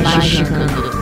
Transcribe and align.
Magicando. 0.00 0.22
Praise 0.72 0.90
the 0.90 1.01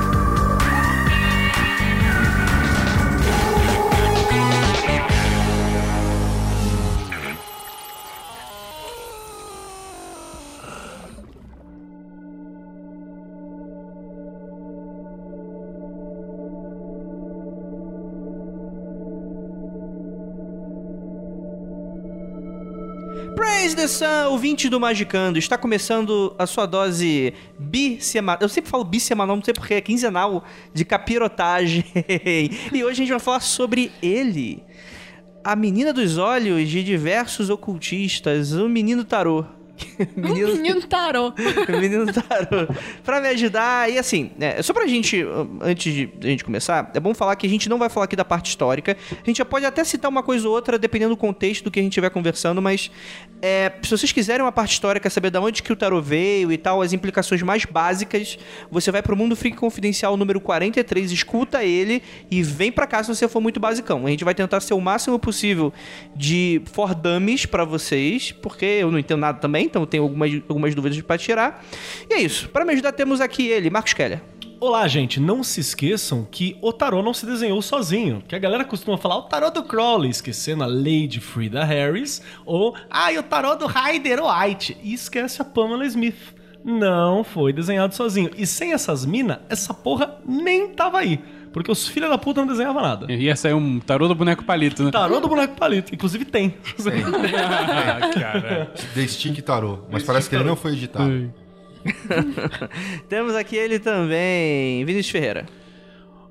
Sun, 23.90 24.30
ouvinte 24.30 24.68
do 24.68 24.78
Magicando, 24.78 25.36
está 25.36 25.58
começando 25.58 26.32
a 26.38 26.46
sua 26.46 26.64
dose 26.64 27.34
bissemanal. 27.58 28.38
Eu 28.40 28.48
sempre 28.48 28.70
falo 28.70 28.84
bissemanal, 28.84 29.34
não 29.34 29.42
sei 29.42 29.52
porque, 29.52 29.74
é 29.74 29.80
quinzenal 29.80 30.44
de 30.72 30.84
capirotagem. 30.84 31.84
e 32.72 32.84
hoje 32.84 32.90
a 32.90 32.94
gente 32.94 33.10
vai 33.10 33.18
falar 33.18 33.40
sobre 33.40 33.90
ele. 34.00 34.62
A 35.42 35.56
menina 35.56 35.92
dos 35.92 36.18
olhos 36.18 36.68
de 36.68 36.84
diversos 36.84 37.50
ocultistas, 37.50 38.52
o 38.52 38.68
menino 38.68 39.04
tarô. 39.04 39.44
Menino, 40.16 40.54
menino 40.56 40.82
tarô. 40.82 41.32
menino 41.68 42.12
tarô. 42.12 42.66
Pra 43.04 43.20
me 43.20 43.28
ajudar. 43.28 43.90
E 43.90 43.98
assim, 43.98 44.30
é, 44.40 44.62
só 44.62 44.72
pra 44.72 44.86
gente, 44.86 45.24
antes 45.60 45.92
de 45.92 46.10
a 46.22 46.26
gente 46.26 46.44
começar, 46.44 46.90
é 46.94 47.00
bom 47.00 47.14
falar 47.14 47.36
que 47.36 47.46
a 47.46 47.50
gente 47.50 47.68
não 47.68 47.78
vai 47.78 47.88
falar 47.88 48.04
aqui 48.04 48.16
da 48.16 48.24
parte 48.24 48.48
histórica. 48.48 48.96
A 49.10 49.26
gente 49.26 49.38
já 49.38 49.44
pode 49.44 49.64
até 49.64 49.84
citar 49.84 50.10
uma 50.10 50.22
coisa 50.22 50.46
ou 50.48 50.54
outra, 50.54 50.78
dependendo 50.78 51.14
do 51.14 51.16
contexto 51.16 51.64
do 51.64 51.70
que 51.70 51.80
a 51.80 51.82
gente 51.82 51.92
estiver 51.92 52.10
conversando, 52.10 52.60
mas 52.60 52.90
é, 53.42 53.72
se 53.82 53.90
vocês 53.90 54.12
quiserem 54.12 54.44
uma 54.44 54.52
parte 54.52 54.72
histórica, 54.72 55.08
saber 55.08 55.30
de 55.30 55.38
onde 55.38 55.62
que 55.62 55.72
o 55.72 55.76
tarô 55.76 56.00
veio 56.00 56.52
e 56.52 56.58
tal, 56.58 56.82
as 56.82 56.92
implicações 56.92 57.42
mais 57.42 57.64
básicas, 57.64 58.38
você 58.70 58.90
vai 58.90 59.02
pro 59.02 59.16
Mundo 59.16 59.34
Freak 59.34 59.56
Confidencial 59.56 60.16
número 60.16 60.40
43, 60.40 61.10
escuta 61.10 61.64
ele 61.64 62.02
e 62.30 62.42
vem 62.42 62.70
pra 62.70 62.86
cá 62.86 63.02
se 63.02 63.14
você 63.14 63.28
for 63.28 63.40
muito 63.40 63.58
basicão. 63.58 64.06
A 64.06 64.10
gente 64.10 64.24
vai 64.24 64.34
tentar 64.34 64.60
ser 64.60 64.74
o 64.74 64.80
máximo 64.80 65.18
possível 65.18 65.72
de 66.14 66.62
for 66.72 66.94
dummies 66.94 67.46
pra 67.46 67.64
vocês, 67.64 68.32
porque 68.32 68.64
eu 68.64 68.90
não 68.90 68.98
entendo 68.98 69.20
nada 69.20 69.38
também, 69.38 69.68
então 69.70 69.86
tenho 69.86 70.02
algumas, 70.02 70.30
algumas 70.48 70.74
dúvidas 70.74 71.00
para 71.00 71.16
tirar. 71.16 71.64
E 72.08 72.14
é 72.14 72.20
isso. 72.20 72.48
Para 72.48 72.64
me 72.64 72.72
ajudar, 72.72 72.92
temos 72.92 73.20
aqui 73.20 73.46
ele, 73.46 73.70
Marcos 73.70 73.94
Keller. 73.94 74.20
Olá, 74.60 74.86
gente. 74.86 75.18
Não 75.18 75.42
se 75.42 75.58
esqueçam 75.60 76.28
que 76.30 76.58
o 76.60 76.70
tarô 76.70 77.02
não 77.02 77.14
se 77.14 77.24
desenhou 77.24 77.62
sozinho. 77.62 78.22
Que 78.28 78.36
a 78.36 78.38
galera 78.38 78.62
costuma 78.62 78.98
falar 78.98 79.16
o 79.16 79.22
tarô 79.22 79.48
do 79.48 79.62
Crowley, 79.62 80.10
esquecendo 80.10 80.62
a 80.62 80.66
Lady 80.66 81.18
Frida 81.18 81.64
Harris, 81.64 82.20
ou 82.44 82.76
ah, 82.90 83.10
e 83.10 83.18
o 83.18 83.22
tarô 83.22 83.54
do 83.54 83.66
Ryder 83.66 84.18
White. 84.22 84.76
E 84.82 84.92
esquece 84.92 85.40
a 85.40 85.46
Pamela 85.46 85.86
Smith. 85.86 86.34
Não 86.62 87.24
foi 87.24 87.54
desenhado 87.54 87.94
sozinho. 87.94 88.30
E 88.36 88.46
sem 88.46 88.74
essas 88.74 89.06
minas, 89.06 89.38
essa 89.48 89.72
porra 89.72 90.18
nem 90.26 90.68
tava 90.68 90.98
aí. 90.98 91.20
Porque 91.52 91.70
os 91.70 91.88
filhos 91.88 92.08
da 92.08 92.16
puta 92.16 92.40
não 92.40 92.48
desenhavam 92.48 92.82
nada. 92.82 93.12
Ia 93.12 93.34
sair 93.34 93.54
um 93.54 93.80
tarô 93.80 94.06
do 94.06 94.14
boneco 94.14 94.44
palito, 94.44 94.84
né? 94.84 94.90
Tarô 94.90 95.18
do 95.20 95.28
boneco 95.28 95.56
palito. 95.56 95.94
Inclusive 95.94 96.24
tem. 96.24 96.54
ah, 97.36 98.08
cara. 98.08 98.72
The 98.94 99.06
Stick 99.06 99.42
Tarô. 99.42 99.80
Mas 99.90 100.04
parece 100.04 100.28
que 100.28 100.36
ele 100.36 100.44
não 100.44 100.54
foi 100.56 100.72
editado. 100.72 101.32
Temos 103.08 103.34
aqui 103.34 103.56
ele 103.56 103.78
também, 103.78 104.84
Vinícius 104.84 105.10
Ferreira. 105.10 105.46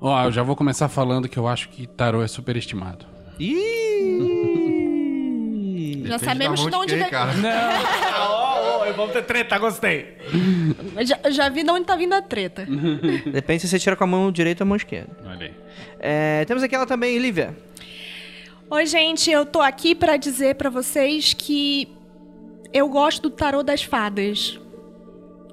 Ó, 0.00 0.24
eu 0.24 0.32
já 0.32 0.42
vou 0.42 0.56
começar 0.56 0.88
falando 0.88 1.28
que 1.28 1.38
eu 1.38 1.46
acho 1.46 1.68
que 1.68 1.86
tarô 1.86 2.22
é 2.22 2.28
superestimado. 2.28 3.04
Ih! 3.38 4.70
Já 6.06 6.18
sabemos 6.18 6.60
de 6.64 6.74
onde 6.74 6.96
vem. 6.96 7.04
vem. 7.04 7.10
Vamos 8.96 9.12
ter 9.12 9.22
treta, 9.22 9.58
gostei. 9.58 10.16
Já, 11.02 11.30
já 11.30 11.48
vi 11.48 11.62
de 11.62 11.70
onde 11.70 11.84
tá 11.84 11.96
vindo 11.96 12.12
a 12.14 12.22
treta. 12.22 12.66
Depende 13.30 13.60
se 13.60 13.68
você 13.68 13.78
tira 13.78 13.96
com 13.96 14.04
a 14.04 14.06
mão 14.06 14.30
direita 14.30 14.62
ou 14.64 14.66
a 14.66 14.68
mão 14.68 14.76
esquerda. 14.76 15.10
Olha 15.26 15.46
aí. 15.46 15.54
É, 15.98 16.44
temos 16.44 16.62
aqui 16.62 16.74
ela 16.74 16.86
também, 16.86 17.18
Lívia. 17.18 17.56
Oi, 18.70 18.86
gente, 18.86 19.30
eu 19.30 19.44
tô 19.44 19.60
aqui 19.60 19.94
pra 19.94 20.16
dizer 20.16 20.54
pra 20.54 20.70
vocês 20.70 21.34
que 21.34 21.88
eu 22.72 22.88
gosto 22.88 23.22
do 23.22 23.30
tarô 23.30 23.62
das 23.62 23.82
fadas. 23.82 24.58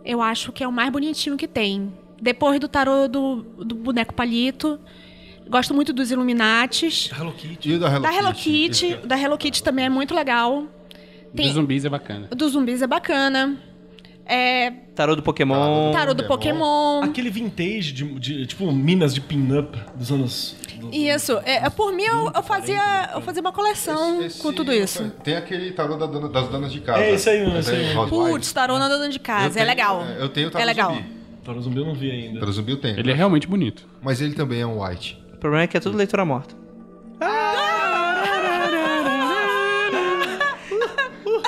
Eu 0.05 0.21
acho 0.21 0.51
que 0.51 0.63
é 0.63 0.67
o 0.67 0.71
mais 0.71 0.91
bonitinho 0.91 1.35
que 1.35 1.47
tem. 1.47 1.91
Depois 2.21 2.59
do 2.59 2.67
tarô 2.67 3.07
do, 3.07 3.41
do 3.57 3.75
boneco 3.75 4.13
palito. 4.13 4.79
Gosto 5.49 5.73
muito 5.73 5.93
dos 5.93 6.11
Illuminates. 6.11 7.09
Hello 7.17 7.31
Kitty. 7.31 7.71
E 7.71 7.77
da 7.79 7.87
Hello 7.89 8.01
Da 8.01 8.13
Hello 8.13 8.33
Kitty? 8.33 8.87
Kitty. 8.87 9.07
Da 9.07 9.19
Hello 9.19 9.37
Kitty 9.37 9.63
também 9.63 9.85
é 9.85 9.89
muito 9.89 10.13
legal. 10.13 10.65
Tem- 11.35 11.45
Dos 11.45 11.53
zumbis 11.55 11.85
é 11.85 11.89
bacana. 11.89 12.27
O 12.31 12.35
dos 12.35 12.51
zumbis 12.53 12.81
é 12.81 12.87
bacana. 12.87 13.57
É. 14.25 14.71
Tarô 14.93 15.15
do 15.15 15.23
Pokémon. 15.23 15.91
Tarô 15.93 16.13
do 16.13 16.25
Pokémon. 16.25 17.01
Aquele 17.03 17.29
vintage 17.29 17.93
de, 17.93 18.03
de- 18.19 18.45
tipo 18.45 18.69
minas 18.73 19.13
de 19.13 19.21
pin-up 19.21 19.77
dos 19.95 20.11
anos. 20.11 20.55
do- 20.81 20.93
Isso. 20.93 21.37
É, 21.45 21.65
é, 21.65 21.69
por 21.69 21.93
mim, 21.93 22.03
eu, 22.03 22.31
eu 22.35 22.43
fazia, 22.43 23.09
eu 23.13 23.21
fazia 23.21 23.39
uma 23.41 23.53
coleção 23.53 24.21
Esse- 24.23 24.41
com 24.41 24.51
tudo 24.51 24.73
isso. 24.73 25.09
Tem 25.23 25.35
aquele 25.37 25.71
tarô 25.71 25.95
da 25.95 26.05
dona- 26.05 26.27
das 26.27 26.47
donas 26.49 26.73
de 26.73 26.81
casa. 26.81 26.99
É, 27.03 27.13
esse 27.13 27.29
aí, 27.29 27.57
esse 27.57 27.71
aí. 27.71 27.95
Putz, 28.09 28.51
tarô 28.51 28.77
na 28.77 28.89
dona 28.89 29.07
de 29.09 29.19
casa. 29.19 29.45
É 29.47 29.49
tenho- 29.53 29.65
legal. 29.67 30.03
é, 30.03 30.21
eu 30.21 30.27
tenho 30.29 30.49
o 30.49 30.51
tarô 30.51 30.61
É 30.63 30.65
legal. 30.65 30.93
zumbi. 30.93 31.05
Tarô 31.45 31.61
zumbi 31.61 31.77
eu 31.79 31.85
não 31.85 31.93
vi 31.95 32.11
ainda. 32.11 32.39
Tarô 32.41 32.51
zumbi 32.51 32.71
eu 32.73 32.77
tenho. 32.81 32.99
Ele 32.99 33.11
é 33.11 33.13
realmente 33.15 33.47
bonito. 33.47 33.87
Mas 34.01 34.19
ele 34.19 34.33
também 34.33 34.59
é 34.59 34.65
um 34.67 34.83
white. 34.83 35.17
O 35.33 35.37
problema 35.37 35.63
é 35.63 35.67
que 35.67 35.77
é 35.77 35.79
tudo 35.79 35.95
leitura 35.95 36.25
morta. 36.25 36.53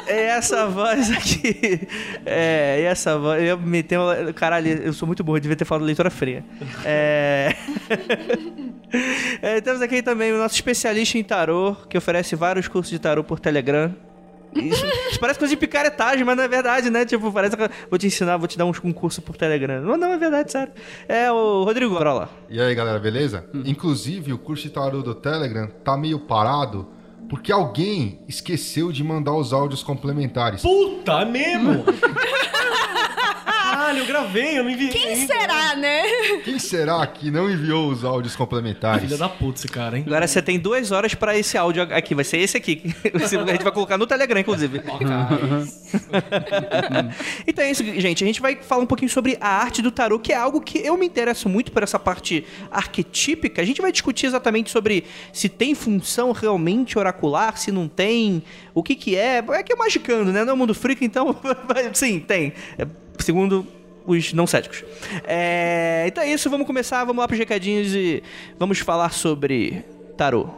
É 0.10 0.24
essa 0.26 0.66
voz 0.66 1.12
aqui. 1.12 1.88
É, 2.26 2.82
e 2.82 2.84
essa 2.86 3.18
voz. 3.18 3.44
Eu 3.44 3.60
me 3.60 3.84
tenho. 3.84 4.02
Caralho, 4.34 4.68
eu 4.68 4.92
sou 4.92 5.06
muito 5.06 5.24
burro, 5.24 5.38
eu 5.38 5.42
devia 5.42 5.56
ter 5.56 5.66
falado 5.66 5.86
leitura 5.86 6.10
fria. 6.10 6.44
É. 6.84 7.56
É, 9.40 9.62
temos 9.62 9.84
aqui 9.84 10.02
também 10.02 10.34
o 10.34 10.38
nosso 10.40 10.56
especialista 10.56 11.16
em 11.16 11.24
tarô, 11.24 11.76
que 11.88 11.96
oferece 11.96 12.36
vários 12.36 12.68
cursos 12.68 12.90
de 12.90 12.98
tarô 12.98 13.24
por 13.24 13.40
Telegram. 13.40 13.94
Isso, 14.56 14.84
isso 15.12 15.20
parece 15.20 15.38
coisa 15.38 15.54
de 15.54 15.60
picaretagem, 15.60 16.24
mas 16.26 16.36
não 16.36 16.44
é 16.44 16.48
verdade, 16.48 16.90
né? 16.90 17.06
Tipo, 17.06 17.32
parece 17.32 17.56
que 17.56 17.62
eu 17.62 17.70
vou 17.88 18.00
te 18.00 18.08
ensinar, 18.08 18.38
vou 18.38 18.48
te 18.48 18.58
dar 18.58 18.66
um, 18.66 18.72
um 18.84 18.92
curso 18.92 19.22
por 19.22 19.38
Telegram. 19.38 19.82
Não, 19.82 19.96
não, 19.96 20.12
é 20.12 20.18
verdade, 20.18 20.52
sério. 20.52 20.74
É 21.08 21.32
o 21.32 21.64
Rodrigo 21.64 21.96
Grola. 22.00 22.30
E 22.50 22.60
aí, 22.60 22.74
galera, 22.74 22.98
beleza? 22.98 23.46
Inclusive, 23.64 24.34
o 24.34 24.40
curso 24.40 24.64
de 24.64 24.72
tarô 24.72 25.04
do 25.04 25.14
Telegram 25.14 25.68
tá 25.84 25.96
meio 25.96 26.20
parado 26.20 26.88
porque 27.30 27.52
alguém 27.52 28.20
esqueceu 28.28 28.92
de 28.92 29.04
mandar 29.04 29.34
os 29.34 29.54
áudios 29.54 29.84
complementares. 29.84 30.64
Puta, 30.64 31.24
mesmo? 31.26 31.86
Caralho, 33.80 34.00
eu 34.00 34.06
gravei, 34.06 34.60
eu 34.60 34.64
não 34.64 34.70
enviei. 34.70 34.90
Quem 34.90 35.26
será, 35.26 35.74
né? 35.78 36.04
Quem 36.44 36.60
será 36.60 37.08
que 37.08 37.32
não 37.32 37.50
enviou 37.50 37.90
os 37.90 38.04
áudios 38.04 38.36
complementares? 38.36 39.04
Filha 39.04 39.16
da 39.16 39.30
puta 39.30 39.58
esse 39.58 39.70
cara, 39.70 39.98
hein? 39.98 40.04
Agora 40.06 40.28
você 40.28 40.42
tem 40.42 40.60
duas 40.60 40.92
horas 40.92 41.16
pra 41.16 41.38
esse 41.38 41.58
áudio 41.58 41.84
aqui, 41.84 42.14
vai 42.14 42.26
ser 42.26 42.40
esse 42.40 42.58
aqui. 42.58 42.94
Esse 43.16 43.38
A 43.38 43.46
gente 43.46 43.64
vai 43.64 43.72
colocar 43.72 43.98
no 43.98 44.06
Telegram, 44.06 44.38
inclusive. 44.38 44.82
então 47.48 47.64
é 47.64 47.72
isso, 47.72 47.82
gente. 47.86 48.22
A 48.22 48.28
gente 48.28 48.42
vai 48.42 48.58
falar 48.58 48.84
um 48.84 48.86
pouquinho 48.86 49.10
sobre 49.10 49.38
a 49.40 49.48
arte 49.48 49.82
do 49.82 49.92
tarô, 49.92 50.20
que 50.20 50.34
é 50.34 50.36
algo 50.36 50.60
que 50.60 50.80
eu 50.80 50.98
me 50.98 51.06
interesso 51.06 51.48
muito 51.48 51.72
por 51.72 51.82
essa 51.82 51.98
parte 51.98 52.46
arquetípica. 52.70 53.62
A 53.62 53.66
gente 53.66 53.82
vai 53.82 53.94
discutir 53.94 54.26
exatamente 54.26 54.70
sobre 54.70 55.06
se 55.32 55.48
tem 55.48 55.74
função 55.74 56.34
realmente 56.34 57.00
oracular, 57.00 57.58
se 57.58 57.72
não 57.72 57.88
tem, 57.88 58.44
o 58.74 58.84
que 58.84 58.94
que 58.96 59.16
é. 59.16 59.38
É 59.38 59.64
que 59.64 59.72
é 59.72 59.76
magicando, 59.78 60.34
né? 60.34 60.44
Não 60.44 60.52
é 60.52 60.54
o 60.54 60.58
mundo 60.58 60.76
freak, 60.76 61.06
então 61.06 61.34
sim, 61.94 62.20
tem. 62.20 62.52
É, 62.78 62.86
segundo 63.24 63.66
os 64.06 64.34
não 64.34 64.48
céticos. 64.48 64.84
É, 65.24 66.06
então 66.08 66.24
é 66.24 66.32
isso, 66.32 66.50
vamos 66.50 66.66
começar, 66.66 67.04
vamos 67.04 67.20
lá 67.20 67.28
pros 67.28 67.40
recadinhos 67.40 67.94
e 67.94 68.24
vamos 68.58 68.80
falar 68.80 69.12
sobre 69.12 69.84
tarô. 70.18 70.50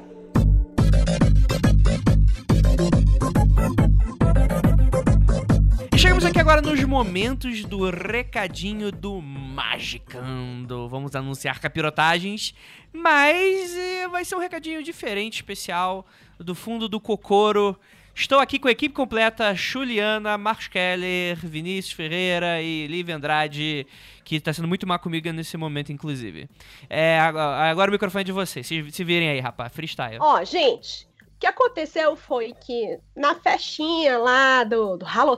Chegamos 6.02 6.26
aqui 6.26 6.40
agora 6.40 6.64
nos 6.64 6.84
momentos 6.84 7.64
do 7.64 7.88
recadinho 7.88 8.92
do 8.92 9.22
Magicando. 9.22 10.90
Vamos 10.90 11.16
anunciar 11.16 11.60
capirotagens, 11.60 12.56
mas 12.92 13.78
eh, 13.78 14.08
vai 14.08 14.26
ser 14.26 14.36
um 14.36 14.40
recadinho 14.40 14.82
diferente, 14.82 15.36
especial, 15.36 16.08
do 16.40 16.56
fundo 16.56 16.90
do 16.90 17.00
cocoro. 17.00 17.80
Estou 18.16 18.40
aqui 18.40 18.58
com 18.58 18.68
a 18.68 18.72
equipe 18.72 18.96
completa: 18.96 19.54
Juliana, 19.54 20.40
Marcos 20.40 20.68
Keller, 20.68 21.38
Vinícius 21.38 21.94
Ferreira 21.94 22.60
e 22.64 22.88
Lívia 22.88 23.16
Andrade, 23.16 23.86
que 24.26 24.38
está 24.38 24.52
sendo 24.52 24.68
muito 24.68 24.88
má 24.88 24.98
comigo 24.98 25.32
nesse 25.32 25.56
momento, 25.56 25.92
inclusive. 25.92 26.50
É, 26.90 27.20
agora, 27.20 27.92
o 27.92 27.94
microfone 27.94 28.22
é 28.22 28.26
de 28.26 28.32
vocês. 28.32 28.66
Se, 28.66 28.92
se 28.92 29.04
virem 29.04 29.30
aí, 29.30 29.40
rapaz, 29.40 29.72
freestyle. 29.72 30.18
Ó, 30.20 30.44
gente, 30.44 31.08
o 31.11 31.11
que 31.42 31.48
aconteceu 31.48 32.16
foi 32.16 32.54
que 32.54 33.00
na 33.16 33.34
festinha 33.34 34.20
lá 34.20 34.64
do, 34.64 34.96
do 34.96 35.06
Halo 35.08 35.36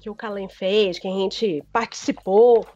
que 0.00 0.08
o 0.08 0.14
Kalen 0.14 0.48
fez, 0.48 0.98
que 0.98 1.06
a 1.06 1.10
gente 1.10 1.62
participou, 1.70 2.66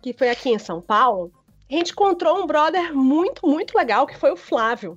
que 0.00 0.12
foi 0.12 0.30
aqui 0.30 0.50
em 0.50 0.60
São 0.60 0.80
Paulo, 0.80 1.32
a 1.68 1.74
gente 1.74 1.90
encontrou 1.90 2.38
um 2.38 2.46
brother 2.46 2.94
muito, 2.94 3.44
muito 3.48 3.76
legal, 3.76 4.06
que 4.06 4.16
foi 4.16 4.30
o 4.30 4.36
Flávio. 4.36 4.96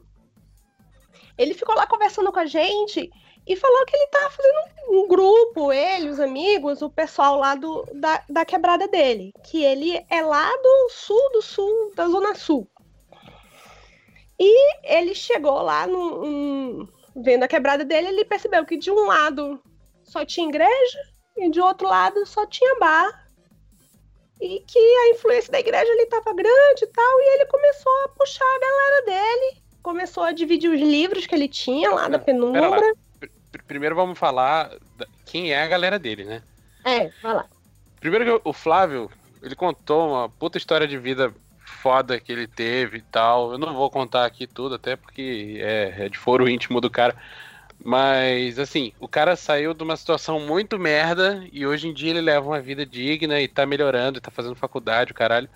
Ele 1.35 1.55
ficou 1.55 1.75
lá 1.75 1.87
conversando 1.87 2.31
com 2.31 2.39
a 2.39 2.45
gente 2.45 3.09
e 3.47 3.55
falou 3.55 3.83
que 3.87 3.95
ele 3.95 4.07
tava 4.07 4.29
fazendo 4.29 4.59
um 4.89 5.07
grupo, 5.07 5.73
ele, 5.73 6.09
os 6.09 6.19
amigos, 6.19 6.83
o 6.83 6.89
pessoal 6.89 7.39
lá 7.39 7.55
do, 7.55 7.83
da, 7.95 8.23
da 8.29 8.45
quebrada 8.45 8.87
dele. 8.87 9.33
Que 9.43 9.63
ele 9.63 10.05
é 10.07 10.21
lá 10.21 10.47
do 10.47 10.89
sul, 10.91 11.31
do 11.31 11.41
sul, 11.41 11.91
da 11.95 12.07
Zona 12.07 12.35
Sul. 12.35 12.69
E 14.39 14.75
ele 14.83 15.15
chegou 15.15 15.61
lá, 15.61 15.87
no, 15.87 16.23
um, 16.25 16.87
vendo 17.15 17.43
a 17.43 17.47
quebrada 17.47 17.85
dele, 17.85 18.07
ele 18.09 18.25
percebeu 18.25 18.65
que 18.65 18.77
de 18.77 18.91
um 18.91 19.05
lado 19.07 19.61
só 20.03 20.25
tinha 20.25 20.49
igreja 20.49 20.99
e 21.37 21.49
de 21.49 21.59
outro 21.61 21.87
lado 21.87 22.25
só 22.25 22.45
tinha 22.45 22.77
bar. 22.79 23.25
E 24.41 24.59
que 24.67 24.77
a 24.77 25.09
influência 25.11 25.51
da 25.51 25.59
igreja 25.59 25.89
ali 25.91 26.05
tava 26.07 26.33
grande 26.33 26.83
e 26.83 26.87
tal, 26.87 27.19
e 27.21 27.35
ele 27.35 27.45
começou 27.45 27.91
a 28.03 28.09
puxar 28.09 28.43
a 28.43 28.59
galera 28.59 29.05
dele, 29.05 29.61
começou 29.81 30.23
a 30.23 30.33
dividir 30.33 30.69
os 30.69 30.79
livros 30.81 31.25
que 31.25 31.33
ele 31.33 31.47
tinha 31.47 31.89
lá 31.91 32.09
da 32.09 32.17
lá. 32.17 32.23
penumbra. 32.23 32.93
Pr- 33.19 33.29
Primeiro 33.65 33.95
vamos 33.95 34.19
falar 34.19 34.71
quem 35.25 35.53
é 35.53 35.63
a 35.63 35.67
galera 35.67 35.97
dele, 35.97 36.25
né? 36.25 36.43
É, 36.83 37.07
vai 37.23 37.33
lá. 37.33 37.45
Primeiro 38.01 38.25
que 38.41 38.49
o 38.49 38.51
Flávio, 38.53 39.09
ele 39.41 39.55
contou 39.55 40.09
uma 40.09 40.29
puta 40.29 40.57
história 40.57 40.85
de 40.85 40.97
vida 40.97 41.33
foda 41.85 42.19
que 42.19 42.31
ele 42.31 42.47
teve 42.47 42.97
e 42.97 43.01
tal. 43.01 43.51
Eu 43.51 43.59
não 43.59 43.75
vou 43.75 43.91
contar 43.91 44.25
aqui 44.25 44.47
tudo, 44.47 44.73
até 44.73 44.95
porque 44.95 45.59
é, 45.59 46.05
é 46.05 46.09
de 46.09 46.17
foro 46.17 46.49
íntimo 46.49 46.81
do 46.81 46.89
cara. 46.89 47.15
Mas, 47.83 48.57
assim, 48.57 48.91
o 48.99 49.07
cara 49.07 49.35
saiu 49.35 49.71
de 49.71 49.83
uma 49.83 49.95
situação 49.95 50.39
muito 50.39 50.79
merda 50.79 51.47
e 51.53 51.63
hoje 51.63 51.87
em 51.87 51.93
dia 51.93 52.09
ele 52.09 52.21
leva 52.21 52.47
uma 52.47 52.59
vida 52.59 52.83
digna 52.87 53.39
e 53.39 53.47
tá 53.47 53.67
melhorando, 53.67 54.17
e 54.17 54.21
tá 54.21 54.31
fazendo 54.31 54.55
faculdade, 54.55 55.11
o 55.11 55.15
caralho. 55.15 55.47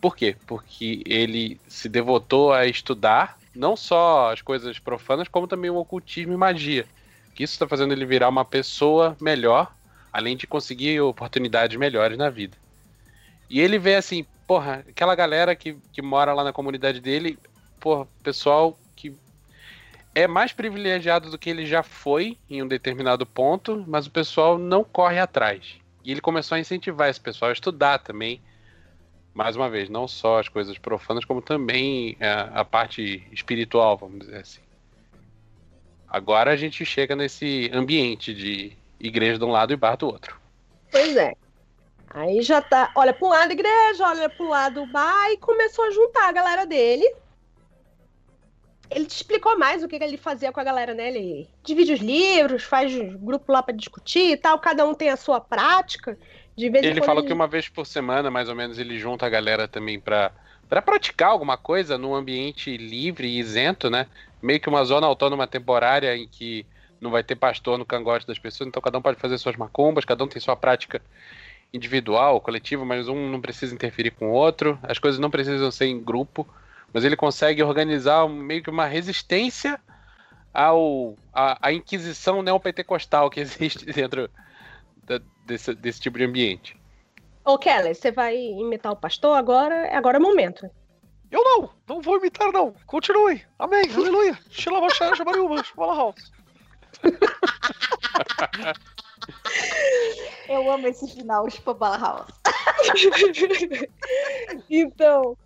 Por 0.00 0.16
quê? 0.16 0.34
Porque 0.46 1.02
ele 1.04 1.60
se 1.68 1.90
devotou 1.90 2.54
a 2.54 2.64
estudar 2.64 3.36
não 3.54 3.76
só 3.76 4.32
as 4.32 4.40
coisas 4.40 4.78
profanas, 4.78 5.28
como 5.28 5.46
também 5.46 5.70
o 5.70 5.76
ocultismo 5.76 6.32
e 6.32 6.38
magia. 6.38 6.86
Que 7.34 7.44
isso 7.44 7.58
tá 7.58 7.68
fazendo 7.68 7.92
ele 7.92 8.06
virar 8.06 8.30
uma 8.30 8.46
pessoa 8.46 9.14
melhor, 9.20 9.70
além 10.10 10.38
de 10.38 10.46
conseguir 10.46 11.02
oportunidades 11.02 11.76
melhores 11.76 12.16
na 12.16 12.30
vida. 12.30 12.56
E 13.50 13.60
ele 13.60 13.78
vê 13.78 13.96
assim, 13.96 14.24
porra, 14.46 14.84
aquela 14.88 15.14
galera 15.14 15.54
que, 15.56 15.76
que 15.92 16.00
mora 16.00 16.32
lá 16.32 16.44
na 16.44 16.52
comunidade 16.52 17.00
dele, 17.00 17.38
porra, 17.80 18.06
pessoal 18.22 18.78
que 18.94 19.14
é 20.14 20.26
mais 20.26 20.52
privilegiado 20.52 21.30
do 21.30 21.38
que 21.38 21.50
ele 21.50 21.66
já 21.66 21.82
foi 21.82 22.38
em 22.48 22.62
um 22.62 22.68
determinado 22.68 23.26
ponto, 23.26 23.84
mas 23.86 24.06
o 24.06 24.10
pessoal 24.10 24.56
não 24.56 24.82
corre 24.82 25.18
atrás. 25.18 25.76
E 26.04 26.10
ele 26.10 26.20
começou 26.20 26.56
a 26.56 26.58
incentivar 26.58 27.10
esse 27.10 27.20
pessoal 27.20 27.50
a 27.50 27.52
estudar 27.52 27.98
também. 27.98 28.40
Mais 29.34 29.56
uma 29.56 29.68
vez, 29.68 29.90
não 29.90 30.08
só 30.08 30.38
as 30.38 30.48
coisas 30.48 30.78
profanas, 30.78 31.24
como 31.24 31.42
também 31.42 32.16
a, 32.20 32.60
a 32.60 32.64
parte 32.64 33.26
espiritual, 33.30 33.98
vamos 33.98 34.20
dizer 34.20 34.36
assim. 34.36 34.60
Agora 36.08 36.52
a 36.52 36.56
gente 36.56 36.84
chega 36.86 37.14
nesse 37.14 37.70
ambiente 37.74 38.32
de 38.32 38.72
igreja 38.98 39.38
de 39.38 39.44
um 39.44 39.50
lado 39.50 39.72
e 39.72 39.76
bar 39.76 39.96
do 39.96 40.06
outro. 40.06 40.40
Pois 40.90 41.14
é. 41.16 41.34
Aí 42.16 42.40
já 42.40 42.62
tá, 42.62 42.90
olha 42.94 43.12
pro 43.12 43.28
lado 43.28 43.52
igreja, 43.52 44.08
olha 44.08 44.26
pro 44.30 44.48
lado 44.48 44.86
bar 44.86 45.30
e 45.32 45.36
começou 45.36 45.84
a 45.84 45.90
juntar 45.90 46.30
a 46.30 46.32
galera 46.32 46.64
dele. 46.64 47.06
Ele 48.90 49.04
te 49.04 49.16
explicou 49.16 49.58
mais 49.58 49.82
o 49.82 49.88
que 49.88 49.98
que 49.98 50.04
ele 50.04 50.16
fazia 50.16 50.50
com 50.50 50.58
a 50.58 50.64
galera, 50.64 50.94
né? 50.94 51.08
Ele 51.08 51.46
divide 51.62 51.92
os 51.92 52.00
livros, 52.00 52.62
faz 52.62 52.90
grupo 53.16 53.52
lá 53.52 53.62
pra 53.62 53.74
discutir 53.74 54.30
e 54.30 54.36
tal, 54.38 54.58
cada 54.58 54.86
um 54.86 54.94
tem 54.94 55.10
a 55.10 55.16
sua 55.16 55.42
prática. 55.42 56.18
De 56.56 56.70
vez 56.70 56.86
Ele 56.86 57.02
falou 57.02 57.22
que 57.22 57.34
uma 57.34 57.46
vez 57.46 57.68
por 57.68 57.84
semana, 57.84 58.30
mais 58.30 58.48
ou 58.48 58.54
menos, 58.54 58.78
ele 58.78 58.98
junta 58.98 59.26
a 59.26 59.28
galera 59.28 59.68
também 59.68 60.00
pra, 60.00 60.32
pra 60.70 60.80
praticar 60.80 61.28
alguma 61.28 61.58
coisa 61.58 61.98
num 61.98 62.14
ambiente 62.14 62.74
livre 62.78 63.28
e 63.28 63.38
isento, 63.38 63.90
né? 63.90 64.06
Meio 64.40 64.58
que 64.58 64.70
uma 64.70 64.82
zona 64.84 65.06
autônoma 65.06 65.46
temporária 65.46 66.16
em 66.16 66.26
que 66.26 66.64
não 66.98 67.10
vai 67.10 67.22
ter 67.22 67.36
pastor 67.36 67.76
no 67.76 67.84
cangote 67.84 68.26
das 68.26 68.38
pessoas, 68.38 68.68
então 68.68 68.80
cada 68.80 68.96
um 68.96 69.02
pode 69.02 69.20
fazer 69.20 69.36
suas 69.36 69.56
macumbas, 69.56 70.06
cada 70.06 70.24
um 70.24 70.28
tem 70.28 70.40
sua 70.40 70.56
prática 70.56 71.02
individual, 71.76 72.40
coletiva, 72.40 72.84
mas 72.84 73.08
um 73.08 73.28
não 73.30 73.40
precisa 73.40 73.74
interferir 73.74 74.10
com 74.12 74.28
o 74.28 74.32
outro, 74.32 74.78
as 74.82 74.98
coisas 74.98 75.20
não 75.20 75.30
precisam 75.30 75.70
ser 75.70 75.86
em 75.86 76.00
grupo, 76.02 76.46
mas 76.92 77.04
ele 77.04 77.16
consegue 77.16 77.62
organizar 77.62 78.28
meio 78.28 78.62
que 78.62 78.70
uma 78.70 78.86
resistência 78.86 79.78
ao 80.52 81.14
à, 81.32 81.68
à 81.68 81.72
inquisição 81.72 82.42
neopentecostal 82.42 83.28
que 83.30 83.38
existe 83.40 83.84
dentro 83.86 84.30
da- 85.04 85.20
desse, 85.44 85.74
desse 85.74 86.00
tipo 86.00 86.18
de 86.18 86.24
ambiente. 86.24 86.76
Ô, 87.44 87.56
Keller, 87.58 87.94
você 87.94 88.10
vai 88.10 88.36
imitar 88.36 88.90
o 88.92 88.96
pastor 88.96 89.36
agora? 89.36 89.96
Agora 89.96 90.16
é 90.16 90.20
o 90.20 90.22
momento. 90.22 90.68
Eu 91.30 91.44
não, 91.44 91.70
não 91.88 92.00
vou 92.00 92.16
imitar, 92.18 92.50
não. 92.52 92.74
Continue. 92.86 93.42
Amém, 93.58 93.84
aleluia. 93.94 94.38
Shilabashaya, 94.50 95.14
Shabariuba, 95.14 95.62
Shabalahouse. 95.62 96.32
Eu 100.48 100.70
amo 100.70 100.86
esse 100.86 101.08
final, 101.08 101.48
tipo 101.48 101.74
Bala 101.74 101.98
House. 101.98 102.30
então. 104.70 105.36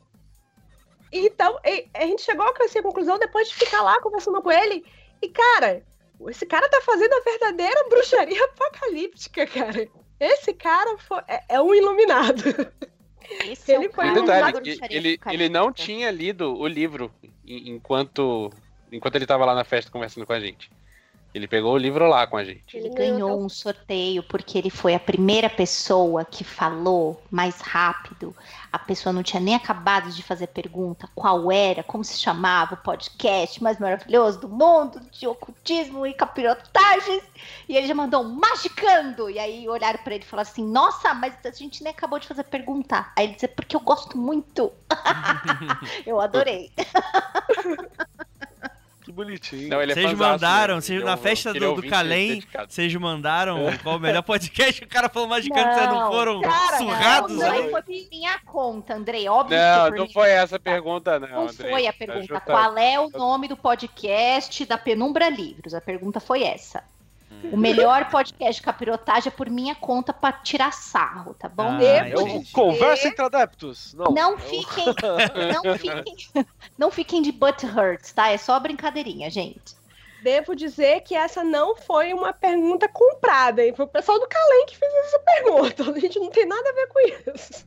Então, 1.12 1.58
e- 1.64 1.88
a 1.94 2.06
gente 2.06 2.22
chegou 2.22 2.46
a 2.46 2.54
essa 2.64 2.82
conclusão 2.82 3.18
depois 3.18 3.48
de 3.48 3.54
ficar 3.54 3.82
lá 3.82 4.00
conversando 4.00 4.40
com 4.42 4.50
ele. 4.52 4.84
E, 5.20 5.28
cara, 5.28 5.82
esse 6.28 6.46
cara 6.46 6.68
tá 6.68 6.80
fazendo 6.82 7.12
a 7.14 7.20
verdadeira 7.20 7.88
bruxaria 7.88 8.44
apocalíptica, 8.44 9.46
cara. 9.46 9.88
Esse 10.20 10.52
cara 10.54 10.96
foi- 10.98 11.22
é, 11.26 11.42
é 11.48 11.60
um 11.60 11.74
iluminado. 11.74 12.42
Esse 13.44 13.72
Ele 13.72 13.86
é 13.86 13.88
o 13.88 13.92
foi 13.92 14.10
detalhe, 14.12 14.78
ele, 14.90 15.20
ele 15.30 15.48
não 15.48 15.72
tinha 15.72 16.10
lido 16.10 16.54
o 16.56 16.66
livro 16.66 17.12
en- 17.46 17.70
enquanto, 17.70 18.50
enquanto 18.92 19.14
ele 19.14 19.24
estava 19.24 19.44
lá 19.44 19.54
na 19.54 19.64
festa 19.64 19.90
conversando 19.90 20.26
com 20.26 20.32
a 20.32 20.40
gente. 20.40 20.70
Ele 21.32 21.46
pegou 21.46 21.74
o 21.74 21.78
livro 21.78 22.08
lá 22.08 22.26
com 22.26 22.36
a 22.36 22.44
gente. 22.44 22.76
Ele 22.76 22.88
ganhou 22.88 23.40
um 23.40 23.48
sorteio 23.48 24.22
porque 24.22 24.58
ele 24.58 24.70
foi 24.70 24.94
a 24.94 25.00
primeira 25.00 25.48
pessoa 25.48 26.24
que 26.24 26.42
falou 26.42 27.22
mais 27.30 27.60
rápido. 27.60 28.34
A 28.72 28.78
pessoa 28.78 29.12
não 29.12 29.22
tinha 29.22 29.40
nem 29.40 29.54
acabado 29.54 30.10
de 30.10 30.22
fazer 30.24 30.48
pergunta 30.48 31.08
qual 31.14 31.52
era, 31.52 31.84
como 31.84 32.04
se 32.04 32.18
chamava 32.18 32.74
o 32.74 32.78
podcast 32.78 33.62
mais 33.62 33.78
maravilhoso 33.78 34.40
do 34.40 34.48
mundo 34.48 35.00
de 35.12 35.26
ocultismo 35.26 36.04
e 36.04 36.12
capirotagens. 36.12 37.22
E 37.68 37.76
ele 37.76 37.86
já 37.86 37.94
mandou 37.94 38.22
um 38.22 38.34
magicando. 38.34 39.30
E 39.30 39.38
aí 39.38 39.68
olharam 39.68 40.00
pra 40.02 40.14
ele 40.14 40.24
e 40.24 40.26
falaram 40.26 40.48
assim: 40.48 40.64
Nossa, 40.64 41.14
mas 41.14 41.34
a 41.44 41.50
gente 41.50 41.82
nem 41.84 41.92
acabou 41.92 42.18
de 42.18 42.26
fazer 42.26 42.44
pergunta. 42.44 43.06
Aí 43.16 43.26
ele 43.26 43.34
disse: 43.34 43.46
Porque 43.46 43.76
eu 43.76 43.80
gosto 43.80 44.18
muito. 44.18 44.72
eu 46.04 46.20
adorei. 46.20 46.72
Que 49.10 49.16
bonitinho. 49.16 49.68
Não, 49.68 49.82
ele 49.82 49.90
é 49.90 49.94
Vocês 49.96 50.12
mandaram, 50.14 50.74
mesmo. 50.76 50.86
vocês, 50.86 51.02
é 51.02 51.04
na 51.04 51.16
festa 51.16 51.50
ele 51.50 51.58
é 51.58 51.60
do, 51.60 51.66
do 51.66 51.70
ouvinte 51.72 51.88
Calém, 51.90 52.42
vocês 52.68 52.94
mandaram 52.94 53.58
qual 53.82 53.96
o 53.96 53.98
melhor 53.98 54.22
podcast? 54.22 54.84
O 54.84 54.88
cara 54.88 55.08
falou 55.08 55.28
magicando, 55.28 55.74
vocês 55.74 55.88
não 55.88 56.00
Não, 56.00 56.12
foram 56.12 56.40
cara, 56.40 56.78
surrados? 56.78 57.36
Não, 57.36 57.38
né? 57.52 57.60
não 57.62 57.70
foi 57.70 57.82
por 57.82 58.08
minha 58.10 58.38
conta, 58.46 58.94
Andrei. 58.94 59.28
Óbvio 59.28 59.58
que 59.58 59.90
Não, 59.90 59.96
não 60.04 60.08
foi 60.12 60.30
essa 60.30 60.56
a 60.56 60.60
pergunta, 60.60 61.18
não. 61.18 61.28
Não 61.28 61.48
Andrei. 61.48 61.70
foi 61.70 61.86
a 61.88 61.92
pergunta. 61.92 62.40
Qual 62.40 62.78
é 62.78 63.00
o 63.00 63.10
nome 63.10 63.48
do 63.48 63.56
podcast 63.56 64.64
da 64.64 64.78
Penumbra 64.78 65.28
Livros? 65.28 65.74
A 65.74 65.80
pergunta 65.80 66.20
foi 66.20 66.44
essa. 66.44 66.84
O 67.52 67.56
melhor 67.56 68.10
podcast 68.10 68.60
de 68.60 68.64
capirotagem 68.64 69.28
é 69.32 69.36
por 69.36 69.48
minha 69.48 69.74
conta 69.74 70.12
pra 70.12 70.32
tirar 70.32 70.72
sarro, 70.72 71.32
tá 71.34 71.48
bom? 71.48 71.62
Ah, 71.62 71.78
o 72.18 72.20
entendi. 72.22 72.52
Conversa 72.52 73.08
entre 73.08 73.24
adeptos. 73.24 73.94
Não, 73.94 74.12
Não 74.12 74.34
o- 74.34 74.38
fiquem, 74.38 74.86
não 75.64 75.74
fiquem, 75.78 76.46
não 76.76 76.90
fiquem 76.90 77.22
de 77.22 77.32
butt 77.32 77.64
hurts, 77.66 78.12
tá? 78.12 78.28
É 78.30 78.36
só 78.36 78.58
brincadeirinha, 78.60 79.30
gente. 79.30 79.74
Devo 80.22 80.54
dizer 80.54 81.00
que 81.00 81.14
essa 81.14 81.42
não 81.42 81.74
foi 81.76 82.12
uma 82.12 82.32
pergunta 82.32 82.86
comprada, 82.88 83.64
hein? 83.64 83.72
Foi 83.74 83.86
o 83.86 83.88
pessoal 83.88 84.20
do 84.20 84.28
Calém 84.28 84.66
que 84.66 84.76
fez 84.76 84.92
essa 85.06 85.18
pergunta. 85.20 85.90
A 85.90 85.98
gente 85.98 86.18
não 86.18 86.28
tem 86.30 86.44
nada 86.44 86.68
a 86.68 86.72
ver 86.72 86.88
com 86.88 87.00
isso. 87.00 87.66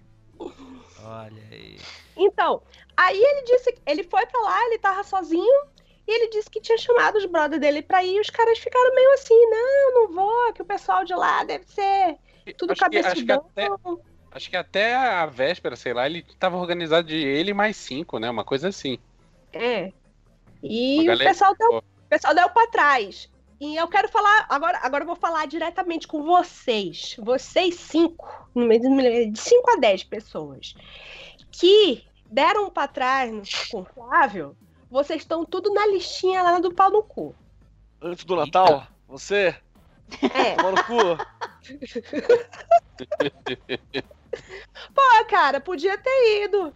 Olha 1.04 1.44
aí. 1.52 1.80
Então, 2.16 2.62
aí 2.96 3.18
ele 3.18 3.42
disse, 3.44 3.76
ele 3.88 4.04
foi 4.04 4.26
pra 4.28 4.40
lá, 4.42 4.66
ele 4.68 4.78
tava 4.78 5.04
sozinho, 5.04 5.66
e 6.08 6.12
ele 6.12 6.30
disse 6.30 6.50
que 6.50 6.60
tinha 6.62 6.78
chamado 6.78 7.18
os 7.18 7.26
brothers 7.26 7.62
dele 7.62 7.82
pra 7.82 8.04
ir, 8.04 8.16
e 8.16 8.20
os 8.20 8.30
caras 8.30 8.60
ficaram 8.60 8.94
meio 8.94 9.14
assim, 9.14 9.50
não, 9.50 9.94
não 9.94 10.14
vou, 10.14 10.54
que 10.54 10.62
o 10.62 10.66
pessoal 10.66 11.04
de 11.06 11.14
lá 11.14 11.44
deve 11.44 11.66
ser 11.66 12.18
tudo 12.58 12.72
acho 12.72 12.90
que, 12.90 12.98
acho, 12.98 13.16
que 13.16 13.26
cabeçudão. 13.26 13.46
até, 13.52 14.02
acho 14.32 14.50
que 14.50 14.58
até 14.58 14.96
a 14.96 15.26
véspera, 15.26 15.76
sei 15.76 15.94
lá, 15.94 16.06
ele 16.06 16.26
tava 16.38 16.58
organizado 16.58 17.08
de 17.08 17.16
ele 17.16 17.54
mais 17.54 17.78
cinco, 17.78 18.20
né? 18.20 18.30
Uma 18.30 18.44
coisa 18.44 18.68
assim. 18.68 19.00
É. 19.54 19.92
E 20.62 21.10
o 21.10 21.18
pessoal 21.18 21.56
deu, 21.58 21.78
o 21.78 21.84
pessoal 22.10 22.36
deu 22.36 22.50
pra 22.50 22.68
trás. 22.68 23.30
E 23.62 23.78
eu 23.78 23.88
quero 23.88 24.10
falar, 24.10 24.46
agora, 24.50 24.80
agora 24.82 25.04
eu 25.04 25.08
vou 25.08 25.16
falar 25.16 25.48
diretamente 25.48 26.06
com 26.06 26.24
vocês. 26.24 27.16
Vocês 27.20 27.76
cinco, 27.76 28.28
no 28.54 28.66
meio 28.66 28.82
de- 28.82 29.28
de 29.28 29.40
5 29.40 29.72
a 29.72 29.76
10 29.78 30.04
pessoas, 30.04 30.76
que 31.50 32.04
deram 32.26 32.70
pra 32.70 32.88
trás 32.90 33.32
no, 33.74 33.86
Flávio, 33.86 34.58
vocês 34.94 35.24
estão 35.24 35.44
tudo 35.44 35.74
na 35.74 35.88
listinha 35.88 36.44
lá 36.44 36.60
do 36.60 36.72
pau 36.72 36.92
no 36.92 37.02
cu. 37.02 37.34
Antes 38.00 38.24
do 38.26 38.36
Natal, 38.36 38.86
você, 39.08 39.56
É. 40.22 40.56
pau 40.56 40.72
no 40.72 40.84
cu. 40.84 41.18
Pô, 44.94 45.26
cara, 45.28 45.60
podia 45.60 45.98
ter 45.98 46.44
ido. 46.44 46.76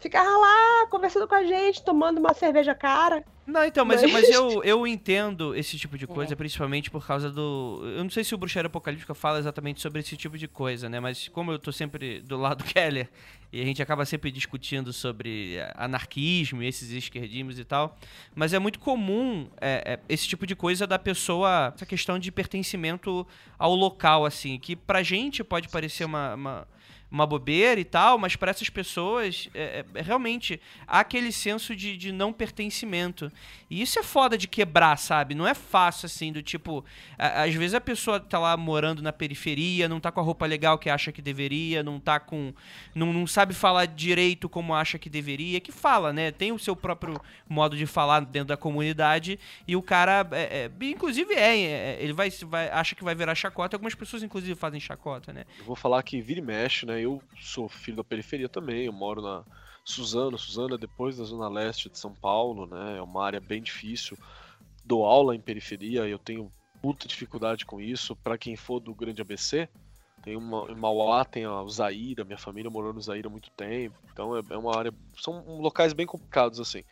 Ficava 0.00 0.30
lá 0.30 0.86
conversando 0.88 1.28
com 1.28 1.34
a 1.34 1.44
gente, 1.44 1.82
tomando 1.84 2.18
uma 2.18 2.32
cerveja 2.32 2.74
cara. 2.74 3.22
Não, 3.46 3.64
então, 3.64 3.84
mas, 3.84 4.00
Mas- 4.02 4.12
mas 4.12 4.28
eu, 4.30 4.62
eu 4.64 4.86
entendo 4.86 5.54
esse 5.54 5.76
tipo 5.76 5.98
de 5.98 6.06
coisa, 6.06 6.34
principalmente 6.34 6.90
por 6.90 7.06
causa 7.06 7.30
do. 7.30 7.80
Eu 7.96 8.02
não 8.04 8.10
sei 8.10 8.24
se 8.24 8.34
o 8.34 8.38
Bruxaria 8.38 8.68
Apocalíptica 8.68 9.12
fala 9.14 9.38
exatamente 9.38 9.80
sobre 9.80 10.00
esse 10.00 10.16
tipo 10.16 10.38
de 10.38 10.48
coisa, 10.48 10.88
né? 10.88 11.00
Mas 11.00 11.28
como 11.28 11.52
eu 11.52 11.58
tô 11.58 11.70
sempre 11.70 12.20
do 12.20 12.36
lado 12.38 12.58
do 12.58 12.64
Keller, 12.72 13.10
e 13.52 13.60
a 13.60 13.64
gente 13.64 13.82
acaba 13.82 14.06
sempre 14.06 14.30
discutindo 14.30 14.92
sobre 14.92 15.56
anarquismo 15.74 16.62
e 16.62 16.66
esses 16.68 16.90
esquerdismos 16.92 17.58
e 17.58 17.64
tal. 17.64 17.98
Mas 18.34 18.52
é 18.54 18.58
muito 18.58 18.78
comum 18.78 19.48
é, 19.60 19.94
é, 19.94 20.00
esse 20.08 20.26
tipo 20.26 20.46
de 20.46 20.54
coisa 20.56 20.86
da 20.86 20.98
pessoa. 20.98 21.72
Essa 21.74 21.84
questão 21.84 22.18
de 22.18 22.30
pertencimento 22.32 23.26
ao 23.58 23.74
local, 23.74 24.24
assim, 24.24 24.58
que 24.58 24.74
pra 24.76 25.02
gente 25.02 25.42
pode 25.44 25.68
parecer 25.68 26.04
uma- 26.04 26.34
uma 26.34 26.68
uma 27.10 27.26
bobeira 27.26 27.80
e 27.80 27.84
tal, 27.84 28.18
mas 28.18 28.36
para 28.36 28.50
essas 28.50 28.70
pessoas, 28.70 29.48
é, 29.52 29.84
é, 29.94 30.02
realmente, 30.02 30.60
há 30.86 31.00
aquele 31.00 31.32
senso 31.32 31.74
de, 31.74 31.96
de 31.96 32.12
não 32.12 32.32
pertencimento. 32.32 33.30
E 33.68 33.82
isso 33.82 33.98
é 33.98 34.02
foda 34.02 34.36
de 34.38 34.46
quebrar, 34.48 34.96
sabe? 34.96 35.34
Não 35.34 35.46
é 35.46 35.54
fácil, 35.54 36.06
assim, 36.06 36.32
do 36.32 36.42
tipo... 36.42 36.84
a- 37.18 37.42
às 37.44 37.54
vezes 37.54 37.74
a 37.74 37.80
pessoa 37.80 38.20
tá 38.20 38.38
lá 38.38 38.56
morando 38.56 39.02
na 39.02 39.12
periferia, 39.12 39.88
não 39.88 40.00
tá 40.00 40.10
com 40.12 40.20
a 40.20 40.22
roupa 40.22 40.46
legal 40.46 40.78
que 40.78 40.88
acha 40.90 41.10
que 41.12 41.22
deveria, 41.22 41.82
não 41.82 41.98
tá 41.98 42.20
com... 42.20 42.52
Não, 42.94 43.12
não 43.12 43.26
sabe 43.26 43.54
falar 43.54 43.86
direito 43.86 44.48
como 44.48 44.74
acha 44.74 44.98
que 44.98 45.08
deveria, 45.10 45.60
que 45.60 45.72
fala, 45.72 46.12
né? 46.12 46.30
Tem 46.30 46.52
o 46.52 46.58
seu 46.58 46.76
próprio 46.76 47.20
modo 47.48 47.76
de 47.76 47.86
falar 47.86 48.20
dentro 48.20 48.48
da 48.48 48.56
comunidade, 48.56 49.38
e 49.66 49.74
o 49.76 49.82
cara, 49.82 50.26
é, 50.32 50.70
é, 50.70 50.84
inclusive 50.84 51.34
é, 51.34 51.58
é, 51.58 51.98
ele 52.00 52.12
vai, 52.12 52.30
vai, 52.30 52.68
acha 52.68 52.94
que 52.94 53.02
vai 53.04 53.14
virar 53.14 53.34
chacota, 53.34 53.76
algumas 53.76 53.94
pessoas 53.94 54.22
inclusive 54.22 54.54
fazem 54.54 54.80
chacota, 54.80 55.32
né? 55.32 55.44
Eu 55.58 55.64
vou 55.64 55.76
falar 55.76 56.02
que 56.02 56.20
vira 56.20 56.40
e 56.40 56.42
mexe, 56.42 56.86
né? 56.86 56.99
Eu 57.00 57.22
sou 57.40 57.68
filho 57.68 57.98
da 57.98 58.04
periferia 58.04 58.48
também, 58.48 58.86
eu 58.86 58.92
moro 58.92 59.22
na 59.22 59.44
Suzano. 59.84 60.38
Suzano 60.38 60.74
é 60.74 60.78
depois 60.78 61.16
da 61.16 61.24
Zona 61.24 61.48
Leste 61.48 61.88
de 61.88 61.98
São 61.98 62.14
Paulo, 62.14 62.66
né? 62.66 62.98
É 62.98 63.02
uma 63.02 63.24
área 63.24 63.40
bem 63.40 63.62
difícil. 63.62 64.16
Dou 64.84 65.04
aula 65.04 65.34
em 65.34 65.40
periferia, 65.40 66.06
eu 66.06 66.18
tenho 66.18 66.52
muita 66.82 67.06
dificuldade 67.06 67.66
com 67.66 67.80
isso. 67.80 68.16
Pra 68.16 68.38
quem 68.38 68.56
for 68.56 68.80
do 68.80 68.94
Grande 68.94 69.20
ABC, 69.20 69.68
tem 70.22 70.36
uma, 70.36 70.70
em 70.70 70.74
Mauá 70.74 71.24
tem 71.24 71.44
a 71.44 71.64
Zaira, 71.68 72.24
minha 72.24 72.38
família 72.38 72.70
morou 72.70 72.92
no 72.92 73.00
Zaira 73.00 73.28
há 73.28 73.30
muito 73.30 73.50
tempo. 73.50 73.96
Então 74.12 74.36
é, 74.36 74.42
é 74.50 74.56
uma 74.56 74.76
área. 74.76 74.92
São 75.16 75.44
locais 75.60 75.92
bem 75.92 76.06
complicados, 76.06 76.60
assim. 76.60 76.84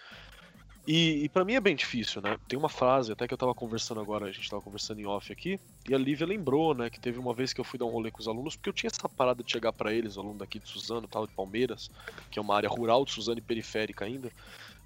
E, 0.90 1.24
e 1.24 1.28
para 1.28 1.44
mim 1.44 1.52
é 1.52 1.60
bem 1.60 1.76
difícil, 1.76 2.22
né? 2.22 2.38
Tem 2.48 2.58
uma 2.58 2.70
frase, 2.70 3.12
até 3.12 3.28
que 3.28 3.34
eu 3.34 3.36
tava 3.36 3.54
conversando 3.54 4.00
agora, 4.00 4.24
a 4.24 4.32
gente 4.32 4.48
tava 4.48 4.62
conversando 4.62 4.98
em 4.98 5.04
off 5.04 5.30
aqui, 5.30 5.60
e 5.86 5.94
a 5.94 5.98
Lívia 5.98 6.26
lembrou, 6.26 6.72
né, 6.72 6.88
que 6.88 6.98
teve 6.98 7.18
uma 7.18 7.34
vez 7.34 7.52
que 7.52 7.60
eu 7.60 7.64
fui 7.64 7.78
dar 7.78 7.84
um 7.84 7.90
rolê 7.90 8.10
com 8.10 8.20
os 8.20 8.26
alunos, 8.26 8.56
porque 8.56 8.70
eu 8.70 8.72
tinha 8.72 8.88
essa 8.90 9.06
parada 9.06 9.42
de 9.42 9.52
chegar 9.52 9.70
para 9.70 9.92
eles, 9.92 10.16
aluno 10.16 10.38
daqui 10.38 10.58
de 10.58 10.66
Suzano, 10.66 11.06
tal, 11.06 11.26
de 11.26 11.34
Palmeiras, 11.34 11.90
que 12.30 12.38
é 12.38 12.42
uma 12.42 12.56
área 12.56 12.70
rural 12.70 13.04
de 13.04 13.12
Suzano 13.12 13.36
e 13.36 13.42
periférica 13.42 14.06
ainda, 14.06 14.32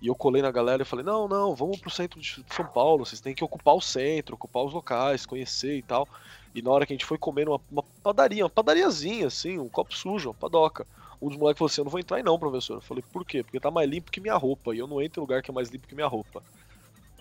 e 0.01 0.09
eu 0.09 0.15
colei 0.17 0.43
na 0.43 0.51
galera 0.51 0.83
e 0.83 0.85
falei, 0.85 1.05
não, 1.05 1.29
não, 1.29 1.55
vamos 1.55 1.79
pro 1.79 1.89
centro 1.89 2.19
de 2.21 2.45
São 2.51 2.67
Paulo, 2.67 3.07
vocês 3.07 3.21
têm 3.21 3.33
que 3.33 3.45
ocupar 3.45 3.77
o 3.77 3.81
centro, 3.81 4.35
ocupar 4.35 4.65
os 4.65 4.73
locais, 4.73 5.25
conhecer 5.25 5.77
e 5.77 5.83
tal. 5.83 6.09
E 6.53 6.61
na 6.61 6.73
hora 6.73 6.85
que 6.85 6.93
a 6.93 6.97
gente 6.97 7.07
foi 7.07 7.17
comer 7.17 7.49
uma 7.49 7.61
padaria, 8.03 8.43
uma 8.43 8.51
padariazinha, 8.51 9.29
assim, 9.29 9.57
um 9.57 9.69
copo 9.69 9.95
sujo, 9.97 10.31
uma 10.31 10.35
padoca. 10.35 10.85
Um 11.23 11.29
dos 11.29 11.39
moleques 11.39 11.59
falou 11.59 11.71
assim, 11.71 11.81
eu 11.81 11.85
não 11.85 11.91
vou 11.91 12.01
entrar 12.01 12.17
aí 12.17 12.23
não, 12.25 12.37
professor. 12.37 12.75
Eu 12.75 12.81
falei, 12.81 13.05
por 13.13 13.25
quê? 13.25 13.45
Porque 13.45 13.61
tá 13.61 13.71
mais 13.71 13.89
limpo 13.89 14.11
que 14.11 14.21
minha 14.21 14.35
roupa, 14.35 14.75
e 14.75 14.81
eu 14.81 14.89
não 14.89 15.01
entro 15.01 15.21
em 15.21 15.23
lugar 15.23 15.41
que 15.41 15.53
é 15.53 15.55
mais 15.55 15.71
limpo 15.71 15.87
que 15.87 15.95
minha 15.95 16.09
roupa. 16.09 16.43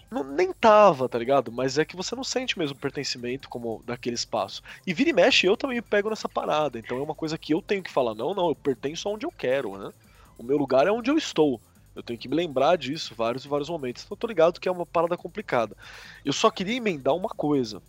Não, 0.10 0.24
nem 0.24 0.51
tava, 0.51 1.08
tá 1.08 1.17
ligado? 1.17 1.51
Mas 1.51 1.77
é 1.77 1.86
que 1.86 1.96
você 1.96 2.15
não 2.15 2.24
sente 2.24 2.60
mesmo 2.60 2.75
pertencimento 2.75 3.48
como 3.48 3.81
daquele 3.86 4.15
espaço. 4.15 4.62
E 4.86 4.93
vira 4.93 5.12
e 5.12 5.13
mexe, 5.13 5.46
eu 5.46 5.55
também 5.55 5.77
me 5.77 5.81
pego 5.81 6.10
nessa 6.10 6.27
parada. 6.27 6.79
Então 6.79 6.98
é 6.98 7.01
uma 7.01 7.15
coisa 7.15 7.38
que 7.38 7.53
eu 7.53 7.62
tenho 7.62 7.84
que 7.84 7.91
falar, 7.91 8.15
não, 8.15 8.34
não, 8.34 8.50
eu 8.50 8.55
pertenço 8.55 9.08
aonde 9.08 9.25
eu 9.25 9.31
quero, 9.31 9.77
né? 9.77 9.93
O 10.38 10.43
meu 10.43 10.58
lugar 10.58 10.88
é 10.88 10.91
onde 10.91 11.12
eu 11.12 11.17
estou. 11.17 11.62
Eu 11.96 12.01
tenho 12.01 12.17
que 12.17 12.27
me 12.27 12.36
lembrar 12.36 12.77
disso 12.77 13.13
vários 13.15 13.46
e 13.46 13.48
vários 13.48 13.70
momentos. 13.70 14.03
Então 14.03 14.15
eu 14.15 14.20
tô 14.20 14.27
ligado 14.27 14.60
que 14.60 14.67
é 14.67 14.72
uma 14.72 14.86
parada 14.86 15.15
complicada. 15.15 15.77
Eu 16.25 16.34
só 16.34 16.50
queria 16.50 16.75
emendar 16.75 17.15
uma 17.15 17.29
coisa. 17.29 17.81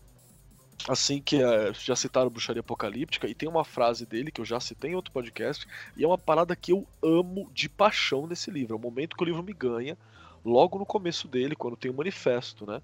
Assim 0.88 1.20
que 1.20 1.40
é, 1.40 1.72
já 1.74 1.94
citaram 1.94 2.28
Bruxaria 2.28 2.60
Apocalíptica, 2.60 3.28
e 3.28 3.34
tem 3.34 3.48
uma 3.48 3.64
frase 3.64 4.04
dele 4.04 4.32
que 4.32 4.40
eu 4.40 4.44
já 4.44 4.58
citei 4.58 4.90
em 4.90 4.94
outro 4.94 5.12
podcast, 5.12 5.66
e 5.96 6.02
é 6.02 6.06
uma 6.06 6.18
parada 6.18 6.56
que 6.56 6.72
eu 6.72 6.86
amo 7.02 7.50
de 7.54 7.68
paixão 7.68 8.26
nesse 8.26 8.50
livro. 8.50 8.74
É 8.74 8.76
o 8.76 8.80
momento 8.80 9.16
que 9.16 9.22
o 9.22 9.26
livro 9.26 9.42
me 9.42 9.52
ganha, 9.52 9.96
logo 10.44 10.78
no 10.78 10.86
começo 10.86 11.28
dele, 11.28 11.54
quando 11.54 11.76
tem 11.76 11.90
o 11.90 11.94
manifesto, 11.94 12.66
né? 12.66 12.82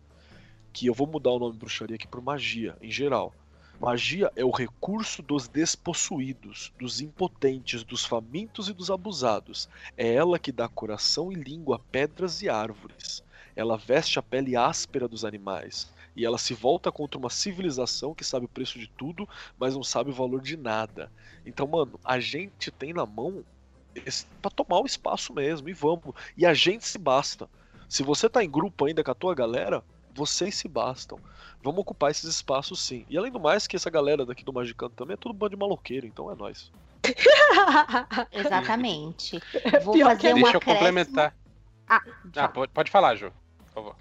Que 0.73 0.87
eu 0.87 0.95
vou 0.95 1.07
mudar 1.07 1.31
o 1.31 1.39
nome 1.39 1.57
bruxaria 1.57 1.97
aqui 1.97 2.07
por 2.07 2.23
magia, 2.23 2.77
em 2.81 2.91
geral. 2.91 3.35
Magia 3.81 4.33
é 4.35 4.45
o 4.45 4.51
recurso 4.51 5.23
dos 5.23 5.47
despossuídos, 5.47 6.73
dos 6.79 7.01
impotentes, 7.01 7.85
dos 7.85 8.05
famintos 8.05 8.69
e 8.69 8.73
dos 8.73 8.91
abusados. 8.91 9.69
É 9.97 10.15
ela 10.15 10.39
que 10.39 10.51
dá 10.51 10.69
coração 10.69 11.31
e 11.31 11.37
língua 11.37 11.77
a 11.77 11.79
pedras 11.79 12.43
e 12.43 12.49
árvores. 12.49 13.23
Ela 13.55 13.77
veste 13.77 14.19
a 14.19 14.23
pele 14.23 14.57
áspera 14.57 15.07
dos 15.07 15.25
animais. 15.25 15.93
E 16.19 16.25
ela 16.27 16.37
se 16.37 16.53
volta 16.53 16.91
contra 16.91 17.17
uma 17.17 17.31
civilização 17.31 18.13
que 18.13 18.25
sabe 18.25 18.45
o 18.47 18.49
preço 18.49 18.77
de 18.77 18.89
tudo, 18.89 19.29
mas 19.57 19.77
não 19.77 19.85
sabe 19.85 20.11
o 20.11 20.13
valor 20.13 20.41
de 20.43 20.57
nada. 20.57 21.13
Então, 21.47 21.65
mano, 21.65 21.97
a 22.05 22.19
gente 22.19 22.73
tem 22.73 22.93
na 22.93 23.07
mão 23.07 23.45
pra 24.43 24.51
tomar 24.51 24.81
o 24.81 24.85
espaço 24.87 25.33
mesmo, 25.33 25.69
e 25.69 25.73
vamos. 25.73 26.13
E 26.37 26.45
a 26.45 26.53
gente 26.53 26.85
se 26.89 26.99
basta. 26.99 27.49
Se 27.89 28.03
você 28.03 28.29
tá 28.29 28.43
em 28.43 28.51
grupo 28.51 28.85
ainda 28.85 29.05
com 29.05 29.13
a 29.13 29.15
tua 29.15 29.33
galera, 29.33 29.85
vocês 30.13 30.57
se 30.57 30.67
bastam. 30.67 31.21
Vamos 31.63 31.83
ocupar 31.83 32.11
esses 32.11 32.29
espaços 32.29 32.81
sim. 32.81 33.07
E 33.09 33.17
além 33.17 33.31
do 33.31 33.39
mais, 33.39 33.69
que 33.69 33.77
essa 33.77 33.89
galera 33.89 34.27
daqui 34.27 34.45
do 34.45 34.53
Magicando 34.53 34.95
também 34.97 35.15
é 35.15 35.17
tudo 35.17 35.33
bando 35.33 35.51
de 35.51 35.57
maloqueiro, 35.57 36.05
então 36.05 36.33
é 36.33 36.35
nóis. 36.35 36.73
Exatamente. 38.33 39.41
Vou 39.85 39.95
Pior 39.95 40.11
fazer 40.11 40.35
um 40.35 40.35
Deixa 40.35 40.57
eu 40.57 40.59
acréscimo. 40.59 40.61
complementar. 40.61 41.37
Ah, 41.89 42.03
Ah, 42.35 42.49
pode, 42.49 42.73
pode 42.73 42.91
falar, 42.91 43.15
Ju. 43.15 43.33
Por 43.67 43.73
favor. 43.73 43.97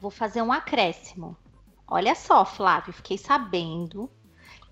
Vou 0.00 0.10
fazer 0.10 0.40
um 0.40 0.50
acréscimo. 0.50 1.36
Olha 1.90 2.14
só, 2.14 2.44
Flávio, 2.44 2.92
fiquei 2.92 3.16
sabendo 3.16 4.10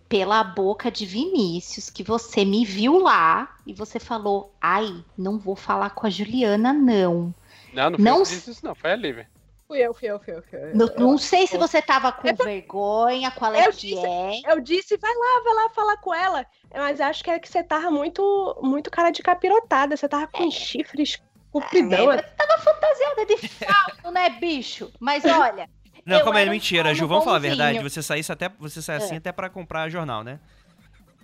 pela 0.08 0.44
boca 0.44 0.90
de 0.90 1.04
Vinícius 1.06 1.90
que 1.90 2.02
você 2.02 2.44
me 2.44 2.64
viu 2.64 2.98
lá 2.98 3.56
e 3.66 3.72
você 3.72 3.98
falou: 3.98 4.52
"Ai, 4.60 5.04
não 5.16 5.38
vou 5.38 5.56
falar 5.56 5.90
com 5.90 6.06
a 6.06 6.10
Juliana 6.10 6.72
não". 6.72 7.34
Não, 7.72 7.90
não 7.90 7.98
foi 7.98 8.04
Não 8.04 8.18
eu 8.18 8.22
disse 8.24 8.50
isso, 8.50 8.64
não. 8.64 8.74
Foi 8.74 8.92
a 8.92 8.96
Lívia. 8.96 9.28
Fui 9.66 9.78
eu, 9.80 9.92
fui 9.92 10.08
eu, 10.08 10.20
fui 10.20 10.34
eu. 10.34 10.42
Fui 10.42 10.58
eu. 10.60 10.74
Não, 10.74 10.86
não 10.96 11.18
sei 11.18 11.46
se 11.46 11.58
você 11.58 11.82
tava 11.82 12.12
com 12.12 12.32
vergonha, 12.34 13.30
qual 13.32 13.52
é 13.52 13.66
Eu 13.66 13.72
que 13.72 13.78
disse- 13.78 14.06
é. 14.06 14.52
Eu 14.52 14.60
disse, 14.60 14.96
vai 14.96 15.12
lá, 15.12 15.42
vai 15.42 15.54
lá 15.54 15.70
falar 15.70 15.96
com 15.96 16.14
ela. 16.14 16.46
Mas 16.72 17.00
acho 17.00 17.24
que 17.24 17.30
é 17.30 17.38
que 17.38 17.48
você 17.48 17.64
tava 17.64 17.90
muito, 17.90 18.56
muito 18.62 18.90
cara 18.90 19.10
de 19.10 19.22
capirotada. 19.22 19.96
Você 19.96 20.08
tava 20.08 20.28
com 20.28 20.48
chifres 20.50 21.20
compridão. 21.50 22.12
É, 22.12 22.22
tava 22.22 22.58
fantasiada 22.58 23.26
de 23.26 23.48
fato, 23.48 24.10
né, 24.12 24.30
bicho? 24.30 24.92
Mas 25.00 25.24
olha, 25.26 25.68
Não, 26.06 26.18
Eu 26.18 26.24
calma 26.24 26.38
aí, 26.38 26.48
mentira, 26.48 26.94
Ju, 26.94 27.08
vamos 27.08 27.24
falar 27.24 27.36
a 27.36 27.40
verdade. 27.40 27.80
Você 27.80 28.00
saísse 28.02 28.30
até, 28.30 28.48
você 28.60 28.80
sai 28.80 28.96
assim 28.98 29.14
É. 29.14 29.18
até 29.18 29.32
pra 29.32 29.50
comprar 29.50 29.88
jornal, 29.90 30.22
né? 30.22 30.38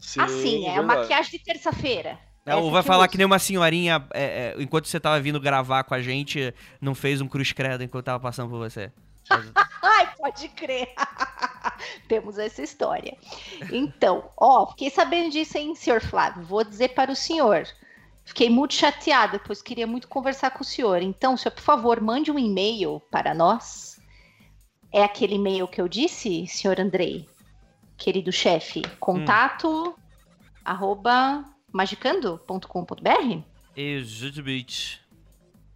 Sim, 0.00 0.20
assim, 0.20 0.66
é 0.66 0.74
verdade. 0.74 0.86
maquiagem 0.86 1.30
de 1.30 1.38
terça-feira. 1.38 2.18
É, 2.44 2.56
ou 2.56 2.72
vai 2.72 2.82
que 2.82 2.88
falar 2.88 3.04
uso. 3.04 3.08
que 3.10 3.16
nem 3.18 3.24
uma 3.24 3.38
senhorinha, 3.38 4.04
é, 4.12 4.54
é, 4.58 4.62
enquanto 4.62 4.88
você 4.88 4.98
tava 4.98 5.20
vindo 5.20 5.38
gravar 5.38 5.84
com 5.84 5.94
a 5.94 6.02
gente, 6.02 6.52
não 6.80 6.92
fez 6.92 7.20
um 7.20 7.28
cruz 7.28 7.52
credo 7.52 7.84
enquanto 7.84 8.06
tava 8.06 8.18
passando 8.18 8.50
por 8.50 8.58
você. 8.58 8.90
Ai, 9.80 10.12
pode 10.18 10.48
crer. 10.48 10.92
Temos 12.08 12.38
essa 12.38 12.60
história. 12.60 13.16
Então, 13.70 14.28
ó, 14.36 14.66
fiquei 14.66 14.90
sabendo 14.90 15.30
disso, 15.30 15.56
hein, 15.56 15.76
senhor 15.76 16.00
Flávio? 16.00 16.42
Vou 16.42 16.64
dizer 16.64 16.88
para 16.88 17.12
o 17.12 17.16
senhor. 17.16 17.64
Fiquei 18.24 18.50
muito 18.50 18.74
chateada, 18.74 19.38
pois 19.38 19.62
queria 19.62 19.86
muito 19.86 20.08
conversar 20.08 20.50
com 20.50 20.62
o 20.62 20.66
senhor. 20.66 21.00
Então, 21.02 21.36
senhor, 21.36 21.52
por 21.54 21.62
favor, 21.62 22.00
mande 22.00 22.30
um 22.32 22.38
e-mail 22.38 23.00
para 23.10 23.32
nós. 23.34 23.91
É 24.92 25.02
aquele 25.02 25.36
e-mail 25.36 25.66
que 25.66 25.80
eu 25.80 25.88
disse, 25.88 26.46
senhor 26.46 26.78
Andrei? 26.78 27.26
Querido 27.96 28.30
chefe, 28.30 28.82
contato 29.00 29.96
arroba 30.64 31.44
magicando.com.br? 31.72 33.42
Exatamente. 33.74 35.00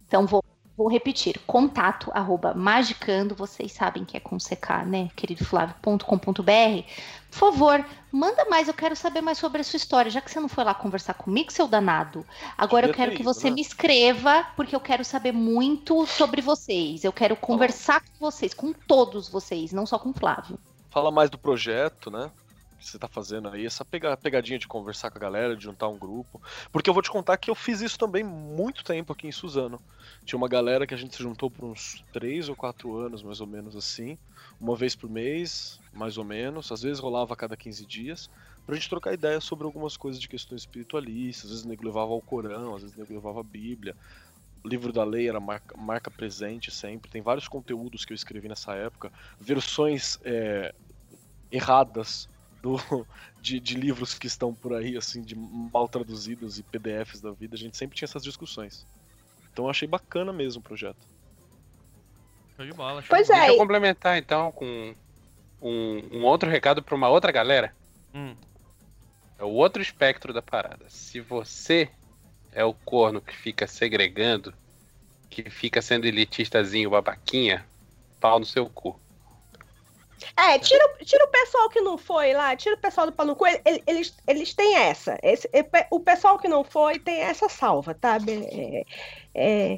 Então 0.05 0.27
vou 0.27 0.43
Vou 0.77 0.87
repetir, 0.87 1.39
contato 1.47 2.11
arroba 2.13 2.53
magicando, 2.53 3.33
vocês 3.33 3.71
sabem 3.71 4.05
que 4.05 4.15
é 4.15 4.19
com 4.19 4.37
CK, 4.37 4.85
né, 4.85 5.09
querido 5.15 5.43
Flávio.com.br. 5.43 6.83
Por 7.31 7.35
favor, 7.35 7.83
manda 8.11 8.45
mais, 8.45 8.67
eu 8.67 8.75
quero 8.75 8.95
saber 8.95 9.21
mais 9.21 9.39
sobre 9.39 9.61
a 9.61 9.63
sua 9.63 9.77
história, 9.77 10.11
já 10.11 10.21
que 10.21 10.29
você 10.29 10.39
não 10.39 10.47
foi 10.47 10.63
lá 10.63 10.75
conversar 10.75 11.15
comigo, 11.15 11.51
seu 11.51 11.67
danado. 11.67 12.23
Agora 12.55 12.85
eu 12.85 12.93
quero 12.93 13.13
que 13.13 13.21
ido, 13.21 13.23
você 13.23 13.49
né? 13.49 13.55
me 13.55 13.61
escreva, 13.61 14.45
porque 14.55 14.75
eu 14.75 14.79
quero 14.79 15.03
saber 15.03 15.31
muito 15.31 16.05
sobre 16.05 16.41
vocês. 16.41 17.03
Eu 17.03 17.11
quero 17.11 17.35
conversar 17.35 18.01
com 18.01 18.19
vocês, 18.19 18.53
com 18.53 18.71
todos 18.71 19.29
vocês, 19.29 19.73
não 19.73 19.87
só 19.87 19.97
com 19.97 20.11
o 20.11 20.13
Flávio. 20.13 20.59
Fala 20.91 21.09
mais 21.09 21.31
do 21.31 21.39
projeto, 21.39 22.11
né? 22.11 22.29
Que 22.77 22.85
você 22.85 22.99
tá 22.99 23.07
fazendo 23.07 23.49
aí, 23.49 23.65
essa 23.65 23.83
pega- 23.83 24.15
pegadinha 24.15 24.59
de 24.59 24.67
conversar 24.67 25.09
com 25.09 25.17
a 25.17 25.21
galera, 25.21 25.55
de 25.55 25.63
juntar 25.63 25.87
um 25.87 25.97
grupo. 25.97 26.39
Porque 26.71 26.87
eu 26.89 26.93
vou 26.93 27.01
te 27.01 27.09
contar 27.09 27.35
que 27.37 27.49
eu 27.49 27.55
fiz 27.55 27.81
isso 27.81 27.97
também 27.97 28.23
muito 28.23 28.83
tempo 28.83 29.11
aqui 29.11 29.27
em 29.27 29.31
Suzano. 29.31 29.81
Tinha 30.23 30.37
uma 30.37 30.47
galera 30.47 30.85
que 30.85 30.93
a 30.93 30.97
gente 30.97 31.15
se 31.15 31.23
juntou 31.23 31.49
por 31.49 31.65
uns 31.65 32.03
3 32.13 32.49
ou 32.49 32.55
4 32.55 32.95
anos, 32.95 33.23
mais 33.23 33.41
ou 33.41 33.47
menos 33.47 33.75
assim. 33.75 34.15
Uma 34.59 34.75
vez 34.75 34.95
por 34.95 35.09
mês, 35.09 35.79
mais 35.91 36.19
ou 36.19 36.23
menos. 36.23 36.71
Às 36.71 36.83
vezes 36.83 36.99
rolava 36.99 37.33
a 37.33 37.37
cada 37.37 37.57
15 37.57 37.83
dias. 37.83 38.29
Pra 38.63 38.75
gente 38.75 38.89
trocar 38.89 39.13
ideia 39.13 39.41
sobre 39.41 39.65
algumas 39.65 39.97
coisas 39.97 40.21
de 40.21 40.27
questões 40.27 40.61
espiritualistas. 40.61 41.45
Às 41.45 41.49
vezes 41.51 41.65
o 41.65 41.69
nego 41.69 41.83
levava 41.83 42.11
ao 42.11 42.21
Corão, 42.21 42.75
às 42.75 42.83
vezes 42.83 42.95
o 42.95 42.99
nego 42.99 43.13
levava 43.13 43.39
a 43.39 43.43
Bíblia. 43.43 43.95
O 44.63 44.67
livro 44.67 44.93
da 44.93 45.03
lei 45.03 45.27
era 45.27 45.39
marca, 45.39 45.75
marca 45.75 46.11
presente 46.11 46.69
sempre. 46.69 47.09
Tem 47.09 47.23
vários 47.23 47.47
conteúdos 47.47 48.05
que 48.05 48.13
eu 48.13 48.15
escrevi 48.15 48.47
nessa 48.47 48.75
época. 48.75 49.11
Versões 49.39 50.19
é, 50.23 50.73
erradas 51.51 52.27
do, 52.67 53.07
de, 53.41 53.59
de 53.59 53.75
livros 53.75 54.13
que 54.13 54.27
estão 54.27 54.53
por 54.53 54.73
aí, 54.73 54.97
assim, 54.97 55.21
de 55.21 55.35
mal 55.35 55.87
traduzidos 55.87 56.59
e 56.59 56.63
PDFs 56.63 57.21
da 57.21 57.31
vida. 57.31 57.55
A 57.55 57.57
gente 57.57 57.77
sempre 57.77 57.95
tinha 57.95 58.05
essas 58.05 58.23
discussões. 58.23 58.85
Então 59.51 59.65
eu 59.65 59.69
achei 59.69 59.87
bacana 59.87 60.33
mesmo 60.33 60.59
o 60.59 60.63
projeto. 60.63 61.07
Show 62.55 62.65
de 62.65 62.73
bola. 62.73 63.01
show 63.01 63.09
Pois 63.09 63.29
é, 63.29 63.33
Deixa 63.33 63.53
eu 63.53 63.57
complementar 63.57 64.17
então 64.17 64.51
com 64.51 64.93
um, 65.61 66.17
um 66.17 66.25
outro 66.25 66.49
recado 66.49 66.83
para 66.83 66.95
uma 66.95 67.09
outra 67.09 67.31
galera. 67.31 67.73
Hum. 68.13 68.35
É 69.39 69.43
o 69.43 69.49
outro 69.49 69.81
espectro 69.81 70.33
da 70.33 70.41
parada. 70.41 70.85
Se 70.89 71.21
você 71.21 71.89
é 72.51 72.65
o 72.65 72.73
corno 72.73 73.21
que 73.21 73.35
fica 73.35 73.67
segregando, 73.67 74.53
que 75.29 75.49
fica 75.49 75.81
sendo 75.81 76.05
elitistazinho, 76.05 76.89
babaquinha, 76.89 77.65
pau 78.19 78.39
no 78.39 78.45
seu 78.45 78.67
cu. 78.67 78.99
É, 80.35 80.57
tira, 80.59 80.83
o- 80.85 81.05
tira 81.05 81.23
o 81.23 81.27
pessoal 81.27 81.69
que 81.69 81.81
não 81.81 81.97
foi 81.97 82.33
lá, 82.33 82.55
tira 82.55 82.75
o 82.75 82.79
pessoal 82.79 83.05
do 83.07 83.13
pau 83.13 83.25
no 83.25 83.35
cu, 83.35 83.45
ele- 83.45 83.83
eles, 83.85 84.15
eles 84.27 84.53
têm 84.53 84.75
essa. 84.75 85.17
Esse- 85.21 85.47
pe- 85.47 85.87
o 85.91 85.99
pessoal 85.99 86.37
que 86.37 86.47
não 86.47 86.63
foi 86.63 86.99
tem 86.99 87.19
essa 87.19 87.47
salva, 87.49 87.93
tá? 87.93 88.17
É, 88.27 88.83
é, 89.35 89.77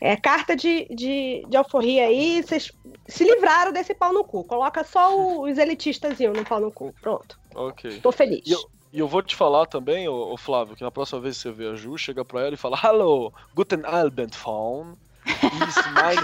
é 0.00 0.16
carta 0.16 0.54
de, 0.54 0.86
de, 0.90 1.44
de 1.48 1.56
alforria 1.56 2.04
aí, 2.06 2.42
vocês 2.42 2.70
se 3.06 3.24
livraram 3.24 3.72
desse 3.72 3.94
pau 3.94 4.12
no 4.12 4.24
cu. 4.24 4.44
Coloca 4.44 4.84
só 4.84 5.40
os 5.40 5.56
elitistazinhos 5.58 6.36
no 6.36 6.44
pau 6.44 6.60
no 6.60 6.70
cu. 6.70 6.94
Pronto. 7.00 7.38
Ok. 7.54 8.00
Tô 8.00 8.12
feliz. 8.12 8.42
E 8.46 8.52
eu, 8.52 8.60
e 8.92 8.98
eu 8.98 9.08
vou 9.08 9.22
te 9.22 9.34
falar 9.34 9.66
também, 9.66 10.08
ô, 10.08 10.32
ô 10.32 10.36
Flávio, 10.36 10.76
que 10.76 10.84
na 10.84 10.90
próxima 10.90 11.20
vez 11.20 11.36
que 11.36 11.42
você 11.42 11.50
vê 11.50 11.68
a 11.68 11.74
Ju, 11.74 11.96
chega 11.96 12.24
pra 12.24 12.42
ela 12.42 12.54
e 12.54 12.58
fala: 12.58 12.76
Hallo, 12.76 13.32
guten 13.54 13.82
Abend, 13.84 14.36
Faun. 14.36 14.94
Is 15.26 15.76
mein 15.92 16.18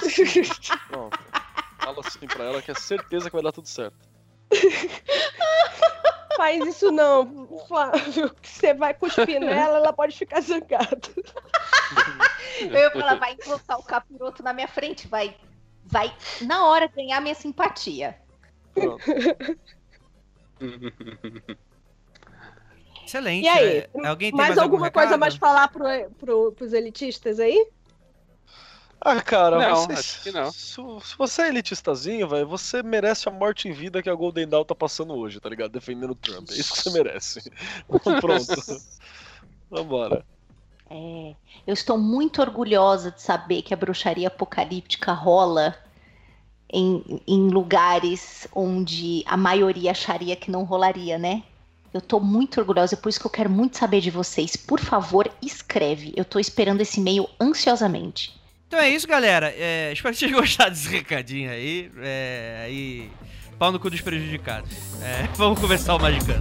Pronto. 0.88 1.18
Fala 1.84 2.00
assim 2.00 2.26
pra 2.26 2.44
ela 2.44 2.62
que 2.62 2.70
é 2.70 2.74
certeza 2.74 3.28
que 3.28 3.36
vai 3.36 3.42
dar 3.42 3.52
tudo 3.52 3.68
certo. 3.68 3.96
Faz 6.36 6.66
isso 6.66 6.90
não, 6.90 7.46
Flávio. 7.68 8.34
que 8.34 8.48
Você 8.48 8.74
vai 8.74 8.92
cuspir 8.94 9.38
nela, 9.38 9.78
ela 9.78 9.92
pode 9.92 10.16
ficar 10.16 10.40
zangada. 10.40 11.00
Eu 12.60 12.72
ia 12.72 12.90
falar, 12.90 13.14
vai 13.16 13.34
engrossar 13.34 13.78
o 13.78 13.82
capiroto 13.84 14.42
na 14.42 14.52
minha 14.52 14.66
frente, 14.66 15.06
vai, 15.06 15.36
vai 15.84 16.12
na 16.40 16.66
hora 16.66 16.88
ganhar 16.88 17.20
minha 17.20 17.34
simpatia. 17.34 18.18
Pronto. 18.74 19.04
Excelente. 23.04 23.44
E 23.44 23.48
aí? 23.48 23.78
É, 23.78 23.90
Alguém 24.06 24.30
tem 24.30 24.36
mais, 24.36 24.48
mais, 24.48 24.58
algum 24.58 24.76
alguma 24.76 24.90
coisa 24.90 25.08
recado? 25.10 25.20
mais 25.20 25.36
falar 25.36 25.68
pro, 25.68 25.84
pro, 26.18 26.52
pros 26.52 26.72
elitistas 26.72 27.38
aí? 27.38 27.68
Ah, 29.04 29.20
cara, 29.20 29.58
Não, 29.58 29.76
você- 29.76 29.92
acho 29.92 30.23
que 30.23 30.32
não. 30.32 30.50
Se, 30.50 30.76
se 30.76 31.18
você 31.18 31.42
é 31.42 31.49
elitistazinho, 31.49 32.26
velho, 32.26 32.49
você 32.49 32.82
merece 32.82 33.28
a 33.28 33.32
morte 33.32 33.68
em 33.68 33.73
vida 33.73 34.02
que 34.02 34.08
a 34.08 34.14
Golden 34.14 34.49
Dawn 34.49 34.64
tá 34.64 34.75
passando 34.75 35.12
hoje, 35.14 35.38
tá 35.40 35.49
ligado? 35.50 35.73
Defendendo 35.73 36.12
o 36.12 36.14
Trump. 36.14 36.49
É 36.50 36.54
isso 36.54 36.73
que 36.73 36.80
você 36.82 36.90
merece. 37.02 37.52
Pronto. 38.20 38.82
Vambora. 39.70 40.25
É, 40.90 41.34
eu 41.66 41.75
estou 41.75 41.99
muito 41.99 42.40
orgulhosa 42.40 43.11
de 43.11 43.20
saber 43.20 43.62
que 43.62 43.75
a 43.75 43.76
bruxaria 43.76 44.28
apocalíptica 44.28 45.12
rola 45.12 45.75
em, 46.73 47.21
em 47.26 47.49
lugares 47.49 48.47
onde 48.54 49.23
a 49.26 49.36
maioria 49.36 49.90
acharia 49.90 50.34
que 50.36 50.50
não 50.50 50.64
rolaria, 50.64 51.19
né? 51.19 51.43
Eu 51.93 52.00
tô 52.00 52.19
muito 52.19 52.58
orgulhosa, 52.58 52.95
é 52.95 52.97
por 52.99 53.08
isso 53.08 53.21
que 53.21 53.26
eu 53.26 53.30
quero 53.30 53.50
muito 53.50 53.76
saber 53.76 54.00
de 54.00 54.10
vocês. 54.10 54.56
Por 54.56 54.80
favor, 54.80 55.30
escreve. 55.43 56.12
Eu 56.17 56.25
tô 56.25 56.38
esperando 56.38 56.80
esse 56.80 56.99
e-mail 57.00 57.28
ansiosamente. 57.40 58.34
Então 58.75 58.82
é 58.82 58.91
isso, 58.91 59.06
galera. 59.06 59.54
É, 59.56 59.93
espero 59.93 60.13
que 60.13 60.19
vocês 60.19 60.28
tenham 60.32 60.43
gostado 60.43 60.71
desse 60.73 60.89
recadinho 60.89 61.49
aí. 61.49 61.93
É, 62.02 62.63
aí. 62.65 63.10
Pau 63.56 63.71
no 63.71 63.78
cu 63.78 63.89
dos 63.89 64.00
prejudicados. 64.00 64.69
É, 65.00 65.28
vamos 65.39 65.60
conversar 65.60 65.95
o 65.95 66.00
Magicano. 66.00 66.41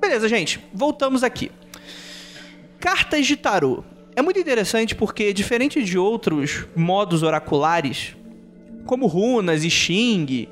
Beleza, 0.00 0.30
gente. 0.30 0.64
Voltamos 0.72 1.22
aqui. 1.22 1.52
Cartas 2.80 3.26
de 3.26 3.36
tarô. 3.36 3.84
É 4.16 4.22
muito 4.22 4.40
interessante 4.40 4.94
porque, 4.94 5.30
diferente 5.34 5.84
de 5.84 5.98
outros 5.98 6.64
modos 6.74 7.22
oraculares, 7.22 8.16
como 8.84 9.06
runas 9.06 9.64
e 9.64 9.70
xing, 9.70 10.48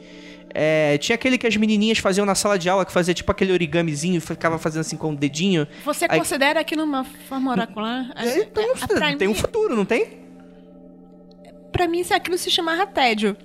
é, 0.54 0.98
tinha 0.98 1.14
aquele 1.14 1.38
que 1.38 1.46
as 1.46 1.56
menininhas 1.56 1.98
faziam 1.98 2.26
na 2.26 2.34
sala 2.34 2.58
de 2.58 2.68
aula, 2.68 2.84
que 2.84 2.92
fazia 2.92 3.14
tipo 3.14 3.30
aquele 3.32 3.52
origamizinho 3.52 4.16
e 4.16 4.20
ficava 4.20 4.58
fazendo 4.58 4.80
assim 4.80 4.96
com 4.96 5.10
o 5.12 5.16
dedinho. 5.16 5.66
Você 5.84 6.06
Aí- 6.08 6.18
considera 6.18 6.60
aquilo 6.60 6.82
uma 6.84 7.04
forma 7.04 7.50
oracular? 7.52 8.10
É, 8.16 8.38
então, 8.38 8.62
É, 8.62 9.16
tem 9.16 9.28
um 9.28 9.32
mim, 9.32 9.36
futuro, 9.36 9.74
não 9.76 9.84
tem? 9.84 10.20
pra 11.72 11.88
mim, 11.88 12.02
aquilo 12.10 12.36
se 12.36 12.50
chamava 12.50 12.86
tédio. 12.86 13.36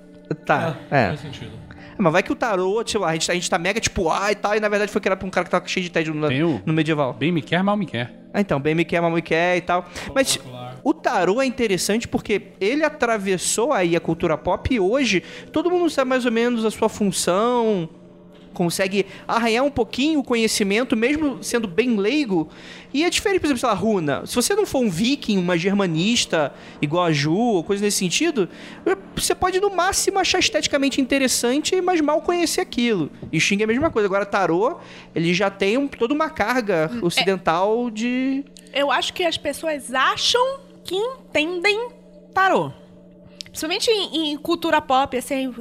Tá, 0.44 0.76
é. 0.90 1.08
Faz 1.08 1.20
sentido. 1.20 1.52
Mas 1.98 2.12
vai 2.12 2.22
que 2.22 2.32
o 2.32 2.36
tarô, 2.36 2.82
tipo, 2.84 3.04
a 3.04 3.12
gente, 3.12 3.30
a 3.30 3.34
gente 3.34 3.50
tá 3.50 3.58
mega 3.58 3.80
tipo, 3.80 4.10
ah 4.10 4.30
e 4.30 4.34
tal, 4.34 4.54
e 4.54 4.60
na 4.60 4.68
verdade 4.68 4.90
foi 4.90 5.00
criado 5.00 5.18
por 5.18 5.26
um 5.26 5.30
cara 5.30 5.44
que 5.44 5.50
tava 5.50 5.66
cheio 5.66 5.84
de 5.84 5.90
tédio 5.90 6.14
no, 6.14 6.28
no 6.64 6.72
medieval. 6.72 7.12
bem 7.12 7.32
me 7.32 7.42
quer, 7.42 7.62
mal 7.62 7.76
me 7.76 7.86
quer. 7.86 8.14
Ah, 8.32 8.40
então, 8.40 8.60
bem 8.60 8.74
me 8.74 8.84
quer, 8.84 9.00
mal 9.00 9.10
me 9.10 9.22
quer 9.22 9.56
e 9.56 9.60
tal. 9.60 9.86
Mas 10.14 10.38
o 10.84 10.94
tarô 10.94 11.40
é 11.42 11.46
interessante 11.46 12.06
porque 12.06 12.42
ele 12.60 12.84
atravessou 12.84 13.72
aí 13.72 13.96
a 13.96 14.00
cultura 14.00 14.36
pop 14.36 14.72
e 14.72 14.78
hoje 14.78 15.22
todo 15.52 15.70
mundo 15.70 15.90
sabe 15.90 16.10
mais 16.10 16.24
ou 16.24 16.32
menos 16.32 16.64
a 16.64 16.70
sua 16.70 16.88
função, 16.88 17.88
consegue 18.52 19.06
arranhar 19.26 19.64
um 19.64 19.70
pouquinho 19.70 20.20
o 20.20 20.24
conhecimento, 20.24 20.96
mesmo 20.96 21.42
sendo 21.42 21.68
bem 21.68 21.96
leigo. 21.96 22.48
E 22.92 23.04
é 23.04 23.10
diferente, 23.10 23.40
por 23.40 23.46
exemplo, 23.46 23.60
sei 23.60 23.68
lá, 23.68 23.74
runa. 23.74 24.26
Se 24.26 24.34
você 24.34 24.54
não 24.54 24.64
for 24.64 24.78
um 24.80 24.88
viking, 24.88 25.36
uma 25.38 25.58
germanista, 25.58 26.52
igual 26.80 27.04
a 27.04 27.12
Ju, 27.12 27.34
ou 27.34 27.62
coisa 27.64 27.84
nesse 27.84 27.98
sentido, 27.98 28.48
você 29.14 29.34
pode 29.34 29.60
no 29.60 29.70
máximo 29.74 30.18
achar 30.18 30.38
esteticamente 30.38 31.00
interessante, 31.00 31.80
mas 31.82 32.00
mal 32.00 32.22
conhecer 32.22 32.60
aquilo. 32.62 33.10
E 33.30 33.38
Xing 33.38 33.60
é 33.60 33.64
a 33.64 33.66
mesma 33.66 33.90
coisa. 33.90 34.06
Agora, 34.06 34.24
tarô, 34.24 34.78
ele 35.14 35.34
já 35.34 35.50
tem 35.50 35.76
um- 35.76 35.86
toda 35.86 36.14
uma 36.14 36.30
carga 36.30 36.90
ocidental 37.02 37.90
de... 37.90 38.44
Eu 38.72 38.90
acho 38.90 39.12
que 39.12 39.22
as 39.22 39.36
pessoas 39.36 39.92
acham 39.92 40.60
que 40.84 40.94
entendem 40.94 41.90
tarô. 42.32 42.72
Principalmente 43.44 43.90
em, 43.90 44.32
em 44.32 44.36
cultura 44.38 44.80
pop, 44.80 45.16
assim, 45.16 45.52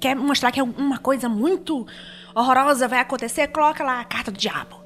quer 0.00 0.14
mostrar 0.16 0.50
que 0.52 0.60
uma 0.60 0.98
coisa 0.98 1.28
muito 1.28 1.86
horrorosa 2.34 2.86
vai 2.88 2.98
acontecer, 2.98 3.46
coloca 3.48 3.84
lá 3.84 4.00
a 4.00 4.04
carta 4.04 4.30
do 4.30 4.36
diabo. 4.38 4.82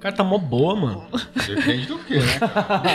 Carta 0.00 0.24
mó 0.24 0.38
boa, 0.38 0.74
mano. 0.74 1.06
Depende 1.46 1.86
do 1.86 1.98
que, 1.98 2.14
né? 2.18 2.38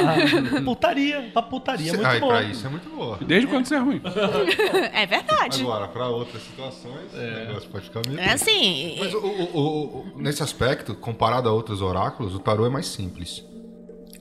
putaria, 0.65 1.29
pra 1.31 1.41
putaria, 1.43 1.91
é 1.91 1.93
muito 1.93 2.07
Ai, 2.07 2.19
boa. 2.19 2.33
pra 2.33 2.43
isso 2.43 2.65
é 2.65 2.69
muito 2.69 2.89
boa. 2.89 3.17
Desde 3.21 3.47
quando 3.47 3.65
isso 3.65 3.75
é 3.75 3.77
ruim. 3.77 4.01
é 4.91 5.05
verdade. 5.05 5.61
Agora, 5.61 5.87
pra 5.87 6.07
outras 6.07 6.41
situações, 6.41 7.13
o 7.13 7.17
negócio 7.17 7.69
pode 7.69 7.85
ficar 7.85 8.01
meio. 8.07 8.19
É 8.19 8.33
assim. 8.33 8.97
Mas 8.99 9.13
o- 9.13 9.19
o- 9.19 9.57
o- 9.57 9.97
o- 9.99 10.05
nesse 10.21 10.41
aspecto, 10.41 10.95
comparado 10.95 11.47
a 11.47 11.51
outros 11.53 11.81
oráculos, 11.81 12.33
o 12.33 12.39
tarô 12.39 12.65
é 12.65 12.69
mais 12.69 12.87
simples. 12.87 13.45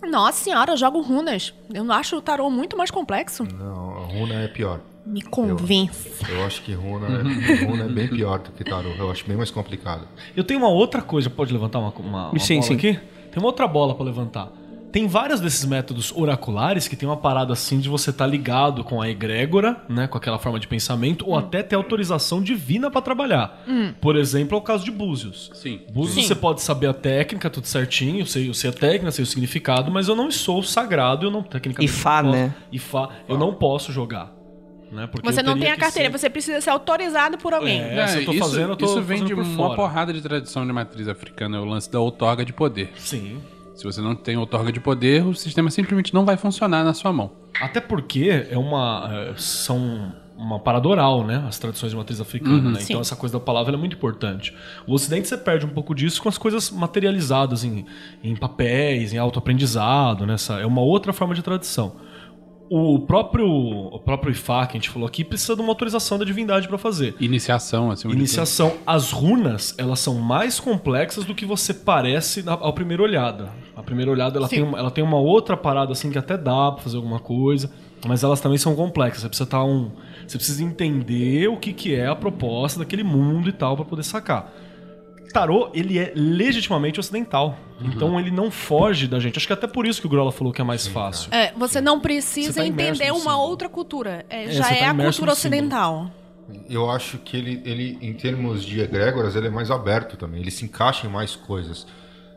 Nossa 0.06 0.44
senhora, 0.44 0.72
eu 0.72 0.76
jogo 0.76 1.00
runas. 1.00 1.54
Eu 1.72 1.82
não 1.84 1.94
acho 1.94 2.16
o 2.16 2.20
tarô 2.20 2.50
muito 2.50 2.76
mais 2.76 2.90
complexo. 2.90 3.44
Não, 3.44 3.96
a 3.96 4.00
runa 4.06 4.34
é 4.42 4.48
pior. 4.48 4.80
Me 5.06 5.20
convence. 5.22 6.10
Eu 6.30 6.44
acho 6.44 6.62
que 6.62 6.72
runa, 6.72 7.06
é- 7.08 7.64
runa 7.66 7.84
é 7.84 7.88
bem 7.88 8.08
pior 8.08 8.38
do 8.38 8.50
que 8.52 8.64
tarô. 8.64 8.90
Eu 8.98 9.10
acho 9.10 9.26
bem 9.26 9.36
mais 9.36 9.50
complicado. 9.50 10.06
Eu 10.34 10.42
tenho 10.44 10.60
uma 10.60 10.68
outra 10.70 11.02
coisa, 11.02 11.28
pode 11.28 11.52
levantar 11.52 11.78
uma, 11.78 11.90
uma, 11.98 12.30
uma 12.30 12.38
Sim, 12.38 12.54
bola 12.54 12.66
sim. 12.68 12.74
aqui? 12.74 12.92
Tem 13.30 13.38
uma 13.42 13.46
outra 13.46 13.66
bola 13.68 13.94
pra 13.94 14.04
levantar. 14.04 14.50
tem 14.92 15.08
vários 15.08 15.40
desses 15.40 15.64
métodos 15.64 16.12
oraculares 16.14 16.86
que 16.86 16.94
tem 16.94 17.08
uma 17.08 17.16
parada 17.16 17.52
assim 17.52 17.80
de 17.80 17.88
você 17.88 18.10
estar 18.10 18.28
ligado 18.28 18.84
com 18.84 19.02
a 19.02 19.10
egrégora, 19.10 19.82
né, 19.88 20.06
com 20.06 20.16
aquela 20.16 20.38
forma 20.38 20.60
de 20.60 20.68
pensamento, 20.68 21.28
ou 21.28 21.36
até 21.36 21.64
ter 21.64 21.74
autorização 21.74 22.40
divina 22.40 22.88
pra 22.88 23.00
trabalhar. 23.02 23.64
Hum. 23.66 23.92
Por 24.00 24.14
exemplo, 24.14 24.56
é 24.56 24.58
o 24.60 24.62
caso 24.62 24.84
de 24.84 24.92
Búzios. 24.92 25.50
Sim. 25.54 25.80
Búzios 25.92 26.14
Sim. 26.14 26.22
você 26.28 26.34
pode 26.36 26.62
saber 26.62 26.86
a 26.86 26.94
técnica, 26.94 27.50
tudo 27.50 27.66
certinho, 27.66 28.20
eu 28.20 28.26
sei, 28.26 28.48
eu 28.48 28.54
sei 28.54 28.70
a 28.70 28.72
técnica, 28.72 29.10
sei 29.10 29.24
o 29.24 29.26
significado, 29.26 29.90
mas 29.90 30.06
eu 30.06 30.14
não 30.14 30.30
sou 30.30 30.62
sagrado, 30.62 31.26
eu 31.26 31.30
não 31.32 31.42
tecnicamente 31.42 31.92
Ifá, 31.92 32.22
né? 32.22 32.54
Ifá, 32.70 33.08
eu 33.28 33.36
não 33.36 33.52
posso 33.52 33.90
jogar. 33.90 34.32
Né, 34.92 35.08
porque 35.10 35.30
Você 35.30 35.42
não 35.42 35.58
tem 35.58 35.70
a 35.70 35.76
carteira, 35.76 36.08
ser- 36.10 36.18
você 36.18 36.30
precisa 36.30 36.60
ser 36.60 36.70
autorizado 36.70 37.36
por 37.38 37.52
alguém. 37.52 37.80
É, 37.80 38.06
se 38.06 38.18
eu 38.18 38.24
tô 38.26 38.32
isso, 38.32 38.40
fazendo, 38.44 38.70
eu 38.70 38.76
tô 38.76 38.84
isso 38.84 39.02
vem 39.02 39.18
fazendo 39.18 39.26
de 39.28 39.34
por 39.34 39.42
uma 39.44 39.56
fora. 39.56 39.74
porrada 39.76 40.12
de 40.12 40.20
tradição 40.22 40.64
de 40.66 40.72
matriz 40.72 41.08
africana, 41.08 41.56
é 41.56 41.60
o 41.60 41.64
lance 41.64 41.90
da 41.90 41.98
outorga 42.00 42.44
de 42.44 42.52
poder. 42.52 42.92
Sim. 42.96 43.38
Se 43.74 43.82
você 43.82 44.00
não 44.00 44.14
tem 44.14 44.36
outorga 44.36 44.70
de 44.70 44.78
poder, 44.78 45.26
o 45.26 45.34
sistema 45.34 45.68
simplesmente 45.70 46.14
não 46.14 46.24
vai 46.24 46.36
funcionar 46.36 46.84
na 46.84 46.94
sua 46.94 47.12
mão. 47.12 47.32
Até 47.60 47.80
porque 47.80 48.46
é 48.48 48.56
uma. 48.56 49.10
é, 49.12 49.34
são 49.36 50.12
uma 50.36 50.58
parada 50.60 50.86
oral, 50.88 51.24
né? 51.24 51.44
As 51.48 51.58
tradições 51.58 51.90
de 51.92 51.96
matriz 51.96 52.20
africana, 52.20 52.56
Uhum. 52.56 52.70
né? 52.72 52.80
Então 52.82 53.00
essa 53.00 53.14
coisa 53.16 53.32
da 53.38 53.40
palavra 53.44 53.70
ela 53.70 53.78
é 53.78 53.80
muito 53.80 53.96
importante. 53.96 54.54
O 54.86 54.92
Ocidente 54.94 55.26
você 55.28 55.36
perde 55.36 55.64
um 55.64 55.68
pouco 55.70 55.94
disso 55.94 56.20
com 56.22 56.28
as 56.28 56.36
coisas 56.38 56.70
materializadas 56.70 57.64
em, 57.64 57.84
em 58.22 58.34
papéis, 58.36 59.12
em 59.12 59.18
autoaprendizado, 59.18 60.26
né? 60.26 60.34
Essa 60.34 60.54
é 60.60 60.66
uma 60.66 60.80
outra 60.80 61.12
forma 61.12 61.34
de 61.34 61.42
tradição. 61.42 61.96
O 62.68 62.98
próprio, 63.00 63.46
o 63.46 63.98
próprio 63.98 64.32
Ifá 64.32 64.66
que 64.66 64.76
a 64.76 64.80
gente 64.80 64.88
falou 64.88 65.06
aqui 65.06 65.22
precisa 65.22 65.54
de 65.54 65.60
uma 65.60 65.70
autorização 65.70 66.18
da 66.18 66.24
divindade 66.24 66.66
para 66.66 66.78
fazer. 66.78 67.14
Iniciação, 67.20 67.90
assim. 67.90 68.08
Iniciação. 68.08 68.72
As 68.86 69.10
runas, 69.12 69.74
elas 69.76 70.00
são 70.00 70.14
mais 70.14 70.58
complexas 70.58 71.24
do 71.24 71.34
que 71.34 71.44
você 71.44 71.74
parece 71.74 72.42
na, 72.42 72.52
ao 72.52 72.72
primeira 72.72 73.02
olhada. 73.02 73.50
A 73.76 73.82
primeira 73.82 74.10
olhada, 74.10 74.38
ela 74.38 74.48
Sim. 74.48 74.56
tem, 74.56 74.64
uma, 74.64 74.78
ela 74.78 74.90
tem 74.90 75.04
uma 75.04 75.18
outra 75.18 75.56
parada 75.56 75.92
assim 75.92 76.10
que 76.10 76.18
até 76.18 76.38
dá 76.38 76.72
pra 76.72 76.82
fazer 76.82 76.96
alguma 76.96 77.18
coisa, 77.18 77.70
mas 78.06 78.24
elas 78.24 78.40
também 78.40 78.58
são 78.58 78.74
complexas. 78.74 79.22
Você 79.22 79.28
precisa, 79.28 79.48
tá 79.48 79.62
um, 79.62 79.90
você 80.26 80.38
precisa 80.38 80.64
entender 80.64 81.48
o 81.48 81.56
que, 81.56 81.72
que 81.72 81.94
é 81.94 82.06
a 82.06 82.16
proposta 82.16 82.78
daquele 82.78 83.02
mundo 83.02 83.48
e 83.48 83.52
tal 83.52 83.76
pra 83.76 83.84
poder 83.84 84.04
sacar. 84.04 84.52
Tarô, 85.34 85.68
ele 85.74 85.98
é 85.98 86.12
legitimamente 86.14 87.00
ocidental. 87.00 87.58
Uhum. 87.80 87.88
Então 87.88 88.20
ele 88.20 88.30
não 88.30 88.52
foge 88.52 89.08
da 89.08 89.18
gente. 89.18 89.36
Acho 89.36 89.48
que 89.48 89.52
até 89.52 89.66
por 89.66 89.84
isso 89.84 90.00
que 90.00 90.06
o 90.06 90.10
Grola 90.10 90.30
falou 90.30 90.52
que 90.52 90.60
é 90.60 90.64
mais 90.64 90.86
fácil. 90.86 91.28
É, 91.34 91.52
você 91.56 91.80
não 91.80 91.96
Você 91.96 92.02
precisa 92.02 92.60
tá 92.60 92.66
entender 92.66 93.10
uma 93.10 93.18
símbolo. 93.18 93.38
outra 93.40 93.68
cultura. 93.68 94.24
É, 94.30 94.44
É, 94.44 94.52
já 94.52 94.62
você 94.62 94.74
é 94.74 94.78
tá 94.78 94.90
a 94.90 94.94
cultura 94.94 95.32
ocidental. 95.32 96.08
Eu 96.70 96.88
acho 96.88 97.18
que 97.18 97.36
ele, 97.36 97.60
ele, 97.64 97.98
em 98.00 98.12
termos 98.12 98.64
de 98.64 98.80
egrégoras, 98.80 99.34
ele 99.34 99.48
é 99.48 99.50
mais 99.50 99.72
aberto 99.72 100.16
também. 100.16 100.40
Ele 100.40 100.52
se 100.52 100.64
encaixa 100.64 101.04
em 101.04 101.10
mais 101.10 101.34
coisas. 101.34 101.84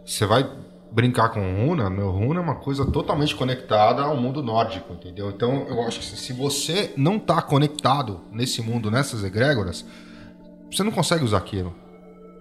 Você 0.03 0.25
vai 0.25 0.49
brincar 0.91 1.29
com 1.29 1.41
runa, 1.41 1.91
meu, 1.91 2.09
runa 2.09 2.39
é 2.39 2.43
uma 2.43 2.55
coisa 2.55 2.83
totalmente 2.83 3.35
conectada 3.35 4.01
ao 4.01 4.17
mundo 4.17 4.41
nórdico, 4.41 4.93
entendeu? 4.93 5.29
Então, 5.29 5.67
eu 5.69 5.83
acho 5.83 5.99
que 5.99 6.05
se 6.05 6.33
você 6.33 6.93
não 6.97 7.19
tá 7.19 7.43
conectado 7.43 8.21
nesse 8.31 8.61
mundo, 8.61 8.89
nessas 8.89 9.23
egrégoras, 9.23 9.85
você 10.71 10.81
não 10.81 10.91
consegue 10.91 11.23
usar 11.23 11.37
aquilo. 11.37 11.75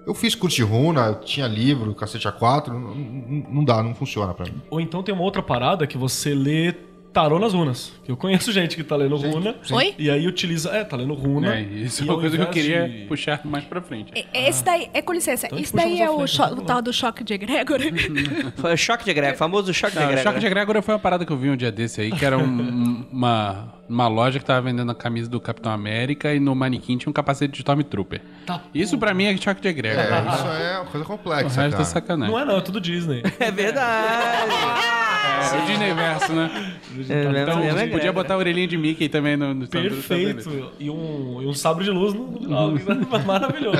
Eu 0.06 0.14
fiz 0.14 0.34
curso 0.36 0.56
de 0.56 0.62
runa, 0.62 1.06
eu 1.06 1.14
tinha 1.16 1.46
livro, 1.48 1.92
cacete 1.94 2.28
A4, 2.28 2.68
não, 2.68 2.78
não- 2.94 3.46
não 3.54 3.64
dá, 3.64 3.82
não 3.82 3.94
funciona 3.94 4.32
pra 4.32 4.46
mim. 4.46 4.54
Ou 4.70 4.80
então 4.80 5.02
tem 5.02 5.12
uma 5.14 5.24
outra 5.24 5.42
parada 5.42 5.84
que 5.86 5.98
você 5.98 6.32
lê 6.32 6.72
tarô 7.12 7.38
nas 7.38 7.54
runas. 7.54 7.92
Eu 8.06 8.14
conheço 8.14 8.52
gente 8.52 8.76
que 8.76 8.84
tá 8.84 8.94
lendo 8.94 9.16
runa. 9.16 9.56
Oi? 9.72 9.94
E 9.98 10.10
aí 10.10 10.28
utiliza. 10.28 10.68
É, 10.70 10.84
tá 10.84 10.96
lendo 10.98 11.14
runa. 11.14 11.56
É, 11.56 11.62
isso 11.62 12.02
é 12.02 12.04
uma 12.04 12.20
coisa 12.20 12.36
que 12.36 12.42
eu 12.42 12.46
queria 12.50 12.86
de- 12.88 13.04
puxar 13.06 13.40
mais 13.44 13.64
pra 13.64 13.80
frente. 13.80 14.12
É, 14.34 14.48
Esse 14.50 14.62
daí, 14.62 14.90
é 14.92 15.00
com 15.00 15.14
licença, 15.14 15.46
Então 15.46 15.56
gente 15.58 15.66
isso 15.68 15.74
daí 15.76 15.98
é 16.00 16.10
o, 16.10 16.18
frente, 16.18 16.34
o 16.40 16.48
vamos 16.50 16.64
tal 16.66 16.82
do 16.82 16.92
choque 16.92 17.24
de 17.24 17.32
egrégora. 17.32 17.84
Foi 18.56 18.74
o 18.74 18.76
choque 18.76 19.02
de 19.04 19.10
egrégora, 19.10 19.36
famoso 19.38 19.72
choque 19.72 19.94
de 19.96 20.04
Não, 20.04 20.12
o 20.14 20.18
choque 20.18 20.38
de 20.40 20.46
egrégora 20.46 20.82
foi 20.82 20.94
uma 20.94 21.00
parada 21.00 21.24
que 21.24 21.32
eu 21.32 21.36
vi 21.38 21.48
um 21.50 21.56
dia 21.56 21.72
desse 21.72 22.02
aí, 22.02 22.12
que 22.12 22.22
era 22.24 22.36
um- 22.38 23.06
uma, 23.10 23.72
uma 23.88 24.08
loja 24.08 24.38
que 24.38 24.44
tava 24.44 24.60
vendendo 24.62 24.90
a 24.90 24.94
camisa 24.94 25.28
do 25.30 25.40
Capitão 25.40 25.70
América 25.72 26.34
e 26.34 26.40
no 26.40 26.54
manequim 26.54 26.96
tinha 26.98 27.10
um 27.10 27.12
capacete 27.12 27.52
de 27.52 27.58
Stormtrooper. 27.58 28.20
Tá, 28.44 28.62
Isso 28.74 28.98
pra 28.98 29.14
mim 29.14 29.24
é 29.24 29.36
choque 29.36 29.60
de 29.60 29.68
egrégora. 29.68 30.02
É, 30.16 30.34
isso 30.34 30.46
é 30.48 30.76
uma 30.78 30.84
coisa 30.86 31.04
o 31.04 31.08
complexa, 31.08 31.42
resto 31.62 31.66
é 31.66 31.70
cara. 31.70 31.84
sacanagem. 31.84 32.34
Não 32.34 32.40
é 32.40 32.44
não, 32.44 32.56
é 32.58 32.60
tudo 32.60 32.80
Disney. 32.80 33.22
É 33.38 33.50
verdade. 33.50 34.46
É, 35.36 35.62
o 35.62 35.66
Disney 35.66 35.92
Verso, 35.94 36.32
né? 36.32 36.50
É, 37.10 37.42
Então, 37.42 37.58
mesmo 37.60 37.90
podia 37.92 38.12
botar 38.12 38.34
a 38.34 38.36
orelhinha 38.38 38.66
de 38.66 38.76
Mickey 38.76 39.08
também 39.08 39.36
no, 39.36 39.52
no 39.54 39.64
Stormtrooper. 39.64 40.34
Perfeito. 40.34 40.72
E 40.80 40.88
um, 40.90 41.42
e 41.42 41.46
um 41.46 41.52
sabre 41.54 41.84
de 41.84 41.90
luz 41.90 42.14
no 42.14 42.26
no- 42.40 42.78
Maravilhoso. 43.26 43.78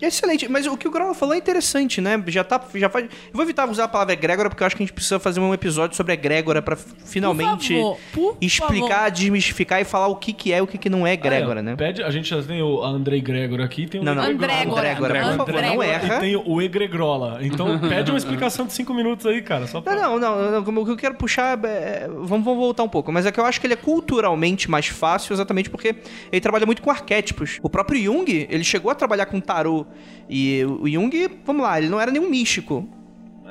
Excelente, 0.00 0.48
mas 0.48 0.66
o 0.66 0.76
que 0.76 0.86
o 0.86 0.90
Grola 0.90 1.14
falou 1.14 1.34
é 1.34 1.38
interessante, 1.38 2.00
né? 2.00 2.22
Já 2.28 2.44
tá. 2.44 2.60
Já 2.74 2.88
faz... 2.88 3.04
Eu 3.06 3.10
vou 3.32 3.42
evitar 3.42 3.68
usar 3.68 3.84
a 3.84 3.88
palavra 3.88 4.12
egrégora, 4.12 4.48
porque 4.48 4.62
eu 4.62 4.66
acho 4.66 4.76
que 4.76 4.82
a 4.82 4.86
gente 4.86 4.92
precisa 4.94 5.18
fazer 5.18 5.40
um 5.40 5.52
episódio 5.52 5.96
sobre 5.96 6.12
egrégora 6.12 6.62
pra 6.62 6.76
finalmente 6.76 7.74
Por 7.74 7.80
favor, 7.82 7.98
por 8.12 8.36
explicar, 8.40 8.96
favor. 8.96 9.10
desmistificar 9.10 9.80
e 9.80 9.84
falar 9.84 10.08
o 10.08 10.16
que, 10.16 10.32
que 10.32 10.52
é 10.52 10.58
e 10.58 10.60
o 10.60 10.66
que, 10.66 10.78
que 10.78 10.88
não 10.88 11.06
é 11.06 11.12
egrégora, 11.12 11.60
Ah, 11.60 11.62
é, 11.62 11.62
né? 11.62 11.76
Pede, 11.76 12.02
a 12.02 12.10
gente 12.10 12.28
já 12.28 12.42
tem 12.42 12.62
o 12.62 12.82
Andrei 12.82 13.20
Gregor 13.20 13.60
aqui, 13.60 13.86
tem 13.86 14.00
o 14.00 14.04
Não, 14.04 14.14
não. 14.14 14.22
Andrégora. 14.22 14.92
Andrégora, 14.92 15.36
por 15.36 15.46
favor, 15.46 15.62
não 15.62 15.82
erra. 15.82 16.16
E 16.16 16.20
tem 16.20 16.36
o 16.36 16.62
Egregrola. 16.62 17.38
Então 17.42 17.78
pede 17.88 18.10
uma 18.10 18.18
explicação 18.18 18.66
de 18.66 18.72
cinco 18.72 18.94
minutos 18.94 19.26
aí, 19.26 19.42
cara. 19.42 19.66
Só 19.66 19.80
pra... 19.80 19.94
Não, 19.94 20.18
não, 20.18 20.50
não, 20.50 20.60
não, 20.62 20.82
o 20.82 20.84
que 20.84 20.92
eu 20.92 20.96
quero 20.96 21.14
puxar. 21.14 21.58
é, 21.64 22.06
vamos, 22.08 22.44
vamos 22.44 22.58
voltar 22.58 22.82
um 22.82 22.88
pouco. 22.88 23.10
Mas 23.12 23.26
é 23.26 23.32
que 23.32 23.40
eu 23.40 23.44
acho 23.44 23.60
que 23.60 23.66
ele 23.66 23.74
é 23.74 23.76
culturalmente 23.76 24.70
mais 24.70 24.86
fácil, 24.86 25.32
exatamente 25.32 25.68
porque 25.70 25.96
ele 26.30 26.40
trabalha 26.40 26.66
muito 26.66 26.82
com 26.82 26.90
arquétipos. 26.90 27.58
O 27.62 27.68
próprio 27.68 28.02
Jung, 28.02 28.46
ele 28.48 28.64
chegou 28.64 28.90
a 28.90 28.94
trabalhar 28.94 29.26
com 29.26 29.40
tarô. 29.40 29.86
E 30.28 30.64
o 30.64 30.88
Jung, 30.88 31.10
vamos 31.44 31.62
lá, 31.62 31.78
ele 31.78 31.88
não 31.88 32.00
era 32.00 32.10
nenhum 32.10 32.28
místico. 32.28 32.88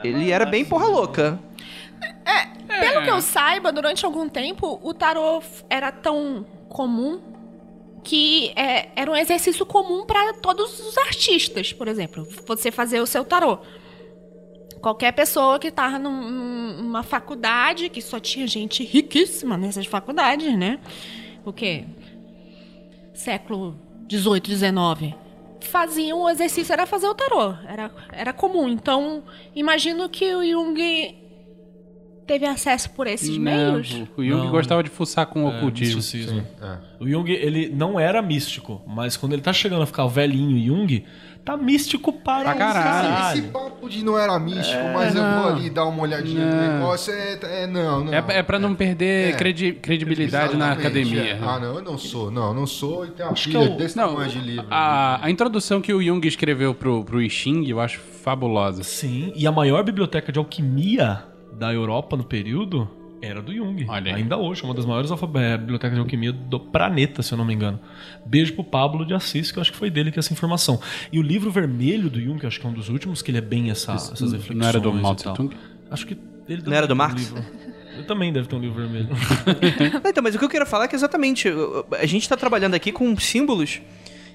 Ele 0.03 0.29
era 0.31 0.45
bem 0.45 0.63
porra 0.63 0.85
louca. 0.87 1.39
Pelo 2.79 3.01
que 3.03 3.09
eu 3.09 3.21
saiba, 3.21 3.71
durante 3.71 4.05
algum 4.05 4.29
tempo, 4.29 4.79
o 4.83 4.93
tarô 4.93 5.41
era 5.69 5.91
tão 5.91 6.45
comum 6.69 7.19
que 8.03 8.51
é, 8.55 8.89
era 8.95 9.09
um 9.11 9.15
exercício 9.15 9.65
comum 9.65 10.05
para 10.05 10.33
todos 10.35 10.79
os 10.79 10.97
artistas, 10.99 11.73
por 11.73 11.87
exemplo. 11.87 12.27
Você 12.45 12.71
fazer 12.71 13.01
o 13.01 13.07
seu 13.07 13.25
tarô. 13.25 13.57
Qualquer 14.81 15.11
pessoa 15.13 15.57
que 15.57 15.71
tava 15.71 15.97
num- 15.97 16.29
num- 16.29 16.77
numa 16.83 17.01
faculdade, 17.03 17.89
que 17.89 18.01
só 18.01 18.19
tinha 18.19 18.45
gente 18.45 18.83
riquíssima 18.83 19.57
nessas 19.57 19.87
faculdades, 19.87 20.55
né? 20.55 20.79
O 21.43 21.51
quê? 21.51 21.85
Século 23.13 23.75
18, 24.07 24.47
19. 24.49 25.15
Faziam 25.61 26.21
o 26.21 26.29
exercício, 26.29 26.71
era 26.73 26.85
fazer 26.85 27.07
o 27.07 27.15
tarô. 27.15 27.53
Era, 27.67 27.91
era 28.11 28.33
comum. 28.33 28.67
Então, 28.69 29.23
imagino 29.55 30.07
que 30.09 30.33
o 30.35 30.43
Jung 30.43 31.15
teve 32.25 32.45
acesso 32.45 32.89
por 32.91 33.07
esses 33.07 33.29
Não, 33.37 33.43
meios. 33.43 33.89
o 34.17 34.23
Jung 34.23 34.43
Não. 34.45 34.51
gostava 34.51 34.83
de 34.83 34.89
fuçar 34.89 35.25
com 35.27 35.45
o 35.45 35.49
É, 35.51 35.57
ocultismo. 35.57 36.01
É. 36.61 36.77
O 36.99 37.07
Jung, 37.07 37.31
ele 37.31 37.69
não 37.69 37.99
era 37.99 38.21
místico, 38.21 38.81
mas 38.85 39.15
quando 39.15 39.33
ele 39.33 39.41
tá 39.41 39.53
chegando 39.53 39.81
a 39.81 39.85
ficar 39.85 40.05
velhinho 40.07 40.59
Jung, 40.63 41.05
tá 41.47 41.55
místico 41.55 42.11
para 42.11 42.43
Pra 42.43 42.55
caralho. 42.55 43.39
Esse 43.39 43.47
papo 43.47 43.87
de 43.89 44.03
não 44.03 44.17
era 44.19 44.37
místico, 44.37 44.83
mas 44.93 45.15
eu 45.15 45.23
vou 45.23 45.47
ali 45.53 45.69
dar 45.69 45.85
uma 45.85 46.03
olhadinha 46.03 46.45
no 46.45 46.55
Não. 46.55 46.73
negócio. 46.79 47.13
É, 47.13 47.39
é 47.63 47.67
não, 47.67 48.03
não. 48.03 48.13
É, 48.13 48.17
é 48.27 48.43
pra 48.43 48.59
não 48.59 48.75
perder 48.75 49.29
É. 49.29 49.37
credi- 49.37 49.71
credibilidade 49.73 50.57
na 50.57 50.73
academia. 50.73 51.21
é. 51.21 51.39
Ah, 51.41 51.57
não, 51.57 51.75
eu 51.75 51.81
não 51.81 51.97
sou. 51.97 52.29
Não, 52.29 52.53
não 52.53 52.67
sou. 52.67 53.05
E 53.05 53.11
tem 53.11 53.25
uma 53.25 53.31
Acho 53.31 53.49
pilha 53.49 53.59
que 53.65 53.71
eu- 53.71 53.77
desse 53.77 53.95
Não, 53.95 54.09
tamanho 54.09 54.29
de 54.29 54.39
livro. 54.39 54.67
a, 54.69 55.25
a 55.25 55.29
introdução 55.29 55.79
que 55.79 55.93
o 55.93 56.03
Jung 56.03 56.27
escreveu 56.27 56.73
pro, 56.75 57.05
pro 57.05 57.21
I 57.21 57.29
Ching 57.29 57.65
eu 57.69 57.79
acho 57.79 57.99
fabulosa. 57.99 58.83
Sim, 58.83 59.31
e 59.33 59.47
a 59.47 59.51
maior 59.51 59.83
biblioteca 59.83 60.31
de 60.31 60.39
alquimia 60.39 61.23
da 61.53 61.73
Europa 61.73 62.17
no 62.17 62.25
período 62.25 62.89
era 63.21 63.41
do 63.41 63.53
Jung. 63.53 63.85
Olha 63.87 64.13
aí. 64.13 64.21
Ainda 64.21 64.37
hoje, 64.37 64.63
uma 64.63 64.73
das 64.73 64.85
maiores 64.85 65.09
é, 65.11 65.57
bibliotecas 65.57 65.95
de 65.95 65.99
alquimia 65.99 66.31
do 66.31 66.59
planeta, 66.59 67.21
se 67.21 67.33
eu 67.33 67.37
não 67.37 67.45
me 67.45 67.53
engano. 67.53 67.79
Beijo 68.25 68.53
pro 68.53 68.63
Pablo 68.63 69.05
de 69.05 69.13
Assis, 69.13 69.51
que 69.51 69.57
eu 69.57 69.61
acho 69.61 69.71
que 69.71 69.77
foi 69.77 69.89
dele 69.89 70.11
que 70.11 70.19
essa 70.19 70.31
informação. 70.33 70.79
E 71.11 71.19
o 71.19 71.21
livro 71.21 71.49
vermelho 71.49 72.09
do 72.09 72.21
Jung, 72.21 72.39
que 72.39 72.45
eu 72.45 72.47
acho 72.47 72.59
que 72.59 72.65
é 72.65 72.69
um 72.69 72.73
dos 72.73 72.89
últimos, 72.89 73.21
que 73.21 73.31
ele 73.31 73.39
é 73.39 73.41
bem 73.41 73.69
essa, 73.69 73.93
essas 73.93 74.31
reflexões. 74.31 74.57
Não 74.59 74.67
era 74.67 74.79
do 74.79 74.93
Mao 74.93 75.15
Tung? 75.15 75.55
Acho 75.89 76.05
que 76.05 76.17
ele 76.47 76.61
Não 76.65 76.73
era 76.73 76.87
do 76.87 76.95
Marx? 76.95 77.21
livro. 77.21 77.43
Eu 77.97 78.05
também 78.05 78.31
deve 78.31 78.47
ter 78.47 78.55
um 78.55 78.59
livro 78.59 78.79
vermelho. 78.79 79.09
Então, 80.07 80.23
mas 80.23 80.35
o 80.35 80.39
que 80.39 80.45
eu 80.45 80.49
quero 80.49 80.65
falar 80.65 80.85
é 80.85 80.87
que 80.87 80.95
exatamente 80.95 81.49
a 81.99 82.05
gente 82.05 82.21
está 82.21 82.37
trabalhando 82.37 82.75
aqui 82.75 82.91
com 82.91 83.17
símbolos 83.17 83.81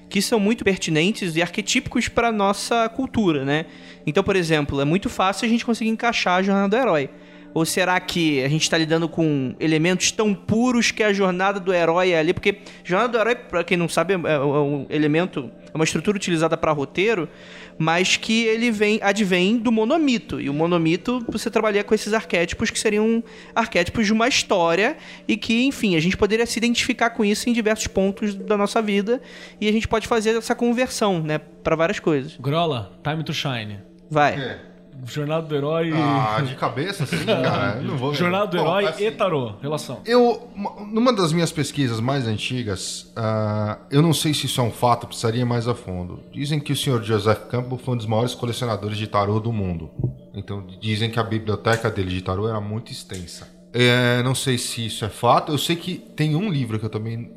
que 0.09 0.21
são 0.21 0.39
muito 0.39 0.63
pertinentes 0.63 1.35
e 1.35 1.41
arquetípicos 1.41 2.07
para 2.07 2.31
nossa 2.31 2.87
cultura, 2.89 3.43
né? 3.45 3.65
Então, 4.05 4.23
por 4.23 4.35
exemplo, 4.35 4.79
é 4.79 4.85
muito 4.85 5.09
fácil 5.09 5.45
a 5.45 5.49
gente 5.49 5.65
conseguir 5.65 5.89
encaixar 5.89 6.39
a 6.39 6.43
jornada 6.43 6.69
do 6.69 6.75
herói. 6.75 7.09
Ou 7.53 7.65
será 7.65 7.99
que 7.99 8.43
a 8.43 8.47
gente 8.47 8.63
está 8.63 8.77
lidando 8.77 9.07
com 9.07 9.55
elementos 9.59 10.11
tão 10.11 10.33
puros 10.33 10.91
que 10.91 11.03
a 11.03 11.13
jornada 11.13 11.59
do 11.59 11.73
herói 11.73 12.11
é 12.11 12.19
ali? 12.19 12.33
Porque 12.33 12.57
jornada 12.83 13.11
do 13.11 13.19
herói, 13.19 13.35
para 13.35 13.63
quem 13.63 13.77
não 13.77 13.87
sabe, 13.87 14.13
é 14.13 14.33
é 14.33 14.39
um 14.39 14.85
elemento, 14.89 15.51
é 15.73 15.75
uma 15.75 15.83
estrutura 15.83 16.17
utilizada 16.17 16.57
para 16.57 16.71
roteiro, 16.71 17.29
mas 17.77 18.17
que 18.17 18.45
ele 18.45 18.71
vem 18.71 18.99
advém 19.01 19.57
do 19.57 19.71
monomito. 19.71 20.39
E 20.39 20.49
o 20.49 20.53
monomito 20.53 21.23
você 21.27 21.49
trabalha 21.49 21.83
com 21.83 21.93
esses 21.93 22.13
arquétipos 22.13 22.69
que 22.69 22.79
seriam 22.79 23.23
arquétipos 23.55 24.05
de 24.05 24.13
uma 24.13 24.27
história 24.27 24.97
e 25.27 25.37
que, 25.37 25.63
enfim, 25.63 25.95
a 25.95 25.99
gente 25.99 26.17
poderia 26.17 26.45
se 26.45 26.57
identificar 26.57 27.11
com 27.11 27.23
isso 27.23 27.49
em 27.49 27.53
diversos 27.53 27.87
pontos 27.87 28.35
da 28.35 28.57
nossa 28.57 28.81
vida 28.81 29.21
e 29.59 29.67
a 29.67 29.71
gente 29.71 29.87
pode 29.87 30.07
fazer 30.07 30.35
essa 30.35 30.55
conversão, 30.55 31.21
né, 31.21 31.37
para 31.37 31.75
várias 31.75 31.99
coisas. 31.99 32.35
Grola, 32.39 32.97
Time 33.03 33.23
to 33.23 33.33
Shine. 33.33 33.79
Vai. 34.09 34.33
É. 34.35 34.72
Jornada 35.05 35.47
do 35.47 35.55
Herói. 35.55 35.91
Ah, 35.93 36.41
de 36.41 36.55
cabeça, 36.55 37.05
sim, 37.05 37.23
cara. 37.25 37.77
Eu 37.77 37.83
não 37.83 37.97
vou. 37.97 38.13
Jornada 38.13 38.47
do 38.47 38.57
Bom, 38.57 38.63
Herói 38.63 38.85
assim, 38.87 39.05
e 39.05 39.11
Tarô. 39.11 39.53
Relação. 39.61 40.01
Eu, 40.05 40.49
numa 40.91 41.13
das 41.13 41.33
minhas 41.33 41.51
pesquisas 41.51 41.99
mais 41.99 42.27
antigas, 42.27 43.11
ah, 43.15 43.77
eu 43.91 44.01
não 44.01 44.13
sei 44.13 44.33
se 44.33 44.45
isso 44.45 44.61
é 44.61 44.63
um 44.63 44.71
fato, 44.71 45.07
precisaria 45.07 45.41
ir 45.41 45.45
mais 45.45 45.67
a 45.67 45.75
fundo. 45.75 46.19
Dizem 46.31 46.59
que 46.59 46.71
o 46.71 46.75
Sr. 46.75 47.01
Joseph 47.03 47.47
Campbell 47.49 47.77
foi 47.77 47.93
um 47.93 47.97
dos 47.97 48.05
maiores 48.05 48.33
colecionadores 48.33 48.97
de 48.97 49.07
tarô 49.07 49.39
do 49.39 49.51
mundo. 49.51 49.89
Então 50.33 50.65
dizem 50.81 51.09
que 51.09 51.19
a 51.19 51.23
biblioteca 51.23 51.89
dele 51.89 52.09
de 52.09 52.21
tarô 52.21 52.47
era 52.47 52.59
muito 52.59 52.91
extensa. 52.91 53.47
É, 53.73 54.21
não 54.23 54.35
sei 54.35 54.57
se 54.57 54.85
isso 54.85 55.03
é 55.03 55.09
fato. 55.09 55.51
Eu 55.51 55.57
sei 55.57 55.75
que 55.75 55.95
tem 55.95 56.35
um 56.35 56.49
livro 56.51 56.77
que 56.79 56.85
eu 56.85 56.89
também 56.89 57.31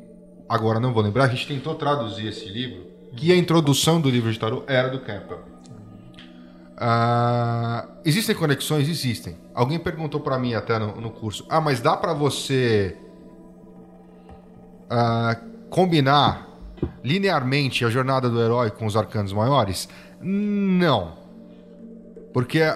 agora 0.47 0.79
não 0.79 0.93
vou 0.93 1.03
lembrar. 1.03 1.25
A 1.25 1.27
gente 1.29 1.47
tentou 1.47 1.75
traduzir 1.75 2.27
esse 2.27 2.47
livro, 2.47 2.85
que 3.15 3.31
a 3.31 3.35
introdução 3.35 3.99
do 3.99 4.09
livro 4.09 4.31
de 4.31 4.39
tarô 4.39 4.63
era 4.67 4.87
do 4.87 4.99
Campbell. 4.99 5.56
Ah, 6.77 7.87
existem 8.05 8.35
conexões? 8.35 8.87
Existem. 8.87 9.35
Alguém 9.53 9.79
perguntou 9.79 10.19
pra 10.19 10.37
mim 10.37 10.53
até 10.53 10.77
no, 10.77 11.01
no 11.01 11.09
curso: 11.09 11.45
Ah, 11.49 11.59
mas 11.59 11.81
dá 11.81 11.97
pra 11.97 12.13
você 12.13 12.95
ah, 14.89 15.35
combinar 15.71 16.47
linearmente 17.03 17.83
a 17.83 17.89
jornada 17.89 18.29
do 18.29 18.39
herói 18.39 18.69
com 18.69 18.85
os 18.85 18.95
arcanos 18.95 19.33
maiores? 19.33 19.89
Não. 20.21 21.16
Porque 22.37 22.61
a- 22.61 22.73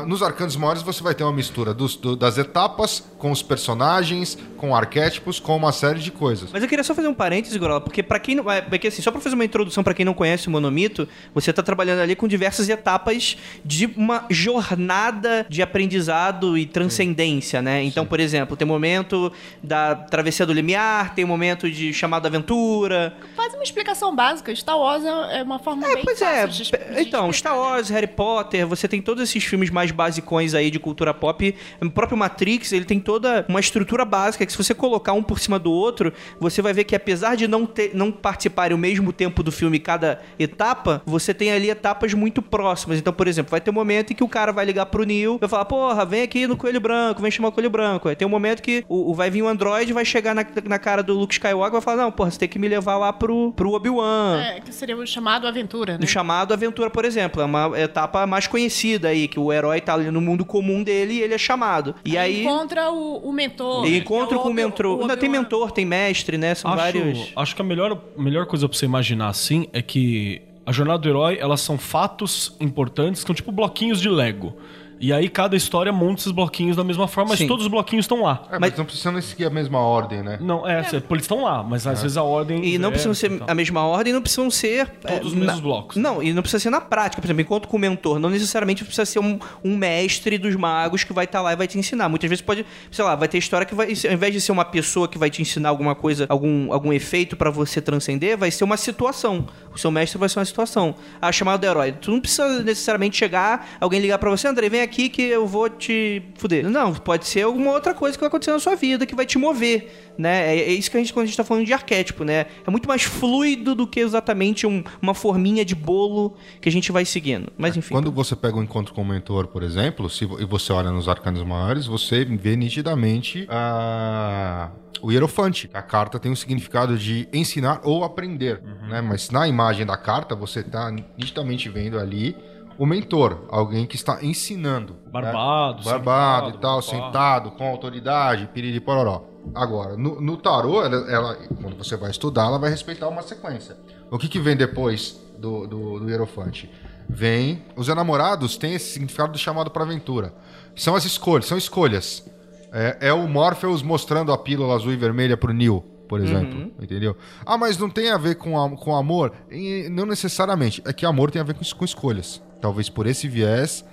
a- 0.00 0.06
nos 0.06 0.22
arcanos 0.22 0.56
maiores 0.56 0.80
você 0.80 1.02
vai 1.02 1.14
ter 1.14 1.22
uma 1.22 1.30
mistura 1.32 1.74
dos- 1.74 1.96
do- 1.96 2.16
das 2.16 2.38
etapas 2.38 3.04
com 3.18 3.30
os 3.30 3.42
personagens, 3.42 4.38
com 4.56 4.74
arquétipos, 4.74 5.38
com 5.38 5.54
uma 5.54 5.70
série 5.70 5.98
de 5.98 6.10
coisas. 6.10 6.50
Mas 6.50 6.62
eu 6.62 6.68
queria 6.68 6.82
só 6.82 6.94
fazer 6.94 7.06
um 7.06 7.12
parêntese, 7.12 7.58
Gorola, 7.58 7.78
porque 7.82 8.02
para 8.02 8.18
quem 8.18 8.34
não, 8.34 8.50
é, 8.50 8.62
porque 8.62 8.88
assim, 8.88 9.02
só 9.02 9.10
pra 9.10 9.20
fazer 9.20 9.34
uma 9.34 9.44
introdução 9.44 9.84
pra 9.84 9.92
quem 9.92 10.02
não 10.02 10.14
conhece 10.14 10.48
o 10.48 10.50
Monomito, 10.50 11.06
você 11.34 11.52
tá 11.52 11.62
trabalhando 11.62 12.00
ali 12.00 12.16
com 12.16 12.26
diversas 12.26 12.70
etapas 12.70 13.36
de 13.62 13.84
uma 13.98 14.24
jornada 14.30 15.44
de 15.46 15.60
aprendizado 15.60 16.56
e 16.56 16.64
transcendência, 16.64 17.60
né? 17.60 17.82
Então, 17.84 18.06
por 18.06 18.18
exemplo, 18.18 18.56
tem 18.56 18.64
o 18.64 18.68
momento 18.68 19.30
da 19.62 19.94
travessia 19.94 20.46
do 20.46 20.54
limiar, 20.54 21.14
tem 21.14 21.22
o 21.22 21.28
momento 21.28 21.70
de 21.70 21.92
chamada 21.92 22.28
aventura. 22.28 23.14
Faz 23.36 23.52
uma 23.52 23.62
explicação 23.62 24.16
básica. 24.16 24.54
Star 24.56 24.78
Wars 24.78 25.04
é 25.04 25.38
é 25.40 25.42
uma 25.42 25.58
forma 25.58 25.86
bem 25.86 26.02
Pois 26.04 26.18
fácil 26.18 26.34
é, 26.34 26.46
de, 26.46 26.70
pe- 26.70 27.02
então, 27.02 27.30
Star 27.32 27.58
Wars, 27.58 27.90
Harry 27.90 28.06
Potter, 28.06 28.66
você 28.66 28.85
tem 28.88 29.00
todos 29.02 29.22
esses 29.22 29.42
filmes 29.44 29.70
mais 29.70 29.90
basicões 29.90 30.54
aí 30.54 30.70
de 30.70 30.78
cultura 30.78 31.12
pop. 31.14 31.54
O 31.80 31.90
próprio 31.90 32.16
Matrix, 32.18 32.72
ele 32.72 32.84
tem 32.84 32.98
toda 33.00 33.44
uma 33.48 33.60
estrutura 33.60 34.04
básica 34.04 34.44
que 34.44 34.52
se 34.52 34.58
você 34.58 34.74
colocar 34.74 35.12
um 35.12 35.22
por 35.22 35.38
cima 35.38 35.58
do 35.58 35.70
outro, 35.72 36.12
você 36.40 36.60
vai 36.62 36.72
ver 36.72 36.84
que 36.84 36.94
apesar 36.94 37.34
de 37.36 37.46
não, 37.48 37.66
ter, 37.66 37.90
não 37.94 38.10
participarem 38.12 38.72
ao 38.74 38.78
mesmo 38.78 39.12
tempo 39.12 39.42
do 39.42 39.50
filme 39.52 39.78
cada 39.78 40.20
etapa, 40.38 41.02
você 41.06 41.32
tem 41.34 41.52
ali 41.52 41.70
etapas 41.70 42.14
muito 42.14 42.40
próximas. 42.42 42.98
Então, 42.98 43.12
por 43.12 43.26
exemplo, 43.28 43.50
vai 43.50 43.60
ter 43.60 43.70
um 43.70 43.74
momento 43.74 44.12
em 44.12 44.16
que 44.16 44.24
o 44.24 44.28
cara 44.28 44.52
vai 44.52 44.64
ligar 44.64 44.86
pro 44.86 45.04
Neo, 45.04 45.38
vai 45.38 45.48
falar, 45.48 45.64
porra, 45.64 46.04
vem 46.04 46.22
aqui 46.22 46.46
no 46.46 46.56
Coelho 46.56 46.80
Branco, 46.80 47.20
vem 47.22 47.30
chamar 47.30 47.48
o 47.48 47.52
Coelho 47.52 47.70
Branco. 47.70 48.08
Aí 48.08 48.16
tem 48.16 48.26
um 48.26 48.30
momento 48.30 48.62
que 48.62 48.84
o, 48.88 49.10
o- 49.10 49.14
vai 49.14 49.30
vir 49.30 49.42
um 49.42 49.48
androide, 49.48 49.92
vai 49.92 50.04
chegar 50.04 50.34
na, 50.34 50.44
na 50.64 50.78
cara 50.78 51.02
do 51.02 51.14
Luke 51.14 51.34
Skywalker 51.34 51.70
e 51.72 51.72
vai 51.72 51.80
falar, 51.80 52.02
não, 52.04 52.12
porra, 52.12 52.30
você 52.30 52.38
tem 52.38 52.48
que 52.48 52.58
me 52.58 52.68
levar 52.68 52.96
lá 52.98 53.12
pro, 53.12 53.52
pro 53.52 53.72
Obi-Wan. 53.72 54.40
É, 54.40 54.60
que 54.60 54.72
seria 54.72 54.96
o 54.96 55.06
chamado 55.06 55.46
aventura, 55.46 55.94
né? 55.94 55.98
No 56.00 56.06
chamado 56.06 56.52
Aventura, 56.52 56.90
por 56.90 57.04
exemplo, 57.04 57.40
é 57.42 57.44
uma 57.44 57.72
etapa 57.78 58.26
mais 58.26 58.46
conhecida 58.46 58.75
aí, 59.08 59.28
que 59.28 59.38
o 59.38 59.52
herói 59.52 59.80
tá 59.80 59.94
ali 59.94 60.10
no 60.10 60.20
mundo 60.20 60.44
comum 60.44 60.82
dele 60.82 61.14
e 61.14 61.22
ele 61.22 61.34
é 61.34 61.38
chamado. 61.38 61.94
E 62.04 62.16
aí. 62.16 62.42
Encontra 62.42 62.90
o, 62.90 63.18
o 63.18 63.32
mentor. 63.32 63.84
Que 63.84 63.96
encontra 63.96 64.36
é 64.36 64.38
o 64.38 64.42
com 64.42 64.48
o 64.48 64.54
mentor. 64.54 65.06
Não, 65.06 65.16
tem 65.16 65.28
mentor, 65.28 65.70
tem 65.70 65.84
mestre, 65.84 66.36
né? 66.36 66.54
São 66.54 66.70
acho, 66.70 66.80
vários. 66.80 67.32
acho 67.34 67.56
que 67.56 67.62
a 67.62 67.64
melhor, 67.64 68.00
melhor 68.16 68.46
coisa 68.46 68.68
pra 68.68 68.76
você 68.76 68.86
imaginar 68.86 69.28
assim 69.28 69.68
é 69.72 69.80
que 69.80 70.42
a 70.66 70.72
jornada 70.72 70.98
do 70.98 71.08
herói, 71.08 71.38
elas 71.40 71.60
são 71.60 71.78
fatos 71.78 72.56
importantes, 72.58 73.22
que 73.22 73.28
são 73.28 73.34
tipo 73.34 73.52
bloquinhos 73.52 74.00
de 74.00 74.08
Lego. 74.08 74.56
E 74.98 75.12
aí 75.12 75.28
cada 75.28 75.54
história 75.56 75.92
monta 75.92 76.20
esses 76.20 76.32
bloquinhos 76.32 76.76
da 76.76 76.82
mesma 76.82 77.06
forma, 77.06 77.30
mas 77.30 77.38
Sim. 77.40 77.46
todos 77.46 77.66
os 77.66 77.70
bloquinhos 77.70 78.04
estão 78.04 78.22
lá. 78.22 78.44
É, 78.50 78.58
mas, 78.58 78.76
não 78.78 78.84
precisa 78.84 79.12
nem 79.12 79.20
seguir 79.20 79.44
a 79.44 79.50
mesma 79.50 79.78
ordem, 79.78 80.22
né? 80.22 80.38
Não, 80.40 80.66
é, 80.66 80.82
cê- 80.84 80.96
eles 80.96 81.22
estão 81.22 81.42
lá, 81.42 81.62
mas 81.62 81.86
às 81.86 82.00
vezes 82.00 82.16
a 82.16 82.22
ordem. 82.22 82.64
E 82.64 82.78
não 82.78 82.88
é- 82.88 82.92
precisam 82.92 83.12
ser 83.12 83.30
então. 83.32 83.46
a 83.48 83.54
mesma 83.54 83.84
ordem, 83.86 84.12
não 84.12 84.22
precisam 84.22 84.50
ser. 84.50 84.88
Todos 85.06 85.28
os 85.28 85.32
na- 85.34 85.40
mesmos 85.46 85.60
blocos. 85.60 85.96
Não, 85.96 86.22
e 86.22 86.32
não 86.32 86.40
precisa 86.42 86.62
ser 86.62 86.70
na 86.70 86.80
prática. 86.80 87.20
Por 87.20 87.26
exemplo, 87.26 87.42
encontro 87.42 87.68
com 87.68 87.76
o 87.76 87.80
mentor. 87.80 88.18
Não 88.18 88.30
necessariamente 88.30 88.84
precisa 88.84 89.04
ser 89.04 89.18
um, 89.18 89.38
um 89.62 89.76
mestre 89.76 90.38
dos 90.38 90.56
magos 90.56 91.04
que 91.04 91.12
vai 91.12 91.26
estar 91.26 91.42
lá 91.42 91.52
e 91.52 91.56
vai 91.56 91.66
te 91.66 91.78
ensinar. 91.78 92.08
Muitas 92.08 92.30
vezes 92.30 92.42
pode, 92.42 92.64
sei 92.90 93.04
lá, 93.04 93.14
vai 93.14 93.28
ter 93.28 93.36
história 93.36 93.66
que 93.66 93.74
vai. 93.74 93.88
Ao 94.06 94.12
invés 94.12 94.32
de 94.32 94.40
ser 94.40 94.52
uma 94.52 94.64
pessoa 94.64 95.06
que 95.06 95.18
vai 95.18 95.28
te 95.28 95.42
ensinar 95.42 95.68
alguma 95.68 95.94
coisa, 95.94 96.24
algum, 96.28 96.72
algum 96.72 96.90
efeito 96.92 97.36
pra 97.36 97.50
você 97.50 97.82
transcender, 97.82 98.38
vai 98.38 98.50
ser 98.50 98.64
uma 98.64 98.78
situação. 98.78 99.46
O 99.74 99.78
seu 99.78 99.90
mestre 99.90 100.18
vai 100.18 100.28
ser 100.28 100.38
uma 100.38 100.44
situação. 100.46 100.94
A 101.20 101.30
chamada 101.30 101.58
do 101.58 101.66
herói. 101.66 101.92
Tu 101.92 102.10
não 102.10 102.18
precisa 102.20 102.62
necessariamente 102.62 103.16
chegar, 103.18 103.68
alguém 103.78 104.00
ligar 104.00 104.16
pra 104.18 104.30
você, 104.30 104.48
André, 104.48 104.70
vem 104.70 104.80
aqui 104.80 104.85
que 104.86 105.22
eu 105.22 105.46
vou 105.46 105.68
te 105.68 106.22
fuder. 106.36 106.68
Não, 106.68 106.94
pode 106.94 107.26
ser 107.26 107.42
alguma 107.42 107.70
outra 107.72 107.92
coisa 107.94 108.16
que 108.16 108.20
vai 108.20 108.28
acontecer 108.28 108.50
na 108.52 108.58
sua 108.58 108.74
vida 108.74 109.04
que 109.06 109.14
vai 109.14 109.26
te 109.26 109.38
mover, 109.38 110.12
né? 110.18 110.56
É, 110.56 110.60
é 110.60 110.72
isso 110.72 110.90
que 110.90 110.96
a 110.96 111.00
gente, 111.00 111.12
quando 111.12 111.24
a 111.24 111.26
gente 111.26 111.36
tá 111.36 111.44
falando 111.44 111.64
de 111.66 111.72
arquétipo, 111.72 112.24
né? 112.24 112.46
É 112.66 112.70
muito 112.70 112.88
mais 112.88 113.02
fluido 113.02 113.74
do 113.74 113.86
que 113.86 114.00
exatamente 114.00 114.66
um- 114.66 114.82
uma 115.00 115.14
forminha 115.14 115.64
de 115.64 115.74
bolo 115.74 116.36
que 116.60 116.68
a 116.68 116.72
gente 116.72 116.90
vai 116.92 117.04
seguindo. 117.04 117.52
Mas 117.56 117.76
enfim. 117.76 117.94
Quando 117.94 118.10
você 118.12 118.34
pega 118.36 118.56
um 118.56 118.62
encontro 118.62 118.92
com 118.94 119.02
o 119.02 119.04
mentor, 119.04 119.46
por 119.48 119.62
exemplo, 119.62 120.08
se, 120.10 120.24
e 120.24 120.44
você 120.44 120.72
olha 120.72 120.90
nos 120.90 121.08
arcanos 121.08 121.42
maiores, 121.44 121.86
você 121.86 122.24
vê 122.24 122.56
nitidamente 122.56 123.46
a, 123.48 124.70
o 125.02 125.12
hierofante. 125.12 125.68
A 125.72 125.82
carta 125.82 126.18
tem 126.18 126.30
um 126.32 126.36
significado 126.36 126.96
de 126.96 127.28
ensinar 127.32 127.80
ou 127.84 128.04
aprender, 128.04 128.60
né? 128.88 129.00
Mas 129.00 129.30
na 129.30 129.46
imagem 129.46 129.84
da 129.86 129.96
carta, 129.96 130.34
você 130.34 130.60
está 130.60 130.90
nitidamente 130.90 131.68
vendo 131.68 131.98
ali 131.98 132.36
o 132.78 132.86
mentor, 132.86 133.44
alguém 133.48 133.86
que 133.86 133.96
está 133.96 134.22
ensinando. 134.22 134.94
né? 134.94 135.10
Barbado, 135.10 135.82
Barbado 135.84 136.46
sentado, 136.46 136.56
e 136.56 136.60
tal, 136.60 136.82
sentado, 136.82 137.50
com 137.52 137.66
autoridade, 137.68 138.48
piriri 138.52 138.80
pororó. 138.80 139.24
Agora, 139.54 139.96
no, 139.96 140.20
no 140.20 140.36
tarô, 140.36 140.82
ela, 140.84 141.10
ela- 141.10 141.36
quando 141.62 141.76
você 141.76 141.96
vai 141.96 142.10
estudar, 142.10 142.46
ela 142.46 142.58
vai 142.58 142.68
respeitar 142.70 143.08
uma 143.08 143.22
sequência. 143.22 143.76
O 144.10 144.18
que, 144.18 144.28
que 144.28 144.38
vem 144.40 144.56
depois 144.56 145.20
do, 145.38 145.66
do, 145.66 146.00
do 146.00 146.10
Hierofante? 146.10 146.70
Vem. 147.08 147.62
Os 147.76 147.88
enamorados 147.88 148.56
têm 148.56 148.74
esse 148.74 148.92
significado 148.94 149.32
do 149.32 149.38
chamado 149.38 149.70
para 149.70 149.84
aventura. 149.84 150.34
São 150.74 150.94
as 150.96 151.04
escolhas, 151.04 151.46
são 151.46 151.56
escolhas. 151.56 152.24
É, 152.72 153.08
é 153.08 153.12
o 153.12 153.28
Morpheus 153.28 153.82
mostrando 153.82 154.32
a 154.32 154.38
pílula 154.38 154.74
azul 154.74 154.92
e 154.92 154.96
vermelha 154.96 155.36
pro 155.36 155.52
Neo, 155.52 155.80
por 156.08 156.20
exemplo. 156.20 156.72
Entendeu? 156.82 157.16
Ah, 157.46 157.56
mas 157.56 157.78
não 157.78 157.88
tem 157.88 158.10
a 158.10 158.18
ver 158.18 158.34
com, 158.34 158.60
a- 158.60 158.76
com 158.76 158.94
amor? 158.96 159.32
E 159.50 159.88
não 159.90 160.04
necessariamente. 160.04 160.82
É 160.84 160.92
que 160.92 161.06
amor 161.06 161.30
tem 161.30 161.40
a 161.40 161.44
ver 161.44 161.54
com, 161.54 161.64
com 161.64 161.84
escolhas. 161.84 162.42
Talvez 162.66 162.88
por 162.88 163.06
esse 163.06 163.28
viés, 163.28 163.84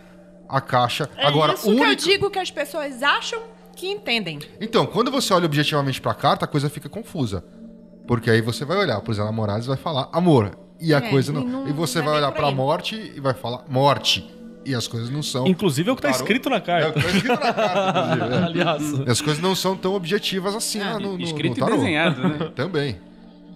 a 0.50 0.60
caixa. 0.60 1.08
É 1.16 1.28
Agora, 1.28 1.54
isso 1.54 1.70
o 1.70 1.76
que 1.76 1.80
eu 1.80 1.86
único- 1.86 2.02
digo 2.02 2.30
que 2.32 2.40
as 2.40 2.50
pessoas 2.50 3.04
acham 3.04 3.40
que 3.76 3.88
entendem. 3.88 4.40
então, 4.60 4.84
quando 4.88 5.12
você 5.12 5.32
olha 5.32 5.46
objetivamente 5.46 6.02
pra 6.02 6.16
carta, 6.16 6.46
a 6.46 6.48
coisa 6.48 6.72
fica 6.72 6.90
confusa. 6.90 7.44
Porque 8.08 8.32
aí 8.32 8.42
você 8.42 8.66
vai 8.66 8.78
olhar 8.78 9.00
pros 9.02 9.20
namorados 9.20 9.66
e 9.66 9.68
vai 9.68 9.78
falar 9.78 10.10
amor. 10.12 10.58
E 10.82 10.92
a 10.92 10.98
É, 10.98 11.02
coisa 11.12 11.32
e 11.32 11.36
não. 11.36 11.44
não- 11.44 11.68
E 11.68 11.72
você 11.72 12.00
não 12.00 12.06
vai 12.06 12.16
bem 12.16 12.24
olhar 12.24 12.32
por 12.32 12.38
pra 12.40 12.48
aí. 12.48 12.56
morte 12.56 13.14
e 13.16 13.20
vai 13.20 13.36
falar 13.36 13.64
morte. 13.70 14.28
E 14.66 14.74
as 14.74 14.88
coisas 14.88 15.10
não 15.12 15.22
são. 15.22 15.46
Inclusive 15.46 15.88
é 15.90 15.94
o 15.94 15.96
que 15.96 16.02
tá 16.02 16.10
Tarô? 16.12 16.24
escrito 16.24 16.50
na 16.50 16.56
É 16.56 16.60
o 16.60 16.64
carta. 16.64 16.92
que 16.94 17.02
tá 17.02 17.08
escrito 17.12 17.28
na 17.40 17.54
carta, 17.54 18.00
inclusive. 18.16 18.34
é. 18.34 18.44
Aliás. 18.44 18.92
E 19.08 19.10
as 19.12 19.22
coisas 19.22 19.42
não 19.42 19.54
são 19.56 19.78
tão 19.78 19.94
objetivas 19.94 20.56
assim 20.56 20.80
É, 20.82 20.86
lá 20.86 21.00
no, 21.00 21.16
no, 21.16 21.22
escrito 21.24 21.60
no 21.60 21.68
e 21.70 21.72
desenhado, 21.78 22.28
né? 22.28 22.52
Também. 22.56 23.00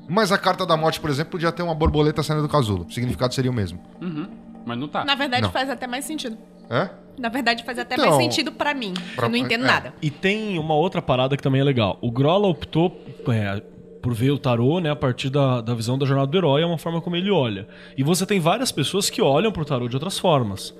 Mas 0.08 0.32
a 0.32 0.38
carta 0.38 0.66
da 0.66 0.78
morte, 0.78 1.02
por 1.02 1.10
exemplo, 1.10 1.32
podia 1.32 1.52
ter 1.52 1.64
uma 1.64 1.76
borboleta 1.76 2.24
saindo 2.24 2.42
do 2.44 2.48
casulo. 2.50 2.86
O 2.88 2.92
significado 2.94 3.34
seria 3.34 3.52
o 3.52 3.54
mesmo. 3.54 3.82
Uhum. 4.02 4.28
Mas 4.68 4.78
não 4.78 4.88
tá. 4.88 5.06
Na 5.06 5.16
verdade, 5.16 5.44
Não. 5.44 5.52
faz 5.52 5.70
até 5.70 5.88
mais 5.88 6.04
sentido. 6.06 6.38
É? 6.70 6.90
Na 7.18 7.30
verdade, 7.30 7.64
faz 7.64 7.80
até 7.80 7.96
Então, 7.96 8.10
mais 8.10 8.22
sentido 8.22 8.52
pra 8.52 8.74
mim. 8.74 8.94
pra- 9.16 9.26
eu 9.26 9.30
não 9.30 9.38
entendo 9.38 9.64
é. 9.64 9.68
nada. 9.68 9.94
E 10.02 10.12
tem 10.12 10.60
uma 10.60 10.76
outra 10.76 11.02
parada 11.02 11.38
que 11.38 11.42
também 11.42 11.62
é 11.62 11.64
legal. 11.64 11.98
O 12.02 12.12
Grola 12.12 12.48
optou 12.48 13.02
é, 13.30 13.62
por 14.02 14.14
ver 14.14 14.32
o 14.32 14.38
tarô, 14.38 14.80
né, 14.80 14.92
a 14.92 14.96
partir 14.96 15.30
da, 15.30 15.62
da 15.62 15.74
visão 15.74 15.98
da 15.98 16.06
jornada 16.06 16.30
do 16.30 16.38
herói, 16.38 16.62
é 16.62 16.66
uma 16.66 16.78
forma 16.78 17.00
como 17.02 17.16
ele 17.16 17.32
olha. 17.32 17.68
E 17.98 18.04
você 18.04 18.26
tem 18.26 18.40
várias 18.40 18.72
pessoas 18.72 19.10
que 19.10 19.22
olham 19.22 19.52
pro 19.52 19.64
tarô 19.66 19.88
de 19.88 19.96
outras 19.96 20.20
formas. 20.20 20.76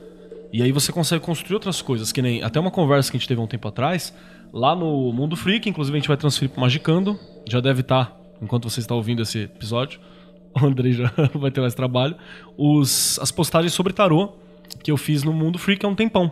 E 0.52 0.62
aí 0.62 0.72
você 0.72 0.92
consegue 0.92 1.24
construir 1.24 1.56
outras 1.56 1.82
coisas, 1.82 2.12
que 2.12 2.22
nem 2.22 2.44
até 2.44 2.60
uma 2.60 2.72
conversa 2.72 3.10
que 3.10 3.18
a 3.18 3.20
gente 3.20 3.28
teve 3.28 3.40
há 3.40 3.44
um 3.44 3.48
tempo 3.48 3.68
atrás, 3.68 4.14
lá 4.54 4.76
no 4.76 5.12
Mundo 5.14 5.36
Freak, 5.36 5.68
inclusive 5.70 5.98
a 5.98 6.00
gente 6.00 6.08
vai 6.08 6.18
transferir 6.18 6.50
pro 6.52 6.62
Magicando, 6.62 7.18
já 7.50 7.60
deve 7.60 7.82
estar, 7.82 8.16
enquanto 8.42 8.70
você 8.70 8.80
está 8.80 8.94
ouvindo 8.96 9.22
esse 9.22 9.44
episódio, 9.44 10.00
o 10.62 10.66
Andrei 10.68 10.94
já 10.94 11.12
vai 11.36 11.52
ter 11.52 11.62
mais 11.62 11.74
trabalho, 11.74 12.16
os, 12.58 13.20
as 13.20 13.32
postagens 13.32 13.74
sobre 13.74 13.94
tarô 13.94 14.34
que 14.84 14.92
eu 14.92 14.98
fiz 14.98 15.24
no 15.24 15.32
Mundo 15.34 15.58
Freak 15.58 15.86
há 15.86 15.90
um 15.90 15.96
tempão. 15.96 16.32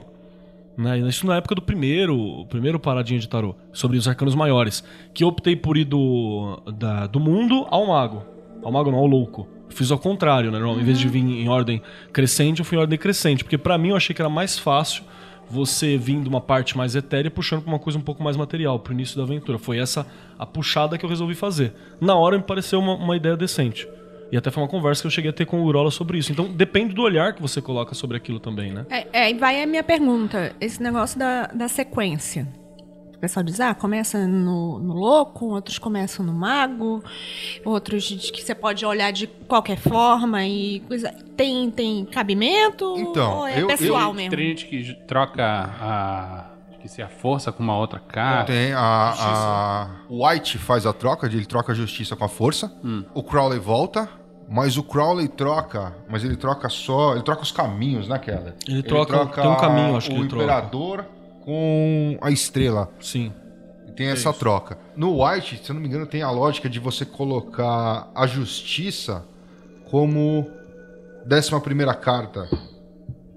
Né? 0.78 1.00
Isso 1.00 1.26
na 1.26 1.38
época 1.38 1.56
do 1.56 1.62
primeiro, 1.62 2.46
primeiro 2.50 2.78
paradinha 2.80 3.20
de 3.20 3.30
tarô, 3.30 3.56
sobre 3.72 3.98
os 3.98 4.08
arcanos 4.08 4.36
maiores. 4.36 4.84
Que 5.14 5.24
eu 5.24 5.30
optei 5.30 5.56
por 5.56 5.78
ir 5.78 5.86
do, 5.86 6.62
da- 6.78 7.08
do 7.08 7.20
mundo 7.20 7.66
ao 7.70 7.88
mago. 7.88 8.24
Ao 8.62 8.72
mago 8.72 8.92
não, 8.92 8.98
ao 9.00 9.08
louco. 9.08 9.48
Fiz 9.70 9.90
ao 9.92 9.98
contrário, 9.98 10.52
né? 10.52 10.60
Em 10.60 10.84
vez 10.84 11.00
de 11.00 11.08
vir 11.08 11.20
em 11.24 11.48
ordem 11.48 11.82
crescente, 12.12 12.60
eu 12.60 12.66
fui 12.66 12.78
em 12.78 12.82
ordem 12.82 13.00
crescente. 13.00 13.44
Porque 13.44 13.58
pra 13.58 13.78
mim 13.78 13.90
eu 13.90 13.96
achei 13.96 14.14
que 14.14 14.22
era 14.22 14.30
mais 14.30 14.60
fácil 14.60 15.04
você 15.50 15.98
vir 15.98 16.20
de 16.22 16.28
uma 16.28 16.42
parte 16.42 16.76
mais 16.78 16.96
etérea 16.96 17.30
puxando 17.32 17.62
pra 17.62 17.72
uma 17.72 17.80
coisa 17.80 17.98
um 17.98 18.02
pouco 18.02 18.22
mais 18.24 18.36
material, 18.36 18.80
pro 18.80 18.94
início 18.94 19.16
da 19.16 19.24
aventura. 19.24 19.58
Foi 19.58 19.78
essa 19.78 20.06
a 20.38 20.46
puxada 20.46 20.98
que 20.98 21.06
eu 21.06 21.10
resolvi 21.10 21.36
fazer. 21.36 21.74
Na 22.02 22.16
hora 22.16 22.38
me 22.38 22.44
pareceu 22.44 22.80
uma, 22.80 22.96
uma 22.96 23.16
ideia 23.16 23.38
decente. 23.38 23.88
E 24.36 24.38
até 24.38 24.52
foi 24.52 24.62
uma 24.62 24.68
conversa 24.68 25.02
que 25.02 25.08
eu 25.08 25.12
cheguei 25.12 25.30
a 25.30 25.34
ter 25.34 25.46
com 25.46 25.62
o 25.62 25.64
Urola 25.64 25.90
sobre 25.90 26.18
isso. 26.18 26.30
Então 26.30 26.46
depende 26.52 26.94
do 26.94 27.02
olhar 27.02 27.34
que 27.34 27.42
você 27.42 27.62
coloca 27.62 27.96
sobre 27.96 28.18
aquilo 28.18 28.38
também, 28.38 28.74
né? 28.74 28.86
É, 28.90 29.08
é, 29.14 29.32
e 29.32 29.34
vai 29.36 29.64
a 29.64 29.66
minha 29.66 29.82
pergunta. 29.82 30.54
Esse 30.60 30.84
negócio 30.84 31.18
da, 31.18 31.48
da 31.48 31.70
sequência. 31.70 32.46
O 33.16 33.18
pessoal 33.18 33.46
diz, 33.46 33.62
ah, 33.62 33.74
começa 33.74 34.28
no, 34.28 34.78
no 34.78 34.94
louco, 34.94 35.46
outros 35.46 35.80
começam 35.80 36.24
no 36.26 36.34
mago, 36.34 37.02
outros 37.64 38.04
diz 38.04 38.30
que 38.30 38.44
você 38.44 38.54
pode 38.54 38.86
olhar 38.86 39.10
de 39.12 39.26
qualquer 39.26 39.78
forma 39.78 40.46
e 40.46 40.82
coisa. 40.82 41.14
Tem, 41.38 41.72
tem 41.72 42.04
cabimento? 42.04 42.94
Então, 42.98 43.38
ou 43.38 43.48
é 43.48 43.62
eu- 43.62 43.68
pessoal 43.68 44.10
eu- 44.10 44.14
mesmo? 44.14 44.36
Tem 44.36 44.48
gente 44.50 44.66
que 44.68 44.94
troca 45.08 45.44
a. 45.46 46.46
Que 46.82 46.90
se 46.90 47.02
a 47.02 47.08
força 47.08 47.52
com 47.54 47.64
uma 47.64 47.76
outra 47.78 48.00
carta. 48.00 48.52
Tem 48.52 48.74
a, 48.74 48.80
a- 49.18 49.90
O 50.10 50.28
White 50.28 50.58
faz 50.60 50.86
a 50.86 50.92
troca, 50.94 51.26
ele 51.26 51.46
troca 51.46 51.72
a 51.72 51.76
justiça 51.76 52.16
com 52.18 52.26
a 52.26 52.30
força. 52.30 52.72
O 53.14 53.24
Crowley 53.24 53.58
volta, 53.60 54.08
mas 54.48 54.78
o 54.78 54.84
Crowley 54.84 55.28
troca, 55.28 55.94
mas 56.10 56.24
ele 56.24 56.36
troca 56.36 56.70
só, 56.70 57.14
ele 57.14 57.24
troca 57.24 57.42
os 57.44 57.52
caminhos, 57.52 58.08
né, 58.08 58.18
Keller? 58.20 58.54
Ele 58.68 58.84
troca- 58.84 59.26
tem 59.28 59.50
um 59.50 59.56
caminho, 59.56 59.98
acho 59.98 60.10
que 60.10 60.16
o 60.16 60.20
ele 60.20 60.28
troca. 60.30 60.44
imperador 60.44 61.06
com 61.44 62.18
a 62.22 62.32
estrela. 62.32 62.90
Sim. 63.00 63.32
Tem 63.96 64.08
essa 64.08 64.34
troca. 64.34 64.78
No 64.96 65.24
White, 65.26 65.62
se 65.64 65.70
eu 65.70 65.74
não 65.74 65.82
me 65.82 65.88
engano, 65.88 66.06
tem 66.06 66.22
a 66.22 66.30
lógica 66.30 66.70
de 66.70 66.80
você 66.80 67.06
colocar 67.06 68.10
a 68.14 68.28
justiça 68.28 69.24
como 69.90 70.46
décima 71.26 71.62
primeira 71.62 71.94
carta. 71.94 72.48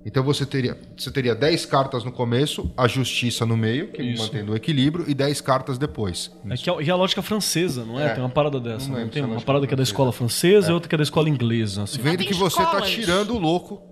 Então 0.08 0.22
você 0.24 0.46
teria, 0.46 0.74
você 0.96 1.10
teria 1.10 1.34
10 1.34 1.66
cartas 1.66 2.02
no 2.02 2.10
começo, 2.10 2.70
a 2.74 2.88
justiça 2.88 3.44
no 3.44 3.58
meio, 3.58 3.88
que 3.88 4.00
Isso. 4.02 4.22
mantém 4.22 4.42
o 4.42 4.56
equilíbrio, 4.56 5.04
e 5.06 5.12
10 5.12 5.42
cartas 5.42 5.76
depois. 5.76 6.32
É 6.48 6.56
que 6.56 6.70
é, 6.70 6.82
e 6.82 6.90
a 6.90 6.96
lógica 6.96 7.20
francesa, 7.20 7.84
não 7.84 8.00
é? 8.00 8.06
É. 8.06 8.08
Tem 8.14 8.22
uma 8.24 8.30
parada 8.30 8.58
dessa. 8.58 8.88
Não 8.90 8.98
Não, 8.98 9.08
tem 9.08 9.20
é 9.20 9.24
uma 9.26 9.32
lógica 9.34 9.46
parada 9.46 9.66
que 9.66 9.74
é 9.74 9.76
da 9.76 9.82
escola 9.82 10.10
francesa 10.10 10.68
É. 10.68 10.70
e 10.70 10.72
outra 10.72 10.88
que 10.88 10.94
é 10.94 10.98
da 10.98 11.02
escola 11.04 11.28
inglesa. 11.28 11.82
Assim. 11.82 12.00
Vendo 12.00 12.24
que 12.24 12.32
você 12.32 12.56
tá 12.56 12.62
escolas. 12.62 12.90
tirando 12.90 13.34
o 13.34 13.38
louco 13.38 13.82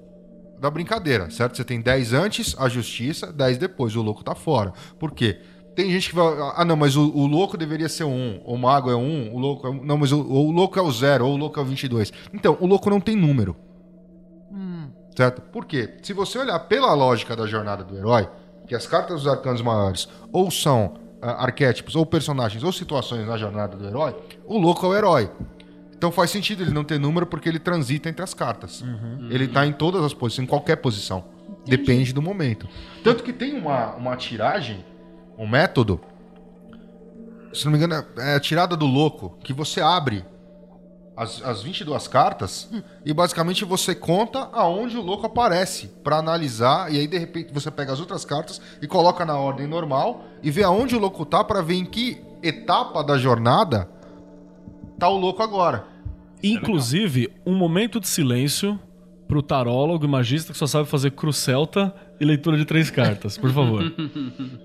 da 0.59 0.70
brincadeira, 0.70 1.29
certo? 1.29 1.55
Você 1.55 1.64
tem 1.64 1.83
10 1.83 2.14
antes, 2.14 2.57
a 2.59 2.66
justiça, 2.66 3.31
10 3.31 3.59
depois, 3.59 3.94
o 3.94 4.00
louco 4.00 4.24
tá 4.24 4.35
fora. 4.35 4.72
Por 4.98 5.12
quê? 5.12 5.38
Tem 5.74 5.90
gente 5.90 6.09
que 6.09 6.14
vai. 6.14 6.35
Ah, 6.57 6.64
não, 6.64 6.76
mas 6.76 6.96
o, 6.96 7.02
o 7.14 7.26
louco 7.26 7.59
deveria 7.59 7.90
ser 7.90 8.05
um. 8.05 8.40
O 8.46 8.57
mago 8.57 8.90
é 8.90 8.96
um, 8.96 9.35
o 9.35 9.38
louco 9.38 9.66
é 9.66 9.70
um. 9.70 9.85
Não, 9.85 9.98
mas 9.98 10.12
o, 10.12 10.18
o 10.22 10.50
louco 10.50 10.79
é 10.79 10.83
o 10.83 10.90
zero, 10.90 11.26
ou 11.26 11.35
o 11.35 11.37
louco 11.37 11.61
é 11.61 11.62
o 11.62 11.66
22. 11.66 12.11
Então, 12.33 12.57
o 12.59 12.66
louco 12.66 12.88
não 12.88 12.98
tem 12.98 13.14
número. 13.14 13.55
Certo? 15.16 15.40
Por 15.40 15.64
quê? 15.64 15.94
Se 16.02 16.12
você 16.12 16.38
olhar 16.38 16.59
pela 16.61 16.92
lógica 16.92 17.35
da 17.35 17.46
jornada 17.46 17.83
do 17.83 17.96
herói, 17.96 18.29
que 18.66 18.74
as 18.74 18.87
cartas 18.87 19.22
dos 19.22 19.26
arcanos 19.26 19.62
maiores 19.62 20.09
ou 20.31 20.50
são 20.50 20.94
ah, 21.22 21.44
arquétipos, 21.44 21.96
ou 21.96 22.05
personagens, 22.05 22.62
ou 22.62 22.70
situações 22.70 23.26
na 23.26 23.38
jornada 23.38 23.76
do 23.76 23.87
herói, 23.87 24.14
o 24.44 24.59
louco 24.59 24.85
é 24.85 24.88
o 24.90 24.94
herói. 24.94 25.31
Então 25.96 26.12
faz 26.12 26.31
sentido 26.31 26.62
ele 26.62 26.72
não 26.72 26.85
ter 26.85 27.00
número 27.00 27.26
porque 27.26 27.48
ele 27.48 27.59
transita 27.59 28.11
entre 28.11 28.22
as 28.22 28.35
cartas. 28.35 28.85
Ele 29.31 29.48
tá 29.48 29.66
em 29.66 29.72
todas 29.72 30.05
as 30.05 30.12
posições, 30.12 30.44
em 30.44 30.48
qualquer 30.48 30.76
posição. 30.76 31.24
Depende 31.64 32.12
do 32.12 32.20
momento. 32.20 32.68
Tanto 33.02 33.22
que 33.22 33.33
tem 33.33 33.59
uma, 33.59 33.94
uma 33.94 34.14
tiragem, 34.16 34.85
um 35.38 35.46
método, 35.46 35.98
se 37.55 37.64
não 37.64 37.72
me 37.72 37.79
engano, 37.79 38.05
é 38.18 38.35
a 38.35 38.40
tirada 38.40 38.76
do 38.76 38.85
louco, 38.85 39.38
que 39.42 39.55
você 39.55 39.81
abre 39.81 40.22
as, 41.16 41.42
as 41.42 41.62
22 41.62 42.07
cartas 42.09 42.68
e 43.05 43.12
basicamente 43.14 43.64
você 43.64 43.94
conta 43.94 44.50
aonde 44.52 44.96
o 44.98 45.02
louco 45.02 45.26
aparece 45.26 45.88
pra 46.05 46.18
analisar 46.18 46.92
e 46.92 46.98
aí 46.98 47.07
de 47.07 47.16
repente 47.16 47.52
você 47.52 47.70
pega 47.70 47.92
as 47.92 48.00
outras 48.00 48.24
cartas 48.24 48.61
e 48.83 48.87
coloca 48.87 49.24
na 49.24 49.38
ordem 49.38 49.66
normal 49.66 50.24
e 50.42 50.50
vê 50.50 50.62
aonde 50.62 50.94
o 50.94 50.98
louco 50.98 51.24
tá 51.24 51.42
pra 51.42 51.62
ver 51.62 51.74
em 51.74 51.87
que 51.87 52.20
etapa 52.42 53.02
da 53.02 53.16
jornada 53.16 53.88
tá 54.98 55.09
o 55.09 55.16
louco 55.16 55.42
agora. 55.42 55.87
Inclusive, 56.42 57.33
um 57.46 57.55
momento 57.55 57.98
de 57.98 58.09
silêncio 58.09 58.79
pro 59.26 59.42
tarólogo 59.42 60.05
e 60.05 60.09
magista 60.09 60.52
que 60.52 60.59
só 60.59 60.66
sabe 60.66 60.88
fazer 60.88 61.11
cruz 61.12 61.37
celta 61.38 61.94
e 62.20 62.24
leitura 62.24 62.57
de 62.57 62.64
três 62.64 62.90
cartas, 62.90 63.37
por 63.37 63.50
favor. 63.52 63.83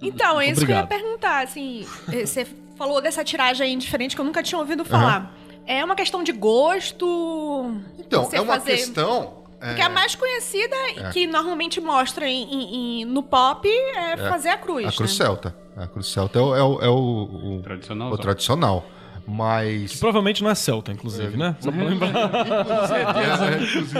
Então, 0.01 0.39
é 0.39 0.45
isso 0.49 0.61
Obrigado. 0.61 0.87
que 0.87 0.93
eu 0.93 0.97
ia 0.97 1.03
perguntar, 1.03 1.43
assim, 1.43 1.85
eh, 2.11 2.25
você 2.25 2.45
falou 2.75 3.01
dessa 3.01 3.23
tiragem 3.23 3.67
aí 3.67 3.75
diferente 3.75 4.15
que 4.15 4.21
eu 4.21 4.25
nunca 4.25 4.41
tinha 4.41 4.57
ouvido 4.59 4.83
falar. 4.83 5.33
É 5.65 5.83
uma 5.83 5.95
questão 5.95 6.23
de 6.23 6.31
gosto? 6.31 7.75
Então, 7.99 8.27
é 8.31 8.41
uma 8.41 8.53
fazer- 8.55 8.71
questão. 8.77 9.41
Porque 9.59 9.81
a 9.81 9.89
mais 9.89 10.15
conhecida, 10.15 10.75
É. 10.97 11.09
que 11.11 11.27
normalmente 11.27 11.79
mostra 11.79 12.27
em- 12.27 12.43
em- 12.51 13.01
em- 13.01 13.05
no 13.05 13.21
pop, 13.21 13.67
é, 13.69 14.17
fazer 14.17 14.49
a 14.49 14.57
cruz. 14.57 14.87
A 14.87 14.91
cruz 14.91 15.11
né? 15.19 15.25
celta. 15.25 15.55
A 15.77 15.85
cruz 15.87 16.07
celta 16.07 16.39
é 16.39 16.41
o, 16.41 16.55
é 16.55 16.63
o, 16.63 16.81
é 16.81 16.89
o- 16.89 17.57
o- 17.57 17.61
Tradicional. 17.63 18.11
o 18.11 18.17
tradicional. 18.17 18.85
Mas. 19.27 19.99
Provavelmente 19.99 20.41
não 20.43 20.49
é 20.49 20.55
celta, 20.55 20.91
inclusive, 20.91 21.37
né? 21.37 21.55
Só 21.59 21.71
pra 21.71 21.83
lembrar. 21.83 22.11
É, 22.91 23.53
é, 23.59 23.63
inclusive. 23.63 23.99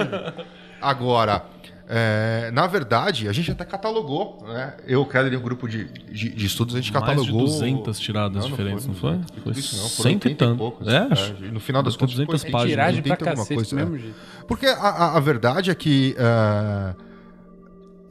Agora, 0.82 1.46
é, 1.94 2.50
na 2.54 2.66
verdade, 2.68 3.28
a 3.28 3.34
gente 3.34 3.52
até 3.52 3.66
catalogou, 3.66 4.42
né? 4.48 4.76
Eu, 4.88 5.06
Keller 5.06 5.34
e 5.34 5.36
um 5.36 5.42
grupo 5.42 5.68
de, 5.68 5.84
de, 6.10 6.30
de 6.30 6.46
estudos, 6.46 6.74
a 6.74 6.80
gente 6.80 6.94
Mais 6.94 7.04
de 7.06 7.12
catalogou. 7.18 7.46
200 7.46 8.00
tiradas 8.00 8.46
diferentes, 8.46 8.88
não 8.88 8.94
foi? 8.96 9.18
Foi 9.18 9.42
Tudo 9.44 9.60
isso 9.60 9.76
não, 9.76 9.90
foram 9.90 10.12
cento 10.12 10.26
e 10.26 10.30
80 10.30 10.46
tanto. 10.46 10.58
poucos. 10.58 10.88
É, 10.88 10.98
acho. 11.12 11.34
no 11.52 11.60
final 11.60 11.84
das 11.84 11.98
contas, 11.98 12.16
200 12.16 12.42
foi- 12.44 12.50
páginas. 12.52 12.72
Tiragem 12.72 13.02
pra 13.04 13.12
80 13.12 13.30
alguma 13.30 13.44
cacete, 13.46 13.56
coisa, 13.56 13.76
do 13.76 13.80
é. 13.82 13.84
mesmo 13.86 13.98
jeito. 14.00 14.16
Porque 14.48 14.66
a, 14.68 14.74
a- 14.74 15.18
a 15.18 15.20
verdade 15.20 15.70
é 15.70 15.76
que 15.76 16.16
é, 16.18 16.96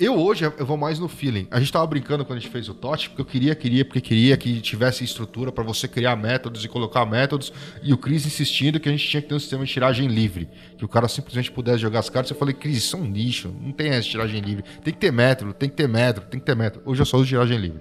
eu 0.00 0.18
hoje 0.18 0.44
eu 0.44 0.64
vou 0.64 0.78
mais 0.78 0.98
no 0.98 1.08
feeling. 1.08 1.46
A 1.50 1.60
gente 1.60 1.70
tava 1.70 1.86
brincando 1.86 2.24
quando 2.24 2.38
a 2.38 2.40
gente 2.40 2.50
fez 2.50 2.68
o 2.70 2.74
TOT, 2.74 3.10
porque 3.10 3.20
eu 3.20 3.26
queria, 3.26 3.54
queria, 3.54 3.84
porque 3.84 4.00
queria 4.00 4.34
que 4.34 4.58
tivesse 4.62 5.04
estrutura 5.04 5.52
para 5.52 5.62
você 5.62 5.86
criar 5.86 6.16
métodos 6.16 6.64
e 6.64 6.68
colocar 6.68 7.04
métodos. 7.04 7.52
E 7.82 7.92
o 7.92 7.98
Cris 7.98 8.24
insistindo 8.24 8.80
que 8.80 8.88
a 8.88 8.92
gente 8.92 9.06
tinha 9.06 9.20
que 9.20 9.28
ter 9.28 9.34
um 9.34 9.38
sistema 9.38 9.64
de 9.64 9.70
tiragem 9.70 10.08
livre. 10.08 10.48
Que 10.78 10.84
o 10.86 10.88
cara 10.88 11.06
simplesmente 11.06 11.52
pudesse 11.52 11.78
jogar 11.78 11.98
as 11.98 12.08
cartas. 12.08 12.30
Eu 12.30 12.36
falei, 12.38 12.54
Cris, 12.54 12.78
isso 12.78 12.96
é 12.96 12.98
um 12.98 13.12
lixo. 13.12 13.54
Não 13.60 13.72
tem 13.72 13.90
essa 13.90 14.08
tiragem 14.08 14.40
livre. 14.40 14.64
Tem 14.82 14.94
que 14.94 14.98
ter 14.98 15.12
método, 15.12 15.52
tem 15.52 15.68
que 15.68 15.76
ter 15.76 15.88
método, 15.88 16.26
tem 16.28 16.40
que 16.40 16.46
ter 16.46 16.56
método. 16.56 16.82
Hoje 16.86 17.02
eu 17.02 17.06
só 17.06 17.18
uso 17.18 17.26
tiragem 17.26 17.58
livre. 17.58 17.80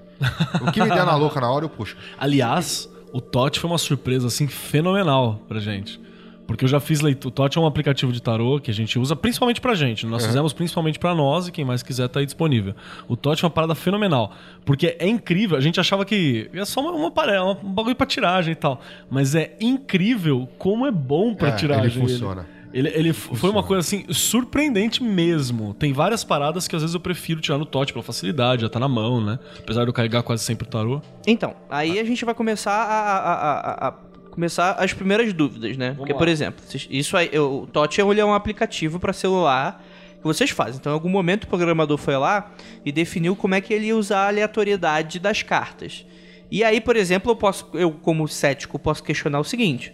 O 0.62 0.72
que 0.74 0.82
me 0.82 0.90
der 0.90 1.06
na 1.06 1.16
louca 1.16 1.40
na 1.40 1.50
hora, 1.50 1.64
eu 1.64 1.70
puxo. 1.70 1.96
Aliás, 2.20 2.90
o 3.14 3.22
TOT 3.22 3.62
foi 3.62 3.70
uma 3.70 3.78
surpresa 3.78 4.28
assim 4.28 4.48
fenomenal 4.48 5.42
pra 5.48 5.60
gente. 5.60 6.09
Porque 6.50 6.66
eu 6.66 6.70
já 6.70 6.80
fiz 6.80 7.00
leitura. 7.00 7.30
O 7.30 7.32
TOT 7.32 7.58
é 7.60 7.62
um 7.62 7.68
aplicativo 7.68 8.12
de 8.12 8.20
tarô 8.20 8.60
que 8.60 8.72
a 8.72 8.74
gente 8.74 8.98
usa 8.98 9.16
principalmente 9.16 9.62
pra 9.62 9.76
gente. 9.76 10.08
Nós 10.08 10.26
fizemos 10.26 10.52
principalmente 10.52 10.98
pra 10.98 11.14
nós 11.14 11.48
e 11.48 11.52
quem 11.52 11.64
mais 11.64 11.84
quiser 11.84 12.08
tá 12.08 12.20
aí 12.22 12.26
disponível. 12.26 12.74
O 13.08 13.16
TOT 13.16 13.44
é 13.44 13.46
uma 13.46 13.52
parada 13.52 13.76
fenomenal. 13.76 14.34
Porque 14.66 14.96
é 15.00 15.08
incrível. 15.08 15.56
A 15.56 15.62
gente 15.62 15.80
achava 15.80 16.04
que 16.04 16.50
é 16.52 16.66
só 16.66 16.82
uma, 16.82 16.92
uma 16.92 17.12
parada, 17.12 17.44
um 17.46 17.54
bagulho 17.72 17.96
pra 17.96 18.08
tiragem 18.08 18.54
e 18.54 18.56
tal. 18.56 18.82
Mas 19.12 19.36
é 19.36 19.56
incrível 19.62 20.50
como 20.58 20.88
é 20.88 20.92
bom 20.92 21.36
pra 21.36 21.50
É, 21.50 21.52
tiragem. 21.52 21.84
ele 22.02 22.08
funciona. 22.10 22.48
Ele, 22.74 22.88
ele 22.90 23.10
f- 23.10 23.36
foi 23.36 23.50
uma 23.52 23.62
coisa 23.64 23.82
assim 23.82 24.06
surpreendente 24.12 25.04
mesmo. 25.04 25.74
Tem 25.76 25.92
várias 25.94 26.24
paradas 26.24 26.68
que 26.68 26.76
às 26.76 26.82
vezes 26.82 26.94
eu 26.96 27.00
prefiro 27.00 27.42
tirar 27.42 27.58
no 27.58 27.66
TOT 27.66 27.94
pela 27.94 28.04
facilidade, 28.04 28.62
já 28.64 28.70
tá 28.70 28.80
na 28.80 28.88
mão, 28.88 29.24
né? 29.24 29.38
Apesar 29.60 29.84
de 29.84 29.90
eu 29.90 29.94
carregar 29.94 30.24
quase 30.24 30.44
sempre 30.44 30.68
o 30.68 30.70
tarô. 30.70 31.02
Então, 31.28 31.54
aí 31.70 32.00
a 32.00 32.04
gente 32.04 32.24
vai 32.26 32.34
começar 32.34 32.72
a- 32.72 33.18
a- 33.18 33.34
a- 33.34 33.88
a- 33.90 33.94
começar 34.30 34.72
as 34.74 34.94
primeiras 34.94 35.34
dúvidas, 35.34 35.76
né? 35.78 35.94
Porque, 35.98 36.14
por 36.14 36.28
exemplo, 36.28 36.64
isso 36.90 37.18
aí, 37.18 37.30
eu- 37.32 37.64
o 37.64 37.68
Totti 37.68 38.00
é 38.02 38.26
um 38.26 38.34
aplicativo 38.34 39.00
para 39.00 39.12
celular 39.14 39.84
que 40.18 40.24
vocês 40.24 40.50
fazem. 40.50 40.76
Então, 40.80 40.92
em 40.92 40.96
algum 40.96 41.10
momento 41.10 41.44
o 41.46 41.48
programador 41.48 41.98
foi 41.98 42.18
lá 42.18 42.52
e 42.86 42.92
definiu 42.92 43.36
como 43.36 43.56
é 43.56 43.62
que 43.62 43.74
ele 43.74 43.88
ia 43.88 43.96
usar 43.96 44.26
a 44.26 44.28
aleatoriedade 44.28 45.20
das 45.20 45.42
cartas. 45.44 46.06
E 46.52 46.64
aí, 46.64 46.82
por 46.82 46.96
exemplo, 46.96 47.32
eu 47.32 47.36
posso, 47.36 47.70
eu 47.74 47.92
como 47.92 48.28
cético 48.28 48.78
posso 48.80 49.04
questionar 49.04 49.40
o 49.40 49.44
seguinte: 49.44 49.94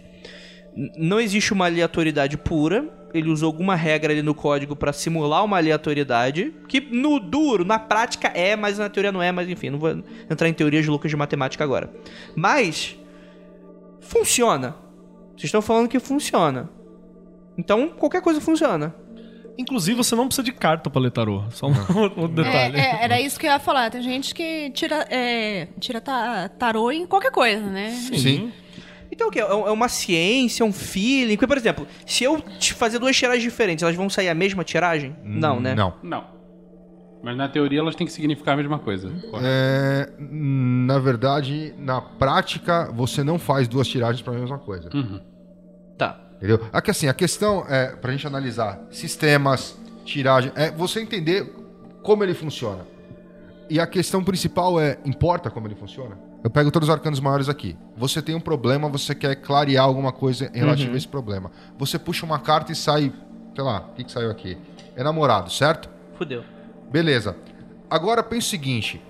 não 0.96 1.20
existe 1.20 1.52
uma 1.52 1.66
aleatoriedade 1.66 2.36
pura. 2.36 2.88
Ele 3.14 3.30
usou 3.30 3.46
alguma 3.46 3.74
regra 3.74 4.12
ali 4.12 4.20
no 4.20 4.34
código 4.34 4.76
para 4.76 4.92
simular 4.92 5.42
uma 5.42 5.56
aleatoriedade, 5.56 6.52
que 6.68 6.80
no 6.80 7.18
duro, 7.18 7.64
na 7.64 7.78
prática 7.78 8.28
é, 8.34 8.54
mas 8.56 8.76
na 8.78 8.90
teoria 8.90 9.10
não 9.10 9.22
é, 9.22 9.32
mas 9.32 9.48
enfim, 9.48 9.70
não 9.70 9.78
vou 9.78 10.02
entrar 10.30 10.48
em 10.48 10.52
teorias 10.52 10.84
loucas 10.86 11.10
de 11.10 11.16
matemática 11.16 11.64
agora. 11.64 11.88
Mas 12.34 12.94
funciona. 14.06 14.74
Vocês 15.32 15.44
estão 15.44 15.60
falando 15.62 15.88
que 15.88 15.98
funciona. 16.00 16.70
Então, 17.58 17.88
qualquer 17.88 18.22
coisa 18.22 18.40
funciona. 18.40 18.94
Inclusive, 19.58 19.96
você 19.96 20.14
não 20.14 20.26
precisa 20.26 20.42
de 20.44 20.52
carta 20.52 20.90
pra 20.90 21.00
ler 21.00 21.10
tarô. 21.10 21.44
Só 21.50 21.66
um 21.68 21.98
outro 22.00 22.28
detalhe. 22.28 22.78
É, 22.78 22.80
é, 23.00 23.04
era 23.04 23.20
isso 23.20 23.38
que 23.40 23.46
eu 23.46 23.50
ia 23.50 23.58
falar. 23.58 23.90
Tem 23.90 24.02
gente 24.02 24.34
que 24.34 24.70
tira, 24.70 25.06
é, 25.10 25.68
tira 25.80 26.00
ta- 26.00 26.48
tarô 26.58 26.90
em 26.90 27.06
qualquer 27.06 27.30
coisa, 27.30 27.64
né? 27.64 27.90
Sim. 27.90 28.52
Então 29.10 29.28
o 29.28 29.30
que? 29.30 29.38
É 29.40 29.42
é 29.42 29.70
uma 29.70 29.88
ciência, 29.88 30.64
um 30.66 30.72
feeling? 30.72 31.36
Porque, 31.36 31.46
por 31.46 31.56
exemplo, 31.56 31.86
se 32.04 32.24
eu 32.24 32.40
te 32.40 32.74
fazer 32.74 32.98
duas 32.98 33.16
tiragens 33.16 33.42
diferentes, 33.42 33.82
elas 33.82 33.94
vão 33.96 34.10
sair 34.10 34.28
a 34.28 34.34
mesma 34.34 34.62
tiragem? 34.64 35.16
Não, 35.24 35.58
né? 35.60 35.74
Não. 35.74 35.94
Não. 36.02 36.35
Mas 37.22 37.36
na 37.36 37.48
teoria 37.48 37.80
elas 37.80 37.94
têm 37.96 38.06
que 38.06 38.12
significar 38.12 38.54
a 38.54 38.56
mesma 38.56 38.78
coisa. 38.78 39.10
É, 39.42 40.10
na 40.18 40.98
verdade, 40.98 41.74
na 41.78 42.00
prática, 42.00 42.90
você 42.94 43.24
não 43.24 43.38
faz 43.38 43.66
duas 43.66 43.88
tiragens 43.88 44.22
para 44.22 44.34
a 44.34 44.38
mesma 44.38 44.58
coisa. 44.58 44.90
Tá. 45.98 46.20
Entendeu? 46.36 46.60
Aqui 46.72 46.90
assim, 46.90 47.08
a 47.08 47.14
questão 47.14 47.64
é 47.68 47.96
pra 47.96 48.12
gente 48.12 48.26
analisar 48.26 48.80
sistemas, 48.90 49.76
tiragem, 50.04 50.52
é 50.54 50.70
você 50.70 51.00
entender 51.00 51.50
como 52.02 52.22
ele 52.22 52.34
funciona. 52.34 52.86
E 53.68 53.80
a 53.80 53.86
questão 53.86 54.22
principal 54.22 54.78
é: 54.80 54.98
importa 55.04 55.50
como 55.50 55.66
ele 55.66 55.74
funciona? 55.74 56.16
Eu 56.44 56.50
pego 56.50 56.70
todos 56.70 56.88
os 56.88 56.94
arcanos 56.94 57.18
maiores 57.18 57.48
aqui. 57.48 57.76
Você 57.96 58.22
tem 58.22 58.34
um 58.34 58.40
problema, 58.40 58.88
você 58.88 59.14
quer 59.16 59.34
clarear 59.36 59.84
alguma 59.84 60.12
coisa 60.12 60.48
em 60.54 60.58
relativo 60.60 60.90
Uhum. 60.90 60.94
a 60.94 60.98
esse 60.98 61.08
problema. 61.08 61.50
Você 61.76 61.98
puxa 61.98 62.24
uma 62.24 62.38
carta 62.38 62.70
e 62.70 62.76
sai. 62.76 63.12
Sei 63.54 63.64
lá, 63.64 63.80
o 63.90 63.94
que, 63.94 64.04
que 64.04 64.12
saiu 64.12 64.30
aqui? 64.30 64.56
É 64.94 65.02
namorado, 65.02 65.50
certo? 65.50 65.88
Fudeu. 66.16 66.44
Beleza. 66.90 67.36
Agora 67.90 68.22
pensa 68.22 68.46
o 68.46 68.50
seguinte: 68.50 69.00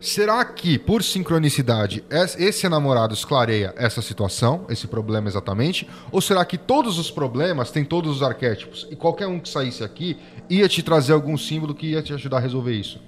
será 0.00 0.44
que, 0.44 0.78
por 0.78 1.02
sincronicidade, 1.02 2.04
es- 2.10 2.36
esse 2.38 2.68
namorado 2.68 3.14
esclareia 3.14 3.72
essa 3.76 4.02
situação, 4.02 4.66
esse 4.68 4.86
problema 4.86 5.28
exatamente? 5.28 5.88
Ou 6.12 6.20
será 6.20 6.44
que 6.44 6.58
todos 6.58 6.98
os 6.98 7.10
problemas 7.10 7.70
têm 7.70 7.84
todos 7.84 8.16
os 8.16 8.22
arquétipos 8.22 8.86
e 8.90 8.96
qualquer 8.96 9.26
um 9.26 9.40
que 9.40 9.48
saísse 9.48 9.82
aqui 9.82 10.16
ia 10.50 10.68
te 10.68 10.82
trazer 10.82 11.12
algum 11.12 11.36
símbolo 11.36 11.74
que 11.74 11.86
ia 11.92 12.02
te 12.02 12.12
ajudar 12.12 12.36
a 12.38 12.40
resolver 12.40 12.72
isso? 12.74 13.00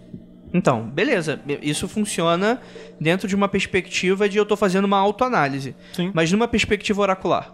Então, 0.55 0.89
beleza. 0.89 1.41
Isso 1.61 1.87
funciona 1.89 2.61
dentro 3.01 3.29
de 3.29 3.35
uma 3.35 3.49
perspectiva 3.49 4.29
de 4.29 4.39
eu 4.39 4.47
tô 4.47 4.57
fazendo 4.57 4.85
uma 4.87 4.97
autoanálise. 4.97 5.75
Sim. 5.93 6.11
Mas 6.14 6.33
numa 6.33 6.49
perspectiva 6.49 7.03
oracular. 7.03 7.53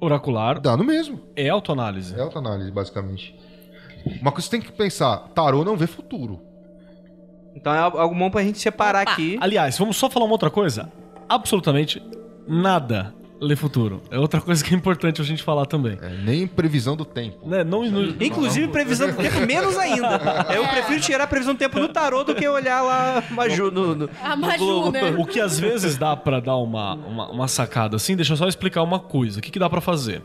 Oracular 0.00 0.58
Dá 0.60 0.76
no 0.76 0.84
mesmo. 0.84 1.20
é 1.36 1.48
autoanálise. 1.50 2.14
É 2.14 2.20
autoanálise, 2.22 2.70
basicamente. 2.70 3.38
Uma 4.20 4.32
coisa 4.32 4.36
que 4.36 4.42
você 4.42 4.50
tem 4.50 4.60
que 4.60 4.72
pensar: 4.72 5.18
tarô 5.34 5.64
não 5.64 5.76
vê 5.76 5.86
futuro. 5.86 6.40
Então 7.54 7.72
é 7.74 7.78
algo 7.78 8.14
bom 8.14 8.30
pra 8.30 8.42
gente 8.42 8.58
separar 8.58 9.02
Opa. 9.02 9.12
aqui. 9.12 9.36
Aliás, 9.40 9.76
vamos 9.78 9.96
só 9.96 10.08
falar 10.08 10.24
uma 10.26 10.32
outra 10.32 10.50
coisa? 10.50 10.90
Absolutamente 11.28 12.02
nada 12.46 13.14
lê 13.40 13.56
futuro. 13.56 14.02
É 14.10 14.18
outra 14.18 14.40
coisa 14.40 14.62
que 14.62 14.74
é 14.74 14.76
importante 14.76 15.20
a 15.20 15.24
gente 15.24 15.42
falar 15.42 15.64
também. 15.64 15.98
É, 16.00 16.10
nem 16.22 16.46
previsão 16.46 16.94
do 16.94 17.04
tempo. 17.04 17.48
Né? 17.48 17.64
Não, 17.64 17.82
não- 17.90 18.14
Inclusive, 18.20 18.68
previsão 18.68 19.08
do 19.10 19.16
tempo, 19.16 19.40
menos 19.46 19.76
ainda. 19.78 20.20
Eu 20.54 20.66
prefiro 20.68 21.00
tirar 21.00 21.24
a 21.24 21.26
previsão 21.26 21.54
do 21.54 21.58
tempo 21.58 21.78
no 21.80 21.88
tarô 21.88 22.22
do 22.22 22.34
que 22.34 22.46
olhar 22.46 22.82
lá 22.82 23.24
Maju, 23.30 23.70
no, 23.70 23.94
no, 23.94 24.10
A 24.22 24.36
no 24.36 24.42
Maju, 24.42 24.58
Globo. 24.58 24.90
né? 24.92 25.14
O 25.16 25.24
que 25.24 25.40
às 25.40 25.58
vezes 25.58 25.96
dá 25.96 26.14
pra 26.14 26.38
dar 26.38 26.56
uma, 26.56 26.94
uma, 26.94 27.30
uma 27.30 27.48
sacada 27.48 27.96
assim, 27.96 28.14
deixa 28.14 28.34
eu 28.34 28.36
só 28.36 28.46
explicar 28.46 28.82
uma 28.82 28.98
coisa. 29.00 29.38
O 29.38 29.42
que, 29.42 29.50
que 29.50 29.58
dá 29.58 29.70
pra 29.70 29.80
fazer? 29.80 30.22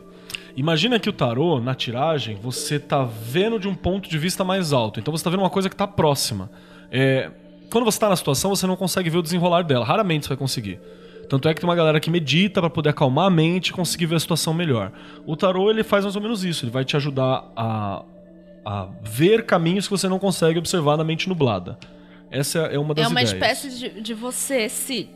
Imagina 0.56 0.98
que 0.98 1.08
o 1.08 1.12
tarô, 1.12 1.60
na 1.60 1.74
tiragem, 1.74 2.36
você 2.36 2.78
tá 2.78 3.04
vendo 3.04 3.58
de 3.58 3.68
um 3.68 3.74
ponto 3.74 4.08
de 4.08 4.18
vista 4.18 4.42
mais 4.42 4.72
alto. 4.72 4.98
Então 4.98 5.16
você 5.16 5.22
tá 5.22 5.28
vendo 5.30 5.40
uma 5.40 5.50
coisa 5.50 5.68
que 5.68 5.76
tá 5.76 5.86
próxima. 5.86 6.50
É, 6.90 7.30
quando 7.70 7.84
você 7.84 7.98
tá 7.98 8.08
na 8.08 8.16
situação, 8.16 8.54
você 8.54 8.66
não 8.66 8.76
consegue 8.76 9.10
ver 9.10 9.18
o 9.18 9.22
desenrolar 9.22 9.62
dela. 9.62 9.84
Raramente 9.84 10.24
você 10.24 10.30
vai 10.30 10.38
conseguir. 10.38 10.80
Tanto 11.28 11.48
é 11.48 11.52
que 11.54 11.60
tem 11.60 11.68
uma 11.68 11.74
galera 11.76 11.98
que 12.00 12.08
medita 12.08 12.60
pra 12.60 12.70
poder 12.70 12.90
acalmar 12.90 13.26
a 13.26 13.30
mente 13.30 13.68
e 13.68 13.72
conseguir 13.72 14.06
ver 14.06 14.14
a 14.14 14.20
situação 14.20 14.54
melhor. 14.54 14.92
O 15.26 15.36
tarô, 15.36 15.70
ele 15.70 15.82
faz 15.84 16.04
mais 16.04 16.16
ou 16.16 16.22
menos 16.22 16.44
isso. 16.44 16.64
Ele 16.64 16.72
vai 16.72 16.84
te 16.84 16.96
ajudar 16.96 17.44
a, 17.56 18.02
a 18.64 18.88
ver 19.02 19.44
caminhos 19.44 19.86
que 19.86 19.90
você 19.90 20.08
não 20.08 20.18
consegue 20.18 20.58
observar 20.58 20.96
na 20.96 21.04
mente 21.04 21.28
nublada. 21.28 21.76
Essa 22.30 22.60
é 22.60 22.78
uma 22.78 22.94
das 22.94 23.04
É 23.04 23.08
uma 23.08 23.20
ideias. 23.20 23.34
espécie 23.34 23.78
de, 23.78 24.00
de 24.00 24.14
você 24.14 24.68
se 24.68 25.10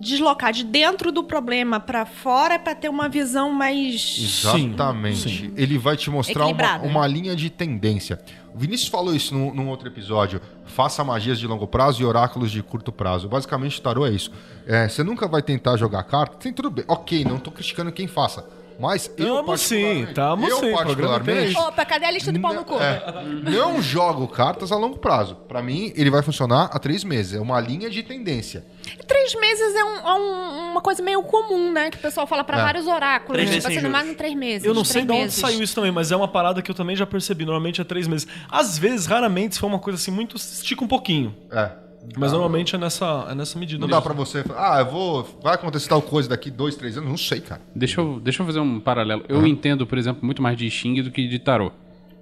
deslocar 0.00 0.52
de 0.52 0.64
dentro 0.64 1.10
do 1.10 1.24
problema 1.24 1.80
pra 1.80 2.04
fora 2.04 2.58
pra 2.58 2.74
ter 2.74 2.88
uma 2.88 3.08
visão 3.08 3.50
mais. 3.52 4.16
Exatamente. 4.18 5.28
sim. 5.28 5.52
Ele 5.56 5.78
vai 5.78 5.96
te 5.96 6.10
mostrar 6.10 6.46
uma, 6.46 6.76
uma 6.78 7.06
linha 7.06 7.34
de 7.34 7.50
tendência. 7.50 8.20
O 8.54 8.58
Vinícius 8.58 8.88
falou 8.88 9.14
isso 9.14 9.34
num, 9.34 9.52
num 9.52 9.68
outro 9.68 9.88
episódio. 9.88 10.40
Faça 10.64 11.04
magias 11.04 11.38
de 11.38 11.46
longo 11.46 11.66
prazo 11.66 12.00
e 12.02 12.04
oráculos 12.04 12.50
de 12.50 12.62
curto 12.62 12.90
prazo. 12.90 13.28
Basicamente, 13.28 13.78
o 13.78 13.82
tarô 13.82 14.06
é 14.06 14.10
isso. 14.10 14.30
É, 14.66 14.88
você 14.88 15.04
nunca 15.04 15.28
vai 15.28 15.42
tentar 15.42 15.76
jogar 15.76 16.02
carta. 16.04 16.36
Tem 16.36 16.52
tudo 16.52 16.70
bem. 16.70 16.84
Ok, 16.88 17.24
não 17.24 17.38
tô 17.38 17.50
criticando 17.50 17.92
quem 17.92 18.06
faça. 18.06 18.46
Mas 18.78 19.10
eu, 19.16 19.36
Tamo 19.36 19.56
sim, 19.58 20.06
tamo 20.14 20.46
eu 20.46 20.58
sim, 20.60 20.72
particularmente, 20.72 21.56
Opa, 21.56 21.84
cadê 21.84 22.04
a 22.04 22.10
lista 22.10 22.30
do 22.30 22.40
pau 22.40 22.52
no 22.52 22.64
cu? 22.64 22.74
é, 22.80 23.02
não 23.50 23.80
jogo 23.80 24.28
cartas 24.28 24.70
a 24.70 24.76
longo 24.76 24.98
prazo. 24.98 25.34
Pra 25.48 25.62
mim, 25.62 25.92
ele 25.96 26.10
vai 26.10 26.22
funcionar 26.22 26.64
a 26.72 26.78
três 26.78 27.02
meses. 27.04 27.34
É 27.34 27.40
uma 27.40 27.58
linha 27.60 27.88
de 27.88 28.02
tendência. 28.02 28.64
Três 29.06 29.34
meses 29.34 29.74
é, 29.74 29.84
um- 29.84 29.96
é 30.08 30.14
um- 30.14 30.70
uma 30.72 30.80
coisa 30.80 31.02
meio 31.02 31.22
comum, 31.22 31.72
né? 31.72 31.90
Que 31.90 31.96
o 31.96 32.00
pessoal 32.00 32.26
fala 32.26 32.44
pra 32.44 32.58
É. 32.58 32.62
vários 32.62 32.86
oráculos. 32.86 33.36
Três 33.42 33.64
no 33.64 33.70
juros. 33.72 33.90
máximo 33.90 34.14
três 34.14 34.34
meses. 34.34 34.66
Eu 34.66 34.74
não 34.74 34.84
sei 34.84 35.04
de 35.04 35.12
onde 35.12 35.32
saiu 35.32 35.62
isso 35.62 35.74
também, 35.74 35.90
mas 35.90 36.12
é 36.12 36.16
uma 36.16 36.28
parada 36.28 36.60
que 36.62 36.70
eu 36.70 36.74
também 36.74 36.94
já 36.94 37.06
percebi. 37.06 37.44
Normalmente 37.44 37.80
é 37.80 37.84
três 37.84 38.06
meses. 38.06 38.26
Às 38.48 38.76
vezes, 38.78 39.06
raramente, 39.06 39.54
se 39.54 39.60
for 39.60 39.66
uma 39.66 39.78
coisa 39.78 39.98
assim, 39.98 40.10
muito. 40.10 40.36
estica 40.36 40.84
um 40.84 40.88
pouquinho. 40.88 41.34
É. 41.50 41.85
Mas 42.16 42.32
normalmente 42.32 42.74
é 42.74 42.78
nessa, 42.78 43.26
é 43.30 43.34
nessa 43.34 43.58
medida. 43.58 43.80
Não 43.80 43.88
dá 43.88 44.00
pra 44.00 44.12
você 44.14 44.42
falar, 44.42 44.76
ah, 44.76 44.80
eu 44.80 44.86
vou. 44.86 45.38
Vai 45.42 45.54
acontecer 45.54 45.88
tal 45.88 46.02
coisa 46.02 46.28
daqui 46.28 46.50
dois, 46.50 46.76
três 46.76 46.96
anos. 46.96 47.08
Não 47.08 47.16
sei, 47.16 47.40
cara. 47.40 47.60
Deixa 47.74 48.00
eu, 48.00 48.20
deixa 48.20 48.42
eu 48.42 48.46
fazer 48.46 48.60
um 48.60 48.78
paralelo. 48.80 49.24
Eu 49.28 49.46
entendo, 49.46 49.86
por 49.86 49.98
exemplo, 49.98 50.24
muito 50.24 50.42
mais 50.42 50.56
de 50.56 50.70
Xing 50.70 51.02
do 51.02 51.10
que 51.10 51.26
de 51.26 51.38
tarô. 51.38 51.72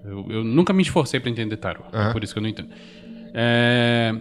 Eu, 0.05 0.27
eu 0.29 0.45
nunca 0.45 0.73
me 0.73 0.83
esforcei 0.83 1.19
pra 1.21 1.31
entender 1.31 1.57
tarô. 1.57 1.83
Aham. 1.93 2.11
É 2.11 2.13
por 2.13 2.23
isso 2.23 2.33
que 2.33 2.39
eu 2.39 2.43
não 2.43 2.49
entendo. 2.49 2.69
É, 3.33 4.15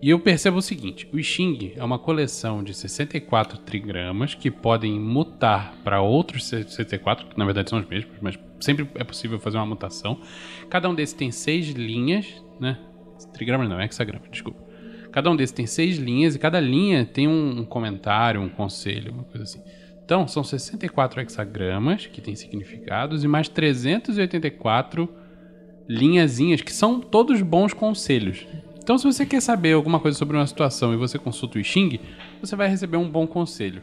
E 0.00 0.10
eu 0.10 0.18
percebo 0.20 0.58
o 0.58 0.62
seguinte: 0.62 1.08
o 1.12 1.22
Xing 1.22 1.72
é 1.76 1.82
uma 1.84 1.98
coleção 1.98 2.62
de 2.62 2.74
64 2.74 3.58
trigramas 3.58 4.34
que 4.34 4.50
podem 4.50 4.98
mutar 4.98 5.74
para 5.82 6.00
outros 6.00 6.44
64, 6.46 7.26
que 7.26 7.38
na 7.38 7.44
verdade 7.44 7.70
são 7.70 7.80
os 7.80 7.86
mesmos, 7.88 8.16
mas 8.20 8.38
sempre 8.60 8.88
é 8.94 9.04
possível 9.04 9.38
fazer 9.40 9.56
uma 9.58 9.66
mutação. 9.66 10.20
Cada 10.68 10.88
um 10.88 10.94
desses 10.94 11.14
tem 11.14 11.30
seis 11.30 11.68
linhas, 11.70 12.26
né? 12.60 12.78
Trigramas 13.32 13.68
não, 13.68 13.80
hexagrama, 13.80 14.24
desculpa. 14.30 14.67
Cada 15.18 15.32
um 15.32 15.34
desses 15.34 15.52
tem 15.52 15.66
seis 15.66 15.96
linhas 15.96 16.36
e 16.36 16.38
cada 16.38 16.60
linha 16.60 17.04
tem 17.04 17.26
um, 17.26 17.58
um 17.58 17.64
comentário, 17.64 18.40
um 18.40 18.48
conselho, 18.48 19.10
uma 19.12 19.24
coisa 19.24 19.42
assim. 19.42 19.60
Então, 20.04 20.28
são 20.28 20.44
64 20.44 21.20
hexagramas 21.20 22.06
que 22.06 22.20
têm 22.20 22.36
significados 22.36 23.24
e 23.24 23.26
mais 23.26 23.48
384 23.48 25.08
linhazinhas 25.88 26.60
que 26.60 26.72
são 26.72 27.00
todos 27.00 27.42
bons 27.42 27.74
conselhos. 27.74 28.46
Então, 28.80 28.96
se 28.96 29.04
você 29.04 29.26
quer 29.26 29.42
saber 29.42 29.72
alguma 29.72 29.98
coisa 29.98 30.16
sobre 30.16 30.36
uma 30.36 30.46
situação 30.46 30.94
e 30.94 30.96
você 30.96 31.18
consulta 31.18 31.58
o 31.58 31.64
Xing, 31.64 31.98
você 32.40 32.54
vai 32.54 32.68
receber 32.68 32.96
um 32.96 33.10
bom 33.10 33.26
conselho. 33.26 33.82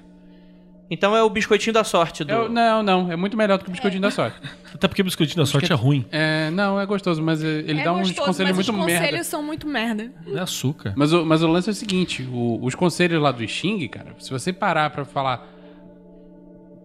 Então 0.90 1.16
é 1.16 1.24
o 1.24 1.30
biscoitinho 1.30 1.74
da 1.74 1.84
sorte 1.84 2.24
do. 2.24 2.32
Eu- 2.32 2.48
não, 2.50 2.84
não, 2.84 3.12
é 3.12 3.16
muito 3.16 3.36
melhor 3.36 3.58
do 3.58 3.64
que 3.64 3.70
o 3.70 3.72
biscoitinho 3.72 4.02
da 4.04 4.12
sorte. 4.12 4.38
Até 4.74 4.88
porque 4.88 5.02
o 5.02 5.06
biscoitinho 5.06 5.38
da 5.38 5.46
sorte 5.46 5.72
é 5.72 5.76
ruim. 5.76 6.06
É, 6.12 6.52
não, 6.52 6.80
é 6.80 6.86
gostoso, 6.86 7.24
mas 7.24 7.44
é, 7.44 7.48
ele 7.48 7.80
é 7.82 7.84
dá 7.84 7.92
uns 7.94 8.08
gostoso, 8.10 8.28
conselhos 8.28 8.56
mas 8.58 8.68
muito 8.68 8.80
os 8.80 8.86
merda. 8.86 9.06
conselhos 9.06 9.28
são 9.28 9.42
muito 9.44 9.68
merda. 9.68 10.12
É 10.34 10.40
açúcar. 10.40 10.94
Mas 10.96 11.12
o, 11.12 11.26
mas 11.26 11.42
o 11.42 11.48
lance 11.48 11.70
é 11.70 11.72
o 11.72 11.76
seguinte: 11.76 12.22
o- 12.32 12.60
os 12.64 12.76
conselhos 12.76 13.20
lá 13.22 13.32
do 13.32 13.48
Xing, 13.48 13.88
cara, 13.88 14.16
se 14.20 14.30
você 14.30 14.54
parar 14.54 14.92
pra 14.92 15.04
falar, 15.06 15.48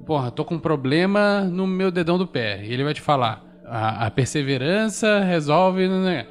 porra, 0.07 0.31
tô 0.31 0.45
com 0.45 0.55
um 0.55 0.59
problema 0.59 1.43
no 1.43 1.67
meu 1.67 1.91
dedão 1.91 2.17
do 2.17 2.27
pé, 2.27 2.65
e 2.65 2.73
ele 2.73 2.85
vai 2.85 2.95
te 2.95 3.01
falar, 3.01 3.45
a, 3.67 4.07
a 4.07 4.11
perseverança 4.11 5.21
resolve. 5.21 5.87
Né? 5.89 6.27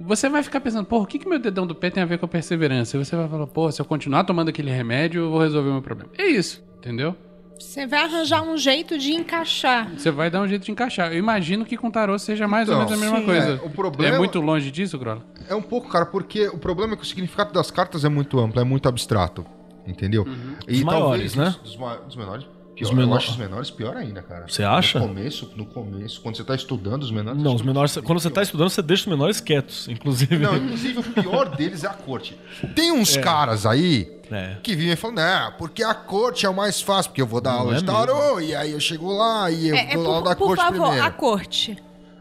Você 0.00 0.28
vai 0.28 0.42
ficar 0.42 0.60
pensando, 0.60 0.84
porra, 0.84 1.04
o 1.04 1.06
que, 1.06 1.18
que 1.18 1.28
meu 1.28 1.38
dedão 1.38 1.66
do 1.66 1.74
pé 1.74 1.90
tem 1.90 2.02
a 2.02 2.06
ver 2.06 2.18
com 2.18 2.26
a 2.26 2.28
perseverança? 2.28 2.96
E 2.96 3.04
você 3.04 3.14
vai 3.14 3.28
falar, 3.28 3.46
porra, 3.46 3.70
se 3.72 3.80
eu 3.80 3.84
continuar 3.84 4.24
tomando 4.24 4.48
aquele 4.48 4.70
remédio, 4.70 5.22
eu 5.22 5.30
vou 5.30 5.40
resolver 5.40 5.68
o 5.68 5.72
meu 5.74 5.82
problema. 5.82 6.10
É 6.18 6.26
isso, 6.26 6.62
entendeu? 6.84 7.16
Você 7.58 7.86
vai 7.86 8.00
arranjar 8.02 8.42
um 8.42 8.56
jeito 8.58 8.98
de 8.98 9.12
encaixar. 9.12 9.88
Você 9.96 10.10
vai 10.10 10.28
dar 10.30 10.42
um 10.42 10.48
jeito 10.48 10.64
de 10.64 10.72
encaixar. 10.72 11.12
Eu 11.12 11.18
imagino 11.18 11.64
que 11.64 11.76
com 11.76 11.90
tarô 11.90 12.18
seja 12.18 12.46
mais 12.46 12.68
ou 12.68 12.74
Então, 12.74 12.86
menos 12.86 13.00
a 13.00 13.04
mesma 13.04 13.18
sim, 13.20 13.24
coisa. 13.24 13.60
é, 13.62 13.66
o 13.66 13.70
problema- 13.70 14.14
É 14.16 14.18
muito 14.18 14.40
longe 14.40 14.70
disso, 14.70 14.98
Grola? 14.98 15.22
É 15.48 15.54
um 15.54 15.62
pouco, 15.62 15.88
cara, 15.88 16.04
porque 16.04 16.48
o 16.48 16.58
problema 16.58 16.92
é 16.94 16.96
que 16.96 17.02
o 17.02 17.06
significado 17.06 17.52
das 17.52 17.70
cartas 17.70 18.04
é 18.04 18.08
muito 18.08 18.38
amplo, 18.38 18.60
é 18.60 18.64
muito 18.64 18.88
abstrato. 18.88 19.46
Entendeu? 19.86 20.26
Os 20.68 20.82
maiores, 20.82 21.34
né? 21.36 21.54
Os, 21.62 21.76
ma- 21.76 21.98
os 22.08 22.16
menores. 22.16 22.46
Pior, 22.74 22.86
Os 22.86 22.90
Eu 22.90 22.96
menor- 22.96 23.16
acho 23.18 23.30
os 23.30 23.36
menores 23.36 23.70
pior 23.70 23.96
ainda, 23.96 24.20
cara. 24.20 24.46
Você 24.48 24.64
acha? 24.64 24.98
No 24.98 25.06
começo, 25.06 25.52
no 25.54 25.64
começo, 25.66 26.20
quando 26.20 26.36
você 26.36 26.42
tá 26.42 26.54
estudando 26.56 27.02
os 27.04 27.10
menores. 27.12 27.40
Não, 27.40 27.54
os 27.54 27.62
menores. 27.62 27.96
Quando 27.98 28.18
você 28.20 28.30
tá 28.30 28.42
estudando, 28.42 28.68
você 28.70 28.82
deixa 28.82 29.02
os 29.04 29.06
menores 29.06 29.40
quietos, 29.40 29.86
inclusive. 29.88 30.38
Não, 30.38 30.56
inclusive 30.56 30.98
o 30.98 31.02
pior 31.04 31.48
deles 31.56 31.84
é 31.84 31.86
a 31.86 31.94
corte. 31.94 32.36
Tem 32.74 32.90
uns 32.90 33.16
caras 33.16 33.64
aí 33.64 34.10
É. 34.30 34.56
que 34.62 34.74
vivem 34.74 34.96
falando, 34.96 35.18
não, 35.18 35.52
porque 35.52 35.84
a 35.84 35.94
corte 35.94 36.46
é 36.46 36.48
o 36.48 36.54
mais 36.54 36.80
fácil, 36.80 37.10
porque 37.12 37.22
eu 37.22 37.26
vou 37.28 37.40
dar 37.40 37.52
Não 37.52 37.58
aula 37.60 37.74
é 37.76 37.78
de 37.78 37.84
tarô, 37.84 38.40
e 38.40 38.54
aí 38.56 38.72
eu 38.72 38.80
chego 38.80 39.12
lá 39.16 39.48
e 39.50 39.68
eu 39.68 39.76
É, 39.76 39.92
é 39.92 39.94
dou 39.94 40.06
aula 40.12 40.30
da 40.30 40.36
por 40.36 40.48
corte 40.48 40.60
favor, 40.62 40.80
primeiro. 40.88 41.06
a 41.06 41.10
corte. 41.12 41.78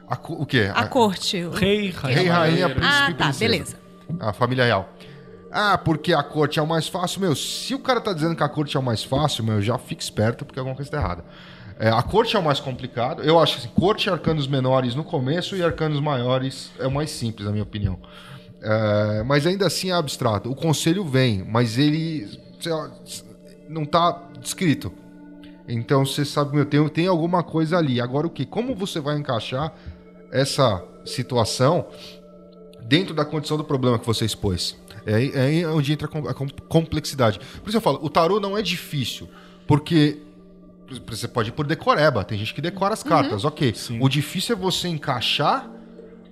A 0.07 0.15
co- 0.15 0.33
o 0.33 0.45
quê? 0.45 0.69
A 0.75 0.85
corte. 0.85 1.37
Rei, 1.53 1.89
rainha. 1.89 2.19
Rei, 2.19 2.27
rainha, 2.29 2.69
príncipe 2.69 2.85
Ah, 2.93 3.07
tá, 3.07 3.23
princesa. 3.25 3.39
beleza. 3.39 3.75
A 4.19 4.31
família 4.33 4.65
real. 4.65 4.87
Ah, 5.55 5.77
porque 5.77 6.11
a 6.11 6.23
corte 6.23 6.57
é 6.57 6.61
o 6.63 6.67
mais 6.67 6.87
fácil. 6.87 7.21
Meu, 7.21 7.35
se 7.35 7.75
o 7.75 7.79
cara 7.79 8.01
tá 8.01 8.11
dizendo 8.11 8.35
que 8.35 8.41
a 8.41 8.49
corte 8.49 8.75
é 8.75 8.79
o 8.79 8.83
mais 8.83 9.03
fácil, 9.03 9.43
meu, 9.43 9.61
já 9.61 9.77
fica 9.77 10.01
esperto 10.01 10.43
porque 10.43 10.57
alguma 10.57 10.75
coisa 10.75 10.89
tá 10.89 10.97
errada. 10.97 11.23
É, 11.79 11.89
a 11.89 12.01
corte 12.01 12.35
é 12.35 12.39
o 12.39 12.43
mais 12.43 12.59
complicado. 12.59 13.21
Eu 13.21 13.37
acho 13.39 13.59
assim, 13.59 13.69
corte 13.69 14.07
e 14.07 14.09
arcanos 14.09 14.47
menores 14.47 14.95
no 14.95 15.03
começo 15.03 15.55
e 15.55 15.61
arcanos 15.63 15.99
maiores 15.99 16.71
é 16.79 16.87
o 16.87 16.91
mais 16.91 17.11
simples, 17.11 17.45
na 17.45 17.51
minha 17.51 17.63
opinião. 17.63 17.99
É, 18.63 19.23
mas 19.23 19.45
ainda 19.45 19.67
assim 19.67 19.91
é 19.91 19.93
abstrato. 19.93 20.49
O 20.49 20.55
conselho 20.55 21.05
vem, 21.05 21.43
mas 21.43 21.77
ele 21.77 22.27
lá, 22.65 22.89
não 23.69 23.85
tá 23.85 24.23
descrito. 24.41 24.91
Então 25.67 26.03
você 26.03 26.25
sabe, 26.25 26.55
meu, 26.55 26.65
tem, 26.65 26.87
tem 26.89 27.05
alguma 27.05 27.43
coisa 27.43 27.77
ali. 27.77 28.01
Agora 28.01 28.25
o 28.25 28.29
que? 28.29 28.43
Como 28.43 28.73
você 28.73 28.99
vai 28.99 29.17
encaixar 29.19 29.71
essa 30.31 30.83
situação 31.05 31.85
dentro 32.81 33.13
da 33.13 33.23
condição 33.23 33.55
do 33.55 33.63
problema 33.63 33.99
que 33.99 34.05
você 34.07 34.25
expôs? 34.25 34.81
É 35.05 35.13
aí, 35.15 35.31
é 35.33 35.41
aí 35.41 35.65
onde 35.65 35.93
entra 35.93 36.07
a 36.07 36.09
com- 36.09 36.27
a 36.27 36.33
com- 36.33 36.47
complexidade. 36.67 37.39
Por 37.61 37.67
isso 37.69 37.77
eu 37.77 37.81
falo, 37.81 37.99
o 38.01 38.09
tarô 38.09 38.39
não 38.39 38.57
é 38.57 38.61
difícil, 38.61 39.29
porque 39.67 40.19
você 41.07 41.27
pode 41.27 41.49
ir 41.49 41.51
por 41.53 41.65
decoreba, 41.65 42.23
tem 42.23 42.37
gente 42.37 42.53
que 42.53 42.61
decora 42.61 42.93
as 42.93 43.03
cartas, 43.03 43.45
ok. 43.45 43.73
O 43.99 44.07
difícil 44.09 44.55
é 44.55 44.59
você 44.59 44.87
encaixar 44.87 45.69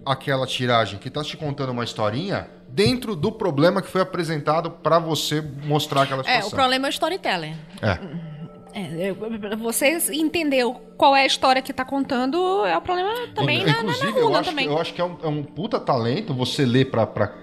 aquela 0.06 0.46
tiragem 0.48 1.00
que 1.00 1.10
tá 1.10 1.24
te 1.24 1.38
contando 1.38 1.70
uma 1.72 1.84
historinha 1.84 2.48
dentro 2.70 3.16
do 3.16 3.32
problema 3.32 3.82
que 3.82 3.88
foi 3.90 4.02
apresentado 4.02 4.72
pra 4.72 4.98
você 5.00 5.42
mostrar 5.66 6.04
aquela 6.04 6.22
É, 6.22 6.24
situação. 6.26 6.48
o 6.50 6.52
problema 6.52 6.88
é 6.88 6.90
o 6.90 6.92
storytelling. 6.92 7.56
É. 7.82 8.32
É, 8.74 9.08
é, 9.10 9.56
você 9.58 9.98
entendeu 10.14 10.74
qual 10.98 11.14
é 11.14 11.24
a 11.24 11.26
história 11.26 11.62
que 11.62 11.74
tá 11.74 11.84
contando 11.84 12.66
é 12.66 12.78
o 12.78 12.82
problema 12.82 13.28
também 13.36 13.60
na, 13.66 13.66
na, 13.66 13.74
na 13.84 13.92
Inclusive, 13.92 14.18
eu 14.20 14.34
acho, 14.36 14.50
também. 14.50 14.66
que, 14.68 14.74
eu 14.74 14.78
acho 14.80 14.94
que 14.94 15.02
é 15.02 15.04
um, 15.04 15.18
é 15.24 15.28
um 15.28 15.44
puta 15.44 15.78
talento 15.80 16.34
você 16.34 16.66
ler 16.66 16.90
pra, 16.90 17.06
pra 17.06 17.28
p- 17.28 17.38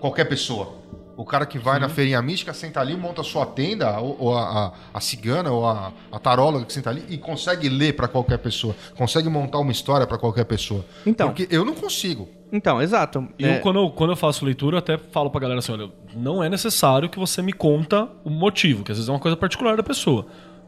qualquer 0.00 0.24
pessoa. 0.26 0.74
O 1.16 1.24
cara 1.24 1.46
que 1.46 1.58
vai 1.58 1.78
na 1.78 1.88
feirinha 1.88 2.20
mística, 2.20 2.52
senta 2.52 2.78
ali, 2.78 2.94
monta 2.94 3.22
a 3.22 3.24
sua 3.24 3.46
tenda, 3.46 3.98
ou, 3.98 4.16
ou 4.20 4.36
a, 4.36 4.66
a, 4.66 4.72
a 4.92 5.00
cigana, 5.00 5.50
ou 5.50 5.64
a, 5.64 5.90
a 6.12 6.18
taróloga 6.18 6.66
que 6.66 6.72
senta 6.74 6.90
ali, 6.90 7.04
e 7.08 7.16
consegue 7.16 7.70
ler 7.70 7.96
pra 7.96 8.06
qualquer 8.06 8.36
pessoa. 8.36 8.76
Consegue 8.94 9.26
montar 9.30 9.58
uma 9.58 9.72
história 9.72 10.06
pra 10.06 10.18
qualquer 10.18 10.44
pessoa. 10.44 10.84
Então. 11.06 11.28
Porque 11.28 11.48
eu 11.50 11.64
não 11.64 11.74
consigo. 11.74 12.28
Então, 12.52 12.82
exato. 12.82 13.26
E 13.38 13.44
eu, 13.44 13.50
É, 13.52 13.58
quando, 13.60 13.78
eu, 13.78 13.90
quando 13.90 14.10
eu 14.10 14.16
faço 14.16 14.44
leitura, 14.44 14.76
eu 14.76 14.78
até 14.78 14.98
falo 14.98 15.30
pra 15.30 15.40
galera 15.40 15.58
assim: 15.60 15.72
olha, 15.72 15.90
não 16.14 16.44
é 16.44 16.50
necessário 16.50 17.08
que 17.08 17.18
você 17.18 17.40
me 17.40 17.52
conta 17.52 18.06
o 18.22 18.28
motivo, 18.28 18.84
que 18.84 18.92
às 18.92 18.98
vezes 18.98 19.08
é 19.08 19.12
uma 19.12 19.18
coisa 19.18 19.38
particular 19.38 19.74
da 19.74 19.82
pessoa. 19.82 20.26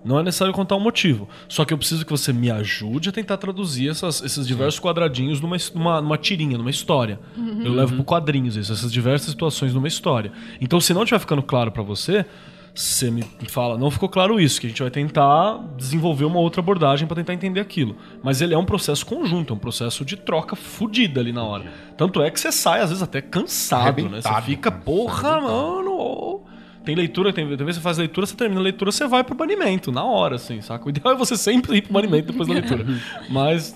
Não 0.08 0.18
é 0.18 0.22
necessário 0.22 0.54
contar 0.54 0.74
o 0.74 0.80
motivo. 0.80 1.28
Só 1.48 1.64
que 1.64 1.72
eu 1.74 1.78
preciso 1.78 2.04
que 2.04 2.10
você 2.10 2.32
me 2.32 2.50
ajude 2.50 3.10
a 3.10 3.12
tentar 3.12 3.36
traduzir 3.36 3.90
essas- 3.90 4.22
esses 4.22 4.46
diversos 4.46 4.80
quadradinhos 4.80 5.40
numa, 5.40 5.56
numa, 5.74 6.00
numa 6.00 6.16
tirinha, 6.16 6.56
numa 6.56 6.70
história. 6.70 7.20
Eu 7.36 7.72
levo 7.74 7.94
pro 7.94 8.04
quadrinhos 8.04 8.56
isso, 8.56 8.72
essas 8.72 8.90
diversas 8.92 9.30
situações 9.30 9.74
numa 9.74 9.86
história. 9.86 10.32
Então, 10.60 10.80
se 10.80 10.94
não 10.94 11.02
estiver 11.02 11.18
ficando 11.20 11.42
claro 11.42 11.70
pra 11.70 11.82
você, 11.82 12.24
você 12.74 13.10
me 13.10 13.24
fala, 13.48 13.76
não 13.76 13.90
ficou 13.90 14.08
claro 14.08 14.38
isso, 14.40 14.60
que 14.60 14.66
a 14.66 14.70
gente 14.70 14.80
vai 14.80 14.90
tentar 14.90 15.58
desenvolver 15.76 16.24
uma 16.24 16.38
outra 16.38 16.60
abordagem 16.60 17.06
pra 17.08 17.16
tentar 17.16 17.34
entender 17.34 17.58
aquilo. 17.60 17.96
Mas 18.22 18.40
ele 18.40 18.54
é 18.54 18.58
um 18.58 18.64
processo 18.64 19.04
conjunto, 19.04 19.52
é 19.52 19.56
um 19.56 19.58
processo 19.58 20.04
de 20.04 20.16
troca 20.16 20.54
fudida 20.54 21.20
ali 21.20 21.32
na 21.32 21.42
hora. 21.42 21.64
Tanto 21.96 22.22
é 22.22 22.30
que 22.30 22.38
você 22.38 22.52
sai, 22.52 22.80
às 22.80 22.90
vezes, 22.90 23.02
até 23.02 23.20
cansado, 23.20 24.08
né? 24.08 24.20
Você 24.22 24.28
fica, 24.42 24.70
porra, 24.70 25.40
mano. 25.40 25.90
ô." 25.90 26.40
Tem 26.88 26.94
leitura, 26.94 27.34
tem, 27.34 27.46
tem 27.54 27.66
você 27.66 27.80
faz 27.80 27.98
leitura, 27.98 28.26
você 28.26 28.34
termina 28.34 28.62
a 28.62 28.64
leitura, 28.64 28.90
você 28.90 29.06
vai 29.06 29.22
pro 29.22 29.34
banimento, 29.34 29.92
na 29.92 30.02
hora, 30.02 30.36
assim, 30.36 30.62
saca? 30.62 30.86
O 30.86 30.88
ideal 30.88 31.12
é 31.12 31.18
você 31.18 31.36
sempre 31.36 31.76
ir 31.76 31.82
pro 31.82 31.92
banimento 31.92 32.32
depois 32.32 32.48
da 32.48 32.54
leitura. 32.54 32.86
Mas. 33.28 33.74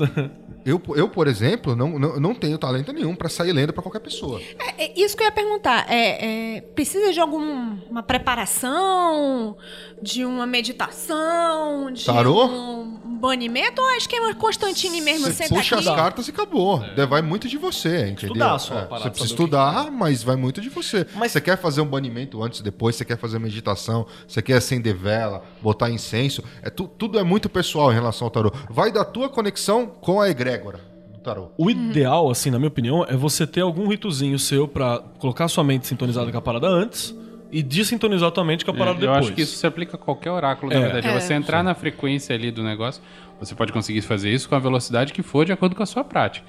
Eu, 0.65 0.81
eu 0.95 1.09
por 1.09 1.27
exemplo, 1.27 1.77
não, 1.77 1.99
não, 1.99 2.19
não 2.19 2.35
tenho 2.35 2.57
talento 2.57 2.91
nenhum 2.91 3.15
pra 3.15 3.29
sair 3.29 3.53
lendo 3.53 3.73
pra 3.73 3.83
qualquer 3.83 3.99
pessoa. 3.99 4.41
É, 4.59 4.85
é 4.85 4.93
isso 4.99 5.15
que 5.15 5.23
eu 5.23 5.27
ia 5.27 5.33
perguntar. 5.33 5.85
É, 5.93 6.57
é, 6.57 6.61
precisa 6.63 7.13
de 7.13 7.21
alguma 7.21 8.03
preparação, 8.03 9.59
de 10.01 10.25
uma 10.25 10.47
meditação, 10.47 11.91
de 11.93 12.07
Tarô? 12.07 12.47
um 12.47 12.92
banimento 13.23 13.81
ou 13.81 13.89
é 13.91 13.97
esquema 13.97 14.35
Constantine 14.35 15.01
mesmo? 15.01 15.31
Você 15.33 15.49
puxa 15.49 15.77
aqui. 15.77 15.89
as 15.89 15.95
cartas 15.97 16.27
e 16.27 16.31
acabou. 16.33 16.81
Daí 16.97 17.07
Vai 17.07 17.23
muito 17.23 17.49
de 17.49 17.57
você, 17.57 18.09
entendeu? 18.09 18.15
Estudar 18.35 18.59
só 18.59 18.75
É, 18.75 18.83
parada 18.85 19.05
Você 19.05 19.11
precisa 19.11 19.33
o 19.35 19.37
que 19.37 19.43
estudar, 19.43 19.91
mas 19.93 20.23
vai 20.23 20.35
muito 20.37 20.61
de 20.61 20.69
você. 20.69 21.07
Você 21.17 21.41
quer 21.41 21.57
fazer 21.57 21.81
um 21.81 21.87
banimento 21.87 22.43
antes, 22.43 22.61
depois, 22.61 22.97
você 22.97 23.05
quer 23.05 23.17
fazer 23.17 23.39
meditação, 23.39 24.07
você 24.27 24.43
quer 24.43 24.55
acender 24.55 24.95
vela, 24.95 25.43
botar 25.63 25.89
incenso. 25.89 26.43
É, 26.63 26.69
tu- 26.69 26.89
tudo 26.89 27.19
é 27.19 27.23
muito 27.23 27.49
pessoal 27.49 27.91
em 27.93 27.95
relação 27.95 28.27
ao 28.27 28.31
tarô. 28.31 28.53
Vai 28.69 28.91
da 28.91 29.05
tua 29.05 29.29
conexão 29.29 29.87
com 29.87 30.21
a 30.21 30.29
egrégora 30.29 30.81
do 31.13 31.19
tarô. 31.21 31.51
O 31.57 31.71
ideal, 31.71 32.29
assim, 32.31 32.51
na 32.51 32.59
minha 32.59 32.69
opinião, 32.69 33.05
é 33.09 33.17
você 33.17 33.47
ter 33.47 33.61
algum 33.61 33.87
ritozinho 33.89 34.39
seu 34.39 34.67
pra 34.67 34.99
colocar 35.21 35.47
sua 35.47 35.63
mente 35.63 35.87
sintonizada 35.87 36.31
com 36.33 36.39
a 36.39 36.43
parada 36.43 36.67
antes 36.67 37.15
e 37.53 37.63
desintonizar 37.63 38.31
tua 38.33 38.43
mente 38.45 38.65
com 38.65 38.71
a 38.71 38.75
parada 38.75 38.97
É, 38.99 39.03
eu 39.03 39.13
depois. 39.13 39.27
acho 39.27 39.35
que 39.35 39.43
isso 39.43 39.57
se 39.57 39.67
aplica 39.67 39.97
a 39.97 39.99
qualquer 39.99 40.31
oráculo, 40.31 40.73
na 40.73 40.79
É. 40.79 40.81
verdade. 40.81 41.07
É. 41.09 41.21
Você 41.21 41.35
entrar 41.35 41.63
na 41.63 41.75
frequência 41.75 42.35
ali 42.35 42.51
do 42.51 42.63
negócio, 42.63 43.03
você 43.39 43.55
pode 43.55 43.73
conseguir 43.73 44.01
fazer 44.01 44.31
isso 44.31 44.49
com 44.49 44.55
a 44.55 44.59
velocidade 44.59 45.13
que 45.13 45.23
for 45.23 45.45
de 45.45 45.53
acordo 45.53 45.77
com 45.77 45.83
a 45.83 45.87
sua 45.87 46.03
prática. 46.03 46.47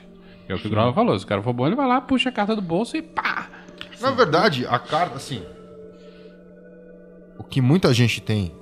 É 0.47 0.55
o 0.55 0.59
que 0.59 0.67
o 0.67 0.69
Grova 0.69 0.93
falou. 0.93 1.17
Se 1.19 1.25
o 1.25 1.27
cara 1.27 1.41
for 1.41 1.51
bom, 1.53 1.67
ele 1.67 1.75
vai 1.75 1.87
lá, 1.87 1.99
puxa 2.01 2.29
a 2.29 2.31
carta 2.31 2.55
do 2.55 2.61
bolso 2.61 2.95
e 2.97 3.01
pá! 3.01 3.49
Na 4.01 4.11
verdade, 4.11 4.65
a 4.67 4.79
carta, 4.79 5.17
assim. 5.17 5.41
O 7.37 7.43
que 7.43 7.61
muita 7.61 7.93
gente 7.93 8.21
tem 8.21 8.53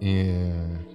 é, 0.00 0.52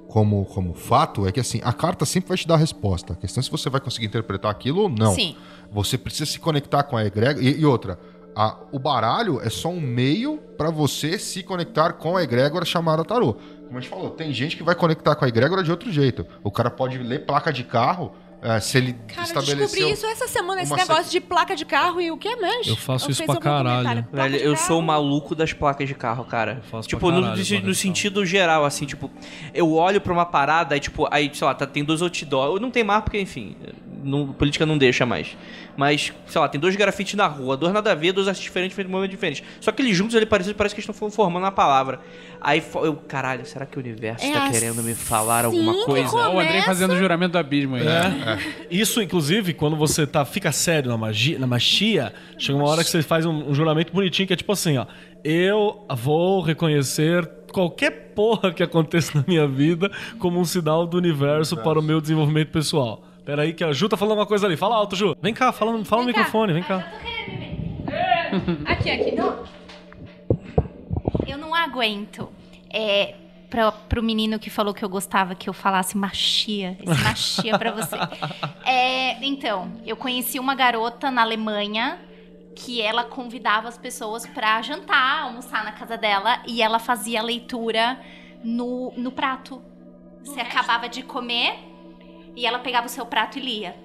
como, 0.07 0.45
como 0.45 0.73
fato 0.73 1.27
é 1.27 1.31
que 1.31 1.39
assim, 1.39 1.59
a 1.63 1.73
carta 1.73 2.05
sempre 2.05 2.29
vai 2.29 2.37
te 2.37 2.47
dar 2.47 2.55
a 2.55 2.57
resposta. 2.57 3.13
A 3.13 3.15
questão 3.15 3.41
é 3.41 3.43
se 3.43 3.51
você 3.51 3.69
vai 3.69 3.81
conseguir 3.81 4.05
interpretar 4.07 4.49
aquilo 4.51 4.81
ou 4.83 4.89
não. 4.89 5.13
Sim. 5.13 5.35
Você 5.71 5.97
precisa 5.97 6.25
se 6.25 6.39
conectar 6.39 6.83
com 6.83 6.95
a 6.97 7.05
egrégora. 7.05 7.43
E, 7.45 7.59
e 7.59 7.65
outra, 7.65 7.99
a- 8.36 8.57
o 8.71 8.79
baralho 8.79 9.39
é 9.41 9.49
só 9.49 9.69
um 9.69 9.79
meio 9.81 10.38
para 10.57 10.69
você 10.69 11.17
se 11.17 11.41
conectar 11.43 11.93
com 11.93 12.17
a 12.17 12.23
egrégora 12.23 12.65
chamada 12.65 13.03
tarô. 13.03 13.33
Como 13.65 13.77
a 13.77 13.81
gente 13.81 13.89
falou, 13.89 14.09
tem 14.11 14.31
gente 14.33 14.55
que 14.57 14.63
vai 14.63 14.75
conectar 14.75 15.15
com 15.15 15.25
a 15.25 15.27
egrégora 15.27 15.63
de 15.63 15.71
outro 15.71 15.91
jeito. 15.91 16.25
O 16.43 16.51
cara 16.51 16.69
pode 16.69 16.97
ler 16.97 17.25
placa 17.25 17.51
de 17.51 17.63
carro. 17.63 18.11
é, 18.41 18.59
se 18.59 18.77
ele 18.77 18.93
Cara, 19.07 19.23
estabeleceu. 19.23 19.57
descobri 19.57 19.91
isso 19.91 20.05
essa 20.05 20.27
semana, 20.27 20.61
esse 20.61 20.71
negócio 20.75 21.09
de 21.11 21.19
placa 21.19 21.55
de 21.55 21.65
carro 21.65 21.99
e 21.99 22.11
o 22.11 22.17
que 22.17 22.36
mais? 22.36 22.67
Eu 22.67 22.75
faço 22.75 23.09
isso 23.09 23.23
fiz 23.23 23.31
pra 23.31 23.41
caralho. 23.41 24.05
Velho, 24.13 24.36
eu 24.36 24.53
carro. 24.53 24.67
sou 24.67 24.79
o 24.79 24.83
maluco 24.83 25.33
das 25.33 25.51
placas 25.51 25.88
de 25.88 25.95
carro, 25.95 26.23
cara. 26.25 26.61
faço 26.69 26.88
Tipo, 26.88 27.09
no, 27.09 27.21
caralho 27.23 27.43
no- 27.61 27.67
no 27.69 27.73
sentido 27.73 28.23
geral, 28.23 28.63
assim, 28.63 28.86
tipo, 28.86 29.09
eu 29.51 29.71
olho 29.73 29.99
pra 29.99 30.13
uma 30.13 30.27
parada, 30.27 30.75
aí, 30.75 30.79
tipo, 30.79 31.07
aí, 31.09 31.31
sei 31.33 31.47
lá, 31.47 31.55
tá- 31.55 31.65
tem 31.65 31.83
dois 31.83 32.03
outdoor. 32.03 32.59
Não 32.59 32.69
tem 32.69 32.83
mais 32.83 33.01
porque, 33.03 33.19
enfim, 33.19 33.55
não, 34.03 34.31
política 34.31 34.63
não 34.63 34.77
deixa 34.77 35.07
mais. 35.07 35.36
Mas, 35.78 36.13
sei 36.28 36.39
lá, 36.41 36.47
tem 36.47 36.59
dois 36.59 36.76
grafites 36.76 37.15
na 37.15 37.28
rua, 37.28 37.57
dois 37.57 37.73
nada 37.73 37.91
a 37.91 37.95
ver, 37.95 38.11
dois 38.13 38.28
artes 38.28 38.41
diferentes, 38.41 38.76
feitos 38.76 38.89
de 38.89 38.93
momentos 38.95 39.11
diferentes. 39.15 39.43
Só 39.59 39.71
que 39.71 39.82
eles 39.82 39.95
juntos, 39.95 40.15
ele 40.15 40.26
parece, 40.26 40.53
parece 40.53 40.73
que 40.73 40.80
eles 40.82 40.89
estão 40.89 41.09
formando 41.11 41.43
uma 41.43 41.51
palavra. 41.51 41.99
Aí 42.39 42.63
eu, 42.84 42.95
caralho, 42.95 43.45
será 43.45 43.65
que 43.65 43.78
o 43.78 43.82
universo 43.82 44.26
É 44.26 44.32
tá 44.32 44.49
querendo 44.51 44.82
me 44.84 44.93
falar 44.93 45.45
assim 45.45 45.57
alguma 45.57 45.86
coisa? 45.86 46.09
começa. 46.09 46.30
O 46.30 46.39
Andrei 46.39 46.61
fazendo 46.61 46.93
o 46.93 46.97
juramento 46.97 47.32
do 47.34 47.38
abismo 47.38 47.76
aí. 47.76 47.84
né? 47.84 48.39
É. 48.39 48.65
Isso, 48.73 49.01
inclusive, 49.01 49.53
quando 49.53 49.76
você 49.76 50.05
tá, 50.07 50.23
fica 50.23 50.51
sério 50.51 50.89
na 50.89 50.97
magia, 50.97 51.39
na 51.39 51.47
magia, 51.47 52.13
chega 52.38 52.57
uma 52.57 52.67
hora 52.69 52.84
que 52.84 52.89
você 52.89 53.01
faz 53.01 53.26
um, 53.26 53.49
um 53.49 53.53
juramento 53.53 53.91
bonitinho 53.91 54.28
que 54.28 54.34
é 54.34 54.38
tipo 54.38 54.51
assim, 54.51 54.78
ó. 54.78 54.86
Eu 55.23 55.86
vou 55.97 56.41
reconhecer 56.41 57.28
qualquer 57.51 58.11
porra 58.13 58.53
que 58.53 58.61
aconteça 58.61 59.17
na 59.17 59.23
minha 59.28 59.47
vida 59.47 59.89
como 60.19 60.39
um 60.39 60.45
sinal 60.45 60.86
do 60.86 60.97
universo 60.97 61.57
para 61.57 61.80
o 61.80 61.82
meu 61.82 61.99
desenvolvimento 61.99 62.49
pessoal. 62.49 63.03
Pera 63.26 63.41
aí 63.41 63.53
que 63.53 63.63
a 63.63 63.73
Ju 63.73 63.89
tá 63.89 63.97
falando 63.97 64.19
uma 64.19 64.26
coisa 64.26 64.45
ali. 64.45 64.55
Fala 64.55 64.76
alto, 64.76 64.95
Ju. 64.95 65.15
Vem 65.19 65.34
cá, 65.34 65.51
fala, 65.51 65.84
fala 65.84 66.03
no 66.03 66.05
Vem 66.05 66.13
cá. 66.13 66.19
microfone, 66.21 66.53
vem 66.53 66.63
cá. 66.63 66.93
Aqui, 68.65 68.91
aqui. 68.91 69.15
Eu 71.28 71.38
não 71.38 71.55
aguento. 71.55 72.30
É, 72.71 73.15
pra, 73.49 73.71
pro 73.71 74.03
menino 74.03 74.38
que 74.38 74.49
falou 74.49 74.73
que 74.73 74.86
eu 74.86 74.89
gostava 74.89 75.34
que 75.34 75.49
eu 75.49 75.53
falasse 75.53 75.97
machia. 75.97 76.78
Esse 76.80 77.03
machia 77.03 77.57
pra 77.57 77.71
você. 77.71 77.95
É, 78.67 79.23
então, 79.23 79.71
eu 79.86 79.95
conheci 79.95 80.39
uma 80.39 80.55
garota 80.55 81.11
na 81.11 81.21
Alemanha 81.21 81.99
que 82.55 82.82
ela 82.82 83.03
convidava 83.03 83.67
as 83.67 83.78
pessoas 83.78 84.26
pra 84.26 84.61
jantar, 84.61 85.23
almoçar 85.23 85.63
na 85.63 85.71
casa 85.71 85.97
dela 85.97 86.41
e 86.47 86.61
ela 86.61 86.80
fazia 86.80 87.21
leitura 87.21 87.99
no, 88.43 88.91
no 88.97 89.11
prato. 89.11 89.61
Você 90.23 90.39
acabava 90.39 90.89
de 90.89 91.03
comer 91.03 91.59
e 92.36 92.45
ela 92.45 92.59
pegava 92.59 92.86
o 92.88 92.89
seu 92.89 93.05
prato 93.05 93.38
e 93.38 93.41
lia. 93.41 93.75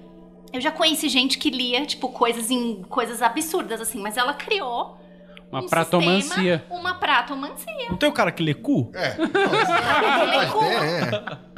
Eu 0.53 0.59
já 0.59 0.71
conheci 0.71 1.07
gente 1.07 1.37
que 1.37 1.49
lia, 1.49 1.85
tipo, 1.85 2.09
coisas 2.09 2.51
em 2.51 2.81
coisas 2.83 3.21
absurdas, 3.21 3.79
assim, 3.79 3.99
mas 4.01 4.17
ela 4.17 4.33
criou 4.33 4.97
Uma 5.51 5.61
um 5.61 5.67
pratomancia. 5.67 6.57
sistema, 6.59 6.63
uma 6.69 6.95
pratomancia. 6.95 7.89
Não 7.89 7.97
tem 7.97 8.09
o 8.09 8.11
cara 8.11 8.31
que 8.31 8.43
lê 8.43 8.53
cu? 8.53 8.91
É. 8.93 9.11
Tem, 10.59 10.69
é. 10.69 11.51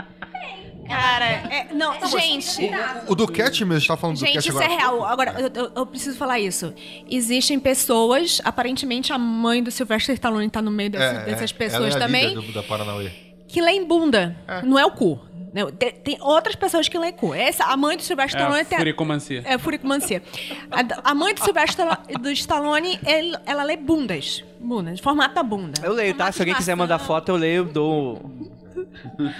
Cara, 0.87 1.25
é, 1.25 1.73
não, 1.73 1.93
gente. 2.07 2.69
O 3.07 3.15
do 3.15 3.25
Cat 3.25 3.59
mesmo, 3.63 3.73
a 3.73 3.79
gente 3.79 3.87
tá 3.87 3.95
falando 3.97 4.17
do 4.17 4.19
Gente, 4.19 4.33
Cat 4.35 4.49
isso 4.49 4.57
agora. 4.59 4.73
é 4.73 4.77
real. 4.77 5.05
Agora, 5.05 5.35
eu, 5.39 5.49
eu- 5.63 5.71
eu 5.77 5.85
preciso 5.85 6.17
falar 6.17 6.39
isso. 6.39 6.73
Existem 7.09 7.57
pessoas, 7.57 8.41
aparentemente 8.43 9.13
a 9.13 9.17
mãe 9.17 9.63
do 9.63 9.71
Sylvester 9.71 10.13
Stallone 10.15 10.49
tá 10.49 10.61
no 10.61 10.69
meio 10.69 10.89
desse- 10.89 11.03
É, 11.03 11.23
dessas 11.25 11.51
é. 11.51 11.53
pessoas 11.53 11.95
Ela 11.95 12.03
é 12.03 12.03
a 12.03 12.05
também, 12.05 12.35
líder 12.35 12.51
do- 12.51 13.33
que 13.47 13.61
leem 13.61 13.85
bunda. 13.87 14.35
Não 14.63 14.77
é 14.77 14.85
o 14.85 14.91
cu. 14.91 15.19
Não, 15.53 15.71
tem, 15.71 15.91
tem 15.91 16.17
outras 16.19 16.55
pessoas 16.55 16.89
que 16.89 16.97
leem 16.97 17.13
cu. 17.13 17.33
Essa, 17.33 17.65
a 17.65 17.77
mãe 17.77 17.95
do 17.95 18.01
Sylvester 18.01 18.39
É 18.39 18.43
Stallone 18.43 18.61
a 18.61 18.65
tem. 18.65 18.77
furicomancia. 18.79 19.41
É, 19.45 19.57
furicomancia. 19.57 20.23
A, 20.71 21.11
a 21.11 21.13
mãe 21.13 21.33
do 21.33 21.43
Sylvester 21.43 21.85
Stallone- 21.85 22.17
do 22.23 22.31
Stallone, 22.31 22.99
ele- 23.05 23.37
ela 23.45 23.63
lê 23.63 23.77
bundas. 23.77 24.43
Bundas, 24.59 24.99
formato 24.99 25.35
da 25.35 25.43
bunda. 25.43 25.79
Eu 25.83 25.93
leio, 25.93 26.15
tá? 26.15 26.31
Se 26.31 26.41
alguém 26.41 26.55
quiser 26.55 26.75
mandar 26.75 26.97
foto, 26.97 27.29
eu 27.29 27.35
leio, 27.35 27.63
dou, 27.65 28.19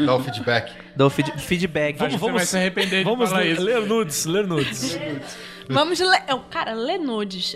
Dá 0.05 0.16
o 0.16 0.20
feedback. 0.24 0.72
dou 0.95 1.09
feed- 1.09 1.39
feedback. 1.39 1.97
Você 1.97 2.32
vai 2.32 2.45
se 2.45 2.57
arrepender 2.57 2.99
de 2.99 3.03
Vamos 3.09 3.30
falar 3.30 3.41
ler, 3.41 3.53
isso. 3.53 3.61
ler 3.64 3.82
nudes, 3.82 4.26
ler 4.26 4.45
nudes. 4.45 4.99
Vamos 5.68 5.99
ler. 5.99 6.24
eu- 6.28 6.39
Cara, 6.41 6.74
ler 6.74 6.99
nudes. 6.99 7.55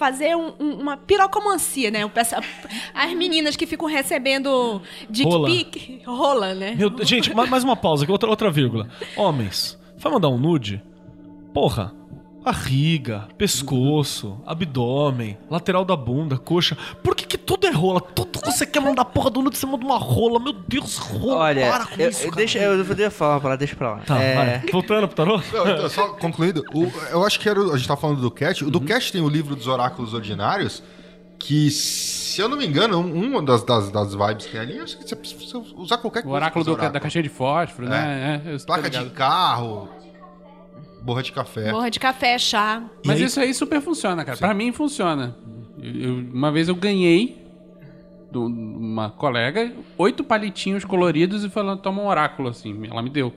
Fazer 0.00 0.34
um- 0.34 0.54
um- 0.58 0.80
uma 0.80 0.96
pirocomancia, 0.96 1.90
né? 1.90 2.10
As 2.94 3.12
meninas 3.12 3.54
que 3.54 3.66
ficam 3.66 3.86
recebendo 3.86 4.80
dick 5.10 5.28
Rola. 5.30 5.46
pic. 5.46 6.00
Rola, 6.06 6.54
né? 6.54 6.74
Meu, 6.74 6.90
gente, 7.04 7.34
ma- 7.34 7.44
mais 7.44 7.62
uma 7.62 7.76
pausa, 7.76 8.04
aqui, 8.04 8.10
outra, 8.10 8.30
outra 8.30 8.50
vírgula. 8.50 8.88
Homens, 9.14 9.78
vai 9.98 10.10
mandar 10.10 10.30
um 10.30 10.38
nude? 10.38 10.82
Porra, 11.52 11.92
barriga, 12.42 13.28
pescoço, 13.36 14.40
abdômen, 14.46 15.38
lateral 15.50 15.84
da 15.84 15.94
bunda, 15.96 16.38
coxa. 16.38 16.76
Por 17.02 17.14
que 17.14 17.26
que 17.26 17.36
tudo 17.38 17.66
é 17.66 17.70
rola? 17.70 18.00
Tudo 18.00 18.40
você 18.44 18.64
quer 18.66 18.80
mandar 18.80 19.04
porra 19.04 19.30
do 19.30 19.42
nude, 19.42 19.56
você 19.58 19.66
manda 19.66 19.84
uma 19.84 19.98
rola. 19.98 20.40
Meu 20.40 20.52
Deus, 20.52 20.96
rola. 20.96 21.36
Olha, 21.36 21.70
para 21.70 21.86
com 21.86 22.00
eu, 22.00 22.10
isso, 22.10 22.20
eu- 22.22 22.30
cara. 22.30 22.36
deixa, 22.36 22.58
eu 22.58 23.10
falar 23.10 23.40
pra 23.40 23.48
lá, 23.50 23.56
deixa 23.56 23.76
pra 23.76 23.90
lá. 23.92 23.98
Tá, 24.00 24.18
É, 24.22 24.34
vai. 24.34 24.70
Voltando 24.72 25.06
pro 25.06 25.16
tarô? 25.16 25.40
Não, 25.52 25.68
então, 25.70 25.88
só 25.90 26.08
concluindo, 26.14 26.64
o- 26.72 26.90
eu 27.10 27.24
acho 27.24 27.38
que 27.38 27.48
era, 27.48 27.60
o- 27.60 27.72
a 27.72 27.76
gente 27.76 27.86
tá 27.88 27.96
falando 27.96 28.20
do 28.20 28.30
Cat. 28.30 28.64
O 28.64 28.70
do 28.70 28.80
Cat 28.80 29.12
tem 29.12 29.20
o 29.20 29.28
livro 29.28 29.54
dos 29.54 29.66
oráculos 29.66 30.14
ordinários, 30.14 30.82
que, 31.38 31.70
se 31.70 32.40
eu 32.40 32.48
não 32.48 32.56
me 32.56 32.66
engano, 32.66 32.98
um- 32.98 33.26
uma 33.28 33.42
das, 33.42 33.62
das, 33.62 33.90
das 33.90 34.14
vibes 34.14 34.46
que 34.46 34.52
tem 34.52 34.60
ali, 34.60 34.76
eu 34.78 34.84
acho 34.84 34.98
que 34.98 35.08
você 35.08 35.16
precisa 35.16 35.58
usar 35.76 35.98
qualquer 35.98 36.20
O 36.20 36.22
coisa. 36.24 36.36
oráculo 36.36 36.64
com 36.64 36.70
do- 36.70 36.72
os 36.74 36.78
oráculos. 36.78 36.92
da 36.94 37.00
caixinha 37.00 37.22
de 37.22 37.28
fósforo, 37.28 37.88
né? 37.88 38.42
É, 38.46 38.58
tô 38.58 38.66
Placa 38.66 38.90
de 38.90 39.04
carro, 39.10 39.88
borra 41.02 41.22
de 41.22 41.32
café. 41.32 41.70
Borra 41.70 41.90
de 41.90 41.98
café, 42.00 42.38
chá. 42.38 42.82
Mas 43.04 43.18
aí- 43.18 43.24
isso 43.26 43.40
aí 43.40 43.52
super 43.54 43.80
funciona, 43.80 44.24
cara. 44.24 44.38
Pra 44.38 44.54
mim 44.54 44.72
funciona. 44.72 45.36
Eu- 45.82 46.16
uma 46.32 46.50
vez 46.52 46.68
eu 46.68 46.74
ganhei 46.74 47.40
de 48.30 48.38
uma 48.38 49.10
colega 49.10 49.72
oito 49.98 50.22
palitinhos 50.22 50.84
coloridos 50.84 51.44
e 51.44 51.48
falando, 51.48 51.80
toma 51.80 52.02
um 52.02 52.06
oráculo, 52.06 52.48
assim. 52.50 52.78
Ela 52.88 53.02
me 53.02 53.10
deu. 53.10 53.34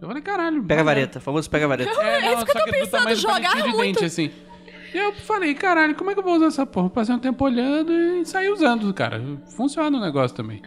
Eu 0.00 0.08
falei, 0.08 0.22
caralho. 0.22 0.62
Pega 0.62 0.82
a 0.82 0.84
maneiro. 0.84 1.00
vareta, 1.08 1.20
famoso 1.20 1.48
pega 1.50 1.64
a 1.64 1.68
vareta. 1.68 1.90
É, 1.90 2.20
não, 2.30 2.34
isso 2.34 2.44
que 2.44 2.50
eu 2.50 2.54
tô 2.54 2.64
que 2.64 2.70
do 2.70 2.78
pensando, 2.90 3.14
jogar 3.16 3.54
de 3.56 3.68
muito. 3.70 3.78
dente, 4.00 4.04
assim. 4.04 4.30
E 4.94 4.98
eu 4.98 5.12
falei, 5.12 5.54
caralho, 5.54 5.94
como 5.94 6.10
é 6.10 6.14
que 6.14 6.20
eu 6.20 6.24
vou 6.24 6.34
usar 6.36 6.46
essa 6.46 6.66
porra? 6.66 6.88
Passei 6.90 7.14
um 7.14 7.18
tempo 7.18 7.44
olhando 7.44 7.92
e 7.92 8.24
saí 8.24 8.48
usando, 8.48 8.92
cara. 8.94 9.20
Funciona 9.56 9.96
o 9.96 10.00
negócio 10.00 10.36
também. 10.36 10.62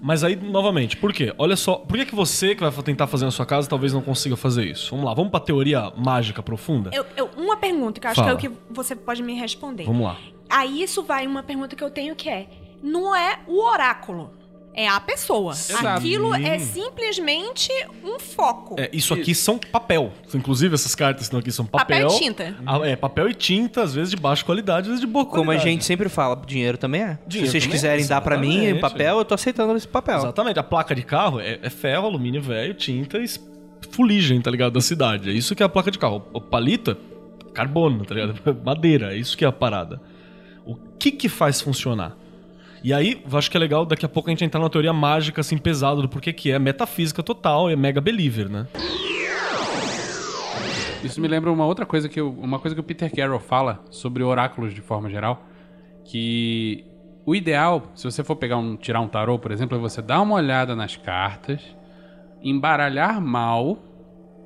Mas 0.00 0.24
aí, 0.24 0.36
novamente, 0.36 0.96
por 0.96 1.12
quê? 1.12 1.32
Olha 1.38 1.56
só, 1.56 1.76
por 1.76 1.96
que, 1.98 2.06
que 2.06 2.14
você 2.14 2.54
que 2.54 2.62
vai 2.62 2.70
tentar 2.82 3.06
fazer 3.06 3.24
na 3.24 3.30
sua 3.30 3.44
casa 3.46 3.68
talvez 3.68 3.92
não 3.92 4.00
consiga 4.02 4.36
fazer 4.36 4.64
isso? 4.66 4.90
Vamos 4.90 5.04
lá, 5.06 5.14
vamos 5.14 5.30
pra 5.30 5.40
teoria 5.40 5.92
mágica 5.96 6.42
profunda? 6.42 6.90
Eu, 6.92 7.04
eu- 7.16 7.30
uma 7.36 7.56
pergunta 7.56 8.00
que 8.00 8.06
eu 8.06 8.10
acho 8.10 8.20
Fala. 8.20 8.36
que 8.36 8.46
é 8.46 8.48
o 8.48 8.52
que 8.52 8.58
você 8.70 8.94
pode 8.96 9.22
me 9.22 9.34
responder. 9.34 9.84
Vamos 9.84 10.02
lá. 10.04 10.16
Aí 10.48 10.82
isso 10.82 11.02
vai 11.02 11.26
uma 11.26 11.42
pergunta 11.42 11.74
que 11.74 11.82
eu 11.82 11.90
tenho 11.90 12.14
que 12.14 12.28
é: 12.28 12.48
não 12.82 13.14
é 13.14 13.40
o 13.46 13.62
oráculo, 13.64 14.30
é 14.74 14.88
a 14.88 15.00
pessoa. 15.00 15.52
Exato. 15.52 15.86
Aquilo 15.86 16.34
é 16.34 16.58
simplesmente 16.58 17.70
um 18.02 18.18
foco. 18.18 18.74
É, 18.78 18.90
isso 18.92 19.14
aqui 19.14 19.34
são 19.34 19.58
papel. 19.58 20.12
Inclusive, 20.34 20.74
essas 20.74 20.94
cartas 20.94 21.20
que 21.20 21.22
estão 21.24 21.38
aqui 21.38 21.52
são 21.52 21.64
papel. 21.64 22.08
Papel 22.08 22.16
e 22.16 22.20
tinta. 22.20 22.56
Ah, 22.66 22.80
é, 22.84 22.96
papel 22.96 23.30
e 23.30 23.34
tinta, 23.34 23.82
às 23.82 23.94
vezes 23.94 24.10
de 24.10 24.16
baixa 24.16 24.44
qualidade, 24.44 24.82
às 24.82 24.86
vezes 24.88 25.00
de 25.00 25.06
boa 25.06 25.24
Como 25.24 25.42
a 25.42 25.44
qualidade. 25.46 25.70
gente 25.70 25.84
sempre 25.84 26.08
fala, 26.08 26.40
dinheiro 26.44 26.76
também 26.76 27.02
é. 27.02 27.18
Dinheiro 27.26 27.50
Se 27.50 27.52
vocês 27.52 27.64
é, 27.64 27.70
quiserem 27.70 28.06
dar 28.06 28.20
pra 28.20 28.36
mim 28.36 28.64
exatamente. 28.64 28.80
papel, 28.80 29.18
eu 29.18 29.24
tô 29.24 29.34
aceitando 29.34 29.76
esse 29.76 29.88
papel. 29.88 30.18
Exatamente. 30.18 30.58
A 30.58 30.64
placa 30.64 30.94
de 30.94 31.02
carro 31.02 31.38
é, 31.40 31.60
é 31.62 31.70
ferro, 31.70 32.06
alumínio 32.06 32.42
velho, 32.42 32.74
tinta 32.74 33.18
e 33.18 33.26
fuligem, 33.90 34.40
tá 34.40 34.50
ligado? 34.50 34.72
Da 34.72 34.80
cidade. 34.80 35.30
É 35.30 35.32
isso 35.32 35.54
que 35.54 35.62
é 35.62 35.66
a 35.66 35.68
placa 35.68 35.90
de 35.90 35.98
carro. 35.98 36.26
O 36.32 36.40
palito, 36.40 36.90
é 36.90 37.50
carbono, 37.52 38.04
tá 38.04 38.14
ligado? 38.14 38.34
Madeira, 38.64 39.14
é 39.14 39.16
isso 39.16 39.36
que 39.36 39.44
é 39.44 39.48
a 39.48 39.52
parada. 39.52 40.00
O 40.66 40.74
que 40.98 41.12
que 41.12 41.28
faz 41.28 41.60
funcionar? 41.60 42.16
E 42.84 42.92
aí, 42.92 43.24
acho 43.32 43.50
que 43.50 43.56
é 43.56 43.60
legal 43.60 43.86
daqui 43.86 44.04
a 44.04 44.08
pouco 44.10 44.28
a 44.28 44.32
gente 44.32 44.44
entrar 44.44 44.60
numa 44.60 44.68
teoria 44.68 44.92
mágica, 44.92 45.40
assim, 45.40 45.56
pesada 45.56 46.02
do 46.02 46.08
porquê 46.08 46.34
que 46.34 46.50
é 46.52 46.58
metafísica 46.58 47.22
total 47.22 47.70
é 47.70 47.74
mega 47.74 47.98
believer, 47.98 48.46
né? 48.46 48.66
Isso 51.02 51.18
me 51.18 51.26
lembra 51.26 51.50
uma 51.50 51.64
outra 51.64 51.86
coisa 51.86 52.10
que 52.10 52.20
eu, 52.20 52.30
uma 52.30 52.58
coisa 52.58 52.74
que 52.74 52.80
o 52.82 52.84
Peter 52.84 53.10
Carroll 53.10 53.40
fala 53.40 53.82
sobre 53.90 54.22
oráculos 54.22 54.74
de 54.74 54.82
forma 54.82 55.08
geral, 55.08 55.46
que 56.04 56.84
o 57.24 57.34
ideal, 57.34 57.90
se 57.94 58.04
você 58.04 58.22
for 58.22 58.36
pegar 58.36 58.58
um 58.58 58.76
tirar 58.76 59.00
um 59.00 59.08
tarô, 59.08 59.38
por 59.38 59.50
exemplo, 59.50 59.78
é 59.78 59.80
você 59.80 60.02
dar 60.02 60.20
uma 60.20 60.34
olhada 60.34 60.76
nas 60.76 60.94
cartas, 60.94 61.62
embaralhar 62.42 63.18
mal 63.18 63.78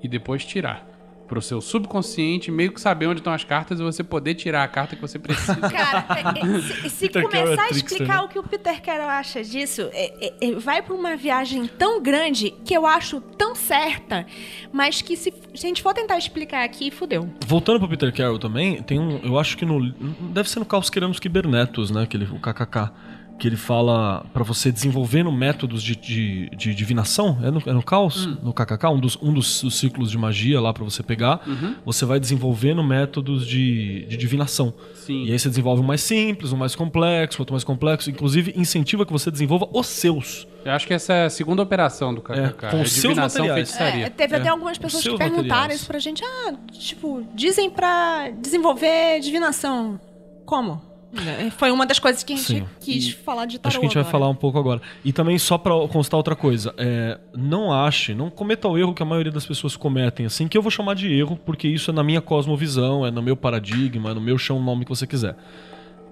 e 0.01 0.07
depois 0.07 0.45
tirar. 0.45 0.88
Pro 1.29 1.43
seu 1.43 1.61
subconsciente 1.61 2.51
meio 2.51 2.73
que 2.73 2.81
saber 2.81 3.07
onde 3.07 3.21
estão 3.21 3.33
as 3.33 3.45
cartas 3.45 3.79
e 3.79 3.83
você 3.83 4.03
poder 4.03 4.35
tirar 4.35 4.65
a 4.65 4.69
carta 4.69 4.97
que 4.97 5.03
você 5.03 5.19
precisa. 5.19 5.55
Cara, 5.69 6.07
é- 6.17 6.57
é- 6.57 6.61
se, 6.89 6.91
se 6.91 7.09
Carroll 7.11 7.31
é 7.31 7.43
começar 7.45 7.63
a 7.65 7.69
explicar 7.71 8.17
né? 8.19 8.23
o 8.23 8.29
que 8.29 8.39
o 8.39 8.43
Peter 8.43 8.81
Carroll 8.83 9.09
acha 9.09 9.43
disso, 9.45 9.89
é- 9.93 10.33
é- 10.41 10.53
vai 10.55 10.81
pra 10.81 10.95
uma 10.95 11.17
viagem 11.17 11.67
tão 11.67 12.03
grande 12.03 12.51
que 12.65 12.75
eu 12.75 12.87
acho 12.87 13.21
tão 13.21 13.55
certa, 13.55 14.27
mas 14.73 15.03
que 15.03 15.17
se, 15.17 15.31
se 15.55 15.67
a 15.67 15.69
gente 15.69 15.83
for 15.83 15.93
tentar 15.93 16.17
explicar 16.17 16.65
aqui, 16.65 16.91
fudeu. 16.91 17.29
Voltando 17.47 17.79
pro 17.79 17.89
Peter 17.89 18.13
Carroll 18.15 18.39
também, 18.39 18.83
tem 18.83 18.99
um. 18.99 19.19
Eu 19.23 19.39
acho 19.39 19.57
que 19.57 19.67
no. 19.67 19.93
Deve 20.33 20.49
ser 20.49 20.59
no 20.61 20.65
Caos 20.65 20.89
Queremos 20.89 21.19
Kibernetos, 21.21 21.91
né? 21.91 22.07
Que 22.07 22.17
ele, 22.17 22.25
o 22.25 22.39
KKK. 22.41 22.91
Que 23.39 23.47
ele 23.47 23.57
fala 23.57 24.25
pra 24.33 24.43
você 24.43 24.73
desenvolvendo 24.73 25.31
métodos 25.31 25.83
de, 25.83 25.95
de, 25.95 26.51
de 26.57 26.75
divinação. 26.75 27.39
É 27.43 27.51
no, 27.51 27.63
é 27.67 27.73
no 27.73 27.83
Caos? 27.83 28.27
No 28.43 28.53
KKK? 28.53 28.89
Um 28.89 28.99
dos, 28.99 29.17
um 29.23 29.33
dos, 29.33 29.63
dos 29.63 29.79
ciclos 29.79 30.11
de 30.11 30.19
magia 30.19 30.61
lá 30.61 30.73
pra 30.73 30.83
você 30.85 31.03
pegar. 31.03 31.41
Você 31.85 32.05
vai 32.05 32.19
desenvolvendo 32.19 32.83
métodos 32.83 33.47
de, 33.47 34.05
de 34.07 34.17
divinação. 34.17 34.75
Sim. 34.95 35.25
E 35.25 35.33
aí 35.33 35.39
você 35.39 35.49
desenvolve 35.49 35.81
um 35.83 35.85
mais 35.87 36.01
simples, 36.01 36.53
um 36.53 36.57
mais 36.57 36.75
complexo, 36.75 37.41
outro 37.41 37.53
mais 37.55 37.63
complexo. 37.65 38.11
Inclusive, 38.11 38.53
incentiva 38.57 39.07
que 39.07 39.13
você 39.13 39.31
desenvolva 39.31 39.69
os 39.73 39.87
seus. 39.87 40.47
Eu 40.65 40.73
acho 40.73 40.87
que 40.87 40.93
essa 40.93 41.13
é 41.15 41.25
a 41.27 41.31
segunda 41.31 41.63
operação 41.63 42.13
do 42.13 42.21
KKK. 42.21 42.41
É, 42.41 42.49
com 42.71 42.77
é 42.79 42.83
os 42.83 42.93
seus 42.93 43.13
divinação 43.15 43.47
materiais. 43.47 43.71
feitiçaria. 43.71 44.07
É, 44.07 44.11
teve 44.11 44.35
É, 44.35 44.39
até 44.39 44.49
algumas 44.49 44.77
pessoas 44.77 45.03
que 45.05 45.17
perguntaram 45.17 45.45
materiais. 45.45 45.81
isso 45.81 45.87
pra 45.87 45.99
gente. 46.01 46.23
Ah, 46.25 46.55
tipo, 46.73 47.25
dizem 47.35 47.71
pra 47.71 48.31
desenvolver 48.31 49.21
divinação. 49.21 50.01
Como? 50.45 50.88
É, 51.17 51.49
Foi 51.51 51.71
uma 51.71 51.87
das 51.87 51.99
coisas 51.99 52.23
que 52.23 52.35
a 52.35 52.37
gente 52.37 52.47
Sim. 52.47 52.67
quis 52.81 53.11
falar 53.11 53.47
de 53.47 53.59
tarô 53.59 53.69
Acho 53.69 53.81
que 53.81 53.87
a 53.87 53.89
gente 53.89 53.95
vai 53.95 54.03
agora. 54.03 54.13
falar 54.13 54.29
um 54.29 54.35
pouco 54.35 54.59
agora. 54.59 54.81
E 55.05 55.13
também, 55.13 55.39
só 55.39 55.57
pra 55.57 55.73
constar 55.89 56.19
outra 56.19 56.37
coisa, 56.37 56.75
é, 56.77 57.19
não 57.35 57.73
ache, 57.73 58.15
não 58.15 58.29
cometa 58.29 58.69
o 58.69 58.77
erro 58.77 58.93
que 58.93 59.03
a 59.03 59.07
maioria 59.07 59.33
das 59.33 59.47
pessoas 59.47 59.75
cometem, 59.75 60.27
assim, 60.27 60.47
que 60.47 60.57
eu 60.59 60.61
vou 60.63 60.71
chamar 60.71 60.95
de 60.95 61.11
erro, 61.11 61.39
porque 61.47 61.67
isso 61.67 61.91
é 61.91 61.95
na 61.95 62.03
minha 62.03 62.21
cosmovisão, 62.21 63.07
é 63.07 63.11
no 63.11 63.23
meu 63.23 63.37
paradigma, 63.37 64.11
é 64.11 64.15
no 64.15 64.21
meu 64.21 64.37
chão, 64.37 64.59
o 64.59 64.63
nome 64.63 64.85
que 64.85 64.91
você 64.91 65.07
quiser. 65.07 65.35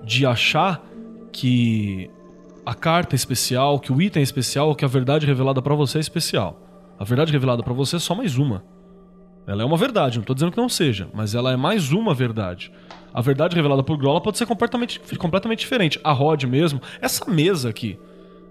De 0.02 0.24
achar 0.24 0.82
que 1.30 2.10
a 2.64 2.74
carta 2.74 3.14
é 3.14 3.16
especial, 3.18 3.78
que 3.78 3.92
o 3.92 4.00
item 4.00 4.20
é 4.20 4.24
especial, 4.24 4.74
que 4.74 4.84
a 4.84 4.88
verdade 4.88 5.26
revelada 5.26 5.60
pra 5.60 5.74
você 5.74 5.98
é 5.98 6.00
especial. 6.00 6.60
A 6.98 7.04
verdade 7.04 7.30
revelada 7.32 7.62
pra 7.62 7.74
você 7.74 7.96
é 7.96 7.98
só 7.98 8.14
mais 8.14 8.38
uma. 8.38 8.64
Ela 9.46 9.62
é 9.62 9.64
uma 9.64 9.76
verdade, 9.76 10.16
não 10.18 10.24
tô 10.24 10.32
dizendo 10.34 10.50
que 10.52 10.56
não 10.58 10.68
seja, 10.68 11.06
mas 11.12 11.34
ela 11.34 11.52
é 11.52 11.56
mais 11.56 11.92
uma 11.92 12.14
verdade. 12.14 12.72
A 13.16 13.22
verdade 13.22 13.56
revelada 13.56 13.82
por 13.82 13.96
Grola 13.96 14.20
pode 14.20 14.36
ser 14.36 14.44
completamente, 14.44 15.00
completamente 15.16 15.60
diferente. 15.60 15.98
A 16.04 16.12
Rod 16.12 16.44
mesmo, 16.44 16.82
essa 17.00 17.24
mesa 17.30 17.70
aqui, 17.70 17.98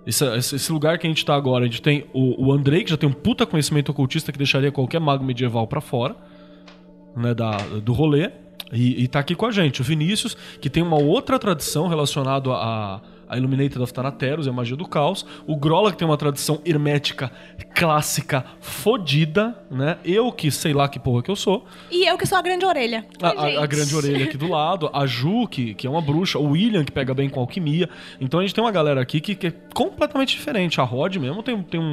esse, 0.07 0.26
esse- 0.36 0.72
lugar 0.72 0.97
que 0.97 1.05
a 1.05 1.09
gente 1.09 1.24
tá 1.24 1.36
agora, 1.36 1.66
a 1.66 1.68
gente 1.68 1.84
tem 1.84 2.05
o, 2.11 2.47
o 2.47 2.51
Andrei, 2.51 2.84
que 2.84 2.89
já 2.89 2.97
tem 2.97 3.07
um 3.07 3.13
puta 3.13 3.45
conhecimento 3.45 3.89
ocultista 3.91 4.32
que 4.32 4.38
deixaria 4.39 4.72
qualquer 4.72 4.99
mago 4.99 5.24
medieval 5.24 5.68
pra 5.68 5.80
fora, 5.82 6.16
né, 7.16 7.36
da, 7.36 7.51
do 7.84 7.93
rolê, 7.93 8.32
e, 8.74 9.03
e 9.03 9.07
tá 9.07 9.20
aqui 9.20 9.36
com 9.36 9.45
a 9.45 9.51
gente. 9.51 9.82
O 9.82 9.84
Vinícius, 9.84 10.36
que 10.59 10.68
tem 10.70 10.82
uma 10.82 10.97
outra 10.99 11.38
tradição 11.38 11.88
relacionada 11.88 12.49
a 12.51 13.01
Illuminated 13.32 13.82
of 13.82 13.93
Thanateros 13.93 14.45
e 14.47 14.49
a 14.49 14.53
magia 14.53 14.76
do 14.76 14.88
caos. 14.88 15.26
O 15.47 15.55
Grola, 15.55 15.91
que 15.91 15.97
tem 15.97 16.07
uma 16.07 16.17
tradição 16.17 16.59
hermética 16.65 17.32
clássica 17.73 18.45
fodida, 18.59 19.55
né? 19.69 19.97
Eu, 20.05 20.32
que 20.32 20.49
sei 20.51 20.73
lá 20.73 20.88
que 20.88 20.99
porra 20.99 21.21
que 21.23 21.30
eu 21.32 21.36
sou. 21.36 21.65
E 21.91 22.07
eu 22.09 22.17
que 22.17 22.26
sou 22.26 22.38
a 22.38 22.41
grande 22.41 22.65
orelha. 22.65 23.05
A, 23.21 23.30
a- 23.30 23.63
a 23.63 23.65
grande 23.65 23.95
orelha 23.95 24.26
aqui 24.26 24.38
do 24.38 24.47
lado, 24.51 24.89
a 24.93 25.05
Ju, 25.05 25.47
que, 25.47 25.73
que 25.73 25.88
é 25.88 25.89
uma 25.89 26.01
bruxa, 26.01 26.38
o 26.39 26.51
William, 26.51 26.84
que 26.84 26.91
pega 26.91 27.13
bem 27.13 27.30
com 27.30 27.39
alquimia. 27.39 27.89
Então 28.21 28.39
a 28.39 28.43
gente 28.43 28.53
tem 28.53 28.63
uma 28.63 28.71
galera 28.71 29.01
aqui 29.01 29.19
que, 29.19 29.36
que 29.36 29.47
é 29.47 29.53
completamente 29.73 30.36
diferente. 30.36 30.80
A 30.80 30.84
Rod 30.84 31.15
mesmo 31.17 31.41
tem, 31.43 31.61
tem 31.63 31.80
um, 31.80 31.84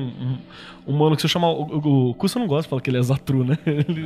um, 0.87 0.93
um 0.93 0.97
mano 0.97 1.17
que 1.17 1.23
se 1.23 1.29
chama. 1.29 1.49
O, 1.49 1.63
o, 1.79 2.11
o 2.11 2.15
Custa 2.15 2.39
não 2.39 2.47
gosta 2.47 2.63
de 2.65 2.69
falar 2.69 2.83
que 2.83 2.91
ele 2.91 2.99
é 2.99 3.03
Zatru, 3.03 3.45
né? 3.45 3.59
Ele, 3.67 4.05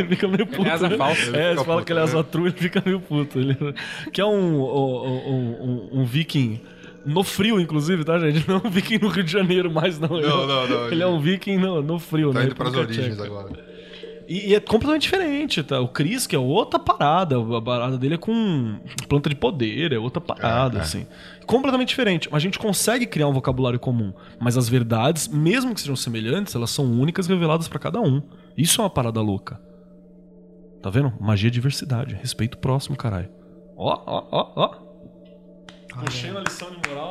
ele 0.00 0.08
fica 0.08 0.28
meio 0.28 0.46
puto. 0.46 0.68
asa 0.70 0.88
né? 0.88 0.96
falsa. 0.96 1.22
Ele 1.28 1.36
É, 1.36 1.54
você 1.54 1.64
fala 1.64 1.76
puto, 1.78 1.86
que 1.86 1.92
ele 1.92 2.00
é 2.00 2.02
né? 2.04 2.08
Zatru, 2.08 2.46
ele 2.46 2.56
fica 2.56 2.82
meio 2.84 3.00
puto. 3.00 3.38
Ele, 3.38 3.56
que 4.12 4.20
é 4.20 4.24
um, 4.24 4.60
um, 4.62 5.28
um, 5.28 5.88
um- 5.94 6.00
um 6.00 6.04
viking. 6.48 6.60
No 7.06 7.22
frio, 7.22 7.60
inclusive, 7.60 8.02
tá, 8.04 8.18
gente? 8.18 8.44
Não 8.48 8.56
é 8.64 8.70
viking 8.70 8.98
no 8.98 9.08
Rio 9.08 9.22
de 9.24 9.30
Janeiro 9.30 9.70
mais, 9.70 9.98
não. 9.98 10.16
Ele, 10.16 10.26
Não, 10.26 10.46
não, 10.46 10.68
não, 10.68 10.88
Ele 10.88 11.02
é 11.02 11.06
um 11.06 11.20
viking 11.20 11.58
no, 11.58 11.82
no 11.82 11.98
frio, 11.98 12.32
Tá 12.32 12.38
né? 12.40 12.46
indo 12.46 12.54
pras 12.54 12.74
origens 12.74 13.08
Tcheca. 13.14 13.24
agora. 13.24 13.74
E, 14.26 14.52
e 14.52 14.54
é 14.54 14.60
completamente 14.60 15.02
diferente, 15.02 15.62
tá? 15.62 15.80
O 15.80 15.88
Chris, 15.88 16.26
que 16.26 16.34
é 16.34 16.38
outra 16.38 16.78
parada. 16.80 17.36
A 17.38 17.60
parada 17.60 17.98
dele 17.98 18.14
é 18.14 18.16
com 18.16 18.80
planta 19.06 19.28
de 19.28 19.36
poder, 19.36 19.92
é 19.92 19.98
outra 19.98 20.18
parada, 20.18 20.78
É, 20.78 20.80
é. 20.80 20.82
assim. 20.82 21.06
Completamente 21.46 21.88
diferente. 21.90 22.26
A 22.32 22.38
gente 22.38 22.58
consegue 22.58 23.04
criar 23.04 23.28
um 23.28 23.34
vocabulário 23.34 23.78
comum. 23.78 24.14
Mas 24.40 24.56
as 24.56 24.66
verdades, 24.66 25.28
mesmo 25.28 25.74
que 25.74 25.80
sejam 25.82 25.94
semelhantes, 25.96 26.54
elas 26.54 26.70
são 26.70 26.86
únicas 26.90 27.26
reveladas 27.26 27.68
pra 27.68 27.78
cada 27.78 28.00
um. 28.00 28.22
Isso 28.56 28.80
é 28.80 28.84
uma 28.84 28.88
parada 28.88 29.20
louca. 29.20 29.60
Tá 30.80 30.88
vendo? 30.88 31.12
Magia 31.20 31.48
é 31.48 31.50
diversidade. 31.50 32.14
Respeito 32.14 32.56
próximo, 32.56 32.96
caralho. 32.96 33.28
Ó, 33.76 33.92
ó, 34.06 34.24
ó, 34.30 34.52
ó. 34.56 34.83
Puxei 36.00 36.30
uma 36.30 36.40
lição 36.40 36.70
de 36.70 36.88
moral. 36.88 37.08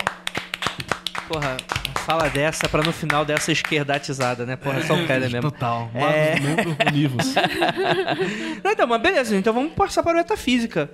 Porra, 1.27 1.57
fala 2.05 2.29
dessa 2.29 2.67
pra 2.67 2.83
no 2.83 2.91
final 2.91 3.23
dessa 3.23 3.51
esquerdatizada, 3.51 4.45
né? 4.45 4.55
Porra, 4.55 4.81
só 4.83 4.93
um 4.93 5.07
cara 5.07 5.21
mesmo. 5.21 5.51
Total. 5.51 5.89
É. 5.95 6.35
Não, 8.63 8.71
então, 8.71 8.87
mas 8.87 9.01
beleza, 9.01 9.35
então 9.35 9.53
vamos 9.53 9.73
passar 9.73 10.03
para 10.03 10.11
a 10.13 10.15
metafísica. 10.15 10.89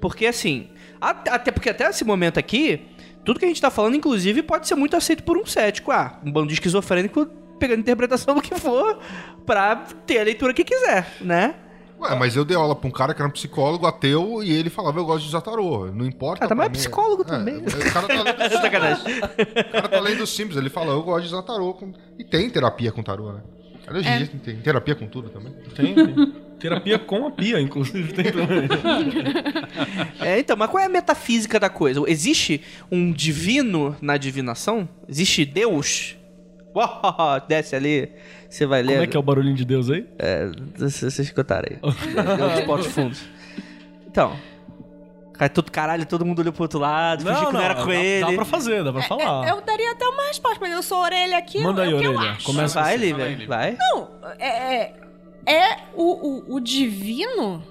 Porque 0.00 0.26
assim, 0.26 0.68
a- 1.00 1.10
até 1.30 1.50
porque 1.50 1.70
até 1.70 1.88
esse 1.88 2.04
momento 2.04 2.38
aqui, 2.38 2.86
tudo 3.24 3.38
que 3.40 3.44
a 3.44 3.48
gente 3.48 3.60
tá 3.60 3.70
falando, 3.70 3.96
inclusive, 3.96 4.42
pode 4.42 4.68
ser 4.68 4.74
muito 4.76 4.96
aceito 4.96 5.22
por 5.24 5.36
um 5.36 5.44
cético. 5.46 5.90
Ah, 5.90 6.20
um 6.24 6.30
bando 6.30 6.48
de 6.48 6.54
esquizofrênico 6.54 7.26
pegando 7.58 7.80
interpretação 7.80 8.34
do 8.34 8.42
que 8.42 8.54
for 8.54 8.98
pra 9.46 9.76
ter 10.06 10.20
a 10.20 10.24
leitura 10.24 10.52
que 10.54 10.62
quiser, 10.62 11.06
né? 11.20 11.54
Ué, 12.00 12.14
mas 12.14 12.36
eu 12.36 12.44
dei 12.44 12.56
aula 12.56 12.76
pra 12.76 12.86
um 12.88 12.90
cara 12.90 13.14
que 13.14 13.20
era 13.22 13.28
um 13.28 13.32
psicólogo 13.32 13.86
ateu 13.86 14.42
e 14.42 14.52
ele 14.52 14.68
falava, 14.68 14.98
eu 15.00 15.04
gosto 15.06 15.22
de 15.22 15.28
usar 15.28 15.40
tarô. 15.40 15.86
Não 15.92 16.04
importa. 16.04 16.44
Ah, 16.44 16.48
tá, 16.48 16.54
é 16.54 16.68
mim. 16.68 16.70
psicólogo 16.72 17.22
É, 17.22 17.24
também. 17.26 17.56
o 17.56 17.92
cara 17.92 18.06
tá 18.06 18.22
lendo 18.22 18.52
Sacanagem. 18.60 19.04
O 19.18 19.72
cara 19.72 19.88
tá 19.88 20.00
lendo 20.00 20.26
Simples, 20.26 20.56
ele 20.58 20.68
fala, 20.70 20.92
eu 20.92 21.02
gosto 21.02 21.22
de 21.26 21.34
usar 21.34 21.42
tarô. 21.42 21.72
com- 21.74 21.92
E 22.18 22.24
tem 22.24 22.50
terapia 22.50 22.92
com 22.92 23.02
tarô, 23.02 23.32
né? 23.32 23.40
Cara, 23.84 23.98
hoje 23.98 24.08
em 24.08 24.12
É. 24.12 24.18
dia 24.18 24.30
tem 24.44 24.56
terapia 24.56 24.94
com 24.94 25.06
tudo 25.06 25.30
também. 25.30 25.52
Tem, 25.74 25.94
tem. 25.94 26.32
Terapia 26.58 26.98
com 26.98 27.26
a 27.26 27.30
pia, 27.30 27.60
inclusive, 27.60 28.12
tem 28.14 28.24
também. 28.32 28.68
É, 30.20 30.38
então, 30.38 30.56
mas 30.56 30.70
qual 30.70 30.82
é 30.82 30.86
a 30.86 30.88
metafísica 30.88 31.60
da 31.60 31.68
coisa? 31.68 32.02
Existe 32.06 32.62
um 32.90 33.12
divino 33.12 33.96
na 34.00 34.16
divinação? 34.16 34.88
Existe 35.08 35.44
Deus? 35.44 36.16
Uau, 36.74 37.40
desce 37.48 37.74
ali, 37.76 38.10
você 38.48 38.66
vai 38.66 38.82
ler. 38.82 38.92
Como 38.94 39.04
é 39.04 39.06
que 39.06 39.16
é 39.16 39.20
o 39.20 39.22
barulhinho 39.22 39.56
de 39.56 39.64
Deus 39.64 39.90
aí? 39.90 40.06
É, 40.18 40.50
vocês 40.76 41.18
escutaram 41.18 41.68
aí. 41.70 41.78
Deu 42.36 42.48
dos 42.50 42.60
pontos 42.62 42.86
fundos. 42.88 43.22
Então. 44.06 44.36
Cai 45.34 45.50
todo 45.50 45.70
caralho, 45.70 46.06
todo 46.06 46.24
mundo 46.24 46.38
olhou 46.38 46.50
pro 46.52 46.62
outro 46.62 46.78
lado, 46.78 47.22
fingiu 47.22 47.48
que 47.48 47.52
não 47.52 47.60
era 47.60 47.74
com 47.74 47.86
dá, 47.88 47.94
ele. 47.94 48.24
Dá 48.24 48.32
pra 48.32 48.44
fazer, 48.46 48.82
dá 48.82 48.90
pra 48.90 49.02
falar. 49.02 49.46
Eu 49.46 49.60
daria 49.60 49.90
até 49.92 50.06
uma 50.06 50.28
resposta, 50.28 50.58
mas 50.60 50.72
eu 50.72 50.82
sou 50.82 50.98
orelha 50.98 51.36
aqui. 51.36 51.60
Manda 51.62 51.82
aí, 51.82 51.92
é 51.92 51.94
o 51.94 51.98
que 51.98 52.06
eu 52.06 52.14
orelha. 52.14 52.32
acho. 52.32 52.46
Começa 52.46 52.80
Vai, 52.80 52.94
assim. 52.94 53.04
Lívia, 53.04 53.46
vai. 53.46 53.76
Não, 53.78 54.08
é, 54.38 54.48
é, 54.48 54.94
é 55.46 55.78
o, 55.94 56.04
o, 56.52 56.54
o 56.56 56.60
divino, 56.60 57.62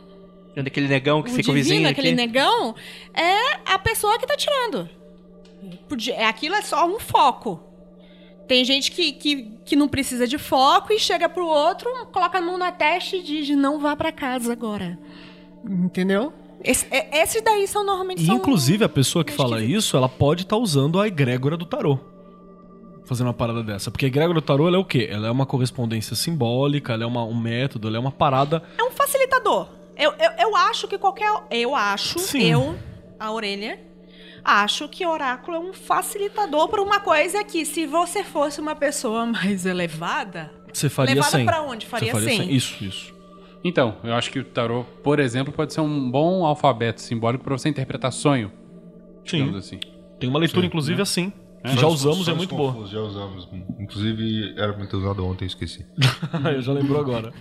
aquele 0.56 0.88
negão 0.88 1.24
que 1.24 1.32
o 1.32 1.34
fica 1.34 1.50
o 1.52 1.56
divino, 1.56 1.74
vizinho 1.76 1.90
aquele 1.90 2.10
aqui. 2.10 2.16
negão, 2.16 2.76
é 3.16 3.56
a 3.66 3.80
pessoa 3.80 4.20
que 4.20 4.28
tá 4.28 4.36
tirando. 4.38 4.88
É- 6.12 6.26
Aquilo 6.28 6.54
é 6.54 6.62
só 6.62 6.86
um 6.88 7.00
foco. 7.00 7.64
Tem 8.48 8.64
gente 8.64 8.92
que, 8.92 9.12
que, 9.14 9.52
que 9.66 9.76
não 9.76 9.88
precisa 9.88 10.28
de 10.28 10.38
foco 10.38 10.94
e 10.94 11.00
chega 11.00 11.28
pro 11.28 11.46
outro, 11.48 11.90
coloca 12.12 12.38
a 12.38 12.42
mão 12.42 12.58
na 12.58 12.72
testa 12.72 13.16
e 13.16 13.24
diz: 13.24 13.50
não 13.58 13.80
vá 13.80 13.96
pra 13.96 14.12
casa 14.12 14.52
agora. 14.52 14.98
Entendeu? 15.68 16.32
Esse- 16.64 16.88
é- 16.92 17.22
esses 17.22 17.42
daí 17.42 17.68
são 17.68 17.86
normalmente. 17.86 18.24
E 18.24 18.26
são- 18.26 18.36
inclusive 18.36 18.84
a 18.84 18.90
pessoa 18.90 19.24
que 19.24 19.32
fala 19.34 19.58
esquisito. 19.58 19.78
isso, 19.78 19.98
ela 19.98 20.10
pode 20.10 20.44
estar 20.44 20.58
usando 20.58 21.00
a 21.00 21.08
egrégora 21.08 21.58
do 21.58 21.66
tarô. 21.66 22.00
Fazendo 23.06 23.28
uma 23.28 23.34
parada 23.34 23.62
dessa. 23.62 23.92
Porque 23.92 24.06
a 24.06 24.08
egrégora 24.08 24.40
do 24.40 24.46
tarô 24.46 24.68
ela 24.68 24.78
é 24.78 24.80
o 24.80 24.86
quê? 24.86 25.08
Ela 25.12 25.28
é 25.28 25.32
uma 25.32 25.46
correspondência 25.46 26.16
simbólica, 26.16 26.94
ela 26.94 27.04
é 27.04 27.06
uma- 27.06 27.24
um 27.24 27.36
método, 27.40 27.88
ela 27.88 27.98
é 27.98 28.00
uma 28.00 28.12
parada. 28.12 28.64
É 28.80 28.84
um 28.84 28.90
facilitador. 28.92 29.68
Eu, 29.96 30.12
eu, 30.14 30.32
eu 30.50 30.56
acho 30.56 30.88
que 30.88 30.98
qualquer. 30.98 31.32
Eu 31.52 31.76
acho, 31.76 32.18
Sim. 32.20 32.44
eu, 32.52 32.76
a 33.20 33.32
orelha, 33.32 33.80
acho 34.46 34.88
que 34.88 35.06
oráculo 35.06 35.58
é 35.58 35.60
um 35.60 35.74
facilitador 35.74 36.70
para 36.70 36.82
uma 36.82 37.00
coisa 37.00 37.44
que, 37.44 37.66
se 37.66 37.88
você 37.88 38.24
fosse 38.24 38.62
uma 38.62 38.76
pessoa 38.76 39.26
mais 39.26 39.66
elevada. 39.66 40.52
Você 40.72 40.88
faria 40.90 41.16
Levada 41.16 41.44
pra 41.44 41.62
onde? 41.64 41.86
Faria 41.86 42.14
Você 42.14 42.20
faria 42.22 42.38
sem. 42.38 42.48
sem. 42.48 42.56
Isso, 42.56 42.84
isso. 42.84 43.16
Então, 43.64 43.98
eu 44.04 44.14
acho 44.14 44.30
que 44.30 44.38
o 44.40 44.44
tarô, 44.44 44.84
por 45.04 45.20
exemplo, 45.20 45.52
pode 45.52 45.74
ser 45.74 45.82
um 45.82 46.12
bom 46.12 46.46
alfabeto 46.46 47.02
simbólico 47.02 47.44
pra 47.44 47.58
você 47.58 47.68
interpretar 47.68 48.12
sonho. 48.12 48.52
Sim. 49.26 49.38
Digamos 49.38 49.56
assim. 49.66 49.80
Tem 50.20 50.30
uma 50.30 50.38
leitura, 50.38 50.62
Sim, 50.62 50.68
inclusive, 50.68 50.98
né? 50.98 51.02
assim. 51.02 51.34
Que 51.66 51.72
É. 51.72 51.76
já 51.78 51.88
usamos 51.88 52.28
é 52.28 52.34
muito 52.34 52.56
boa. 52.56 52.86
Já 52.88 53.00
usamos. 53.00 53.48
Inclusive, 53.80 54.54
era 54.58 54.74
muito 54.78 54.96
usado 54.98 55.26
ontem, 55.26 55.46
esqueci. 55.46 55.86
eu 56.54 56.62
já 56.62 56.72
lembrou 56.74 57.00
agora. 57.00 57.34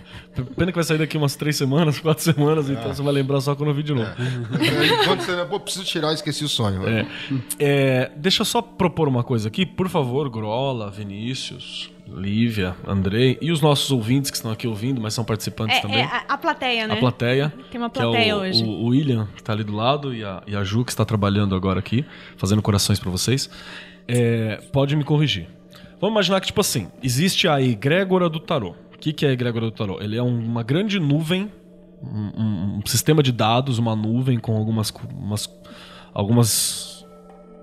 Pena 0.55 0.71
que 0.71 0.75
vai 0.75 0.83
sair 0.83 0.97
daqui 0.97 1.17
umas 1.17 1.35
três 1.35 1.55
semanas, 1.55 1.99
quatro 1.99 2.23
semanas, 2.23 2.69
então 2.69 2.93
você 2.93 3.01
vai 3.01 3.13
lembrar 3.13 3.41
só 3.41 3.55
quando 3.55 3.69
eu 3.69 3.75
vi 3.75 3.83
de 3.83 3.93
novo. 3.93 4.09
Aí, 4.17 5.05
quando 5.05 5.21
você, 5.21 5.45
pô, 5.45 5.59
preciso 5.59 5.85
tirar, 5.85 6.13
esqueci 6.13 6.43
o 6.43 6.49
sonho. 6.49 6.87
É. 6.87 7.05
É, 7.59 8.11
deixa 8.15 8.41
eu 8.41 8.45
só 8.45 8.61
propor 8.61 9.07
uma 9.07 9.23
coisa 9.23 9.47
aqui, 9.47 9.65
por 9.65 9.87
favor, 9.89 10.29
Grola, 10.29 10.89
Vinícius, 10.91 11.91
Lívia, 12.07 12.75
Andrei 12.87 13.37
e 13.41 13.51
os 13.51 13.61
nossos 13.61 13.89
ouvintes 13.91 14.29
que 14.29 14.37
estão 14.37 14.51
aqui 14.51 14.67
ouvindo, 14.67 15.01
mas 15.01 15.13
são 15.13 15.23
participantes 15.23 15.77
É, 15.77 15.81
também. 15.81 15.99
é 15.99 16.03
a, 16.03 16.23
a 16.29 16.37
plateia, 16.37 16.87
né? 16.87 16.93
A 16.93 16.97
plateia. 16.97 17.53
Tem 17.71 17.79
uma 17.81 17.89
que 17.89 17.99
é 17.99 18.01
plateia 18.03 18.37
o, 18.37 18.41
hoje. 18.41 18.63
O, 18.63 18.67
o 18.67 18.85
William, 18.87 19.27
que 19.35 19.43
tá 19.43 19.53
ali 19.53 19.63
do 19.63 19.73
lado, 19.75 20.13
e 20.13 20.23
a, 20.23 20.43
e 20.45 20.55
a 20.55 20.63
Ju, 20.63 20.83
que 20.85 20.91
está 20.91 21.03
trabalhando 21.05 21.55
agora 21.55 21.79
aqui, 21.79 22.05
fazendo 22.37 22.61
corações 22.61 22.99
pra 22.99 23.09
vocês. 23.09 23.49
É, 24.07 24.61
pode 24.71 24.95
me 24.95 25.03
corrigir. 25.03 25.47
Vamos 25.99 26.13
imaginar 26.13 26.39
que, 26.41 26.47
tipo 26.47 26.61
assim, 26.61 26.87
existe 27.01 27.47
a 27.47 27.61
egrégora 27.61 28.29
do 28.29 28.39
tarô. 28.39 28.75
O 28.93 28.97
que, 28.97 29.11
que 29.13 29.25
é 29.25 29.29
a 29.29 29.31
egrégora 29.31 29.65
do 29.65 29.71
tarô? 29.71 29.99
Ele 30.01 30.15
é 30.17 30.21
um- 30.23 30.39
uma 30.45 30.61
grande 30.63 30.99
nuvem, 30.99 31.51
um, 32.03 32.07
um- 32.41 32.79
um 32.79 32.85
sistema 32.85 33.23
de 33.23 33.31
dados, 33.31 33.77
uma 33.79 33.95
nuvem 33.95 34.37
com 34.39 34.55
algumas. 34.55 34.91
Umas, 35.17 35.49
algumas 36.13 37.05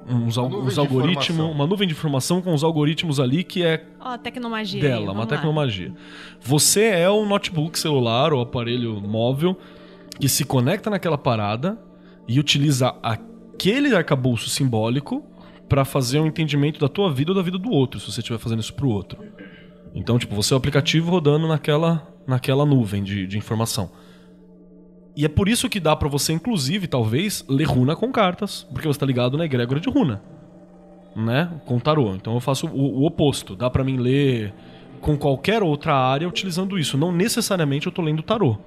uns, 0.06 0.36
uns 0.36 0.78
algoritmos, 0.78 1.54
uma 1.54 1.64
nuvem 1.66 1.86
de 1.86 1.94
informação 1.94 2.42
com 2.42 2.52
os 2.52 2.64
algoritmos 2.64 3.20
ali 3.20 3.44
que 3.44 3.62
é 3.62 3.84
Ó, 4.00 4.16
tecnomagia. 4.18 4.82
aí, 4.82 4.88
dela, 4.88 5.12
uma 5.12 5.24
vamos 5.26 5.28
lá. 5.28 5.94
Você 6.40 6.86
é 6.86 7.08
o 7.08 7.24
notebook 7.24 7.78
celular 7.78 8.32
ou 8.32 8.40
aparelho 8.40 9.00
móvel 9.00 9.56
que 10.18 10.28
se 10.28 10.44
conecta 10.44 10.90
naquela 10.90 11.16
parada 11.16 11.78
e 12.26 12.40
utiliza 12.40 12.94
aquele 13.02 13.94
arcabouço 13.94 14.50
simbólico 14.50 15.24
para 15.72 15.86
fazer 15.86 16.20
um 16.20 16.26
entendimento 16.26 16.78
da 16.78 16.86
tua 16.86 17.10
vida 17.10 17.30
ou 17.30 17.34
da 17.34 17.40
vida 17.40 17.56
do 17.56 17.70
outro, 17.70 17.98
se 17.98 18.12
você 18.12 18.20
estiver 18.20 18.38
fazendo 18.38 18.60
isso 18.60 18.74
pro 18.74 18.90
outro. 18.90 19.18
Então, 19.94 20.18
tipo, 20.18 20.34
você 20.34 20.52
é 20.52 20.54
o 20.54 20.58
aplicativo 20.58 21.10
rodando 21.10 21.48
naquela, 21.48 22.06
naquela 22.26 22.66
nuvem 22.66 23.02
de, 23.02 23.26
de 23.26 23.38
informação. 23.38 23.90
E 25.16 25.24
é 25.24 25.28
por 25.30 25.48
isso 25.48 25.70
que 25.70 25.80
dá 25.80 25.96
pra 25.96 26.10
você, 26.10 26.34
inclusive, 26.34 26.86
talvez, 26.86 27.42
ler 27.48 27.64
runa 27.64 27.96
com 27.96 28.12
cartas, 28.12 28.66
porque 28.70 28.86
você 28.86 29.00
tá 29.00 29.06
ligado 29.06 29.38
na 29.38 29.46
egrégora 29.46 29.80
de 29.80 29.88
runa 29.88 30.20
né, 31.16 31.50
com 31.64 31.78
tarô. 31.78 32.14
Então 32.16 32.34
eu 32.34 32.40
faço 32.40 32.66
o, 32.66 33.00
o 33.00 33.06
oposto. 33.06 33.56
Dá 33.56 33.70
pra 33.70 33.82
mim 33.82 33.96
ler 33.96 34.52
com 35.00 35.16
qualquer 35.16 35.62
outra 35.62 35.94
área 35.94 36.28
utilizando 36.28 36.78
isso. 36.78 36.98
Não 36.98 37.10
necessariamente 37.10 37.86
eu 37.86 37.92
tô 37.92 38.02
lendo 38.02 38.22
tarô. 38.22 38.58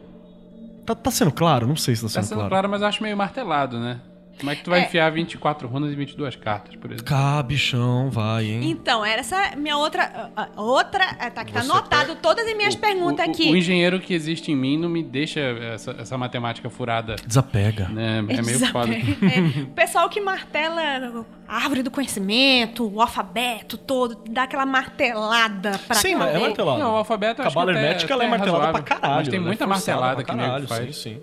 Tá, 0.83 0.95
tá 0.95 1.11
sendo 1.11 1.31
claro? 1.31 1.67
Não 1.67 1.75
sei 1.75 1.95
se 1.95 2.01
tá 2.01 2.07
Tá 2.07 2.13
sendo, 2.13 2.23
sendo 2.23 2.37
claro. 2.37 2.49
claro, 2.49 2.69
mas 2.69 2.81
eu 2.81 2.87
acho 2.87 3.03
meio 3.03 3.15
martelado, 3.15 3.79
né? 3.79 4.01
Como 4.37 4.51
é 4.51 4.55
que 4.55 4.63
tu 4.63 4.69
vai 4.69 4.81
É. 4.81 4.83
enfiar 4.85 5.09
24 5.11 5.67
runas 5.67 5.91
e 5.91 5.95
22 5.95 6.35
cartas, 6.35 6.75
por 6.75 6.91
exemplo? 6.91 7.05
Cá, 7.05 7.41
bichão, 7.41 8.09
vai, 8.11 8.45
hein? 8.45 8.69
Então, 8.69 9.05
era 9.05 9.21
essa 9.21 9.55
minha 9.55 9.77
outra. 9.77 10.29
outra. 10.57 11.03
é, 11.19 11.29
Tá, 11.29 11.43
que 11.45 11.53
tá 11.53 11.61
Você 11.61 11.71
anotado 11.71 12.15
todas 12.15 12.45
as 12.45 12.55
minhas 12.55 12.75
perguntas 12.75 13.25
o, 13.25 13.29
aqui. 13.31 13.51
O 13.51 13.55
engenheiro 13.55 13.99
que 13.99 14.13
existe 14.13 14.51
em 14.51 14.55
mim 14.55 14.77
não 14.77 14.89
me 14.89 15.01
deixa 15.03 15.39
essa, 15.39 15.91
essa 15.99 16.17
matemática 16.17 16.69
furada. 16.69 17.15
Desapega. 17.25 17.87
Né? 17.89 18.19
É 18.29 18.41
meio 18.41 18.59
foda. 18.67 18.91
É, 18.95 19.61
o 19.63 19.67
pessoal 19.67 20.09
que 20.09 20.19
martela 20.21 21.25
a 21.47 21.55
árvore 21.55 21.81
do 21.83 21.89
conhecimento, 21.91 22.87
o 22.93 23.01
alfabeto 23.01 23.77
todo, 23.77 24.21
dá 24.29 24.43
aquela 24.43 24.65
martelada 24.65 25.79
pra 25.87 25.95
Sim, 25.95 26.15
mas 26.15 26.35
é 26.35 26.39
martelada. 26.39 26.79
Não, 26.83 26.93
o 26.93 26.97
alfabeto 26.97 27.41
acho 27.41 27.49
Cabala 27.51 27.71
hermética 27.71 28.13
ela 28.13 28.23
é 28.23 28.27
até 28.27 28.37
martelada 28.37 28.65
razoável. 28.65 28.83
pra 28.85 28.95
caralho. 28.97 29.15
Mas 29.17 29.27
tem 29.29 29.39
é 29.39 29.41
muita 29.41 29.65
forçada 29.67 30.01
martelada 30.01 30.23
que 30.23 30.31
caralho, 30.31 30.67
faz. 30.67 30.95
Sim, 30.97 31.15
sim. 31.15 31.21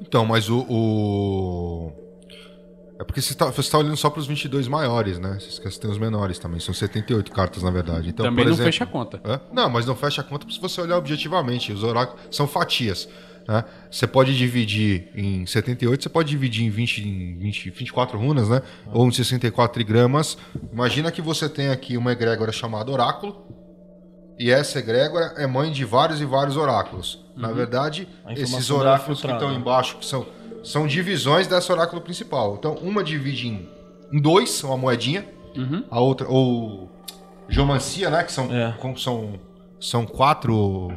Então, 0.00 0.24
mas 0.24 0.48
o. 0.48 0.60
o- 0.68 2.05
É 2.98 3.04
porque 3.04 3.20
você 3.20 3.32
está 3.32 3.50
tá 3.50 3.78
olhando 3.78 3.96
só 3.96 4.08
para 4.08 4.20
os 4.20 4.26
22 4.26 4.68
maiores, 4.68 5.18
né? 5.18 5.36
Você 5.38 5.48
esquece 5.48 5.74
que 5.76 5.82
tem 5.82 5.90
os 5.90 5.98
menores 5.98 6.38
também. 6.38 6.58
São 6.60 6.72
78 6.72 7.30
cartas, 7.30 7.62
na 7.62 7.70
verdade. 7.70 8.08
Então, 8.08 8.24
Também 8.24 8.44
por 8.44 8.48
não 8.48 8.54
exemplo, 8.54 8.72
fecha 8.72 8.84
a 8.84 8.86
conta. 8.86 9.20
Hã? 9.24 9.40
Não, 9.52 9.68
mas 9.68 9.84
não 9.84 9.94
fecha 9.94 10.22
a 10.22 10.24
conta 10.24 10.50
se 10.50 10.58
você 10.58 10.80
olhar 10.80 10.96
objetivamente. 10.96 11.72
Os 11.72 11.82
oráculos 11.82 12.22
são 12.30 12.46
fatias. 12.46 13.06
Né? 13.46 13.64
Você 13.90 14.06
pode 14.06 14.36
dividir 14.36 15.08
em 15.14 15.46
78, 15.46 16.02
você 16.02 16.08
pode 16.08 16.30
dividir 16.30 16.64
em 16.64 16.70
20, 16.70 17.06
em 17.06 17.38
20 17.38 17.70
24 17.70 18.18
runas, 18.18 18.48
né? 18.48 18.62
Ou 18.92 19.06
em 19.06 19.12
64 19.12 19.74
trigramas. 19.74 20.38
Imagina 20.72 21.12
que 21.12 21.20
você 21.20 21.48
tem 21.48 21.68
aqui 21.68 21.96
uma 21.96 22.12
egrégora 22.12 22.50
chamada 22.50 22.90
oráculo. 22.90 23.46
E 24.38 24.50
essa 24.50 24.78
egrégora 24.78 25.34
é 25.36 25.46
mãe 25.46 25.70
de 25.70 25.84
vários 25.84 26.20
e 26.20 26.24
vários 26.24 26.56
oráculos. 26.56 27.24
Na 27.36 27.52
verdade, 27.52 28.08
esses 28.30 28.70
é 28.70 28.72
oráculos 28.72 29.20
que 29.20 29.30
estão 29.30 29.52
embaixo, 29.52 29.96
que 29.98 30.06
são, 30.06 30.26
são 30.66 30.86
divisões 30.86 31.46
desse 31.46 31.70
oráculo 31.70 32.00
principal. 32.02 32.56
Então, 32.58 32.74
uma 32.82 33.02
divide 33.04 33.48
em, 33.48 33.68
em 34.12 34.20
dois, 34.20 34.62
uma 34.64 34.76
moedinha. 34.76 35.24
Uhum. 35.56 35.84
A 35.90 36.00
outra, 36.00 36.28
ou 36.28 36.90
geomancia, 37.48 38.10
né? 38.10 38.22
Que 38.24 38.32
são, 38.32 38.52
É. 38.54 38.72
com- 38.72 38.96
são, 38.96 39.34
são 39.80 40.04
quatro. 40.04 40.90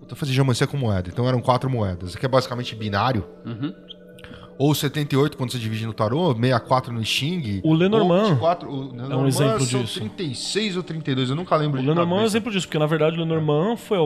Vou 0.00 0.16
fazer 0.16 0.32
geomancia 0.32 0.66
com 0.66 0.76
moeda. 0.76 1.08
Então 1.10 1.28
eram 1.28 1.40
quatro 1.40 1.68
moedas. 1.70 2.16
Aqui 2.16 2.24
é 2.26 2.28
basicamente 2.28 2.74
binário. 2.74 3.24
Uhum. 3.44 3.72
Ou 4.58 4.74
78 4.74 5.36
quando 5.36 5.52
você 5.52 5.58
divide 5.58 5.86
no 5.86 5.92
tarô, 5.92 6.34
64 6.34 6.92
no 6.92 7.04
Xing. 7.04 7.60
O 7.62 7.72
Lenormand 7.74 8.22
ou 8.22 8.28
24, 8.30 8.68
o 8.70 8.80
Lenormand 8.90 9.12
é 9.12 9.16
um 9.16 9.26
exemplo 9.28 9.60
são 9.64 9.80
disso. 9.82 10.00
36 10.00 10.76
ou 10.76 10.82
32, 10.82 11.30
eu 11.30 11.36
nunca 11.36 11.54
lembro 11.56 11.80
O 11.80 11.84
Lenormand 11.84 12.16
é 12.18 12.22
um 12.22 12.24
exemplo 12.24 12.50
disso, 12.50 12.66
porque 12.66 12.78
na 12.78 12.86
verdade 12.86 13.16
o 13.16 13.20
Lenormand 13.20 13.76
foi 13.76 13.98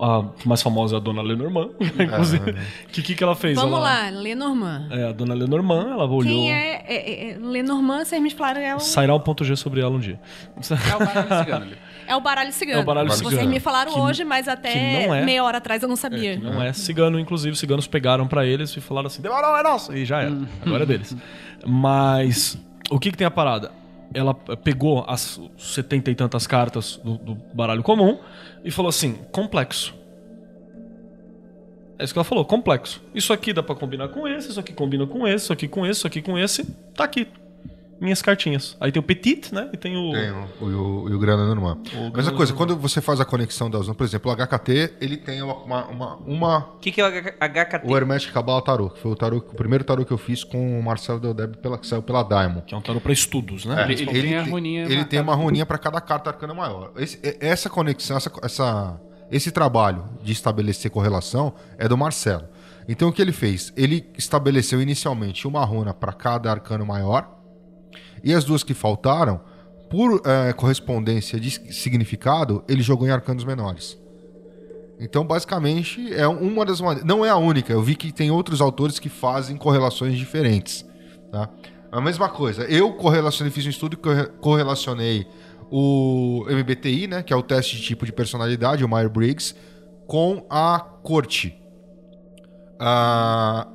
a 0.00 0.24
mais 0.44 0.62
famosa 0.62 0.94
é 0.94 0.98
a 0.98 1.00
dona 1.00 1.22
Lenormand, 1.22 1.70
inclusive. 1.98 2.50
O 2.50 2.88
que, 2.92 3.02
que 3.02 3.14
que 3.14 3.22
ela 3.24 3.34
fez? 3.34 3.56
Vamos 3.56 3.78
Ela- 3.78 4.04
lá, 4.04 4.10
Lenormand. 4.10 4.88
É, 4.90 5.04
a 5.08 5.12
dona 5.12 5.34
Lenormand, 5.34 5.90
ela 5.92 6.04
olhou. 6.06 6.22
Quem 6.22 6.52
é, 6.52 6.84
é, 6.86 7.30
é 7.32 7.38
Lenormand, 7.38 8.04
vocês 8.04 8.22
me 8.22 8.30
falaram, 8.30 8.60
é 8.60 8.74
o, 8.76 8.80
Sairá 8.80 9.14
um 9.14 9.20
ponto 9.20 9.44
G 9.44 9.56
sobre 9.56 9.80
ela 9.80 9.90
um 9.90 9.98
dia. 9.98 10.18
É 10.56 10.94
o 10.96 10.98
baralho 11.00 11.28
cigano 11.44 11.64
ali. 11.64 11.76
é 12.06 12.16
o 12.16 12.20
baralho 12.20 12.52
cigano. 12.52 12.78
É 12.78 12.82
o 12.82 12.86
baralho 12.86 13.08
Vocês 13.08 13.28
cigano. 13.28 13.48
me 13.50 13.60
falaram 13.60 13.92
Que- 13.92 13.98
hoje, 14.00 14.24
mas 14.24 14.46
até 14.48 15.04
é. 15.04 15.24
meia 15.24 15.42
hora 15.44 15.58
atrás 15.58 15.82
eu 15.82 15.88
não 15.88 15.96
sabia. 15.96 16.36
Que 16.36 16.44
não 16.44 16.62
é 16.62 16.72
cigano, 16.72 17.18
inclusive, 17.18 17.52
os 17.52 17.58
ciganos 17.58 17.86
pegaram 17.86 18.26
pra 18.26 18.46
eles 18.46 18.76
e 18.76 18.80
falaram 18.80 19.08
assim: 19.08 19.20
demorou, 19.22 19.56
é 19.56 19.62
nosso! 19.62 19.92
E 19.94 20.04
já 20.04 20.22
era. 20.22 20.36
Agora 20.64 20.84
é 20.84 20.86
deles. 20.86 21.16
Mas 21.66 22.58
o 22.90 22.98
que, 22.98 23.10
que 23.10 23.16
tem 23.16 23.26
a 23.26 23.30
parada? 23.30 23.72
ela 24.14 24.34
pegou 24.34 25.04
as 25.06 25.40
setenta 25.56 26.10
e 26.10 26.14
tantas 26.14 26.46
cartas 26.46 27.00
do, 27.02 27.18
do, 27.18 27.34
baralho 27.54 27.82
comum 27.82 28.18
e 28.64 28.70
falou 28.70 28.88
assim: 28.88 29.18
complexo. 29.32 29.94
É 31.98 32.04
isso 32.04 32.12
que 32.12 32.18
ela 32.18 32.24
falou, 32.24 32.44
complexo. 32.44 33.02
Isso 33.14 33.32
aqui 33.32 33.52
dá 33.52 33.62
para 33.62 33.74
combinar 33.74 34.08
com 34.08 34.26
esse, 34.26 34.50
isso 34.50 34.60
aqui 34.60 34.72
combina 34.72 35.06
com 35.06 35.26
esse, 35.26 35.44
isso 35.44 35.52
aqui 35.52 35.66
com 35.66 35.84
esse, 35.84 35.98
isso 35.98 36.06
aqui 36.06 36.22
com 36.22 36.38
esse, 36.38 36.64
tá 36.94 37.04
aqui, 37.04 37.26
minhas 38.00 38.22
cartinhas. 38.22 38.76
Aí 38.80 38.92
tem 38.92 39.00
o 39.00 39.02
petit, 39.02 39.52
né? 39.52 39.68
E 39.72 39.76
tem 39.76 39.96
o. 39.96 40.12
Tem 40.12 40.30
o, 40.30 40.64
o, 41.04 41.08
e 41.10 41.14
o 41.14 41.18
grana 41.18 41.46
normal. 41.46 41.78
O 41.94 42.16
Mesma 42.16 42.32
coisa, 42.32 42.52
quando 42.52 42.76
você 42.76 43.00
faz 43.00 43.20
a 43.20 43.24
conexão 43.24 43.68
das 43.68 43.88
por 43.88 44.04
exemplo, 44.04 44.30
o 44.30 44.36
HKT, 44.36 44.94
ele 45.00 45.16
tem 45.16 45.42
uma. 45.42 45.54
uma, 45.54 45.84
uma- 45.86 46.16
uma- 46.16 46.58
O 46.74 46.78
que, 46.78 46.92
que 46.92 47.00
é 47.00 47.04
o 47.04 47.08
HKT? 47.10 47.86
o 47.86 47.96
Hermetic 47.96 48.32
Cabala 48.32 48.62
Tarot, 48.62 48.94
que 48.94 49.00
foi 49.00 49.10
o, 49.10 49.16
tarô, 49.16 49.38
o 49.38 49.40
primeiro 49.54 49.82
tarô 49.84 50.04
que 50.04 50.12
eu 50.12 50.18
fiz 50.18 50.44
com 50.44 50.78
o 50.78 50.82
Marcelo 50.82 51.18
Deldeb, 51.18 51.56
pela, 51.58 51.76
que 51.78 51.86
saiu 51.86 52.02
pela 52.02 52.22
Diamond. 52.22 52.62
Que 52.66 52.74
é 52.74 52.76
um 52.78 52.80
tarô 52.82 53.00
pra 53.00 53.12
estudos, 53.12 53.64
né? 53.64 53.82
É, 53.82 53.84
Ele- 53.90 54.02
ele 54.02 54.22
tem 54.22 54.36
harmonia 54.36 54.82
Ele 54.84 55.04
tem 55.04 55.20
uma 55.20 55.32
harmonia 55.32 55.66
para 55.66 55.78
cada 55.78 56.00
carta 56.00 56.30
arcana 56.30 56.54
maior. 56.54 56.92
Esse- 56.96 57.18
essa 57.40 57.68
conexão, 57.68 58.16
essa, 58.16 58.30
essa- 58.42 59.00
esse 59.30 59.50
trabalho 59.50 60.04
de 60.22 60.32
estabelecer 60.32 60.90
correlação 60.90 61.52
é 61.76 61.88
do 61.88 61.96
Marcelo. 61.96 62.44
Então 62.88 63.08
o 63.08 63.12
que 63.12 63.20
ele 63.20 63.32
fez? 63.32 63.72
Ele 63.76 64.08
estabeleceu 64.16 64.80
inicialmente 64.80 65.46
uma 65.46 65.64
runa 65.64 65.92
para 65.92 66.12
cada 66.12 66.50
arcano 66.50 66.86
maior 66.86 67.37
e 68.22 68.34
as 68.34 68.44
duas 68.44 68.62
que 68.62 68.74
faltaram, 68.74 69.40
por 69.90 70.20
eh, 70.24 70.52
correspondência 70.52 71.40
de 71.40 71.50
significado, 71.72 72.62
ele 72.68 72.82
jogou 72.82 73.06
em 73.06 73.10
arcanos 73.10 73.44
menores. 73.44 73.98
Então, 75.00 75.24
basicamente, 75.24 76.12
é 76.12 76.26
uma 76.26 76.64
das 76.66 76.80
maneiras. 76.80 77.04
Não 77.04 77.24
é 77.24 77.30
a 77.30 77.36
única. 77.36 77.72
Eu 77.72 77.80
vi 77.82 77.94
que 77.94 78.12
tem 78.12 78.30
outros 78.30 78.60
autores 78.60 78.98
que 78.98 79.08
fazem 79.08 79.56
correlações 79.56 80.16
diferentes. 80.18 80.84
Tá? 81.30 81.48
A 81.90 82.00
mesma 82.00 82.28
coisa. 82.28 82.64
Eu 82.64 82.92
correlacionei, 82.94 83.50
fiz 83.52 83.64
um 83.64 83.70
estudo 83.70 83.96
que 83.96 84.02
corre- 84.02 84.26
correlacionei 84.40 85.26
o 85.70 86.44
MBTI, 86.48 87.06
né, 87.06 87.22
que 87.22 87.32
é 87.32 87.36
o 87.36 87.42
teste 87.42 87.76
de 87.76 87.82
tipo 87.82 88.04
de 88.04 88.12
personalidade, 88.12 88.84
o 88.84 88.88
Myers-Briggs, 88.88 89.54
com 90.06 90.44
a 90.50 90.80
corte. 91.02 91.54
Ah, 92.80 93.68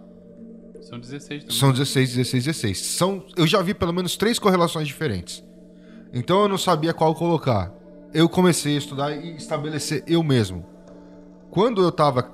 São 0.93 0.99
16 0.99 1.43
também. 1.43 1.57
são 1.57 1.71
16, 1.71 2.15
16, 2.15 2.45
16. 2.45 2.77
São, 2.79 3.25
eu 3.35 3.47
já 3.47 3.61
vi 3.61 3.73
pelo 3.73 3.91
menos 3.91 4.15
três 4.15 4.37
correlações 4.37 4.87
diferentes. 4.87 5.43
Então 6.13 6.41
eu 6.43 6.47
não 6.47 6.57
sabia 6.57 6.93
qual 6.93 7.15
colocar. 7.15 7.71
Eu 8.13 8.29
comecei 8.29 8.75
a 8.75 8.77
estudar 8.77 9.11
e 9.11 9.35
estabelecer 9.35 10.03
eu 10.05 10.21
mesmo. 10.21 10.63
Quando 11.49 11.81
eu 11.81 11.89
estava 11.89 12.29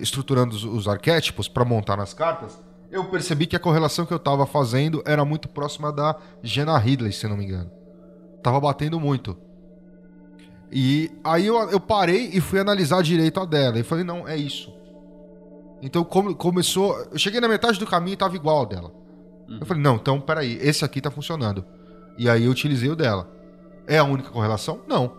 estruturando 0.00 0.54
os, 0.54 0.64
os 0.64 0.88
arquétipos 0.88 1.48
para 1.48 1.64
montar 1.64 1.96
nas 1.96 2.12
cartas, 2.12 2.62
eu 2.90 3.04
percebi 3.04 3.46
que 3.46 3.56
a 3.56 3.60
correlação 3.60 4.04
que 4.04 4.12
eu 4.12 4.18
estava 4.18 4.44
fazendo 4.44 5.02
era 5.06 5.24
muito 5.24 5.48
próxima 5.48 5.90
da 5.92 6.16
Jenna 6.42 6.76
Ridley, 6.76 7.12
se 7.12 7.26
não 7.26 7.36
me 7.36 7.44
engano. 7.44 7.70
Tava 8.42 8.60
batendo 8.60 9.00
muito. 9.00 9.36
E 10.70 11.10
aí 11.24 11.46
eu, 11.46 11.56
eu 11.70 11.80
parei 11.80 12.30
e 12.32 12.40
fui 12.40 12.60
analisar 12.60 13.02
direito 13.02 13.40
a 13.40 13.44
dela. 13.46 13.78
E 13.78 13.82
falei, 13.82 14.04
não, 14.04 14.28
é 14.28 14.36
isso. 14.36 14.72
Então 15.82 16.04
come- 16.04 16.34
começou. 16.34 16.96
Eu 17.12 17.18
cheguei 17.18 17.40
na 17.40 17.48
metade 17.48 17.78
do 17.78 17.86
caminho 17.86 18.14
e 18.14 18.16
tava 18.16 18.36
igual 18.36 18.58
ao 18.58 18.66
dela. 18.66 18.92
Eu 19.60 19.66
falei, 19.66 19.82
não, 19.82 19.96
então 19.96 20.20
peraí, 20.20 20.58
esse 20.60 20.84
aqui 20.84 21.00
tá 21.00 21.10
funcionando. 21.10 21.64
E 22.16 22.28
aí 22.28 22.44
eu 22.44 22.50
utilizei 22.50 22.88
o 22.88 22.94
dela. 22.94 23.28
É 23.86 23.98
a 23.98 24.04
única 24.04 24.30
correlação? 24.30 24.80
Não. 24.86 25.12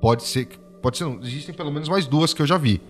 Pode 0.00 0.24
ser. 0.24 0.46
que- 0.46 0.58
Pode 0.82 0.98
ser, 0.98 1.04
não. 1.04 1.20
Existem 1.22 1.54
pelo 1.54 1.70
menos 1.72 1.88
mais 1.88 2.06
duas 2.06 2.34
que 2.34 2.42
eu 2.42 2.46
já 2.46 2.58
vi. 2.58 2.80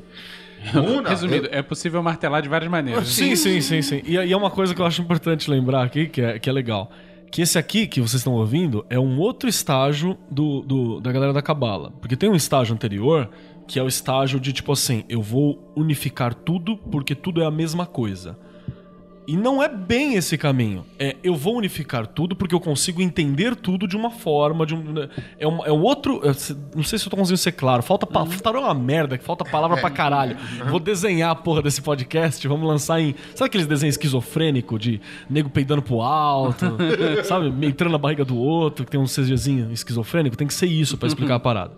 Una, 0.74 1.10
Resumido, 1.10 1.48
é 1.50 1.60
possível 1.62 2.02
martelar 2.02 2.40
de 2.40 2.48
várias 2.48 2.70
maneiras. 2.70 3.08
Sim, 3.08 3.36
sim, 3.36 3.60
sim, 3.60 3.82
sim. 3.82 4.00
E, 4.04 4.12
e 4.16 4.32
é 4.32 4.36
uma 4.36 4.50
coisa 4.50 4.74
que 4.74 4.80
eu 4.80 4.86
acho 4.86 5.02
importante 5.02 5.50
lembrar 5.50 5.82
aqui, 5.84 6.06
que 6.06 6.20
é, 6.22 6.38
que 6.38 6.48
é 6.48 6.52
legal. 6.52 6.90
Que 7.30 7.42
esse 7.42 7.58
aqui 7.58 7.86
que 7.86 8.00
vocês 8.00 8.20
estão 8.20 8.32
ouvindo 8.32 8.86
é 8.88 8.98
um 8.98 9.18
outro 9.18 9.48
estágio 9.48 10.16
do, 10.30 10.62
do- 10.62 11.00
da 11.00 11.12
galera 11.12 11.32
da 11.32 11.42
Cabala. 11.42 11.90
Porque 12.00 12.16
tem 12.16 12.30
um 12.30 12.34
estágio 12.34 12.74
anterior 12.74 13.28
que 13.66 13.78
é 13.78 13.82
o 13.82 13.88
estágio 13.88 14.38
de 14.38 14.52
tipo 14.52 14.72
assim, 14.72 15.04
eu 15.08 15.22
vou 15.22 15.72
unificar 15.76 16.34
tudo 16.34 16.76
porque 16.76 17.14
tudo 17.14 17.42
é 17.42 17.46
a 17.46 17.50
mesma 17.50 17.86
coisa. 17.86 18.38
E 19.26 19.36
não 19.36 19.62
é 19.62 19.68
bem 19.68 20.14
esse 20.14 20.36
caminho. 20.36 20.84
É, 20.98 21.16
eu 21.22 21.34
vou 21.34 21.56
unificar 21.56 22.06
tudo 22.06 22.36
porque 22.36 22.54
eu 22.54 22.60
consigo 22.60 23.00
entender 23.00 23.56
tudo 23.56 23.88
de 23.88 23.96
uma 23.96 24.10
forma, 24.10 24.66
de 24.66 24.74
um, 24.74 24.94
é, 25.38 25.48
um, 25.48 25.64
é 25.64 25.72
um 25.72 25.80
outro. 25.82 26.20
é, 26.24 26.32
Não 26.76 26.82
sei 26.82 26.98
se 26.98 27.06
eu 27.06 27.10
tô 27.10 27.16
conseguindo 27.16 27.38
ser 27.38 27.52
claro. 27.52 27.82
Falta 27.82 28.06
pa, 28.06 28.26
é 28.44 28.50
uma 28.50 28.74
merda, 28.74 29.16
que 29.16 29.24
falta 29.24 29.44
palavra 29.44 29.78
pra 29.78 29.88
caralho. 29.90 30.36
Vou 30.68 30.78
desenhar 30.78 31.30
a 31.30 31.34
porra 31.34 31.62
desse 31.62 31.80
podcast, 31.80 32.46
vamos 32.46 32.68
lançar 32.68 33.00
em. 33.00 33.14
Sabe 33.34 33.46
aqueles 33.48 33.66
desenhos 33.66 33.94
esquizofrênicos 33.94 34.78
de 34.78 35.00
nego 35.28 35.48
peidando 35.48 35.80
pro 35.80 36.02
alto, 36.02 36.76
sabe? 37.24 37.66
Entrando 37.66 37.92
na 37.92 37.98
barriga 37.98 38.24
do 38.24 38.36
outro, 38.36 38.84
que 38.84 38.90
tem 38.90 39.00
um 39.00 39.06
CGzinho 39.06 39.72
esquizofrênico? 39.72 40.36
Tem 40.36 40.46
que 40.46 40.54
ser 40.54 40.66
isso 40.66 40.98
pra 40.98 41.08
explicar 41.08 41.36
a 41.36 41.40
parada. 41.40 41.72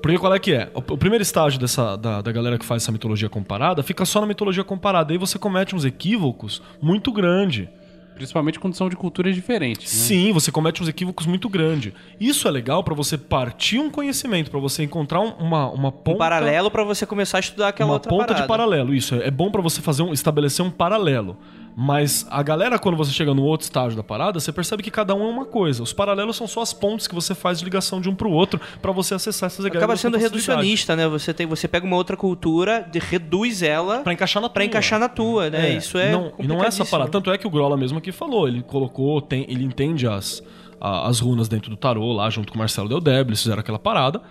Porque 0.00 0.18
qual 0.18 0.34
é 0.34 0.38
que 0.38 0.52
é? 0.52 0.70
O, 0.74 0.78
o 0.78 0.98
primeiro 0.98 1.22
estágio 1.22 1.60
dessa, 1.60 1.96
da, 1.96 2.22
da 2.22 2.32
galera 2.32 2.58
que 2.58 2.64
faz 2.64 2.82
essa 2.82 2.92
mitologia 2.92 3.28
comparada 3.28 3.82
fica 3.82 4.04
só 4.04 4.20
na 4.20 4.26
mitologia 4.26 4.64
comparada. 4.64 5.12
Aí 5.12 5.18
você 5.18 5.38
comete 5.38 5.74
uns 5.74 5.84
equívocos 5.84 6.53
muito 6.80 7.12
grandes. 7.12 7.68
Principalmente 8.14 8.60
quando 8.60 8.74
são 8.74 8.88
de 8.88 8.94
culturas 8.94 9.34
diferentes. 9.34 9.92
né? 9.92 9.98
Sim, 10.06 10.32
você 10.32 10.52
comete 10.52 10.80
uns 10.80 10.88
equívocos 10.88 11.26
muito 11.26 11.48
grandes. 11.48 11.92
Isso 12.20 12.46
é 12.46 12.50
legal 12.50 12.84
pra 12.84 12.94
você 12.94 13.18
partir 13.18 13.80
um 13.80 13.90
conhecimento, 13.90 14.52
pra 14.52 14.60
você 14.60 14.84
encontrar 14.84 15.20
um- 15.20 15.32
uma, 15.32 15.68
uma 15.68 15.90
ponta... 15.90 16.12
Um 16.14 16.18
paralelo 16.18 16.70
pra 16.70 16.84
você 16.84 17.04
começar 17.04 17.38
a 17.38 17.40
estudar 17.40 17.68
aquela 17.68 17.88
uma 17.90 17.94
outra 17.94 18.08
ponta 18.08 18.26
parada. 18.26 18.42
de 18.42 18.48
paralelo, 18.48 18.94
isso. 18.94 19.16
É 19.16 19.32
bom 19.32 19.50
pra 19.50 19.60
você 19.60 19.80
fazer 19.80 20.04
um, 20.04 20.12
estabelecer 20.12 20.64
um 20.64 20.70
paralelo. 20.70 21.36
Mas 21.76 22.24
a 22.30 22.40
galera, 22.42 22.78
quando 22.78 22.96
você 22.96 23.10
chega 23.10 23.34
no 23.34 23.42
outro 23.42 23.64
estágio 23.64 23.96
da 23.96 24.02
parada, 24.02 24.38
você 24.38 24.52
percebe 24.52 24.80
que 24.82 24.90
cada 24.92 25.12
um 25.14 25.24
é 25.24 25.28
uma 25.30 25.44
coisa. 25.44 25.82
Os 25.82 25.92
paralelos 25.92 26.36
são 26.36 26.46
só 26.46 26.62
as 26.62 26.72
pontes 26.72 27.08
que 27.08 27.14
você 27.14 27.34
faz 27.34 27.58
de 27.58 27.64
ligação 27.64 28.00
de 28.00 28.08
um 28.08 28.14
pro 28.14 28.30
outro 28.30 28.60
pra 28.80 28.92
você 28.92 29.14
acessar 29.14 29.48
essas 29.48 29.64
Acaba 29.64 29.78
egrégoras 29.78 30.00
sendo 30.00 30.12
com 30.12 30.20
facilidade. 30.20 30.46
reducionista, 30.52 30.94
né? 30.94 31.08
Você, 31.08 31.34
tem, 31.34 31.46
você 31.46 31.66
pega 31.66 31.84
uma 31.84 31.96
outra 31.96 32.16
cultura, 32.16 32.86
de- 32.90 33.00
reduz 33.00 33.60
ela 33.62 34.00
Pra 34.00 34.12
encaixar 34.12 34.40
na 34.40 34.48
tua. 34.48 34.54
pra 34.54 34.64
encaixar 34.64 35.00
na 35.00 35.08
tua, 35.08 35.50
né? 35.50 35.74
Isso 35.76 35.98
é 35.98 36.12
não, 36.12 36.32
e 36.38 36.46
não 36.46 36.62
é 36.62 36.68
essa 36.68 36.84
parada. 36.84 37.10
Tanto 37.10 37.30
é 37.32 37.36
que 37.38 37.46
o 37.46 37.50
Grola 37.50 37.76
mesmo 37.76 37.98
aqui 37.98 38.12
falou. 38.12 38.46
Ele 38.46 38.62
colocou, 38.62 39.20
tem, 39.20 39.44
ele 39.48 39.64
entende 39.64 40.06
as, 40.06 40.42
as 40.80 41.18
runas 41.18 41.48
dentro 41.48 41.70
do 41.70 41.76
tarô 41.76 42.12
lá, 42.12 42.30
junto 42.30 42.52
com 42.52 42.56
o 42.56 42.58
Marcelo 42.58 42.88
Deldeb, 42.88 43.30
eles 43.30 43.42
fizeram 43.42 43.58
aquela 43.60 43.78
parada. 43.80 44.22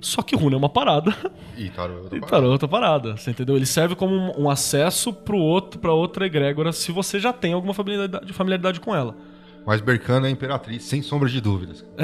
Só 0.00 0.22
que 0.22 0.34
runa 0.34 0.56
é 0.56 0.58
uma 0.58 0.68
parada 0.68 1.14
E 1.56 1.68
tarô 1.68 1.92
é 1.92 1.96
outra 1.96 2.16
e 2.16 2.20
parada. 2.20 2.36
tarô 2.36 2.46
é 2.46 2.50
outra 2.50 2.68
parada. 2.68 3.16
Você 3.16 3.30
entendeu? 3.30 3.56
Ele 3.56 3.66
serve 3.66 3.94
como 3.94 4.14
um, 4.14 4.44
um 4.44 4.50
acesso 4.50 5.12
pro 5.12 5.36
outro, 5.36 5.78
pra 5.78 5.92
outra 5.92 6.26
egrégora, 6.26 6.72
se 6.72 6.90
você 6.90 7.18
já 7.18 7.32
tem 7.32 7.52
alguma 7.52 7.74
familiaridade, 7.74 8.32
familiaridade 8.32 8.80
com 8.80 8.94
ela. 8.96 9.14
Mas 9.66 9.80
Berkana 9.82 10.26
é 10.26 10.30
imperatriz, 10.30 10.84
sem 10.84 11.02
sombra 11.02 11.28
de 11.28 11.40
dúvidas. 11.40 11.84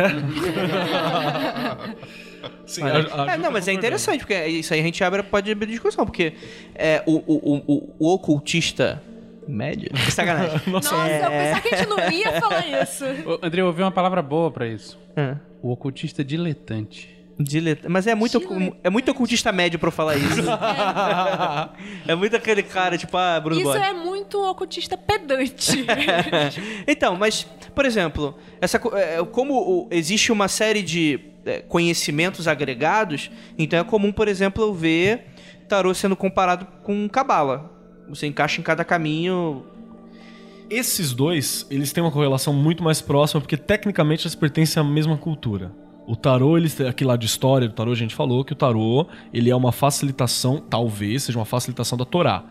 Sim, 2.66 2.82
É, 2.84 3.34
é, 3.34 3.36
não, 3.38 3.50
mas 3.50 3.66
é 3.66 3.72
interessante, 3.72 4.18
porque 4.18 4.46
isso 4.46 4.74
aí 4.74 4.80
a 4.80 4.82
gente 4.82 5.02
abre, 5.02 5.22
pode 5.22 5.50
abrir 5.50 5.66
discussão, 5.66 6.04
porque 6.04 6.34
é, 6.74 7.02
o, 7.06 7.14
o, 7.26 7.62
o, 7.66 7.94
o, 7.98 8.14
ocultista 8.14 9.02
médio. 9.48 9.90
Que 9.90 10.10
sacanagem. 10.12 10.60
Nossa, 10.70 10.94
eu 10.94 11.30
pensava 11.30 11.60
que 11.60 11.74
a 11.74 11.78
gente 11.78 11.88
não 11.88 12.10
ia 12.10 12.40
falar 12.40 12.82
isso. 12.82 13.04
Ô, 13.24 13.38
André, 13.42 13.62
eu 13.62 13.66
ouvi 13.66 13.82
uma 13.82 13.92
palavra 13.92 14.20
boa 14.20 14.50
pra 14.50 14.66
isso. 14.66 14.98
É. 15.16 15.36
O 15.62 15.70
ocultista 15.72 16.22
diletante. 16.24 17.15
Dilet- 17.38 17.86
Mas 17.88 18.06
é 18.06 18.14
muito, 18.14 18.40
é 18.82 18.88
muito 18.88 19.10
ocultista 19.10 19.52
médio 19.52 19.78
pra 19.78 19.88
eu 19.88 19.92
falar 19.92 20.16
isso. 20.16 20.40
é 22.08 22.14
muito 22.16 22.34
aquele 22.34 22.62
cara, 22.62 22.96
tipo, 22.96 23.14
ah, 23.16 23.38
Bruno 23.38 23.60
Isso 23.60 23.70
Borges. 23.70 23.86
é 23.88 23.92
muito 23.92 24.42
ocultista 24.42 24.96
pedante. 24.96 25.84
então, 26.88 27.14
mas, 27.16 27.46
por 27.74 27.84
exemplo, 27.84 28.34
essa, 28.60 28.80
é, 28.94 29.22
como 29.24 29.86
existe 29.90 30.32
uma 30.32 30.48
série 30.48 30.82
de 30.82 31.20
é, 31.44 31.60
conhecimentos 31.60 32.48
agregados, 32.48 33.30
então 33.58 33.78
é 33.78 33.84
comum, 33.84 34.10
por 34.12 34.28
exemplo, 34.28 34.64
eu 34.64 34.72
ver 34.74 35.26
tarô 35.68 35.92
sendo 35.92 36.16
comparado 36.16 36.66
com 36.82 37.06
cabala. 37.08 37.70
Você 38.08 38.26
encaixa 38.26 38.60
em 38.60 38.64
cada 38.64 38.84
caminho. 38.84 39.66
Esses 40.70 41.12
dois, 41.12 41.66
eles 41.70 41.92
têm 41.92 42.02
uma 42.02 42.10
correlação 42.10 42.52
muito 42.54 42.82
mais 42.82 43.00
próxima, 43.00 43.40
porque 43.40 43.56
tecnicamente 43.56 44.24
eles 44.26 44.34
pertencem 44.34 44.80
à 44.80 44.84
mesma 44.84 45.16
cultura. 45.16 45.70
O 46.06 46.14
tarô, 46.14 46.56
eles 46.56 46.74
têm 46.74 46.86
aqui 46.88 47.04
lá 47.04 47.16
de 47.16 47.26
história 47.26 47.66
do 47.68 47.74
tarô, 47.74 47.90
a 47.92 47.96
gente 47.96 48.14
falou 48.14 48.44
que 48.44 48.52
o 48.52 48.56
tarô, 48.56 49.06
ele 49.32 49.50
é 49.50 49.56
uma 49.56 49.72
facilitação, 49.72 50.58
talvez 50.58 51.24
seja 51.24 51.38
uma 51.38 51.44
facilitação 51.44 51.98
da 51.98 52.04
Torá. 52.04 52.44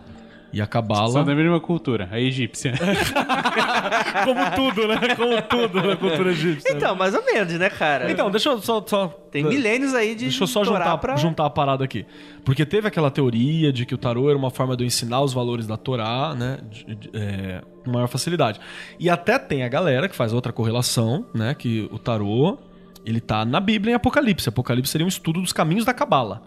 E 0.54 0.62
a 0.62 0.68
cabala, 0.68 1.12
São 1.12 1.26
da 1.26 1.36
mesma 1.36 1.60
cultura, 1.60 2.08
a 2.12 2.18
egípcia. 2.20 2.72
como 4.24 4.52
tudo, 4.56 4.88
né? 4.88 5.16
Como 5.16 5.42
tudo 5.42 5.82
na 5.86 5.96
cultura 5.98 6.32
egípcia. 6.32 6.72
Então, 6.74 6.96
mais 6.96 7.14
ou 7.14 7.26
menos, 7.26 7.52
né, 7.54 7.70
cara? 7.70 8.10
Então, 8.10 8.30
deixa 8.32 8.50
eu 8.50 8.62
só. 8.62 8.82
só 8.86 9.08
Tem 9.32 9.44
milênios 9.44 9.94
aí 9.94 10.16
de. 10.16 10.26
Deixa 10.26 10.44
eu 10.44 10.48
só 10.48 10.64
juntar, 10.64 10.98
pra- 10.98 11.16
juntar 11.18 11.46
a 11.46 11.50
parada 11.50 11.84
aqui. 11.84 12.06
Porque 12.44 12.66
teve 12.66 12.88
aquela 12.88 13.12
teoria 13.12 13.74
de 13.74 13.86
que 13.86 13.94
o 13.94 13.98
tarô 13.98 14.30
era 14.30 14.38
uma 14.38 14.50
forma 14.50 14.78
de 14.78 14.84
eu 14.84 14.88
ensinar 14.88 15.22
os 15.22 15.34
valores 15.34 15.68
da 15.68 15.78
Torá, 15.78 16.34
né? 16.36 16.60
de- 16.72 16.96
de- 16.96 17.10
é, 17.14 17.62
com 17.84 17.92
maior 17.92 18.08
facilidade. 18.08 18.60
E 19.00 19.10
até 19.10 19.38
tem 19.38 19.64
a 19.64 19.68
galera 19.68 20.08
que 20.08 20.16
faz 20.16 20.32
outra 20.32 20.54
correlação, 20.54 21.26
né? 21.34 21.54
Que 21.54 21.90
o 21.92 22.00
tarô, 22.00 22.58
ele 23.06 23.22
tá 23.22 23.46
na 23.46 23.60
Bíblia 23.60 23.92
em 23.92 23.96
Apocalipse. 23.96 24.50
Apocalipse 24.50 24.92
seria 24.92 25.06
um 25.06 25.10
estudo 25.10 25.42
dos 25.42 25.54
caminhos 25.54 25.86
da 25.86 25.94
Cabala. 25.94 26.42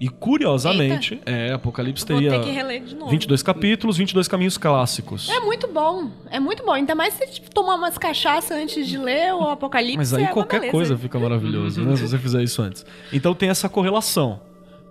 E 0.00 0.08
curiosamente, 0.08 1.20
é, 1.26 1.52
Apocalipse 1.52 2.06
Vou 2.06 2.16
teria 2.16 2.30
ter 2.30 2.44
que 2.44 2.50
reler 2.50 2.84
de 2.84 2.94
novo. 2.94 3.10
22 3.10 3.42
capítulos, 3.42 3.96
22 3.96 4.28
caminhos 4.28 4.56
clássicos. 4.56 5.28
É 5.28 5.40
muito 5.40 5.66
bom, 5.66 6.10
é 6.30 6.38
muito 6.38 6.64
bom. 6.64 6.72
Ainda 6.72 6.94
mais 6.94 7.14
se 7.14 7.26
tipo, 7.26 7.50
tomar 7.50 7.74
umas 7.74 7.98
cachaças 7.98 8.56
antes 8.56 8.86
de 8.86 8.96
ler 8.96 9.34
o 9.34 9.48
Apocalipse. 9.48 9.96
Mas 9.96 10.14
aí 10.14 10.24
é 10.24 10.28
qualquer 10.28 10.70
coisa 10.70 10.96
fica 10.96 11.18
maravilhoso, 11.18 11.82
né? 11.82 11.96
Se 11.96 12.06
você 12.06 12.18
fizer 12.18 12.42
isso 12.42 12.62
antes. 12.62 12.86
Então 13.12 13.34
tem 13.34 13.48
essa 13.48 13.68
correlação. 13.68 14.40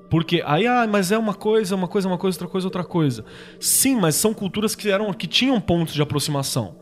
Porque 0.09 0.41
aí, 0.45 0.65
ah, 0.67 0.87
mas 0.89 1.11
é 1.11 1.17
uma 1.17 1.33
coisa, 1.33 1.75
uma 1.75 1.87
coisa, 1.87 2.07
uma 2.07 2.17
coisa, 2.17 2.35
outra 2.37 2.47
coisa, 2.47 2.67
outra 2.67 2.83
coisa. 2.83 3.25
Sim, 3.59 3.97
mas 3.97 4.15
são 4.15 4.33
culturas 4.33 4.75
que 4.75 4.89
eram 4.89 5.11
que 5.13 5.27
tinham 5.27 5.59
pontos 5.59 5.93
de 5.93 6.01
aproximação. 6.01 6.75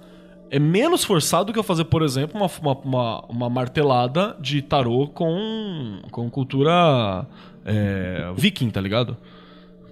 É 0.50 0.60
menos 0.60 1.04
forçado 1.04 1.46
do 1.46 1.54
que 1.54 1.60
eu 1.60 1.64
fazer, 1.64 1.86
por 1.86 2.02
exemplo, 2.04 2.40
uma, 2.40 2.50
uma, 2.62 2.78
uma, 2.84 3.26
uma 3.28 3.50
martelada 3.50 4.36
de 4.40 4.62
tarô 4.62 5.08
com, 5.08 6.00
com 6.12 6.30
cultura 6.30 7.26
é, 7.66 8.32
viking, 8.36 8.70
tá 8.70 8.80
ligado? 8.80 9.18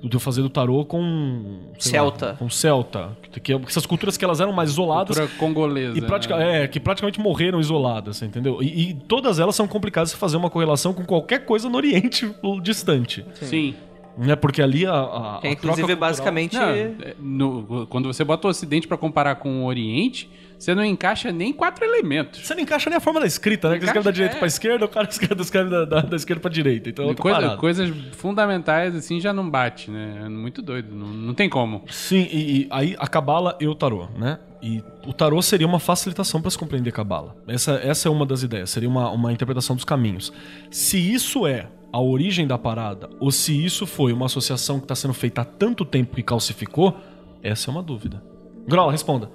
De 0.02 0.14
eu 0.16 0.20
fazer 0.20 0.42
do 0.42 0.50
tarô 0.50 0.84
com. 0.86 1.62
sei 1.80 1.94
lá, 1.94 2.06
Celta. 2.06 2.36
com 2.38 2.50
celta. 2.50 3.18
Que, 3.42 3.54
essas 3.54 3.86
culturas 3.86 4.18
que 4.18 4.26
elas 4.26 4.42
eram 4.42 4.52
mais 4.52 4.70
isoladas. 4.72 5.18
Cultura 5.18 5.40
congolesa. 5.40 5.98
E 5.98 6.02
pratica- 6.02 6.36
né? 6.38 6.64
é, 6.64 6.68
que 6.68 6.78
praticamente 6.80 7.20
morreram 7.22 7.60
isoladas, 7.60 8.22
entendeu? 8.22 8.62
E, 8.62 8.90
e 8.90 8.94
todas 8.94 9.40
elas 9.40 9.56
são 9.56 9.66
complicadas 9.66 10.12
de 10.12 10.18
fazer 10.18 10.36
uma 10.36 10.50
correlação 10.50 10.94
com 10.94 11.06
qualquer 11.06 11.46
coisa 11.46 11.70
no 11.70 11.78
Oriente 11.78 12.30
distante. 12.62 13.26
Sim. 13.36 13.76
Né? 14.18 14.36
Porque 14.36 14.62
ali 14.62 14.86
a. 14.86 14.92
a, 14.94 15.40
é, 15.44 15.48
a 15.50 15.52
inclusive, 15.52 15.96
basicamente. 15.96 16.56
Não, 16.56 16.64
é, 16.70 17.16
no- 17.20 17.88
quando 17.88 18.06
você 18.12 18.24
bota 18.24 18.48
o 18.48 18.50
Ocidente 18.52 18.88
pra 18.88 18.98
comparar 18.98 19.36
com 19.36 19.64
o 19.64 19.66
Oriente, 19.66 20.30
você 20.60 20.74
não 20.76 20.86
encaixa 20.86 21.32
nem 21.32 21.52
quatro 21.52 21.84
elementos. 21.84 22.46
Você 22.46 22.54
não 22.56 22.62
encaixa 22.62 22.90
nem 22.90 22.98
a 22.98 23.00
forma 23.02 23.20
da 23.20 23.26
escrita, 23.26 23.70
né? 23.70 23.76
Que 23.76 23.82
você 23.82 23.88
escreve 23.88 24.04
da 24.06 24.10
Encaixa, 24.12 24.14
direita 24.16 24.36
é. 24.36 24.40
pra 24.40 24.48
esquerda, 24.48 24.86
o 24.86 24.88
cara 24.88 25.08
escreve, 25.12 25.42
escreve 25.42 25.70
da, 25.70 25.86
da, 25.86 26.02
da 26.02 26.16
esquerda 26.16 26.42
pra 26.42 26.52
direita. 26.52 26.90
Então, 26.90 27.10
é 27.10 27.16
Coisa- 27.16 27.58
coisas 27.58 27.90
fundamentais 28.14 28.96
assim 28.96 29.20
já 29.20 29.34
não 29.34 29.50
bate, 29.50 29.92
né? 29.92 30.22
É 30.26 30.30
muito 30.30 30.62
doido. 30.62 30.94
Não, 30.96 31.08
não 31.08 31.34
tem 31.34 31.50
como. 31.50 31.84
Sim, 31.90 32.28
e, 32.32 32.62
e 32.62 32.68
aí 32.70 32.96
a 33.00 33.08
Cabala 33.08 33.58
e 33.60 33.68
o 33.68 33.76
Tarô, 33.76 34.08
né? 34.18 34.40
E 34.62 34.82
o 35.06 35.12
Tarô 35.12 35.42
seria 35.42 35.68
uma 35.68 35.80
facilitação 35.80 36.42
para 36.42 36.50
se 36.50 36.58
compreender 36.58 36.90
a 36.90 36.94
Cabala. 36.94 37.36
Essa, 37.48 37.74
essa 37.84 38.08
é 38.08 38.12
uma 38.12 38.26
das 38.26 38.44
ideias, 38.44 38.70
seria 38.70 38.88
uma, 38.88 39.10
uma 39.12 39.34
interpretação 39.34 39.76
dos 39.76 39.84
caminhos. 39.84 40.32
Se 40.72 40.98
isso 40.98 41.46
é 41.46 41.68
a 41.94 42.02
origem 42.02 42.46
da 42.48 42.58
parada, 42.58 43.08
ou 43.20 43.32
se 43.32 43.64
isso 43.64 43.86
foi 43.86 44.12
uma 44.12 44.26
associação 44.26 44.80
que 44.80 44.86
está 44.86 44.96
sendo 44.96 45.14
feita 45.14 45.42
há 45.42 45.46
tanto 45.46 45.86
tempo 45.86 46.16
que 46.16 46.24
calcificou, 46.24 46.98
essa 47.44 47.70
é 47.70 47.72
uma 47.72 47.84
dúvida. 47.84 48.22
Grola, 48.68 48.92
responda. 48.92 49.30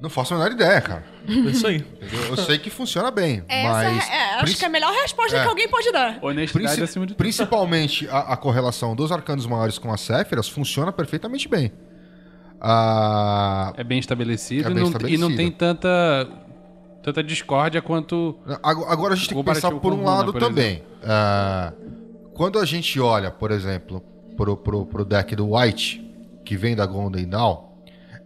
Não 0.00 0.08
faço 0.08 0.32
a 0.32 0.38
menor 0.38 0.52
ideia, 0.52 0.80
cara. 0.80 1.04
É 1.28 1.32
isso 1.50 1.66
aí. 1.66 1.76
Entendeu? 1.76 2.24
Eu 2.30 2.36
sei 2.38 2.56
que 2.58 2.70
funciona 2.70 3.10
bem, 3.10 3.44
Essa 3.46 3.68
mas... 3.70 4.08
é, 4.08 4.12
é, 4.14 4.34
acho 4.40 4.56
que 4.56 4.64
é 4.64 4.68
a 4.68 4.70
melhor 4.70 4.90
resposta 4.94 5.36
É. 5.36 5.42
que 5.42 5.48
alguém 5.48 5.68
pode 5.68 5.92
dar. 5.92 6.18
Honestidade 6.22 6.68
princi- 6.68 6.82
acima 6.82 7.04
de 7.06 7.12
tudo. 7.12 7.18
Principalmente 7.18 8.08
a, 8.08 8.20
a 8.20 8.36
correlação 8.38 8.96
dos 8.96 9.12
arcanos 9.12 9.44
maiores 9.44 9.76
com 9.76 9.92
as 9.92 10.00
Séfiras 10.00 10.48
funciona 10.48 10.90
perfeitamente 10.90 11.46
bem. 11.46 11.70
Ah, 12.58 13.72
É 13.76 13.84
bem 13.84 13.98
estabelecido, 13.98 14.68
É 14.68 14.70
e, 14.70 14.74
bem 14.74 14.82
não, 14.82 14.88
estabelecido. 14.90 15.26
e 15.26 15.28
não 15.28 15.36
tem 15.36 15.50
tanta, 15.50 16.28
tanta 17.02 17.22
discórdia 17.22 17.80
quanto. 17.82 18.38
Ag- 18.62 18.84
Agora 18.88 19.14
a 19.14 19.16
gente 19.16 19.28
tem 19.28 19.38
que 19.38 19.44
pensar 19.44 19.70
por 19.72 19.92
um 19.92 19.96
Runa, 19.96 20.10
lado 20.10 20.32
por 20.32 20.40
também. 20.40 20.82
Ah, 21.02 21.72
quando 22.34 22.58
a 22.58 22.64
gente 22.64 22.98
olha, 23.00 23.30
por 23.30 23.50
exemplo, 23.50 24.00
pro, 24.36 24.56
pro, 24.56 24.86
pro 24.86 25.04
deck 25.04 25.34
do 25.36 25.54
White, 25.56 26.04
que 26.44 26.56
vem 26.56 26.74
da 26.76 26.86
Golden 26.86 27.28
Dawn, 27.28 27.68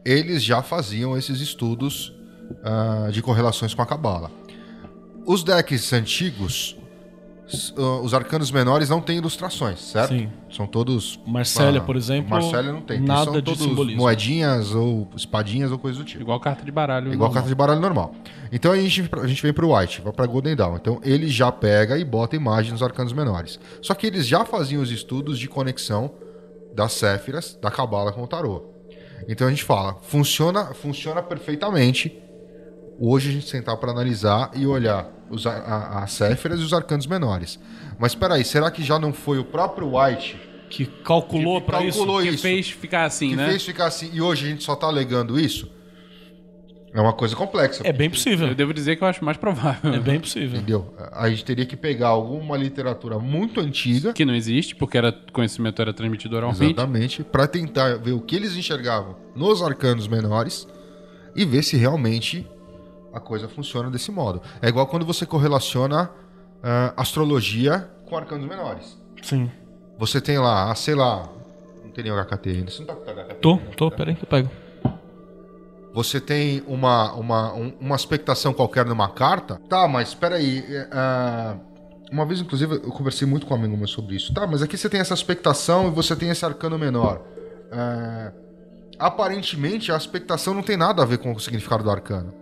eles 0.05 0.43
já 0.43 0.63
faziam 0.63 1.17
esses 1.17 1.41
estudos 1.41 2.13
ah, 2.63 3.09
de 3.11 3.23
correlações 3.23 3.75
com 3.75 3.83
a 3.83 3.87
Cabala. 3.87 4.31
Os 5.27 5.43
decks 5.43 5.93
antigos, 5.93 6.77
os 8.03 8.15
arcanos 8.15 8.51
menores 8.51 8.89
não 8.89 9.01
têm 9.01 9.19
ilustrações, 9.19 9.79
certo? 9.79 10.15
Sim. 10.15 10.31
São 10.51 10.67
todos. 10.67 11.21
Marcélia, 11.27 11.81
ah, 11.81 11.85
por 11.85 11.95
exemplo, 11.95 12.31
Marcélia 12.31 12.73
não 12.73 12.81
tem. 12.81 13.01
nada 13.01 13.25
São 13.25 13.33
de 13.35 13.43
todos 13.43 13.61
simbolismo. 13.61 14.01
moedinhas 14.01 14.75
ou 14.75 15.09
espadinhas 15.15 15.71
ou 15.71 15.79
coisa 15.79 15.99
do 15.99 16.05
tipo. 16.05 16.23
Igual 16.23 16.41
carta 16.41 16.65
de 16.65 16.73
baralho. 16.73 17.07
Igual 17.13 17.19
normal. 17.19 17.33
carta 17.35 17.49
de 17.49 17.55
baralho 17.55 17.81
normal. 17.81 18.15
Então 18.51 18.73
a 18.73 18.77
gente, 18.77 19.09
a 19.21 19.27
gente 19.27 19.43
vem 19.43 19.53
pro 19.53 19.77
White, 19.77 20.01
vai 20.01 20.13
pra 20.13 20.27
Golden 20.27 20.57
Dawn. 20.57 20.77
Então 20.77 21.01
ele 21.03 21.29
já 21.29 21.53
pega 21.53 21.99
e 21.99 22.05
bota 22.05 22.35
imagem 22.35 22.73
nos 22.73 22.83
arcanos 22.83 23.13
menores. 23.13 23.61
Só 23.83 23.95
que 23.95 24.07
eles 24.07 24.27
já 24.27 24.45
faziam 24.45 24.83
os 24.83 24.91
estudos 24.91 25.39
de 25.39 25.47
conexão 25.49 26.13
das 26.75 26.93
Séfiras, 26.93 27.59
da 27.61 27.71
Cabala 27.71 28.11
com 28.13 28.23
o 28.23 28.27
Tarô. 28.27 28.65
Então 29.29 29.47
a 29.47 29.51
gente 29.51 29.65
fala, 29.65 29.97
funciona, 30.03 30.67
funciona 30.75 31.23
perfeitamente. 31.23 32.19
Hoje 32.99 33.29
a 33.31 33.33
gente 33.33 33.49
sentar 33.49 33.77
para 33.77 33.91
analisar 33.91 34.51
e 34.55 34.67
olhar 34.67 35.11
os, 35.31 35.47
a- 35.47 35.51
a- 35.53 36.03
as 36.05 36.13
Séfiras 36.13 36.61
e 36.61 36.63
os 36.63 36.73
arcanos 36.73 37.07
menores. 37.07 37.59
Mas 37.99 38.13
espera 38.13 38.35
aí, 38.35 38.45
será 38.45 38.71
que 38.71 38.83
já 38.83 38.99
não 38.99 39.13
foi 39.13 39.39
o 39.39 39.45
próprio 39.45 39.97
White 39.99 40.37
Que 40.71 40.87
calculou 40.87 41.61
pra 41.61 41.83
isso. 41.85 42.05
Que 42.07 42.29
isso? 42.29 42.39
fez 42.43 42.71
ficar 42.71 43.05
assim, 43.05 43.31
que 43.31 43.37
né? 43.37 43.49
fez 43.49 43.65
ficar 43.65 43.87
assim 43.87 44.11
e 44.13 44.21
hoje 44.21 44.47
a 44.47 44.49
gente 44.51 44.63
só 44.65 44.75
tá 44.77 44.87
alegando 44.87 45.39
isso? 45.39 45.71
É 46.93 47.01
uma 47.01 47.13
coisa 47.13 47.35
complexa. 47.35 47.83
É 47.85 47.93
bem 47.93 48.09
possível. 48.09 48.47
Eu 48.47 48.55
devo 48.55 48.73
dizer 48.73 48.95
que 48.95 49.03
eu 49.03 49.09
acho 49.09 49.25
mais 49.25 49.37
provável. 49.37 49.93
É 49.93 49.99
bem 49.99 50.21
possível. 50.21 50.59
Entendeu? 50.59 50.95
A 51.13 51.29
gente 51.29 51.45
teria 51.45 51.67
que 51.67 51.77
pegar 51.77 52.07
alguma 52.09 52.57
literatura 52.57 53.19
muito 53.19 53.59
antiga, 53.59 54.13
Que 54.13 54.25
não 54.25 54.33
existe, 54.35 54.77
porque 54.77 54.97
era 54.97 55.11
conhecimento 55.33 55.83
era 55.83 55.93
transmitido 55.93 56.37
oralmente. 56.37 56.63
exatamente, 56.67 57.25
para 57.25 57.49
tentar 57.49 57.99
ver 57.99 58.13
o 58.13 58.21
que 58.21 58.37
eles 58.37 58.57
enxergavam 58.57 59.17
nos 59.35 59.61
arcanos 59.61 60.07
menores 60.07 60.69
e 61.35 61.45
ver 61.45 61.65
se 61.65 61.77
realmente 61.77 62.47
a 63.15 63.21
coisa 63.21 63.49
funciona 63.49 63.91
desse 63.91 64.11
modo. 64.11 64.43
É 64.61 64.69
igual 64.69 64.87
quando 64.87 65.07
você 65.07 65.25
correlaciona 65.25 66.11
ah, 66.63 66.93
astrologia 66.97 67.89
com 68.07 68.17
arcanos 68.17 68.47
menores. 68.49 68.99
Sim. 69.23 69.51
Você 69.99 70.21
tem 70.21 70.39
lá, 70.39 70.71
ah, 70.71 70.75
sei 70.75 70.95
lá, 70.95 71.29
não 71.85 71.91
tem 71.91 72.05
nem 72.05 72.13
o 72.13 72.17
HT 72.25 72.49
ainda. 72.51 72.71
Você 72.71 72.81
não 72.81 72.87
tá 72.87 72.95
com 72.95 73.11
o 73.11 73.15
HT? 73.15 73.35
Tô, 73.41 73.57
tô, 73.77 73.91
tá? 73.91 73.97
peraí 73.97 74.15
que 74.15 74.25
eu 74.25 74.29
pego. 74.29 74.51
Você 75.93 76.21
tem 76.21 76.63
uma, 76.67 77.13
uma, 77.13 77.53
um- 77.55 77.73
uma 77.81 77.95
expectação 77.95 78.53
qualquer 78.53 78.85
numa 78.85 79.09
carta. 79.09 79.61
Tá, 79.69 79.87
mas 79.87 80.09
espera 80.09 80.37
aí. 80.37 80.65
é, 80.69 80.89
ah, 80.91 81.57
uma 82.11 82.27
vez, 82.27 82.41
inclusive, 82.41 82.75
eu 82.75 82.91
conversei 82.93 83.27
muito 83.27 83.47
com 83.47 83.55
um 83.55 83.57
amigo 83.57 83.77
meu 83.77 83.87
sobre 83.87 84.17
isso. 84.17 84.35
Tá, 84.35 84.47
mas 84.47 84.61
aqui 84.63 84.77
você 84.77 84.89
tem 84.89 85.01
essa 85.01 85.15
expectação 85.15 85.87
e 85.89 85.91
você 85.91 86.17
tem 86.17 86.31
esse 86.31 86.45
arcano 86.45 86.77
menor. 86.79 87.23
Ah, 87.71 88.33
aparentemente, 88.99 89.93
a 89.93 89.97
expectação 89.97 90.53
não 90.55 90.63
tem 90.63 90.77
nada 90.77 91.03
a 91.03 91.07
ver 91.07 91.19
com 91.19 91.33
o 91.33 91.39
significado 91.41 91.85
do 91.85 91.91
arcano. 91.91 92.35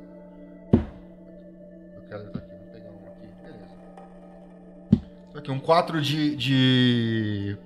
Aqui, 5.42 5.50
um 5.50 5.58
4 5.58 6.00
de, 6.00 6.36
de 6.36 7.58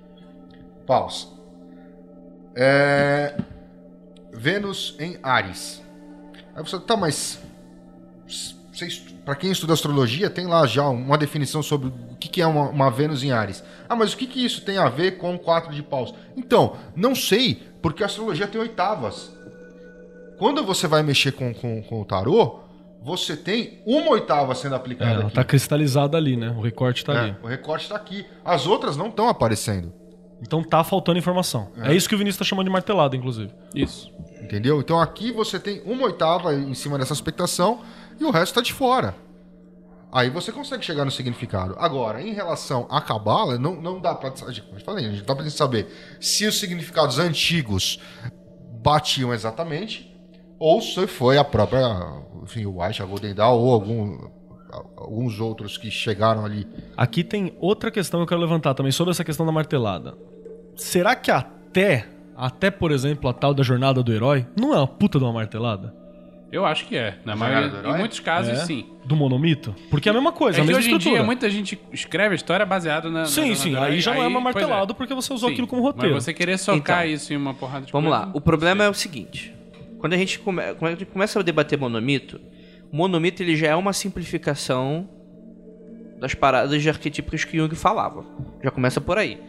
paus. 0.87 1.31
É... 2.55 3.37
Vênus 4.33 4.95
em 4.99 5.19
Ares. 5.21 5.83
Aí 6.55 6.63
você, 6.63 6.79
tá, 6.79 6.97
mas 6.97 7.39
para 9.23 9.35
quem 9.35 9.51
estuda 9.51 9.73
astrologia, 9.73 10.27
tem 10.27 10.47
lá 10.47 10.65
já 10.65 10.89
uma 10.89 11.19
definição 11.19 11.61
sobre 11.61 11.89
o 11.89 12.15
que, 12.15 12.27
que 12.27 12.41
é 12.41 12.47
uma, 12.47 12.67
uma 12.69 12.89
Vênus 12.89 13.23
em 13.23 13.31
Ares. 13.31 13.63
Ah, 13.87 13.95
mas 13.95 14.13
o 14.13 14.17
que, 14.17 14.25
que 14.25 14.43
isso 14.43 14.61
tem 14.61 14.79
a 14.79 14.89
ver 14.89 15.19
com 15.19 15.37
quatro 15.37 15.71
de 15.71 15.83
paus? 15.83 16.15
Então, 16.35 16.77
não 16.95 17.13
sei, 17.13 17.61
porque 17.79 18.01
a 18.01 18.07
astrologia 18.07 18.47
tem 18.47 18.59
oitavas. 18.59 19.31
Quando 20.39 20.63
você 20.63 20.87
vai 20.87 21.03
mexer 21.03 21.31
com, 21.33 21.53
com, 21.53 21.83
com 21.83 22.01
o 22.01 22.05
tarô, 22.05 22.66
você 23.03 23.35
tem 23.37 23.81
uma 23.85 24.09
oitava 24.11 24.53
sendo 24.55 24.73
É, 24.73 24.77
aplicada 24.77 25.11
ela 25.11 25.25
aqui. 25.25 25.33
tá 25.33 25.43
cristalizada 25.43 26.17
ali, 26.17 26.35
né? 26.35 26.49
O 26.57 26.61
recorte 26.61 27.03
tá 27.05 27.13
É, 27.13 27.17
ali. 27.19 27.35
o 27.41 27.47
recorte 27.47 27.83
está 27.83 27.95
aqui. 27.95 28.25
As 28.43 28.67
outras 28.67 28.97
não 28.97 29.07
estão 29.07 29.27
aparecendo. 29.29 29.93
Então 30.41 30.63
tá 30.63 30.83
faltando 30.83 31.17
informação. 31.17 31.71
É. 31.77 31.95
isso 31.95 32.07
que 32.07 32.13
o 32.13 32.17
Vinícius 32.17 32.37
tá 32.39 32.45
chamando 32.45 32.65
de 32.67 32.71
martelada, 32.71 33.15
inclusive. 33.15 33.51
Isso. 33.73 34.11
Entendeu? 34.41 34.79
Então 34.79 34.99
aqui 34.99 35.31
você 35.31 35.59
tem 35.59 35.81
uma 35.85 36.03
oitava 36.03 36.53
em 36.53 36.73
cima 36.73 36.97
dessa 36.97 37.13
expectação 37.13 37.81
e 38.19 38.23
o 38.23 38.29
resto 38.29 38.47
está 38.51 38.61
de 38.61 38.71
fora. 38.73 39.15
Aí 40.11 40.29
você 40.29 40.51
consegue 40.51 40.85
chegar 40.85 41.03
no 41.03 41.11
significado. 41.11 41.75
Agora, 41.77 42.21
em 42.21 42.33
relação 42.33 42.87
à 42.89 43.01
cabala, 43.01 43.57
não, 43.59 43.75
não 43.81 43.99
dá 43.99 44.15
falei, 44.85 45.05
a 45.05 45.11
gente 45.11 45.23
dá 45.23 45.35
pra 45.35 45.49
saber 45.49 45.87
se 46.19 46.45
os 46.45 46.59
significados 46.59 47.19
antigos 47.19 47.99
batiam 48.81 49.33
exatamente 49.33 50.15
ou 50.59 50.81
se 50.81 51.07
foi 51.07 51.37
a 51.37 51.43
própria. 51.43 51.81
Enfim, 52.47 52.65
o 52.65 52.81
White, 52.81 53.01
a 53.01 53.05
Golden 53.05 53.33
Dawn 53.35 53.57
ou 53.59 53.73
algum, 53.73 54.17
alguns 54.95 55.39
outros 55.39 55.77
que 55.77 55.91
chegaram 55.91 56.45
ali. 56.45 56.65
Aqui 56.95 57.23
tem 57.23 57.53
outra 57.59 57.91
questão 57.91 58.19
que 58.19 58.23
eu 58.23 58.27
quero 58.27 58.41
levantar 58.41 58.73
também 58.73 58.91
sobre 58.91 59.11
essa 59.11 59.23
questão 59.23 59.45
da 59.45 59.51
martelada. 59.51 60.15
Será 60.75 61.13
que 61.15 61.29
até, 61.29 62.07
até 62.35 62.71
por 62.71 62.91
exemplo, 62.91 63.29
a 63.29 63.33
tal 63.33 63.53
da 63.53 63.63
jornada 63.63 64.01
do 64.01 64.13
herói, 64.13 64.45
não 64.59 64.73
é 64.73 64.77
uma 64.77 64.87
puta 64.87 65.17
de 65.19 65.25
uma 65.25 65.33
martelada? 65.33 65.93
Eu 66.49 66.65
acho 66.65 66.85
que 66.85 66.95
é. 66.95 67.17
Na 67.25 67.35
maioria, 67.35 67.67
do 67.67 67.75
Herói? 67.77 67.95
em 67.95 67.99
muitos 67.99 68.21
casos, 68.21 68.53
É? 68.53 68.65
sim. 68.65 68.85
Do 69.03 69.17
monomito? 69.17 69.75
Porque 69.89 70.07
é 70.07 70.11
a 70.11 70.13
mesma 70.13 70.31
coisa, 70.31 70.59
É 70.59 70.61
a 70.61 70.63
mesma 70.63 70.79
hoje 70.79 70.87
em 70.89 70.91
estrutura. 70.93 71.15
dia 71.19 71.25
muita 71.25 71.49
gente 71.49 71.77
escreve 71.91 72.31
a 72.31 72.35
história 72.37 72.65
baseada 72.65 73.09
na. 73.09 73.25
Sim, 73.25 73.49
na- 73.49 73.55
sim, 73.57 73.71
na- 73.71 73.83
aí 73.83 73.99
já 73.99 74.13
não 74.13 74.23
é 74.23 74.27
uma 74.27 74.41
pois 74.41 74.55
martelado 74.55 74.95
porque 74.95 75.13
você 75.13 75.33
usou 75.33 75.49
Sim, 75.49 75.53
aquilo 75.55 75.67
como 75.67 75.81
roteiro. 75.81 76.15
Mas 76.15 76.23
você 76.23 76.33
querer 76.33 76.57
socar 76.57 77.01
Então, 77.05 77.13
isso 77.13 77.33
em 77.33 77.35
uma 77.35 77.53
porrada 77.53 77.85
de 77.85 77.91
Vamos 77.91 78.09
coisa, 78.11 78.25
lá. 78.27 78.31
O 78.33 78.39
problema 78.39 78.85
é 78.85 78.89
o 78.89 78.93
seguinte. 78.93 79.53
Quando 79.99 80.13
a 80.13 80.17
gente, 80.17 80.39
come- 80.39 80.61
começa 81.11 81.39
a 81.39 81.43
debater 81.43 81.77
monomito, 81.77 82.39
o 82.91 82.95
monomito 82.95 83.41
ele 83.41 83.55
já 83.55 83.67
é 83.67 83.75
uma 83.75 83.93
simplificação 83.93 85.09
das 86.19 86.33
paradas 86.33 86.81
de 86.81 86.89
arquetípicos 86.89 87.43
que 87.45 87.57
Jung 87.57 87.73
falava. 87.75 88.25
Já 88.63 88.71
começa 88.71 88.99
por 89.01 89.17
aí. 89.17 89.39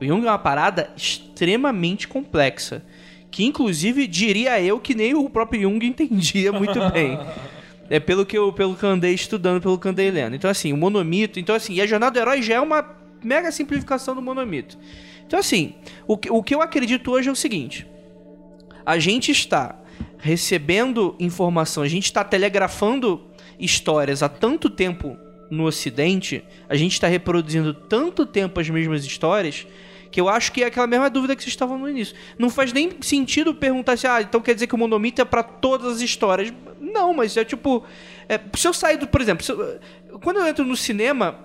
O 0.00 0.04
Jung 0.04 0.26
é 0.26 0.30
uma 0.30 0.38
parada 0.38 0.90
extremamente 0.96 2.06
complexa. 2.08 2.84
Que 3.30 3.44
inclusive 3.44 4.06
diria 4.06 4.60
eu 4.60 4.80
que 4.80 4.94
nem 4.94 5.14
o 5.14 5.28
próprio 5.28 5.62
Jung 5.62 5.84
entendia 5.86 6.52
muito 6.52 6.78
bem. 6.90 7.18
É 7.90 7.98
pelo 8.00 8.24
que 8.26 8.36
eu, 8.36 8.52
pelo 8.52 8.74
que 8.74 8.84
eu 8.84 8.88
andei 8.90 9.14
estudando, 9.14 9.60
pelo 9.62 9.78
que 9.78 9.86
eu 9.86 9.90
andei 9.90 10.10
lendo. 10.10 10.36
Então, 10.36 10.50
assim, 10.50 10.72
o 10.72 10.76
monomito. 10.76 11.40
Então, 11.40 11.54
assim, 11.54 11.74
e 11.74 11.80
a 11.80 11.86
jornada 11.86 12.12
do 12.12 12.18
herói 12.18 12.42
já 12.42 12.54
é 12.54 12.60
uma 12.60 12.84
mega 13.22 13.50
simplificação 13.50 14.14
do 14.14 14.20
monomito. 14.22 14.78
Então, 15.26 15.38
assim, 15.38 15.74
o 16.06 16.16
que, 16.16 16.30
o 16.30 16.42
que 16.42 16.54
eu 16.54 16.60
acredito 16.62 17.10
hoje 17.10 17.28
é 17.28 17.32
o 17.32 17.36
seguinte: 17.36 17.86
a 18.84 18.98
gente 18.98 19.30
está 19.30 19.78
recebendo 20.18 21.14
informação, 21.18 21.82
a 21.82 21.88
gente 21.88 22.04
está 22.04 22.22
telegrafando 22.24 23.22
histórias 23.58 24.22
há 24.22 24.28
tanto 24.28 24.68
tempo 24.70 25.16
no 25.50 25.64
Ocidente, 25.64 26.44
a 26.68 26.76
gente 26.76 26.92
está 26.92 27.06
reproduzindo 27.06 27.72
tanto 27.72 28.26
tempo 28.26 28.60
as 28.60 28.68
mesmas 28.68 29.04
histórias. 29.04 29.66
Que 30.10 30.20
eu 30.22 30.28
acho 30.28 30.52
que 30.52 30.62
é 30.62 30.66
aquela 30.66 30.86
mesma 30.86 31.10
dúvida 31.10 31.36
que 31.36 31.42
vocês 31.42 31.52
estavam 31.52 31.76
no 31.78 31.86
início. 31.88 32.16
Não 32.38 32.48
faz 32.48 32.72
nem 32.72 32.92
sentido 33.02 33.54
perguntar 33.54 33.92
assim, 33.92 34.06
ah, 34.06 34.22
então 34.22 34.40
quer 34.40 34.54
dizer 34.54 34.66
que 34.66 34.74
o 34.74 34.78
monomito 34.78 35.20
é 35.20 35.24
pra 35.24 35.42
todas 35.42 35.96
as 35.96 36.00
histórias. 36.00 36.50
Não, 36.80 37.12
mas 37.12 37.36
é 37.36 37.44
tipo. 37.44 37.84
é, 38.26 38.40
se 38.56 38.66
eu 38.66 38.72
sair 38.72 38.96
do. 38.96 39.06
Por 39.06 39.20
exemplo, 39.20 39.44
se 39.44 39.52
eu- 39.52 39.78
quando 40.22 40.38
eu 40.38 40.46
entro 40.46 40.64
no 40.64 40.74
cinema, 40.74 41.38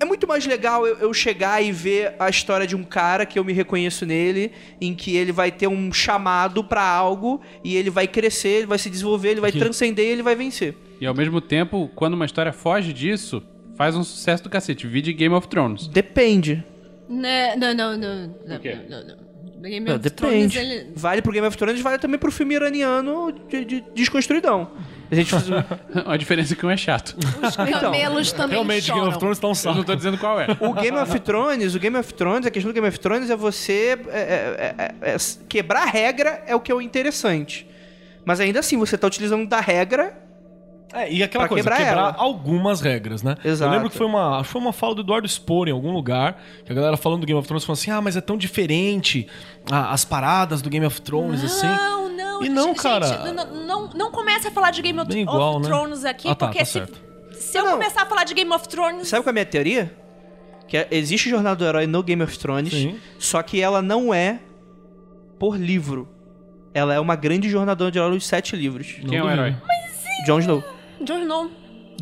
é 0.00 0.04
muito 0.04 0.26
mais 0.26 0.46
legal 0.46 0.86
eu, 0.86 0.96
eu 0.98 1.12
chegar 1.14 1.62
e 1.62 1.72
ver 1.72 2.14
a 2.18 2.28
história 2.28 2.66
de 2.66 2.76
um 2.76 2.84
cara 2.84 3.26
que 3.26 3.38
eu 3.38 3.44
me 3.44 3.52
reconheço 3.52 4.06
nele, 4.06 4.52
em 4.80 4.94
que 4.94 5.16
ele 5.16 5.32
vai 5.32 5.50
ter 5.50 5.66
um 5.66 5.92
chamado 5.92 6.62
pra 6.64 6.82
algo 6.82 7.40
e 7.64 7.76
ele 7.76 7.90
vai 7.90 8.06
crescer, 8.06 8.48
ele 8.48 8.66
vai 8.66 8.78
se 8.78 8.88
desenvolver, 8.90 9.30
ele 9.30 9.40
vai 9.40 9.50
Que- 9.52 9.58
transcender 9.58 10.04
e 10.06 10.08
ele 10.10 10.22
vai 10.22 10.34
vencer. 10.36 10.74
E 11.00 11.06
ao 11.06 11.14
mesmo 11.14 11.40
tempo, 11.40 11.90
quando 11.94 12.14
uma 12.14 12.24
história 12.26 12.52
foge 12.52 12.92
disso, 12.92 13.42
faz 13.76 13.94
um 13.96 14.02
sucesso 14.04 14.42
do 14.42 14.50
cacete. 14.50 14.86
Vide 14.86 15.12
Game 15.12 15.34
of 15.34 15.46
Thrones. 15.48 15.86
Depende. 15.88 16.64
Né, 17.08 17.56
Não, 17.56 17.74
não, 17.74 17.96
não. 17.96 18.34
não, 18.46 18.58
quê? 18.58 18.76
não, 18.88 19.04
não. 19.06 19.28
Game 19.62 19.80
Não, 19.88 19.96
of 19.96 20.10
Thrones, 20.10 20.52
depende. 20.52 20.58
ele- 20.72 20.92
Vale 20.94 21.20
pro 21.22 21.32
Game 21.32 21.46
of 21.46 21.56
Thrones, 21.56 21.80
vale 21.80 21.98
também 21.98 22.18
pro 22.18 22.30
filme 22.30 22.54
iraniano 22.54 23.32
de, 23.48 23.64
de 23.64 23.84
desconstruidão. 23.94 24.70
A 25.10 25.14
gente 25.14 25.34
a 26.06 26.16
diferença 26.16 26.52
é 26.52 26.56
que 26.56 26.66
um 26.66 26.70
é 26.70 26.76
chato. 26.76 27.16
Os 27.42 27.56
camelos 27.56 28.32
também 28.32 28.50
Realmente, 28.56 28.86
Game 28.86 28.98
choram. 28.98 29.08
of 29.10 29.18
Thrones 29.18 29.38
tá 29.38 29.46
um 29.46 29.50
Eu 29.50 29.54
saco. 29.54 29.76
não 29.76 29.84
tô 29.84 29.94
dizendo 29.94 30.18
qual 30.18 30.38
é. 30.40 30.46
O 30.60 30.72
Game 30.74 30.96
of 30.98 31.20
Thrones, 31.20 31.74
o 31.74 31.78
Game 31.78 31.96
of 31.96 32.12
Thrones, 32.14 32.46
a 32.46 32.50
questão 32.50 32.70
do 32.70 32.74
Game 32.74 32.86
of 32.86 32.98
Thrones 33.00 33.30
é 33.30 33.36
você 33.36 33.98
é, 34.08 34.18
é, 34.18 34.74
é, 35.02 35.14
é, 35.14 35.16
quebrar 35.48 35.82
a 35.82 35.86
regra 35.86 36.42
é 36.46 36.54
o 36.54 36.60
que 36.60 36.70
é 36.70 36.74
o 36.74 36.80
interessante. 36.82 37.66
Mas 38.24 38.40
ainda 38.40 38.60
assim, 38.60 38.76
você 38.76 38.98
tá 38.98 39.06
utilizando 39.06 39.48
da 39.48 39.60
regra. 39.60 40.14
É, 40.92 41.10
e 41.10 41.22
aquela 41.22 41.44
Pra 41.44 41.48
coisa, 41.48 41.62
quebrar 41.64 41.84
quebrar, 41.86 42.14
algumas 42.18 42.80
regras, 42.80 43.22
né? 43.22 43.36
Exato. 43.44 43.70
Eu 43.70 43.74
lembro 43.74 43.90
que 43.90 43.96
foi 43.96 44.06
uma, 44.06 44.42
foi 44.42 44.60
uma 44.60 44.72
fala 44.72 44.94
do 44.94 45.02
Eduardo 45.02 45.28
Spor 45.28 45.68
em 45.68 45.72
algum 45.72 45.92
lugar, 45.92 46.40
que 46.64 46.72
a 46.72 46.74
galera 46.74 46.96
falando 46.96 47.20
do 47.20 47.26
Game 47.26 47.38
of 47.38 47.46
Thrones 47.46 47.64
falou 47.64 47.74
assim: 47.78 47.90
ah, 47.90 48.00
mas 48.00 48.16
é 48.16 48.22
tão 48.22 48.38
diferente 48.38 49.26
ah, 49.70 49.92
as 49.92 50.04
paradas 50.04 50.62
do 50.62 50.70
Game 50.70 50.84
of 50.86 51.00
Thrones, 51.02 51.44
assim. 51.44 51.66
Não, 51.66 52.07
não. 52.40 52.46
E 52.46 52.48
não, 52.48 52.66
gente, 52.68 52.82
cara. 52.82 53.32
não, 53.32 53.54
não, 53.66 53.88
não 53.94 54.10
comece 54.10 54.48
a 54.48 54.50
falar 54.50 54.70
de 54.70 54.82
Game 54.82 54.98
of, 54.98 55.08
Bem 55.12 55.24
of 55.24 55.32
igual, 55.34 55.60
né? 55.60 55.66
Thrones 55.66 56.04
aqui, 56.04 56.28
Ah, 56.28 56.34
tá, 56.34 56.46
porque 56.46 56.58
tá 56.60 56.64
se, 56.64 56.82
se 57.32 57.58
eu 57.58 57.64
Não. 57.64 57.72
começar 57.72 58.02
a 58.02 58.06
falar 58.06 58.24
de 58.24 58.34
Game 58.34 58.52
of 58.52 58.68
Thrones. 58.68 59.08
Sabe 59.08 59.22
qual 59.22 59.30
é 59.30 59.32
a 59.32 59.34
minha 59.34 59.46
teoria? 59.46 59.94
Que 60.66 60.76
é- 60.76 60.88
existe 60.90 61.30
Jornada 61.30 61.56
do 61.56 61.64
Herói 61.64 61.86
no 61.86 62.02
Game 62.02 62.22
of 62.22 62.38
Thrones, 62.38 62.72
Sim. 62.72 62.98
só 63.18 63.42
que 63.42 63.60
ela 63.60 63.80
não 63.80 64.12
é 64.12 64.38
por 65.38 65.56
livro. 65.56 66.08
Ela 66.74 66.94
é 66.94 67.00
uma 67.00 67.16
grande 67.16 67.48
jornada 67.48 67.90
de 67.90 67.98
herói 67.98 68.12
dos 68.12 68.26
sete 68.26 68.54
livros. 68.54 68.86
Quem 69.08 69.16
é 69.18 69.22
o 69.22 69.30
herói? 69.30 69.56
Jon 70.26 70.38
Snow. 70.40 70.64
Jon 71.00 71.18
Snow. 71.20 71.50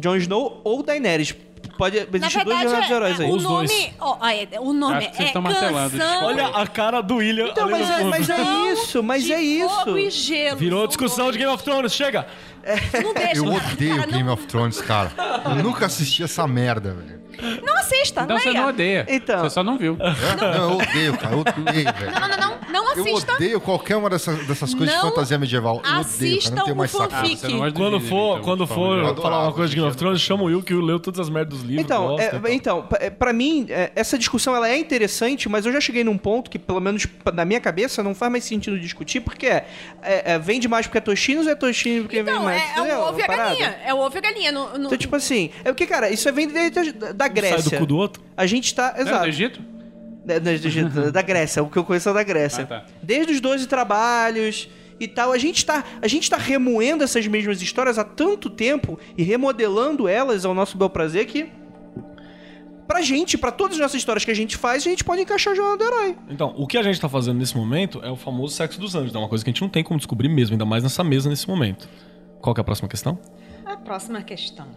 Jon 0.01 0.17
Snow 0.17 0.61
ou 0.65 0.83
Daenerys. 0.83 1.35
Pode 1.77 1.97
Na 1.97 2.03
existir 2.17 2.45
dois 2.45 2.59
verdade, 2.59 2.63
jornadas 2.63 2.87
de 2.87 2.93
heróis 2.93 3.21
é, 3.21 3.25
aí. 3.25 3.31
o 3.31 3.35
Os 3.35 3.43
dois. 3.43 3.71
nome. 3.71 3.93
ó, 4.01 4.29
é, 4.29 4.49
o 4.61 4.73
nome 4.73 4.97
Acho 4.97 5.11
que 5.11 5.17
vocês 5.17 5.25
é 5.25 5.27
estão 5.29 5.43
martelando, 5.43 5.91
Canção 5.99 6.25
Olha 6.25 6.47
a 6.47 6.67
cara 6.67 7.01
do 7.01 7.17
William. 7.17 7.49
Então, 7.49 7.65
ali 7.65 7.73
mas 7.73 7.89
no 7.89 7.95
é, 7.95 7.99
fundo. 7.99 8.11
mas 8.11 8.31
é 8.31 8.73
isso, 8.73 9.03
mas 9.03 9.25
de 9.25 9.33
é 9.33 9.69
Fogo 9.69 9.99
e 9.99 10.07
isso. 10.07 10.27
gelo. 10.27 10.57
Virou 10.57 10.81
são 10.81 10.87
discussão 10.89 11.33
de. 11.33 11.39
Game 11.39 11.53
of 11.53 11.63
Thrones, 11.63 11.93
chega! 11.95 12.27
Não 13.03 13.15
deixa, 13.15 13.37
Eu 13.37 13.45
cara, 13.45 13.73
odeio 13.73 13.97
cara, 13.97 14.11
Game 14.11 14.25
não, 14.25 14.33
of 14.33 14.47
Thrones, 14.47 14.81
cara. 14.81 15.13
Eu 15.57 15.63
nunca 15.63 15.87
assisti 15.87 16.23
essa 16.25 16.47
merda, 16.49 16.95
velho. 16.95 17.26
Não 17.63 17.77
assista, 17.79 18.23
Então 18.23 18.39
você 18.39 18.49
leia. 18.51 18.61
não 18.61 18.69
odeia. 18.69 19.07
Então. 19.09 19.41
Você 19.41 19.51
só 19.51 19.63
não 19.63 19.77
viu. 19.79 19.97
Não, 19.97 20.71
eu 20.71 20.77
odeio, 20.79 21.17
cara. 21.19 21.35
Eu 21.35 21.41
odeio, 21.41 21.85
velho. 21.95 22.13
Não, 22.21 22.29
não, 22.29 22.37
não, 22.37 22.59
não 22.73 22.85
Eu 22.97 23.03
assista. 23.05 23.35
odeio 23.35 23.61
qualquer 23.61 23.97
uma 23.97 24.09
dessas, 24.11 24.47
dessas 24.47 24.73
coisas 24.75 24.95
de 24.97 25.03
Não 25.03 25.09
fantasia 25.11 25.39
medieval. 25.39 25.75
Eu 25.77 25.81
odeio, 25.81 25.93
cara. 25.93 26.01
assistam 26.01 26.55
Não 26.57 26.65
tenho 26.65 26.75
o 26.75 26.79
mais 26.79 26.91
saco. 26.91 27.11
fanfic. 27.11 27.37
Você 27.37 27.49
não 27.49 27.59
gosta 27.59 27.73
de 27.73 27.77
Quando 27.79 28.01
for, 28.01 28.33
então, 28.33 28.45
quando 28.45 28.67
por 28.67 28.75
for 28.75 28.97
favor. 28.99 29.17
Eu 29.17 29.23
falar 29.23 29.43
uma 29.45 29.53
coisa 29.53 29.69
de 29.71 29.77
Game 29.77 29.89
of. 29.89 29.97
Thrones, 29.97 30.21
chama 30.21 30.43
o 30.43 30.47
Will, 30.47 30.63
que 30.63 30.75
o 30.75 30.81
leu 30.81 30.99
todas 31.01 31.21
as 31.21 31.29
merdas 31.29 31.59
dos 31.59 31.63
livros. 31.63 31.85
Então, 31.85 32.09
gosta 32.09 32.23
é, 32.23 32.29
tal. 32.31 32.51
então, 32.53 32.83
pa- 32.83 32.99
é, 33.01 33.11
pra 33.11 33.33
mim, 33.33 33.67
é, 33.69 33.93
essa 33.95 34.19
discussão 34.19 34.55
ela 34.55 34.69
é 34.69 34.77
interessante, 34.79 35.49
mas 35.49 35.65
eu 35.67 35.73
já 35.73 35.81
cheguei 35.81 36.05
num 36.05 36.19
ponto 36.19 36.51
que, 36.51 36.59
pelo 36.59 36.81
menos 36.81 37.07
na 37.35 37.45
minha 37.45 37.61
cabeça, 37.61 38.03
não 38.03 38.15
faz 38.15 38.31
mais 38.33 38.45
sentido 38.45 38.79
discutir, 38.79 39.21
porque 39.21 39.47
é, 39.47 39.67
é, 40.03 40.33
é, 40.33 40.39
vende 40.39 40.69
mais 40.69 40.87
porque 40.87 40.99
é 40.99 41.01
Toshinos 41.01 41.47
ou 41.47 41.53
é 41.53 41.55
Toshinos 41.55 42.03
porque 42.03 42.23
vende 42.23 42.31
Então, 42.31 42.45
mais? 42.45 42.61
é, 42.63 42.65
é 42.67 42.71
Entendeu? 42.79 42.99
o 43.01 43.09
ovo 43.09 43.19
e 43.19 43.23
a 43.23 43.27
Parada. 43.27 43.49
galinha. 43.51 43.77
É 43.85 43.95
o 43.95 43.99
ovo 43.99 44.17
e 44.17 44.19
a 44.19 44.21
galinha. 44.21 44.53
No, 44.53 44.79
no- 44.79 44.87
Então, 44.87 44.99
tipo 44.99 45.17
assim, 45.17 45.51
é 45.65 45.73
porque, 45.73 45.87
cara, 45.87 46.09
isso 46.11 46.29
é 46.29 46.33
vem 46.33 46.49
desde 46.49 46.93
da, 46.93 47.13
da 47.29 47.41
Sai 47.43 47.51
Grécia. 47.51 47.71
do 47.71 47.79
cu 47.79 47.87
do 47.87 47.97
outro. 47.97 48.23
A 48.37 48.47
gente 48.47 48.75
tá. 48.75 48.93
Não 48.93 49.01
é 49.01 49.05
do 49.05 49.09
Exato. 49.11 49.27
Egito? 49.29 49.61
É, 50.29 50.35
não, 50.41 50.45
do 50.45 50.51
Egito, 50.51 51.13
da 51.13 51.23
Grécia, 51.23 51.63
o 51.63 51.71
que 51.71 51.77
eu 51.77 51.85
conheço 51.85 52.09
é 52.09 52.13
da 52.13 52.23
Grécia. 52.23 52.65
Ah, 52.65 52.67
tá. 52.67 52.85
Desde 53.03 53.33
os 53.33 53.41
12 53.41 53.67
trabalhos 53.69 54.69
e 54.99 55.07
tal, 55.07 55.31
a 55.31 55.39
gente, 55.39 55.65
tá, 55.65 55.85
a 56.03 56.09
gente 56.09 56.29
tá 56.29 56.37
remoendo 56.37 57.05
essas 57.05 57.27
mesmas 57.27 57.63
histórias 57.63 57.99
há 57.99 58.05
tanto 58.05 58.51
tempo 58.51 58.99
e 59.17 59.23
remodelando 59.23 60.09
elas 60.09 60.45
ao 60.45 60.55
nosso 60.55 60.77
bel 60.77 60.91
prazer 60.91 61.27
que. 61.27 61.47
Pra 62.89 63.03
gente, 63.03 63.37
pra 63.37 63.51
todas 63.51 63.75
as 63.77 63.81
nossas 63.81 63.97
histórias 63.97 64.25
que 64.25 64.31
a 64.31 64.35
gente 64.35 64.57
faz, 64.57 64.87
a 64.87 64.89
gente 64.91 65.03
pode 65.03 65.21
encaixar 65.21 65.53
a 65.53 65.57
jornada 65.57 65.79
do 65.79 65.85
herói. 65.85 66.17
Então, 66.29 66.55
o 66.57 66.69
que 66.69 66.79
a 66.79 66.83
gente 66.85 67.01
tá 67.01 67.09
fazendo 67.09 67.37
nesse 67.39 67.57
momento 67.57 68.01
é 68.03 68.09
o 68.11 68.17
famoso 68.17 68.55
sexo 68.55 68.81
dos 68.81 68.95
anjos. 68.95 69.13
É 69.13 69.19
uma 69.19 69.29
coisa 69.29 69.45
que 69.45 69.51
a 69.51 69.53
gente 69.53 69.61
não 69.61 69.69
tem 69.69 69.83
como 69.83 69.99
descobrir 69.99 70.29
mesmo, 70.29 70.55
ainda 70.55 70.65
mais 70.65 70.85
nessa 70.85 71.03
mesa 71.03 71.29
nesse 71.29 71.49
momento. 71.49 71.89
Qual 72.41 72.55
que 72.55 72.61
é 72.61 72.63
a 72.63 72.65
próxima 72.65 72.89
questão? 72.89 73.19
A 73.65 73.77
próxima 73.77 74.23
questão. 74.23 74.69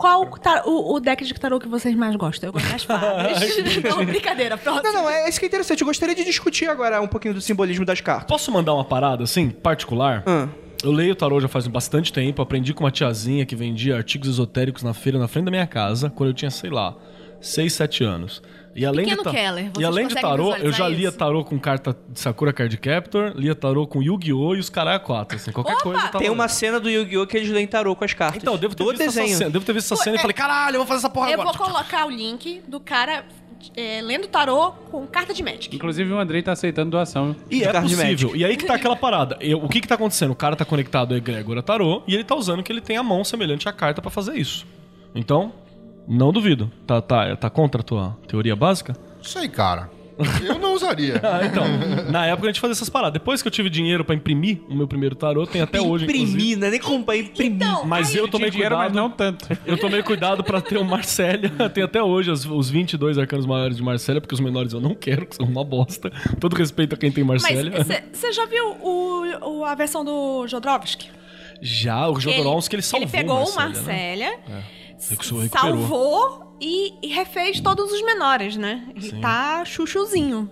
Qual 0.00 0.22
o 0.22 0.38
tar- 0.38 0.66
o, 0.66 0.94
o 0.94 0.98
deck 0.98 1.22
de 1.22 1.34
tarô 1.34 1.60
que 1.60 1.68
vocês 1.68 1.94
mais 1.94 2.16
gostam? 2.16 2.48
Eu 2.48 2.52
gosto 2.54 2.70
das 2.70 2.84
fadas. 2.84 3.38
não, 3.84 4.02
brincadeira, 4.06 4.56
próximo. 4.56 4.82
Não, 4.82 5.02
não, 5.02 5.10
é 5.10 5.28
isso 5.28 5.38
que 5.38 5.44
é 5.44 5.48
interessante. 5.48 5.82
Eu 5.82 5.86
gostaria 5.86 6.14
de 6.14 6.24
discutir 6.24 6.70
agora 6.70 7.02
um 7.02 7.06
pouquinho 7.06 7.34
do 7.34 7.40
simbolismo 7.42 7.84
das 7.84 8.00
cartas. 8.00 8.26
Posso 8.26 8.50
mandar 8.50 8.72
uma 8.72 8.82
parada, 8.84 9.24
assim, 9.24 9.50
particular? 9.50 10.22
Ah. 10.26 10.48
Eu 10.82 10.90
leio 10.90 11.14
tarô 11.14 11.38
já 11.38 11.48
faz 11.48 11.66
bastante 11.66 12.10
tempo, 12.10 12.40
aprendi 12.40 12.72
com 12.72 12.82
uma 12.84 12.90
tiazinha 12.90 13.44
que 13.44 13.54
vendia 13.54 13.94
artigos 13.94 14.26
esotéricos 14.26 14.82
na 14.82 14.94
feira 14.94 15.18
na 15.18 15.28
frente 15.28 15.44
da 15.44 15.50
minha 15.50 15.66
casa, 15.66 16.08
quando 16.08 16.30
eu 16.30 16.34
tinha, 16.34 16.50
sei 16.50 16.70
lá, 16.70 16.96
6, 17.38 17.70
7 17.70 18.02
anos. 18.02 18.42
E 18.80 18.86
além 18.86 19.04
Pequeno 19.04 19.18
de 19.18 19.24
ta- 19.24 19.30
Keller, 19.30 19.70
E 19.78 19.84
além 19.84 20.06
de 20.08 20.14
tarô, 20.14 20.56
eu 20.56 20.72
já 20.72 20.88
lia 20.88 21.08
isso? 21.08 21.18
tarô 21.18 21.44
com 21.44 21.58
carta 21.58 21.94
de 22.08 22.18
Sakura 22.18 22.50
Card 22.52 22.74
Captor, 22.78 23.32
lia 23.36 23.54
tarô 23.54 23.86
com 23.86 24.02
Yu-Gi-Oh! 24.02 24.54
e 24.54 24.58
os 24.58 24.70
caralho 24.70 25.00
4, 25.00 25.36
assim, 25.36 25.52
qualquer 25.52 25.74
Opa! 25.74 25.82
coisa 25.82 25.98
eu 25.98 26.06
tava 26.06 26.18
Tem 26.18 26.30
uma 26.30 26.48
cena 26.48 26.80
do 26.80 26.88
Yu-Gi-Oh! 26.88 27.26
que 27.26 27.36
eles 27.36 27.50
leem 27.50 27.66
tarô 27.66 27.94
com 27.94 28.04
as 28.04 28.14
cartas. 28.14 28.40
Então, 28.40 28.54
eu 28.54 28.58
devo 28.58 28.74
ter, 28.74 28.82
do 28.84 28.90
visto 28.90 29.02
desenho. 29.04 29.26
essa 29.26 29.36
cena, 29.36 29.50
devo 29.50 29.64
ter 29.66 29.72
visto 29.74 29.86
essa 29.92 29.96
Pô, 29.96 30.02
cena 30.04 30.16
e 30.16 30.18
é- 30.18 30.22
falei, 30.22 30.32
caralho, 30.34 30.76
eu 30.76 30.78
vou 30.78 30.86
fazer 30.86 31.00
essa 31.00 31.10
porra 31.10 31.28
Eu 31.30 31.40
agora. 31.42 31.56
vou 31.58 31.66
colocar 31.66 32.06
o 32.06 32.10
link 32.10 32.62
do 32.66 32.80
cara 32.80 33.24
é, 33.76 34.00
lendo 34.00 34.26
tarô 34.28 34.70
com 34.90 35.06
carta 35.06 35.34
de 35.34 35.42
Magic. 35.42 35.76
Inclusive 35.76 36.10
o 36.10 36.18
Andrei 36.18 36.40
tá 36.42 36.52
aceitando 36.52 36.90
doação. 36.92 37.36
E 37.50 37.56
de 37.58 37.64
é 37.64 37.70
carta 37.70 37.86
de 37.86 37.94
possível. 37.94 38.28
Magic. 38.30 38.38
E 38.42 38.44
aí 38.46 38.56
que 38.56 38.64
tá 38.64 38.74
aquela 38.76 38.96
parada. 38.96 39.36
Eu- 39.42 39.62
o 39.62 39.68
que 39.68 39.82
que 39.82 39.86
tá 39.86 39.96
acontecendo? 39.96 40.30
O 40.30 40.34
cara 40.34 40.56
tá 40.56 40.64
conectado 40.64 41.12
ao 41.12 41.18
Egrégora 41.18 41.62
Tarô 41.62 42.02
e 42.06 42.14
ele 42.14 42.24
tá 42.24 42.34
usando 42.34 42.62
que 42.62 42.72
ele 42.72 42.80
tem 42.80 42.96
a 42.96 43.02
mão 43.02 43.22
semelhante 43.22 43.68
à 43.68 43.72
carta 43.74 44.00
pra 44.00 44.10
fazer 44.10 44.36
isso. 44.38 44.66
Então, 45.14 45.52
não 46.08 46.32
duvido. 46.32 46.70
Tá, 46.86 47.00
tá, 47.00 47.36
tá 47.36 47.50
contra 47.50 47.80
a 47.80 47.84
tua 47.84 48.16
teoria 48.26 48.54
básica? 48.56 48.96
Aí, 49.36 49.48
cara. 49.48 49.90
Eu 50.44 50.58
não 50.58 50.74
usaria. 50.74 51.18
Ah, 51.24 51.40
então. 51.46 51.64
na 52.10 52.26
época 52.26 52.46
a 52.48 52.50
gente 52.50 52.60
fazia 52.60 52.72
essas 52.72 52.90
paradas. 52.90 53.14
Depois 53.14 53.40
que 53.40 53.48
eu 53.48 53.52
tive 53.52 53.70
dinheiro 53.70 54.04
pra 54.04 54.14
imprimir 54.14 54.60
o 54.68 54.74
meu 54.74 54.86
primeiro 54.86 55.14
tarô, 55.14 55.46
tem 55.46 55.62
até 55.62 55.80
hoje. 55.80 56.04
Imprimir, 56.04 56.58
não 56.58 56.66
é 56.66 56.70
nem 56.72 56.80
comprar, 56.80 57.16
imprimir. 57.16 57.52
Então, 57.52 57.86
Mas 57.86 58.14
eu 58.14 58.28
tomei 58.28 58.50
dinheiro, 58.50 58.74
cuidado. 58.76 58.92
mas 58.94 59.02
não 59.02 59.10
tanto. 59.10 59.46
Eu 59.64 59.78
tomei 59.78 60.02
cuidado 60.02 60.44
pra 60.44 60.60
ter 60.60 60.76
o 60.76 60.84
Marcélia. 60.84 61.48
Tem 61.72 61.82
até 61.82 62.02
hoje 62.02 62.30
os, 62.30 62.44
os 62.44 62.68
22 62.68 63.16
arcanos 63.16 63.46
maiores 63.46 63.78
de 63.78 63.82
Marcélia, 63.82 64.20
porque 64.20 64.34
os 64.34 64.40
menores 64.40 64.74
eu 64.74 64.80
não 64.80 64.94
quero, 64.94 65.24
que 65.24 65.36
são 65.36 65.46
uma 65.46 65.64
bosta. 65.64 66.10
Todo 66.38 66.54
respeito 66.54 66.94
a 66.94 66.98
quem 66.98 67.10
tem 67.10 67.24
Mas 67.24 67.42
Marcélia. 67.42 67.72
você 68.12 68.30
já 68.32 68.44
viu 68.44 68.72
o, 68.82 69.60
o- 69.60 69.64
a 69.64 69.74
versão 69.74 70.04
do 70.04 70.46
Jodorowsky? 70.46 71.08
Já, 71.62 72.08
o 72.10 72.20
Jodorowsky, 72.20 72.74
ele 72.76 72.82
salvou 72.82 73.08
Ele 73.08 73.12
pegou 73.16 73.36
o 73.36 73.54
Marcélia, 73.54 73.66
né? 73.68 73.72
Marcélia, 73.74 74.30
recuperou. 74.30 74.79
Salvou 75.00 76.56
e, 76.60 76.92
e 77.02 77.08
refez 77.12 77.60
todos 77.60 77.90
os 77.92 78.02
menores, 78.04 78.56
né? 78.56 78.86
E 78.94 79.02
Sim. 79.02 79.20
tá 79.20 79.64
chuchuzinho. 79.64 80.48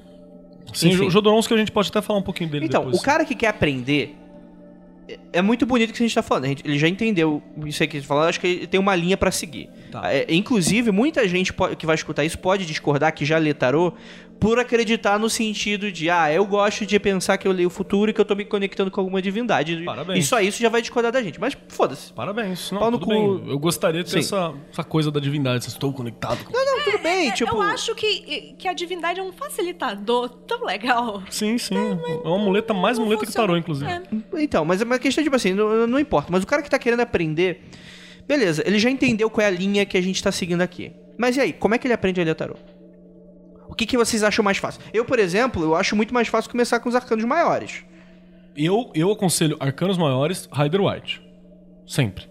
Sim, 0.72 0.90
Enfim. 0.90 1.06
o 1.06 1.10
Jodorowsky 1.10 1.54
a 1.54 1.56
gente 1.56 1.72
pode 1.72 1.88
até 1.88 2.00
falar 2.02 2.18
um 2.18 2.22
pouquinho 2.22 2.50
dele 2.50 2.66
Então, 2.66 2.82
depois. 2.84 3.00
o 3.00 3.04
cara 3.04 3.24
que 3.24 3.34
quer 3.34 3.48
aprender. 3.48 4.14
é- 5.08 5.18
É 5.34 5.42
muito 5.42 5.64
bonito 5.64 5.88
o 5.90 5.92
que 5.94 6.02
a 6.02 6.06
gente 6.06 6.14
tá 6.14 6.22
falando. 6.22 6.46
gente- 6.46 6.62
ele 6.66 6.78
já 6.78 6.86
entendeu 6.88 7.42
isso 7.64 7.82
aí 7.82 7.88
que 7.88 7.96
a 7.96 8.00
gente 8.00 8.06
falou. 8.08 8.24
Acho 8.24 8.38
que 8.40 8.46
ele 8.46 8.66
tem 8.66 8.78
uma 8.78 8.94
linha 8.94 9.16
pra 9.16 9.30
seguir. 9.30 9.70
Tá. 9.90 10.12
É, 10.12 10.26
inclusive, 10.28 10.90
muita 10.90 11.26
gente 11.26 11.50
po- 11.52 11.74
que 11.74 11.86
vai 11.86 11.94
escutar 11.94 12.24
isso 12.24 12.38
pode 12.38 12.66
discordar 12.66 13.12
que 13.14 13.24
já 13.24 13.38
lê 13.38 13.54
tarô 13.54 13.94
por 14.40 14.58
acreditar 14.58 15.18
no 15.18 15.28
sentido 15.28 15.90
de, 15.90 16.08
ah, 16.08 16.32
eu 16.32 16.46
gosto 16.46 16.86
de 16.86 16.98
pensar 17.00 17.36
que 17.38 17.48
eu 17.48 17.52
leio 17.52 17.66
o 17.66 17.70
futuro 17.70 18.10
e 18.10 18.14
que 18.14 18.20
eu 18.20 18.24
tô 18.24 18.34
me 18.34 18.44
conectando 18.44 18.90
com 18.90 19.00
alguma 19.00 19.20
divindade. 19.20 19.82
Parabéns. 19.84 20.24
E 20.24 20.26
só 20.28 20.40
isso 20.40 20.60
já 20.62 20.68
vai 20.68 20.80
discordar 20.80 21.10
da 21.10 21.22
gente. 21.22 21.40
Mas 21.40 21.56
foda-se. 21.68 22.12
Parabéns. 22.12 22.70
Não, 22.70 22.78
Pau 22.78 22.90
no 22.90 22.98
tudo 22.98 23.08
cu. 23.08 23.38
bem. 23.38 23.50
Eu 23.50 23.58
gostaria 23.58 24.04
de 24.04 24.10
ter 24.12 24.20
essa, 24.20 24.54
essa 24.72 24.84
coisa 24.84 25.10
da 25.10 25.18
divindade. 25.18 25.64
se 25.64 25.70
Estou 25.70 25.92
conectado 25.92 26.44
com... 26.44 26.52
Não, 26.52 26.84
tudo 26.84 26.98
bem, 27.02 27.30
tipo. 27.32 27.54
Eu 27.54 27.62
acho 27.62 27.94
que, 27.94 28.54
que 28.58 28.68
a 28.68 28.72
divindade 28.72 29.18
é 29.18 29.22
um 29.22 29.32
facilitador 29.32 30.28
tão 30.28 30.64
legal. 30.64 31.22
Sim, 31.30 31.58
sim. 31.58 31.74
É 31.76 32.28
uma 32.28 32.38
muleta, 32.38 32.72
mais 32.72 32.96
Não 32.98 33.04
muleta 33.04 33.20
que 33.22 33.26
funciona. 33.26 33.46
tarô, 33.48 33.58
inclusive. 33.58 33.90
É. 33.90 34.02
Então, 34.42 34.64
mas 34.64 34.80
é 34.80 34.84
uma 34.84 34.98
questão, 34.98 35.22
tipo 35.24 35.34
assim, 35.36 35.52
não, 35.52 35.86
não 35.86 35.98
importa. 35.98 36.28
Mas 36.30 36.42
o 36.42 36.46
cara 36.46 36.62
que 36.62 36.70
tá 36.70 36.78
querendo 36.78 37.00
aprender, 37.00 37.62
beleza, 38.26 38.62
ele 38.66 38.78
já 38.78 38.88
entendeu 38.90 39.28
qual 39.28 39.44
é 39.44 39.48
a 39.48 39.50
linha 39.50 39.84
que 39.84 39.96
a 39.96 40.00
gente 40.00 40.22
tá 40.22 40.30
seguindo 40.30 40.60
aqui. 40.62 40.92
Mas 41.18 41.36
e 41.36 41.40
aí, 41.40 41.52
como 41.52 41.74
é 41.74 41.78
que 41.78 41.86
ele 41.86 41.94
aprende 41.94 42.20
a 42.20 42.24
ler 42.24 42.34
tarô? 42.34 42.54
O 43.68 43.74
que, 43.74 43.86
que 43.86 43.96
vocês 43.96 44.22
acham 44.22 44.44
mais 44.44 44.58
fácil? 44.58 44.80
Eu, 44.92 45.04
por 45.04 45.18
exemplo, 45.18 45.62
eu 45.62 45.74
acho 45.74 45.94
muito 45.94 46.12
mais 46.12 46.28
fácil 46.28 46.50
começar 46.50 46.80
com 46.80 46.88
os 46.88 46.94
arcanos 46.94 47.24
maiores. 47.24 47.84
Eu, 48.56 48.90
eu 48.94 49.12
aconselho 49.12 49.56
arcanos 49.60 49.96
maiores, 49.96 50.48
Rider 50.52 50.80
White. 50.80 51.22
Sempre. 51.86 52.28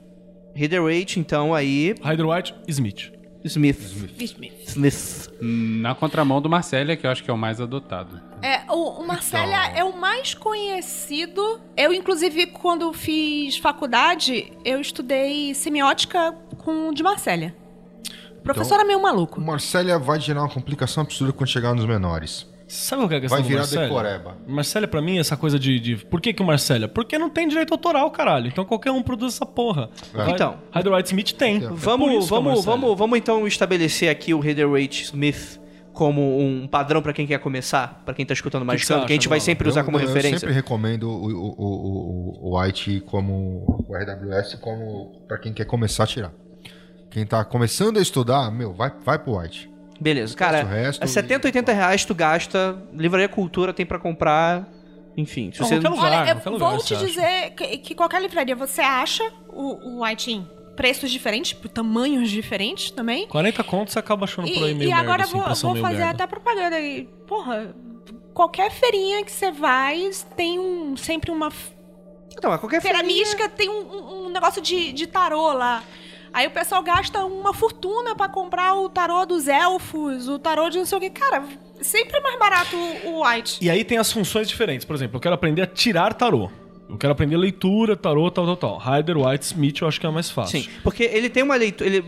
Reader 0.53 0.83
Rate, 0.83 1.19
então, 1.19 1.53
aí. 1.53 1.95
Rider 2.03 2.27
White, 2.27 2.55
Smith. 2.67 3.11
Smith. 3.43 3.79
Smith. 4.19 4.53
Smith. 4.67 5.29
Na 5.39 5.95
contramão 5.95 6.41
do 6.41 6.49
Marcélia, 6.49 6.97
que 6.97 7.05
eu 7.05 7.11
acho 7.11 7.23
que 7.23 7.29
é 7.29 7.33
o 7.33 7.37
mais 7.37 7.61
adotado. 7.61 8.19
É, 8.41 8.69
o, 8.71 9.01
o 9.01 9.07
Marcélia 9.07 9.71
é 9.75 9.83
o 9.83 9.97
mais 9.97 10.33
conhecido. 10.33 11.61
Eu, 11.75 11.93
inclusive, 11.93 12.47
quando 12.47 12.91
fiz 12.93 13.57
faculdade, 13.57 14.51
eu 14.65 14.81
estudei 14.81 15.53
semiótica 15.53 16.35
com 16.57 16.89
o 16.89 16.93
de 16.93 17.03
Marcélia. 17.03 17.55
Professor 18.53 18.79
é 18.79 18.83
meio 18.83 19.01
maluco. 19.01 19.39
O 19.39 19.43
Marcélia 19.43 19.97
vai 19.99 20.19
gerar 20.19 20.41
uma 20.41 20.49
complicação 20.49 21.03
absurda 21.03 21.33
quando 21.33 21.49
chegar 21.49 21.73
nos 21.73 21.85
menores. 21.85 22.47
Sabe 22.67 23.03
o 23.03 23.07
que 23.07 23.13
é 23.13 23.17
a 23.17 23.21
questão 23.21 23.37
Vai 23.39 23.43
do 23.43 23.47
virar 23.47 23.65
decoreba. 23.65 24.37
Marcélia, 24.45 24.87
pra 24.89 25.01
mim, 25.01 25.17
essa 25.19 25.37
coisa 25.37 25.57
de, 25.57 25.79
de... 25.79 25.95
Por 26.05 26.19
que 26.19 26.33
que 26.33 26.41
o 26.41 26.45
Marcélia? 26.45 26.87
Porque 26.87 27.17
não 27.17 27.29
tem 27.29 27.47
direito 27.47 27.71
autoral, 27.73 28.11
caralho. 28.11 28.47
Então 28.47 28.65
qualquer 28.65 28.91
um 28.91 29.01
produz 29.01 29.35
essa 29.35 29.45
porra. 29.45 29.89
É. 30.13 30.29
Então. 30.31 30.57
Rider 30.75 30.93
White 30.93 31.07
Smith 31.09 31.31
tem. 31.33 31.57
É 31.63 31.69
Vamos, 31.69 32.25
é 32.25 32.27
vamos, 32.27 32.29
Marcélia. 32.29 32.61
vamos, 32.63 32.97
vamos 32.97 33.17
então 33.17 33.47
estabelecer 33.47 34.09
aqui 34.09 34.33
o 34.33 34.39
Rate 34.41 35.03
Smith 35.03 35.61
como 35.93 36.39
um 36.39 36.67
padrão 36.67 37.01
pra 37.01 37.11
quem 37.11 37.25
quer 37.25 37.39
começar, 37.39 38.03
pra 38.05 38.13
quem 38.13 38.23
tá 38.23 38.33
escutando 38.33 38.63
mais 38.63 38.81
que 38.81 38.85
você 38.85 38.93
que, 38.99 39.13
a 39.13 39.15
gente 39.15 39.27
vai 39.27 39.39
sempre 39.39 39.67
usar 39.67 39.81
Eu- 39.81 39.85
como 39.85 39.97
eu, 39.97 40.01
referência. 40.05 40.35
Eu 40.35 40.39
sempre 40.41 40.53
recomendo 40.53 41.09
o, 41.09 41.25
o, 41.25 41.55
o, 41.57 42.49
o, 42.49 42.51
o 42.51 42.59
White 42.61 43.01
como 43.07 43.83
o 43.87 43.95
RWS 43.95 44.55
como 44.61 45.23
para 45.27 45.39
quem 45.39 45.53
quer 45.53 45.65
começar 45.65 46.03
a 46.03 46.07
tirar. 46.07 46.31
Quem 47.09 47.25
tá 47.25 47.43
começando 47.45 47.97
a 47.97 48.01
estudar, 48.01 48.51
meu, 48.51 48.73
vai, 48.73 48.91
vai 49.03 49.17
pro 49.19 49.37
White. 49.39 49.69
Beleza, 49.99 50.35
cara. 50.35 50.63
o 50.63 50.67
resto 50.67 51.03
é 51.03 51.07
70, 51.07 51.47
80 51.47 51.73
reais 51.73 52.05
tu 52.05 52.13
gasta, 52.13 52.77
Livraria 52.93 53.27
Cultura 53.27 53.73
tem 53.73 53.85
pra 53.85 53.97
comprar, 53.97 54.67
enfim. 55.15 55.51
Se 55.51 55.59
Não, 55.61 55.67
você 55.67 55.79
qualquer 55.79 55.89
lugar. 55.89 56.11
Olha, 56.21 56.29
eu 56.31 56.35
qualquer 56.35 56.49
vou 56.59 56.69
lugar 56.69 56.77
te 56.77 56.87
você 56.89 56.95
acha. 56.95 57.05
dizer 57.07 57.49
que, 57.55 57.77
que 57.79 57.95
qualquer 57.95 58.21
livraria 58.21 58.55
você 58.55 58.81
acha 58.81 59.23
o, 59.49 59.97
o 59.97 60.03
White 60.03 60.31
em 60.31 60.47
preços 60.75 61.09
diferentes, 61.09 61.53
por 61.53 61.69
tamanhos 61.69 62.29
diferentes 62.29 62.91
também. 62.91 63.27
40 63.27 63.63
contos 63.63 63.93
você 63.93 63.99
acaba 63.99 64.25
achando 64.25 64.47
por 64.47 64.63
aí 64.63 64.71
E, 64.71 64.75
meio 64.75 64.87
e 64.89 64.93
merda, 64.93 65.01
agora 65.01 65.23
assim, 65.23 65.31
vou, 65.33 65.41
vou 65.43 65.75
fazer 65.77 65.97
merda. 65.97 66.09
até 66.11 66.27
propaganda 66.27 66.75
aí. 66.75 67.09
Porra, 67.25 67.73
qualquer 68.35 68.69
feirinha 68.69 69.23
que 69.25 69.31
você 69.31 69.51
vai 69.51 70.11
tem 70.35 70.59
um, 70.59 70.95
sempre 70.95 71.31
uma. 71.31 71.51
Então, 72.37 72.55
qualquer 72.59 72.79
Feira 72.83 72.99
feirinha- 72.99 73.19
mística 73.19 73.49
tem 73.49 73.67
um, 73.67 73.81
um- 73.81 74.25
um 74.27 74.29
negócio 74.29 74.61
de, 74.61 74.91
de 74.93 75.07
tarô 75.07 75.51
lá. 75.53 75.81
Aí 76.37 76.45
o 76.45 76.51
pessoal 76.51 76.83
gasta 76.83 77.25
uma 77.25 77.51
fortuna 77.51 78.15
pra 78.15 78.29
comprar 78.29 78.75
o 78.75 78.87
tarô 78.87 79.25
dos 79.25 79.47
elfos, 79.47 80.27
o 80.27 80.37
tarô 80.37 80.69
de 80.69 80.77
não 80.77 80.85
sei 80.85 80.95
o 80.99 81.01
que. 81.01 81.09
Cara, 81.09 81.43
sempre 81.81 82.15
é 82.15 82.21
mais 82.21 82.37
barato 82.37 82.75
o 83.05 83.25
White. 83.25 83.57
E 83.59 83.71
aí 83.71 83.83
tem 83.83 83.97
as 83.97 84.11
funções 84.11 84.47
diferentes. 84.47 84.85
Por 84.85 84.95
exemplo, 84.95 85.17
eu 85.17 85.19
quero 85.19 85.33
aprender 85.33 85.63
a 85.63 85.65
tirar 85.65 86.13
tarô. 86.13 86.51
Eu 86.89 86.97
quero 86.97 87.11
aprender 87.11 87.35
leitura, 87.35 87.95
tarô, 87.97 88.31
tal, 88.31 88.45
tal, 88.45 88.55
tal. 88.55 88.77
Rider, 88.77 89.17
White, 89.17 89.45
Smith 89.45 89.81
eu 89.81 89.87
acho 89.87 89.99
que 89.99 90.05
é 90.05 90.09
mais 90.09 90.29
fácil. 90.31 90.61
Sim, 90.61 90.69
porque 90.83 91.03
ele 91.03 91.29
tem 91.29 91.43
uma 91.43 91.55
leitura, 91.55 91.89
ele, 91.89 92.03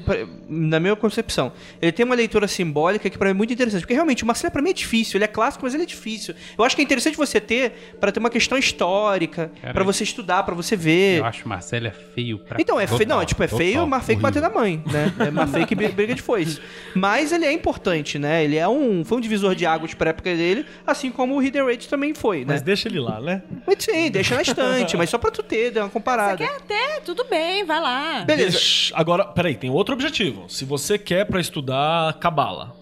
na 0.47 0.79
minha 0.79 0.95
concepção, 0.95 1.51
ele 1.81 1.91
tem 1.91 2.05
uma 2.05 2.15
leitura 2.15 2.47
simbólica 2.47 3.09
que 3.09 3.17
pra 3.17 3.27
mim 3.27 3.31
é 3.31 3.33
muito 3.33 3.51
interessante. 3.53 3.81
Porque 3.81 3.93
realmente 3.93 4.23
o 4.23 4.25
Marcelo 4.27 4.51
pra 4.53 4.61
mim 4.61 4.69
é 4.69 4.73
difícil, 4.73 5.17
ele 5.17 5.25
é 5.25 5.27
clássico, 5.27 5.65
mas 5.65 5.73
ele 5.73 5.83
é 5.83 5.85
difícil. 5.85 6.33
Eu 6.57 6.63
acho 6.63 6.75
que 6.75 6.81
é 6.81 6.85
interessante 6.85 7.17
você 7.17 7.41
ter 7.41 7.95
pra 7.99 8.11
ter 8.11 8.19
uma 8.19 8.29
questão 8.29 8.57
histórica, 8.57 9.51
pra 9.73 9.83
você 9.83 10.03
estudar, 10.03 10.43
pra 10.43 10.55
você 10.55 10.75
ver. 10.75 11.17
Eu 11.19 11.25
acho 11.25 11.47
Marcélia 11.47 11.93
feio 12.15 12.39
pra 12.39 12.59
Então, 12.61 12.79
é 12.79 12.87
feio. 12.87 13.07
Não, 13.09 13.21
é 13.21 13.25
tipo, 13.25 13.43
é 13.43 13.47
Total, 13.47 13.57
feio, 13.65 13.85
mas 13.87 14.05
feio 14.05 14.17
que 14.17 14.23
bater 14.23 14.41
na 14.41 14.49
mãe, 14.49 14.81
né? 14.91 15.13
É 15.19 15.29
mais 15.31 15.51
feio 15.51 15.67
que 15.67 15.75
bri- 15.75 15.89
briga 15.89 16.15
de 16.15 16.21
foice. 16.21 16.59
Mas 16.95 17.31
ele 17.31 17.45
é 17.45 17.51
importante, 17.51 18.17
né? 18.17 18.43
Ele 18.43 18.55
é 18.55 18.67
um. 18.67 19.03
Foi 19.03 19.17
um 19.17 19.21
divisor 19.21 19.53
de 19.55 19.65
águas 19.65 19.93
pra 19.93 20.11
época 20.11 20.33
dele, 20.33 20.65
assim 20.87 21.11
como 21.11 21.35
o 21.35 21.39
Reader 21.39 21.65
Rate 21.65 21.89
também 21.89 22.13
foi, 22.13 22.39
né? 22.39 22.45
Mas 22.53 22.61
deixa 22.61 22.87
ele 22.87 22.99
lá, 22.99 23.19
né? 23.19 23.41
Mas 23.67 23.75
sim, 23.83 24.09
deixa 24.09 24.35
na 24.35 24.41
estante, 24.41 24.68
mas 24.97 25.09
só 25.09 25.17
pra 25.17 25.31
tu 25.31 25.41
ter, 25.43 25.71
dar 25.71 25.83
uma 25.83 25.89
comparada. 25.89 26.37
Quer 26.37 26.55
até, 26.57 26.99
tudo 27.01 27.25
bem, 27.29 27.63
vai 27.65 27.79
lá. 27.79 28.23
Beleza. 28.25 28.51
Deixa- 28.51 28.93
Agora, 28.97 29.25
peraí, 29.25 29.55
tem 29.55 29.69
outro 29.69 29.93
objetivo. 29.93 30.45
Se 30.49 30.65
você 30.65 30.97
quer 30.97 31.25
pra 31.25 31.39
estudar 31.39 32.13
Cabala. 32.19 32.77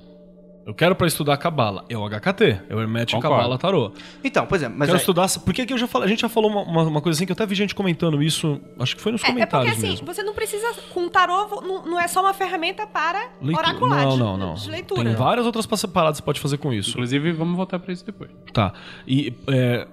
Eu 0.65 0.73
quero 0.73 0.93
pra 0.97 1.07
estudar 1.07 1.38
Cabala. 1.38 1.85
É 1.88 1.97
o 1.97 2.03
HKT. 2.09 2.59
É 2.68 2.76
o 2.76 2.81
Hermético. 2.81 3.22
Cabala 3.22 3.57
Tarô. 3.57 3.93
Então, 4.22 4.45
pois 4.45 4.61
é, 4.61 4.68
mas 4.68 4.88
quero 4.88 4.97
aí- 4.97 4.99
estudar. 4.99 5.26
Porque 5.45 5.61
aqui 5.61 5.72
eu 5.72 5.77
já 5.77 5.88
falei, 5.88 6.07
a 6.07 6.09
gente 6.09 6.19
já 6.19 6.27
falou 6.27 6.51
uma, 6.51 6.61
uma, 6.64 6.84
uma 6.84 7.01
coisa 7.01 7.18
assim 7.18 7.26
que 7.26 7.31
eu 7.31 7.35
até 7.35 7.45
vi 7.45 7.55
gente 7.55 7.73
comentando 7.73 8.22
isso. 8.22 8.59
Acho 8.77 8.93
que 8.97 9.01
foi 9.01 9.14
nos 9.14 9.22
É, 9.23 9.27
é 9.27 9.31
porque 9.31 9.45
comentários 9.45 9.77
assim, 9.77 9.88
mesmo. 9.91 10.05
você 10.05 10.22
não 10.23 10.34
precisa. 10.34 10.68
Com 10.93 11.07
tarô, 11.07 11.61
não, 11.61 11.85
não 11.85 11.97
é 12.01 12.05
só 12.09 12.19
uma 12.19 12.34
ferramenta 12.34 12.85
para 12.85 13.30
Leitura. 13.41 13.65
oracular 13.69 14.03
Não, 14.03 14.11
de, 14.11 14.18
não, 14.19 14.35
não. 14.38 14.53
de 14.55 14.69
leitura. 14.69 15.03
Tem 15.05 15.15
várias 15.15 15.45
outras 15.45 15.65
paradas 15.65 16.18
que 16.19 16.22
você 16.22 16.26
pode 16.26 16.39
fazer 16.41 16.57
com 16.57 16.73
isso. 16.73 16.89
Inclusive, 16.89 17.31
vamos 17.31 17.55
voltar 17.55 17.80
pra 17.80 17.93
isso 17.93 18.05
depois. 18.05 18.30
Tá. 18.51 18.73
E 19.07 19.34
é, 19.47 19.88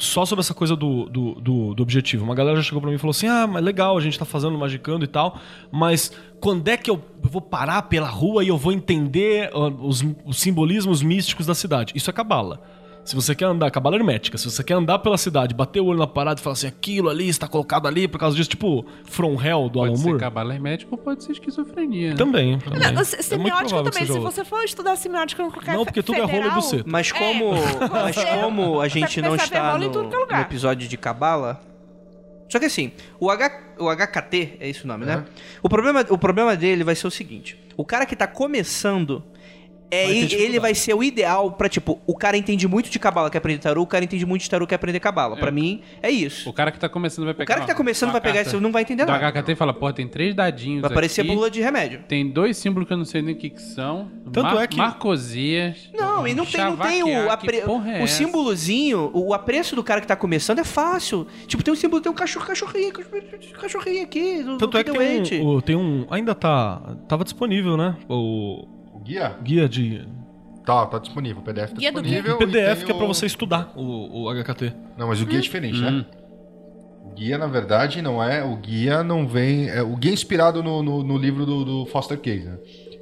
só 0.00 0.24
sobre 0.24 0.40
essa 0.40 0.54
coisa 0.54 0.74
do, 0.74 1.04
do, 1.06 1.34
do, 1.34 1.74
do 1.74 1.82
objetivo. 1.82 2.24
Uma 2.24 2.34
galera 2.34 2.56
já 2.56 2.62
chegou 2.62 2.80
pra 2.80 2.90
mim 2.90 2.96
e 2.96 2.98
falou 2.98 3.10
assim: 3.10 3.28
ah, 3.28 3.46
mas 3.46 3.62
legal, 3.62 3.96
a 3.96 4.00
gente 4.00 4.18
tá 4.18 4.24
fazendo 4.24 4.56
magicando 4.58 5.04
e 5.04 5.08
tal, 5.08 5.38
mas 5.70 6.12
quando 6.40 6.66
é 6.68 6.76
que 6.76 6.90
eu 6.90 7.02
vou 7.22 7.40
parar 7.40 7.82
pela 7.82 8.08
rua 8.08 8.42
e 8.42 8.48
eu 8.48 8.56
vou 8.56 8.72
entender 8.72 9.50
ó, 9.52 9.68
os, 9.68 10.04
os 10.24 10.40
simbolismos 10.40 11.02
místicos 11.02 11.46
da 11.46 11.54
cidade? 11.54 11.92
Isso 11.94 12.10
é 12.10 12.12
cabala. 12.12 12.60
Se 13.04 13.14
você 13.16 13.34
quer 13.34 13.46
andar, 13.46 13.70
cabala 13.70 13.96
hermética, 13.96 14.36
se 14.38 14.48
você 14.48 14.62
quer 14.62 14.74
andar 14.74 14.98
pela 15.00 15.16
cidade, 15.18 15.54
bater 15.54 15.80
o 15.80 15.86
olho 15.86 15.98
na 15.98 16.06
parada 16.06 16.38
e 16.38 16.42
falar 16.42 16.52
assim, 16.52 16.68
aquilo 16.68 17.08
ali 17.08 17.28
está 17.28 17.48
colocado 17.48 17.88
ali 17.88 18.06
por 18.06 18.18
causa 18.20 18.36
disso, 18.36 18.50
tipo 18.50 18.84
From 19.04 19.40
Hell 19.42 19.68
do 19.68 19.78
Pode 19.80 19.88
Alan 19.88 19.96
ser 19.96 20.04
Moore. 20.04 20.20
cabala 20.20 20.54
hermético 20.54 20.94
ou 20.94 20.98
pode 20.98 21.24
ser 21.24 21.32
esquizofrenia. 21.32 22.14
Também. 22.14 22.58
também. 22.58 22.78
Não, 22.78 22.86
É 22.88 22.92
muito 22.92 23.04
semiótica 23.22 23.76
também. 23.78 23.92
seja 23.92 24.06
Se 24.06 24.12
outro. 24.12 24.30
você 24.30 24.44
for 24.44 24.62
estudar 24.64 24.94
semiótica 24.96 25.42
em 25.42 25.50
qualquer 25.50 25.74
Não, 25.74 25.84
porque 25.84 26.02
tudo 26.02 26.16
é 26.18 26.20
rolo 26.20 26.30
e 26.30 26.36
federal, 26.36 26.54
buceta. 26.60 26.84
Mas 26.86 27.10
como, 27.10 27.52
mas 27.90 28.14
Você- 28.14 28.26
como 28.26 28.80
a 28.80 28.86
gente 28.88 29.14
você 29.14 29.22
não 29.22 29.34
está 29.34 29.72
rola 29.72 29.84
em 29.84 29.88
no, 29.88 29.92
tudo 29.92 30.08
que 30.08 30.14
é 30.14 30.18
lugar. 30.18 30.36
no 30.38 30.42
episódio 30.44 30.86
de 30.88 30.96
Cabala. 30.96 31.60
Só 32.48 32.58
que 32.58 32.66
assim, 32.66 32.92
o, 33.18 33.30
H, 33.30 33.50
o 33.78 33.88
HKT, 33.88 34.56
é 34.60 34.68
esse 34.68 34.84
o 34.84 34.86
nome, 34.86 35.06
né? 35.06 35.24
O 35.62 35.68
problema, 35.68 36.04
o 36.10 36.18
problema 36.18 36.54
dele 36.56 36.84
vai 36.84 36.94
ser 36.94 37.06
o 37.06 37.10
seguinte: 37.10 37.56
o 37.76 37.84
cara 37.84 38.04
que 38.04 38.14
tá 38.14 38.26
começando. 38.26 39.22
É, 39.90 40.04
Vai 40.06 40.14
ele 40.32 40.60
vai 40.60 40.74
ser 40.74 40.94
o 40.94 41.02
ideal 41.02 41.50
pra, 41.52 41.68
tipo, 41.68 42.00
o 42.06 42.14
cara 42.16 42.36
entende 42.36 42.68
muito 42.68 42.88
de 42.88 42.98
cabala, 42.98 43.28
quer 43.28 43.38
aprender 43.38 43.60
tarô, 43.60 43.82
o 43.82 43.86
cara 43.86 44.04
entende 44.04 44.24
muito 44.24 44.42
de 44.42 44.50
tarô, 44.50 44.66
quer 44.66 44.76
aprender 44.76 45.00
cabala. 45.00 45.36
Pra 45.36 45.50
mim, 45.50 45.82
é 46.02 46.10
isso. 46.10 46.48
O 46.48 46.52
cara 46.52 46.70
que 46.70 46.78
tá 46.78 46.88
começando 46.88 47.24
vai 47.24 47.34
pegar. 47.34 47.44
O 47.44 47.48
cara 47.48 47.60
que 47.62 47.66
tá 47.66 47.74
começando 47.74 48.12
vai 48.12 48.20
pegar 48.20 48.42
isso, 48.42 48.60
não 48.60 48.70
vai 48.70 48.82
entender 48.82 49.04
Do 49.04 49.12
nada. 49.12 49.26
HKT 49.28 49.52
e 49.52 49.54
fala, 49.56 49.74
pô, 49.74 49.92
tem 49.92 50.06
três 50.06 50.34
dadinhos. 50.34 50.82
Vai 50.82 50.90
parecer 50.92 51.22
aqui, 51.22 51.34
bula 51.34 51.50
de 51.50 51.60
remédio. 51.60 52.04
Tem 52.06 52.28
dois 52.30 52.56
símbolos 52.56 52.86
que 52.86 52.92
eu 52.92 52.98
não 52.98 53.04
sei 53.04 53.20
nem 53.22 53.34
o 53.34 53.38
que, 53.38 53.50
que 53.50 53.60
são. 53.62 54.10
Tanto 54.32 54.58
é 54.58 54.66
que- 54.66 54.76
Marcosias. 54.76 55.90
Não, 55.92 56.26
e 56.26 56.34
não 56.34 56.46
tem, 56.46 56.60
não 56.64 56.76
tem 56.76 57.02
o, 57.02 57.30
apre... 57.30 57.62
que 57.62 57.68
é 57.90 58.02
o 58.02 58.06
símbolozinho, 58.06 59.10
o 59.12 59.34
apreço 59.34 59.74
do 59.74 59.82
cara 59.82 60.00
que 60.00 60.06
tá 60.06 60.16
começando 60.16 60.58
é 60.60 60.64
fácil. 60.64 61.26
Tipo, 61.46 61.62
tem 61.62 61.72
um 61.72 61.76
símbolo, 61.76 62.00
tem 62.00 62.10
um 62.10 62.14
cachorro, 62.14 62.46
cachorrinho, 62.46 62.92
cachorrinho, 63.60 64.02
aqui, 64.02 64.42
do, 64.42 64.56
Tanto 64.58 64.68
do 64.72 64.78
é 64.78 64.84
que 64.84 64.90
tem 64.92 65.42
um, 65.42 65.46
o- 65.48 65.62
tem 65.62 65.76
um. 65.76 66.06
Ainda 66.10 66.34
tá. 66.34 66.80
Tava 67.08 67.24
disponível, 67.24 67.76
né? 67.76 67.96
O 68.08 68.66
O 68.79 68.79
guia? 69.10 69.36
guia 69.42 69.68
de. 69.68 70.06
Tá, 70.64 70.86
tá 70.86 70.98
disponível. 70.98 71.40
O 71.40 71.44
PDF 71.44 71.70
tá 71.70 71.76
Guia 71.78 71.90
do 71.92 72.02
disponível. 72.02 72.34
O 72.34 72.38
PDF 72.38 72.54
e 72.54 72.76
tem 72.76 72.86
que 72.86 72.92
é 72.92 72.94
pra 72.94 73.06
você 73.06 73.26
estudar 73.26 73.72
o, 73.74 74.24
o 74.24 74.30
HKT. 74.44 74.72
Não, 74.96 75.08
mas 75.08 75.20
o 75.20 75.26
guia 75.26 75.38
é 75.38 75.42
diferente, 75.42 75.78
Hum. 75.78 75.90
né? 75.90 76.06
O 77.04 77.14
guia, 77.14 77.38
na 77.38 77.46
verdade, 77.46 78.00
não 78.02 78.22
é. 78.22 78.44
O 78.44 78.56
guia 78.56 79.02
não 79.02 79.26
vem. 79.26 79.68
É, 79.68 79.82
o 79.82 79.96
guia 79.96 80.10
é 80.12 80.14
inspirado 80.14 80.62
no, 80.62 80.82
no, 80.82 81.02
no 81.02 81.16
livro 81.18 81.44
do, 81.46 81.64
do 81.64 81.86
Foster 81.86 82.18
Case, 82.18 82.44
né? 82.44 82.56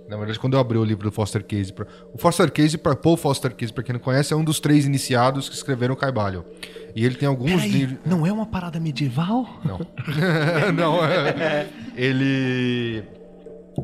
Na 0.09 0.16
verdade, 0.16 0.39
quando 0.39 0.55
eu 0.55 0.60
abri 0.60 0.78
o 0.78 0.85
livro 0.85 1.05
do 1.05 1.12
Foster 1.12 1.44
Case. 1.44 1.70
Pra, 1.70 1.86
o 2.14 2.16
Foster 2.16 2.51
Case, 2.51 2.78
pra, 2.78 2.97
Paul 2.97 3.16
Foster 3.18 3.55
Case, 3.55 3.70
pra 3.70 3.82
quem 3.85 3.93
não 3.93 4.01
conhece, 4.01 4.32
é 4.32 4.36
um 4.36 4.43
dos 4.44 4.59
três 4.59 4.86
iniciados 4.86 5.51
que 5.51 5.55
escreveram 5.55 5.93
o 5.93 5.97
Caibalho. 5.97 6.47
E 6.97 7.05
ele 7.05 7.16
tem 7.16 7.28
alguns 7.28 7.62
livros. 7.64 7.98
não 8.06 8.26
é 8.26 8.32
uma 8.32 8.47
parada 8.47 8.80
medieval? 8.80 9.47
Não. 9.62 9.78
não, 10.74 11.05
é. 11.05 11.66
Ele. 11.94 13.02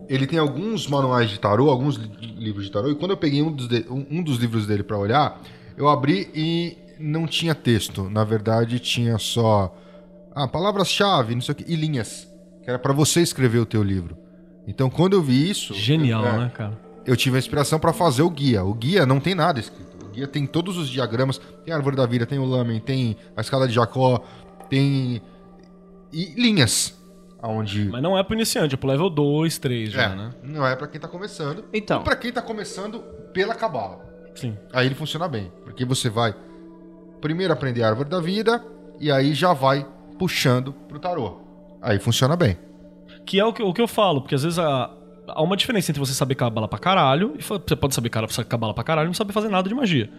Ele 0.09 0.27
tem 0.27 0.39
alguns 0.39 0.87
manuais 0.87 1.31
de 1.31 1.39
tarô, 1.39 1.71
alguns 1.71 1.97
li- 1.97 2.35
livros 2.39 2.65
de 2.67 2.71
tarô, 2.73 2.91
e 2.91 2.95
quando 2.95 3.11
eu 3.13 3.17
peguei 3.17 3.43
um 3.43 3.53
dos, 3.53 3.69
de- 3.69 3.85
um- 3.91 4.23
dos 4.23 4.39
livros 4.39 4.67
dele 4.67 4.83
pra 4.83 4.97
olhar, 4.99 5.41
eu 5.77 5.89
abri 5.89 6.31
e 6.35 6.77
não 6.99 7.27
tinha 7.27 7.55
texto. 7.55 8.09
Na 8.09 8.25
verdade, 8.25 8.79
tinha 8.79 9.19
só 9.19 9.75
ah, 10.35 10.49
palavras-chave, 10.49 11.35
não 11.35 11.43
sei 11.43 11.53
o 11.53 11.57
que, 11.57 11.73
e 11.73 11.77
linhas. 11.77 12.29
Que 12.63 12.71
era 12.71 12.79
pra 12.79 12.93
você 12.93 13.21
escrever 13.21 13.59
o 13.59 13.67
teu 13.67 13.83
livro. 13.83 14.17
Então, 14.67 14.89
quando 14.89 15.13
eu 15.13 15.23
vi 15.23 15.49
isso. 15.51 15.75
Genial, 15.75 16.25
é, 16.27 16.39
né, 16.39 16.53
cara? 16.55 16.79
eu 17.07 17.15
tive 17.17 17.37
a 17.37 17.39
inspiração 17.39 17.79
pra 17.79 17.93
fazer 17.93 18.23
o 18.23 18.31
guia. 18.31 18.65
O 18.65 18.73
guia 18.73 19.05
não 19.05 19.21
tem 19.21 19.35
nada 19.35 19.61
escrito. 19.61 20.07
O 20.07 20.09
guia 20.09 20.27
tem 20.27 20.47
todos 20.47 20.79
os 20.79 20.89
diagramas. 20.89 21.39
Tem 21.65 21.73
a 21.75 21.77
árvore 21.77 21.95
da 21.97 22.07
vida, 22.07 22.25
tem 22.25 22.39
o 22.39 22.45
lamen, 22.47 22.81
tem 22.81 23.17
a 23.37 23.41
escada 23.43 23.69
de 23.69 23.75
Jacó, 23.75 24.21
tem. 24.71 25.21
E 26.13 26.33
linhas. 26.41 26.95
Onde. 27.47 27.85
Mas 27.91 28.03
não 28.03 28.17
é 28.17 28.23
pro 28.23 28.35
iniciante, 28.35 28.75
é 28.75 28.79
pro 28.79 28.89
level 28.89 29.11
2, 29.11 29.59
3 29.59 29.91
já, 29.93 30.03
É, 30.03 30.15
né? 30.17 30.31
não 30.43 30.67
é 30.67 30.75
pra 30.75 30.87
quem 30.89 31.01
tá 31.01 31.07
começando. 31.09 31.65
Então. 31.73 32.01
E 32.01 32.05
pra 32.05 32.17
quem 32.17 32.33
tá 32.33 32.41
começando 32.41 33.01
pela 33.33 33.55
cabala. 33.55 34.01
Sim. 34.35 34.57
Aí 34.73 34.87
ele 34.87 34.95
funciona 34.95 35.29
bem. 35.29 35.53
Porque 35.65 35.85
você 35.85 36.09
vai 36.09 36.35
primeiro 37.21 37.53
aprender 37.53 37.83
a 37.83 37.89
árvore 37.89 38.09
da 38.09 38.21
vida 38.21 38.65
e 39.01 39.11
aí 39.11 39.35
já 39.35 39.53
vai 39.53 39.87
puxando 40.19 40.73
pro 40.73 40.99
tarô. 40.99 41.41
Aí 41.83 41.99
funciona 41.99 42.35
bem. 42.37 42.57
Que 43.27 43.39
é 43.39 43.45
o 43.45 43.53
que, 43.53 43.63
o 43.63 43.73
que 43.73 43.81
eu 43.81 43.89
falo, 43.89 44.21
porque 44.23 44.35
às 44.35 44.43
vezes 44.43 44.59
a, 44.59 44.91
há 45.29 45.43
uma 45.43 45.57
diferença 45.57 45.91
entre 45.91 46.01
você 46.01 46.13
saber 46.13 46.35
cabala 46.35 46.67
pra 46.69 46.79
caralho 46.79 47.35
e 47.39 47.43
você 47.43 47.77
pode 47.77 47.95
saber 47.95 48.09
cabala 48.11 48.75
pra 48.75 48.85
caralho 48.85 49.07
e 49.07 49.09
não 49.09 49.15
saber 49.15 49.33
fazer 49.33 49.49
nada 49.49 49.69
de 49.69 49.75
magia. 49.75 50.11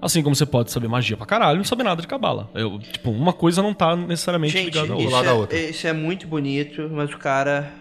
Assim 0.00 0.22
como 0.22 0.34
você 0.36 0.44
pode 0.46 0.70
saber 0.70 0.88
magia 0.88 1.16
pra 1.16 1.24
caralho 1.26 1.56
e 1.56 1.58
não 1.58 1.64
saber 1.64 1.82
nada 1.84 2.00
de 2.02 2.06
cabala. 2.08 2.50
Eu, 2.54 2.78
tipo, 2.78 3.10
uma 3.10 3.32
coisa 3.32 3.62
não 3.62 3.72
tá 3.72 3.96
necessariamente 3.96 4.52
Gente, 4.52 4.66
ligada 4.66 4.92
à 4.92 4.96
isso 4.96 5.04
outra. 5.04 5.10
lado 5.16 5.24
da 5.24 5.34
outra. 5.34 5.58
é, 5.58 5.70
isso 5.70 5.86
é 5.86 5.92
muito 5.92 6.26
bonito, 6.26 6.88
mas 6.92 7.12
o 7.12 7.18
cara 7.18 7.72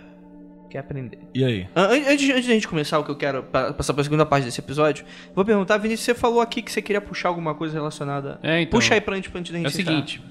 quer 0.70 0.80
aprender. 0.80 1.20
E 1.36 1.44
aí? 1.44 1.68
An- 1.76 1.88
an- 1.88 2.12
Antes, 2.12 2.30
antes 2.30 2.48
da 2.48 2.54
gente 2.54 2.68
começar 2.68 2.98
o 3.00 3.04
que 3.04 3.12
eu 3.12 3.16
quero 3.16 3.44
pa- 3.44 3.74
passar 3.74 3.94
pra 3.94 4.04
segunda 4.04 4.26
parte 4.26 4.46
desse 4.46 4.60
episódio, 4.60 5.06
vou 5.36 5.44
perguntar, 5.46 5.78
Vinícius, 5.78 6.06
você 6.06 6.16
falou 6.16 6.42
aqui 6.42 6.62
que 6.62 6.72
você 6.72 6.82
queria 6.82 7.02
puxar 7.02 7.30
alguma 7.30 7.54
coisa 7.54 7.74
relacionada. 7.76 8.40
É, 8.42 8.62
então. 8.62 8.72
Puxa 8.80 8.94
aí 8.96 9.02
pra 9.02 9.16
gente, 9.16 9.30
pra 9.30 9.40
gente 9.42 9.54
É 9.64 9.68
o 9.68 9.72
seguinte, 9.72 10.22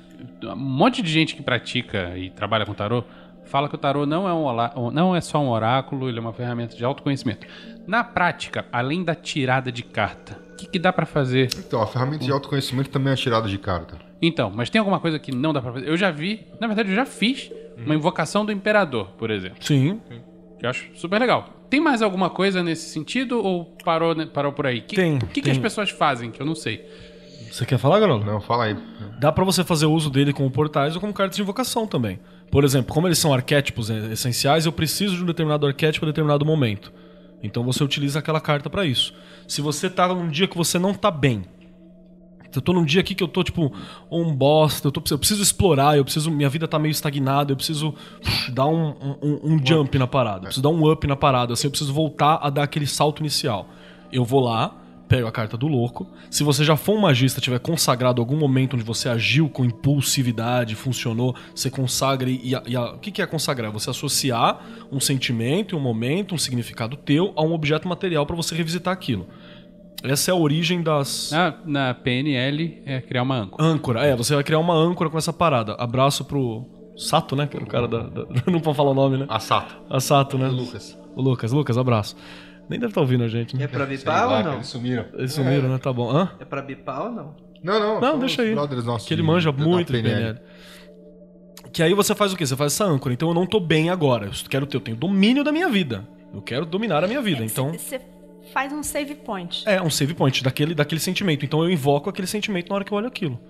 um 0.43 0.57
monte 0.57 1.01
de 1.03 1.11
gente 1.13 1.37
que 1.37 1.43
pratica 1.43 2.17
e 2.17 2.31
trabalha 2.31 2.67
com 2.67 2.75
tarô 2.75 3.05
fala 3.45 3.69
que 3.69 3.75
o 3.75 3.79
tarô 3.79 4.07
não 4.07 4.29
é, 4.29 4.33
um 4.33 4.45
olá- 4.45 4.73
não 4.93 5.15
é 5.15 5.21
só 5.21 5.39
um 5.41 5.49
oráculo, 5.51 6.09
ele 6.09 6.19
é 6.19 6.21
uma 6.21 6.33
ferramenta 6.33 6.77
de 6.77 6.85
autoconhecimento. 6.85 7.47
Na 7.87 8.03
prática, 8.05 8.65
além 8.73 9.03
da 9.05 9.15
tirada 9.15 9.71
de 9.73 9.83
carta, 9.83 10.39
o 10.53 10.57
que, 10.57 10.67
que 10.67 10.79
dá 10.79 10.93
pra 10.93 11.05
fazer? 11.07 11.49
Então, 11.59 11.83
a 11.83 11.87
ferramenta 11.87 12.25
de 12.25 12.31
autoconhecimento 12.31 12.91
também 12.91 13.13
é 13.13 13.17
tirada 13.17 13.49
de 13.49 13.59
carta. 13.59 13.97
Então, 14.21 14.51
mas 14.55 14.71
tem 14.71 14.79
alguma 14.79 15.01
coisa 15.01 15.19
que 15.19 15.33
não 15.33 15.53
dá 15.53 15.61
pra 15.61 15.73
fazer? 15.73 15.89
Eu 15.89 15.97
já 15.97 16.11
vi, 16.11 16.47
na 16.61 16.67
verdade 16.69 16.91
eu 16.91 16.95
já 16.95 17.05
fiz 17.05 17.51
uma 17.77 17.95
invocação 17.95 18.45
do 18.47 18.53
imperador, 18.53 19.09
por 19.19 19.31
exemplo. 19.31 19.57
Sim. 19.61 20.01
Que 20.59 20.65
eu 20.67 20.71
acho 20.71 20.89
super 20.95 21.19
legal. 21.21 21.49
Tem 21.69 21.81
mais 21.81 22.03
alguma 22.03 22.31
coisa 22.31 22.63
nesse 22.63 22.91
sentido 22.91 23.43
ou 23.43 23.75
parou, 23.85 24.15
né, 24.15 24.27
parou 24.33 24.53
por 24.53 24.67
aí? 24.67 24.81
Que- 24.83 24.95
Tem, 24.95 25.17
O 25.17 25.27
que, 25.27 25.41
que 25.43 25.51
as 25.51 25.59
pessoas 25.59 25.91
fazem 25.91 26.31
que 26.31 26.41
eu 26.41 26.47
não 26.47 26.55
sei? 26.55 26.87
Você 27.51 27.67
quer 27.67 27.79
falar, 27.79 27.99
Garolo? 27.99 28.25
Não, 28.25 28.41
fala 28.41 28.65
aí. 28.67 28.77
Dá 29.19 29.33
pra 29.33 29.45
você 29.45 29.65
fazer 29.65 29.87
uso 29.87 30.09
dele 30.09 30.33
como 30.33 30.49
portais 30.51 30.95
ou 30.95 31.01
como 31.01 31.13
cartas 31.13 31.37
de 31.37 31.43
invocação 31.43 31.87
também. 31.87 32.21
Por 32.53 32.65
exemplo, 32.65 32.93
como 32.93 33.09
eles 33.09 33.19
são 33.19 33.33
arquétipos 33.33 33.89
essenciais, 33.89 34.67
eu 34.67 34.73
preciso 34.73 35.17
de 35.17 35.23
um 35.23 35.27
determinado 35.27 35.67
arquétipo 35.67 36.05
em 36.05 36.09
determinado 36.09 36.45
momento. 36.45 36.93
Então 37.43 37.65
você 37.65 37.83
utiliza 37.83 38.19
aquela 38.19 38.43
carta 38.43 38.69
pra 38.69 38.85
isso. 38.85 39.15
Se 39.49 39.63
você 39.63 39.89
tá 39.89 40.07
num 40.07 40.29
dia 40.29 40.47
que 40.47 40.55
você 40.55 40.79
não 40.79 40.93
tá 40.93 41.11
bem, 41.11 41.47
eu 42.55 42.61
tô 42.61 42.75
num 42.75 42.85
dia 42.85 43.01
aqui 43.01 43.15
que 43.15 43.25
eu 43.25 43.29
tô, 43.29 43.43
tipo, 43.43 43.73
um 44.11 44.37
bosta, 44.37 44.89
eu, 44.89 44.93
tô, 44.93 45.03
eu 45.11 45.19
preciso 45.19 45.43
explorar, 45.43 45.97
eu 45.97 46.05
preciso. 46.05 46.31
Minha 46.31 46.51
vida 46.51 46.69
tá 46.69 46.79
meio 46.79 46.93
estagnada, 46.93 47.53
eu 47.53 47.57
preciso 47.57 47.95
dar 48.53 48.67
um, 48.67 48.91
um, 49.23 49.55
um 49.55 49.67
jump 49.67 49.99
na 49.99 50.07
parada, 50.07 50.41
eu 50.41 50.43
preciso 50.43 50.63
dar 50.63 50.69
um 50.69 50.93
up 50.93 51.07
na 51.07 51.17
parada, 51.17 51.55
assim, 51.55 51.69
eu 51.69 51.71
preciso 51.71 51.91
voltar 51.91 52.39
a 52.43 52.51
dar 52.51 52.65
aquele 52.65 52.87
salto 52.87 53.21
inicial. 53.21 53.67
Eu 54.13 54.27
vou 54.27 54.41
lá, 54.41 54.77
pego 55.13 55.29
a 55.29 55.33
carta 55.33 55.59
do 55.59 55.69
louco. 55.69 56.07
Se 56.31 56.43
você 56.43 56.65
já 56.65 56.75
for 56.75 56.97
um 56.97 57.01
magista, 57.03 57.39
tiver 57.39 57.59
consagrado 57.59 58.21
algum 58.23 58.35
momento 58.37 58.75
onde 58.75 58.83
você 58.85 59.11
agiu 59.11 59.47
com 59.49 59.63
impulsividade, 59.65 60.75
funcionou, 60.75 61.35
você 61.55 61.71
consagra 61.71 62.31
e. 62.31 62.55
a- 62.55 62.63
e 62.67 62.75
a- 62.75 62.93
o 62.93 62.99
que 62.99 63.11
que 63.11 63.21
é 63.21 63.27
consagrar? 63.27 63.71
Você 63.73 63.91
associar 63.91 64.61
um 64.91 64.99
sentimento, 64.99 65.77
um 65.77 65.81
momento, 65.81 66.35
um 66.35 66.39
significado 66.39 66.97
teu 66.97 67.33
a 67.37 67.43
um 67.43 67.53
objeto 67.53 67.87
material 67.87 68.25
pra 68.25 68.35
você 68.35 68.55
revisitar 68.55 68.93
aquilo. 68.93 69.27
Essa 70.03 70.31
é 70.31 70.33
a 70.33 70.37
origem 70.37 70.83
das. 70.83 71.31
Na, 71.31 71.55
na 71.67 71.95
PNL 71.95 72.83
é 72.87 73.01
criar 73.03 73.23
uma 73.23 73.37
âncora. 73.37 73.65
Âncora, 73.65 74.07
é, 74.07 74.17
você 74.17 74.35
vai 74.35 74.43
criar 74.43 74.59
uma 74.61 74.75
âncora 74.75 75.11
com 75.11 75.19
essa 75.19 75.33
parada. 75.33 75.75
Abraço 75.75 76.25
pro 76.25 76.65
Sato, 76.97 77.37
né? 77.37 77.47
Que 77.47 77.57
é 77.59 77.61
o 77.61 77.67
cara 77.67 77.87
da. 77.87 77.99
da- 78.05 78.27
Não 78.51 78.61
pode 78.61 78.77
falar 78.77 78.91
o 78.91 78.95
nome, 78.95 79.19
né? 79.19 79.27
A 79.29 79.39
Sato. 79.39 79.77
A 79.91 80.01
Sato, 80.01 80.39
né? 80.39 80.49
O 80.49 80.53
Lucas. 80.53 80.99
O 81.15 81.21
Lucas, 81.23 81.53
Lucas, 81.53 81.77
abraço. 81.79 82.17
Nem 82.69 82.79
deve 82.79 82.91
estar 82.91 83.01
ouvindo 83.01 83.25
a 83.25 83.29
gente, 83.29 83.57
né? 83.57 83.65
É 83.65 83.69
pra 83.69 83.85
bipar 83.85 84.29
ou 84.31 84.43
não? 84.45 84.55
Eles 84.55 84.67
sumiram. 84.67 85.07
Eles 85.15 85.33
sumiram, 85.33 85.69
né? 85.69 85.79
Tá 85.79 85.93
bom. 85.93 86.11
Hã? 86.11 86.33
É 86.41 86.45
pra 86.45 86.63
bipar 86.63 87.07
ou 87.07 87.13
não? 87.13 87.37
Não, 87.63 87.79
não. 87.79 88.01
Não, 88.01 88.19
deixa 88.19 88.43
aí. 88.43 88.55
Que 89.07 89.15
ele 89.15 89.23
manja 89.23 89.53
muito 89.53 89.93
de 89.93 90.03
PNL. 90.03 90.39
Que 91.73 91.83
aí 91.83 91.95
você 91.95 92.15
faz 92.15 92.33
o 92.33 92.37
quê? 92.37 92.45
Você 92.47 92.57
faz 92.57 92.73
essa 92.73 92.85
âncora. 92.85 93.15
Então 93.15 93.29
eu 93.29 93.35
não 93.35 93.47
tô 93.47 93.61
bem 93.61 93.89
agora. 93.91 94.27
Eu 94.27 94.33
quero 94.49 94.67
ter, 94.67 94.77
eu 94.77 94.81
tenho 94.81 94.97
domínio 94.97 95.43
da 95.43 95.53
minha 95.53 95.69
vida. 95.69 96.07
Eu 96.35 96.43
quero 96.43 96.67
dominar 96.67 97.05
a 97.05 97.07
minha 97.07 97.23
vida. 97.23 97.45
Então. 97.45 97.73
Você 97.73 98.01
faz 98.53 98.73
um 98.73 98.83
save 98.83 99.15
point. 99.15 99.63
É, 99.67 99.81
um 99.81 99.91
save 99.91 100.15
point 100.15 100.43
daquele, 100.43 100.75
daquele 100.75 101.01
sentimento. 101.01 101.45
Então 101.45 101.63
eu 101.63 101.71
invoco 101.71 102.11
aquele 102.11 102.27
sentimento 102.27 102.69
na 102.69 102.75
hora 102.75 102.85
que 102.85 102.93
eu 102.93 102.99
olho 102.99 103.07
aquilo. 103.07 103.41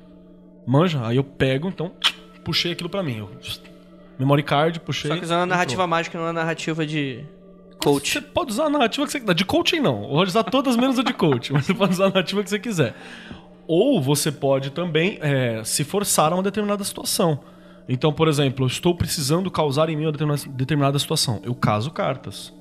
Manja? 0.67 1.05
Aí 1.05 1.17
eu 1.17 1.25
pego, 1.25 1.69
então, 1.69 1.93
puxei 2.45 2.73
aquilo 2.73 2.89
pra 2.89 3.03
mim. 3.03 3.19
Eu, 3.19 3.31
memory 4.19 4.43
card, 4.43 4.81
puxei. 4.81 5.11
Só 5.11 5.17
que 5.17 5.25
usando 5.25 5.43
a 5.43 5.47
narrativa 5.47 5.83
entrou. 5.83 5.89
mágica, 5.89 6.19
não 6.19 6.27
a 6.27 6.33
narrativa 6.33 6.87
de 6.87 7.25
coach. 7.83 8.13
Você 8.13 8.21
pode 8.21 8.53
usar 8.53 8.67
a 8.67 8.71
narrativa 8.71 9.05
que 9.07 9.13
você 9.13 9.21
quiser. 9.21 9.35
De 9.35 9.45
coaching 9.45 9.81
não. 9.81 10.03
Pode 10.03 10.31
usar 10.31 10.45
todas 10.45 10.77
menos 10.77 10.99
a 10.99 11.03
de 11.03 11.13
coach. 11.13 11.53
Mas 11.55 11.67
você 11.67 11.75
pode 11.75 11.93
usar 11.93 12.05
a 12.07 12.09
narrativa 12.09 12.43
que 12.43 12.51
você 12.51 12.59
quiser. 12.59 12.95
Ou 13.67 14.01
você 14.01 14.31
pode 14.31 14.71
também 14.71 15.19
é, 15.21 15.63
se 15.65 15.85
forçar 15.85 16.33
a 16.33 16.37
uma 16.37 16.43
determinada 16.43 16.85
situação. 16.85 17.41
Então, 17.89 18.13
por 18.13 18.29
exemplo, 18.29 18.65
eu 18.65 18.69
estou 18.69 18.95
precisando 18.95 19.51
causar 19.51 19.89
em 19.89 19.97
mim 19.97 20.07
uma 20.07 20.13
determinada, 20.49 20.99
situação. 20.99 21.41
Eu 21.43 21.55
caso 21.55 21.91
cartas. 21.91 22.53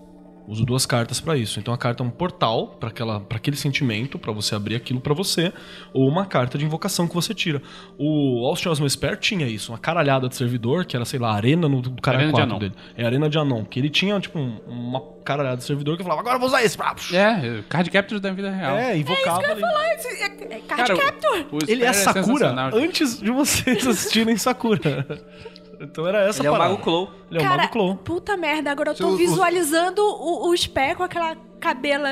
Uso 0.47 0.65
duas 0.65 0.85
cartas 0.85 1.19
pra 1.21 1.37
isso. 1.37 1.59
Então 1.59 1.73
a 1.73 1.77
carta 1.77 2.03
é 2.03 2.05
um 2.05 2.09
portal 2.09 2.75
para 2.79 2.89
aquela 2.89 3.19
para 3.19 3.37
aquele 3.37 3.55
sentimento, 3.55 4.19
pra 4.19 4.31
você 4.33 4.53
abrir 4.55 4.75
aquilo 4.75 4.99
pra 4.99 5.13
você, 5.13 5.53
ou 5.93 6.07
uma 6.09 6.25
carta 6.25 6.57
de 6.57 6.65
invocação 6.65 7.07
que 7.07 7.13
você 7.13 7.33
tira. 7.33 7.61
O 7.97 8.45
Austin 8.47 8.69
Osmo 8.69 8.89
Spare 8.89 9.17
tinha 9.17 9.47
isso, 9.47 9.71
uma 9.71 9.77
caralhada 9.77 10.27
de 10.27 10.35
servidor, 10.35 10.83
que 10.85 10.95
era, 10.95 11.05
sei 11.05 11.19
lá, 11.19 11.31
a 11.31 11.35
arena 11.35 11.69
no 11.69 11.81
do 11.81 11.91
cara 12.01 12.17
Arena 12.17 12.31
de 12.31 12.37
4 12.37 12.49
Anon. 12.51 12.59
dele. 12.59 12.73
É 12.97 13.03
a 13.03 13.07
Arena 13.07 13.29
de 13.29 13.37
Anon, 13.37 13.63
que 13.63 13.79
ele 13.79 13.89
tinha 13.89 14.19
tipo 14.19 14.39
um- 14.39 14.59
uma 14.67 15.01
caralhada 15.23 15.57
de 15.57 15.63
servidor 15.63 15.95
que 15.95 16.03
falava: 16.03 16.21
"Agora 16.21 16.35
eu 16.35 16.39
vou 16.39 16.47
usar 16.49 16.63
esse". 16.63 16.77
É, 17.15 17.63
card 17.69 17.89
capture 17.91 18.19
da 18.19 18.31
vida 18.31 18.49
real. 18.51 18.75
É, 18.75 18.97
invocava 18.97 19.41
ali. 19.45 19.61
Falar, 19.61 19.93
esse 19.93 20.07
é, 20.07 20.25
é 20.25 20.27
card 20.27 20.67
Cara, 20.67 20.95
o- 20.95 20.97
capture. 20.97 21.45
o 21.51 21.57
Ele 21.67 21.83
é 21.85 21.93
Spare 21.93 22.19
Sakura 22.25 22.49
gente. 22.49 22.75
antes 22.83 23.19
de 23.21 23.31
vocês 23.31 23.87
assistirem 23.87 24.35
Sakura. 24.35 25.05
Então 25.81 26.05
era 26.07 26.27
essa 26.27 26.39
Ele 26.41 26.47
é 26.47 26.51
o 26.51 26.53
parada. 26.53 26.71
Mago 26.71 26.83
Clow. 26.83 27.11
Ele 27.29 27.39
é 27.39 27.41
o 27.41 27.45
Cara, 27.45 27.57
Mago 27.63 27.71
Clow. 27.73 27.95
puta 27.97 28.37
merda, 28.37 28.71
agora 28.71 28.91
eu 28.91 28.95
tô 28.95 29.07
Seu- 29.09 29.17
visualizando 29.17 30.01
o, 30.01 30.49
o 30.49 30.55
Spé 30.57 30.93
com 30.95 31.03
aquela 31.03 31.35
cabela 31.59 32.09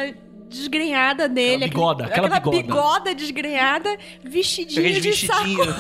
desgrenhada 0.50 1.30
dele. 1.30 1.66
Aquela 1.66 1.70
bigoda, 1.94 2.06
aquele- 2.06 2.26
aquela 2.26 2.40
bigoda. 2.40 2.64
bigoda 2.64 3.16
desgrenhada, 3.16 3.98
vestidinho 4.24 4.82
Aquele 4.82 5.00
de 5.00 5.28
saco. 5.28 5.44
vestidinho. 5.46 5.76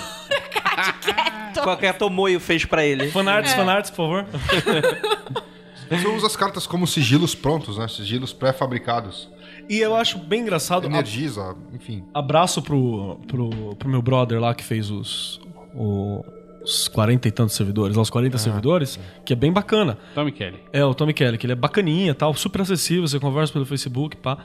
Qualquer 1.63 1.97
Tomoyo 1.97 2.39
fez 2.39 2.63
pra 2.65 2.85
ele. 2.85 3.05
É. 3.05 3.11
Fanarts, 3.11 3.53
fanarts, 3.53 3.89
por 3.89 3.95
favor. 3.97 4.25
Você 5.89 6.07
usa 6.07 6.27
as 6.27 6.35
cartas 6.35 6.67
como 6.67 6.85
sigilos 6.85 7.33
prontos, 7.33 7.77
né? 7.79 7.87
Sigilos 7.87 8.31
pré-fabricados. 8.31 9.27
E 9.67 9.79
eu 9.79 9.95
acho 9.95 10.19
bem 10.19 10.41
engraçado. 10.41 10.83
a- 10.83 10.87
Energiza, 10.87 11.55
enfim. 11.73 12.03
Abraço 12.13 12.61
pro, 12.61 13.19
pro, 13.27 13.75
pro 13.75 13.89
meu 13.89 14.01
brother 14.01 14.39
lá 14.39 14.53
que 14.53 14.63
fez 14.63 14.91
os. 14.91 15.41
o- 15.73 16.23
os 16.69 16.87
40 16.87 17.27
e 17.27 17.31
tantos 17.31 17.55
servidores, 17.55 17.95
lá, 17.95 18.01
os 18.03 18.09
40 18.09 18.37
servidores, 18.37 18.99
que 19.25 19.33
é 19.33 19.35
bem 19.35 19.51
bacana. 19.51 19.97
Tommy 20.13 20.31
Kelly. 20.31 20.59
É, 20.71 20.83
o 20.85 20.93
Tommy 20.93 21.13
Kelly, 21.13 21.37
que 21.37 21.45
ele 21.45 21.53
é 21.53 21.55
bacaninha 21.55 22.13
tal, 22.13 22.33
super 22.35 22.61
acessível, 22.61 23.07
você 23.07 23.19
conversa 23.19 23.51
pelo 23.51 23.65
Facebook, 23.65 24.15
pá. 24.17 24.37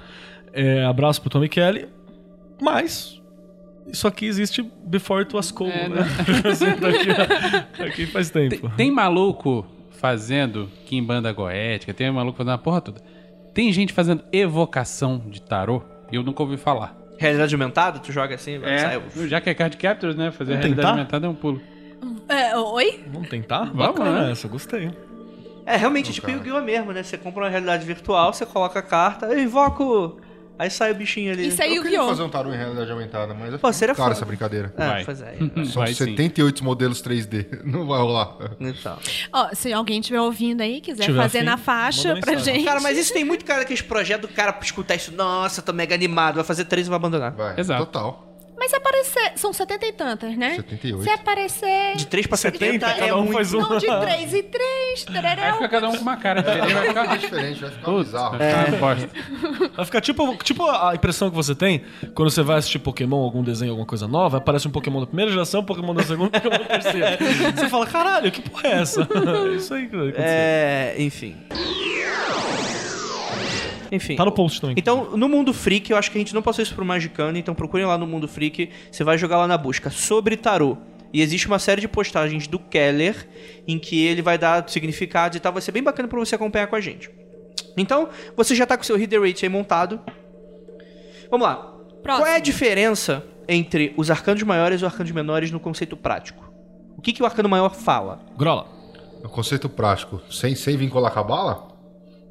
É, 0.53 0.85
abraço 0.85 1.21
pro 1.21 1.31
Tommy 1.31 1.49
Kelly. 1.49 1.87
Mas. 2.61 3.21
Isso 3.87 4.09
aqui 4.09 4.25
existe 4.25 4.63
before 4.87 5.21
it 5.23 5.37
was 5.37 5.51
cool, 5.51 5.69
É, 5.69 5.89
né? 5.89 6.07
Assim, 6.51 6.65
daqui, 6.81 7.79
daqui 7.79 8.07
faz 8.07 8.31
tempo. 8.31 8.71
Tem 8.77 8.91
maluco 8.91 9.67
fazendo 9.91 10.71
Kimbanda 10.87 11.31
goética, 11.33 11.93
tem 11.93 12.11
maluco 12.11 12.39
fazendo 12.39 12.55
a 12.55 12.59
porra 12.59 12.81
toda. 12.81 13.01
Tem 13.53 13.71
gente 13.73 13.93
fazendo 13.93 14.25
evocação 14.33 15.23
de 15.29 15.43
tarô 15.43 15.83
e 16.11 16.17
eu 16.17 16.23
nunca 16.23 16.43
ouvi 16.43 16.57
falar. 16.57 16.97
Realidade 17.19 17.55
aumentada, 17.55 17.99
tu 17.99 18.11
joga 18.11 18.35
assim, 18.35 18.59
vai 18.59 18.79
sai. 18.79 19.03
já 19.29 19.41
que 19.41 19.51
é 19.51 19.55
card 19.55 19.77
captures, 19.77 20.17
né? 20.17 20.31
Fazer 20.31 20.53
Vamos 20.53 20.65
realidade 20.65 20.77
tentar? 20.77 20.91
aumentada 20.91 21.27
é 21.27 21.29
um 21.29 21.35
pulo. 21.35 21.61
É, 22.29 22.57
oi? 22.57 23.05
Vamos 23.13 23.29
tentar? 23.29 23.65
Vamos, 23.73 23.77
Bacana 23.99 24.27
né? 24.27 24.33
essa, 24.33 24.49
gostei. 24.49 24.91
É, 25.67 25.77
realmente, 25.77 26.13
tipo 26.13 26.31
Yu-Gi-Oh! 26.31 26.61
mesmo, 26.61 26.93
né? 26.93 27.03
Você 27.03 27.17
compra 27.17 27.45
uma 27.45 27.49
realidade 27.51 27.85
virtual, 27.87 28.33
você 28.33 28.45
coloca 28.45 28.79
a 28.79 28.83
carta, 28.83 29.27
eu 29.27 29.39
invoco. 29.41 30.19
Aí 30.57 30.71
sai 30.71 30.93
o 30.93 30.95
bichinho 30.95 31.33
ali. 31.33 31.49
Isso 31.49 31.61
é 31.61 31.69
Eu 31.69 31.83
queria 31.83 32.01
fazer 32.05 32.23
um 32.23 32.29
tarô 32.29 32.53
em 32.55 32.57
realidade 32.57 32.89
aumentada, 32.89 33.35
mas 33.35 33.55
é 33.55 33.59
Pô, 33.59 33.73
seria 33.73 33.93
cara 33.93 34.11
foda. 34.11 34.19
essa 34.19 34.25
brincadeira. 34.25 34.73
É, 34.77 34.87
Vai. 34.87 35.05
pois 35.05 35.21
é. 35.21 35.35
São 35.67 35.83
Vai 35.83 35.89
sim. 35.89 36.05
78 36.05 36.63
modelos 36.63 37.03
3D. 37.03 37.63
Não 37.67 37.87
vai 37.87 37.99
rolar. 37.99 38.37
Então. 38.61 38.97
Ó, 39.33 39.49
se 39.53 39.73
alguém 39.73 39.99
estiver 39.99 40.21
ouvindo 40.21 40.61
aí, 40.61 40.81
quiser 40.81 41.07
Tiver 41.07 41.21
fazer 41.23 41.39
afim, 41.39 41.47
na 41.47 41.57
faixa 41.57 42.09
manda 42.11 42.21
pra 42.21 42.33
mensagem. 42.33 42.55
gente. 42.55 42.65
Cara, 42.67 42.81
mas 42.81 42.97
isso 42.97 43.13
tem 43.13 43.25
muito 43.25 43.45
cara 43.45 43.65
que 43.65 43.73
esse 43.73 43.83
projeto 43.83 44.23
do 44.23 44.29
cara 44.29 44.53
pra 44.53 44.65
escutar 44.65 44.95
isso. 44.95 45.11
Nossa, 45.13 45.61
tô 45.61 45.73
mega 45.73 45.93
animado. 45.93 46.37
Vai 46.37 46.45
fazer 46.45 46.67
três 46.67 46.87
e 46.87 46.91
vai 46.91 46.99
abandonar. 46.99 47.33
Vai. 47.33 47.59
Exato. 47.59 47.87
Total. 47.87 48.34
Mas 48.65 48.71
se 48.71 48.77
aparecer. 48.77 49.33
São 49.37 49.53
70 49.53 49.87
e 49.87 49.93
tantas, 49.93 50.37
né? 50.39 50.55
78. 50.57 51.03
Se 51.03 51.11
aparecer. 51.11 51.97
De 51.97 52.07
3 52.07 52.27
pra 52.27 52.37
70, 52.39 52.65
70, 52.65 52.87
é 52.87 52.95
cada 52.95 53.17
um 53.17 53.21
muito. 53.25 53.33
faz 53.35 53.53
um. 53.53 53.61
Não, 53.61 53.77
de 53.77 53.87
3 53.87 54.33
e 54.33 54.43
3, 54.43 55.07
Aí 55.39 55.53
fica 55.53 55.69
cada 55.69 55.89
um 55.91 55.97
com 55.97 56.01
uma 56.03 56.17
cara 56.17 56.41
diferente. 56.43 56.73
Vai 56.73 56.89
ficar 56.89 57.15
É 57.15 57.17
diferente, 57.19 57.61
vai 57.61 57.71
ficar 57.71 57.93
bizarro. 57.93 58.39
vai 58.39 58.49
ficar 58.49 58.69
uma 58.69 58.79
bosta. 58.79 59.11
Vai 59.77 59.85
ficar 59.85 60.01
tipo, 60.01 60.37
tipo 60.37 60.71
a 60.71 60.95
impressão 60.95 61.29
que 61.29 61.37
você 61.37 61.55
tem 61.55 61.83
quando 62.15 62.31
você 62.31 62.43
vai 62.43 62.57
assistir 62.57 62.79
Pokémon, 62.79 63.23
algum 63.23 63.43
desenho, 63.43 63.73
alguma 63.73 63.87
coisa 63.87 64.09
nova, 64.09 64.39
aparece 64.39 64.67
um 64.67 64.71
Pokémon 64.71 65.01
da 65.01 65.07
primeira 65.07 65.31
geração, 65.31 65.61
um 65.61 65.65
Pokémon 65.65 65.93
da 65.93 66.03
segunda, 66.03 66.39
um 66.39 66.41
Pokémon 66.41 66.59
da 66.59 66.65
terceira. 66.81 67.19
Você 67.55 67.69
fala, 67.69 67.87
caralho, 67.87 68.33
que 68.33 68.41
porra 68.41 68.69
é 68.69 68.73
essa? 68.81 69.07
É 69.45 69.57
isso 69.57 69.75
aí 69.75 69.87
que 69.89 69.97
vai 69.97 70.09
acontecer. 70.09 70.27
É. 70.27 70.95
Enfim. 70.99 71.37
Enfim. 73.95 74.17
Tá 74.17 74.25
no 74.25 74.33
post 74.33 74.61
também. 74.61 74.75
Então, 74.77 75.17
no 75.17 75.29
Mundo 75.29 75.53
Freak, 75.53 75.91
eu 75.91 75.97
acho 75.97 76.11
que 76.11 76.19
a 76.19 76.21
gente 76.21 76.35
não 76.35 76.43
passou 76.43 76.63
isso 76.63 76.75
pro 76.75 76.85
Magicano, 76.85 77.39
então 77.39 77.55
procurem 77.55 77.87
lá 77.87 77.97
no 77.97 78.07
Mundo 78.07 78.27
Freak, 78.27 78.71
você 78.91 79.05
vai 79.05 79.17
jogar 79.17 79.39
lá 79.39 79.47
na 79.47 79.57
busca 79.57 79.91
sobre 79.91 80.37
tarô. 80.37 80.77
E 81.13 81.23
existe 81.23 81.47
uma 81.47 81.61
série 81.61 81.81
de 81.81 81.87
postagens 81.87 82.49
do 82.49 82.59
Keller 82.59 83.29
em 83.69 83.79
que 83.79 84.05
ele 84.05 84.21
vai 84.21 84.37
dar 84.37 84.69
significados 84.69 85.37
e 85.37 85.41
tal, 85.41 85.53
vai 85.53 85.63
ser 85.63 85.71
bem 85.71 85.83
bacana 85.83 86.09
pra 86.09 86.19
você 86.19 86.35
acompanhar 86.35 86.67
com 86.67 86.75
a 86.75 86.81
gente. 86.81 87.09
Então, 87.77 88.09
você 88.37 88.55
já 88.55 88.67
tá 88.67 88.77
com 88.77 88.83
o 88.83 88.87
seu 88.87 88.97
Hit 88.97 89.09
the 89.09 89.19
Rate 89.19 89.45
aí 89.45 89.49
montado. 89.49 90.01
Vamos 91.31 91.47
lá. 91.47 91.73
Qual 92.03 92.27
é 92.27 92.35
a 92.37 92.41
diferença 92.41 93.25
entre 93.49 93.95
os 93.97 94.11
arcanos 94.11 94.43
maiores 94.43 94.81
e 94.81 94.85
os 94.85 94.93
arcanos 94.93 95.13
menores 95.13 95.53
no 95.53 95.61
conceito 95.61 95.97
prático? 95.97 96.53
O 96.97 97.01
que, 97.01 97.13
que 97.13 97.23
o 97.23 97.27
arcano 97.27 97.49
maior 97.49 97.75
fala? 97.75 98.21
Grola. 98.37 98.67
O 99.23 99.29
conceito 99.29 99.69
prático, 99.69 100.21
sem, 100.31 100.55
sem 100.55 100.77
vincular 100.77 101.13
com 101.13 101.21
a 101.21 101.23
bala? 101.23 101.74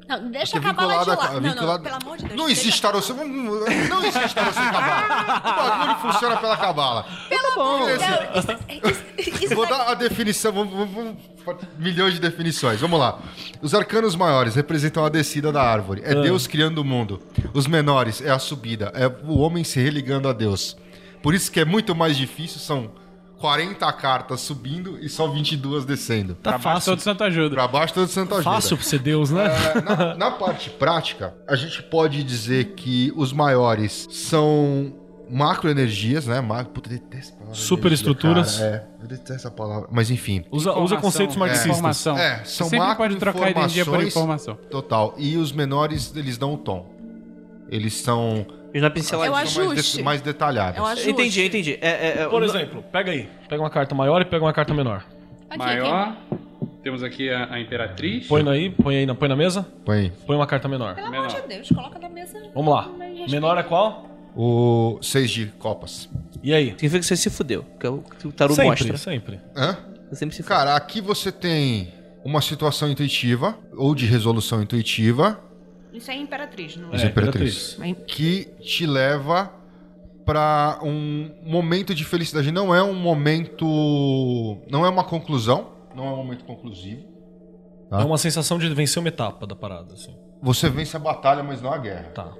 Não, 0.08 0.30
deixa 0.30 0.52
Porque 0.60 0.66
acabar 0.68 0.86
lá 0.86 1.04
de 1.04 1.16
com- 1.16 1.40
Não, 1.40 1.54
não, 1.54 1.80
pelo 1.82 1.94
amor 1.96 2.18
de 2.18 2.24
Deus. 2.24 2.36
Não 2.38 2.48
existe 2.48 2.82
tarô 2.82 3.00
sem. 3.00 3.16
Não 3.16 4.04
existe 4.04 4.34
tarô 4.34 4.52
sem 4.52 4.62
cabala. 4.64 5.38
O 5.38 5.68
bagulho 5.70 5.98
funciona 6.12 6.36
pela 6.36 6.56
cabala. 6.56 7.02
Tá 7.30 7.38
bom. 7.56 7.80
Vou 9.54 9.66
dar 9.66 9.88
a 9.90 9.94
definição, 9.94 10.52
vamos, 10.52 10.72
vamos- 10.74 11.16
vamos- 11.44 11.62
milhões 11.78 12.14
de 12.14 12.20
definições. 12.20 12.80
Vamos 12.80 12.98
lá. 12.98 13.18
Os 13.62 13.74
arcanos 13.74 14.14
maiores 14.16 14.54
representam 14.54 15.04
a 15.04 15.08
descida 15.08 15.50
da 15.52 15.62
árvore. 15.62 16.02
É 16.04 16.12
Ah. 16.12 16.20
Deus 16.20 16.46
criando 16.46 16.78
o 16.78 16.84
mundo. 16.84 17.20
Os 17.52 17.66
menores 17.66 18.20
é 18.20 18.30
a 18.30 18.38
subida. 18.38 18.92
É 18.94 19.06
o 19.06 19.38
homem 19.38 19.64
se 19.64 19.80
religando 19.80 20.28
a 20.28 20.32
Deus. 20.32 20.76
Por 21.22 21.34
isso 21.34 21.50
que 21.50 21.60
é 21.60 21.64
muito 21.64 21.94
mais 21.94 22.16
difícil, 22.16 22.58
são 22.60 22.90
40 23.44 23.92
cartas 23.92 24.40
subindo 24.40 24.98
e 25.02 25.06
só 25.06 25.28
22 25.28 25.84
descendo. 25.84 26.34
Tá 26.34 26.52
Pra 26.52 26.52
baixo 26.52 26.62
fácil. 26.62 26.92
todo 26.92 27.00
santo 27.00 27.24
ajuda. 27.24 27.54
Pra 27.54 27.68
baixo 27.68 27.92
todo 27.92 28.08
santo 28.08 28.34
ajuda. 28.36 28.50
Fácil 28.50 28.74
pra 28.78 28.86
ser 28.86 28.98
Deus, 29.00 29.30
né? 29.30 29.44
É, 29.44 29.80
na, 29.82 30.14
na 30.14 30.30
parte 30.30 30.70
prática, 30.70 31.34
a 31.46 31.54
gente 31.54 31.82
pode 31.82 32.24
dizer 32.24 32.72
que 32.74 33.12
os 33.14 33.34
maiores 33.34 34.08
são 34.10 34.94
macroenergias, 35.28 36.26
né? 36.26 36.40
Ma 36.40 36.64
Puta, 36.64 36.88
detesto 36.88 37.34
a 37.34 37.36
palavra 37.36 37.54
Superestruturas. 37.54 38.60
É, 38.62 38.86
eu 39.02 39.08
detesto 39.08 39.32
essa 39.34 39.50
palavra. 39.50 39.90
Mas 39.92 40.10
enfim. 40.10 40.42
Usa, 40.50 40.72
usa 40.78 40.96
conceitos 40.96 41.36
é, 41.36 41.38
marxistas. 41.38 41.70
Informação. 41.70 42.16
É, 42.16 42.42
Você 42.46 42.50
são 42.56 42.68
sempre 42.70 42.94
pode 42.94 43.16
trocar 43.16 43.50
energia 43.50 43.84
por 43.84 44.02
informação. 44.02 44.54
Total. 44.70 45.14
E 45.18 45.36
os 45.36 45.52
menores, 45.52 46.16
eles 46.16 46.38
dão 46.38 46.54
o 46.54 46.56
tom. 46.56 46.88
Eles 47.68 47.92
são, 47.92 48.46
Eles 48.74 48.82
não 48.82 48.88
é 48.88 48.90
pinceladinha. 48.90 49.40
É 49.40 49.44
o 49.44 49.46
são 49.46 49.64
mais, 49.66 49.78
ajuste. 49.78 49.96
de- 49.98 50.02
mais 50.02 50.20
detalhados. 50.20 50.78
É 50.78 50.82
o 50.82 50.84
ajuste. 50.86 51.10
Entendi, 51.10 51.44
entendi. 51.46 51.78
É, 51.80 51.88
é, 51.88 52.22
é, 52.22 52.28
Por 52.28 52.40
no- 52.40 52.46
exemplo, 52.46 52.82
pega 52.92 53.12
aí. 53.12 53.28
Pega 53.48 53.62
uma 53.62 53.70
carta 53.70 53.94
maior 53.94 54.20
e 54.20 54.24
pega 54.24 54.44
uma 54.44 54.52
carta 54.52 54.74
menor. 54.74 55.04
Aqui, 55.48 55.58
Maior. 55.58 56.16
Temos 56.82 57.02
aqui 57.02 57.30
a, 57.30 57.54
a 57.54 57.60
Imperatriz. 57.60 58.26
Põe 58.26 58.46
aí, 58.48 58.68
põe 58.70 58.96
aí, 58.96 59.06
na- 59.06 59.14
põe 59.14 59.28
na 59.28 59.36
mesa. 59.36 59.64
Põe 59.84 59.96
aí. 59.98 60.12
Põe 60.26 60.36
uma 60.36 60.46
carta 60.46 60.66
menor. 60.68 60.94
Pelo 60.96 61.06
amor 61.06 61.22
Menor. 61.28 61.40
de 61.42 61.48
Deus, 61.48 61.68
coloca 61.68 61.98
na 61.98 62.08
mesa. 62.08 62.38
Vamos 62.54 62.74
lá. 62.74 62.90
Menor 63.30 63.56
é 63.56 63.62
qual? 63.62 64.10
O 64.36 64.98
seis 65.00 65.30
de 65.30 65.46
copas. 65.58 66.10
E 66.42 66.52
aí? 66.52 66.70
Significa 66.72 66.98
que 66.98 67.06
você 67.06 67.16
se 67.16 67.30
fudeu. 67.30 67.64
Que 67.78 67.86
é 67.86 67.90
o 67.90 68.02
o 68.24 68.32
tarô 68.32 68.52
sempre, 68.54 68.68
mostra. 68.70 68.96
sempre. 68.98 69.40
Hã? 69.56 69.78
Você 70.10 70.16
sempre 70.16 70.34
se 70.36 70.42
fudeu. 70.42 70.56
Cara, 70.58 70.74
aqui 70.74 71.00
você 71.00 71.30
tem 71.30 71.94
uma 72.24 72.42
situação 72.42 72.90
intuitiva 72.90 73.56
ou 73.76 73.94
de 73.94 74.04
resolução 74.06 74.60
intuitiva 74.60 75.38
Isso 75.94 76.10
é 76.10 76.16
imperatriz, 76.16 76.76
não 76.76 76.90
Mas 76.90 77.02
é? 77.02 77.06
é 77.06 77.08
imperatriz. 77.08 77.76
Mas- 77.78 77.96
que 78.06 78.46
te 78.60 78.84
leva 78.84 79.50
pra 80.26 80.80
um 80.82 81.30
momento 81.44 81.94
de 81.94 82.04
felicidade. 82.04 82.50
Não 82.50 82.74
é 82.74 82.82
um 82.82 82.94
momento. 82.94 83.64
Não 84.70 84.84
é 84.84 84.88
uma 84.88 85.04
conclusão. 85.04 85.72
Não 85.94 86.04
é 86.06 86.10
um 86.10 86.16
momento 86.16 86.44
conclusivo. 86.44 87.02
Tá. 87.88 88.00
É 88.00 88.04
uma 88.04 88.18
sensação 88.18 88.58
de 88.58 88.68
vencer 88.74 89.00
uma 89.00 89.08
etapa 89.08 89.46
da 89.46 89.54
parada, 89.54 89.94
assim. 89.94 90.14
Você 90.42 90.68
vence 90.68 90.96
a 90.96 91.00
batalha, 91.00 91.42
mas 91.42 91.62
não 91.62 91.72
a 91.72 91.78
guerra. 91.78 92.10
Tá. 92.14 92.24
tá? 92.24 92.34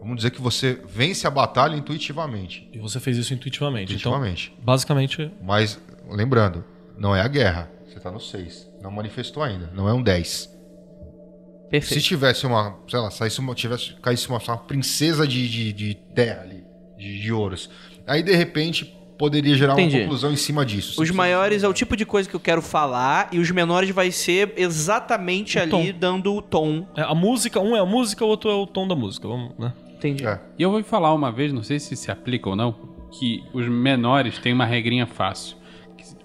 Vamos 0.00 0.16
dizer 0.16 0.30
que 0.30 0.40
você 0.40 0.78
vence 0.86 1.26
a 1.26 1.30
batalha 1.30 1.74
intuitivamente. 1.74 2.68
E 2.72 2.78
você 2.78 3.00
fez 3.00 3.16
isso 3.16 3.32
intuitivamente. 3.32 3.92
Intuitivamente. 3.92 4.50
Então, 4.52 4.64
basicamente, 4.64 5.32
Mas, 5.40 5.80
lembrando, 6.08 6.64
não 6.98 7.16
é 7.16 7.22
a 7.22 7.28
guerra. 7.28 7.70
Você 7.86 7.98
tá 7.98 8.10
no 8.10 8.20
6. 8.20 8.68
Não 8.82 8.90
manifestou 8.90 9.42
ainda. 9.42 9.70
Não 9.72 9.88
é 9.88 9.92
um 9.92 10.02
10. 10.02 10.51
Perfeito. 11.72 12.00
Se 12.00 12.06
tivesse 12.06 12.46
uma, 12.46 12.76
sei 12.86 13.00
lá, 13.00 13.10
saísse 13.10 13.40
uma, 13.40 13.54
tivesse, 13.54 13.94
caísse 14.02 14.28
uma, 14.28 14.38
uma 14.46 14.58
princesa 14.58 15.26
de, 15.26 15.48
de, 15.48 15.72
de 15.72 15.94
terra 16.14 16.42
ali, 16.42 16.62
de, 16.98 17.18
de 17.22 17.32
ouros, 17.32 17.70
aí 18.06 18.22
de 18.22 18.34
repente 18.36 18.84
poderia 19.18 19.54
gerar 19.54 19.72
Entendi. 19.72 19.96
uma 19.96 20.02
conclusão 20.02 20.30
em 20.32 20.36
cima 20.36 20.66
disso. 20.66 21.00
Os 21.00 21.10
maiores 21.10 21.62
é 21.62 21.68
o 21.68 21.72
tipo 21.72 21.96
de 21.96 22.04
coisa 22.04 22.28
que 22.28 22.36
eu 22.36 22.40
quero 22.40 22.60
falar 22.60 23.28
e 23.32 23.38
os 23.38 23.50
menores 23.50 23.88
vai 23.88 24.10
ser 24.10 24.52
exatamente 24.56 25.58
O 25.58 25.62
ali 25.62 25.70
tom. 25.70 25.98
dando 25.98 26.34
o 26.34 26.42
tom. 26.42 26.86
é, 26.94 27.00
a 27.00 27.14
música, 27.14 27.58
um 27.58 27.74
é 27.74 27.80
a 27.80 27.86
música, 27.86 28.22
o 28.22 28.28
outro 28.28 28.50
é 28.50 28.54
o 28.54 28.66
tom 28.66 28.86
da 28.86 28.94
música. 28.94 29.26
Vamos, 29.26 29.56
né? 29.58 29.72
Entendi. 29.94 30.26
É. 30.26 30.40
E 30.58 30.62
eu 30.62 30.70
vou 30.70 30.82
falar 30.84 31.14
uma 31.14 31.32
vez, 31.32 31.54
não 31.54 31.62
sei 31.62 31.78
se 31.78 31.96
se 31.96 32.10
aplica 32.10 32.50
ou 32.50 32.56
não, 32.56 32.72
que 33.18 33.42
os 33.54 33.66
menores 33.66 34.38
têm 34.38 34.52
uma 34.52 34.66
regrinha 34.66 35.06
fácil. 35.06 35.56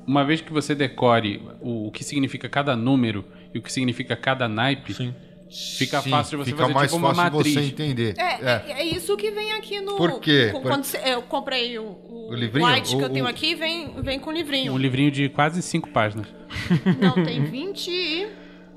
Uma 0.06 0.26
vez 0.26 0.42
que 0.42 0.52
você 0.52 0.76
decore 0.76 1.42
o, 1.62 1.88
o 1.88 1.92
que 1.92 2.04
significa 2.04 2.50
cada 2.50 2.76
número 2.76 3.24
e 3.54 3.60
o 3.60 3.62
que 3.62 3.72
significa 3.72 4.16
cada 4.16 4.48
naipe, 4.50 4.94
Sim. 4.94 5.14
Fica 5.50 6.02
Sim, 6.02 6.10
fácil 6.10 6.38
de 6.40 6.44
você 6.46 6.52
fica 6.52 6.62
fazer 6.64 6.74
mais 6.74 6.92
tipo 6.92 7.06
uma 7.06 7.16
fácil 7.16 7.34
matriz. 7.38 7.54
você 7.54 7.60
entender. 7.62 8.16
É, 8.18 8.24
É. 8.24 8.64
é, 8.68 8.72
é 8.82 8.86
isso 8.86 9.16
que 9.18 9.32
vem 9.32 9.54
aqui 9.54 9.80
no. 9.82 9.96
Por 9.96 10.20
quê? 10.20 10.50
com- 10.52 10.62
Por- 10.62 10.72
Quando 10.72 10.86
eu 11.06 11.22
comprei 11.24 11.78
o, 11.80 11.84
o, 11.84 12.30
O 12.32 12.36
livrinho? 12.36 12.68
White 12.68 12.90
que 12.90 12.96
O- 12.96 13.02
eu 13.06 13.10
tenho 13.10 13.26
o- 13.26 13.28
aqui, 13.28 13.56
vem, 13.56 13.94
vem 14.02 14.20
com 14.20 14.30
o 14.30 14.34
livrinho. 14.34 14.74
Um 14.74 14.78
livrinho 14.78 15.12
de 15.12 15.30
quase 15.30 15.62
cinco 15.62 15.90
páginas. 15.90 16.28
Não, 17.00 17.24
tem 17.26 17.44
20 17.44 17.88
e 17.90 18.28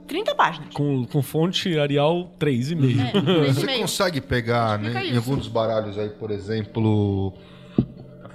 30 0.06 0.34
páginas. 0.34 0.74
Com, 0.74 1.04
com 1.06 1.22
fonte 1.22 1.78
Arial 1.78 2.32
3,5. 2.38 3.00
É, 3.00 3.20
três 3.20 3.56
e 3.56 3.60
Você 3.60 3.78
consegue 3.78 4.20
pegar, 4.20 4.78
né, 4.78 5.06
em 5.06 5.16
alguns 5.16 5.38
dos 5.38 5.48
baralhos 5.48 5.96
aí, 5.98 6.08
por 6.10 6.30
exemplo, 6.32 7.32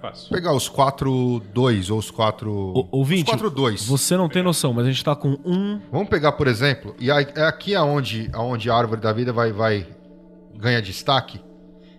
fácil. 0.09 0.29
pegar 0.29 0.53
os 0.53 0.69
4-2 0.69 1.91
ou 1.91 1.97
os 1.99 2.11
4... 2.11 2.51
O- 2.51 2.87
Ouvinte, 2.91 3.33
os 3.33 3.41
4-2. 3.41 3.85
você 3.87 4.15
não 4.17 4.29
tem 4.29 4.41
noção, 4.43 4.73
mas 4.73 4.85
a 4.85 4.89
gente 4.91 5.03
tá 5.03 5.15
com 5.15 5.37
um. 5.45 5.79
Vamos 5.91 6.09
pegar, 6.09 6.33
por 6.33 6.47
exemplo, 6.47 6.95
e 6.99 7.09
é 7.09 7.43
aqui 7.45 7.75
aonde, 7.75 8.29
aonde 8.33 8.69
a 8.69 8.75
árvore 8.75 9.01
da 9.01 9.11
vida 9.13 9.31
vai, 9.33 9.51
vai 9.51 9.87
ganha 10.55 10.81
destaque. 10.81 11.39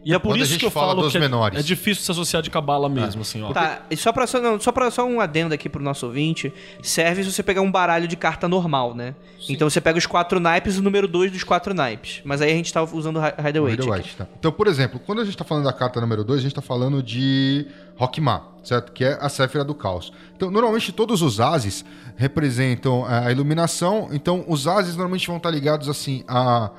E 0.08 0.14
é 0.14 0.18
por 0.20 0.28
Quando 0.28 0.40
isso 0.42 0.56
que 0.56 0.64
eu 0.64 0.70
falo 0.70 1.02
dos 1.02 1.10
que 1.10 1.18
é- 1.18 1.20
menores. 1.20 1.58
é 1.58 1.62
difícil 1.64 2.04
se 2.04 2.10
associar 2.12 2.40
de 2.40 2.48
cabala 2.48 2.88
mesmo, 2.88 3.22
assim, 3.22 3.42
ó. 3.42 3.52
Tá, 3.52 3.82
e 3.90 3.96
só 3.96 4.12
pra, 4.12 4.24
só, 4.24 4.40
não, 4.40 4.60
só, 4.60 4.70
pra, 4.70 4.88
só 4.88 5.04
um 5.04 5.20
adendo 5.20 5.52
aqui 5.52 5.68
pro 5.68 5.82
nosso 5.82 6.06
ouvinte, 6.06 6.52
serve 6.80 7.24
se 7.24 7.32
você 7.32 7.42
pegar 7.42 7.60
um 7.60 7.70
baralho 7.72 8.06
de 8.06 8.14
carta 8.16 8.46
normal, 8.46 8.94
né? 8.94 9.16
Então 9.48 9.68
você 9.68 9.80
pega 9.80 9.98
os 9.98 10.06
quatro 10.06 10.38
naipes 10.38 10.76
e 10.76 10.78
o 10.78 10.82
número 10.82 11.08
dois 11.08 11.32
dos 11.32 11.42
quatro 11.42 11.74
naipes. 11.74 12.20
Mas 12.24 12.40
aí 12.40 12.52
a 12.52 12.54
gente 12.54 12.72
tá 12.72 12.84
usando 12.84 13.16
o 13.16 13.20
Hi- 13.20 13.34
Hideaway. 13.48 13.72
Rider 13.72 13.90
White, 13.90 14.16
tá? 14.16 14.26
Então, 14.38 14.52
por 14.52 14.68
exemplo, 14.68 15.00
quando 15.04 15.22
a 15.22 15.24
gente 15.24 15.36
tá 15.36 15.42
falando 15.44 15.64
da 15.64 15.72
carta 15.72 16.00
número 16.00 16.22
2, 16.22 16.38
a 16.38 16.42
gente 16.44 16.54
tá 16.54 16.62
falando 16.62 17.02
de 17.02 17.66
Rockmar, 17.96 18.44
certo? 18.62 18.92
Que 18.92 19.04
é 19.04 19.18
a 19.20 19.28
Séfira 19.28 19.64
do 19.64 19.74
Caos. 19.74 20.12
Então, 20.36 20.52
normalmente 20.52 20.92
todos 20.92 21.20
os 21.20 21.40
ases 21.40 21.84
representam 22.16 23.04
a 23.04 23.32
iluminação. 23.32 24.08
Então, 24.12 24.44
os 24.46 24.68
ases 24.68 24.94
normalmente 24.94 25.26
vão 25.26 25.38
estar 25.38 25.50
ligados 25.50 25.88
assim 25.88 26.22
a. 26.28 26.70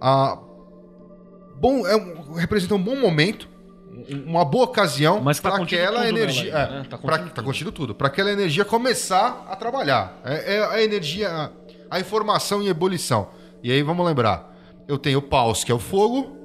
a 0.00 0.36
bom, 1.60 1.86
é 1.86 1.94
um, 1.96 2.32
representa 2.34 2.74
um 2.74 2.82
bom 2.82 2.96
momento, 2.96 3.48
um- 3.90 4.30
uma 4.30 4.44
boa 4.44 4.64
ocasião 4.64 5.20
Mas 5.20 5.38
tá 5.38 5.50
para 5.50 5.62
aquela 5.62 6.00
nela 6.00 6.08
energia. 6.08 6.50
é, 6.52 6.70
né? 6.70 6.86
Tá 6.88 6.96
pra- 6.98 7.18
contido 7.18 7.34
tá 7.34 7.42
contido 7.42 7.72
tudo. 7.72 7.94
Para 7.94 8.06
aquela 8.08 8.30
energia 8.30 8.64
começar 8.64 9.46
a 9.48 9.54
trabalhar. 9.56 10.18
É, 10.24 10.56
é 10.56 10.64
a 10.64 10.82
energia, 10.82 11.28
a, 11.30 11.50
a 11.90 12.00
informação 12.00 12.62
em 12.62 12.68
ebulição. 12.68 13.28
E 13.62 13.70
aí 13.70 13.82
vamos 13.82 14.04
lembrar: 14.06 14.52
eu 14.88 14.96
tenho 14.98 15.20
paus, 15.20 15.62
que 15.64 15.70
é 15.70 15.74
o 15.74 15.78
fogo, 15.78 16.36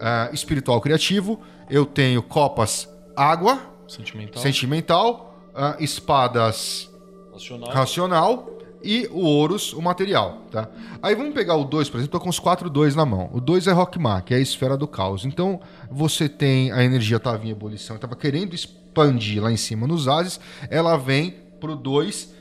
ah, 0.00 0.28
espiritual 0.32 0.80
criativo, 0.80 1.40
eu 1.70 1.86
tenho 1.86 2.22
copas, 2.22 2.88
água, 3.16 3.60
Sentimental. 3.86 4.42
sentimental, 4.42 5.34
ah, 5.54 5.76
espadas 5.78 6.90
Racional. 7.32 7.70
racional 7.70 8.50
e 8.82 9.08
o 9.10 9.20
ouros, 9.20 9.72
o 9.72 9.82
material, 9.82 10.42
tá? 10.50 10.68
Aí 11.02 11.14
vamos 11.14 11.34
pegar 11.34 11.56
o 11.56 11.64
2, 11.64 11.90
por 11.90 11.98
exemplo, 11.98 12.12
tô 12.12 12.20
com 12.20 12.28
os 12.28 12.38
4 12.38 12.70
2 12.70 12.94
na 12.94 13.04
mão. 13.04 13.30
O 13.32 13.40
2 13.40 13.66
é 13.66 13.72
Rockmar, 13.72 14.24
que 14.24 14.34
é 14.34 14.36
a 14.36 14.40
esfera 14.40 14.76
do 14.76 14.86
caos. 14.86 15.24
Então, 15.24 15.60
você 15.90 16.28
tem 16.28 16.70
a 16.72 16.84
energia 16.84 17.18
tava 17.18 17.44
em 17.44 17.50
ebulição, 17.50 17.96
estava 17.96 18.14
querendo 18.14 18.54
expandir 18.54 19.42
lá 19.42 19.50
em 19.50 19.56
cima 19.56 19.86
nos 19.86 20.08
ases, 20.08 20.38
ela 20.70 20.96
vem 20.96 21.32
pro 21.60 21.74
2 21.74 22.34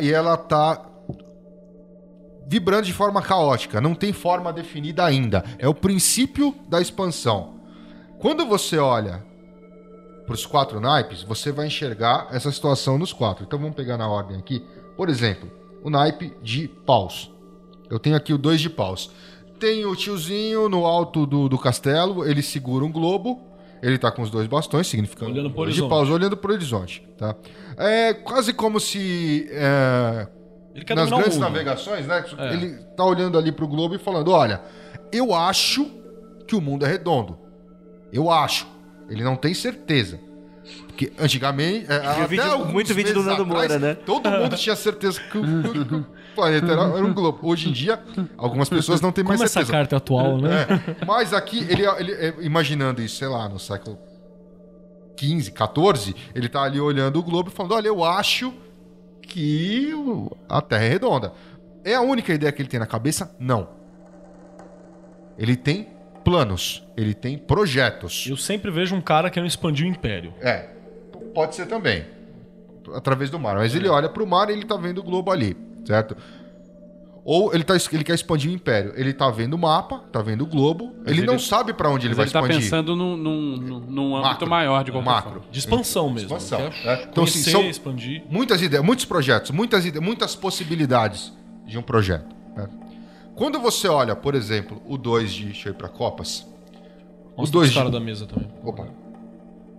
e 0.00 0.12
ela 0.12 0.36
tá 0.36 0.84
vibrando 2.48 2.86
de 2.86 2.92
forma 2.92 3.20
caótica, 3.20 3.80
não 3.80 3.94
tem 3.94 4.12
forma 4.12 4.52
definida 4.52 5.04
ainda. 5.04 5.44
É 5.58 5.68
o 5.68 5.74
princípio 5.74 6.54
da 6.68 6.80
expansão. 6.80 7.56
Quando 8.18 8.46
você 8.46 8.78
olha 8.78 9.24
para 10.24 10.34
os 10.34 10.46
quatro 10.46 10.80
naipes, 10.80 11.22
você 11.22 11.52
vai 11.52 11.66
enxergar 11.66 12.28
essa 12.30 12.50
situação 12.50 12.98
nos 12.98 13.12
quatro. 13.12 13.44
Então 13.44 13.58
vamos 13.58 13.74
pegar 13.74 13.96
na 13.96 14.08
ordem 14.08 14.36
aqui. 14.38 14.64
Por 14.96 15.08
exemplo, 15.08 15.50
o 15.86 15.90
naipe 15.90 16.32
de 16.42 16.66
paus. 16.66 17.32
Eu 17.88 18.00
tenho 18.00 18.16
aqui 18.16 18.32
o 18.34 18.38
dois 18.38 18.60
de 18.60 18.68
paus. 18.68 19.08
Tem 19.60 19.86
o 19.86 19.94
tiozinho 19.94 20.68
no 20.68 20.84
alto 20.84 21.24
do, 21.24 21.48
do 21.48 21.56
castelo, 21.56 22.26
ele 22.28 22.42
segura 22.42 22.84
um 22.84 22.90
globo. 22.90 23.40
Ele 23.80 23.96
tá 23.96 24.10
com 24.10 24.20
os 24.20 24.28
dois 24.28 24.48
bastões, 24.48 24.88
significando 24.88 25.30
Olhando 25.30 25.48
pro 25.50 25.58
de 25.58 25.70
horizonte. 25.70 25.88
paus, 25.88 26.10
olhando 26.10 26.36
pro 26.36 26.52
horizonte. 26.52 27.06
Tá? 27.16 27.36
É 27.78 28.12
quase 28.12 28.52
como 28.52 28.80
se 28.80 29.46
é, 29.52 30.26
Ele 30.74 30.84
quer 30.84 30.96
nas 30.96 31.08
grandes 31.08 31.38
navegações, 31.38 32.04
né? 32.04 32.24
É. 32.36 32.52
Ele 32.54 32.70
tá 32.96 33.04
olhando 33.04 33.38
ali 33.38 33.52
pro 33.52 33.68
globo 33.68 33.94
e 33.94 33.98
falando: 33.98 34.32
olha, 34.32 34.62
eu 35.12 35.32
acho 35.32 35.88
que 36.48 36.56
o 36.56 36.60
mundo 36.60 36.84
é 36.84 36.88
redondo. 36.88 37.38
Eu 38.12 38.28
acho. 38.28 38.66
Ele 39.08 39.22
não 39.22 39.36
tem 39.36 39.54
certeza. 39.54 40.18
Porque 40.86 41.12
antigamente. 41.18 41.86
é, 41.90 41.96
até 41.96 42.26
vídeo- 42.26 42.64
muito 42.66 42.94
vídeo 42.94 43.14
do 43.14 43.22
Nando 43.22 43.44
Moura, 43.46 43.64
atrás, 43.64 43.80
né? 43.82 43.94
Todo 43.94 44.30
mundo 44.30 44.56
tinha 44.56 44.74
certeza 44.76 45.20
que 45.20 45.38
o, 45.38 45.42
planeta 46.34 46.72
era, 46.72 46.82
era 46.82 47.04
um 47.04 47.12
globo. 47.14 47.38
Hoje 47.42 47.68
em 47.68 47.72
dia, 47.72 47.98
algumas 48.36 48.68
pessoas 48.68 49.00
não 49.00 49.12
têm 49.12 49.22
mais 49.24 49.38
Como 49.38 49.44
essa 49.44 49.54
certeza. 49.54 49.72
carta 49.72 49.96
é 49.96 49.98
atual, 49.98 50.38
né? 50.38 50.66
É, 51.00 51.04
mas 51.06 51.32
aqui, 51.32 51.58
ele, 51.68 51.82
ele 51.98 52.12
é, 52.12 52.34
imaginando 52.40 53.00
isso, 53.02 53.16
sei 53.16 53.28
lá, 53.28 53.48
no 53.48 53.58
século 53.58 53.98
15, 55.16 55.50
14, 55.52 56.14
ele 56.34 56.48
tá 56.48 56.62
ali 56.62 56.80
olhando 56.80 57.18
o 57.18 57.22
globo 57.22 57.48
e 57.50 57.52
falando: 57.52 57.72
olha, 57.72 57.88
eu 57.88 58.02
acho 58.04 58.52
que 59.22 59.92
a 60.48 60.60
Terra 60.60 60.84
é 60.84 60.88
redonda. 60.88 61.32
É 61.84 61.94
a 61.94 62.00
única 62.00 62.32
ideia 62.34 62.50
que 62.52 62.60
ele 62.62 62.68
tem 62.68 62.80
na 62.80 62.86
cabeça? 62.86 63.34
Não. 63.38 63.68
Ele 65.38 65.56
tem 65.56 65.88
planos, 66.26 66.82
ele 66.96 67.14
tem 67.14 67.38
projetos. 67.38 68.26
Eu 68.28 68.36
sempre 68.36 68.68
vejo 68.68 68.96
um 68.96 69.00
cara 69.00 69.30
querendo 69.30 69.48
expandir 69.48 69.86
o 69.86 69.88
império. 69.88 70.34
É, 70.40 70.70
pode 71.32 71.54
ser 71.54 71.66
também. 71.66 72.04
Através 72.92 73.30
do 73.30 73.38
mar. 73.38 73.54
Mas 73.54 73.76
ele 73.76 73.88
olha 73.88 74.08
pro 74.08 74.26
mar 74.26 74.50
e 74.50 74.52
ele 74.52 74.64
tá 74.64 74.76
vendo 74.76 74.98
o 74.98 75.02
globo 75.04 75.30
ali, 75.30 75.56
certo? 75.84 76.16
Ou 77.24 77.54
ele, 77.54 77.62
tá, 77.64 77.74
ele 77.92 78.02
quer 78.04 78.14
expandir 78.14 78.50
o 78.50 78.54
império. 78.54 78.92
Ele 78.96 79.12
tá 79.12 79.30
vendo 79.30 79.54
o 79.54 79.58
mapa, 79.58 79.98
tá 80.12 80.20
vendo 80.20 80.42
o 80.42 80.46
globo. 80.46 80.94
Ele, 81.06 81.20
ele- 81.20 81.26
não 81.26 81.38
sabe 81.38 81.72
pra 81.72 81.88
onde 81.90 82.06
ele 82.08 82.14
vai 82.14 82.24
ele 82.24 82.32
tá 82.32 82.40
expandir. 82.40 82.60
pensando 82.62 82.94
num, 82.96 83.16
num, 83.16 83.56
num- 83.80 84.16
âmbito 84.16 84.30
Macro. 84.32 84.50
maior 84.50 84.82
de 84.84 84.90
qualquer 84.92 85.10
Macro. 85.10 85.30
forma. 85.30 85.46
De 85.50 85.58
expansão 85.60 86.08
mesmo. 86.10 86.26
Expansão. 86.36 86.58
Né? 86.60 86.70
Então, 87.08 87.22
assim, 87.24 87.32
conhecer, 87.34 87.50
são 87.50 87.62
expandir. 87.68 88.22
muitas 88.28 88.60
ideias, 88.62 88.84
muitos 88.84 89.04
projetos, 89.04 89.50
muitas, 89.52 89.84
ide- 89.84 90.00
muitas 90.00 90.34
possibilidades 90.36 91.32
de 91.64 91.78
um 91.78 91.82
projeto. 91.82 92.34
né? 92.56 92.68
Quando 93.36 93.60
você 93.60 93.86
olha, 93.86 94.16
por 94.16 94.34
exemplo, 94.34 94.82
o 94.86 94.96
2 94.96 95.32
de. 95.32 95.44
Deixa 95.44 95.68
eu 95.68 95.72
ir 95.72 95.76
pra 95.76 95.88
Copas. 95.88 96.46
O 97.36 97.42
Mostra 97.42 97.60
2 97.60 97.68
os 97.68 97.74
caras 97.74 97.90
de. 97.92 97.98
da 97.98 98.04
mesa 98.04 98.26
também. 98.26 98.50
Opa. 98.64 98.88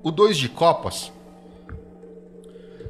O 0.04 0.12
2 0.12 0.38
de 0.38 0.48
Copas. 0.48 1.12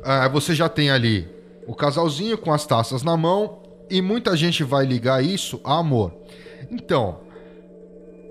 ah, 0.04 0.28
você 0.28 0.54
já 0.54 0.68
tem 0.68 0.92
ali 0.92 1.28
o 1.66 1.74
casalzinho 1.74 2.38
com 2.38 2.54
as 2.54 2.66
taças 2.66 3.02
na 3.02 3.16
mão. 3.18 3.60
E 3.90 4.02
muita 4.02 4.36
gente 4.36 4.66
vai 4.66 4.86
ligar 4.86 5.24
isso 5.24 5.62
a 5.64 5.78
amor. 5.80 6.14
Então. 6.70 7.20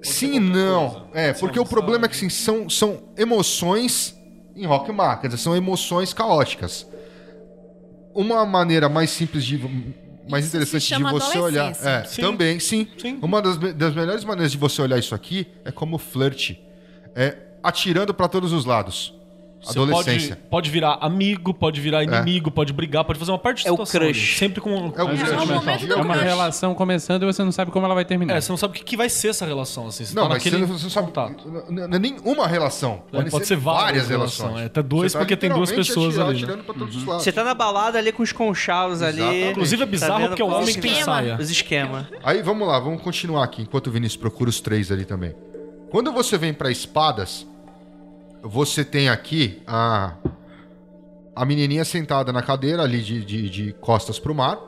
Sim 0.03 0.35
e 0.35 0.41
não. 0.41 1.09
É, 1.15 1.33
porque 1.33 1.59
o 1.59 1.65
problema 1.65 2.05
é 2.05 2.09
que 2.09 2.17
sim, 2.17 2.29
são, 2.29 2.69
são 2.69 2.99
emoções 3.17 4.15
em 4.55 4.65
rock 4.65 4.91
mar, 4.93 5.21
quer 5.21 5.29
dizer, 5.29 5.39
são 5.39 5.57
emoções 5.57 6.13
caóticas. 6.13 6.87
Uma 8.15 8.45
maneira 8.47 8.89
mais 8.89 9.11
simples 9.11 9.45
de. 9.45 9.59
Mais 10.29 10.47
interessante 10.47 10.95
de 10.95 11.03
você 11.03 11.39
olhar. 11.39 11.73
É, 11.83 12.05
Sim. 12.05 12.23
também, 12.23 12.61
sim. 12.61 12.89
Sim. 12.99 13.19
Uma 13.23 13.41
das, 13.41 13.57
das 13.75 13.95
melhores 13.95 14.25
maneiras 14.25 14.53
de 14.53 14.59
você 14.59 14.83
olhar 14.83 14.99
isso 14.99 15.15
aqui 15.15 15.47
é 15.65 15.71
como 15.71 15.99
flerte. 15.99 16.61
É 17.15 17.37
atirando 17.63 18.15
pra 18.15 18.29
todos 18.29 18.53
os 18.53 18.65
lados. 18.65 19.15
Você 19.63 19.79
Adolescência. 19.79 20.37
Pode, 20.37 20.49
pode 20.51 20.71
virar 20.71 20.99
amigo, 21.01 21.53
pode 21.53 21.81
virar 21.81 22.05
inimigo, 22.05 22.51
pode 22.53 22.73
brigar, 22.73 23.05
pode 23.05 23.19
fazer 23.19 23.33
uma 23.33 23.39
parte 23.39 23.63
de 23.63 23.69
É 23.69 23.73
o 23.73 23.75
situação 23.75 24.01
crush. 24.01 24.11
ali. 24.19 24.39
Sempre 24.39 24.61
com. 24.61 24.71
É 24.71 24.75
o 24.75 24.77
É 24.77 25.03
o 25.03 25.09
crush. 25.09 25.87
do 25.87 25.93
É 25.93 25.97
uma 25.97 26.15
crush. 26.15 26.25
relação 26.25 26.75
começando 26.75 27.23
e 27.23 27.27
você 27.27 27.43
não 27.43 27.51
sabe 27.51 27.71
como 27.73 27.85
ela 27.85 27.95
vai 27.95 28.05
terminar. 28.05 28.35
É, 28.37 28.41
você 28.41 28.53
não 28.53 28.57
sabe 28.57 28.73
o 28.73 28.75
que, 28.77 28.85
que 28.85 28.97
vai 28.97 29.09
ser 29.09 29.29
essa 29.29 29.45
relação, 29.45 29.89
assim. 29.89 30.05
Você 30.05 30.15
Não, 30.15 30.25
tá 30.25 30.29
mas 30.29 30.43
você 30.43 30.51
naquele 30.51 30.67
não, 30.71 30.79
você 30.79 30.85
não 30.85 30.91
sabe. 30.91 31.07
contato. 31.09 31.49
Não 31.71 31.85
é 31.85 31.99
nem 31.99 32.17
uma 32.25 32.47
relação. 32.47 33.03
É, 33.13 33.23
pode 33.25 33.47
ser 33.47 33.57
várias 33.57 34.09
relações. 34.09 34.61
É, 34.61 34.65
até 34.67 34.83
dois, 34.83 35.13
Você 35.13 35.19
tá 35.19 35.25
porque 35.25 35.37
tem 35.37 35.51
duas 35.51 35.73
pessoas 35.73 36.19
ali, 36.19 36.47
né? 36.47 36.59
Lados. 37.07 37.25
Você 37.25 37.33
tá 37.33 37.43
na 37.43 37.55
balada 37.55 37.99
ali 37.99 38.13
com 38.13 38.23
os 38.23 38.33
conchavos 38.33 39.03
ali. 39.03 39.51
Inclusive 39.51 39.83
é 39.83 39.87
bizarro 39.87 40.19
vendo 40.19 40.29
porque 40.29 40.43
é 40.43 40.45
o 40.45 40.49
homem 40.49 40.75
que 40.75 40.81
tem 40.81 40.93
esquema. 40.93 41.05
saia. 41.17 41.37
Os 41.41 41.51
esquemas. 41.51 42.07
Aí 42.23 42.43
vamos 42.43 42.69
lá, 42.69 42.79
vamos 42.79 43.03
continuar 43.03 43.43
aqui, 43.45 43.63
enquanto 43.63 43.89
o 43.89 43.91
Vinícius 43.91 44.17
procura 44.21 44.49
os 44.51 44.61
três 44.61 44.93
ali 44.93 45.05
também. 45.05 45.35
Quando 45.91 46.13
você 46.13 46.37
vem 46.39 46.53
pra 46.53 46.71
espadas, 46.71 47.47
você 48.43 48.85
tem 48.85 49.09
aqui 49.09 49.63
a, 49.67 50.15
a 51.35 51.45
menininha 51.45 51.85
sentada 51.85 52.33
na 52.33 52.43
cadeira 52.43 52.83
ali 52.83 53.03
de, 53.03 53.25
de, 53.25 53.51
de 53.51 53.73
costas 53.75 54.19
pro 54.19 54.35
mar. 54.35 54.59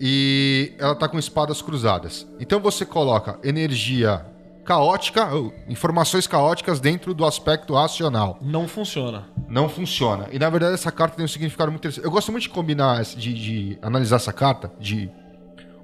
E 0.00 0.74
ela 0.78 0.94
tá 0.94 1.08
com 1.08 1.18
espadas 1.18 1.62
cruzadas. 1.62 2.26
Então 2.40 2.60
você 2.60 2.84
coloca 2.84 3.38
energia 3.44 4.26
caótica, 4.64 5.28
informações 5.68 6.26
caóticas 6.26 6.80
dentro 6.80 7.14
do 7.14 7.24
aspecto 7.24 7.74
racional. 7.74 8.38
Não 8.40 8.66
funciona. 8.66 9.28
Não 9.48 9.68
funciona. 9.68 10.28
E 10.32 10.38
na 10.38 10.48
verdade 10.50 10.74
essa 10.74 10.90
carta 10.90 11.16
tem 11.16 11.24
um 11.24 11.28
significado 11.28 11.70
muito 11.70 11.82
interessante. 11.82 12.04
Eu 12.04 12.10
gosto 12.10 12.32
muito 12.32 12.44
de 12.44 12.50
combinar, 12.50 13.02
de, 13.02 13.34
de 13.34 13.78
analisar 13.82 14.16
essa 14.16 14.32
carta, 14.32 14.72
de 14.80 15.10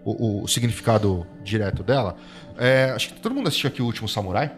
o, 0.04 0.42
o 0.42 0.48
significado 0.48 1.26
direto 1.42 1.82
dela. 1.82 2.16
É, 2.56 2.92
acho 2.94 3.14
que 3.14 3.20
todo 3.20 3.34
mundo 3.34 3.48
assistiu 3.48 3.68
aqui 3.68 3.82
o 3.82 3.84
último 3.84 4.08
Samurai. 4.08 4.50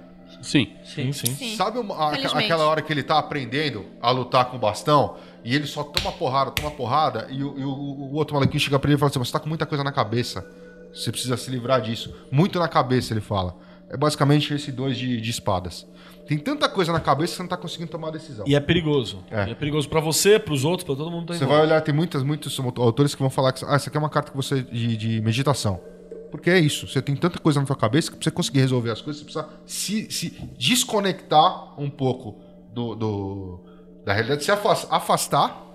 Sim. 0.42 0.72
Sim, 0.84 1.12
sim. 1.12 1.26
Sim. 1.34 1.56
Sabe 1.56 1.78
uma- 1.78 1.94
a- 1.94 2.14
aquela 2.44 2.64
hora 2.66 2.82
que 2.82 2.92
ele 2.92 3.02
tá 3.02 3.18
aprendendo 3.18 3.84
a 4.00 4.10
lutar 4.10 4.46
com 4.46 4.56
o 4.56 4.60
bastão 4.60 5.16
e 5.44 5.54
ele 5.54 5.66
só 5.66 5.82
toma 5.84 6.12
porrada, 6.12 6.50
toma 6.50 6.70
porrada 6.70 7.26
e 7.30 7.42
o, 7.44 7.58
e 7.58 7.64
o- 7.64 7.68
o 7.68 8.14
outro 8.14 8.34
maluquinho 8.34 8.60
chega 8.60 8.78
pra 8.78 8.88
ele 8.88 8.96
e 8.96 8.98
fala 8.98 9.10
assim: 9.10 9.18
Você 9.18 9.32
tá 9.32 9.40
com 9.40 9.48
muita 9.48 9.66
coisa 9.66 9.82
na 9.84 9.92
cabeça. 9.92 10.44
Você 10.92 11.12
precisa 11.12 11.36
se 11.36 11.50
livrar 11.50 11.80
disso. 11.80 12.12
Muito 12.32 12.58
na 12.58 12.66
cabeça, 12.68 13.12
ele 13.12 13.20
fala. 13.20 13.54
É 13.88 13.96
basicamente 13.96 14.52
esse 14.54 14.70
dois 14.72 14.96
de, 14.96 15.20
de 15.20 15.30
espadas. 15.30 15.86
Tem 16.26 16.38
tanta 16.38 16.68
coisa 16.68 16.92
na 16.92 17.00
cabeça 17.00 17.32
que 17.32 17.36
você 17.38 17.42
não 17.42 17.48
tá 17.48 17.56
conseguindo 17.56 17.90
tomar 17.90 18.10
decisão. 18.10 18.44
E 18.46 18.54
é 18.54 18.60
perigoso. 18.60 19.24
É. 19.30 19.48
E 19.48 19.50
é 19.50 19.54
perigoso 19.54 19.88
pra 19.88 20.00
você, 20.00 20.38
pros 20.38 20.64
outros, 20.64 20.84
pra 20.86 20.94
todo 20.94 21.10
mundo 21.10 21.26
tá 21.26 21.34
Você 21.34 21.44
vai 21.44 21.60
olhar, 21.60 21.80
tem 21.80 21.92
muitas, 21.94 22.22
muitos 22.22 22.56
autores 22.78 23.14
que 23.16 23.20
vão 23.20 23.30
falar 23.30 23.52
que 23.52 23.64
ah, 23.64 23.74
essa 23.74 23.88
aqui 23.88 23.96
é 23.96 24.00
uma 24.00 24.08
carta 24.10 24.30
que 24.30 24.36
você 24.36 24.62
de, 24.62 24.96
de 24.96 25.20
meditação. 25.20 25.80
Porque 26.30 26.48
é 26.50 26.58
isso, 26.58 26.86
você 26.86 27.02
tem 27.02 27.16
tanta 27.16 27.38
coisa 27.38 27.58
na 27.60 27.66
sua 27.66 27.76
cabeça 27.76 28.10
que 28.10 28.16
pra 28.16 28.24
você 28.24 28.30
conseguir 28.30 28.60
resolver 28.60 28.90
as 28.90 29.00
coisas, 29.02 29.20
você 29.20 29.24
precisa 29.24 29.48
se, 29.66 30.10
se 30.10 30.30
desconectar 30.58 31.80
um 31.80 31.90
pouco 31.90 32.36
do, 32.72 32.94
do- 32.94 33.60
da 34.04 34.12
realidade, 34.12 34.44
se 34.44 34.50
afas- 34.52 34.86
afastar, 34.90 35.66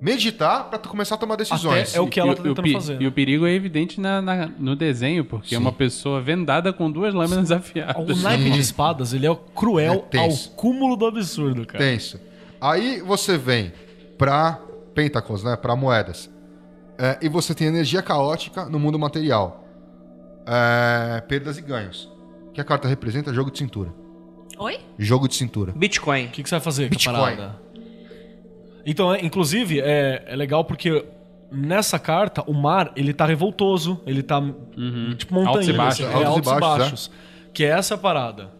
meditar 0.00 0.68
pra 0.68 0.78
tu 0.78 0.88
começar 0.88 1.14
a 1.14 1.18
tomar 1.18 1.36
decisões. 1.36 1.90
Até 1.90 1.98
é 1.98 2.00
o 2.00 2.08
que 2.08 2.18
ela 2.18 2.32
E 2.32 2.34
tá 2.36 2.42
o- 2.42 2.46
e 2.46 2.50
o 2.50 2.54
tentando 2.54 2.72
fazer. 2.74 3.00
E 3.02 3.06
o 3.06 3.12
perigo 3.12 3.46
é 3.46 3.52
evidente 3.52 4.00
na, 4.00 4.20
na- 4.20 4.46
no 4.58 4.74
desenho, 4.74 5.24
porque 5.24 5.54
é 5.54 5.58
uma 5.58 5.72
pessoa 5.72 6.20
vendada 6.20 6.72
com 6.72 6.90
duas 6.90 7.14
lâminas 7.14 7.50
O 7.50 7.54
afiadas. 7.54 8.22
naipe 8.22 8.50
de 8.50 8.60
espadas, 8.60 9.12
ele 9.12 9.26
é 9.26 9.38
cruel 9.54 10.06
É 10.12 10.18
ao 10.18 10.28
cúmulo 10.56 10.96
do 10.96 11.06
absurdo, 11.06 11.64
cara. 11.66 11.82
Tenso. 11.84 12.20
Aí 12.60 13.00
você 13.00 13.38
vem 13.38 13.72
pra 14.18 14.60
Pentacles, 14.94 15.42
né? 15.42 15.56
Pra 15.56 15.74
moedas. 15.76 16.30
É, 16.98 17.18
e 17.22 17.28
você 17.28 17.54
tem 17.54 17.66
energia 17.68 18.02
caótica 18.02 18.66
no 18.66 18.78
mundo 18.78 18.98
material. 18.98 19.61
É, 20.46 21.20
perdas 21.22 21.58
e 21.58 21.62
ganhos. 21.62 22.10
O 22.48 22.52
que 22.52 22.60
a 22.60 22.64
carta 22.64 22.88
representa? 22.88 23.32
Jogo 23.32 23.50
de 23.50 23.58
cintura. 23.58 23.92
Oi? 24.58 24.78
Jogo 24.98 25.26
de 25.28 25.34
cintura. 25.34 25.72
Bitcoin. 25.74 26.26
O 26.26 26.28
que, 26.28 26.42
que 26.42 26.48
você 26.48 26.54
vai 26.56 26.60
fazer 26.60 26.88
Bitcoin. 26.88 27.14
com 27.14 27.22
a 27.22 27.24
parada? 27.24 27.62
Então, 28.84 29.14
é, 29.14 29.24
inclusive, 29.24 29.80
é, 29.80 30.24
é 30.26 30.36
legal 30.36 30.64
porque 30.64 31.04
nessa 31.50 31.98
carta, 31.98 32.42
o 32.46 32.52
mar, 32.52 32.92
ele 32.96 33.12
tá 33.12 33.26
revoltoso, 33.26 34.00
ele 34.06 34.22
tá 34.22 34.40
tipo 35.16 35.34
montanha. 35.34 35.48
Altos 35.56 35.68
e 35.68 35.72
baixos. 35.72 36.00
É, 36.00 36.04
Altos 36.06 36.22
e 36.22 36.26
altos 36.26 36.52
e 36.52 36.60
baixos, 36.60 36.78
baixos. 36.78 37.10
Que 37.52 37.64
é 37.64 37.68
essa 37.68 37.96
parada. 37.96 38.50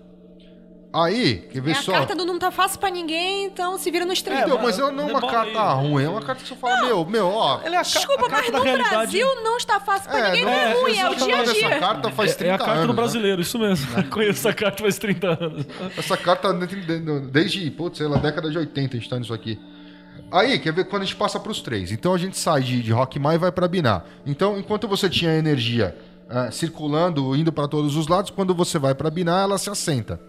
Aí, 0.94 1.48
quer 1.50 1.62
ver 1.62 1.70
É 1.70 1.72
a 1.74 1.80
só? 1.82 1.92
carta 1.92 2.14
do 2.14 2.26
não 2.26 2.38
tá 2.38 2.50
fácil 2.50 2.78
pra 2.78 2.90
ninguém, 2.90 3.46
então 3.46 3.78
se 3.78 3.90
vira 3.90 4.04
nos 4.04 4.20
30. 4.20 4.42
Então, 4.42 4.58
mas 4.62 4.78
ela 4.78 4.92
não 4.92 5.08
é 5.08 5.12
uma 5.12 5.20
carta 5.22 5.70
aí. 5.78 5.86
ruim, 5.88 6.04
é 6.04 6.08
uma 6.08 6.20
carta 6.20 6.42
que 6.42 6.48
você 6.48 6.54
fala, 6.54 6.82
meu, 6.82 7.06
meu, 7.06 7.28
ó. 7.28 7.60
Ela 7.64 7.76
é 7.76 7.78
a, 7.78 7.82
Desculpa, 7.82 8.26
a 8.26 8.28
carta 8.28 8.42
mas 8.42 8.52
da 8.52 8.58
no 8.58 8.64
realidade. 8.64 8.94
Brasil 8.94 9.26
não 9.42 9.56
está 9.56 9.80
fácil 9.80 10.10
pra 10.10 10.18
É, 10.18 10.24
ninguém, 10.32 10.44
não 10.44 10.50
não 10.52 10.58
é 10.58 10.70
é, 10.70 10.74
ruim, 10.74 10.98
é 10.98 11.08
o 11.10 11.14
dia 11.14 11.36
a 11.40 11.44
dia. 11.44 11.66
Essa 11.66 11.78
carta 11.80 12.10
faz 12.10 12.32
É, 12.32 12.34
30 12.34 12.50
é 12.50 12.54
a 12.54 12.58
carta 12.58 12.72
anos, 12.74 12.86
do 12.86 12.92
né? 12.92 12.96
brasileiro, 12.96 13.40
isso 13.40 13.58
mesmo. 13.58 14.04
Conheço 14.10 14.40
essa 14.46 14.52
carta 14.52 14.82
faz 14.82 14.98
30 14.98 15.26
anos. 15.28 15.66
Essa 15.96 16.16
carta 16.18 16.52
desde, 17.30 17.70
putz, 17.70 17.96
sei 17.96 18.06
lá, 18.06 18.18
década 18.18 18.50
de 18.50 18.58
80 18.58 18.94
a 18.96 19.00
gente 19.00 19.08
tá 19.08 19.18
nisso 19.18 19.32
aqui. 19.32 19.58
Aí, 20.30 20.58
quer 20.58 20.72
ver 20.74 20.84
quando 20.84 21.02
a 21.02 21.04
gente 21.06 21.16
passa 21.16 21.40
pros 21.40 21.62
três. 21.62 21.90
Então 21.90 22.12
a 22.12 22.18
gente 22.18 22.36
sai 22.38 22.60
de, 22.62 22.82
de 22.82 22.92
Rockmar 22.92 23.34
e 23.34 23.38
vai 23.38 23.50
pra 23.50 23.66
Binar. 23.66 24.04
Então, 24.26 24.58
enquanto 24.58 24.86
você 24.86 25.08
tinha 25.08 25.32
energia 25.34 25.96
ah, 26.28 26.50
circulando, 26.50 27.34
indo 27.34 27.50
pra 27.50 27.66
todos 27.66 27.96
os 27.96 28.08
lados, 28.08 28.30
quando 28.30 28.54
você 28.54 28.78
vai 28.78 28.94
pra 28.94 29.10
Binar, 29.10 29.44
ela 29.44 29.56
se 29.56 29.70
assenta. 29.70 30.20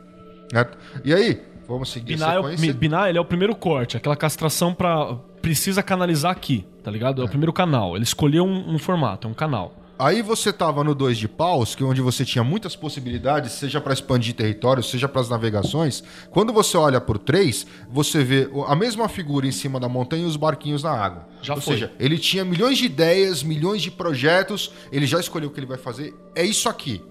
Certo? 0.54 0.78
E 1.04 1.14
aí, 1.14 1.42
vamos 1.68 1.90
seguir 1.90 2.14
Binar, 2.14 2.30
a 2.30 2.34
é 2.36 2.40
o, 2.40 2.44
sequência. 2.44 2.74
binar, 2.74 3.10
ele 3.10 3.18
é 3.18 3.22
o 3.22 3.26
primeiro 3.26 3.56
corte, 3.56 3.98
aquela 3.98 4.16
castração 4.16 4.74
pra. 4.74 5.16
Precisa 5.42 5.84
canalizar 5.84 6.32
aqui, 6.32 6.66
tá 6.82 6.90
ligado? 6.90 7.22
É 7.22 7.26
o 7.26 7.28
primeiro 7.28 7.52
canal. 7.52 7.96
Ele 7.96 8.04
escolheu 8.04 8.46
um, 8.46 8.76
um 8.76 8.80
formato, 8.80 9.28
é 9.28 9.32
um 9.32 9.34
canal. 9.34 9.74
Aí 10.00 10.22
você 10.22 10.52
tava 10.52 10.84
no 10.84 10.96
2 10.96 11.18
de 11.18 11.28
paus, 11.28 11.76
que 11.76 11.84
é 11.84 11.86
onde 11.86 12.02
você 12.02 12.26
tinha 12.26 12.44
muitas 12.44 12.76
possibilidades, 12.76 13.52
seja 13.52 13.80
para 13.80 13.94
expandir 13.94 14.34
territórios, 14.36 14.90
seja 14.90 15.08
para 15.08 15.22
as 15.22 15.30
navegações. 15.30 16.04
Quando 16.32 16.52
você 16.52 16.76
olha 16.78 17.00
por 17.00 17.18
3, 17.18 17.66
você 17.90 18.24
vê 18.24 18.50
a 18.68 18.76
mesma 18.76 19.08
figura 19.08 19.46
em 19.46 19.52
cima 19.52 19.80
da 19.80 19.88
montanha 19.88 20.24
e 20.24 20.26
os 20.26 20.36
barquinhos 20.36 20.82
na 20.82 20.92
água. 20.92 21.28
Já 21.42 21.54
Ou 21.56 21.62
foi. 21.62 21.76
seja, 21.76 21.92
ele 22.00 22.18
tinha 22.18 22.44
milhões 22.44 22.78
de 22.78 22.86
ideias, 22.86 23.44
milhões 23.44 23.82
de 23.82 23.92
projetos, 23.92 24.72
ele 24.92 25.06
já 25.06 25.20
escolheu 25.20 25.50
o 25.50 25.52
que 25.52 25.60
ele 25.60 25.68
vai 25.68 25.78
fazer. 25.78 26.14
É 26.36 26.44
isso 26.44 26.68
aqui. 26.68 27.02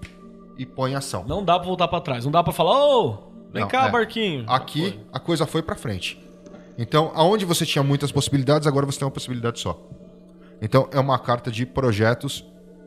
E 0.57 0.65
põe 0.65 0.91
em 0.91 0.95
ação. 0.95 1.23
Não 1.27 1.43
dá 1.43 1.57
pra 1.57 1.67
voltar 1.67 1.87
pra 1.87 2.01
trás. 2.01 2.25
Não 2.25 2.31
dá 2.31 2.43
pra 2.43 2.51
falar, 2.53 2.77
ô, 2.77 3.32
vem 3.53 3.61
Não, 3.61 3.69
cá, 3.69 3.87
é. 3.87 3.91
barquinho. 3.91 4.43
Aqui 4.47 4.99
a 5.13 5.19
coisa 5.19 5.45
foi 5.45 5.61
para 5.61 5.75
frente. 5.75 6.19
Então, 6.77 7.11
aonde 7.15 7.45
você 7.45 7.65
tinha 7.65 7.83
muitas 7.83 8.11
possibilidades, 8.11 8.67
agora 8.67 8.85
você 8.85 8.97
tem 8.99 9.05
uma 9.05 9.11
possibilidade 9.11 9.59
só. 9.59 9.79
Então, 10.61 10.89
é 10.91 10.99
uma 10.99 11.19
carta 11.19 11.51
de 11.51 11.65
projetos 11.65 12.43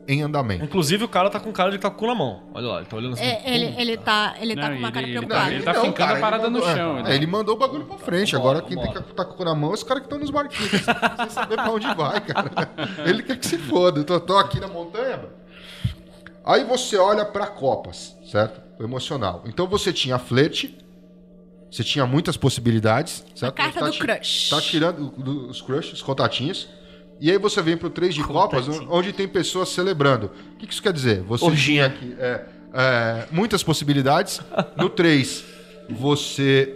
em 0.09 0.21
andamento. 0.21 0.63
Inclusive, 0.63 1.03
o 1.03 1.07
cara 1.07 1.29
tá 1.29 1.39
com 1.39 1.51
cara 1.51 1.69
de 1.69 1.77
que 1.77 1.81
tá 1.81 1.89
com 1.89 1.95
o 1.97 1.99
cu 1.99 2.07
na 2.07 2.15
mão. 2.15 2.43
Olha 2.53 2.67
lá, 2.67 2.77
ele 2.77 2.85
tá 2.85 2.95
olhando 2.95 3.13
assim. 3.13 3.23
É, 3.23 3.43
ele, 3.53 3.75
ele 3.77 3.97
tá, 3.97 4.35
ele 4.39 4.55
tá 4.55 4.61
Não, 4.61 4.69
com 4.69 4.75
uma 4.79 4.87
ele- 4.87 4.91
cara 4.93 5.05
ele- 5.07 5.17
preocupada. 5.17 5.53
ele 5.53 5.63
tá 5.63 5.73
Não, 5.73 5.81
fincando 5.85 6.13
a 6.13 6.19
parada 6.19 6.49
no 6.49 6.59
mandou- 6.59 6.75
chão, 6.75 6.97
é, 6.99 7.03
né? 7.03 7.15
ele 7.15 7.27
mandou 7.27 7.55
o 7.55 7.57
bagulho 7.57 7.85
pra 7.85 7.97
frente. 7.97 8.35
Agora 8.35 8.61
quem 8.61 8.77
tem 8.77 8.91
que 8.93 9.01
tá 9.13 9.23
com 9.25 9.33
o 9.33 9.35
cu 9.37 9.43
na 9.45 9.53
mão 9.53 9.71
é 9.71 9.73
os 9.73 9.83
caras 9.83 10.01
que 10.01 10.07
estão 10.07 10.17
nos 10.19 10.29
barquinhos. 10.29 10.69
sem 10.71 11.29
saber 11.29 11.55
pra 11.55 11.71
onde 11.71 11.87
vai, 11.93 12.21
cara. 12.21 12.51
Ele 13.05 13.21
quer 13.21 13.37
que 13.37 13.45
se 13.47 13.57
foda. 13.57 13.99
Eu 13.99 14.05
tô, 14.05 14.19
tô 14.19 14.37
aqui 14.37 14.59
na 14.61 14.67
montanha, 14.67 15.17
mano. 15.17 15.29
Aí 16.45 16.63
você 16.63 16.95
olha 16.97 17.25
pra 17.25 17.47
Copas, 17.47 18.15
certo? 18.31 18.61
O 18.79 18.83
emocional. 18.83 19.43
Então 19.45 19.67
você 19.67 19.91
tinha 19.91 20.17
flerte. 20.19 20.77
Você 21.69 21.83
tinha 21.83 22.05
muitas 22.05 22.37
possibilidades, 22.37 23.25
certo? 23.35 23.55
carta 23.55 23.79
Tá 23.81 23.87
do 23.89 23.97
crush. 23.97 24.49
Tá 24.49 24.61
tirando 24.61 25.09
do- 25.17 25.49
os 25.49 25.61
crush, 25.61 25.91
os 25.93 26.01
contatinhos. 26.01 26.67
E 27.19 27.29
aí 27.29 27.37
você 27.37 27.61
vem 27.61 27.75
pro 27.75 27.89
3 27.89 28.13
de 28.15 28.23
Copas, 28.23 28.67
onde 28.89 29.11
tem 29.11 29.27
pessoas 29.27 29.69
celebrando. 29.69 30.31
O 30.53 30.57
que 30.57 30.65
que 30.67 30.71
isso 30.73 30.81
quer 30.81 30.93
dizer? 30.93 31.21
Você 31.23 31.43
Orgia. 31.43 31.65
tinha 31.65 31.85
aqui, 31.87 32.15
é, 32.19 32.45
é, 32.73 33.27
muitas 33.31 33.63
possibilidades. 33.63 34.39
No 34.77 34.87
3, 34.89 35.43
você 35.89 36.75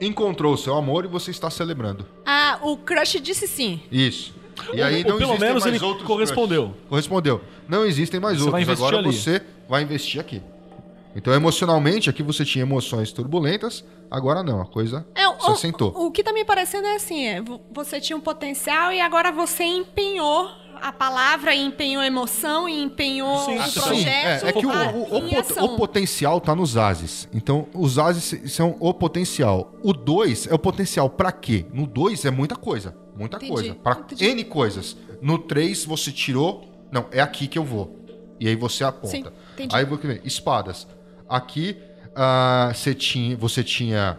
encontrou 0.00 0.54
o 0.54 0.56
seu 0.56 0.74
amor 0.76 1.04
e 1.04 1.08
você 1.08 1.30
está 1.30 1.50
celebrando. 1.50 2.06
Ah, 2.24 2.60
o 2.62 2.76
crush 2.76 3.20
disse 3.20 3.46
sim. 3.48 3.80
Isso. 3.90 4.32
E 4.72 4.80
aí 4.80 5.02
ou 5.04 5.10
não 5.10 5.18
pelo 5.18 5.30
existem 5.32 5.48
menos 5.48 5.62
mais 5.64 5.74
ele 5.74 5.84
outros 5.84 6.06
correspondeu. 6.06 6.62
crushes. 6.68 6.88
Correspondeu. 6.88 7.40
Não 7.68 7.84
existem 7.84 8.20
mais 8.20 8.38
Você 8.38 8.48
outros. 8.48 8.68
Agora 8.70 8.98
ali. 8.98 9.12
você 9.12 9.42
vai 9.68 9.82
investir 9.82 10.20
aqui. 10.20 10.40
Então, 11.18 11.34
emocionalmente, 11.34 12.08
aqui 12.08 12.22
você 12.22 12.44
tinha 12.44 12.62
emoções 12.62 13.10
turbulentas, 13.10 13.84
agora 14.08 14.40
não, 14.40 14.60
a 14.60 14.66
coisa 14.66 15.04
É, 15.16 15.26
o, 15.28 15.40
se 15.40 15.50
assentou. 15.50 15.92
o, 15.96 16.06
o 16.06 16.10
que 16.12 16.22
tá 16.22 16.32
me 16.32 16.44
parecendo 16.44 16.86
é 16.86 16.94
assim, 16.94 17.26
é, 17.26 17.42
vo- 17.42 17.60
você 17.72 18.00
tinha 18.00 18.16
um 18.16 18.20
potencial 18.20 18.92
e 18.92 19.00
agora 19.00 19.32
você 19.32 19.64
empenhou 19.64 20.48
a 20.80 20.92
palavra, 20.92 21.52
e 21.56 21.60
empenhou 21.60 22.00
a 22.00 22.06
emoção, 22.06 22.68
e 22.68 22.80
empenhou 22.80 23.36
o 23.36 23.44
Sim, 23.46 23.80
projeto 23.80 24.44
é, 24.46 24.48
é 24.48 24.52
que 24.52 24.64
o, 24.64 24.70
o- 24.70 25.64
o 25.64 25.64
o 25.64 25.76
potencial 25.76 26.40
tá 26.40 26.54
nos 26.54 26.76
ases. 26.76 27.28
Então, 27.34 27.66
os 27.74 27.98
ases 27.98 28.52
são 28.52 28.76
o 28.78 28.94
potencial. 28.94 29.74
O 29.82 29.92
2 29.92 30.46
é 30.46 30.54
o 30.54 30.58
potencial 30.58 31.10
pra 31.10 31.32
quê? 31.32 31.66
No 31.74 31.84
2 31.84 32.24
é 32.26 32.30
muita 32.30 32.54
coisa. 32.54 32.96
Muita 33.16 33.38
Entendi, 33.38 33.52
coisa. 33.52 33.74
Pra 33.74 33.94
entendi. 33.94 34.24
N 34.24 34.44
coisas. 34.44 34.96
No 35.20 35.36
3 35.36 35.84
você 35.84 36.12
tirou. 36.12 36.64
Não, 36.92 37.06
é 37.10 37.20
aqui 37.20 37.48
que 37.48 37.58
eu 37.58 37.64
vou. 37.64 37.98
E 38.38 38.46
aí 38.46 38.54
você 38.54 38.84
aponta. 38.84 39.08
Sim, 39.10 39.24
entendi. 39.54 39.74
aí 39.74 39.84
vou 39.84 39.98
ver. 39.98 40.20
Espadas. 40.24 40.86
Aqui 41.28 41.76
ah, 42.14 42.72
você 42.74 42.94
tinha, 42.94 43.36
você 43.36 43.62
tinha 43.62 44.18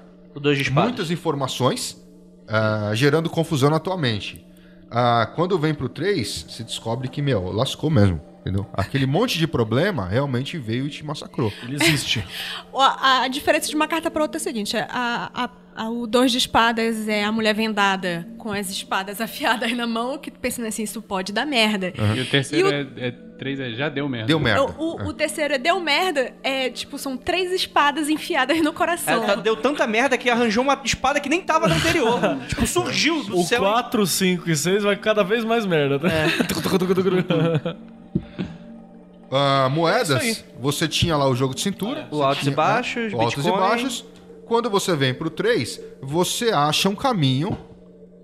muitas 0.71 1.11
informações 1.11 2.01
ah, 2.47 2.91
gerando 2.93 3.29
confusão 3.29 3.69
na 3.69 3.79
tua 3.79 3.97
mente. 3.97 4.45
Ah, 4.89 5.31
quando 5.35 5.57
vem 5.57 5.73
pro 5.73 5.87
3, 5.87 6.45
você 6.49 6.63
descobre 6.63 7.07
que, 7.07 7.21
meu, 7.21 7.51
lascou 7.51 7.89
mesmo. 7.89 8.21
Entendeu? 8.41 8.65
Aquele 8.73 9.05
monte 9.05 9.37
de 9.37 9.45
problema 9.47 10.07
realmente 10.07 10.57
veio 10.57 10.87
e 10.87 10.89
te 10.89 11.05
massacrou. 11.05 11.51
Ele 11.63 11.75
existe. 11.75 12.23
O- 12.71 12.79
A, 12.81 13.23
a 13.23 13.27
diferença 13.27 13.67
de 13.67 13.75
uma 13.75 13.87
carta 13.87 14.09
para 14.09 14.21
outra 14.21 14.37
é 14.37 14.41
a 14.41 14.43
seguinte: 14.43 14.77
a, 14.77 14.87
a- 15.33 15.49
a- 15.75 15.89
o 15.89 16.07
dois 16.07 16.31
de 16.31 16.37
espadas 16.37 17.07
é 17.07 17.23
a 17.23 17.31
mulher 17.31 17.53
vendada 17.53 18.27
com 18.37 18.51
as 18.51 18.69
espadas 18.69 19.19
afiadas 19.21 19.71
na 19.75 19.85
mão, 19.85 20.17
que 20.17 20.31
pensando 20.31 20.67
assim, 20.67 20.83
isso 20.83 21.01
pode 21.01 21.33
dar 21.33 21.45
merda. 21.45 21.91
E 22.15 22.21
o 22.21 22.25
terceiro 22.25 22.67
E 22.69 22.71
o- 22.71 22.73
é, 22.73 23.07
é 23.07 23.11
três, 23.11 23.59
é 23.59 23.71
já 23.71 23.89
deu 23.89 24.07
merda. 24.07 24.27
Deu 24.27 24.39
merda. 24.39 24.63
O, 24.63 24.95
o- 25.03 25.07
o 25.07 25.13
terceiro 25.13 25.53
é 25.55 25.57
deu 25.57 25.79
merda, 25.81 26.33
é 26.43 26.69
tipo, 26.69 26.97
são 26.97 27.17
três 27.17 27.51
espadas 27.51 28.07
enfiadas 28.09 28.61
no 28.61 28.71
coração. 28.71 29.15
Ela 29.15 29.25
tá- 29.25 29.35
deu 29.35 29.55
tanta 29.57 29.85
merda 29.85 30.17
que 30.17 30.29
arranjou 30.29 30.63
uma 30.63 30.79
espada 30.85 31.19
que 31.19 31.27
nem 31.29 31.41
tava 31.41 31.67
no 31.67 31.75
anterior. 31.75 32.19
tipo, 32.47 32.65
surgiu 32.65 33.21
do 33.25 33.39
O 33.39 33.43
céu. 33.43 33.61
e- 33.61 33.65
4, 33.65 34.05
5 34.07 34.49
e 34.49 34.55
6 34.55 34.83
vai 34.83 34.95
cada 34.95 35.23
vez 35.23 35.43
mais 35.43 35.65
merda. 35.65 35.97
né? 35.99 36.27
É 39.31 39.69
moedas, 39.69 40.23
isso 40.23 40.43
você 40.59 40.87
tinha 40.87 41.15
lá 41.15 41.27
o 41.27 41.35
jogo 41.35 41.53
de 41.53 41.61
cintura. 41.61 42.07
O 42.11 42.17
você 42.17 42.23
altos 42.23 42.39
tinha, 42.39 42.51
e 42.51 42.55
baixos, 42.55 43.13
né, 43.13 43.17
o 43.17 43.21
altos 43.21 43.45
e 43.45 43.51
baixos. 43.51 44.05
Quando 44.45 44.69
você 44.69 44.95
vem 44.95 45.13
pro 45.13 45.29
3, 45.29 45.79
você 46.01 46.49
acha 46.49 46.89
um 46.89 46.95
caminho 46.95 47.55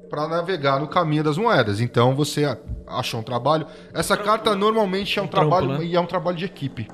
para 0.10 0.28
navegar 0.28 0.80
no 0.80 0.88
caminho 0.88 1.24
das 1.24 1.38
moedas. 1.38 1.80
Então 1.80 2.16
você 2.16 2.58
acha 2.88 3.18
um 3.18 3.22
trabalho. 3.22 3.68
Essa 3.94 4.18
carta 4.18 4.56
normalmente 4.56 5.20
é 5.20 5.22
um, 5.22 5.28
trampo, 5.28 5.50
trabalho 5.50 5.80
né? 5.80 5.86
e 5.86 5.96
é 5.96 6.00
um 6.00 6.06
trabalho 6.06 6.38
de 6.38 6.46
equipe. 6.46 6.88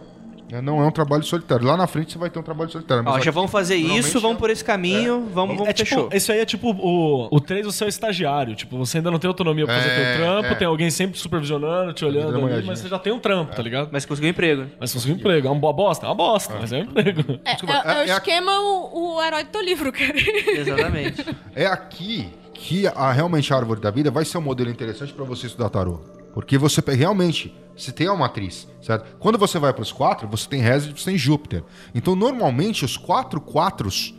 Né? 0.52 0.62
Não 0.62 0.82
é 0.82 0.86
um 0.86 0.92
trabalho 0.92 1.24
solitário. 1.24 1.66
Lá 1.66 1.78
na 1.78 1.88
frente 1.88 2.12
você 2.12 2.18
vai 2.20 2.30
ter 2.30 2.38
um 2.40 2.44
trabalho 2.44 2.70
solitário. 2.70 3.04
mas 3.04 3.16
Ó, 3.16 3.20
já 3.20 3.32
vamos 3.32 3.50
fazer 3.52 3.76
isso, 3.76 4.20
vamos 4.20 4.38
por 4.38 4.50
esse 4.50 4.64
caminho, 4.64 5.28
vamos, 5.34 5.56
vamos 5.56 5.70
É 5.70 5.74
tipo, 5.74 5.90
fechou. 5.90 6.10
esse 6.12 6.32
aí 6.32 6.40
é 6.40 6.46
tipo 6.46 6.72
o, 6.72 7.28
o 7.36 7.40
3 7.40 7.66
o 7.66 7.72
seu 7.72 7.88
estagiário. 7.88 8.56
Tipo, 8.56 8.78
você 8.78 8.98
ainda 8.98 9.10
não 9.10 9.18
tem 9.20 9.28
autonomia 9.28 9.66
pra 9.66 9.76
fazer 9.76 9.90
É, 9.90 9.96
teu 10.16 10.24
trampo, 10.26 10.48
é. 10.50 10.56
tem 10.56 10.68
alguém 10.68 10.90
sempre 10.90 11.18
supervisionando, 11.20 11.94
te 11.94 12.04
olhando 12.06 12.46
ali, 12.46 12.66
mas 12.66 12.80
você 12.80 12.88
já 12.90 13.00
tem 13.00 13.14
um 13.14 13.20
trampo, 13.20 13.56
tá 13.56 13.62
ligado? 13.62 13.90
Mas 13.92 14.06
conseguiu 14.06 14.30
emprego. 14.32 14.66
Mas 14.80 14.90
se 14.92 14.96
conseguir 14.98 15.14
um 15.14 15.18
emprego, 15.18 15.48
é 15.48 15.52
uma 15.52 15.74
bosta? 15.74 16.06
É 16.06 16.10
uma 16.10 16.16
bosta, 16.16 16.56
mas 16.60 16.72
é 16.74 16.80
um 16.80 16.82
emprego. 16.84 17.40
É, 17.46 17.52
Desculpa, 17.54 17.76
é- 17.86 17.88
é 17.88 17.92
é- 17.92 17.96
o 17.96 18.08
é 18.08 18.12
a- 18.12 18.18
esquema 18.18 18.52
o, 18.60 19.16
o 19.16 19.24
herói 19.24 19.44
do 19.44 19.50
teu 19.50 19.62
livro, 19.64 19.92
cara. 19.92 20.14
Exatamente. 20.58 21.26
É 21.56 21.66
aqui 21.66 22.30
que 22.54 22.86
a, 22.88 23.12
realmente 23.12 23.52
a 23.54 23.58
árvore 23.58 23.82
da 23.82 23.90
vida 23.90 24.12
vai 24.12 24.24
ser 24.26 24.38
um 24.38 24.42
modelo 24.42 24.70
interessante 24.70 25.14
para 25.14 25.26
você 25.26 25.48
estudar 25.48 25.70
tarô. 25.70 26.00
Porque 26.34 26.58
você 26.58 26.82
realmente, 26.94 27.54
você 27.82 27.92
tem 27.92 28.08
uma 28.08 28.18
matriz, 28.18 28.68
certo? 28.82 29.18
Quando 29.20 29.38
você 29.38 29.58
vai 29.58 29.74
para 29.74 29.82
os 29.82 29.92
quatro, 29.92 30.28
você 30.28 30.48
tem 30.48 30.62
Reset, 30.62 30.92
você 31.00 31.06
tem 31.12 31.18
Júpiter. 31.18 31.64
Então, 31.96 32.16
normalmente, 32.16 32.86
os 32.86 32.96
quatro 32.98 33.42
quatros, 33.42 34.14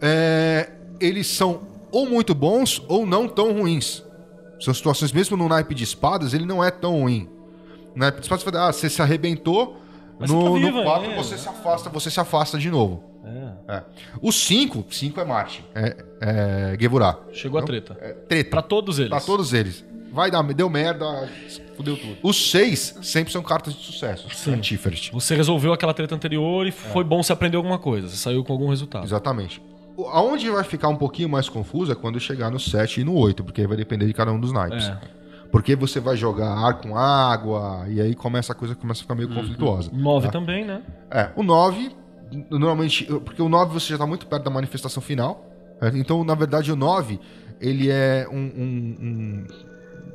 é, 0.00 0.72
eles 1.00 1.26
são 1.26 1.60
ou 1.92 2.08
muito 2.08 2.34
bons 2.34 2.82
ou 2.88 3.06
não 3.06 3.28
tão 3.28 3.52
ruins. 3.52 4.02
São 4.60 4.72
situações, 4.74 5.12
mesmo 5.12 5.36
no 5.36 5.48
naipe 5.48 5.74
de 5.74 5.84
espadas, 5.84 6.34
ele 6.34 6.44
não 6.44 6.62
é 6.64 6.70
tão 6.70 7.00
ruim. 7.00 7.28
No 7.94 8.00
naipe 8.00 8.18
de 8.18 8.24
espadas, 8.24 8.42
você, 8.44 8.50
dar, 8.50 8.68
ah, 8.68 8.72
você 8.72 8.90
se 8.90 9.00
arrebentou, 9.00 9.76
Mas 10.18 10.30
você 10.30 10.36
no, 10.36 10.42
tá 10.44 10.50
no 10.50 10.56
vivo 10.56 10.82
4 10.82 11.08
ainda. 11.10 11.22
você 11.22 11.38
se 11.38 11.48
afasta, 11.48 11.90
você 11.90 12.10
se 12.10 12.20
afasta 12.20 12.58
de 12.58 12.70
novo. 12.70 13.04
É. 13.68 13.82
O 14.22 14.30
5, 14.30 14.84
5 14.90 15.20
é 15.20 15.24
Marte, 15.24 15.64
é, 15.74 15.96
é 16.20 16.76
Gevurah. 16.78 17.18
Chegou 17.32 17.58
a 17.58 17.60
Não? 17.60 17.66
treta. 17.66 17.96
É, 18.00 18.12
treta. 18.12 18.50
Pra 18.50 18.62
todos 18.62 18.98
eles. 18.98 19.10
Pra 19.10 19.20
todos 19.20 19.52
eles. 19.52 19.84
Vai 20.12 20.30
dar, 20.30 20.42
deu 20.42 20.70
merda, 20.70 21.28
fudeu 21.76 21.96
tudo. 21.96 22.16
Os 22.22 22.50
seis 22.50 22.98
sempre 23.02 23.32
são 23.32 23.42
cartas 23.42 23.74
de 23.74 23.82
sucesso. 23.84 24.28
Antíferes. 24.50 25.10
Você 25.12 25.34
resolveu 25.34 25.72
aquela 25.72 25.94
treta 25.94 26.14
anterior 26.14 26.66
e 26.66 26.72
foi 26.72 27.04
bom 27.04 27.22
você 27.22 27.32
aprender 27.32 27.56
alguma 27.56 27.78
coisa. 27.78 28.08
Você 28.08 28.16
saiu 28.16 28.42
com 28.44 28.52
algum 28.52 28.68
resultado. 28.68 29.04
Exatamente. 29.04 29.62
Aonde 30.12 30.50
vai 30.50 30.64
ficar 30.64 30.88
um 30.88 30.96
pouquinho 30.96 31.28
mais 31.28 31.48
confuso 31.48 31.92
é 31.92 31.94
quando 31.94 32.20
chegar 32.20 32.50
no 32.50 32.60
7 32.60 33.00
e 33.00 33.04
no 33.04 33.14
8, 33.14 33.42
porque 33.44 33.62
aí 33.62 33.66
vai 33.66 33.76
depender 33.76 34.06
de 34.06 34.12
cada 34.12 34.32
um 34.32 34.38
dos 34.38 34.52
naipes. 34.52 34.88
É. 34.88 34.98
Porque 35.50 35.74
você 35.74 36.00
vai 36.00 36.16
jogar 36.16 36.52
ar 36.52 36.80
com 36.80 36.96
água, 36.96 37.86
e 37.88 38.00
aí 38.00 38.14
começa 38.14 38.52
a 38.52 38.54
coisa 38.54 38.74
começa 38.74 39.00
a 39.00 39.02
ficar 39.02 39.14
meio 39.14 39.28
conflituosa. 39.28 39.90
9 39.92 40.26
tá? 40.26 40.32
também, 40.32 40.64
né? 40.64 40.82
É, 41.10 41.30
o 41.34 41.42
9, 41.42 41.92
normalmente, 42.50 43.04
porque 43.04 43.40
o 43.40 43.48
9 43.48 43.72
você 43.72 43.92
já 43.92 43.98
tá 43.98 44.06
muito 44.06 44.26
perto 44.26 44.42
da 44.42 44.50
manifestação 44.50 45.02
final. 45.02 45.46
né? 45.80 45.92
Então, 45.94 46.24
na 46.24 46.34
verdade, 46.34 46.70
o 46.70 46.76
9, 46.76 47.18
ele 47.60 47.90
é 47.90 48.26
um, 48.30 48.36
um, 48.36 48.96
um, 49.00 49.46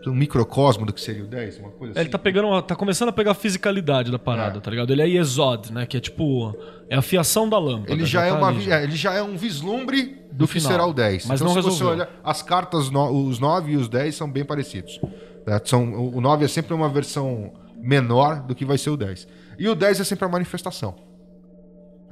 um 0.08 0.14
microcosmo 0.16 0.86
do 0.86 0.92
que 0.94 1.00
seria 1.02 1.24
o 1.24 1.28
10, 1.28 1.60
uma 1.60 1.70
coisa 1.72 1.98
É, 1.98 2.02
Ele 2.02 2.10
tá 2.10 2.18
pegando, 2.18 2.62
tá 2.64 2.76
começando 2.76 3.10
a 3.10 3.12
pegar 3.12 3.32
a 3.32 3.34
fisicalidade 3.36 4.12
da 4.12 4.18
parada, 4.20 4.58
É. 4.58 4.62
tá 4.62 4.72
ligado? 4.72 4.92
Ele 4.92 5.02
é 5.02 5.08
Yesod, 5.08 5.72
né? 5.72 5.86
Que 5.86 5.98
é 5.98 6.00
tipo, 6.00 6.56
é 6.90 6.96
a 6.96 7.02
fiação 7.02 7.48
da 7.48 7.58
lâmpada. 7.60 7.92
Ele 7.94 8.06
já, 8.06 8.26
é 8.26 8.30
tá 8.32 8.38
uma, 8.38 8.54
já. 8.60 8.80
é, 8.80 8.84
ele 8.84 8.96
já 8.96 9.14
é 9.14 9.22
um 9.22 9.38
vislumbre 9.38 10.22
do, 10.32 10.40
Do 10.40 10.48
que 10.48 10.54
final. 10.54 10.72
será 10.72 10.86
o 10.86 10.94
10. 10.94 11.26
Mas 11.28 11.42
então, 11.42 11.54
não 11.54 11.62
se 11.62 11.68
você 11.70 11.74
resolveu. 11.84 12.06
olha, 12.06 12.10
as 12.24 12.42
cartas, 12.42 12.90
no- 12.90 13.28
os 13.28 13.38
9 13.40 13.74
e 13.74 13.76
os 13.78 13.88
10 13.88 14.16
são 14.16 14.30
bem 14.32 14.44
parecidos. 14.46 15.00
né? 15.46 15.60
São, 15.66 15.94
o 15.94 16.18
o 16.18 16.22
9 16.22 16.46
é 16.46 16.48
sempre 16.48 16.74
uma 16.74 16.88
versão 16.90 17.52
menor 17.78 18.42
do 18.42 18.54
que 18.56 18.64
vai 18.66 18.78
ser 18.78 18.90
o 18.92 18.98
10. 18.98 19.28
E 19.58 19.68
o 19.68 19.76
10 19.76 20.00
é 20.00 20.04
sempre 20.04 20.26
a 20.26 20.30
manifestação. 20.30 20.96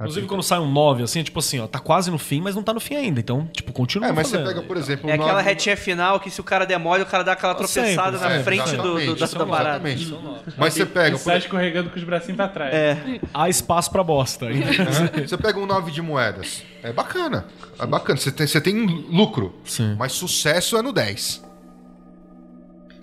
Inclusive, 0.00 0.26
quando 0.26 0.42
sai 0.42 0.58
um 0.58 0.70
9, 0.70 1.02
assim, 1.02 1.20
é 1.20 1.22
tipo 1.22 1.38
assim, 1.38 1.60
ó, 1.60 1.66
tá 1.66 1.78
quase 1.78 2.10
no 2.10 2.16
fim, 2.18 2.40
mas 2.40 2.54
não 2.54 2.62
tá 2.62 2.72
no 2.72 2.80
fim 2.80 2.94
ainda. 2.96 3.20
Então, 3.20 3.46
tipo, 3.52 3.70
continua 3.70 4.08
É, 4.08 4.12
mas 4.12 4.28
você 4.28 4.38
fazendo. 4.38 4.48
pega, 4.54 4.62
por 4.66 4.76
exemplo, 4.78 5.10
É 5.10 5.12
aquela 5.12 5.32
9 5.34 5.44
retinha 5.44 5.76
final 5.76 6.18
que 6.18 6.30
se 6.30 6.40
o 6.40 6.44
cara 6.44 6.64
der 6.64 6.78
mole, 6.78 7.02
o 7.02 7.06
cara 7.06 7.22
dá 7.22 7.32
aquela 7.32 7.54
tropeçada 7.54 8.16
Sempre, 8.18 8.34
na 8.34 8.40
é, 8.40 8.42
frente 8.42 8.76
do, 8.76 8.98
do, 8.98 9.14
da, 9.16 9.26
da 9.26 9.44
é 9.44 9.46
parada. 9.46 9.88
exatamente. 9.90 10.54
Mas 10.56 10.72
você 10.74 10.86
pega, 10.86 11.08
E 11.08 11.12
por 11.12 11.18
sai 11.18 11.38
escorregando 11.38 11.90
com 11.90 11.98
os 11.98 12.04
bracinhos 12.04 12.36
pra 12.36 12.48
trás. 12.48 12.74
É. 12.74 13.20
Há 13.34 13.48
espaço 13.50 13.90
pra 13.90 14.02
bosta 14.02 14.46
ainda. 14.46 14.66
Você 15.28 15.36
pega 15.36 15.58
um 15.58 15.66
9 15.66 15.90
de 15.90 16.00
moedas. 16.00 16.62
É 16.82 16.92
bacana. 16.92 17.44
É 17.78 17.84
bacana. 17.86 18.18
Você 18.18 18.32
tem, 18.32 18.46
você 18.46 18.60
tem 18.60 18.86
lucro. 18.86 19.54
Sim. 19.64 19.96
Mas 19.98 20.12
sucesso 20.12 20.76
é 20.78 20.82
no 20.82 20.92
10. 20.92 21.44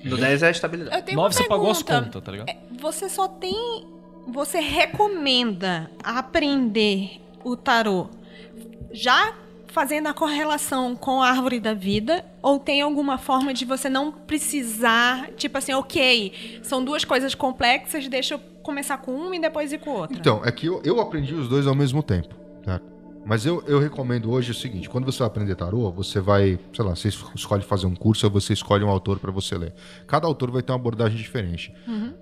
No 0.03 0.17
10 0.17 0.41
é 0.43 0.47
a 0.47 0.51
estabilidade. 0.51 0.95
Eu 0.95 1.03
tenho 1.03 1.15
9 1.17 1.27
uma 1.27 1.31
você 1.43 1.47
pagou 1.47 1.69
as 1.71 1.83
contas, 1.83 2.23
tá 2.23 2.31
ligado? 2.31 2.49
É, 2.49 2.57
Você 2.81 3.09
só 3.09 3.27
tem. 3.27 3.85
Você 4.27 4.59
recomenda 4.59 5.89
aprender 6.03 7.21
o 7.45 7.55
tarô 7.55 8.07
já 8.91 9.33
fazendo 9.67 10.07
a 10.07 10.13
correlação 10.13 10.95
com 10.95 11.21
a 11.21 11.29
árvore 11.29 11.59
da 11.59 11.73
vida? 11.73 12.25
Ou 12.41 12.59
tem 12.59 12.81
alguma 12.81 13.17
forma 13.17 13.53
de 13.53 13.63
você 13.63 13.89
não 13.89 14.11
precisar, 14.11 15.31
tipo 15.37 15.57
assim, 15.57 15.73
ok, 15.73 16.59
são 16.61 16.83
duas 16.83 17.05
coisas 17.05 17.33
complexas, 17.33 18.07
deixa 18.09 18.33
eu 18.33 18.39
começar 18.61 18.97
com 18.97 19.13
uma 19.13 19.35
e 19.35 19.39
depois 19.39 19.71
ir 19.71 19.79
com 19.79 19.91
outra? 19.91 20.17
Então, 20.17 20.41
é 20.43 20.51
que 20.51 20.65
eu, 20.65 20.81
eu 20.83 20.99
aprendi 20.99 21.33
os 21.33 21.47
dois 21.47 21.65
ao 21.65 21.75
mesmo 21.75 22.03
tempo. 22.03 22.35
Tá? 22.63 22.81
Mas 23.27 23.45
eu, 23.45 23.61
eu 23.67 23.77
recomendo 23.77 24.31
hoje 24.31 24.51
o 24.51 24.53
seguinte: 24.53 24.89
quando 24.89 25.05
você 25.05 25.19
vai 25.19 25.27
aprender 25.27 25.53
tarô, 25.55 25.91
você 25.91 26.21
vai, 26.21 26.57
sei 26.73 26.85
lá, 26.85 26.95
você 26.95 27.09
escolhe 27.35 27.61
fazer 27.61 27.85
um 27.85 27.93
curso 27.93 28.25
ou 28.25 28.31
você 28.31 28.53
escolhe 28.53 28.85
um 28.85 28.89
autor 28.89 29.19
para 29.19 29.31
você 29.31 29.57
ler. 29.57 29.73
Cada 30.07 30.25
autor 30.25 30.49
vai 30.49 30.61
ter 30.61 30.71
uma 30.71 30.77
abordagem 30.77 31.17
diferente. 31.17 31.73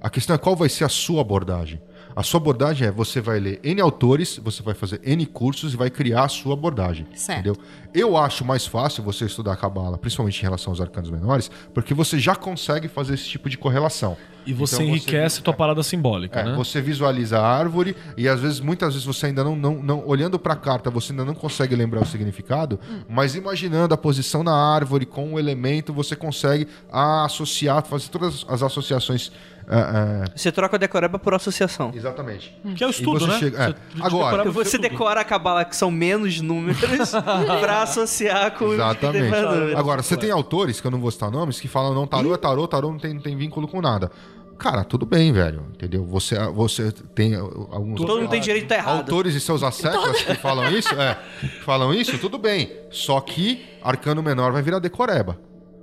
A 0.02 0.10
questão 0.10 0.36
é 0.36 0.40
qual 0.40 0.56
vai 0.56 0.68
ser 0.68 0.84
a 0.84 0.90
sua 0.90 1.22
abordagem. 1.22 1.80
A 2.16 2.24
sua 2.24 2.40
abordagem 2.40 2.88
é 2.88 2.92
você 2.92 3.20
vai 3.20 3.40
ler 3.40 3.60
N 3.62 3.82
autores, 3.82 4.40
você 4.42 4.64
vai 4.64 4.74
fazer 4.74 5.02
N 5.04 5.26
cursos 5.26 5.74
e 5.74 5.78
vai 5.78 5.90
criar 5.90 6.24
a 6.24 6.30
sua 6.30 6.54
abordagem. 6.54 7.06
Certo. 7.14 7.40
Entendeu? 7.40 7.58
Eu 7.94 8.16
acho 8.16 8.46
mais 8.46 8.66
fácil 8.66 9.04
você 9.04 9.26
estudar 9.26 9.52
a 9.52 9.56
Cabala, 9.58 9.98
principalmente 9.98 10.40
em 10.40 10.44
relação 10.44 10.72
aos 10.72 10.80
arcanos 10.80 11.10
menores, 11.10 11.52
porque 11.74 11.94
você 11.94 12.18
já 12.18 12.34
consegue 12.34 12.88
fazer 12.88 13.16
esse 13.16 13.26
tipo 13.26 13.50
de 13.50 13.58
correlação. 13.58 14.16
E 14.46 14.54
você 14.54 14.76
Então 14.76 14.88
enriquece 14.88 15.42
tua 15.42 15.54
é. 15.54 15.58
parada 15.58 15.82
simbólica, 15.82 16.40
É, 16.40 16.44
né? 16.46 16.56
Você 16.56 16.80
visualiza 16.80 17.40
a 17.40 17.46
árvore 17.46 17.96
e 18.16 18.30
às 18.30 18.40
vezes, 18.40 18.60
muitas 18.60 18.94
vezes 18.94 19.06
você 19.06 19.26
ainda 19.26 19.44
não, 19.44 19.56
não, 19.56 19.82
não 19.82 20.08
olhando 20.08 20.38
para 20.38 20.54
a 20.54 20.58
carta, 20.58 20.90
você 20.90 21.12
ainda 21.12 21.26
não 21.26 21.34
consegue 21.34 21.76
lembrar 21.76 22.02
o 22.02 22.06
significado, 22.06 22.80
mas 23.10 23.36
imaginando 23.36 23.94
a 23.94 23.98
posição 23.98 24.44
na 24.44 24.54
árvore 24.54 25.06
com 25.06 25.34
o 25.34 25.40
elemento, 25.40 25.92
você 25.92 26.16
consegue 26.16 26.68
associar, 26.92 27.84
fazer 27.84 28.08
todas 28.10 28.46
as 28.48 28.64
associações. 28.64 29.32
É, 29.68 29.78
é, 29.78 30.24
Você 30.36 30.52
troca 30.52 30.76
a 30.76 30.80
decoreba 30.80 31.18
por 31.20 31.34
associação. 31.34 31.92
exatamente. 31.96 32.56
Que 32.76 32.84
é 32.84 32.88
o 32.88 32.90
estudo, 32.90 33.20
você 33.20 33.28
né? 33.28 33.40
chega- 33.40 33.58
é. 33.64 33.68
Você- 33.68 33.76
Agora, 34.04 34.38
decoreba- 34.38 34.52
Você 34.64 34.78
decora 34.78 35.22
a 35.22 35.24
cabala 35.24 35.66
que 35.66 35.76
são 35.76 35.90
menos 35.92 36.40
números 36.42 36.80
pra 37.62 37.82
associar 37.84 38.52
com 38.58 38.66
os 38.66 38.74
Exatamente. 38.74 39.30
números. 39.42 39.76
Agora, 39.76 40.04
você 40.04 40.16
tem 40.18 40.32
autores, 40.32 40.80
que 40.80 40.88
eu 40.88 40.92
não 40.92 41.00
vou 41.00 41.12
citar 41.12 41.32
nomes, 41.32 41.60
que 41.60 41.68
falam, 41.68 41.94
não, 41.94 42.06
tarô 42.08 42.34
é 42.34 42.38
tarô, 42.38 42.68
tarô 42.68 42.92
não 42.92 43.00
tem, 43.00 43.14
não 43.14 43.22
tem 43.22 43.36
vínculo 43.36 43.68
com 43.68 43.82
nada. 43.82 44.12
Cara, 44.58 44.86
tudo 44.86 45.06
bem, 45.06 45.34
velho. 45.34 45.64
Entendeu? 45.74 46.06
Você, 46.06 46.38
você 46.54 46.90
tem 47.14 47.36
alguns. 47.36 47.98
Todo 48.00 48.18
mundo 48.20 48.30
tem 48.30 48.40
direito 48.40 48.68
de 48.68 48.74
estar 48.74 48.78
errado. 48.90 49.00
Autores 49.00 49.36
e 49.36 49.40
seus 49.42 49.62
asseclas 49.64 50.22
que 50.24 50.34
falam 50.36 50.70
isso, 50.72 50.94
é. 50.94 51.18
que 51.42 51.48
falam 51.64 51.94
isso, 51.94 52.18
tudo 52.18 52.38
bem. 52.38 52.72
Só 52.90 53.20
que 53.20 53.66
arcano 53.84 54.24
menor 54.24 54.54
vai 54.54 54.62
virar 54.62 54.80
decoreba. 54.80 55.38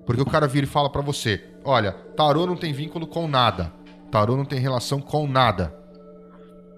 Porque 0.06 0.22
o 0.22 0.24
cara 0.26 0.46
vira 0.48 0.64
e 0.64 0.68
fala 0.68 0.88
pra 0.88 1.02
você: 1.02 1.44
olha, 1.64 1.92
tarô 2.16 2.46
não 2.46 2.56
tem 2.56 2.72
vínculo 2.72 3.06
com 3.06 3.26
nada. 3.28 3.72
Tarô 4.10 4.36
não 4.36 4.44
tem 4.44 4.58
relação 4.58 5.00
com 5.00 5.26
nada. 5.26 5.74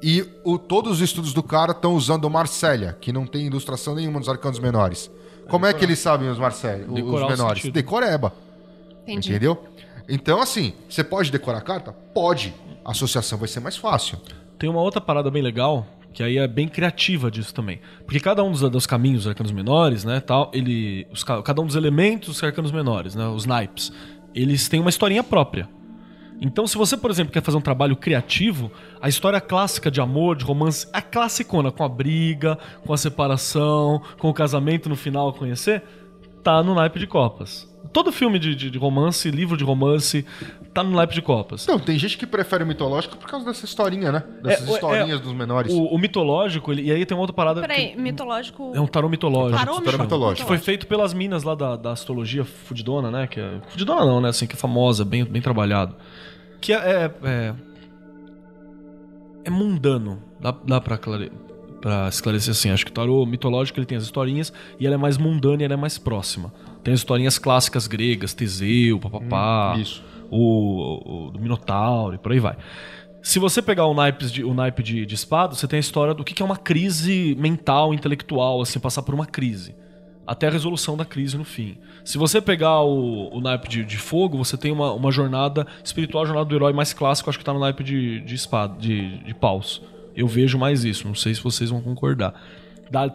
E 0.02 0.24
o- 0.44 0.58
todos 0.58 0.92
os 0.92 1.00
estudos 1.00 1.32
do 1.32 1.42
cara 1.42 1.72
estão 1.72 1.94
usando 1.94 2.24
o 2.26 2.30
Marcélia, 2.30 2.96
que 3.00 3.12
não 3.12 3.26
tem 3.26 3.46
ilustração 3.46 3.94
nenhuma 3.94 4.18
nos 4.18 4.28
arcanos 4.28 4.58
menores. 4.58 5.10
Como 5.48 5.66
é 5.66 5.72
que 5.72 5.84
eles 5.84 5.98
sabem 5.98 6.28
os 6.28 6.38
Marcélia, 6.38 6.86
os 6.88 6.94
menores? 7.28 7.62
sentido. 7.62 7.74
Decoreba. 7.74 8.32
Entendi. 9.02 9.30
Entendeu? 9.30 9.64
Então, 10.08 10.40
assim, 10.40 10.72
você 10.88 11.02
pode 11.02 11.30
decorar 11.32 11.58
a 11.58 11.62
carta? 11.62 11.92
Pode. 12.14 12.54
A 12.84 12.90
associação 12.90 13.38
vai 13.38 13.48
ser 13.48 13.60
mais 13.60 13.76
fácil. 13.76 14.18
Tem 14.58 14.68
uma 14.68 14.80
outra 14.80 15.00
parada 15.00 15.30
bem 15.30 15.42
legal, 15.42 15.86
que 16.12 16.22
aí 16.22 16.36
é 16.38 16.46
bem 16.46 16.68
criativa 16.68 17.30
disso 17.30 17.52
também. 17.54 17.80
Porque 18.04 18.20
cada 18.20 18.42
um 18.44 18.50
dos, 18.50 18.60
dos 18.70 18.86
caminhos 18.86 19.20
dos 19.24 19.28
arcanos 19.28 19.52
menores, 19.52 20.04
né, 20.04 20.20
tal, 20.20 20.50
ele, 20.54 21.06
os 21.10 21.24
ca- 21.24 21.42
cada 21.42 21.60
um 21.62 21.66
dos 21.66 21.76
elementos 21.76 22.28
dos 22.28 22.44
arcanos 22.44 22.70
menores, 22.70 23.14
né, 23.14 23.26
os 23.26 23.46
naipes, 23.46 23.90
eles 24.34 24.68
têm 24.68 24.80
uma 24.80 24.90
historinha 24.90 25.22
própria. 25.22 25.68
Então, 26.40 26.66
se 26.66 26.76
você, 26.76 26.96
por 26.96 27.10
exemplo, 27.10 27.32
quer 27.32 27.42
fazer 27.42 27.56
um 27.56 27.62
trabalho 27.62 27.96
criativo, 27.96 28.70
a 29.00 29.08
história 29.08 29.40
clássica 29.40 29.90
de 29.90 30.00
amor, 30.00 30.36
de 30.36 30.44
romance, 30.44 30.86
a 30.92 31.00
classicona, 31.00 31.70
com 31.70 31.84
a 31.84 31.88
briga, 31.88 32.58
com 32.84 32.92
a 32.92 32.98
separação, 32.98 34.02
com 34.18 34.28
o 34.28 34.34
casamento 34.34 34.88
no 34.88 34.96
final 34.96 35.32
conhecer, 35.32 35.82
tá 36.42 36.62
no 36.62 36.74
naipe 36.74 36.98
de 36.98 37.06
copas. 37.06 37.72
Todo 37.94 38.10
filme 38.12 38.38
de, 38.40 38.54
de- 38.56 38.70
de 38.70 38.76
romance, 38.78 39.30
livro 39.30 39.56
de 39.56 39.62
romance, 39.62 40.26
tá 40.74 40.82
no 40.82 40.90
naipe 40.90 41.14
de 41.14 41.22
copas. 41.22 41.64
Não, 41.66 41.78
tem 41.78 41.96
gente 41.96 42.18
que 42.18 42.26
prefere 42.26 42.64
o 42.64 42.66
mitológico 42.66 43.16
por 43.16 43.28
causa 43.30 43.46
dessa 43.46 43.64
historinha, 43.64 44.10
né? 44.10 44.24
Dessas 44.42 44.68
É, 44.68 44.70
é, 44.72 44.74
historinhas 44.74 45.20
dos 45.20 45.32
menores. 45.32 45.72
O, 45.72 45.84
o 45.84 45.96
mitológico, 45.98 46.72
ele- 46.72 46.82
e 46.82 46.90
aí 46.90 47.06
tem 47.06 47.16
uma 47.16 47.20
outra 47.22 47.34
parada. 47.36 47.60
Peraí, 47.60 47.90
que- 47.90 47.96
mitológico. 48.00 48.72
É 48.74 48.80
um 48.80 48.86
tarô 48.88 49.08
mitológico. 49.08 49.56
Tarô 49.64 49.80
Tarô 49.80 49.98
mitológico. 49.98 50.42
Que 50.42 50.46
foi 50.48 50.58
feito 50.58 50.88
pelas 50.88 51.14
minas 51.14 51.44
lá 51.44 51.54
da, 51.54 51.76
da 51.76 51.92
astrologia 51.92 52.44
fudidona, 52.44 53.12
né? 53.12 53.28
Que 53.28 53.38
é, 53.38 53.60
fudidona 53.68 54.04
não, 54.04 54.20
né? 54.20 54.28
Assim, 54.30 54.46
que 54.48 54.54
é 54.54 54.58
famosa, 54.58 55.04
bem, 55.04 55.24
bem 55.24 55.40
trabalhado. 55.40 55.94
Que 56.60 56.72
é. 56.72 56.76
É, 56.76 57.10
é, 57.22 57.54
é 59.44 59.50
mundano. 59.50 60.20
Dá, 60.40 60.52
dá 60.66 60.80
pra, 60.80 60.98
clare, 60.98 61.30
pra 61.80 62.08
esclarecer 62.08 62.50
assim. 62.52 62.70
Acho 62.70 62.84
que 62.84 62.90
o 62.90 62.94
tarô 62.94 63.24
mitológico 63.24 63.78
ele 63.78 63.86
tem 63.86 63.96
as 63.96 64.04
historinhas 64.04 64.52
e 64.80 64.86
ela 64.86 64.94
é 64.96 64.98
mais 64.98 65.16
mundana 65.16 65.62
e 65.62 65.64
ela 65.64 65.74
é 65.74 65.76
mais 65.76 65.98
próxima. 65.98 66.52
Tem 66.84 66.92
as 66.92 67.00
historinhas 67.00 67.38
clássicas 67.38 67.86
gregas, 67.86 68.34
Teseu, 68.34 69.00
papapá. 69.00 69.74
Hum, 69.74 69.80
isso. 69.80 70.04
O, 70.30 71.26
o, 71.26 71.30
do 71.30 71.38
Minotauro 71.38 72.14
e 72.14 72.18
por 72.18 72.32
aí 72.32 72.38
vai. 72.38 72.56
Se 73.22 73.38
você 73.38 73.62
pegar 73.62 73.86
o 73.86 73.94
naipe 73.94 74.26
de, 74.26 74.44
o 74.44 74.52
naipe 74.52 74.82
de, 74.82 75.06
de 75.06 75.14
espada, 75.14 75.54
você 75.54 75.66
tem 75.66 75.78
a 75.78 75.80
história 75.80 76.12
do 76.12 76.22
que 76.22 76.34
que 76.34 76.42
é 76.42 76.44
uma 76.44 76.58
crise 76.58 77.34
mental, 77.38 77.94
intelectual, 77.94 78.60
assim, 78.60 78.78
passar 78.78 79.02
por 79.02 79.14
uma 79.14 79.24
crise. 79.24 79.74
Até 80.26 80.46
a 80.46 80.50
resolução 80.50 80.94
da 80.94 81.06
crise 81.06 81.38
no 81.38 81.44
fim. 81.44 81.78
Se 82.04 82.18
você 82.18 82.40
pegar 82.40 82.82
o, 82.82 83.34
o 83.34 83.40
naipe 83.40 83.66
de, 83.66 83.84
de 83.84 83.96
fogo, 83.96 84.36
você 84.36 84.58
tem 84.58 84.70
uma, 84.70 84.92
uma 84.92 85.10
jornada 85.10 85.66
espiritual, 85.82 86.24
a 86.24 86.26
jornada 86.26 86.48
do 86.48 86.54
herói 86.54 86.74
mais 86.74 86.92
clássico, 86.92 87.30
acho 87.30 87.38
que 87.38 87.44
tá 87.44 87.52
no 87.54 87.60
naipe 87.60 87.82
de, 87.82 88.20
de 88.20 88.34
espada, 88.34 88.78
de, 88.78 89.18
de 89.24 89.34
paus. 89.34 89.80
Eu 90.14 90.28
vejo 90.28 90.58
mais 90.58 90.84
isso, 90.84 91.06
não 91.06 91.14
sei 91.14 91.34
se 91.34 91.42
vocês 91.42 91.70
vão 91.70 91.80
concordar. 91.80 92.34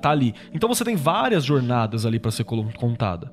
Tá 0.02 0.10
ali. 0.10 0.34
Então 0.54 0.68
você 0.68 0.84
tem 0.84 0.96
várias 0.96 1.46
jornadas 1.46 2.06
ali 2.06 2.20
pra 2.20 2.32
ser 2.32 2.44
contada. 2.44 3.32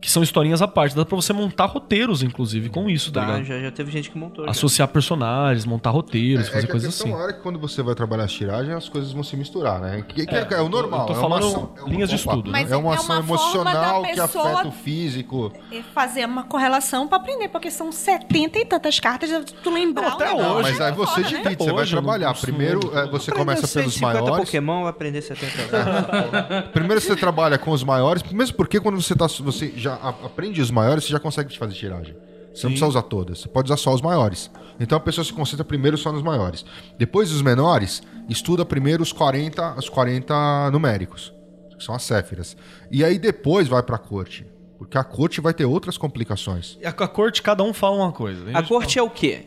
Que 0.00 0.10
são 0.10 0.22
historinhas 0.22 0.60
à 0.62 0.68
parte. 0.68 0.94
Dá 0.94 1.04
pra 1.04 1.16
você 1.16 1.32
montar 1.32 1.64
roteiros, 1.66 2.22
inclusive, 2.22 2.68
com 2.68 2.88
isso, 2.88 3.10
tá 3.10 3.20
Tá, 3.22 3.26
ligado? 3.26 3.44
já, 3.44 3.58
já 3.58 3.70
teve 3.72 3.90
gente 3.90 4.10
que 4.10 4.18
montou. 4.18 4.44
já. 4.44 4.50
Associar 4.50 4.86
personagens, 4.88 5.64
montar 5.64 5.90
roteiros, 5.90 6.46
É, 6.46 6.48
é 6.48 6.52
fazer 6.52 6.66
a 6.66 6.70
coisas 6.70 6.94
assim. 7.00 7.10
maior 7.10 7.30
é 7.30 7.32
que 7.32 7.40
quando 7.40 7.58
você 7.58 7.82
vai 7.82 7.94
trabalhar 7.94 8.24
as 8.24 8.32
tiragens, 8.32 8.76
as 8.76 8.88
coisas 8.88 9.12
vão 9.12 9.22
se 9.24 9.36
misturar, 9.36 9.80
né? 9.80 10.02
Que, 10.06 10.26
que 10.26 10.34
é, 10.34 10.46
É, 10.52 10.60
o 10.60 10.68
normal. 10.68 11.00
eu 11.00 11.06
tô 11.06 11.12
é 11.12 11.16
uma 11.16 11.22
falando 11.22 11.46
ação- 11.46 11.70
é 11.76 11.80
uma- 11.82 11.88
linhas 11.90 12.08
de 12.10 12.14
opa, 12.16 12.30
estudo, 12.30 12.50
né? 12.52 12.66
É 12.70 12.76
uma 12.76 12.92
é 12.92 12.96
ação 12.96 13.18
emocional 13.18 14.02
que 14.02 14.20
afeta 14.20 14.68
o 14.68 14.72
físico. 14.72 15.52
E 15.72 15.82
fazer 15.94 16.24
uma 16.26 16.44
correlação 16.44 17.08
pra 17.08 17.16
aprender, 17.16 17.48
porque 17.48 17.70
são 17.70 17.90
70 17.90 18.58
e 18.58 18.64
tantas 18.64 19.00
cartas, 19.00 19.30
tu 19.62 19.70
lembrar. 19.70 20.10
Não, 20.10 20.16
até 20.16 20.32
um 20.32 20.36
hoje. 20.56 20.70
Mas 20.70 20.80
aí 20.80 20.92
é 20.92 20.94
você 20.94 21.10
foda, 21.22 21.22
né? 21.22 21.28
divide, 21.42 21.56
você 21.64 21.72
vai 21.72 21.82
Hoje 21.82 21.90
trabalhar. 21.92 22.34
Primeiro, 22.34 22.96
é, 22.96 23.06
você 23.08 23.32
começa 23.32 23.66
pelos 23.66 23.94
150 23.94 24.20
maiores. 24.22 24.44
Pokémon, 24.44 24.80
vai 24.82 24.90
aprender 24.90 25.22
70. 25.22 26.70
Primeiro 26.72 27.00
você 27.00 27.16
trabalha 27.16 27.58
com 27.58 27.70
os 27.70 27.82
maiores, 27.82 28.22
mesmo 28.30 28.56
porque 28.56 28.78
quando 28.80 29.00
você, 29.00 29.14
tá, 29.16 29.26
você 29.26 29.72
já 29.86 29.94
a- 29.94 30.10
aprende 30.26 30.60
os 30.60 30.70
maiores, 30.70 31.04
você 31.04 31.10
já 31.12 31.18
consegue 31.20 31.56
fazer 31.58 31.74
tiragem. 31.74 32.14
Você 32.54 32.64
não 32.64 32.70
precisa 32.70 32.86
usar 32.86 33.02
todas, 33.02 33.40
você 33.40 33.48
pode 33.48 33.66
usar 33.66 33.76
só 33.76 33.92
os 33.92 34.00
maiores. 34.00 34.50
Então 34.80 34.96
a 34.96 35.00
pessoa 35.00 35.24
se 35.24 35.32
concentra 35.32 35.64
primeiro 35.64 35.98
só 35.98 36.10
nos 36.10 36.22
maiores. 36.22 36.64
Depois 36.98 37.30
os 37.30 37.42
menores, 37.42 38.02
estuda 38.28 38.64
primeiro 38.64 39.02
os 39.02 39.12
40, 39.12 39.74
os 39.78 39.88
40 39.90 40.70
numéricos, 40.70 41.32
que 41.76 41.84
são 41.84 41.94
as 41.94 42.02
céfiras. 42.02 42.56
E 42.90 43.04
aí 43.04 43.18
depois 43.18 43.68
vai 43.68 43.82
pra 43.82 43.98
corte. 43.98 44.46
Porque 44.78 44.96
a 44.98 45.04
corte 45.04 45.40
vai 45.40 45.52
ter 45.54 45.64
outras 45.64 45.96
complicações. 45.98 46.78
E 46.80 46.86
a, 46.86 46.90
a 46.90 47.08
corte, 47.08 47.42
cada 47.42 47.62
um 47.62 47.72
fala 47.72 47.96
uma 47.96 48.12
coisa. 48.12 48.42
A 48.54 48.62
corte 48.62 48.98
é 48.98 49.02
o 49.02 49.08
quê? 49.10 49.46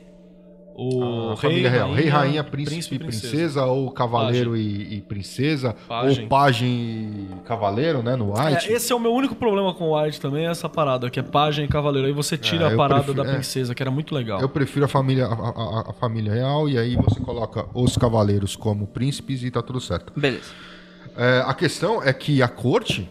O 0.81 1.31
a 1.31 1.35
família 1.37 1.69
real. 1.69 1.91
Rei, 1.93 2.07
rainha, 2.07 2.41
príncipe, 2.43 2.95
e 2.95 2.99
princesa, 2.99 3.65
ou 3.65 3.91
cavaleiro 3.91 4.55
e, 4.55 4.95
e 4.95 5.01
princesa, 5.01 5.75
Pajem. 5.87 6.23
ou 6.23 6.29
pajem 6.29 6.67
e 6.69 7.27
cavaleiro, 7.45 8.01
né? 8.01 8.15
No 8.15 8.31
White. 8.33 8.71
É, 8.71 8.73
esse 8.75 8.93
é 8.93 8.95
o 8.95 8.99
meu 8.99 9.11
único 9.13 9.35
problema 9.35 9.73
com 9.73 9.89
o 9.89 10.01
White 10.01 10.21
também, 10.21 10.47
é 10.47 10.49
essa 10.51 10.69
parada, 10.69 11.09
que 11.09 11.19
é 11.19 11.23
página 11.23 11.65
e 11.65 11.67
cavaleiro. 11.67 12.07
Aí 12.07 12.13
você 12.13 12.37
tira 12.37 12.69
É, 12.69 12.73
a 12.73 12.77
parada 12.77 13.03
prefiro- 13.03 13.23
da 13.23 13.29
é. 13.29 13.33
princesa, 13.33 13.75
que 13.75 13.83
era 13.83 13.91
muito 13.91 14.15
legal. 14.15 14.39
Eu 14.39 14.47
prefiro 14.47 14.85
a 14.85 14.87
família, 14.87 15.25
a, 15.25 15.33
a- 15.33 15.85
a 15.89 15.93
família 15.93 16.31
real 16.33 16.69
e 16.69 16.77
aí 16.77 16.95
você 16.95 17.19
coloca 17.19 17.65
os 17.73 17.97
cavaleiros 17.97 18.55
como 18.55 18.87
príncipes 18.87 19.43
e 19.43 19.51
tá 19.51 19.61
tudo 19.61 19.81
certo. 19.81 20.13
Beleza. 20.15 20.51
É, 21.17 21.43
a 21.45 21.53
questão 21.53 22.01
é 22.01 22.13
que 22.13 22.41
a 22.41 22.47
corte. 22.47 23.09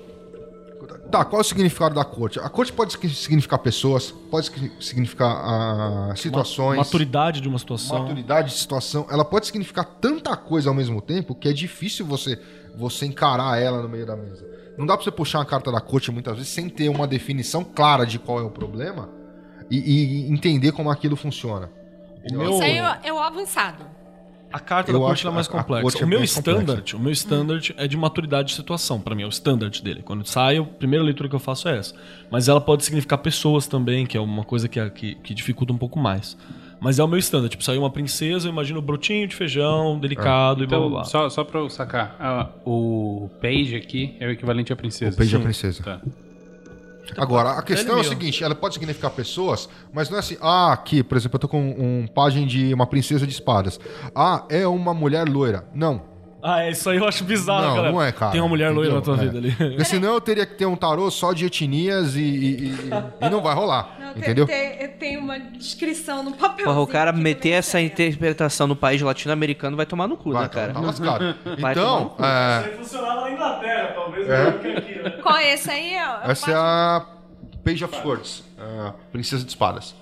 Tá, 1.10 1.24
qual 1.24 1.40
é 1.40 1.42
o 1.42 1.44
significado 1.44 1.94
da 1.94 2.04
corte? 2.04 2.38
A 2.38 2.48
corte 2.50 2.70
pode 2.72 2.92
signi- 2.92 3.08
significar 3.14 3.58
pessoas, 3.60 4.10
pode 4.30 4.46
signi- 4.46 4.72
significar 4.78 5.30
ah, 5.30 6.12
situações. 6.14 6.76
Maturidade 6.76 7.40
de 7.40 7.48
uma 7.48 7.58
situação. 7.58 8.00
maturidade 8.00 8.48
de 8.50 8.54
situação. 8.58 9.06
Ela 9.10 9.24
pode 9.24 9.46
significar 9.46 9.84
tanta 9.84 10.36
coisa 10.36 10.68
ao 10.68 10.74
mesmo 10.74 11.00
tempo 11.00 11.34
que 11.34 11.48
é 11.48 11.52
difícil 11.52 12.04
você, 12.04 12.38
você 12.76 13.06
encarar 13.06 13.58
ela 13.58 13.80
no 13.82 13.88
meio 13.88 14.04
da 14.04 14.14
mesa. 14.16 14.46
Não 14.76 14.84
dá 14.84 14.96
pra 14.96 15.02
você 15.04 15.10
puxar 15.10 15.38
uma 15.38 15.46
carta 15.46 15.72
da 15.72 15.80
corte 15.80 16.10
muitas 16.12 16.36
vezes 16.36 16.50
sem 16.52 16.68
ter 16.68 16.88
uma 16.90 17.06
definição 17.06 17.64
clara 17.64 18.04
de 18.04 18.18
qual 18.18 18.38
é 18.38 18.42
o 18.42 18.50
problema 18.50 19.08
e, 19.70 19.78
e 20.26 20.30
entender 20.32 20.72
como 20.72 20.90
aquilo 20.90 21.16
funciona. 21.16 21.70
O 22.30 22.36
meu, 22.36 22.50
Isso 22.50 22.62
aí 22.62 22.76
é, 22.78 22.98
é 23.04 23.12
o 23.12 23.18
avançado. 23.18 23.82
A 24.52 24.58
carta 24.60 24.90
Eu 24.90 24.94
da 24.98 25.04
corte 25.06 25.26
é 25.26 25.30
mais 25.30 25.46
a- 25.46 25.50
a 25.50 25.52
complexa. 25.52 25.98
é 25.98 26.04
o 26.04 26.08
meu 26.08 26.18
complexa. 26.18 26.38
standard, 26.40 26.96
o 26.96 26.98
meu 26.98 27.12
standard 27.12 27.74
é 27.76 27.86
de 27.86 27.96
maturidade 27.96 28.48
de 28.48 28.54
situação. 28.54 29.00
Pra 29.00 29.14
mim, 29.14 29.22
é 29.22 29.26
o 29.26 29.30
standard 29.30 29.82
dele. 29.82 30.02
Quando 30.02 30.24
sai, 30.26 30.56
a 30.58 30.62
primeira 30.64 31.04
leitura 31.04 31.28
que 31.28 31.34
eu 31.34 31.38
faço 31.40 31.68
é 31.68 31.78
essa. 31.78 31.94
Mas 32.30 32.48
ela 32.48 32.60
pode 32.60 32.84
significar 32.84 33.18
pessoas 33.18 33.66
também, 33.66 34.06
que 34.06 34.16
é 34.16 34.20
uma 34.20 34.44
coisa 34.44 34.68
que, 34.68 34.78
é- 34.80 34.88
que, 34.90 35.14
que 35.16 35.34
dificulta 35.34 35.72
um 35.72 35.78
pouco 35.78 35.98
mais. 35.98 36.36
Mas 36.80 36.98
é 36.98 37.04
o 37.04 37.08
meu 37.08 37.18
standard. 37.18 37.50
Tipo, 37.50 37.64
saiu 37.64 37.80
uma 37.82 37.90
princesa, 37.90 38.46
eu 38.46 38.52
imagino 38.52 38.80
brotinho 38.80 39.26
de 39.26 39.34
feijão, 39.34 39.98
delicado 39.98 40.62
e 40.62 40.66
blá 40.66 40.78
blá 40.78 40.86
Então, 40.86 40.96
blá. 40.98 41.04
só, 41.04 41.28
só 41.28 41.42
pra 41.44 41.58
eu 41.60 41.68
sacar, 41.68 42.16
ah, 42.20 42.48
o 42.64 43.28
page 43.42 43.74
aqui 43.74 44.16
é 44.20 44.26
o 44.28 44.30
equivalente 44.30 44.72
à 44.72 44.76
princesa. 44.76 45.14
O 45.14 45.18
page 45.18 45.34
é 45.34 45.38
Sim. 45.38 45.44
princesa. 45.44 45.82
Tá. 45.82 46.00
Agora, 47.16 47.52
a 47.52 47.62
questão 47.62 47.94
é 47.94 47.96
o 47.96 48.00
Ele 48.00 48.08
mesmo. 48.08 48.20
seguinte: 48.20 48.44
ela 48.44 48.54
pode 48.54 48.74
significar 48.74 49.10
pessoas, 49.10 49.68
mas 49.92 50.08
não 50.10 50.16
é 50.16 50.20
assim, 50.20 50.36
ah, 50.40 50.72
aqui, 50.72 51.02
por 51.02 51.16
exemplo, 51.16 51.36
eu 51.36 51.40
tô 51.40 51.48
com 51.48 51.60
um 51.60 52.06
página 52.06 52.46
de 52.46 52.72
uma 52.74 52.86
princesa 52.86 53.26
de 53.26 53.32
espadas. 53.32 53.78
Ah, 54.14 54.44
é 54.48 54.66
uma 54.66 54.92
mulher 54.92 55.28
loira. 55.28 55.64
Não. 55.74 56.07
Ah, 56.40 56.62
é, 56.64 56.70
isso 56.70 56.88
aí 56.88 56.98
eu 56.98 57.06
acho 57.08 57.24
bizarro, 57.24 57.66
Não, 57.66 57.74
cara. 57.76 57.90
não 57.92 58.02
é, 58.02 58.12
cara. 58.12 58.30
Tem 58.32 58.40
uma 58.40 58.48
mulher 58.48 58.70
loira 58.70 58.94
na 58.94 59.00
tua 59.00 59.16
Entendeu? 59.16 59.42
vida 59.42 59.48
É. 59.58 59.66
ali. 59.66 59.70
Porque 59.74 59.84
senão 59.84 60.14
eu 60.14 60.20
teria 60.20 60.46
que 60.46 60.54
ter 60.54 60.66
um 60.66 60.76
tarô 60.76 61.10
só 61.10 61.32
de 61.32 61.44
etnias 61.46 62.14
e, 62.14 62.20
e- 62.20 62.64
e- 62.70 62.90
e 63.22 63.28
não 63.30 63.40
vai 63.42 63.54
rolar. 63.56 63.96
entendeu? 64.16 64.46
Tem, 64.46 64.88
tem 64.88 65.16
uma 65.16 65.38
descrição 65.38 66.22
no 66.22 66.32
papel. 66.32 66.64
Porra, 66.66 66.80
o 66.80 66.86
cara 66.86 67.12
meter 67.12 67.50
essa 67.50 67.80
interpretação 67.80 68.66
no 68.68 68.76
país 68.76 69.02
latino-americano 69.02 69.76
vai 69.76 69.84
tomar 69.86 70.06
no 70.06 70.16
cu, 70.16 70.32
Vai, 70.32 70.42
né, 70.44 70.48
cara? 70.48 70.72
tá 70.72 70.80
lascado. 70.80 71.34
Vai 71.58 71.72
Então, 71.72 72.14
é, 72.20 72.68
funcionava 72.76 73.20
na 73.22 73.30
Inglaterra, 73.32 73.92
talvez 73.94 74.28
É. 74.28 74.44
não 74.50 74.58
que 74.58 74.68
aqui, 74.68 74.94
né? 75.02 75.10
Qual 75.22 75.36
é 75.36 75.54
esse 75.54 75.70
aí? 75.70 75.96
ó? 75.96 76.30
essa 76.30 76.50
é 76.50 76.54
a 76.54 77.04
Page 77.64 77.84
of 77.84 77.96
Swords, 78.00 78.44
a 78.58 78.92
Princesa 79.12 79.42
de 79.44 79.50
Espadas. 79.50 79.94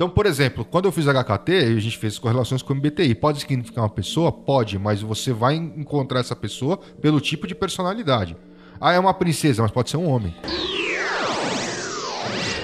Então, 0.00 0.08
por 0.08 0.24
exemplo, 0.24 0.64
quando 0.64 0.86
eu 0.86 0.92
fiz 0.92 1.04
HKT, 1.06 1.52
a 1.52 1.78
gente 1.78 1.98
fez 1.98 2.18
correlações 2.18 2.62
com 2.62 2.72
o 2.72 2.76
MBTI. 2.76 3.14
Pode 3.14 3.40
significar 3.40 3.84
uma 3.84 3.90
pessoa? 3.90 4.32
Pode, 4.32 4.78
mas 4.78 5.02
você 5.02 5.30
vai 5.30 5.56
encontrar 5.56 6.20
essa 6.20 6.34
pessoa 6.34 6.78
pelo 7.02 7.20
tipo 7.20 7.46
de 7.46 7.54
personalidade. 7.54 8.34
Ah, 8.80 8.94
é 8.94 8.98
uma 8.98 9.12
princesa, 9.12 9.60
mas 9.60 9.70
pode 9.70 9.90
ser 9.90 9.98
um 9.98 10.08
homem. 10.08 10.34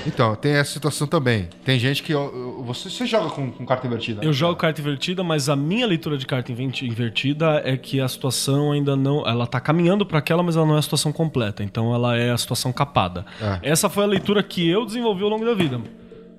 Então, 0.07 0.35
tem 0.35 0.53
essa 0.53 0.73
situação 0.73 1.07
também. 1.07 1.51
Tem 1.63 1.79
gente 1.79 2.03
que. 2.03 2.15
Você, 2.15 2.89
você 2.89 3.05
joga 3.05 3.29
com, 3.29 3.51
com 3.51 3.67
carta 3.67 3.87
invertida? 3.87 4.25
Eu 4.25 4.33
jogo 4.33 4.57
carta 4.57 4.81
invertida, 4.81 5.23
mas 5.23 5.51
a 5.51 5.57
minha 5.57 5.87
leitura 5.87 6.17
de 6.17 6.25
carta 6.25 6.51
invertida 6.51 7.61
é 7.67 7.77
que 7.77 8.01
a 8.01 8.09
situação 8.09 8.73
ainda 8.73 8.97
não. 8.97 9.29
Ela 9.29 9.47
tá 9.47 9.61
caminhando 9.61 10.07
para 10.07 10.21
aquela, 10.21 10.43
mas 10.43 10.57
ela 10.57 10.65
não 10.65 10.77
é 10.77 10.79
a 10.79 10.83
situação 10.83 11.13
completa. 11.13 11.63
Então 11.63 11.95
ela 11.95 12.17
é 12.17 12.31
a 12.31 12.39
situação 12.39 12.73
capada. 12.73 13.27
É. 13.43 13.73
Essa 13.73 13.91
foi 13.91 14.05
a 14.05 14.07
leitura 14.07 14.43
que 14.43 14.67
eu 14.67 14.87
desenvolvi 14.87 15.23
ao 15.23 15.29
longo 15.29 15.45
da 15.45 15.53
vida. 15.53 15.79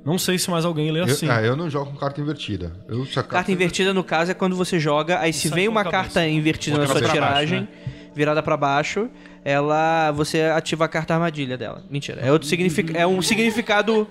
Não 0.08 0.18
sei 0.18 0.38
se 0.40 0.50
mais 0.50 0.64
alguém 0.64 0.90
lê 0.90 1.02
Eu, 1.02 1.04
assim. 1.04 1.30
é, 1.30 1.46
eu 1.46 1.58
não 1.58 1.70
jogo 1.70 1.92
com 1.92 1.98
carta 1.98 2.22
invertida. 2.22 2.72
Eu, 2.88 3.06
se 3.06 3.20
a 3.20 3.24
Carta 3.24 3.52
invertida, 3.52 3.94
no 3.94 4.06
caso, 4.06 4.32
é 4.32 4.34
quando 4.34 4.56
você 4.56 4.80
joga, 4.80 5.20
aí 5.20 5.34
se 5.34 5.50
vem 5.50 5.68
uma 5.68 5.84
cabeça. 5.84 6.04
carta 6.04 6.28
invertida 6.30 6.78
na 6.78 6.86
sua 6.88 6.96
pra 6.96 7.08
baixo, 7.10 7.14
tiragem, 7.16 7.68
virada 8.16 8.42
pra 8.42 8.56
baixo, 8.56 9.10
ela. 9.44 10.12
você 10.14 10.44
ativa 10.44 10.86
a 10.86 10.88
carta 10.88 11.14
armadilha 11.14 11.58
dela. 11.58 11.84
Mentira. 11.90 12.22
É 12.22 12.32
outro 12.32 12.48
significado. 12.48 12.98
É 12.98 13.06
um 13.06 13.22
significado. 13.22 14.08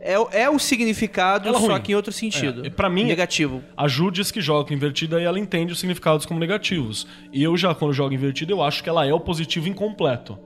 É, 0.00 0.18
o- 0.18 0.28
é 0.32 0.50
o 0.50 0.58
significado, 0.58 1.48
Ela 1.48 1.58
é 1.58 1.60
só 1.60 1.66
ruim. 1.68 1.80
que 1.82 1.92
em 1.92 1.94
outro 1.94 2.12
sentido. 2.12 2.62
É, 2.64 2.66
e 2.66 2.70
pra 2.70 2.88
mim- 2.90 3.04
Negativo. 3.04 3.62
A 3.76 3.86
Ju 3.88 4.10
diz 4.10 4.30
que 4.32 4.40
joga 4.40 4.66
com 4.68 4.74
invertida 4.74 5.20
e 5.20 5.24
ela 5.24 5.38
entende 5.38 5.72
os 5.72 5.78
significados 5.80 6.24
como 6.26 6.38
negativos. 6.40 7.06
E 7.32 7.42
eu 7.42 7.56
já, 7.56 7.74
quando 7.74 7.92
jogo 7.92 8.12
invertida, 8.14 8.52
eu 8.52 8.62
acho 8.62 8.82
que 8.82 8.88
ela 8.88 9.06
é 9.06 9.12
o 9.14 9.20
positivo 9.20 9.68
incompleto. 9.68 10.36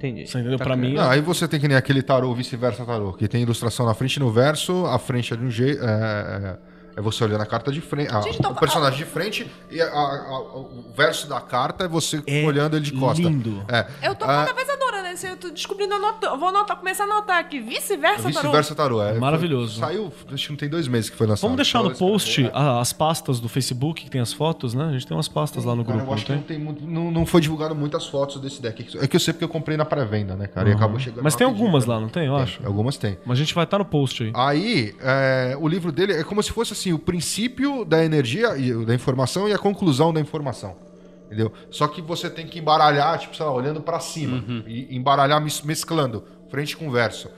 Entendi. 0.00 0.26
Você 0.26 0.38
entendeu? 0.38 0.56
Tá 0.56 0.64
pra 0.64 0.76
mim. 0.76 0.94
Não, 0.94 1.10
aí 1.10 1.20
você 1.20 1.46
tem 1.46 1.60
que 1.60 1.68
nem 1.68 1.76
aquele 1.76 2.00
tarô, 2.02 2.34
vice-versa 2.34 2.86
tarô, 2.86 3.12
que 3.12 3.28
tem 3.28 3.42
ilustração 3.42 3.84
na 3.84 3.92
frente 3.92 4.16
e 4.16 4.20
no 4.20 4.32
verso, 4.32 4.86
a 4.86 4.98
frente 4.98 5.34
é 5.34 5.36
de 5.36 5.44
um 5.44 5.50
jeito. 5.50 5.84
É, 5.84 5.88
é- 6.66 6.69
é 7.00 7.02
você 7.02 7.24
olhando 7.24 7.40
a 7.42 7.46
carta 7.46 7.72
de 7.72 7.80
frente. 7.80 8.14
a- 8.14 8.20
Gente, 8.20 8.38
então- 8.38 8.52
o 8.52 8.54
personagem 8.54 8.98
de 8.98 9.04
frente 9.04 9.50
e 9.70 9.80
a- 9.80 9.86
a- 9.86 10.26
a- 10.28 10.40
o 10.58 10.84
verso 10.94 11.26
da 11.28 11.40
carta 11.40 11.84
é 11.84 11.88
você 11.88 12.22
olhando 12.46 12.76
ele 12.76 12.84
de 12.84 12.92
costa. 12.92 13.22
lindo. 13.22 13.64
É. 13.68 13.86
Eu 14.02 14.14
tô 14.14 14.24
Ah, 14.24 14.44
cada 14.46 14.52
vez 14.52 14.68
adorando 14.68 15.08
esse. 15.08 15.26
Eu 15.26 15.36
tô 15.36 15.50
descobrindo, 15.50 15.94
eu 15.94 16.38
vou 16.38 16.48
anotar, 16.48 16.76
começar 16.76 17.04
a 17.04 17.06
anotar 17.06 17.38
aqui. 17.38 17.60
Vice-versa, 17.60 18.22
Tarô. 18.30 18.40
Vice-versa 18.48 18.74
tarô. 18.74 19.02
É, 19.02 19.14
Maravilhoso. 19.18 19.78
Saiu, 19.80 20.12
acho 20.32 20.44
que 20.46 20.52
não 20.52 20.56
tem 20.58 20.68
dois 20.68 20.86
meses 20.88 21.10
que 21.10 21.16
foi 21.16 21.26
lançado. 21.26 21.42
Vamos 21.42 21.56
deixar 21.56 21.82
no 21.82 21.86
Então, 21.90 21.98
post 22.08 22.50
a- 22.52 22.80
as 22.80 22.92
pastas 22.92 23.40
do 23.40 23.48
Facebook 23.48 24.04
que 24.04 24.10
tem 24.10 24.20
as 24.20 24.32
fotos, 24.32 24.74
né? 24.74 24.84
A 24.84 24.92
gente 24.92 25.06
tem 25.06 25.16
umas 25.16 25.28
pastas 25.28 25.64
lá 25.64 25.74
no 25.74 25.84
Cara, 25.84 25.96
grupo, 25.98 26.04
eu 26.04 26.06
não 26.10 26.14
acho 26.14 26.24
que 26.26 26.32
tem? 26.32 26.36
não, 26.40 26.44
tem 26.44 26.58
muito, 26.58 26.84
não, 26.86 27.10
não 27.10 27.26
foi 27.26 27.40
divulgado 27.40 27.74
muitas 27.74 28.06
fotos 28.06 28.40
desse 28.40 28.60
deck. 28.60 28.98
É 28.98 29.06
que 29.06 29.16
eu 29.16 29.20
sei 29.20 29.32
porque 29.32 29.44
eu 29.44 29.48
comprei 29.48 29.76
na 29.76 29.84
pré-venda, 29.84 30.36
né, 30.36 30.46
cara? 30.46 30.68
E 30.68 30.72
acabou 30.72 30.98
chegando. 30.98 31.22
Mas 31.24 31.34
tem 31.34 31.46
algumas 31.46 31.86
lá, 31.86 31.98
não 31.98 32.08
tem? 32.08 32.26
Eu 32.26 32.34
Tem, 32.34 32.42
acho. 32.42 32.66
Algumas 32.66 32.96
tem. 32.96 33.18
Mas 33.24 33.38
a 33.38 33.40
gente 33.40 33.54
vai 33.54 33.64
estar 33.64 33.78
no 33.78 33.84
post 33.84 34.22
aí. 34.24 34.32
Aí, 34.34 34.94
é, 35.00 35.56
o 35.60 35.66
livro 35.68 35.90
dele 35.92 36.12
é 36.12 36.24
como 36.24 36.42
se 36.42 36.50
fosse 36.52 36.72
assim, 36.72 36.89
o 36.92 36.98
princípio 36.98 37.84
da 37.84 38.04
energia, 38.04 38.56
e- 38.56 38.84
da 38.84 38.94
informação 38.94 39.48
e 39.48 39.52
a 39.52 39.58
conclusão 39.58 40.12
da 40.12 40.20
informação. 40.20 40.76
Entendeu? 41.26 41.52
Só 41.70 41.86
que 41.86 42.02
você 42.02 42.28
tem 42.28 42.46
que 42.46 42.58
embaralhar, 42.58 43.16
tipo, 43.18 43.36
sei 43.36 43.44
lá, 43.46 43.52
olhando 43.52 43.80
pra 43.80 44.00
cima. 44.00 44.42
E 44.66 44.96
embaralhar 44.96 45.40
mes- 45.40 45.62
mesclando, 45.62 46.24
frente 46.48 46.76
com 46.76 46.90
verso. 46.90 47.28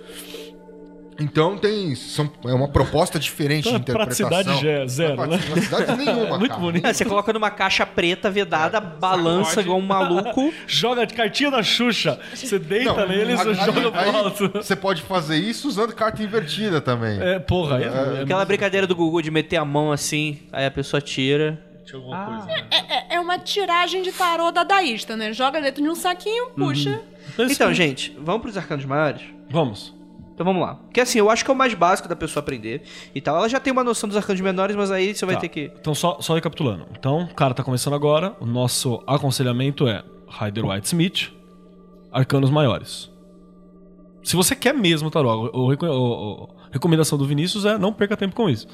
Então 1.20 1.56
tem. 1.58 1.94
São, 1.94 2.30
é 2.44 2.52
uma 2.54 2.68
proposta 2.68 3.18
diferente 3.18 3.68
Então 3.68 3.74
é 3.74 3.78
de 3.78 3.82
interpretação. 3.82 4.28
praticidade 4.28 4.60
ge- 4.60 4.88
zero, 4.88 5.16
Não 5.16 5.24
é 5.24 5.28
né? 5.28 5.96
Nenhuma, 5.96 6.38
Muito 6.38 6.48
cara. 6.50 6.60
bonito. 6.60 6.86
É, 6.86 6.92
você 6.92 7.04
coloca 7.04 7.32
numa 7.32 7.50
caixa 7.50 7.84
preta 7.86 8.30
vedada, 8.30 8.80
balança 8.80 9.60
igual 9.60 9.78
um 9.78 9.82
maluco. 9.86 10.52
Joga 10.66 11.06
de 11.06 11.14
cartinha 11.14 11.50
da 11.50 11.62
Xuxa. 11.62 12.18
Você 12.34 12.58
deita 12.58 12.92
Não, 12.94 13.08
neles 13.08 13.40
e 13.40 13.54
joga 13.54 13.90
pro 13.90 14.16
alto. 14.16 14.48
Você 14.54 14.74
pode 14.74 15.02
fazer 15.02 15.36
isso 15.36 15.68
usando 15.68 15.94
carta 15.94 16.22
invertida 16.22 16.80
também. 16.80 17.20
É, 17.20 17.38
porra. 17.38 17.80
É, 17.82 18.18
é, 18.18 18.22
Aquela 18.22 18.44
brincadeira 18.44 18.86
do 18.86 18.96
Gugu 18.96 19.22
de 19.22 19.30
meter 19.30 19.56
a 19.58 19.64
mão 19.64 19.92
assim, 19.92 20.38
aí 20.52 20.64
a 20.66 20.70
pessoa 20.70 21.00
tira. 21.00 21.60
Tinha 21.84 21.98
alguma 22.00 22.24
coisa. 22.24 22.50
É, 22.70 23.16
é 23.16 23.20
uma 23.20 23.38
tiragem 23.38 24.02
de 24.02 24.12
tarô 24.12 24.50
dadaísta, 24.50 25.16
né? 25.16 25.32
Joga 25.32 25.60
dentro 25.60 25.82
de 25.82 25.88
um 25.88 25.94
saquinho, 25.94 26.46
puxa. 26.56 27.00
Então, 27.38 27.72
gente, 27.74 28.16
vamos 28.18 28.42
pros 28.42 28.56
arcanos 28.56 28.84
maiores? 28.84 29.22
Vamos. 29.50 29.94
Então 30.34 30.44
vamos 30.46 30.62
lá. 30.62 30.74
Porque 30.76 31.00
assim, 31.00 31.18
eu 31.18 31.28
acho 31.30 31.44
que 31.44 31.50
é 31.50 31.54
o 31.54 31.56
mais 31.56 31.74
básico 31.74 32.08
da 32.08 32.16
pessoa 32.16 32.40
aprender 32.42 32.82
e 33.14 33.20
tal. 33.20 33.36
Ela 33.36 33.48
já 33.48 33.60
tem 33.60 33.72
uma 33.72 33.84
noção 33.84 34.08
dos 34.08 34.16
arcanos 34.16 34.40
menores, 34.40 34.74
mas 34.74 34.90
aí 34.90 35.14
você 35.14 35.24
vai 35.26 35.34
Tá. 35.34 35.42
ter 35.42 35.48
que. 35.48 35.70
Então, 35.78 35.94
só, 35.94 36.18
só 36.20 36.34
recapitulando. 36.34 36.86
Então, 36.98 37.24
o 37.24 37.34
cara 37.34 37.52
tá 37.54 37.62
começando 37.62 37.94
agora. 37.94 38.34
O 38.40 38.46
nosso 38.46 39.02
aconselhamento 39.06 39.86
é 39.86 40.02
Rider 40.40 40.64
White 40.66 40.86
Smith, 40.86 41.30
arcanos 42.10 42.50
maiores. 42.50 43.10
Se 44.22 44.36
você 44.36 44.54
quer 44.54 44.72
mesmo 44.72 45.10
tarô, 45.10 45.50
o, 45.52 45.68
o- 45.72 45.72
o- 46.44 46.48
recomendação 46.72 47.16
do 47.18 47.24
Vinícius 47.26 47.64
é 47.64 47.76
não 47.78 47.92
perca 47.92 48.16
tempo 48.16 48.34
com 48.34 48.48
isso. 48.50 48.66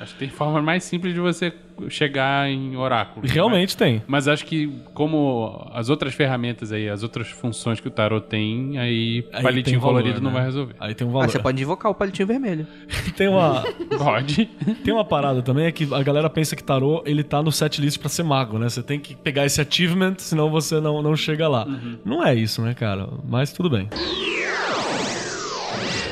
Acho 0.00 0.12
que 0.14 0.18
tem 0.18 0.28
forma 0.28 0.60
mais 0.60 0.84
simples 0.84 1.14
de 1.14 1.20
você 1.20 1.52
chegar 1.88 2.48
em 2.50 2.76
oráculo. 2.76 3.26
Realmente 3.26 3.76
tem. 3.76 4.02
Mas 4.06 4.28
acho 4.28 4.44
que 4.44 4.70
como 4.94 5.68
as 5.72 5.88
outras 5.88 6.14
ferramentas 6.14 6.70
aí, 6.72 6.88
as 6.88 7.02
outras 7.02 7.28
funções 7.28 7.80
que 7.80 7.88
o 7.88 7.90
tarot 7.90 8.26
tem, 8.28 8.78
aí, 8.78 9.24
Aí 9.32 9.42
palitinho 9.42 9.74
tem 9.76 9.78
valor, 9.80 9.94
colorido 10.02 10.20
não 10.20 10.30
né? 10.30 10.36
vai 10.36 10.44
resolver. 10.44 10.74
Aí 10.78 10.94
tem 10.94 11.06
um 11.06 11.10
Ah, 11.10 11.12
valor. 11.14 11.30
você 11.30 11.38
pode 11.38 11.62
invocar 11.62 11.90
o 11.90 11.94
palitinho 11.94 12.28
vermelho. 12.28 12.66
Tem 13.16 13.28
uma, 13.28 13.62
Pode. 13.98 14.46
tem 14.84 14.92
uma 14.94 15.04
parada 15.04 15.42
também, 15.42 15.66
é 15.66 15.72
que 15.72 15.86
a 15.92 16.02
galera 16.02 16.28
pensa 16.30 16.56
que 16.56 16.62
tarô, 16.64 17.02
ele 17.04 17.22
tá 17.22 17.42
no 17.42 17.52
setlist 17.52 17.98
pra 17.98 18.08
ser 18.08 18.22
mago, 18.22 18.58
né? 18.58 18.68
Você 18.68 18.82
tem 18.82 18.98
que 18.98 19.14
pegar 19.14 19.44
esse 19.44 19.60
achievement, 19.60 20.14
senão 20.18 20.50
você 20.50 20.80
não, 20.80 21.02
não 21.02 21.14
chega 21.14 21.46
lá. 21.48 21.66
Não 22.04 22.24
é 22.24 22.34
isso, 22.34 22.62
né, 22.62 22.74
cara? 22.74 23.08
Mas 23.28 23.52
tudo 23.52 23.68
bem. 23.68 23.88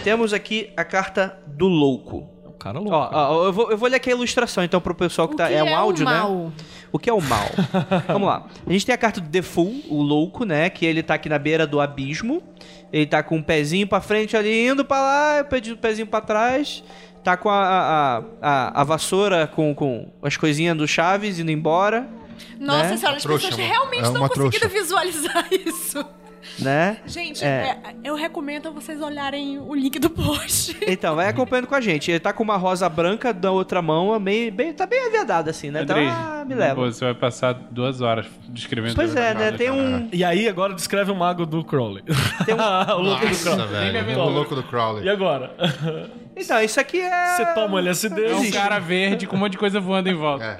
Temos 0.02 0.32
aqui 0.32 0.70
a 0.76 0.84
carta 0.84 1.38
do 1.46 1.66
louco. 1.68 2.28
O 2.46 2.52
cara 2.52 2.78
é 2.78 2.80
louco. 2.80 2.94
Ó, 2.96 3.10
ó, 3.12 3.46
eu, 3.46 3.52
vou, 3.52 3.70
eu 3.70 3.76
vou 3.78 3.88
ler 3.88 3.96
aqui 3.96 4.10
a 4.10 4.12
ilustração, 4.12 4.62
então, 4.64 4.80
pro 4.80 4.94
pessoal 4.94 5.28
que 5.28 5.34
O 5.34 5.36
tá. 5.36 5.48
que 5.48 5.54
é 5.54 5.62
um 5.62 5.68
é 5.68 5.72
o 5.72 5.76
áudio, 5.76 6.04
mal? 6.04 6.34
né? 6.34 6.52
O 6.92 6.98
que 6.98 7.08
é 7.08 7.12
o 7.12 7.20
mal? 7.20 7.46
Vamos 8.08 8.26
lá. 8.28 8.46
A 8.66 8.72
gente 8.72 8.84
tem 8.84 8.94
a 8.94 8.98
carta 8.98 9.20
do 9.20 9.28
The 9.28 9.42
Fool, 9.42 9.74
o 9.88 10.02
louco, 10.02 10.44
né? 10.44 10.68
Que 10.70 10.84
ele 10.84 11.02
tá 11.02 11.14
aqui 11.14 11.28
na 11.28 11.38
beira 11.38 11.66
do 11.66 11.80
abismo. 11.80 12.42
Ele 12.92 13.06
tá 13.06 13.22
com 13.22 13.36
um 13.36 13.42
pezinho 13.42 13.86
pra 13.86 14.00
frente 14.00 14.36
ali, 14.36 14.66
indo 14.66 14.84
pra 14.84 15.00
lá, 15.00 15.42
o 15.72 15.76
pezinho 15.76 16.06
pra 16.06 16.20
trás. 16.20 16.82
Tá 17.22 17.36
com 17.36 17.48
a, 17.50 17.62
a, 17.62 18.22
a, 18.42 18.80
a 18.80 18.84
vassoura 18.84 19.46
com, 19.46 19.74
com 19.74 20.08
as 20.22 20.36
coisinhas 20.36 20.76
do 20.76 20.88
Chaves 20.88 21.38
indo 21.38 21.50
embora, 21.50 22.08
Nossa 22.58 22.88
Né? 22.90 22.96
senhora, 22.96 23.16
as 23.18 23.22
Trouxa, 23.22 23.48
pessoas 23.50 23.66
realmente 23.68 24.00
É 24.00 24.06
estão 24.06 24.20
uma 24.22 24.28
conseguindo 24.28 24.58
trouxa. 24.58 24.68
visualizar 24.80 25.46
isso. 25.52 26.04
Né? 26.58 26.98
Gente, 27.06 27.44
É. 27.44 27.76
é, 27.84 27.94
eu 28.04 28.14
recomendo 28.14 28.72
vocês 28.72 29.00
olharem 29.00 29.58
o 29.58 29.74
link 29.74 29.98
do 29.98 30.10
post. 30.10 30.76
Então, 30.90 31.14
vai 31.14 31.28
acompanhando 31.28 31.66
com 31.66 31.74
a 31.74 31.80
gente. 31.80 32.10
Ele 32.10 32.18
tá 32.20 32.32
com 32.32 32.42
uma 32.42 32.56
rosa 32.56 32.88
branca 32.88 33.32
da 33.32 33.50
outra 33.50 33.80
mão, 33.80 34.18
meio, 34.18 34.50
bem, 34.52 34.72
tá 34.72 34.86
bem 34.86 35.06
aviadado 35.06 35.48
assim, 35.48 35.70
né? 35.70 35.84
Tá, 35.84 35.92
Andrei, 35.94 36.08
ah, 36.08 36.44
me 36.46 36.54
leva. 36.54 36.74
você 36.74 37.04
vai 37.04 37.14
passar 37.14 37.52
duas 37.52 38.00
horas 38.00 38.26
descrevendo. 38.48 38.94
Pois 38.96 39.14
é, 39.14 39.34
né? 39.34 39.52
Tem 39.52 39.70
um. 39.70 40.08
E 40.12 40.24
aí, 40.24 40.48
agora 40.48 40.74
descreve 40.74 41.10
o 41.10 41.14
mago 41.14 41.46
do 41.46 41.64
Crowley. 41.64 42.02
Tem 42.44 42.54
um- 42.54 42.58
o 42.98 43.00
louco 43.00 43.20
do 43.24 43.28
Nossa, 43.28 43.56
Crowley. 43.56 43.92
velho. 43.92 44.18
O 44.20 44.28
louco 44.28 44.54
do 44.54 44.62
Crowley. 44.62 45.04
E 45.04 45.08
agora? 45.08 45.54
Então, 46.36 46.60
isso 46.62 46.80
aqui 46.80 47.00
é. 47.00 47.36
Você 47.36 47.46
toma 47.54 47.78
LSD? 47.78 48.24
É 48.26 48.34
um 48.34 48.50
cara 48.50 48.78
verde 48.78 49.26
com 49.26 49.36
um 49.36 49.38
monte 49.38 49.52
de 49.52 49.58
coisa 49.58 49.78
voando 49.80 50.08
em 50.08 50.14
volta. 50.14 50.58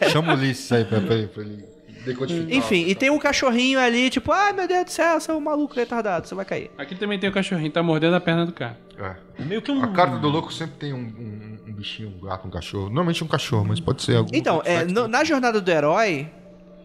É. 0.00 0.08
Chama 0.10 0.32
o 0.34 0.36
Ulisses 0.36 0.70
aí 0.72 0.84
pra, 0.84 1.00
pra, 1.00 1.16
pra 1.28 1.42
ele 1.42 1.64
decodificar. 2.04 2.50
Enfim, 2.56 2.84
e 2.86 2.94
tem 2.94 3.10
um 3.10 3.18
cachorrinho 3.18 3.78
ali, 3.78 4.10
tipo, 4.10 4.32
ai 4.32 4.52
meu 4.52 4.66
Deus 4.68 4.84
do 4.84 4.90
céu, 4.90 5.20
você 5.20 5.30
é 5.30 5.34
um 5.34 5.40
maluco 5.40 5.74
retardado, 5.74 6.26
você 6.26 6.34
vai 6.34 6.44
cair. 6.44 6.70
Aqui 6.78 6.94
também 6.94 7.18
tem 7.18 7.28
o 7.28 7.32
cachorrinho, 7.32 7.70
tá 7.70 7.82
mordendo 7.82 8.16
a 8.16 8.20
perna 8.20 8.44
do 8.46 8.52
cara. 8.52 8.78
É. 8.98 9.42
Meio 9.44 9.62
que 9.62 9.70
um... 9.70 9.82
A 9.82 9.88
carta 9.88 10.18
do 10.18 10.28
louco 10.28 10.52
sempre 10.52 10.76
tem 10.78 10.92
um, 10.92 10.98
um- 10.98 11.58
um 11.68 11.72
bichinho, 11.72 12.08
um 12.16 12.26
gato, 12.26 12.46
um 12.46 12.50
cachorro. 12.50 12.84
Normalmente 12.86 13.24
um 13.24 13.28
cachorro, 13.28 13.64
mas 13.64 13.80
pode 13.80 14.02
ser 14.02 14.16
algum. 14.16 14.30
Então, 14.34 14.60
é, 14.64 14.84
no- 14.84 15.08
na 15.08 15.24
jornada 15.24 15.60
do 15.60 15.70
herói, 15.70 16.28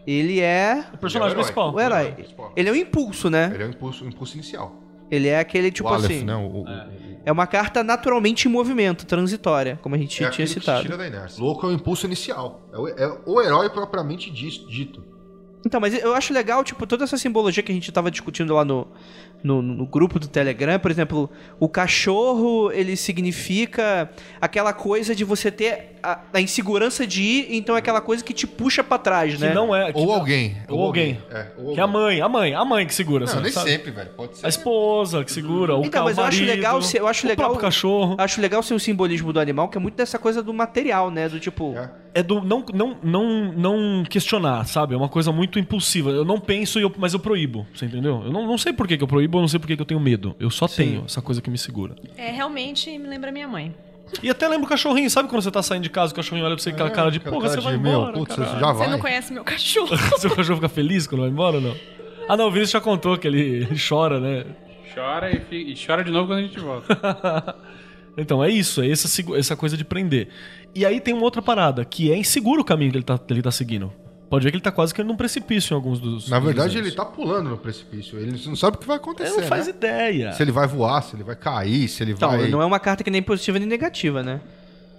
ele 0.06 0.40
é 0.40 0.84
O 0.94 0.96
personagem 0.98 1.32
é 1.32 1.34
principal. 1.36 1.74
o 1.74 1.80
herói. 1.80 2.14
Ele 2.56 2.68
é 2.68 2.72
o 2.72 2.76
impulso, 2.76 3.28
né? 3.28 3.50
Ele 3.52 3.62
é 3.64 3.66
o 3.66 3.70
impulso, 3.70 4.04
o 4.04 4.08
impulso 4.08 4.34
inicial. 4.34 4.74
Ele 5.10 5.28
é 5.28 5.38
aquele, 5.38 5.70
tipo 5.70 5.88
o 5.88 5.92
Aleph, 5.92 6.10
assim. 6.10 6.24
né? 6.24 6.34
O, 6.34 6.62
o- 6.62 6.66
É 7.24 7.32
uma 7.32 7.46
carta 7.46 7.82
naturalmente 7.84 8.46
em 8.48 8.50
movimento, 8.50 9.04
transitória, 9.06 9.78
como 9.82 9.94
a 9.94 9.98
gente 9.98 10.14
é 10.14 10.16
tinha 10.16 10.28
aquilo 10.28 10.48
que 10.48 10.54
citado. 10.54 10.82
tira 10.82 10.96
da 10.96 11.06
inércia. 11.06 11.42
Louco 11.42 11.66
é 11.66 11.70
o 11.70 11.72
impulso 11.72 12.06
inicial. 12.06 12.68
É 12.72 12.78
o, 12.78 12.88
é 12.88 13.18
o 13.26 13.40
herói 13.42 13.68
propriamente 13.70 14.30
dito. 14.30 15.04
Então, 15.66 15.80
mas 15.80 16.00
eu 16.00 16.14
acho 16.14 16.32
legal, 16.32 16.62
tipo, 16.62 16.86
toda 16.86 17.02
essa 17.02 17.18
simbologia 17.18 17.60
que 17.62 17.72
a 17.72 17.74
gente 17.74 17.90
tava 17.90 18.08
discutindo 18.10 18.54
lá 18.54 18.64
no, 18.64 18.86
no, 19.42 19.60
no 19.62 19.86
grupo 19.86 20.18
do 20.18 20.26
Telegram. 20.28 20.78
Por 20.78 20.90
exemplo, 20.90 21.30
o 21.60 21.68
cachorro, 21.68 22.70
ele 22.72 22.96
significa 22.96 24.10
aquela 24.40 24.72
coisa 24.72 25.14
de 25.14 25.24
você 25.24 25.50
ter 25.50 25.96
a, 26.02 26.20
a 26.34 26.40
insegurança 26.40 27.06
de 27.06 27.22
ir, 27.22 27.46
então 27.56 27.74
é 27.74 27.78
aquela 27.78 28.00
coisa 28.00 28.22
que 28.24 28.32
te 28.32 28.46
puxa 28.46 28.82
pra 28.82 28.98
trás, 28.98 29.34
Que 29.34 29.40
né? 29.40 29.54
não 29.54 29.74
é. 29.74 29.92
que 29.92 29.98
Ou 29.98 30.06
não- 30.06 30.14
alguém. 30.14 30.56
Ou 30.68 30.82
alguém. 30.82 31.18
É, 31.30 31.46
ou 31.58 31.74
Que 31.74 31.80
é 31.80 31.82
a 31.82 31.86
alguém. 31.86 32.00
mãe, 32.00 32.20
a 32.20 32.28
mãe, 32.28 32.54
a 32.54 32.64
mãe 32.64 32.86
que 32.86 32.94
segura. 32.94 33.24
Não, 33.24 33.32
assim, 33.32 33.42
nem 33.42 33.52
sabe? 33.52 33.70
sempre, 33.70 33.90
velho. 33.90 34.10
Pode 34.16 34.38
ser. 34.38 34.46
A 34.46 34.48
esposa 34.48 35.24
que 35.24 35.32
segura, 35.32 35.76
o 35.76 35.84
Então, 35.84 36.04
mas 36.04 36.16
eu 36.18 36.24
acho 36.24 36.44
legal, 36.44 36.80
se- 36.82 36.96
eu 36.98 37.06
acho 37.08 37.26
o 37.26 37.28
legal- 37.28 37.46
próprio 37.50 37.60
cachorro. 37.62 38.14
Acho 38.18 38.40
legal 38.40 38.62
ser 38.62 38.74
o 38.74 38.80
simbolismo 38.80 39.32
do 39.32 39.40
animal, 39.40 39.68
que 39.68 39.76
é 39.76 39.80
muito 39.80 39.96
dessa 39.96 40.18
coisa 40.18 40.42
do 40.42 40.52
material, 40.54 41.10
né? 41.10 41.28
Do 41.28 41.38
tipo. 41.40 41.74
É. 41.76 41.90
É 42.14 42.22
do 42.22 42.40
não, 42.42 42.64
não, 42.72 42.96
não, 43.02 43.52
não 43.52 44.04
questionar, 44.08 44.64
sabe? 44.66 44.94
É 44.94 44.96
uma 44.96 45.08
coisa 45.08 45.30
muito 45.30 45.58
impulsiva. 45.58 46.08
Eu 46.10 46.24
não 46.24 46.40
penso, 46.40 46.78
e 46.78 46.82
eu- 46.82 46.92
mas 46.96 47.12
eu 47.12 47.20
proíbo, 47.20 47.66
você 47.74 47.84
entendeu? 47.84 48.22
Eu 48.24 48.32
não, 48.32 48.46
não 48.46 48.56
sei 48.56 48.72
por 48.72 48.88
que 48.88 48.96
que 48.96 49.04
eu 49.04 49.08
proíbo, 49.08 49.25
eu 49.34 49.40
não 49.42 49.48
sei 49.48 49.58
por 49.60 49.66
que 49.66 49.80
eu 49.80 49.84
tenho 49.86 50.00
medo. 50.00 50.34
Eu 50.40 50.50
só 50.50 50.66
tenho 50.68 51.04
essa 51.06 51.20
coisa 51.22 51.40
que 51.42 51.50
me 51.50 51.58
segura. 51.58 51.94
É, 52.16 52.30
realmente 52.30 52.96
me 52.98 53.08
lembra 53.08 53.30
minha 53.32 53.46
mãe. 53.48 53.74
E 54.22 54.30
até 54.30 54.46
lembro 54.46 54.66
o 54.66 54.68
cachorrinho, 54.68 55.10
sabe 55.10 55.28
quando 55.28 55.42
você 55.42 55.50
tá 55.50 55.62
saindo 55.62 55.82
de 55.82 55.90
casa, 55.90 56.12
o 56.12 56.16
cachorrinho 56.16 56.46
olha 56.46 56.54
pra 56.54 56.62
você 56.62 56.70
com 56.70 56.76
aquela 56.76 56.90
cara 56.90 57.10
de, 57.10 57.18
cara 57.18 57.36
você 57.40 57.56
de, 57.58 57.64
vai 57.64 57.76
meu, 57.76 57.92
embora, 57.92 58.12
putz, 58.12 58.36
caralho." 58.36 58.60
já 58.60 58.72
Você 58.72 58.78
vai. 58.78 58.90
não 58.90 58.98
conhece 59.00 59.32
meu 59.32 59.42
cachorro. 59.44 59.96
Seu 60.18 60.30
cachorro 60.30 60.56
fica 60.56 60.68
feliz 60.68 61.06
quando 61.08 61.22
vai 61.22 61.30
embora 61.30 61.56
ou 61.56 61.62
não? 61.62 61.76
Ah, 62.28 62.36
não, 62.36 62.46
o 62.46 62.50
Vinícius 62.50 62.70
já 62.72 62.80
contou 62.80 63.18
que 63.18 63.26
ele, 63.26 63.40
ele 63.40 63.76
chora, 63.88 64.20
né? 64.20 64.44
Chora 64.94 65.30
e, 65.30 65.40
fi- 65.40 65.72
e 65.72 65.74
chora 65.86 66.04
de 66.04 66.10
novo 66.12 66.28
quando 66.28 66.38
a 66.38 66.42
gente 66.42 66.58
volta. 66.60 67.56
Então, 68.18 68.42
é 68.42 68.48
isso, 68.48 68.80
é 68.80 68.88
essa, 68.90 69.08
essa 69.36 69.54
coisa 69.54 69.76
de 69.76 69.84
prender. 69.84 70.28
E 70.74 70.86
aí 70.86 71.00
tem 71.00 71.12
uma 71.12 71.22
outra 71.22 71.42
parada, 71.42 71.84
que 71.84 72.10
é 72.10 72.16
inseguro 72.16 72.62
o 72.62 72.64
caminho 72.64 72.90
que 72.90 72.96
ele 72.96 73.04
tá, 73.04 73.18
que 73.18 73.30
ele 73.30 73.42
tá 73.42 73.50
seguindo. 73.50 73.92
Pode 74.28 74.44
ver 74.44 74.50
que 74.50 74.56
ele 74.56 74.62
tá 74.62 74.72
quase 74.72 74.92
que 74.92 75.02
num 75.04 75.16
precipício 75.16 75.72
em 75.72 75.76
alguns 75.76 76.00
dos. 76.00 76.28
Na 76.28 76.38
dos 76.38 76.46
verdade, 76.46 76.76
ele 76.78 76.90
tá 76.90 77.04
pulando 77.04 77.50
no 77.50 77.56
precipício. 77.56 78.18
Ele 78.18 78.32
não 78.46 78.56
sabe 78.56 78.76
o 78.76 78.80
que 78.80 78.86
vai 78.86 78.96
acontecer. 78.96 79.30
Ele 79.32 79.40
não 79.42 79.48
faz 79.48 79.66
né? 79.66 79.72
ideia. 79.72 80.32
Se 80.32 80.42
ele 80.42 80.50
vai 80.52 80.66
voar, 80.66 81.00
se 81.02 81.14
ele 81.14 81.22
vai 81.22 81.36
cair, 81.36 81.88
se 81.88 82.02
ele 82.02 82.12
Então, 82.12 82.30
vai. 82.30 82.48
não 82.48 82.60
é 82.60 82.66
uma 82.66 82.80
carta 82.80 83.04
que 83.04 83.10
nem 83.10 83.22
positiva 83.22 83.58
nem 83.58 83.68
negativa, 83.68 84.22
né? 84.22 84.40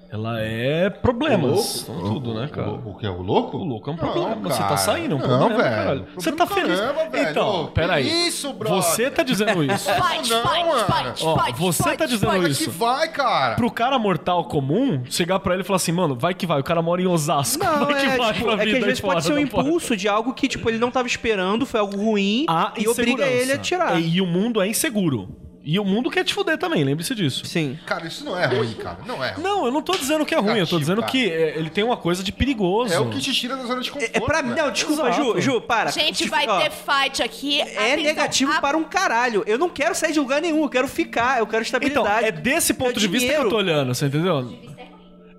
Ela 0.10 0.40
é 0.40 0.90
problemas. 0.90 1.82
Então, 1.84 2.14
tudo, 2.14 2.34
né, 2.34 2.48
cara? 2.48 2.70
O, 2.70 2.92
o 2.92 2.96
que 2.98 3.06
é 3.06 3.10
o 3.10 3.22
louco? 3.22 3.58
O 3.58 3.64
louco 3.66 3.90
é 3.90 3.94
um 3.94 3.98
Não, 3.98 4.04
problema. 4.04 4.36
Você 4.50 4.64
tá 4.64 4.78
saindo, 4.78 5.14
é 5.14 5.16
um 5.16 5.20
Não, 5.20 5.28
problema, 5.28 5.56
velho. 5.64 5.76
caralho. 5.76 6.08
Você 6.16 6.32
tá 6.32 6.48
feliz. 6.48 6.80
caramba, 6.80 7.10
velho. 7.10 7.30
Então, 7.30 7.64
Ô, 7.64 7.68
peraí. 7.68 8.04
que 8.06 8.10
isso, 8.10 8.54
brother? 8.54 8.82
Você 8.82 9.12
tá 9.12 9.22
dizendo 9.24 9.64
isso. 9.70 9.90
Não, 9.90 10.66
mano. 10.68 11.16
Ó, 11.24 11.52
você 11.58 11.98
tá 11.98 12.06
dizendo 12.06 12.48
isso. 12.48 12.64
Que 12.64 12.70
vai, 12.70 13.10
cara. 13.10 13.56
Pro 13.56 13.70
cara 13.70 14.00
mortal 14.00 14.46
comum, 14.46 15.04
chegar 15.10 15.40
pra 15.40 15.54
ele 15.54 15.64
e 15.64 15.66
falar 15.66 15.78
assim, 15.78 15.92
mano, 15.92 16.16
vai 16.16 16.34
que 16.34 16.46
vai. 16.46 16.60
O 16.62 16.64
cara 16.64 16.82
mora 16.82 17.02
em 17.02 17.08
Osasco. 17.08 17.64
Não, 17.64 17.86
vai 17.86 18.00
que 18.00 18.06
é, 18.06 18.18
vai 18.18 18.34
tipo, 18.34 18.46
pra 18.46 18.54
é 18.54 18.58
que 18.60 18.66
vida 18.66 18.78
às 18.78 18.86
vezes 18.86 19.02
pode 19.02 19.24
ser 19.24 19.34
um 19.34 19.40
impulso 19.40 19.96
de 19.98 20.08
algo 20.08 20.34
que, 20.34 20.48
tipo, 20.48 20.70
ele 20.70 20.78
não 20.78 20.90
tava 20.90 21.08
esperando, 21.08 21.66
foi 21.66 21.80
algo 21.82 21.98
ruim 21.98 22.46
A 22.48 22.72
e 22.78 22.88
obriga 22.88 23.26
ele 23.26 23.52
a 23.52 23.58
tirar. 23.58 24.00
E, 24.00 24.16
e 24.16 24.22
o 24.22 24.26
mundo 24.26 24.62
é 24.62 24.68
inseguro. 24.68 25.47
E 25.70 25.78
o 25.78 25.84
mundo 25.84 26.10
quer 26.10 26.24
te 26.24 26.34
fuder 26.34 26.58
também, 26.58 26.82
lembre-se 26.82 27.14
disso. 27.14 27.46
Sim. 27.46 27.78
Cara, 27.86 28.08
isso 28.08 28.24
não 28.24 28.40
é 28.40 28.46
ruim, 28.46 28.72
cara. 28.76 29.00
Não 29.06 29.22
é 29.22 29.32
ruim. 29.34 29.44
Não, 29.44 29.66
eu 29.66 29.72
não 29.72 29.82
tô 29.82 29.92
dizendo 29.98 30.26
que 30.26 30.34
é 30.34 30.40
ruim, 30.40 30.58
eu 30.60 30.66
tô 30.66 30.80
dizendo 30.80 31.02
cara. 31.02 31.12
que 31.12 31.30
é, 31.30 31.58
ele 31.58 31.70
tem 31.70 31.84
uma 31.84 31.98
coisa 31.98 32.24
de 32.24 32.32
perigoso. 32.32 32.94
É 32.94 33.00
o 33.02 33.10
que 33.10 33.20
te 33.20 33.34
tira 33.34 33.58
da 33.58 33.66
zona 33.66 33.82
de 33.82 33.92
conforto. 33.92 34.16
É 34.16 34.20
pra 34.22 34.42
mim. 34.42 34.56
Não, 34.56 34.72
desculpa, 34.72 35.12
Ju, 35.12 35.24
Exato. 35.24 35.42
Ju, 35.42 35.62
para. 35.62 35.92
Gente, 35.92 36.20
Tipo, 36.24 36.30
vai 36.32 36.48
ó, 36.48 36.62
ter 36.62 36.72
fight 36.72 37.22
aqui. 37.22 37.60
É 37.60 37.64
Atenção, 37.64 38.04
negativo 38.04 38.52
a- 38.54 38.62
para 38.62 38.78
um 38.78 38.84
caralho. 38.86 39.44
Eu 39.46 39.58
não 39.58 39.68
quero 39.70 39.94
sair 39.94 40.14
de 40.14 40.20
lugar 40.22 40.42
nenhum, 40.42 40.64
eu 40.64 40.70
quero 40.70 40.88
ficar, 40.88 41.40
eu 41.40 41.46
quero 41.46 41.66
Então, 41.66 41.80
estabilidade. 41.80 42.26
é 42.28 42.32
desse 42.32 42.74
ponto 42.74 42.98
de 42.98 43.06
vista 43.10 43.28
que 43.28 43.34
eu 43.34 43.44
dinheiro. 43.44 43.50
tô 43.50 43.58
olhando, 43.58 43.94
você 43.94 44.06
entendeu? 44.06 44.50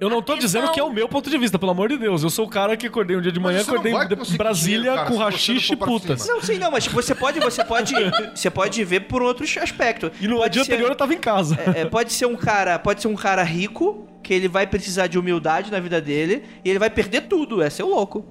Eu 0.01 0.09
não 0.09 0.23
tô 0.23 0.33
Atenção. 0.33 0.61
dizendo 0.61 0.73
que 0.73 0.79
é 0.79 0.83
o 0.85 0.93
meu 0.93 1.09
ponto 1.09 1.29
de 1.29 1.37
vista, 1.37 1.59
pelo 1.59 1.73
amor 1.73 1.89
de 1.89 1.99
Deus. 1.99 2.23
Eu 2.23 2.31
sou 2.31 2.47
o 2.47 2.49
cara 2.49 2.77
que 2.77 2.87
acordei 2.87 3.17
um 3.17 3.21
dia 3.21 3.33
de 3.33 3.41
manhã, 3.41 3.63
acordei 3.63 3.93
em 3.93 4.37
Brasília 4.37 4.95
cara, 4.95 5.09
com 5.11 5.17
rachixe 5.17 5.73
e 5.73 5.77
putas. 5.77 6.27
Não, 6.29 6.41
sei 6.41 6.57
não, 6.59 6.71
mas 6.71 6.87
você 6.87 7.15
pode, 7.15 7.41
você 7.41 7.65
pode, 7.65 7.93
você 8.35 8.49
pode 8.51 8.85
ver 8.85 9.01
por 9.01 9.23
outro 9.23 9.45
aspecto. 9.61 10.13
E 10.21 10.29
no 10.29 10.37
pode 10.37 10.53
dia 10.53 10.65
ser- 10.65 10.73
anterior 10.73 10.91
eu 10.91 10.97
tava 10.97 11.15
em 11.15 11.19
casa. 11.19 11.59
É, 11.75 11.85
pode 11.85 12.13
ser 12.13 12.27
um 12.27 12.37
cara, 12.37 12.79
pode 12.79 13.03
ser 13.03 13.09
um 13.09 13.17
cara 13.17 13.43
rico 13.43 14.07
que 14.23 14.33
ele 14.33 14.47
vai 14.47 14.67
precisar 14.69 15.09
de 15.09 15.19
humildade 15.19 15.71
na 15.73 15.81
vida 15.81 16.01
dele 16.01 16.45
e 16.65 16.71
ele 16.71 16.79
vai 16.79 16.91
perder 16.91 17.23
tudo. 17.23 17.61
É 17.61 17.69
ser 17.69 17.83
louco. 17.83 18.25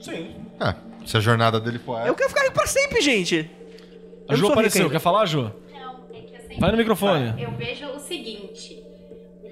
Sim. 0.00 0.36
É, 0.60 0.74
se 1.04 1.16
a 1.16 1.20
jornada 1.20 1.58
dele 1.58 1.80
for 1.80 1.98
essa. 1.98 2.06
Eu 2.08 2.14
quero 2.14 2.28
ficar 2.28 2.42
rico 2.42 2.54
pra 2.54 2.66
sempre, 2.68 3.00
gente. 3.00 3.50
A 4.28 4.34
Eu 4.34 4.36
Ju 4.36 4.46
apareceu, 4.48 4.88
quer 4.88 5.00
falar, 5.00 5.26
Ju? 5.26 5.50
Não, 5.72 6.04
é 6.14 6.20
que 6.20 6.36
assim, 6.36 6.60
Vai 6.60 6.70
no 6.70 6.76
microfone. 6.76 7.34
Eu 7.42 7.50
vejo 7.52 7.86
o 7.86 7.98
seguinte: 7.98 8.84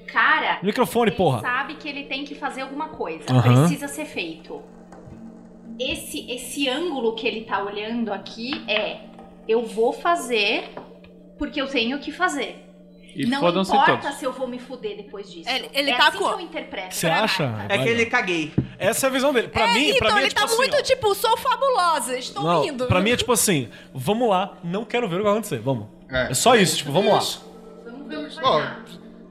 cara. 0.07 0.59
Microfone, 0.63 1.11
ele 1.11 1.17
porra. 1.17 1.41
sabe 1.41 1.75
que 1.75 1.89
ele 1.89 2.05
tem 2.05 2.25
que 2.25 2.35
fazer 2.35 2.63
alguma 2.63 2.89
coisa. 2.89 3.25
Aham. 3.31 3.61
Precisa 3.67 3.89
ser 3.89 4.05
feito. 4.07 4.63
Esse, 5.79 6.31
esse 6.31 6.69
ângulo 6.69 7.15
que 7.15 7.27
ele 7.27 7.43
tá 7.43 7.63
olhando 7.63 8.13
aqui 8.13 8.65
é: 8.67 9.01
eu 9.47 9.67
vou 9.67 9.93
fazer 9.93 10.71
porque 11.39 11.61
eu 11.61 11.69
tenho 11.69 11.99
que 11.99 12.11
fazer. 12.11 12.63
E 13.15 13.25
não 13.25 13.39
importa 13.49 13.97
todos. 13.97 14.17
se 14.19 14.25
eu 14.27 14.33
vou 14.33 14.47
me 14.47 14.59
fuder 14.59 14.95
depois 14.97 15.31
disso. 15.33 15.49
Ele- 15.49 15.71
ele 15.73 15.91
é 15.91 15.97
tá 15.97 16.09
assim 16.09 16.19
com- 16.19 16.29
que 16.29 16.33
eu 16.35 16.41
interpreto. 16.41 16.95
Você 16.95 17.07
acha? 17.07 17.67
É 17.67 17.79
que 17.79 17.89
ele 17.89 18.05
caguei. 18.07 18.53
Essa 18.79 19.07
é 19.07 19.09
a 19.09 19.13
visão 19.13 19.33
dele. 19.33 19.49
Pra 19.49 19.71
É, 19.71 19.73
mim, 19.73 19.89
então 19.89 19.99
pra 20.01 20.11
mim 20.11 20.17
é 20.17 20.21
ele 20.25 20.29
tipo 20.29 20.41
tá 20.41 20.47
assim, 20.47 20.57
muito 20.57 20.77
ó. 20.77 20.83
tipo, 20.83 21.15
sou 21.15 21.35
fabulosa, 21.39 22.19
estou 22.19 22.43
Não, 22.45 22.65
indo. 22.67 22.87
pra 22.87 23.01
mim 23.01 23.11
é 23.13 23.17
tipo 23.17 23.33
assim, 23.33 23.71
vamos 23.95 24.29
lá, 24.29 24.59
não 24.63 24.85
quero 24.85 25.09
ver 25.09 25.15
o 25.15 25.19
que 25.19 25.25
vai 25.25 25.33
acontecer, 25.33 25.59
vamos. 25.61 25.87
É. 26.11 26.31
É, 26.31 26.35
só 26.35 26.55
isso, 26.57 26.77
tipo, 26.77 26.93
vamos 26.93 27.11
lá. 27.11 27.91
Vamos 27.91 28.07
ver 28.07 28.19
o 28.19 28.29
que 28.29 28.35
vai 28.35 28.45
dar. 28.45 28.85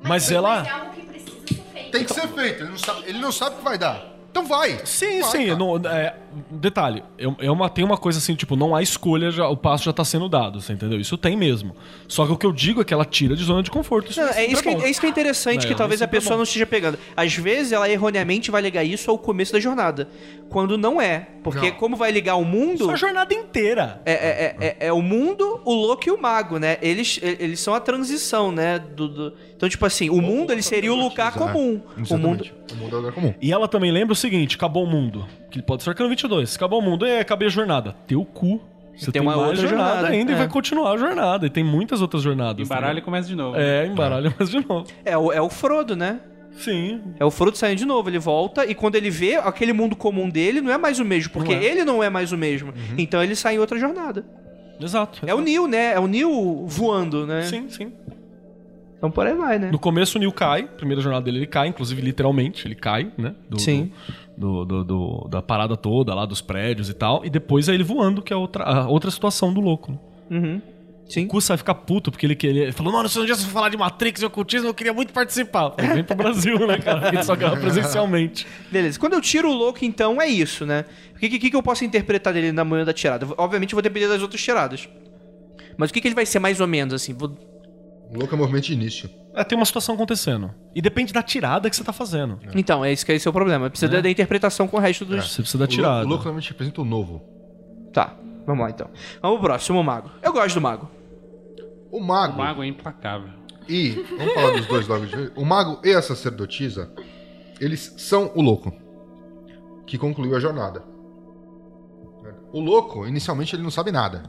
Mas 0.07 0.31
ela- 0.31 0.57
Mas 0.59 0.67
é 0.67 0.71
algo 0.71 0.89
que 0.91 1.01
precisa 1.01 1.31
ser 1.47 1.55
feito. 1.73 1.91
Tem 1.91 2.03
que 2.03 2.13
ser 2.13 2.27
feito. 2.27 2.63
Ele 2.63 2.69
não 2.71 2.77
sabe, 2.77 3.03
ele 3.05 3.19
não 3.19 3.31
sabe 3.31 3.55
o 3.55 3.57
que 3.59 3.63
vai 3.63 3.77
dar. 3.77 4.05
Então 4.31 4.45
vai. 4.45 4.79
Sim, 4.85 5.21
Vai, 5.21 5.31
sim. 5.31 5.45
cara. 5.47 5.57
não- 5.57 5.77
é, 5.89 6.15
detalhe, 6.51 7.03
é, 7.17 7.45
é 7.45 7.51
uma, 7.51 7.69
tem 7.69 7.83
uma 7.83 7.97
coisa 7.97 8.19
assim, 8.19 8.35
tipo, 8.35 8.55
não 8.55 8.75
há 8.75 8.81
escolha, 8.81 9.31
já, 9.31 9.47
o 9.47 9.55
passo 9.57 9.85
já 9.85 9.93
tá 9.93 10.03
sendo 10.03 10.27
dado, 10.29 10.61
você 10.61 10.73
entendeu? 10.73 10.99
Isso 10.99 11.17
tem 11.17 11.35
mesmo. 11.35 11.75
Só 12.07 12.25
que 12.25 12.31
o 12.31 12.37
que 12.37 12.45
eu 12.45 12.51
digo 12.51 12.81
é 12.81 12.83
que 12.85 12.93
ela 12.93 13.05
tira 13.05 13.35
de 13.35 13.43
zona 13.43 13.63
de 13.63 13.71
conforto. 13.71 14.11
Isso 14.11 14.19
Não, 14.21 14.27
é, 14.29 14.33
sempre 14.33 14.51
isso 14.53 14.63
que, 14.63 14.69
é 14.69 14.89
isso 14.89 14.99
que 15.01 15.05
é 15.07 15.09
interessante, 15.09 15.61
Não, 15.63 15.67
que 15.69 15.75
talvez 15.75 16.01
a 16.01 16.05
é 16.05 16.07
pessoa 16.07 16.35
não 16.35 16.43
esteja 16.43 16.65
pegando. 16.65 16.97
Às 17.15 17.35
vezes 17.35 17.71
ela 17.71 17.89
erroneamente 17.89 18.51
vai 18.51 18.61
ligar 18.61 18.83
isso 18.83 19.09
ao 19.09 19.17
começo 19.17 19.53
da 19.53 19.59
jornada. 19.59 20.07
Quando 20.49 20.77
não 20.77 21.01
é. 21.01 21.27
Porque 21.43 21.69
Não. 21.71 21.77
como 21.77 21.95
vai 21.95 22.11
ligar 22.11 22.35
o 22.35 22.45
mundo. 22.45 22.75
Isso 22.75 22.89
é 22.91 22.93
a 22.93 22.97
jornada 22.97 23.33
inteira. 23.33 24.01
É, 24.05 24.13
é, 24.13 24.55
é, 24.59 24.77
é 24.87 24.93
o 24.93 25.01
mundo, 25.01 25.61
o 25.65 25.73
louco 25.73 26.07
e 26.07 26.11
o 26.11 26.21
mago, 26.21 26.57
né? 26.59 26.77
Eles, 26.81 27.19
eles 27.21 27.59
são 27.59 27.73
a 27.73 27.79
transição, 27.79 28.51
né? 28.51 28.77
Do, 28.79 29.07
do- 29.07 29.33
Então, 29.55 29.67
tipo 29.69 29.85
assim, 29.85 30.09
o 30.09 30.21
mundo 30.21 30.51
ele 30.51 30.61
seria 30.61 30.91
o 30.93 30.95
lugar 30.95 31.33
É, 31.35 31.37
comum. 31.39 31.81
O 32.09 32.17
mundo. 32.17 32.45
O 32.71 32.75
mundo 32.75 32.91
é 32.91 32.95
o 32.95 32.97
lugar 32.99 33.11
comum. 33.13 33.33
E 33.41 33.51
ela 33.51 33.67
também 33.67 33.91
lembra 33.91 34.13
o 34.13 34.15
seguinte: 34.15 34.55
acabou 34.55 34.83
o 34.83 34.87
mundo. 34.87 35.25
Que 35.55 35.61
pode 35.61 35.83
ser 35.83 35.95
que 35.95 36.03
no 36.03 36.09
22. 36.09 36.53
Acabou 36.53 36.79
o 36.79 36.81
mundo, 36.81 37.05
é, 37.05 37.21
acabei 37.21 37.47
a 37.47 37.51
jornada. 37.51 37.95
Teu 38.05 38.25
cu. 38.25 38.59
Você 38.93 39.05
tem, 39.05 39.13
Tem 39.13 39.21
uma 39.21 39.37
mais 39.37 39.47
outra 39.47 39.67
jornada, 39.67 39.93
jornada, 39.93 40.07
ainda 40.09 40.31
e 40.31 40.35
é. 40.35 40.37
vai 40.37 40.47
continuar 40.49 40.91
a 40.91 40.97
jornada. 40.97 41.45
E 41.45 41.49
tem 41.49 41.63
muitas 41.63 42.01
outras 42.01 42.21
jornadas. 42.21 42.65
Embaralha 42.65 42.97
e 42.97 43.01
tá 43.01 43.05
começa 43.05 43.27
de 43.29 43.35
novo. 43.35 43.57
É, 43.57 43.87
embaralha 43.87 44.33
mais 44.37 44.49
de 44.49 44.67
novo. 44.67 44.85
É 45.05 45.17
o, 45.17 45.31
é 45.31 45.41
o 45.41 45.49
Frodo, 45.49 45.95
né? 45.95 46.19
Sim. 46.57 47.01
É 47.17 47.23
o 47.23 47.31
Frodo 47.31 47.57
saindo 47.57 47.77
de 47.77 47.85
novo, 47.85 48.09
ele 48.09 48.19
volta 48.19 48.65
e 48.65 48.75
quando 48.75 48.95
ele 48.95 49.09
vê 49.09 49.35
aquele 49.35 49.71
mundo 49.71 49.95
comum 49.95 50.29
dele, 50.29 50.59
não 50.59 50.71
é 50.71 50.77
mais 50.77 50.99
o 50.99 51.05
mesmo, 51.05 51.31
porque 51.31 51.55
Não 51.55 51.61
é. 51.61 51.65
ele 51.65 51.85
não 51.85 52.03
é 52.03 52.09
mais 52.09 52.33
o 52.33 52.37
mesmo. 52.37 52.73
Então 52.97 53.23
ele 53.23 53.35
sai 53.35 53.55
em 53.55 53.59
outra 53.59 53.79
jornada. 53.79 54.25
Exato. 54.79 55.21
É 55.25 55.33
o 55.33 55.39
Neil, 55.39 55.67
né? 55.67 55.93
É 55.93 55.99
o 55.99 56.07
Neil 56.07 56.65
voando, 56.67 57.25
né? 57.25 57.43
Sim, 57.43 57.69
sim. 57.69 57.93
Então 58.97 59.11
por 59.11 59.25
aí 59.25 59.33
vai, 59.33 59.59
né? 59.59 59.69
No 59.71 59.79
começo 59.79 60.17
o 60.17 60.19
Neil 60.19 60.31
cai, 60.31 60.63
primeira 60.63 61.01
jornada 61.01 61.23
dele 61.23 61.39
ele 61.39 61.47
cai, 61.47 61.67
inclusive 61.67 62.01
literalmente, 62.01 62.67
ele 62.67 62.75
cai, 62.75 63.11
né? 63.17 63.35
Do, 63.49 63.59
Sim. 63.59 63.85
Do, 63.85 64.24
do- 64.37 64.83
do- 64.83 65.27
da 65.29 65.41
parada 65.41 65.75
toda 65.77 66.13
lá, 66.13 66.25
dos 66.25 66.41
prédios 66.41 66.89
e 66.89 66.93
tal. 66.93 67.23
E 67.25 67.29
depois 67.29 67.69
é 67.69 67.73
ele 67.73 67.83
voando, 67.83 68.21
que 68.21 68.31
é 68.33 68.35
outra, 68.35 68.63
a 68.63 68.87
outra 68.87 69.09
situação 69.11 69.53
do 69.53 69.61
louco. 69.61 69.91
né? 69.91 69.97
Uhum. 70.31 70.61
Sim. 71.07 71.25
O 71.25 71.27
Kusa 71.27 71.49
vai 71.49 71.57
ficar 71.57 71.75
puto, 71.75 72.09
porque 72.11 72.25
ele, 72.25 72.35
ele 72.41 72.71
falou, 72.71 72.91
mano, 72.91 73.07
se 73.07 73.19
um 73.19 73.25
dia 73.25 73.35
você 73.35 73.45
falar 73.45 73.69
de 73.69 73.77
Matrix 73.77 74.21
e 74.21 74.25
ocultismo, 74.25 74.67
eu 74.69 74.73
queria 74.73 74.91
muito 74.91 75.13
participar. 75.13 75.69
Falei, 75.71 75.93
Vem 75.93 76.03
pro 76.03 76.15
Brasil, 76.15 76.57
né, 76.65 76.79
cara? 76.79 77.11
Gente 77.11 77.23
só 77.25 77.35
grava 77.35 77.57
presencialmente. 77.57 78.47
Beleza. 78.71 78.99
Quando 78.99 79.13
eu 79.13 79.21
tiro 79.21 79.47
o 79.49 79.53
louco, 79.53 79.85
então, 79.85 80.19
é 80.19 80.27
isso, 80.27 80.65
né? 80.65 80.83
O 81.15 81.19
que, 81.19 81.29
que, 81.29 81.49
que 81.51 81.55
eu 81.55 81.61
posso 81.61 81.85
interpretar 81.85 82.33
dele 82.33 82.51
na 82.51 82.65
manhã 82.65 82.83
da 82.83 82.91
tirada? 82.91 83.27
Obviamente 83.37 83.73
eu 83.73 83.75
vou 83.75 83.83
depender 83.83 84.07
das 84.07 84.21
outras 84.23 84.41
tiradas. 84.41 84.89
Mas 85.77 85.91
o 85.91 85.93
que, 85.93 86.01
que 86.01 86.07
ele 86.07 86.15
vai 86.15 86.25
ser 86.25 86.39
mais 86.39 86.59
ou 86.59 86.65
menos, 86.67 86.93
assim? 86.95 87.13
Vou- 87.13 87.37
louco 88.13 88.33
é 88.33 88.37
movimento 88.37 88.65
de 88.65 88.73
início. 88.73 89.09
É, 89.33 89.43
tem 89.43 89.57
uma 89.57 89.65
situação 89.65 89.95
acontecendo. 89.95 90.53
E 90.73 90.81
depende 90.81 91.11
da 91.11 91.21
tirada 91.21 91.69
que 91.69 91.75
você 91.75 91.83
tá 91.83 91.91
fazendo. 91.91 92.39
Então, 92.53 92.83
é 92.85 92.91
isso 92.93 93.05
que 93.05 93.11
esse 93.11 93.27
é 93.27 93.29
o 93.29 93.33
problema. 93.33 93.69
Precisa 93.69 93.91
da- 93.91 94.01
da 94.01 94.09
interpretação 94.09 94.67
com 94.67 94.77
o 94.77 94.79
resto 94.79 95.03
dos... 95.05 95.29
Você 95.29 95.41
precisa 95.41 95.57
da 95.57 95.65
O 95.65 95.67
tirada. 95.67 96.05
O 96.05 96.07
louco 96.07 96.23
normalmente 96.23 96.49
representa 96.49 96.81
o 96.81 96.85
novo. 96.85 97.21
Tá, 97.91 98.15
vamos 98.45 98.63
lá 98.63 98.69
então. 98.69 98.89
Vamos 99.21 99.39
pro 99.39 99.47
próximo, 99.49 99.79
o 99.79 99.83
mago. 99.83 100.09
Eu 100.23 100.31
gosto 100.31 100.55
do 100.55 100.61
mago. 100.61 100.89
O 101.91 101.99
mago. 101.99 102.33
O 102.33 102.37
mago 102.37 102.63
é 102.63 102.67
implacável. 102.67 103.29
E, 103.67 103.91
vamos 104.17 104.33
falar 104.33 104.51
dos 104.51 104.65
dois 104.67 104.87
logo 104.87 105.05
de 105.05 105.15
vez. 105.15 105.31
O 105.35 105.43
mago 105.43 105.79
e 105.83 105.91
a 105.93 106.01
sacerdotisa, 106.01 106.91
eles 107.59 107.93
são 107.97 108.31
o 108.35 108.41
louco. 108.41 108.71
Que 109.87 109.97
concluiu 109.97 110.35
a 110.35 110.39
jornada. 110.39 110.83
O 112.53 112.59
louco, 112.59 113.05
inicialmente, 113.05 113.55
ele 113.55 113.63
não 113.63 113.71
sabe 113.71 113.91
nada. 113.91 114.23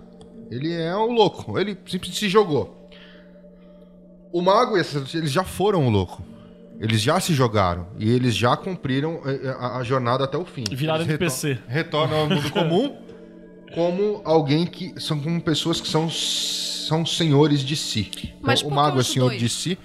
Ele 0.50 0.72
é 0.72 0.94
o 0.96 1.10
louco. 1.10 1.58
Ele 1.58 1.74
simplesmente 1.86 2.18
se 2.18 2.28
jogou. 2.28 2.75
O 4.36 4.42
mago 4.42 4.76
e 4.76 4.80
a 4.82 4.84
eles 5.14 5.32
já 5.32 5.42
foram 5.42 5.86
o 5.86 5.88
louco. 5.88 6.22
Eles 6.78 7.00
já 7.00 7.18
se 7.18 7.32
jogaram 7.32 7.86
e 7.98 8.06
eles 8.10 8.36
já 8.36 8.54
cumpriram 8.54 9.22
eh, 9.24 9.48
a, 9.58 9.78
a 9.78 9.82
jornada 9.82 10.24
até 10.24 10.36
o 10.36 10.44
fim. 10.44 10.62
Viraram 10.70 11.00
eles 11.04 11.08
NPC. 11.08 11.58
Retornam 11.66 12.18
ao 12.18 12.28
mundo 12.28 12.50
comum 12.52 12.96
como 13.74 14.20
alguém 14.26 14.66
que 14.66 14.92
são 15.00 15.18
como 15.18 15.40
pessoas 15.40 15.80
que 15.80 15.88
são, 15.88 16.10
são 16.10 17.06
senhores 17.06 17.60
de 17.60 17.74
si. 17.76 18.10
Mas 18.42 18.60
Então, 18.60 18.70
o 18.72 18.74
mago 18.74 19.00
é 19.00 19.02
senhor 19.02 19.28
dois? 19.30 19.40
de 19.40 19.48
si 19.48 19.78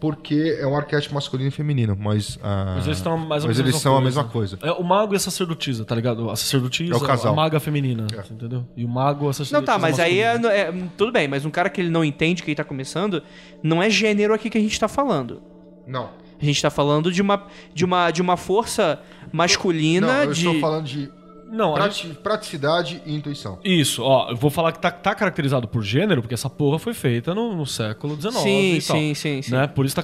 porque 0.00 0.56
é 0.60 0.66
um 0.66 0.76
arquétipo 0.76 1.14
masculino 1.14 1.48
e 1.48 1.50
feminino, 1.50 1.96
mas 1.98 2.38
ah, 2.42 2.74
Mas 2.76 2.86
eles 2.86 2.98
estão 2.98 3.16
mais 3.16 3.42
ou 3.44 3.48
mas 3.48 3.56
menos 3.58 3.70
eles 3.72 3.76
são 3.82 3.96
a 3.96 4.00
mesma 4.00 4.24
coisa. 4.24 4.58
É, 4.62 4.70
o 4.72 4.82
mago 4.82 5.14
e 5.14 5.16
a 5.16 5.18
sacerdotisa, 5.18 5.84
tá 5.84 5.94
ligado? 5.94 6.28
A 6.30 6.36
sacerdotisa, 6.36 6.92
É 6.92 6.96
o 6.96 7.00
casal. 7.00 7.32
a 7.32 7.36
maga 7.36 7.58
feminina, 7.58 8.06
entendeu? 8.30 8.66
E 8.76 8.84
o 8.84 8.88
mago, 8.88 9.28
a 9.28 9.32
sacerdotisa 9.32 9.58
Não, 9.58 9.64
tá, 9.64 9.78
mas 9.78 9.98
aí 9.98 10.22
masculina. 10.22 10.52
é, 10.52 10.60
é- 10.68 10.74
Tudo 10.96 11.10
bem, 11.12 11.26
mas 11.28 11.44
um 11.44 11.50
cara 11.50 11.68
que 11.70 11.80
ele 11.80 11.90
não 11.90 12.04
entende 12.04 12.42
que 12.42 12.50
ele 12.50 12.56
tá 12.56 12.64
começando, 12.64 13.22
não 13.62 13.82
é 13.82 13.88
gênero 13.90 14.34
aqui 14.34 14.50
que 14.50 14.58
a 14.58 14.60
gente 14.60 14.78
tá 14.78 14.88
falando. 14.88 15.42
Não. 15.86 16.10
A 16.40 16.44
gente 16.44 16.60
tá 16.60 16.68
falando 16.68 17.10
de 17.10 17.22
uma, 17.22 17.44
de 17.72 17.84
uma, 17.84 18.10
de 18.10 18.20
uma 18.20 18.36
força 18.36 19.00
masculina 19.32 20.06
Não, 20.06 20.24
eu 20.24 20.32
de. 20.32 20.46
estou 20.46 20.60
falando 20.60 20.84
de 20.84 21.10
Não, 21.48 21.72
a 21.72 21.74
prati- 21.74 22.08
praticidade 22.22 23.00
e 23.06 23.14
intuição. 23.14 23.58
Isso, 23.64 24.02
ó, 24.02 24.30
eu 24.30 24.36
vou 24.36 24.50
falar 24.50 24.72
que 24.72 24.78
tá, 24.80 24.90
tá 24.90 25.14
caracterizado 25.14 25.68
por 25.68 25.82
gênero, 25.82 26.20
porque 26.20 26.34
essa 26.34 26.50
porra 26.50 26.78
foi 26.78 26.92
feita 26.92 27.34
no, 27.34 27.54
no 27.56 27.64
século 27.66 28.20
XIX 28.20 28.34
Sim, 28.34 28.74
e 28.74 28.82
tal. 28.82 28.96
sim, 28.96 29.14
sim, 29.14 29.42
sim. 29.42 29.52
Né? 29.52 29.66
Por 29.66 29.86
isso 29.86 29.94
tá, 29.94 30.02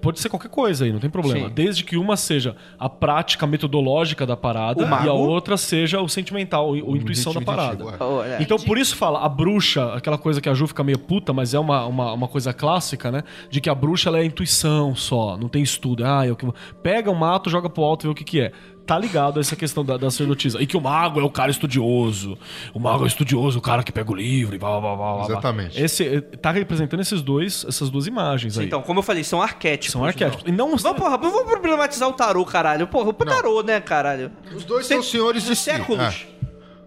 pode 0.00 0.20
ser 0.20 0.28
qualquer 0.28 0.48
coisa 0.50 0.84
aí, 0.84 0.92
não 0.92 1.00
tem 1.00 1.08
problema. 1.10 1.48
Sim. 1.48 1.54
Desde 1.54 1.82
que 1.84 1.96
uma 1.96 2.16
seja 2.16 2.54
a 2.78 2.88
prática 2.88 3.46
metodológica 3.46 4.26
da 4.26 4.36
parada 4.36 4.82
e 5.04 5.08
a 5.08 5.12
outra 5.12 5.56
seja 5.56 6.00
o 6.00 6.08
sentimental, 6.08 6.70
o, 6.70 6.90
o 6.92 6.96
intuição 6.96 7.32
da 7.32 7.40
parada. 7.40 7.82
é. 7.84 8.02
Oh, 8.04 8.22
é. 8.22 8.42
Então, 8.42 8.58
por 8.58 8.76
isso 8.78 8.94
fala, 8.96 9.20
a 9.24 9.28
bruxa, 9.28 9.94
aquela 9.94 10.18
coisa 10.18 10.40
que 10.40 10.48
a 10.48 10.54
Ju 10.54 10.66
fica 10.66 10.84
meio 10.84 10.98
puta, 10.98 11.32
mas 11.32 11.54
é 11.54 11.58
uma, 11.58 11.86
uma, 11.86 12.12
uma 12.12 12.28
coisa 12.28 12.52
clássica, 12.52 13.10
né? 13.10 13.22
De 13.50 13.60
que 13.60 13.70
a 13.70 13.74
bruxa 13.74 14.08
ela 14.10 14.18
é 14.18 14.24
intuição 14.24 14.94
só, 14.94 15.36
não 15.36 15.48
tem 15.48 15.62
estudo. 15.62 16.04
Ah, 16.04 16.26
eu 16.26 16.36
que 16.36 16.44
vou- 16.44 16.54
Pega 16.82 17.10
o 17.10 17.14
mato, 17.14 17.48
joga 17.48 17.68
pro 17.70 17.82
alto 17.82 18.04
e 18.04 18.06
vê 18.08 18.12
o 18.12 18.14
que, 18.14 18.24
que 18.24 18.40
é. 18.40 18.52
Tá 18.84 18.98
ligado 18.98 19.38
a 19.38 19.40
essa 19.40 19.54
questão 19.54 19.84
da, 19.84 19.96
da 19.96 20.10
sacerdotisa. 20.10 20.60
E 20.60 20.66
que 20.66 20.76
o 20.76 20.80
mago 20.80 21.20
é 21.20 21.22
o 21.22 21.30
cara 21.30 21.50
estudioso. 21.50 22.36
O 22.74 22.80
mago 22.80 23.02
é 23.02 23.04
o 23.04 23.06
estudioso, 23.06 23.58
o 23.58 23.62
cara 23.62 23.82
que 23.82 23.92
pega 23.92 24.10
o 24.10 24.14
livro 24.14 24.54
e 24.54 24.58
blá 24.58 24.80
blá 24.80 24.80
blá 24.80 24.96
blá. 24.96 25.14
blá. 25.14 25.24
Exatamente. 25.24 25.80
Esse, 25.80 26.20
tá 26.20 26.50
representando 26.50 27.00
esses 27.00 27.22
dois, 27.22 27.64
essas 27.68 27.90
duas 27.90 28.06
imagens 28.06 28.58
aí. 28.58 28.66
Então, 28.66 28.82
como 28.82 28.98
eu 28.98 29.02
falei, 29.02 29.22
são 29.22 29.40
arquétipos. 29.40 29.92
São 29.92 30.04
arquétipos. 30.04 30.44
E 30.46 30.52
não. 30.52 30.76
Vamos, 30.76 30.82
porra, 30.98 31.16
vamos 31.16 31.44
problematizar 31.44 32.08
o 32.08 32.12
tarô, 32.12 32.44
caralho. 32.44 32.86
Porra, 32.86 33.10
o 33.10 33.12
tarô, 33.12 33.62
né, 33.62 33.80
caralho? 33.80 34.32
Os 34.54 34.64
dois 34.64 34.86
são 34.86 35.02
senhores 35.02 35.44
de 35.44 35.54
si. 35.54 35.62
Séculos. 35.64 36.26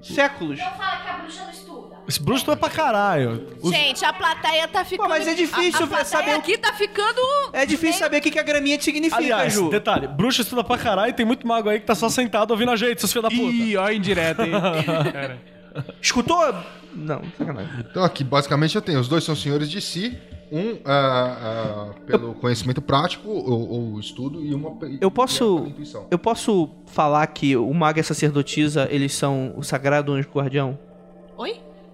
Séculos. 0.01 0.59
Então 0.59 0.71
fala 0.77 0.97
que 0.97 1.09
a 1.09 1.13
bruxa 1.17 1.41
não. 1.43 1.64
Esse 2.07 2.21
bruxo 2.21 2.49
é 2.51 2.55
pra 2.55 2.69
caralho. 2.69 3.47
Os- 3.61 3.71
Gente, 3.71 4.05
a 4.05 4.13
plateia 4.13 4.67
tá 4.67 4.85
ficando. 4.85 5.09
mas 5.09 5.27
é 5.27 5.33
difícil 5.33 5.87
a, 5.91 6.01
a 6.01 6.05
saber 6.05 6.35
o- 6.35 6.37
aqui 6.37 6.57
tá 6.57 6.71
ficando. 6.73 7.19
É 7.51 7.65
difícil 7.65 7.99
saber 7.99 8.17
o 8.17 8.21
que, 8.21 8.29
que 8.31 8.39
a 8.39 8.43
graminha 8.43 8.79
significa, 8.79 9.17
Aliás, 9.17 9.53
Ju. 9.53 9.69
detalhe, 9.69 10.07
bruxa 10.07 10.41
estuda 10.43 10.63
pra 10.63 10.77
caralho 10.77 11.09
e 11.09 11.13
tem 11.13 11.25
muito 11.25 11.47
mago 11.47 11.67
aí 11.69 11.79
que 11.79 11.85
tá 11.85 11.95
só 11.95 12.07
sentado 12.09 12.51
ouvindo 12.51 12.71
a 12.71 12.75
gente, 12.75 12.99
seus 12.99 13.11
filhos 13.11 13.23
da 13.23 13.35
puta. 13.35 13.51
Ih, 13.51 13.75
ó, 13.77 13.89
indireta, 13.89 14.45
hein? 14.45 14.51
Escutou? 16.01 16.53
Não, 16.93 17.21
sacanagem. 17.37 17.85
Então 17.89 18.03
aqui 18.03 18.23
basicamente 18.23 18.75
eu 18.75 18.81
tenho 18.81 18.99
os 18.99 19.07
dois 19.07 19.23
são 19.23 19.35
senhores 19.35 19.69
de 19.69 19.81
si, 19.81 20.17
um 20.49 20.77
ah, 20.85 21.91
ah, 21.91 21.99
pelo 22.05 22.33
conhecimento 22.35 22.81
prático 22.81 23.27
ou, 23.29 23.69
ou 23.69 23.99
estudo 23.99 24.41
e 24.45 24.53
uma 24.53 24.77
Eu 25.01 25.11
posso. 25.11 25.67
Eu 26.09 26.17
posso 26.17 26.69
falar 26.85 27.27
que 27.27 27.57
o 27.57 27.73
mago 27.73 27.99
e 27.99 28.01
a 28.01 28.03
sacerdotisa, 28.03 28.87
eles 28.89 29.13
são 29.13 29.53
o 29.57 29.63
sagrado 29.63 30.13
anjo 30.13 30.29
guardião? 30.33 30.77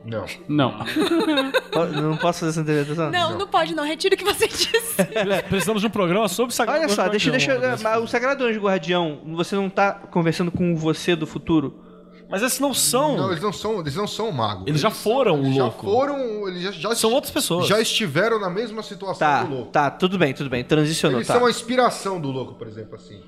Não. 0.03 0.25
Não. 0.47 0.73
Não 2.01 2.17
posso 2.17 2.39
fazer 2.39 2.49
essa 2.51 2.61
interpretação? 2.61 3.11
Não, 3.11 3.37
não, 3.37 3.47
pode, 3.47 3.75
não. 3.75 3.83
Retiro 3.85 4.15
o 4.15 4.17
que 4.17 4.23
você 4.23 4.47
disse. 4.49 4.95
Precisamos 5.47 5.81
de 5.81 5.87
um 5.87 5.91
programa 5.91 6.27
sobre 6.27 6.53
sagrado 6.55 6.79
Olha 6.79 6.89
só, 6.89 7.07
deixa, 7.07 7.29
deixa. 7.31 7.57
mas 7.59 8.03
O 8.03 8.07
sagrado 8.07 8.43
anjo 8.45 8.59
guardião, 8.59 9.19
você 9.33 9.55
não 9.55 9.69
tá 9.69 9.91
conversando 9.93 10.51
com 10.51 10.75
você 10.75 11.15
do 11.15 11.27
futuro? 11.27 11.79
Mas 12.29 12.41
esses 12.41 12.59
não 12.61 12.73
são. 12.73 13.17
Não, 13.17 13.29
eles 13.29 13.43
não 13.43 13.51
são, 13.51 13.79
eles 13.81 13.93
não 13.95 14.07
são 14.07 14.31
magos. 14.31 14.63
Eles 14.65 14.79
já 14.79 14.89
foram 14.89 15.41
o 15.41 15.53
já 15.53 15.63
louco. 15.63 15.85
foram, 15.85 16.47
eles 16.47 16.61
já, 16.63 16.71
já 16.71 16.95
São 16.95 17.11
outras 17.11 17.29
pessoas. 17.31 17.67
já 17.67 17.79
estiveram 17.81 18.39
na 18.39 18.49
mesma 18.49 18.81
situação 18.81 19.19
Tá, 19.27 19.43
do 19.43 19.53
louco. 19.53 19.71
tá, 19.71 19.91
tudo 19.91 20.17
bem, 20.17 20.33
tudo 20.33 20.49
bem. 20.49 20.63
Transicionou, 20.63 21.19
Eles 21.19 21.27
tá. 21.27 21.33
são 21.33 21.45
a 21.45 21.49
inspiração 21.49 22.21
do 22.21 22.31
louco, 22.31 22.53
por 22.55 22.67
exemplo, 22.67 22.95
assim. 22.95 23.21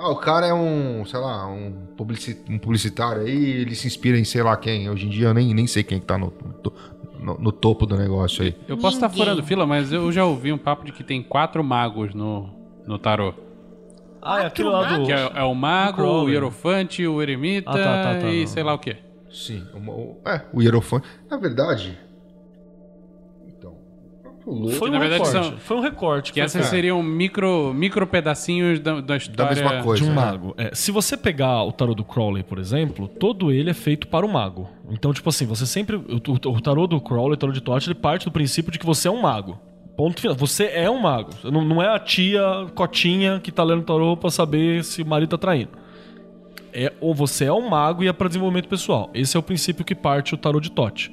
Ah, 0.00 0.08
o 0.10 0.16
cara 0.16 0.46
é 0.46 0.54
um, 0.54 1.04
sei 1.04 1.20
lá, 1.20 1.46
um, 1.46 1.72
publici- 1.96 2.38
um 2.48 2.58
publicitário 2.58 3.22
aí, 3.22 3.34
ele 3.60 3.74
se 3.74 3.86
inspira 3.86 4.18
em 4.18 4.24
sei 4.24 4.42
lá 4.42 4.56
quem. 4.56 4.88
Hoje 4.88 5.06
em 5.06 5.10
dia 5.10 5.28
eu 5.28 5.34
nem, 5.34 5.52
nem 5.52 5.66
sei 5.66 5.82
quem 5.84 6.00
que 6.00 6.06
tá 6.06 6.16
no, 6.16 6.32
no, 7.20 7.38
no 7.38 7.52
topo 7.52 7.84
do 7.84 7.96
negócio 7.98 8.42
aí. 8.42 8.56
Eu 8.66 8.78
posso 8.78 8.96
estar 8.96 9.08
Ninguém. 9.08 9.24
furando 9.24 9.42
fila, 9.42 9.66
mas 9.66 9.92
eu 9.92 10.10
já 10.10 10.24
ouvi 10.24 10.52
um 10.52 10.58
papo 10.58 10.84
de 10.86 10.92
que 10.92 11.04
tem 11.04 11.22
quatro 11.22 11.62
magos 11.62 12.14
no, 12.14 12.48
no 12.86 12.98
tarô. 12.98 13.34
Ah, 14.22 14.42
é 14.42 14.46
aquele 14.46 14.68
lá 14.68 14.84
do. 14.96 15.04
Que 15.06 15.12
é, 15.12 15.32
é 15.34 15.44
o 15.44 15.54
mago, 15.54 15.96
Crowley. 15.98 16.26
o 16.26 16.30
hierofante, 16.30 17.06
o 17.06 17.20
eremita 17.22 17.70
Ah, 17.70 17.74
tá, 17.74 18.02
tá, 18.14 18.20
tá, 18.20 18.28
e 18.30 18.40
não. 18.40 18.46
sei 18.46 18.62
lá 18.62 18.74
o 18.74 18.78
quê. 18.78 18.96
Sim, 19.30 19.66
uma- 19.74 19.92
o- 19.92 20.18
é, 20.26 20.42
o 20.52 20.62
hierofante. 20.62 21.06
Na 21.30 21.36
verdade. 21.36 21.98
Louco. 24.50 24.70
Foi 24.72 24.88
um 24.88 24.92
na 24.92 24.98
verdade 24.98 25.22
recorte. 25.24 25.48
são- 25.48 25.58
Foi 25.58 25.76
um 25.76 25.80
recorte. 25.80 26.32
Que 26.32 26.40
essas 26.40 26.62
feito. 26.62 26.70
seriam 26.70 27.02
micro, 27.02 27.72
micro 27.74 28.06
pedacinhos 28.06 28.80
da, 28.80 29.00
da 29.00 29.16
história. 29.16 29.54
mesma 29.54 29.82
coisa. 29.82 30.02
de 30.04 30.10
um 30.10 30.14
né? 30.14 30.20
mago. 30.20 30.54
É, 30.58 30.74
se 30.74 30.90
você 30.90 31.16
pegar 31.16 31.62
o 31.64 31.72
tarô 31.72 31.94
do 31.94 32.04
Crowley, 32.04 32.42
por 32.42 32.58
exemplo, 32.58 33.06
todo 33.08 33.52
ele 33.52 33.70
é 33.70 33.74
feito 33.74 34.08
para 34.08 34.26
o 34.26 34.28
mago. 34.32 34.68
Então, 34.90 35.12
tipo 35.12 35.28
assim, 35.28 35.46
você 35.46 35.64
sempre. 35.66 35.96
O, 35.96 36.02
o- 36.50 36.60
tarô 36.60 36.86
do 36.86 37.00
Crowley, 37.00 37.34
o 37.34 37.36
tarô 37.36 37.52
de 37.52 37.60
Tote, 37.60 37.88
ele 37.88 37.94
parte 37.94 38.24
do 38.24 38.32
princípio 38.32 38.72
de 38.72 38.78
que 38.78 38.86
você 38.86 39.08
é 39.08 39.10
um 39.10 39.20
mago. 39.20 39.58
Ponto 39.96 40.20
final. 40.20 40.34
Você 40.36 40.64
é 40.72 40.90
um 40.90 40.98
mago. 41.00 41.30
Não, 41.44 41.62
não 41.64 41.82
é 41.82 41.88
a 41.94 41.98
tia 41.98 42.40
Cotinha 42.74 43.38
que 43.38 43.52
tá 43.52 43.62
lendo 43.62 43.82
tarô 43.82 44.16
pra 44.16 44.30
saber 44.30 44.82
se 44.82 45.02
o 45.02 45.06
marido 45.06 45.28
tá 45.30 45.38
traindo. 45.38 45.70
É, 46.72 46.92
ou 47.00 47.14
você 47.14 47.46
é 47.46 47.52
um 47.52 47.68
mago 47.68 48.02
e 48.04 48.08
é 48.08 48.12
para 48.12 48.28
desenvolvimento 48.28 48.68
pessoal. 48.68 49.10
Esse 49.12 49.36
é 49.36 49.40
o 49.40 49.42
princípio 49.42 49.84
que 49.84 49.94
parte 49.94 50.34
o 50.34 50.38
tarô 50.38 50.60
de 50.60 50.70
Tote. 50.70 51.12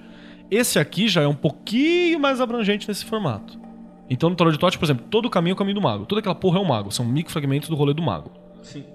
Esse 0.49 0.79
aqui 0.79 1.07
já 1.07 1.21
é 1.21 1.27
um 1.27 1.35
pouquinho 1.35 2.19
mais 2.19 2.39
abrangente 2.39 2.87
nesse 2.87 3.05
formato. 3.05 3.59
Então, 4.09 4.29
no 4.29 4.35
tarô 4.35 4.51
de 4.51 4.57
Tote, 4.57 4.77
por 4.77 4.85
exemplo, 4.85 5.05
todo 5.09 5.25
o 5.25 5.29
caminho 5.29 5.51
é 5.51 5.55
o 5.55 5.57
caminho 5.57 5.75
do 5.75 5.81
mago. 5.81 6.05
Toda 6.05 6.19
aquela 6.19 6.35
porra 6.35 6.59
é 6.59 6.61
um 6.61 6.65
mago. 6.65 6.91
São 6.91 7.05
microfragmentos 7.05 7.67
do 7.67 7.75
rolê 7.75 7.93
do 7.93 8.01
mago. 8.01 8.31
Sim. 8.63 8.85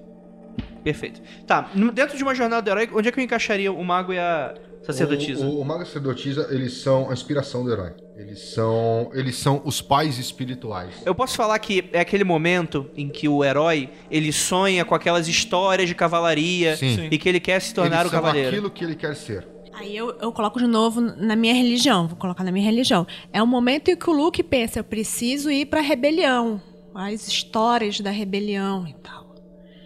Perfeito. 0.83 1.21
Tá, 1.47 1.71
dentro 1.93 2.17
de 2.17 2.23
uma 2.23 2.35
jornada 2.35 2.63
do 2.63 2.71
herói, 2.71 2.91
onde 2.95 3.09
é 3.09 3.13
que 3.13 3.21
eu 3.21 3.25
encaixaria 3.25 3.73
o 3.73 3.85
mago 3.85 4.13
e 4.13 4.19
a 4.19 4.55
sacerdotisa? 4.83 5.45
O, 5.47 5.59
o, 5.59 5.61
o 5.61 5.65
mago 5.65 5.81
e 5.81 5.83
a 5.83 5.87
sacerdotisa, 5.87 6.49
eles 6.51 6.79
são 6.79 7.11
a 7.11 7.13
inspiração 7.13 7.63
do 7.63 7.71
herói. 7.71 7.93
Eles 8.17 8.41
são, 8.53 9.11
eles 9.15 9.37
são 9.37 9.63
os 9.65 9.81
pais 9.81 10.19
espirituais. 10.19 10.95
Eu 11.05 11.15
posso 11.15 11.37
falar 11.37 11.59
que 11.59 11.89
é 11.93 12.01
aquele 12.01 12.25
momento 12.25 12.91
em 12.97 13.09
que 13.09 13.29
o 13.29 13.45
herói, 13.45 13.91
ele 14.11 14.33
sonha 14.33 14.85
com 14.85 14.95
aquelas 14.95 15.29
histórias 15.29 15.89
de 15.89 15.95
cavalaria 15.95 16.77
Sim. 16.77 17.09
e 17.11 17.19
que 17.19 17.29
ele 17.29 17.41
quer 17.41 17.61
se 17.61 17.75
tornar 17.75 18.01
eles 18.01 18.09
o 18.09 18.11
são 18.11 18.21
cavaleiro. 18.21 18.49
aquilo 18.49 18.71
que 18.71 18.85
ele 18.85 18.95
quer 18.95 19.15
ser. 19.15 19.47
Aí 19.83 19.97
eu, 19.97 20.17
eu 20.21 20.33
coloco 20.33 20.59
de 20.61 20.67
novo 20.67 21.01
na 21.01 21.35
minha 21.35 21.53
religião. 21.55 22.07
Vou 22.07 22.17
colocar 22.17 22.45
na 22.45 22.53
minha 22.53 22.65
religião. 22.65 23.05
É 23.33 23.43
o 23.43 23.47
momento 23.47 23.89
em 23.91 23.97
que 23.97 24.09
o 24.09 24.13
Luke 24.13 24.43
pensa: 24.43 24.79
eu 24.79 24.85
preciso 24.85 25.51
ir 25.51 25.67
pra 25.67 25.81
rebelião. 25.81 26.61
As 26.95 27.27
histórias 27.27 28.01
da 28.01 28.11
rebelião 28.11 28.87
e 28.87 28.95
tal. 28.95 29.35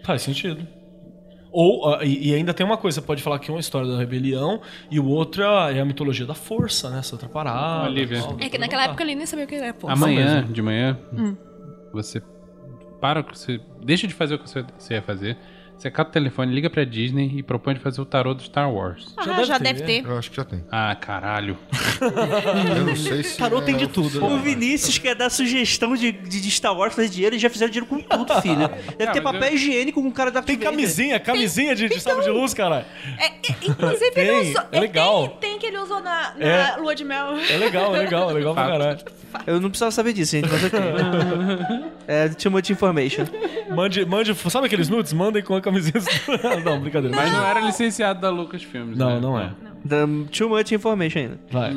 Faz 0.05 0.21
sentido. 0.21 0.67
Ou, 1.51 2.01
e, 2.03 2.29
e 2.29 2.35
ainda 2.35 2.53
tem 2.53 2.65
uma 2.65 2.77
coisa, 2.77 3.01
você 3.01 3.07
pode 3.07 3.23
falar 3.23 3.39
que 3.39 3.49
um 3.51 3.55
é 3.55 3.57
a 3.57 3.59
história 3.61 3.89
da 3.89 3.97
rebelião 3.97 4.61
e 4.91 4.99
o 4.99 5.07
outro 5.07 5.41
é 5.41 5.79
a 5.79 5.85
mitologia 5.85 6.25
da 6.25 6.35
força, 6.35 6.89
né? 6.89 6.99
Essa 6.99 7.15
outra 7.15 7.27
parada. 7.27 7.89
Olivia. 7.89 8.21
tal, 8.21 8.37
É 8.39 8.49
que 8.49 8.57
naquela 8.57 8.83
época 8.83 9.01
ele 9.03 9.15
nem 9.15 9.25
sabia 9.25 9.45
o 9.45 9.47
que 9.47 9.55
era 9.55 9.73
força. 9.73 9.93
Amanhã, 9.95 10.45
de 10.45 10.61
manhã, 10.61 10.99
Hum. 11.11 11.35
você 11.91 12.21
para 13.01 13.21
o 13.21 13.23
que 13.23 13.37
você. 13.37 13.59
Deixa 13.83 14.07
de 14.07 14.13
fazer 14.13 14.35
o 14.35 14.39
que 14.39 14.49
você 14.49 14.63
você 14.77 14.93
ia 14.95 15.01
fazer. 15.01 15.37
Você 15.77 15.91
cata 15.91 16.09
o 16.09 16.13
telefone, 16.13 16.51
liga 16.53 16.69
pra 16.71 16.83
Disney 16.83 17.33
e 17.37 17.43
propõe 17.43 17.75
de 17.75 17.79
fazer 17.79 18.01
o 18.01 18.05
tarô 18.05 18.33
do 18.33 18.41
Star 18.41 18.71
Wars. 18.73 19.13
Ah, 19.15 19.43
já 19.43 19.59
deve, 19.59 19.83
ter. 19.83 20.03
Eu 20.03 20.17
acho 20.17 20.31
que 20.31 20.35
já 20.37 20.43
tem. 20.43 20.63
Ah, 20.71 20.95
caralho. 20.95 21.55
Eu 22.77 22.85
não 22.85 22.95
sei 22.95 23.21
se. 23.23 23.37
Tarô 23.37 23.61
tem 23.61 23.77
de 23.77 23.83
é 23.83 23.87
tudo. 23.87 24.25
O 24.25 24.39
Vinícius 24.39 24.97
quer 24.97 25.13
dar 25.15 25.29
sugestão 25.29 25.95
de, 25.95 26.11
de, 26.11 26.41
de 26.41 26.51
Star 26.51 26.75
Wars 26.75 26.95
fazer 26.95 27.09
dinheiro 27.09 27.35
e 27.35 27.39
já 27.39 27.47
fizeram 27.49 27.71
dinheiro 27.71 27.85
com 27.87 27.99
tudo, 28.01 28.33
filho. 28.41 28.67
Deve 28.97 29.09
Ah, 29.09 29.13
ter 29.13 29.21
mas 29.21 29.33
papel 29.33 29.49
eu- 29.49 29.55
higiênico 29.55 30.01
com 30.01 30.11
cara 30.11 30.31
da 30.31 30.41
Tem 30.41 30.57
camisinha, 30.57 31.19
camisinha 31.19 31.75
de, 31.75 31.87
de 31.89 31.99
sábado 31.99 32.23
de 32.23 32.29
luz, 32.31 32.55
cara. 32.55 32.85
É, 33.19 33.25
é, 33.27 33.31
inclusive, 33.63 34.11
Tem, 34.11 34.27
ele 34.27 34.49
usou. 34.49 34.63
é 34.71 34.79
legal. 34.79 35.27
Tem, 35.29 35.51
tem 35.51 35.59
que 35.59 35.65
ele 35.67 35.77
usou 35.77 36.01
na, 36.01 36.33
na 36.35 36.45
É. 36.45 36.75
lua 36.77 36.95
de 36.95 37.03
mel. 37.03 37.37
É 37.49 37.57
legal, 37.57 37.95
é 37.95 37.99
legal, 37.99 38.31
é 38.31 38.33
legal 38.33 38.53
pra 38.55 38.65
caralho. 38.69 38.99
Eu 39.45 39.59
não 39.61 39.69
precisava 39.69 39.91
saber 39.91 40.13
disso, 40.13 40.31
gente, 40.31 40.49
mas 40.49 40.63
eu 40.63 40.69
tenho. 40.71 40.83
é 42.07 42.29
too 42.29 42.51
much 42.51 42.69
information. 42.71 43.25
Mande, 43.69 44.05
mande, 44.05 44.33
sabe 44.49 44.65
aqueles 44.67 44.89
nudes? 44.89 45.13
Mandem 45.13 45.43
com 45.43 45.53
a 45.55 45.61
camisinha. 45.71 46.01
não, 46.63 46.79
brincadeira. 46.79 47.15
Mas 47.15 47.31
não 47.31 47.45
era 47.45 47.59
licenciado 47.59 48.21
da 48.21 48.29
Lucasfilms. 48.29 48.97
Não, 48.97 49.15
né? 49.15 49.19
não 49.19 49.39
é. 49.39 49.53
The 49.87 50.05
too 50.37 50.49
much 50.49 50.71
information 50.71 51.19
ainda. 51.19 51.39
Vai. 51.51 51.75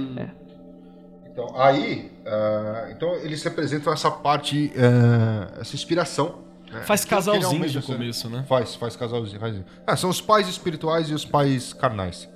Então, 1.32 1.60
aí. 1.60 2.10
ah, 2.26 2.88
então, 2.90 3.14
eles 3.16 3.42
representam 3.42 3.92
essa 3.92 4.10
parte, 4.10 4.72
ah, 4.76 5.58
essa 5.60 5.74
inspiração. 5.74 6.40
né? 6.70 6.80
Faz 6.82 7.02
ele 7.02 7.10
casalzinho 7.10 7.72
no 7.72 7.82
começo, 7.82 8.28
né? 8.28 8.44
Faz, 8.48 8.74
faz 8.74 8.96
casalzinho. 8.96 9.40
Faz... 9.40 9.56
Ah, 9.86 9.96
são 9.96 10.10
os 10.10 10.20
pais 10.20 10.48
espirituais 10.48 11.08
e 11.08 11.14
os 11.14 11.24
pais 11.24 11.72
carnais. 11.72 12.28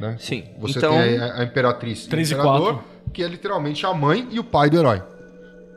Né? 0.00 0.16
Sim. 0.18 0.44
Você 0.60 0.78
então, 0.78 0.92
tem 0.92 1.18
a, 1.18 1.40
a 1.40 1.44
imperatriz 1.44 2.04
e 2.04 2.06
o 2.06 2.10
Três 2.10 2.30
e 2.30 2.34
imperador, 2.34 2.74
quatro. 2.74 2.84
que 3.12 3.22
é 3.22 3.26
literalmente 3.26 3.84
a 3.84 3.92
mãe 3.92 4.28
e 4.30 4.38
o 4.38 4.44
pai 4.44 4.70
do 4.70 4.78
herói. 4.78 5.02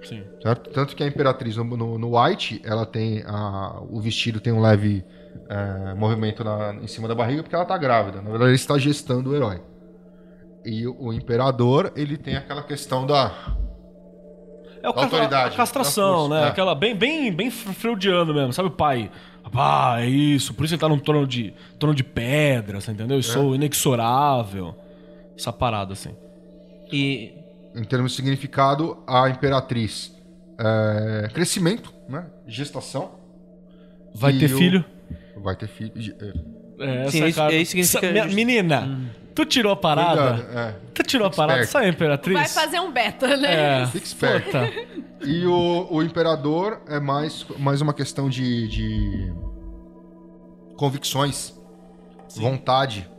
Sim. 0.03 0.23
Certo? 0.41 0.69
Tanto 0.69 0.95
que 0.95 1.03
a 1.03 1.07
Imperatriz 1.07 1.57
no, 1.57 1.63
no- 1.63 1.97
no 1.97 2.19
White, 2.19 2.61
ela 2.63 2.85
tem 2.85 3.23
a, 3.25 3.81
o 3.89 3.99
vestido 3.99 4.39
tem 4.39 4.53
um 4.53 4.61
leve 4.61 5.03
é, 5.49 5.93
movimento 5.95 6.43
na- 6.43 6.73
em 6.75 6.87
cima 6.87 7.07
da 7.07 7.15
barriga 7.15 7.41
porque 7.43 7.55
ela 7.55 7.65
tá 7.65 7.77
grávida. 7.77 8.21
Na 8.21 8.29
verdade, 8.29 8.51
ele 8.51 8.55
está 8.55 8.77
gestando 8.77 9.31
o 9.31 9.35
herói. 9.35 9.61
E 10.65 10.85
o, 10.87 10.95
o 11.07 11.13
Imperador, 11.13 11.91
ele 11.95 12.17
tem 12.17 12.35
aquela 12.35 12.61
questão 12.63 13.05
da 13.07 13.31
É 14.83 14.89
o 14.89 14.93
Da 14.93 15.03
autoridade, 15.03 15.53
a 15.53 15.57
castração, 15.57 16.27
força, 16.27 16.35
né? 16.35 16.41
é. 16.45 16.47
Aquela 16.49 16.73
bem, 16.75 16.95
bem, 16.95 17.31
bem 17.33 17.49
freudiano 17.51 18.33
mesmo, 18.33 18.53
sabe 18.53 18.67
o 18.69 18.71
pai? 18.71 19.11
Ah, 19.53 19.97
é 19.99 20.05
isso, 20.05 20.53
por 20.53 20.63
isso 20.65 20.75
ele 20.75 20.81
tá 20.81 20.87
num 20.87 20.99
trono 20.99 21.25
de, 21.25 21.53
trono 21.79 21.95
de 21.95 22.03
pedra, 22.03 22.79
você 22.79 22.91
entendeu? 22.91 23.17
Eu 23.17 23.23
sou 23.23 23.55
inexorável. 23.55 24.75
Essa 25.37 25.51
parada, 25.51 25.93
assim. 25.93 26.15
E 26.91 27.33
em 27.75 27.83
termos 27.83 28.11
de 28.11 28.17
significado, 28.17 28.97
a 29.07 29.29
Imperatriz 29.29 30.13
é, 30.59 31.29
crescimento, 31.33 31.91
né? 32.07 32.25
Gestação. 32.45 33.11
Vai 34.13 34.33
E 34.33 34.39
ter 34.39 34.53
o- 34.53 34.57
filho? 34.57 34.85
Vai 35.43 35.55
ter 35.55 35.67
filho. 35.67 35.91
É. 36.21 36.59
É, 36.85 37.01
essa 37.01 37.11
Sim, 37.11 37.25
isso- 37.25 37.35
cara- 37.37 37.53
isso 37.53 37.71
significa 37.71 37.99
Sa- 38.07 38.11
minha- 38.11 38.23
just- 38.23 38.35
Menina, 38.35 39.11
tu 39.35 39.43
tirou 39.45 39.71
a 39.71 39.75
parada? 39.75 40.33
Cuidado, 40.37 40.57
é. 40.57 40.75
Tu 40.93 41.03
tirou 41.03 41.27
a 41.27 41.29
parada? 41.29 41.65
Sai, 41.65 41.89
Imperatriz? 41.89 42.37
Vai 42.37 42.47
fazer 42.47 42.79
um 42.79 42.91
beta, 42.91 43.35
né? 43.37 43.81
É, 43.81 43.87
Fique 43.87 44.05
esperto. 44.07 44.45
puta. 44.45 44.69
E 45.25 45.45
o, 45.45 45.87
o 45.91 46.01
Imperador 46.01 46.81
é 46.87 46.99
mais, 46.99 47.45
mais 47.57 47.81
uma 47.81 47.93
questão 47.93 48.29
de, 48.29 48.67
de 48.69 49.33
convicções, 50.77 51.53
vontade. 52.37 53.09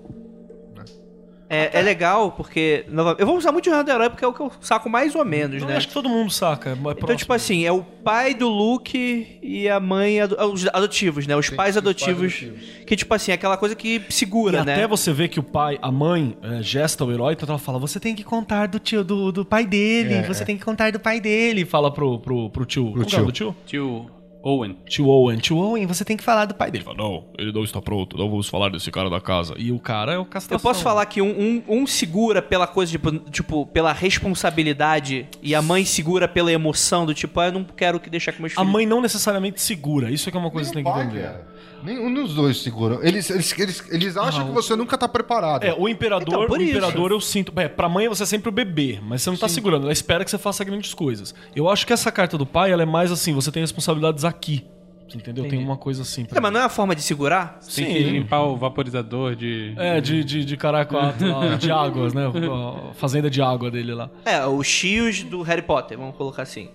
É, 1.50 1.80
é 1.80 1.82
legal 1.82 2.30
porque. 2.32 2.86
Eu 3.18 3.26
vou 3.26 3.36
usar 3.36 3.50
muito 3.50 3.64
Jornada 3.64 3.84
do 3.92 3.94
Herói 3.94 4.08
porque 4.08 4.24
é 4.24 4.28
o 4.28 4.32
que 4.32 4.40
eu 4.40 4.52
saco 4.60 4.88
mais 4.88 5.14
ou 5.16 5.24
menos, 5.24 5.60
Eu 5.60 5.68
né? 5.68 5.76
acho 5.76 5.88
que 5.88 5.92
todo 5.94 6.08
mundo 6.08 6.30
saca. 6.30 6.70
É 6.70 6.72
Então, 6.74 6.94
próximo. 6.94 7.16
tipo 7.18 7.32
assim, 7.32 7.64
é 7.66 7.72
o 7.72 7.82
pai 7.82 8.32
do 8.34 8.48
Luke 8.48 9.38
e 9.42 9.68
a 9.68 9.80
mãe. 9.80 10.20
ado- 10.20 10.36
Os 10.52 10.66
adotivos, 10.68 11.26
né? 11.26 11.34
Os 11.36 11.46
Sim, 11.46 11.56
pais 11.56 11.76
os 11.76 11.82
pais 11.82 11.88
adotivos. 11.88 12.32
adotivos. 12.32 12.84
Que, 12.86 12.94
tipo 12.96 13.12
assim, 13.12 13.32
é 13.32 13.34
aquela 13.34 13.56
coisa 13.56 13.74
que 13.74 14.00
E 14.08 14.12
segura, 14.12 14.64
né? 14.64 14.74
até 14.74 14.86
você 14.86 15.12
vê 15.12 15.26
que 15.28 15.40
o 15.40 15.42
pai, 15.42 15.78
a 15.82 15.90
mãe, 15.90 16.36
é, 16.42 16.62
gesta 16.62 17.04
o 17.04 17.12
herói, 17.12 17.32
então 17.34 17.48
ela 17.48 17.58
fala: 17.58 17.78
você 17.78 17.98
tem 17.98 18.14
que 18.14 18.22
contar 18.22 18.66
do 18.68 18.78
tio, 18.78 19.02
do, 19.02 19.32
do 19.32 19.44
pai 19.44 19.66
dele, 19.66 20.14
É, 20.14 20.22
você 20.22 20.42
é. 20.42 20.46
tem 20.46 20.56
que 20.56 20.64
contar 20.64 20.92
do 20.92 21.00
pai 21.00 21.20
dele. 21.20 21.64
Fala 21.64 21.92
pro, 21.92 22.18
pro, 22.20 22.48
pro 22.50 22.64
tio. 22.64 22.92
Como 22.92 23.04
que 23.04 23.16
é 23.16 23.18
o 23.20 23.20
tio. 23.20 23.24
do 23.26 23.32
tio? 23.32 23.56
Tio 23.66 24.10
Owen. 24.42 24.78
Tio 24.86 25.06
Owen. 25.06 25.38
Tio 25.38 25.56
Owen, 25.58 25.86
você 25.86 26.04
tem 26.04 26.16
que 26.16 26.22
falar 26.24 26.46
do 26.46 26.54
pai 26.54 26.70
dele. 26.70 26.82
Fala, 26.84 26.96
não, 26.96 27.24
ele 27.38 27.52
não 27.52 27.62
está 27.62 27.80
pronto, 27.80 28.16
não 28.16 28.28
vamos 28.30 28.48
falar 28.48 28.70
desse 28.70 28.90
cara 28.90 29.10
da 29.10 29.20
casa. 29.20 29.54
E 29.58 29.70
o 29.70 29.78
cara 29.78 30.12
é 30.14 30.18
o 30.18 30.24
castração. 30.24 30.56
Eu 30.56 30.60
posso 30.72 30.82
falar 30.82 31.04
que 31.06 31.20
um, 31.20 31.28
um- 31.28 31.62
um 31.82 31.86
segura 31.86 32.40
pela 32.40 32.66
coisa, 32.66 32.90
tipo, 32.92 33.12
tipo, 33.30 33.66
pela 33.66 33.92
responsabilidade 33.92 35.26
e 35.42 35.54
a 35.54 35.62
mãe 35.62 35.84
segura 35.84 36.26
pela 36.26 36.52
emoção, 36.52 37.04
do 37.06 37.14
tipo, 37.14 37.38
ah, 37.40 37.46
eu 37.46 37.52
não 37.52 37.64
quero 37.64 38.00
que 38.00 38.08
deixar 38.10 38.32
com 38.32 38.40
meus 38.42 38.52
A 38.52 38.56
filhos. 38.60 38.72
mãe 38.72 38.86
não 38.86 39.00
necessariamente 39.00 39.60
segura. 39.60 40.10
Isso 40.10 40.28
é 40.28 40.32
que 40.32 40.38
é 40.38 40.40
uma 40.40 40.50
coisa 40.50 40.70
que 40.70 40.76
você 40.78 40.82
tem 40.82 40.92
que 40.92 40.98
entender. 41.00 41.22
cara. 41.22 41.49
Nenhum 41.82 42.12
dos 42.12 42.34
dois 42.34 42.58
seguram. 42.62 43.02
Eles, 43.02 43.28
eles, 43.30 43.58
eles, 43.58 43.84
eles 43.90 44.16
acham 44.16 44.42
Ah, 44.42 44.48
que 44.48 44.52
você 44.52 44.76
nunca 44.76 44.96
tá 44.98 45.08
preparado. 45.08 45.64
É, 45.64 45.74
o 45.76 45.88
imperador, 45.88 46.28
Então, 46.28 46.46
por 46.46 46.58
o 46.58 46.62
isso. 46.62 46.70
imperador 46.70 47.10
eu 47.10 47.20
sinto. 47.20 47.52
É, 47.56 47.68
pra 47.68 47.88
mãe 47.88 48.08
você 48.08 48.22
é 48.22 48.26
sempre 48.26 48.48
o 48.48 48.52
bebê, 48.52 48.98
mas 49.02 49.22
você 49.22 49.30
não 49.30 49.36
tá 49.36 49.48
segurando. 49.48 49.84
Ela 49.84 49.92
espera 49.92 50.24
que 50.24 50.30
você 50.30 50.38
faça 50.38 50.62
grandes 50.64 50.94
coisas. 50.94 51.34
Eu 51.54 51.68
acho 51.68 51.86
que 51.86 51.92
essa 51.92 52.10
carta 52.12 52.36
do 52.38 52.46
pai, 52.46 52.72
ela 52.72 52.82
é 52.82 52.86
mais 52.86 53.10
assim, 53.10 53.32
você 53.32 53.50
tem 53.50 53.62
responsabilidades 53.62 54.24
aqui. 54.24 54.64
Você 55.08 55.18
entendeu? 55.18 55.48
Tem 55.48 55.58
uma 55.58 55.76
coisa 55.76 56.02
assim. 56.02 56.24
É, 56.32 56.38
mas 56.38 56.52
não 56.52 56.60
é 56.60 56.62
uma 56.62 56.68
forma 56.68 56.94
de 56.94 57.02
segurar? 57.02 57.58
Tem 57.74 57.84
que 57.84 57.98
limpar 57.98 58.42
o 58.42 58.56
vaporizador 58.56 59.34
de. 59.34 59.74
É, 59.76 60.00
de, 60.00 60.22
de, 60.22 60.44
de 60.44 60.56
lá, 60.62 61.56
de 61.58 61.70
águas, 61.72 62.14
né? 62.14 62.26
A 62.28 62.94
fazenda 62.94 63.28
de 63.28 63.42
água 63.42 63.70
dele 63.72 63.92
lá. 63.92 64.08
É, 64.24 64.46
os 64.46 64.66
chios 64.68 65.24
do 65.24 65.42
Harry 65.42 65.62
Potter, 65.62 65.98
vamos 65.98 66.14
colocar 66.14 66.42
assim. 66.42 66.68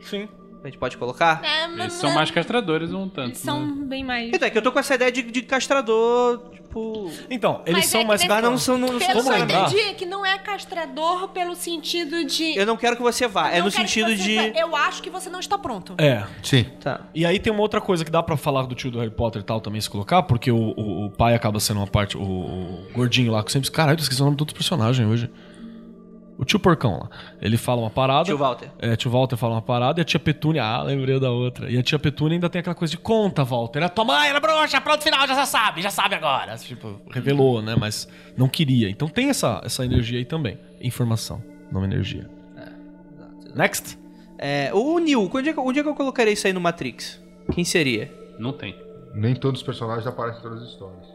Sim. 0.00 0.26
A 0.64 0.68
gente 0.68 0.78
pode 0.78 0.96
colocar? 0.96 1.42
É, 1.44 1.64
Eles 1.64 1.76
mas 1.76 1.92
são 1.92 2.14
mais 2.14 2.30
castradores 2.30 2.90
um 2.90 3.06
tanto. 3.06 3.28
Eles 3.28 3.38
são 3.38 3.84
bem 3.84 4.02
mais. 4.02 4.30
Então, 4.32 4.48
é 4.48 4.50
que 4.50 4.56
eu 4.56 4.62
tô 4.62 4.72
com 4.72 4.78
essa 4.78 4.94
ideia 4.94 5.12
de, 5.12 5.22
de 5.22 5.42
castrador, 5.42 6.40
tipo. 6.52 7.10
Então, 7.30 7.60
eles 7.66 7.80
Mas 7.80 7.90
são 7.90 8.00
é 8.00 8.04
mais. 8.06 8.24
Mas 8.26 8.42
não 8.42 8.56
são. 8.56 8.78
Não, 8.78 8.98
Pelo 8.98 9.00
são 9.22 9.24
que 9.24 9.28
eu 9.28 9.44
entendi, 9.44 9.80
é 9.80 9.92
que 9.92 10.06
não 10.06 10.24
é 10.24 10.38
castrador 10.38 11.28
pelo 11.28 11.54
sentido 11.54 12.24
de. 12.24 12.56
Eu 12.56 12.64
não 12.64 12.78
quero 12.78 12.96
que 12.96 13.02
você 13.02 13.28
vá. 13.28 13.50
É 13.50 13.58
Não 13.58 13.66
no 13.66 13.70
sentido 13.70 14.16
de. 14.16 14.36
vá. 14.36 14.42
Eu 14.58 14.74
acho 14.74 15.02
que 15.02 15.10
você 15.10 15.28
não 15.28 15.38
está 15.38 15.58
pronto. 15.58 15.96
É. 15.98 16.24
Sim. 16.42 16.64
Tá. 16.80 17.02
E 17.14 17.26
aí 17.26 17.38
tem 17.38 17.52
uma 17.52 17.60
outra 17.60 17.82
coisa 17.82 18.02
que 18.02 18.10
dá 18.10 18.22
pra 18.22 18.38
falar 18.38 18.62
do 18.62 18.74
tio 18.74 18.90
do 18.90 18.98
Harry 18.98 19.10
Potter 19.10 19.42
e 19.42 19.44
tal 19.44 19.60
também 19.60 19.82
se 19.82 19.90
colocar, 19.90 20.22
porque 20.22 20.50
o, 20.50 20.56
o, 20.56 21.04
o 21.06 21.10
pai 21.10 21.34
acaba 21.34 21.60
sendo 21.60 21.80
uma 21.80 21.86
parte. 21.86 22.16
O, 22.16 22.22
o 22.22 22.86
gordinho 22.94 23.32
lá, 23.32 23.44
que 23.44 23.52
sempre. 23.52 23.70
Caralho, 23.70 23.98
eu 23.98 24.02
esqueci 24.02 24.22
o 24.22 24.24
nome 24.24 24.36
de 24.38 24.42
outro 24.42 24.54
personagem 24.54 25.04
hoje. 25.04 25.30
O 26.36 26.44
tio 26.44 26.58
Porcão 26.58 26.98
lá. 26.98 27.08
Ele 27.40 27.56
fala 27.56 27.80
uma 27.80 27.90
parada. 27.90 28.24
Tio 28.24 28.36
Walter. 28.36 28.70
É, 28.78 28.96
tio 28.96 29.10
Walter 29.10 29.36
fala 29.36 29.54
uma 29.54 29.62
parada 29.62 30.00
e 30.00 30.02
a 30.02 30.04
tia 30.04 30.18
Petúnia. 30.18 30.64
Ah, 30.64 30.82
lembrei 30.82 31.18
da 31.20 31.30
outra. 31.30 31.70
E 31.70 31.78
a 31.78 31.82
tia 31.82 31.98
Petúnia 31.98 32.36
ainda 32.36 32.50
tem 32.50 32.60
aquela 32.60 32.74
coisa 32.74 32.90
de 32.90 32.98
conta, 32.98 33.44
Walter. 33.44 33.82
A 33.82 33.88
tua 33.88 34.04
mãe 34.04 34.28
era 34.28 34.40
bruxa, 34.40 34.80
pronto, 34.80 35.02
final, 35.02 35.26
já 35.26 35.46
sabe, 35.46 35.80
já 35.80 35.90
sabe 35.90 36.16
agora. 36.16 36.56
Tipo, 36.56 37.00
revelou, 37.10 37.62
né? 37.62 37.76
Mas 37.78 38.08
não 38.36 38.48
queria. 38.48 38.90
Então 38.90 39.08
tem 39.08 39.28
essa, 39.28 39.60
essa 39.64 39.84
energia 39.84 40.18
aí 40.18 40.24
também. 40.24 40.58
Informação, 40.80 41.42
não 41.70 41.84
energia. 41.84 42.28
Next? 43.54 43.96
É, 44.36 44.70
o 44.74 44.98
Neil, 44.98 45.30
onde 45.32 45.50
é, 45.50 45.52
que, 45.52 45.60
onde 45.60 45.78
é 45.78 45.82
que 45.82 45.88
eu 45.88 45.94
colocaria 45.94 46.32
isso 46.32 46.46
aí 46.46 46.52
no 46.52 46.60
Matrix? 46.60 47.22
Quem 47.52 47.64
seria? 47.64 48.12
Não 48.38 48.52
tem. 48.52 48.76
Nem 49.14 49.34
todos 49.34 49.60
os 49.60 49.66
personagens 49.66 50.06
aparecem 50.06 50.40
em 50.40 50.42
todas 50.42 50.62
as 50.64 50.70
histórias. 50.70 51.14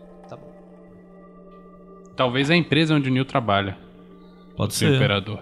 Talvez 2.16 2.50
a 2.50 2.56
empresa 2.56 2.96
onde 2.96 3.10
o 3.10 3.14
Neil 3.14 3.24
trabalha. 3.24 3.78
Pode 4.60 4.74
O 4.74 4.76
ser. 4.76 4.94
imperador. 4.96 5.40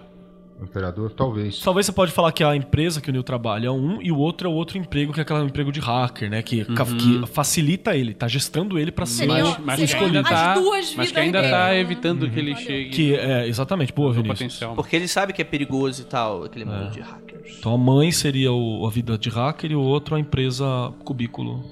O 0.60 0.64
Imperador, 0.64 1.12
talvez. 1.12 1.60
Talvez 1.60 1.86
você 1.86 1.92
pode 1.92 2.10
falar 2.10 2.32
que 2.32 2.42
a 2.42 2.54
empresa 2.56 3.00
que 3.00 3.08
o 3.08 3.12
Neil 3.12 3.22
trabalha 3.22 3.68
é 3.68 3.70
um 3.70 4.02
e 4.02 4.10
o 4.10 4.16
outro 4.18 4.48
é 4.48 4.50
o 4.52 4.54
outro 4.54 4.76
emprego, 4.76 5.12
que 5.12 5.20
é 5.20 5.22
aquele 5.22 5.40
emprego 5.44 5.70
de 5.70 5.78
hacker, 5.78 6.28
né? 6.28 6.42
Que, 6.42 6.64
ca- 6.64 6.84
que 6.84 7.24
facilita 7.28 7.94
ele, 7.96 8.12
tá 8.12 8.26
gestando 8.26 8.76
ele 8.76 8.90
pra 8.90 9.06
ser 9.06 9.26
Mas 9.26 9.56
ainda 9.68 9.84
escolhido. 9.84 10.18
as 10.18 10.28
tá, 10.28 10.54
duas 10.54 10.94
mas 10.96 11.06
vidas 11.08 11.12
que 11.12 11.18
ainda 11.20 11.40
dele. 11.42 11.52
tá 11.52 11.74
evitando 11.76 12.28
que 12.30 12.38
ele 12.40 12.56
chegue 12.56 12.90
Que 12.90 13.14
é, 13.14 13.46
exatamente, 13.46 13.92
boa, 13.92 14.12
Vinícius. 14.12 14.38
potencial. 14.38 14.74
Porque 14.74 14.96
ele 14.96 15.06
sabe 15.06 15.32
que 15.32 15.40
é 15.42 15.44
perigoso 15.44 16.02
e 16.02 16.04
tal, 16.06 16.42
aquele 16.42 16.64
mundo 16.64 16.90
de 16.90 17.00
hackers. 17.02 17.56
Então 17.60 17.72
a 17.74 17.78
mãe 17.78 18.10
seria 18.10 18.52
o- 18.52 18.84
a 18.84 18.90
vida 18.90 19.16
de 19.16 19.28
hacker 19.28 19.70
e 19.70 19.76
o 19.76 19.80
outro 19.80 20.16
a 20.16 20.18
empresa 20.20 20.92
cubículo. 21.04 21.62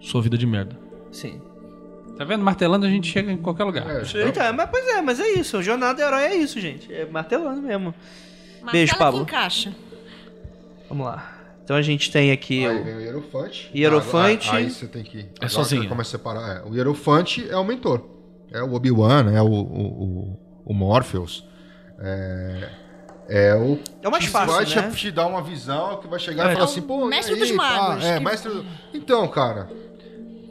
Sua 0.00 0.20
vida 0.20 0.36
de 0.36 0.46
merda. 0.46 0.78
Sim. 1.10 1.40
Tá 2.20 2.24
vendo? 2.26 2.44
Martelando 2.44 2.84
a 2.84 2.90
gente 2.90 3.10
chega 3.10 3.32
em 3.32 3.38
qualquer 3.38 3.64
lugar. 3.64 3.86
É, 3.88 4.02
Então, 4.28 4.52
mas 4.52 4.68
pois 4.70 4.86
é, 4.88 5.00
mas 5.00 5.18
é 5.18 5.28
isso. 5.30 5.62
Jornada 5.62 5.94
do 5.94 6.02
Herói 6.02 6.22
é 6.24 6.34
isso, 6.36 6.60
gente. 6.60 6.92
É 6.92 7.06
martelando 7.06 7.62
mesmo. 7.62 7.94
Martela 8.60 8.72
Beijo, 8.72 8.92
que 8.92 8.98
Pablo. 8.98 9.22
encaixa. 9.22 9.74
Vamos 10.86 11.06
lá. 11.06 11.32
Então 11.64 11.74
a 11.74 11.80
gente 11.80 12.10
tem 12.12 12.30
aqui 12.30 12.66
Aí 12.66 12.78
o... 12.78 12.84
vem 12.84 12.94
o 12.96 13.00
Hierofante. 13.00 13.70
Hierofante. 13.74 14.50
Ah, 14.50 14.56
Aí 14.56 14.70
você 14.70 14.86
tem 14.86 15.02
que. 15.02 15.20
agora 15.36 15.48
sozinho. 15.48 15.80
que 15.80 15.88
Começa 15.88 16.08
a 16.14 16.18
separar. 16.18 16.56
É, 16.58 16.62
o 16.68 16.74
Hierofante 16.74 17.48
é 17.48 17.56
o 17.56 17.64
mentor. 17.64 18.04
É 18.52 18.62
o 18.62 18.74
Obi-Wan, 18.74 19.32
é 19.32 19.40
o, 19.40 19.46
o, 19.46 19.54
o, 19.54 20.38
o 20.66 20.74
Morpheus. 20.74 21.48
É, 21.98 22.68
é 23.30 23.54
o. 23.54 23.78
É 24.02 24.08
o 24.08 24.10
mais 24.10 24.24
que 24.26 24.30
fácil, 24.30 24.52
vai 24.56 24.66
né? 24.66 24.90
te, 24.90 24.96
te 24.96 25.10
dar 25.10 25.26
uma 25.26 25.40
visão 25.40 25.96
que 26.02 26.06
vai 26.06 26.18
chegar 26.20 26.48
É. 26.48 26.50
e 26.50 26.52
falar 26.52 26.66
É 26.66 26.68
assim, 26.70 26.82
pô. 26.82 27.06
mestre 27.06 27.34
e 27.34 27.38
dos 27.38 27.50
aí, 27.50 27.56
pá? 27.56 27.62
magos, 27.62 28.04
É, 28.04 28.18
que- 28.18 28.24
mestre. 28.24 28.66
Então, 28.92 29.26
cara. 29.28 29.70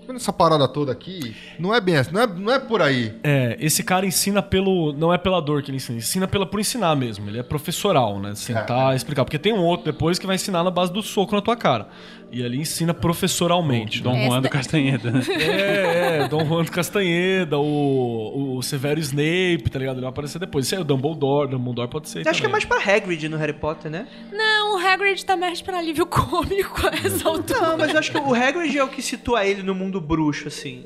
Vendo 0.09 0.17
essa 0.17 0.33
parada 0.33 0.67
toda 0.67 0.91
aqui, 0.91 1.35
não 1.59 1.71
é 1.71 1.79
bem 1.79 1.95
assim, 1.95 2.11
não 2.11 2.21
é, 2.21 2.25
não 2.25 2.51
é 2.51 2.57
por 2.57 2.81
aí. 2.81 3.13
É, 3.23 3.55
esse 3.59 3.83
cara 3.83 4.07
ensina 4.07 4.41
pelo. 4.41 4.91
Não 4.91 5.13
é 5.13 5.19
pela 5.19 5.39
dor 5.39 5.61
que 5.61 5.69
ele 5.69 5.77
ensina, 5.77 5.99
ensina 5.99 6.27
pela, 6.27 6.47
por 6.47 6.59
ensinar 6.59 6.95
mesmo. 6.95 7.29
Ele 7.29 7.37
é 7.37 7.43
professoral, 7.43 8.19
né? 8.19 8.33
Sentar, 8.33 8.95
explicar. 8.95 9.23
Porque 9.23 9.37
tem 9.37 9.53
um 9.53 9.61
outro 9.63 9.91
depois 9.91 10.17
que 10.17 10.25
vai 10.25 10.35
ensinar 10.35 10.63
na 10.63 10.71
base 10.71 10.91
do 10.91 11.03
soco 11.03 11.35
na 11.35 11.43
tua 11.43 11.55
cara. 11.55 11.89
E 12.31 12.43
ali 12.45 12.59
ensina 12.59 12.93
professoralmente. 12.93 14.03
Dom 14.03 14.15
Juan 14.15 14.37
do 14.39 14.43
da- 14.43 14.49
Castanheda. 14.49 15.09
né? 15.11 15.21
É, 15.39 16.17
é, 16.23 16.27
Dom 16.27 16.45
Juan 16.45 16.63
do 16.63 16.71
Castanheda, 16.71 17.57
o, 17.57 18.57
o 18.57 18.61
Severo 18.61 18.99
Snape, 18.99 19.63
tá 19.71 19.79
ligado? 19.79 19.95
Ele 19.95 20.01
vai 20.01 20.09
aparecer 20.11 20.37
depois. 20.37 20.65
Isso 20.65 20.75
aí 20.75 20.79
é 20.79 20.81
o 20.81 20.85
Dumbledore, 20.85 21.49
Dumbledore 21.49 21.87
pode 21.89 22.07
ser. 22.07 22.23
Eu 22.23 22.29
acho 22.29 22.39
que 22.39 22.45
é 22.45 22.49
mais 22.49 22.65
pra 22.65 22.77
Hagrid 22.77 23.27
no 23.29 23.37
Harry 23.37 23.53
Potter, 23.53 23.89
né? 23.89 24.07
Não, 24.31 24.75
o 24.75 24.77
Hagrid 24.87 25.25
tá 25.25 25.35
mais 25.35 25.59
pra 25.59 25.79
alívio 25.79 26.05
cômico 26.05 26.85
a 26.85 26.91
essa 27.03 27.27
altura. 27.27 27.61
Não, 27.61 27.77
mas 27.79 27.91
eu 27.93 27.97
acho 27.99 28.11
que 28.11 28.17
o 28.19 28.33
Hagrid 28.35 28.77
é 28.77 28.83
o 28.83 28.89
que 28.89 29.01
situa 29.01 29.43
ele 29.45 29.63
no 29.63 29.73
mundo 29.73 29.99
bruxo, 29.99 30.47
assim. 30.49 30.85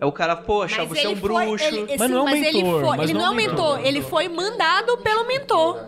É 0.00 0.06
o 0.06 0.12
cara, 0.12 0.36
poxa, 0.36 0.84
você 0.84 1.00
é 1.06 1.08
um 1.08 1.16
foi- 1.16 1.46
bruxo. 1.46 1.64
ele- 1.64 1.80
Mas 1.98 2.00
sim, 2.00 2.08
não 2.08 2.18
é 2.18 2.20
um 2.20 2.24
mas 2.24 2.42
ele 2.42 2.62
mentor, 2.62 2.80
foi- 2.86 2.96
mas 2.96 3.10
ele 3.10 3.12
não 3.18 3.20
não 3.20 3.26
é 3.26 3.30
um 3.32 3.34
mentor, 3.34 3.80
ele 3.84 4.02
foi 4.02 4.28
mandado 4.28 4.96
pelo 4.98 5.26
mentor. 5.26 5.84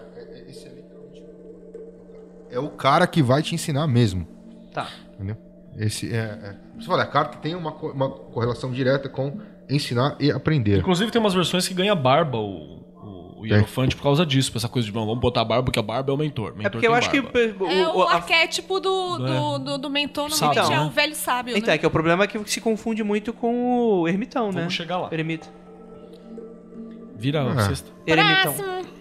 É 2.51 2.59
o 2.59 2.69
cara 2.69 3.07
que 3.07 3.23
vai 3.23 3.43
te 3.43 3.55
ensinar 3.55 3.87
mesmo. 3.87 4.27
Tá. 4.73 4.89
Entendeu? 5.15 5.37
Esse 5.77 6.13
é. 6.13 6.17
é. 6.19 6.57
Você 6.79 6.87
fala, 6.87 7.03
a 7.03 7.07
carta 7.07 7.39
tem 7.39 7.55
uma, 7.55 7.73
co- 7.73 7.91
uma 7.91 8.11
correlação 8.11 8.71
direta 8.71 9.09
com 9.09 9.39
ensinar 9.71 10.17
e 10.21 10.31
aprender. 10.31 10.79
Inclusive 10.79 11.11
tem 11.11 11.21
umas 11.21 11.35
versões 11.35 11.67
que 11.67 11.73
ganha 11.75 11.95
barba 11.95 12.37
o, 12.39 12.83
o, 13.03 13.41
o 13.41 13.47
Hierofante 13.47 13.97
por 13.97 14.03
causa 14.03 14.27
disso, 14.27 14.53
por 14.53 14.59
essa 14.59 14.69
coisa 14.69 14.87
de 14.87 14.95
"Não, 14.95 15.07
vamos 15.07 15.21
botar 15.21 15.45
barba 15.45 15.65
porque 15.65 15.79
a 15.79 15.83
barba 15.83 16.13
é 16.13 16.15
o 16.15 16.19
mentor. 16.19 16.51
mentor 16.53 16.67
É 16.67 16.71
porque 16.71 16.87
eu 16.87 16.95
acho 16.95 17.11
que 17.11 17.21
barba." 17.23 17.65
o, 17.65 17.71
É 17.71 17.89
o, 17.89 17.97
o- 17.99 18.03
a- 18.03 18.15
arquétipo 18.17 18.79
do, 18.81 19.19
do, 19.19 19.59
do, 19.59 19.79
do 19.79 19.91
mentor, 19.91 20.31
Sábio, 20.31 20.55
normalmente 20.57 20.73
é 20.75 20.81
né? 20.85 20.87
o 20.87 20.91
velho 20.91 21.15
sábio, 21.15 21.57
Então, 21.57 21.69
né? 21.69 21.75
é 21.75 21.79
que 21.79 21.87
o 21.87 21.91
problema 21.91 22.25
é 22.25 22.27
que 22.27 22.51
se 22.51 22.61
confunde 22.61 23.03
muito 23.03 23.33
com 23.33 24.01
o 24.03 24.09
ermitão, 24.09 24.49
né? 24.53 24.61
Vamos 24.61 24.75
chegar 24.75 24.99
lá. 24.99 25.09
Eremita. 25.11 25.49
Vira 27.17 27.43
a 27.43 27.53
Ah. 27.53 27.61
sexta. 27.61 27.91
Eremitão. 28.07 28.53
Próximo. 28.55 28.92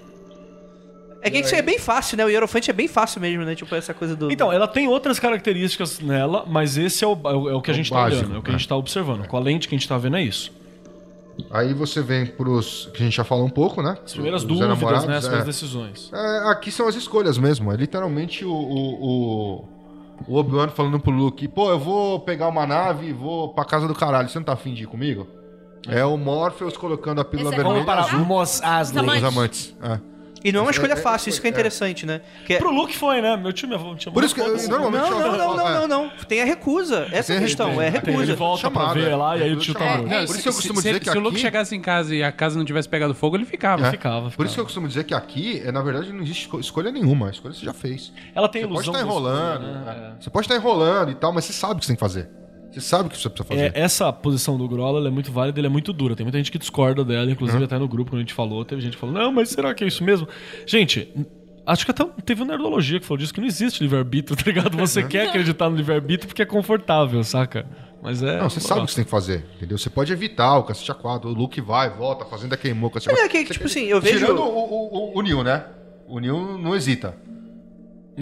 É 1.22 1.30
que 1.30 1.38
isso 1.40 1.54
é 1.56 1.62
bem 1.62 1.78
fácil, 1.78 2.18
né? 2.18 2.26
O 2.26 2.30
Hierofante 2.30 2.70
é 2.70 2.74
bem 2.74 2.88
fácil 2.88 3.22
mesmo, 3.22 3.44
né? 3.46 3.54
Tipo, 3.56 3.76
essa 3.76 3.94
coisa 3.94 4.16
do. 4.16 4.32
Então, 4.32 4.52
ela 4.52 4.68
tem 4.68 4.88
outras 4.88 5.20
características 5.20 6.00
nela, 6.00 6.46
mas 6.48 6.78
esse 6.78 7.04
é 7.04 7.08
o, 7.08 7.12
é 7.26 7.36
o- 7.36 7.50
é 7.50 7.54
o 7.56 7.62
que 7.62 7.70
a 7.70 7.74
O 7.74 7.78
gente 7.78 7.92
básico, 7.92 8.16
tá 8.22 8.26
olhando, 8.26 8.36
é 8.36 8.40
o 8.40 8.42
que 8.42 8.50
a 8.50 8.54
né? 8.54 8.58
gente 8.60 8.68
tá 8.68 8.76
observando. 8.76 9.28
Com 9.28 9.38
a 9.38 9.40
lente 9.40 9.68
que 9.68 9.76
a 9.76 9.78
gente 9.78 9.88
tá 9.88 9.98
vendo 9.98 10.18
é 10.18 10.24
isso. 10.24 10.52
Aí 11.50 11.74
você 11.74 12.02
vem 12.02 12.26
pros. 12.26 12.90
que 12.94 13.02
a 13.02 13.06
gente 13.06 13.16
já 13.16 13.24
falou 13.24 13.46
um 13.46 13.50
pouco, 13.50 13.82
né? 13.82 13.98
As 14.04 14.14
primeiras 14.14 14.42
Os 14.42 14.48
dúvidas, 14.48 14.78
né? 15.08 15.18
As 15.18 15.24
é. 15.24 15.28
primeiras 15.28 15.46
decisões. 15.46 16.12
É, 16.14 16.50
aqui 16.52 16.72
são 16.72 16.88
as 16.88 16.96
escolhas 16.96 17.38
mesmo. 17.38 17.72
É 17.72 17.76
literalmente 17.76 18.44
o. 18.44 18.52
o, 18.52 19.06
o... 19.06 19.66
o 20.28 20.36
Obi-Wan 20.36 20.68
falando 20.70 21.00
pro 21.00 21.12
Luke, 21.12 21.48
pô, 21.48 21.70
eu 21.72 21.80
vou 21.80 22.20
pegar 22.20 22.48
uma 22.48 22.66
nave 22.68 23.08
e 23.08 23.14
vou 23.14 23.54
pra 23.54 23.64
casa 23.64 23.88
do 23.88 23.96
caralho. 23.96 24.28
Você 24.30 24.38
não 24.40 24.46
tá 24.46 24.54
afim 24.54 24.74
de 24.74 24.84
ir 24.84 24.88
comigo? 24.88 25.28
É 25.88 26.04
o 26.06 26.16
Morpheus 26.18 26.78
colocando 26.78 27.22
a 27.22 27.26
pílula 27.26 27.50
Esse 27.50 27.60
é 27.60 27.64
vermelha. 27.64 27.84
Vamos 27.86 27.86
para 27.86 28.02
azul 28.02 28.20
Rumos 28.20 28.62
Asley. 28.62 29.18
Os 29.18 29.24
amantes. 29.24 29.76
É. 29.82 30.11
E 30.44 30.52
não 30.52 30.60
é 30.60 30.64
uma 30.64 30.70
É, 30.70 30.72
escolha 30.72 30.94
é, 30.94 30.96
fácil, 30.96 31.30
isso 31.30 31.40
que 31.40 31.48
é 31.48 31.50
é. 31.50 31.54
interessante, 31.54 32.06
né? 32.06 32.22
Que 32.46 32.54
é- 32.54 32.58
Pro 32.58 32.72
Luke 32.72 32.98
foi, 32.98 33.22
né? 33.22 33.38
Meu 33.38 33.54
time 33.54 33.76
tinha 33.98 34.12
Por 34.12 34.24
isso 34.24 34.34
que 34.34 34.42
eu- 34.42 34.58
normalmente 34.70 35.10
Não, 35.10 35.20
não, 35.20 35.38
não, 35.38 35.58
não, 35.58 35.68
É. 35.70 35.74
não, 35.74 35.88
não. 35.88 36.10
Tem 36.28 36.42
a 36.42 36.46
recusa. 36.46 37.08
Essa 37.12 37.34
é 37.34 37.38
a 37.38 37.42
questão, 37.42 37.80
é 37.82 37.88
ele 37.88 38.00
recusa. 38.00 38.36
volta 38.36 38.70
pra 38.72 38.82
Chamado, 38.82 39.00
ver 39.00 39.12
é. 39.12 39.16
lá 39.16 39.38
e 39.38 39.44
aí 39.44 39.54
o 39.54 39.58
tio 39.58 39.74
tá 39.74 39.86
É, 39.86 39.98
morto. 39.98 40.10
Por 40.10 40.16
isso 40.24 40.34
se, 40.34 40.42
que 40.44 40.50
eu 40.50 40.54
costumo 40.54 40.82
se- 40.82 40.88
dizer 40.88 41.00
que 41.00 41.10
se 41.12 41.18
o 41.18 41.22
Luke 41.22 41.36
aqui- 41.36 41.42
chegasse 41.42 41.76
em 41.76 41.82
casa 41.82 42.16
e 42.16 42.24
a 42.24 42.32
casa 42.32 42.58
não 42.58 42.66
tivesse 42.66 42.90
pegado 42.90 43.14
fogo, 43.14 43.36
ele 43.38 43.46
ficava. 43.46 43.86
É. 43.88 43.92
Ficava, 43.92 44.32
Por 44.32 44.46
isso 44.46 44.56
que 44.56 44.62
eu 44.62 44.66
costumo 44.66 44.88
dizer 44.88 45.04
que 45.04 45.14
aqui, 45.14 45.62
é, 45.66 45.72
na 45.72 45.82
verdade, 45.82 46.12
não 46.12 46.22
existe 46.24 46.42
esco- 46.46 46.60
escolha 46.60 46.92
nenhuma. 46.92 47.28
A 47.28 47.32
escolha 47.32 47.54
você 47.54 47.66
já 47.66 47.74
fez. 47.74 48.12
Ela 48.34 48.50
tem 48.50 48.62
Você 48.64 48.68
pode 48.68 48.86
ilusão 48.88 48.94
estar 48.94 49.06
da 49.06 49.10
enrolando. 49.12 49.64
escolha, 49.64 49.92
é. 49.92 50.00
né? 50.00 50.14
Você 50.20 50.30
pode 50.30 50.46
estar 50.46 50.56
enrolando 50.56 51.12
e 51.12 51.16
tal, 51.16 51.32
mas 51.32 51.46
você 51.46 51.54
sabe 51.54 51.74
o 51.76 51.78
que 51.78 51.86
você 51.86 51.90
tem 51.92 51.96
que 51.96 52.00
fazer. 52.00 52.30
Você 52.72 52.82
sabe 52.82 53.08
o 53.08 53.10
que 53.12 53.18
você 53.18 53.30
precisa 53.30 53.48
fazer. 53.48 53.76
É, 53.76 53.80
essa 53.82 54.12
posição 54.14 54.58
do 54.58 54.68
Grola 54.68 55.00
ela 55.00 55.08
é 55.10 55.12
muito 55.12 55.32
válida, 55.32 55.60
ela 55.60 55.68
é 55.68 55.70
muito 55.70 55.92
dura. 55.92 56.16
Tem 56.16 56.24
muita 56.24 56.38
gente 56.38 56.52
que 56.52 56.58
discorda 56.58 57.04
dela, 57.04 57.30
inclusive 57.30 57.58
Uhum. 57.60 57.66
até 57.66 57.78
no 57.78 57.88
grupo, 57.88 58.12
quando 58.12 58.20
a 58.20 58.24
gente 58.24 58.34
falou, 58.34 58.64
teve 58.64 58.82
gente 58.82 58.94
que 58.94 59.00
falou, 59.00 59.14
não, 59.14 59.32
mas 59.32 59.50
será 59.50 59.74
que 59.74 59.84
é 59.84 59.88
isso 59.88 60.04
mesmo? 60.04 60.28
Gente, 60.66 61.14
acho 61.66 61.84
que 61.86 61.92
até 61.92 62.06
teve 62.26 62.42
uma 62.42 62.52
nerdologia 62.54 63.00
que 63.00 63.06
falou 63.06 63.18
disso, 63.20 63.34
que 63.34 63.42
não 63.42 63.48
existe 63.48 63.82
livre-arbítrio, 63.84 64.36
tá 64.42 64.44
ligado? 64.46 64.78
Você 64.78 65.04
quer 65.04 65.28
acreditar 65.28 65.70
no 65.70 65.76
livre-arbítrio 65.76 66.28
porque 66.28 66.42
é 66.42 66.46
confortável, 66.46 67.24
saca? 67.24 67.66
Mas 68.02 68.24
é... 68.24 68.40
Não, 68.40 68.50
você 68.50 68.60
sabe 68.60 68.82
o 68.82 68.86
que 68.86 68.92
você 68.92 68.96
tem 68.96 69.06
que 69.06 69.12
fazer, 69.12 69.46
entendeu? 69.58 69.78
Você 69.78 69.90
pode 69.90 70.12
evitar 70.12 70.58
o 70.58 70.64
cacete 70.64 70.92
A4. 70.92 71.26
O 71.26 71.30
Luke 71.34 71.60
vai, 71.62 71.90
volta, 71.90 72.24
a 72.24 72.28
fazenda 72.28 72.58
queimou, 72.58 72.90
o 72.90 72.92
cacete 72.94 73.14
Mas 73.14 73.26
é 73.26 73.28
A4. 73.28 73.32
que, 73.46 73.54
tipo 73.54 73.66
assim, 73.66 73.86
eu 73.86 74.02
vejo. 74.02 74.20
Tirando 74.20 74.40
o, 74.40 74.44
o, 74.44 75.14
o, 75.14 75.20
o 75.20 75.22
Neil, 75.22 75.44
né? 75.44 75.66
O 76.08 76.20
Neil 76.20 76.58
não 76.58 76.76
hesita. 76.76 77.16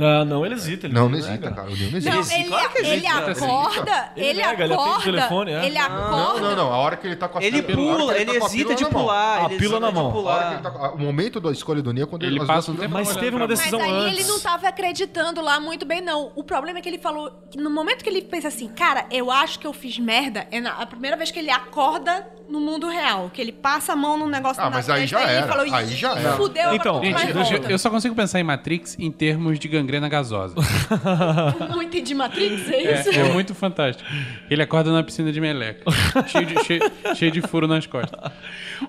Ah, 0.01 0.25
não, 0.25 0.45
ele 0.45 0.55
hesita. 0.55 0.87
Ele 0.87 0.93
Não, 0.93 1.09
não 1.09 1.17
hesita, 1.17 1.51
cara. 1.51 1.69
O 1.69 1.75
Neil 1.75 1.91
não 1.91 1.97
hesita. 1.97 2.15
Não, 2.15 2.31
ele, 2.31 2.43
claro 2.49 2.69
que 2.69 2.77
ele 2.79 3.07
acorda, 3.07 4.11
Ele 4.15 4.27
ele, 4.27 4.41
nega, 4.41 4.63
ele 4.63 4.73
atende 4.73 4.73
o 4.73 4.81
acorda, 4.91 5.03
telefone, 5.03 5.51
é. 5.51 5.65
ele 5.65 5.75
Não, 5.79 5.85
acorda. 5.85 6.41
não, 6.41 6.55
não. 6.55 6.73
A 6.73 6.77
hora 6.77 6.97
que 6.97 7.07
ele 7.07 7.15
tá 7.15 7.27
com 7.27 7.37
a 7.39 7.43
Ele 7.43 7.61
pílula- 7.61 7.89
a 7.89 7.93
hora 7.93 7.99
pula, 8.03 8.13
que 8.15 8.21
ele 8.31 8.39
tá 8.39 8.45
hesita 8.45 8.75
de 8.75 8.83
na 8.83 8.89
pular. 8.89 9.39
A 9.41 9.45
ele 9.45 9.57
pílula 9.57 9.79
na 9.79 9.91
mão. 9.91 10.09
Ele 10.51 10.61
tá 10.61 10.91
o 10.93 10.97
momento 10.97 11.39
da 11.39 11.51
escolha 11.51 11.81
do 11.81 11.91
Neil 11.93 12.05
é 12.05 12.09
quando 12.09 12.23
Ele 12.23 12.39
as 12.39 12.47
passa 12.47 12.71
Mas 12.89 13.15
teve 13.15 13.35
uma 13.35 13.47
decisão 13.47 13.79
Mas 13.79 13.89
aí 13.89 13.95
antes. 14.05 14.19
ele 14.19 14.27
não 14.27 14.39
tava 14.39 14.67
acreditando 14.67 15.41
lá 15.41 15.59
muito 15.59 15.85
bem, 15.85 16.01
não. 16.01 16.31
O 16.35 16.43
problema 16.43 16.79
é 16.79 16.81
que 16.81 16.89
ele 16.89 16.97
falou 16.99 17.31
que 17.49 17.57
no 17.57 17.69
momento 17.69 18.03
que 18.03 18.09
ele 18.09 18.21
pensa 18.21 18.47
assim, 18.47 18.67
cara, 18.69 19.05
eu 19.11 19.29
acho 19.31 19.59
que 19.59 19.67
eu 19.67 19.73
fiz 19.73 19.97
merda, 19.97 20.47
é 20.51 20.59
na- 20.59 20.73
a 20.73 20.85
primeira 20.85 21.15
vez 21.17 21.31
que 21.31 21.39
ele 21.39 21.49
acorda 21.51 22.27
no 22.49 22.59
mundo 22.59 22.87
real, 22.87 23.29
que 23.31 23.39
ele 23.39 23.51
passa 23.51 23.93
a 23.93 23.95
mão 23.95 24.17
num 24.17 24.27
negócio 24.27 24.61
Ah, 24.61 24.65
na 24.65 24.77
mas 24.77 24.89
aí 24.89 25.05
já 25.05 25.19
e 25.19 25.23
ele 25.23 25.31
era, 25.33 25.47
falou, 25.47 25.73
aí 25.73 25.87
já 25.95 26.13
era. 26.17 26.33
Fudeu, 26.33 26.73
Então, 26.73 27.01
Gente, 27.03 27.69
eu, 27.69 27.77
só 27.77 27.89
consigo 27.91 28.15
pensar 28.15 28.39
em 28.39 28.43
Matrix 28.43 28.95
em 28.99 29.11
termos 29.11 29.59
de 29.59 29.67
gangrena 29.89 30.07
gasosa. 30.07 30.53
Não 31.69 31.81
entendi 31.81 32.13
Matrix, 32.13 32.69
é 32.69 32.75
É, 32.75 32.99
isso? 33.01 33.09
é 33.09 33.23
muito 33.33 33.55
fantástico. 33.55 34.07
Ele 34.49 34.61
acorda 34.61 34.91
na 34.91 35.01
piscina 35.03 35.31
de 35.31 35.41
meleca, 35.41 35.83
cheio 36.27 36.45
de, 36.45 36.63
cheio, 36.63 36.81
cheio 37.15 37.31
de 37.31 37.41
furo 37.41 37.67
nas 37.67 37.85
costas. 37.87 38.31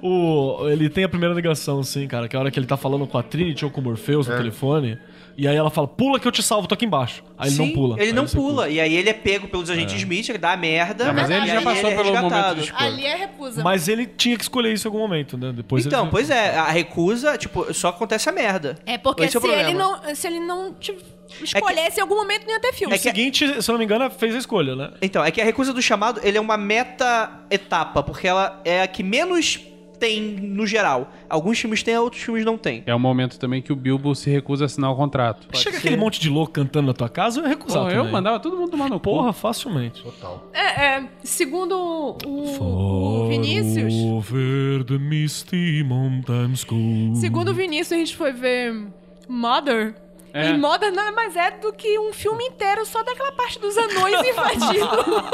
O, 0.02 0.68
ele 0.68 0.88
tem 0.90 1.04
a 1.04 1.08
primeira 1.08 1.34
ligação, 1.34 1.82
sim, 1.82 2.06
cara, 2.06 2.28
que 2.28 2.36
é 2.36 2.38
a 2.38 2.40
hora 2.42 2.50
que 2.50 2.58
ele 2.58 2.66
tá 2.66 2.76
falando 2.76 3.06
com 3.06 3.16
a 3.18 3.22
Trinity 3.22 3.64
ou 3.64 3.70
com 3.70 3.80
o 3.80 3.84
Morpheus 3.84 4.28
É. 4.28 4.32
no 4.32 4.38
telefone, 4.38 4.98
e 5.36 5.46
aí 5.48 5.56
ela 5.56 5.70
fala, 5.70 5.88
pula 5.88 6.18
que 6.20 6.26
eu 6.28 6.32
te 6.32 6.42
salvo, 6.42 6.66
tô 6.68 6.74
aqui 6.74 6.84
embaixo. 6.84 7.22
Aí 7.38 7.48
ele 7.48 7.56
Sim, 7.56 7.66
não 7.66 7.72
pula. 7.74 8.02
Ele 8.02 8.12
não 8.12 8.24
recusa. 8.24 8.36
pula. 8.38 8.68
E 8.68 8.80
aí 8.80 8.94
ele 8.94 9.08
é 9.08 9.12
pego 9.14 9.48
pelos 9.48 9.70
agentes 9.70 9.94
Smith, 9.94 10.26
que 10.26 10.38
dá 10.38 10.56
merda. 10.56 11.06
Não, 11.06 11.14
mas 11.14 11.30
ele 11.30 11.46
já 11.46 11.62
passou 11.62 11.90
ele 11.90 11.98
é 11.98 12.02
pelo 12.02 12.14
momento 12.14 12.22
resgatado. 12.32 12.60
de 12.60 12.66
escolha. 12.66 12.86
Ali 12.86 13.06
é 13.06 13.16
recusa. 13.16 13.62
Mas 13.62 13.88
ele 13.88 14.06
tinha 14.06 14.36
que 14.36 14.42
escolher 14.42 14.72
isso 14.72 14.86
em 14.86 14.90
algum 14.90 14.98
momento, 15.00 15.38
né? 15.38 15.52
Depois 15.54 15.86
Então, 15.86 16.02
ele... 16.02 16.10
pois 16.10 16.30
é, 16.30 16.56
a 16.56 16.70
recusa, 16.70 17.38
tipo, 17.38 17.72
só 17.72 17.88
acontece 17.88 18.28
a 18.28 18.32
merda. 18.32 18.78
É 18.84 18.98
porque 18.98 19.22
Esse 19.24 19.36
é 19.36 19.40
se, 19.40 19.46
ele 19.46 19.56
problema. 19.72 19.78
não, 20.06 20.14
se 20.14 20.26
ele 20.26 20.40
não 20.40 20.74
te 20.74 20.94
escolhesse, 21.42 21.98
em 21.98 22.02
algum 22.02 22.16
momento 22.16 22.44
não 22.46 22.54
ia 22.54 22.60
ter 22.60 22.72
filme. 22.72 22.94
O 22.94 22.98
seguinte, 22.98 23.62
se 23.62 23.70
eu 23.70 23.72
não 23.72 23.78
me 23.78 23.84
engano, 23.84 24.10
fez 24.10 24.34
a 24.34 24.38
escolha, 24.38 24.74
né? 24.74 24.90
Então, 25.00 25.24
é 25.24 25.30
que 25.30 25.40
a 25.40 25.44
recusa 25.44 25.72
do 25.72 25.80
chamado, 25.80 26.20
ele 26.22 26.36
é 26.36 26.40
uma 26.40 26.56
meta-etapa, 26.56 28.02
porque 28.02 28.26
ela 28.26 28.60
é 28.64 28.82
a 28.82 28.86
que 28.86 29.02
menos 29.02 29.60
tem 30.00 30.20
no 30.22 30.66
geral. 30.66 31.12
Alguns 31.28 31.60
filmes 31.60 31.82
têm, 31.82 31.96
outros 31.98 32.22
filmes 32.22 32.44
não 32.44 32.56
têm. 32.56 32.82
É 32.86 32.94
o 32.94 32.98
momento 32.98 33.38
também 33.38 33.60
que 33.60 33.72
o 33.72 33.76
Bilbo 33.76 34.14
se 34.14 34.30
recusa 34.30 34.64
a 34.64 34.66
assinar 34.66 34.90
o 34.90 34.96
contrato. 34.96 35.46
Chega 35.54 35.76
aquele 35.76 35.96
monte 35.96 36.18
de 36.18 36.30
louco 36.30 36.52
cantando 36.52 36.86
na 36.88 36.94
tua 36.94 37.08
casa, 37.08 37.40
eu 37.40 37.44
ia 37.44 37.50
recusar 37.50 37.84
Pô, 37.84 37.90
eu 37.90 38.04
mandava 38.06 38.40
todo 38.40 38.56
mundo 38.56 38.70
tomar 38.70 38.88
no 38.88 38.98
cu. 38.98 39.00
Porra, 39.00 39.32
facilmente. 39.32 40.02
Total. 40.02 40.50
É, 40.52 40.84
é, 40.86 41.08
segundo 41.22 42.16
o, 42.24 43.24
o 43.24 43.28
Vinícius, 43.28 43.92
Over 43.94 44.84
the 44.84 44.98
misty 44.98 45.84
mountains 45.84 46.64
go. 46.64 46.76
segundo 47.14 47.50
o 47.50 47.54
Vinícius, 47.54 47.92
a 47.92 47.96
gente 47.96 48.16
foi 48.16 48.32
ver 48.32 48.86
Mother. 49.28 49.94
É. 50.32 50.50
E 50.50 50.58
Mother 50.58 50.92
nada 50.92 51.10
mais 51.12 51.34
é 51.36 51.50
do 51.52 51.72
que 51.72 51.98
um 51.98 52.12
filme 52.12 52.44
inteiro 52.44 52.84
só 52.86 53.02
daquela 53.02 53.32
parte 53.32 53.58
dos 53.58 53.76
anões 53.76 54.20
invadindo 54.26 54.88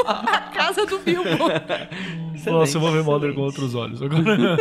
a 0.06 0.38
casa 0.54 0.86
do 0.86 0.98
Bilbo. 0.98 1.28
Nossa, 2.46 2.76
eu 2.76 2.80
vou 2.80 2.92
ver 2.92 3.02
Mother 3.02 3.34
com 3.34 3.42
outros 3.42 3.74
olhos 3.74 4.00
agora. 4.02 4.56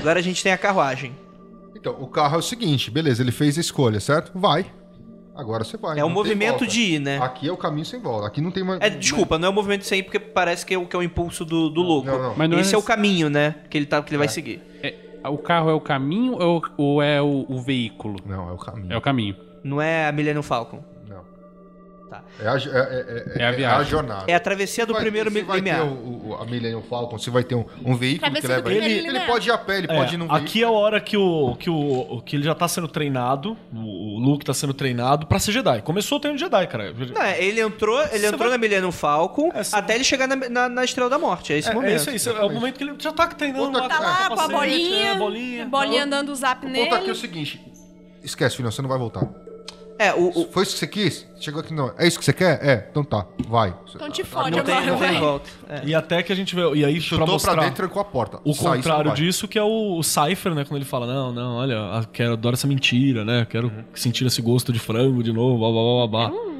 Agora 0.00 0.18
a 0.18 0.22
gente 0.22 0.42
tem 0.42 0.52
a 0.52 0.58
carruagem. 0.58 1.14
Então, 1.76 1.96
o 2.00 2.06
carro 2.06 2.36
é 2.36 2.38
o 2.38 2.42
seguinte, 2.42 2.90
beleza, 2.90 3.22
ele 3.22 3.32
fez 3.32 3.56
a 3.56 3.60
escolha, 3.60 4.00
certo? 4.00 4.32
Vai. 4.34 4.66
Agora 5.34 5.64
você 5.64 5.76
vai. 5.78 5.98
É 5.98 6.04
o 6.04 6.10
movimento 6.10 6.66
de 6.66 6.80
ir, 6.80 6.98
né? 6.98 7.18
Aqui 7.22 7.48
é 7.48 7.52
o 7.52 7.56
caminho 7.56 7.86
sem 7.86 7.98
volta. 8.00 8.26
Aqui 8.26 8.40
não 8.42 8.50
tem 8.50 8.62
mais. 8.62 8.80
É, 8.82 8.90
desculpa, 8.90 9.38
não 9.38 9.46
é 9.48 9.50
o 9.50 9.54
movimento 9.54 9.84
sem 9.86 10.00
ir, 10.00 10.02
porque 10.02 10.18
parece 10.18 10.66
que 10.66 10.74
é 10.74 10.78
o, 10.78 10.86
que 10.86 10.94
é 10.94 10.98
o 10.98 11.02
impulso 11.02 11.44
do, 11.44 11.70
do 11.70 11.80
louco. 11.80 12.06
Não, 12.08 12.20
não. 12.22 12.34
Mas 12.36 12.50
não 12.50 12.58
é 12.58 12.60
Esse 12.60 12.74
é, 12.74 12.76
o 12.76 12.80
nesse- 12.80 12.86
caminho, 12.86 13.30
né? 13.30 13.54
Que 13.70 13.78
ele, 13.78 13.86
tá, 13.86 14.02
que 14.02 14.10
ele 14.10 14.18
vai 14.18 14.28
seguir. 14.28 14.60
É, 14.82 14.94
o 15.28 15.38
carro 15.38 15.70
é 15.70 15.74
o 15.74 15.80
caminho 15.80 16.34
ou, 16.34 16.62
ou 16.76 17.02
é 17.02 17.20
o, 17.20 17.46
o 17.48 17.60
veículo? 17.60 18.16
Não, 18.24 18.48
é 18.48 18.52
o 18.52 18.58
caminho. 18.58 18.92
É 18.92 18.96
o 18.96 19.00
caminho. 19.00 19.36
Não 19.62 19.80
é 19.80 20.08
a 20.08 20.12
Millennium 20.12 20.42
Falcon. 20.42 20.82
Tá. 22.10 22.24
É 22.40 22.48
a, 22.48 22.54
é, 22.54 22.58
é- 22.58 23.34
é- 23.38 23.42
É 23.42 23.44
a 23.44 23.48
é 23.50 23.52
viagem. 23.52 23.90
jornada. 23.90 24.24
É 24.26 24.34
a 24.34 24.40
travessia 24.40 24.84
do 24.84 24.92
Vai- 24.94 25.02
primeiro 25.02 25.30
se 25.30 25.42
vai 25.42 25.56
limiar. 25.58 25.78
ter 25.82 25.86
o, 25.86 26.30
o- 26.30 26.38
a 26.40 26.44
Millennium 26.44 26.82
Falcon, 26.82 27.18
se 27.18 27.30
vai 27.30 27.44
ter 27.44 27.54
um, 27.54 27.64
um 27.84 27.94
veículo 27.96 28.32
que 28.32 28.40
Travessia 28.42 28.56
leva 28.56 28.72
ele. 28.72 29.06
Ele 29.08 29.20
pode 29.20 29.48
ir 29.48 29.52
a 29.52 29.58
pé, 29.58 29.78
ele 29.78 29.86
pode 29.86 30.14
ir 30.14 30.18
num 30.18 30.24
É, 30.24 30.28
veículo. 30.28 30.44
aqui 30.48 30.62
é 30.62 30.66
a 30.66 30.70
hora 30.70 31.00
que 31.00 31.16
o, 31.16 31.54
que 31.56 31.70
o 31.70 32.20
que 32.26 32.34
ele 32.34 32.42
já 32.42 32.54
tá 32.54 32.66
sendo 32.66 32.88
treinado, 32.88 33.56
o, 33.72 34.16
o 34.16 34.18
Luke 34.18 34.44
tá 34.44 34.52
sendo 34.52 34.74
treinado 34.74 35.26
pra 35.26 35.38
ser 35.38 35.52
Jedi. 35.52 35.82
Começou 35.82 36.18
o 36.18 36.20
treino 36.20 36.36
de 36.36 36.42
Jedi, 36.44 36.66
cara. 36.66 36.92
Não, 37.14 37.22
é, 37.22 37.40
ele 37.42 37.60
entrou, 37.60 38.00
ele 38.00 38.08
Você 38.18 38.26
entrou 38.26 38.38
vai- 38.40 38.50
na 38.50 38.58
Millennium 38.58 38.90
Falcon 38.92 39.50
É, 39.54 39.62
você- 39.62 39.76
até 39.76 39.94
ele 39.94 40.02
chegar 40.04 40.26
na, 40.26 40.34
na, 40.36 40.68
na 40.68 40.84
Estrela 40.84 41.08
da 41.08 41.18
Morte. 41.18 41.52
É 41.52 41.58
esse 41.58 41.70
É, 41.70 41.74
momento. 41.74 41.92
é 41.92 41.94
isso 41.96 42.10
aí, 42.10 42.16
isso 42.16 42.30
é 42.30 42.44
o 42.44 42.50
momento 42.50 42.76
que 42.76 42.82
ele 42.82 42.94
já 42.98 43.12
tá 43.12 43.28
treinando 43.28 43.78
Outra- 43.78 43.82
lá. 43.82 43.88
Tá 43.88 44.00
lá 44.00 44.28
com 44.36 44.40
a 44.40 44.48
bolinha, 44.48 45.04
é, 45.06 45.10
a 45.10 45.14
bolinha, 45.14 45.66
bolinha, 45.66 46.06
dando 46.08 46.34
zap 46.34 46.66
O 46.66 46.68
ponto 46.68 46.80
aqui 46.80 46.94
é 46.94 46.98
nele. 46.98 47.10
o 47.12 47.14
seguinte. 47.14 47.60
Esquece, 48.24 48.56
filhão, 48.56 48.70
você 48.72 48.82
não 48.82 48.88
vai 48.88 48.98
voltar. 48.98 49.22
É, 50.02 50.14
o, 50.14 50.28
o- 50.30 50.48
Foi 50.50 50.62
isso 50.62 50.72
que 50.72 50.78
você 50.78 50.86
quis? 50.86 51.26
Chegou 51.38 51.60
aqui, 51.60 51.74
não. 51.74 51.92
É 51.98 52.06
isso 52.08 52.18
que 52.18 52.24
você 52.24 52.32
quer? 52.32 52.58
É, 52.66 52.88
então 52.90 53.04
tá, 53.04 53.26
vai. 53.46 53.74
Então 53.94 54.10
te 54.10 54.24
fode 54.24 54.50
não 54.56 54.64
tem, 54.64 54.74
agora, 54.74 54.92
não 54.92 54.98
tem 54.98 55.20
volta. 55.20 55.50
É. 55.68 55.82
E 55.84 55.94
até 55.94 56.22
que 56.22 56.32
a 56.32 56.36
gente 56.36 56.54
vê. 56.54 56.62
E 56.74 56.84
aí, 56.84 56.94
pra 56.94 57.02
Chutou 57.02 57.24
pra, 57.26 57.32
mostrar 57.34 57.54
dentro 57.56 57.68
e 57.68 57.76
trancou 57.76 58.00
a 58.00 58.04
porta. 58.04 58.40
o 58.42 58.54
Sai, 58.54 58.76
contrário 58.78 59.12
disso, 59.12 59.46
que 59.46 59.58
é 59.58 59.62
o, 59.62 59.98
o 59.98 60.02
Cypher, 60.02 60.54
né? 60.54 60.64
Quando 60.64 60.76
ele 60.76 60.84
fala: 60.86 61.06
Não, 61.06 61.32
não, 61.32 61.56
olha, 61.56 61.76
quero, 62.12 62.32
adoro 62.32 62.54
essa 62.54 62.66
mentira, 62.66 63.24
né? 63.26 63.46
Quero 63.48 63.68
Uhum. 63.68 63.84
sentir 63.94 64.26
esse 64.26 64.40
gosto 64.40 64.72
de 64.72 64.78
frango 64.78 65.22
de 65.22 65.32
novo, 65.34 65.58
blá 65.58 65.70
blá 65.70 65.82
blá 65.82 66.06
blá. 66.06 66.28
blá. 66.30 66.40
Um 66.50 66.59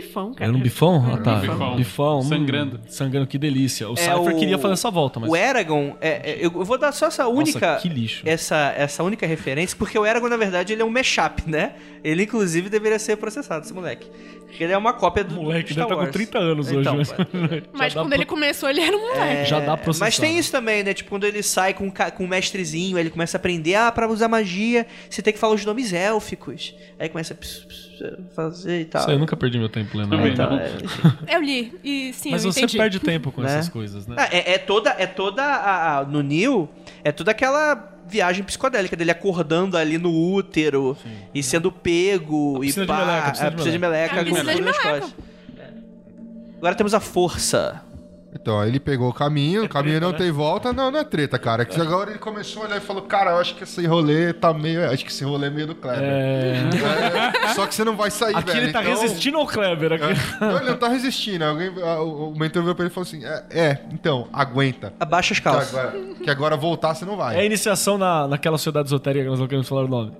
bifão, 0.00 0.34
cara. 0.34 0.50
Era 0.50 0.56
um 0.56 0.60
bifão? 0.60 1.12
Ah, 1.12 1.16
tá. 1.18 1.34
bifão. 1.36 1.76
Bifão. 1.76 2.18
hum, 2.18 2.22
Sangrando. 2.22 2.80
sangrando, 2.88 3.26
que 3.26 3.38
delícia. 3.38 3.88
O 3.88 3.94
É, 3.94 3.96
Cypher 3.96 4.34
o- 4.34 4.38
queria 4.38 4.58
fazer 4.58 4.74
essa 4.74 4.90
volta, 4.90 5.20
mas. 5.20 5.30
O 5.30 5.36
Eragon, 5.36 5.96
é, 6.00 6.08
é, 6.32 6.38
eu 6.40 6.50
vou 6.50 6.76
dar 6.78 6.92
só 6.92 7.06
essa 7.06 7.26
única. 7.28 7.76
que 7.76 7.88
lixo. 7.88 8.22
Essa, 8.26 8.74
essa 8.76 9.02
única 9.02 9.26
referência, 9.26 9.76
porque 9.78 9.98
o 9.98 10.04
Eragon, 10.06 10.28
na 10.28 10.36
verdade, 10.36 10.72
ele 10.72 10.82
é 10.82 10.84
um 10.84 10.90
mashup, 10.90 11.42
né? 11.48 11.72
Ele, 12.02 12.24
inclusive, 12.24 12.68
deveria 12.68 12.98
ser 12.98 13.16
processado, 13.16 13.64
esse 13.64 13.72
moleque. 13.72 14.06
Porque 14.46 14.62
ele 14.62 14.72
é 14.72 14.78
uma 14.78 14.92
cópia 14.92 15.24
do. 15.24 15.34
Moleque, 15.34 15.72
Star 15.72 15.88
deve 15.88 15.94
estar 15.94 15.94
com 15.96 16.00
Wars. 16.02 16.12
30 16.12 16.38
anos 16.38 16.70
Então, 16.70 16.96
hoje. 16.98 17.10
Mas 17.72 17.92
dá 17.92 18.00
quando 18.00 18.08
pra- 18.10 18.16
ele 18.18 18.24
começou, 18.26 18.68
ele 18.70 18.80
era 18.80 18.96
um 18.96 19.00
moleque. 19.00 19.48
Já 19.50 19.58
dá 19.58 19.76
processado. 19.76 20.06
Mas 20.06 20.16
tem 20.18 20.38
isso 20.38 20.52
também, 20.52 20.84
né? 20.84 20.94
Tipo, 20.94 21.10
quando 21.10 21.24
ele 21.24 21.42
sai 21.42 21.74
com, 21.74 21.86
um 21.86 21.90
com 21.90 22.24
um 22.24 22.28
mestrezinho, 22.28 22.96
aí 22.96 23.02
ele 23.02 23.10
começa 23.10 23.36
a 23.36 23.38
aprender, 23.38 23.74
ah, 23.74 23.90
pra 23.90 24.06
usar 24.08 24.28
magia, 24.28 24.86
você 25.10 25.20
tem 25.22 25.32
que 25.32 25.38
falar 25.40 25.54
os 25.54 25.64
nomes 25.64 25.92
élficos. 25.92 26.72
Aí 27.00 27.08
começa 27.08 27.34
a 27.34 27.36
ps- 27.36 27.64
ps- 27.66 27.93
fazer 28.34 28.80
e 28.80 28.84
tal. 28.84 29.00
Isso 29.02 29.10
aí, 29.10 29.16
eu 29.16 29.20
nunca 29.20 29.36
perdi 29.36 29.58
meu 29.58 29.68
tempo 29.68 29.96
lendo. 29.96 30.16
Não. 30.16 30.26
Então, 30.26 30.58
é. 30.58 31.34
Eu 31.36 31.40
li 31.42 31.72
e 31.84 32.12
sim, 32.12 32.30
Mas 32.30 32.44
eu 32.44 32.52
você 32.52 32.60
entendi. 32.60 32.78
perde 32.78 32.98
tempo 33.00 33.30
com 33.32 33.40
Né? 33.42 33.48
essas 33.58 33.68
coisas, 33.68 34.06
né? 34.06 34.16
Ah, 34.18 34.28
É, 34.30 34.54
é 34.54 34.58
toda, 34.58 34.90
é 34.98 35.06
toda 35.06 35.42
a, 35.42 35.98
a- 36.00 36.04
no 36.04 36.22
Neil, 36.22 36.68
é 37.02 37.10
toda 37.12 37.30
aquela 37.30 37.90
viagem 38.06 38.44
psicodélica 38.44 38.94
dele 38.96 39.10
acordando 39.10 39.76
ali 39.78 39.96
no 39.96 40.10
útero 40.12 40.96
e 41.34 41.42
sendo 41.42 41.72
pego 41.72 42.58
e 42.62 42.66
piscina 42.66 42.84
de 42.84 42.92
pá, 42.92 42.98
meleca, 42.98 43.30
piscina 43.30 43.48
a 43.48 43.50
de 43.72 43.78
meleca, 43.78 44.16
É 44.16 44.20
a 44.20 44.24
com 44.24 44.30
de 44.30 44.42
meleca. 44.44 44.88
É. 45.58 45.68
Agora 46.58 46.74
temos 46.74 46.94
a 46.94 47.00
força. 47.00 47.82
Então, 48.34 48.60
aí 48.60 48.68
ele 48.68 48.80
pegou 48.80 49.08
o 49.08 49.12
caminho, 49.12 49.64
o 49.64 49.68
caminho 49.68 49.92
treta, 49.98 50.06
não 50.06 50.12
né? 50.12 50.18
tem 50.18 50.30
volta. 50.30 50.72
Não, 50.72 50.90
não 50.90 50.98
é 50.98 51.04
treta, 51.04 51.38
cara. 51.38 51.62
É 51.62 51.64
que 51.64 51.80
agora 51.80 52.10
ele 52.10 52.18
começou 52.18 52.62
a 52.62 52.66
olhar 52.66 52.76
e 52.76 52.80
falou, 52.80 53.02
cara, 53.02 53.30
eu 53.32 53.38
acho 53.38 53.54
que 53.54 53.62
esse 53.64 53.86
rolê 53.86 54.32
tá 54.32 54.52
meio. 54.52 54.90
Acho 54.90 55.04
que 55.04 55.10
esse 55.10 55.24
rolê 55.24 55.46
é 55.46 55.50
meio 55.50 55.66
do 55.68 55.74
Kleber. 55.74 56.02
É... 56.02 56.54
É, 57.44 57.48
Só 57.54 57.66
que 57.66 57.74
você 57.74 57.84
não 57.84 57.96
vai 57.96 58.10
sair, 58.10 58.34
Aqui 58.36 58.50
velho. 58.52 58.64
ele 58.64 58.72
tá 58.72 58.82
então- 58.82 59.00
resistindo 59.00 59.38
ao 59.38 59.46
Kleber. 59.46 59.92
Aqui. 59.92 60.04
Não, 60.40 60.56
ele 60.58 60.70
não 60.70 60.76
tá 60.76 60.88
resistindo. 60.88 61.44
Alguém, 61.44 61.68
o, 61.70 62.30
o 62.30 62.38
mentor 62.38 62.62
virou 62.62 62.74
pra 62.74 62.84
ele 62.84 62.92
e 62.92 62.94
falou 62.94 63.06
assim: 63.06 63.24
é, 63.24 63.44
é, 63.50 63.78
então, 63.92 64.28
aguenta. 64.32 64.92
Abaixa 64.98 65.32
as 65.32 65.38
Que 65.38 65.44
calças. 65.44 65.74
agora, 65.74 65.98
que 66.22 66.30
agora 66.30 66.56
voltar 66.56 66.94
você 66.94 67.04
não 67.04 67.16
vai. 67.16 67.36
É 67.36 67.40
a 67.40 67.44
iniciação 67.44 67.96
na, 67.96 68.26
naquela 68.26 68.58
sociedade 68.58 68.88
esotérica 68.88 69.24
que 69.24 69.30
nós 69.30 69.38
não 69.38 69.46
queremos 69.46 69.68
falar 69.68 69.84
o 69.84 69.88
nome. 69.88 70.12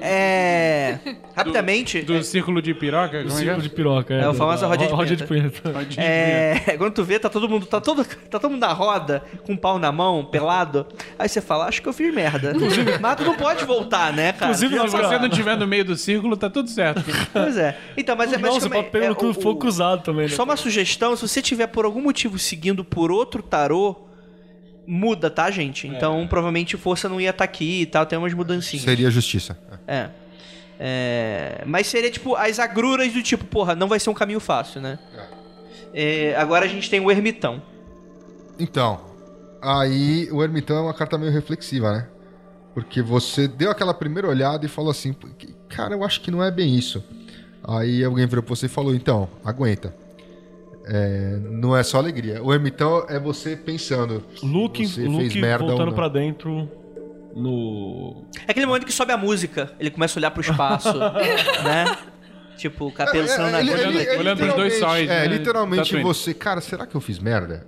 É. 0.00 0.98
Rapidamente. 1.36 2.02
Do 2.02 2.22
círculo 2.22 2.60
de 2.62 2.74
piroca? 2.74 3.18
O 3.18 3.22
como 3.22 3.26
é 3.26 3.30
que 3.30 3.30
círculo 3.38 3.62
de 3.62 3.68
piroca. 3.70 4.14
É, 4.14 4.28
o 4.28 4.34
famoso 4.34 4.66
rodinha 4.66 4.88
de 4.88 4.94
rodinha 4.94 5.16
de 5.16 5.24
punheta. 5.24 5.72
É, 5.96 6.76
quando 6.76 6.92
tu 6.94 7.04
vê, 7.08 7.18
tá 7.18 7.28
todo 7.28 7.48
mundo, 7.48 7.66
tá 7.66 7.80
todo, 7.80 8.04
tá 8.30 8.38
todo 8.38 8.50
mundo 8.50 8.60
na 8.60 8.72
roda, 8.72 9.24
com 9.44 9.54
o 9.54 9.58
pau 9.58 9.78
na 9.78 9.90
mão, 9.90 10.24
pelado. 10.24 10.86
Aí 11.18 11.28
você 11.28 11.40
fala, 11.40 11.66
acho 11.66 11.82
que 11.82 11.88
eu 11.88 11.92
fiz 11.92 12.14
merda. 12.14 12.52
Mas 13.00 13.16
tu 13.16 13.24
não 13.24 13.34
pode 13.34 13.64
voltar, 13.64 14.12
né, 14.12 14.32
cara? 14.32 14.52
Inclusive, 14.52 14.78
Se 14.90 14.96
você 14.96 15.18
não 15.18 15.26
estiver 15.28 15.56
no 15.56 15.66
meio 15.66 15.84
do 15.84 15.96
círculo, 15.96 16.36
tá 16.36 16.48
tudo 16.48 16.68
certo. 16.70 17.02
Pois 17.32 17.56
é. 17.56 17.76
Então, 17.96 18.14
mas 18.16 18.32
é 18.32 18.38
mas 18.38 18.42
Não, 18.52 18.60
você 18.60 18.68
como 18.68 18.74
é- 18.74 18.78
pode 18.82 18.90
pegar 18.92 19.06
é, 19.06 19.08
no 19.08 19.14
cu- 19.16 19.26
o- 19.28 19.34
fogo 19.34 19.58
cruzado 19.58 20.02
também, 20.02 20.28
né? 20.28 20.34
Só 20.36 20.44
uma 20.44 20.56
sugestão, 20.56 21.16
se 21.16 21.26
você 21.26 21.40
tiver 21.42 21.66
por 21.68 21.84
algum 21.84 22.00
motivo 22.02 22.38
seguindo 22.38 22.84
por 22.84 23.10
outro 23.10 23.42
tarô, 23.42 23.96
muda, 24.86 25.28
tá, 25.30 25.50
gente? 25.50 25.86
Então, 25.86 26.26
provavelmente 26.28 26.76
força 26.76 27.08
não 27.08 27.20
ia 27.20 27.30
estar 27.30 27.44
aqui 27.44 27.82
e 27.82 27.86
tal, 27.86 28.04
tem 28.06 28.18
umas 28.18 28.32
mudancinhas. 28.34 28.84
Seria 28.84 29.10
justiça. 29.10 29.58
É. 29.86 30.08
É, 30.80 31.62
Mas 31.66 31.86
seria 31.88 32.10
tipo 32.10 32.36
as 32.36 32.58
agruras 32.58 33.12
do 33.12 33.22
tipo, 33.22 33.44
porra, 33.44 33.74
não 33.74 33.88
vai 33.88 33.98
ser 33.98 34.10
um 34.10 34.14
caminho 34.14 34.38
fácil, 34.40 34.80
né? 34.80 34.98
É, 35.16 35.22
agora 36.36 36.64
a 36.64 36.68
gente 36.68 36.88
tem 36.88 37.00
o 37.00 37.10
ermitão. 37.10 37.62
Então, 38.58 39.00
aí 39.62 40.28
o 40.32 40.42
ermitão 40.42 40.78
é 40.78 40.80
uma 40.82 40.94
carta 40.94 41.16
meio 41.16 41.32
reflexiva, 41.32 41.92
né? 41.92 42.08
Porque 42.74 43.02
você 43.02 43.48
deu 43.48 43.70
aquela 43.70 43.94
primeira 43.94 44.28
olhada 44.28 44.64
e 44.64 44.68
falou 44.68 44.90
assim, 44.90 45.14
cara, 45.68 45.94
eu 45.94 46.04
acho 46.04 46.20
que 46.20 46.30
não 46.30 46.42
é 46.42 46.50
bem 46.50 46.74
isso. 46.76 47.02
Aí 47.62 48.04
alguém 48.04 48.26
virou 48.26 48.42
pra 48.42 48.54
você 48.54 48.66
e 48.66 48.68
falou, 48.68 48.94
então, 48.94 49.28
aguenta. 49.44 49.94
É, 50.86 51.38
não 51.42 51.76
é 51.76 51.82
só 51.82 51.98
alegria. 51.98 52.42
O 52.42 52.52
ermitão 52.52 53.04
é 53.08 53.18
você 53.18 53.56
pensando. 53.56 54.24
Luke, 54.42 54.86
você 54.86 55.02
fez 55.02 55.08
Luke 55.08 55.40
merda 55.40 55.64
ou 55.64 55.70
voltando 55.70 55.94
pra 55.94 56.08
dentro 56.08 56.68
no. 57.34 58.24
É 58.46 58.50
aquele 58.50 58.66
momento 58.66 58.86
que 58.86 58.92
sobe 58.92 59.12
a 59.12 59.16
música, 59.16 59.72
ele 59.78 59.90
começa 59.90 60.18
a 60.18 60.20
olhar 60.20 60.30
pro 60.30 60.40
espaço, 60.40 60.96
né? 61.62 61.96
Tipo, 62.58 62.86
o 62.88 62.92
cara 62.92 63.10
pensando 63.12 63.50
na 63.52 63.60
É, 63.60 63.66
coisa. 63.66 63.88
ele 63.88 64.16
olhando 64.18 64.38
pros 64.38 64.54
dois 64.54 64.78
sóis, 64.78 65.08
É, 65.08 65.20
né? 65.20 65.26
literalmente 65.28 65.96
você, 66.02 66.34
cara, 66.34 66.60
será 66.60 66.86
que 66.86 66.94
eu 66.94 67.00
fiz 67.00 67.18
merda 67.18 67.64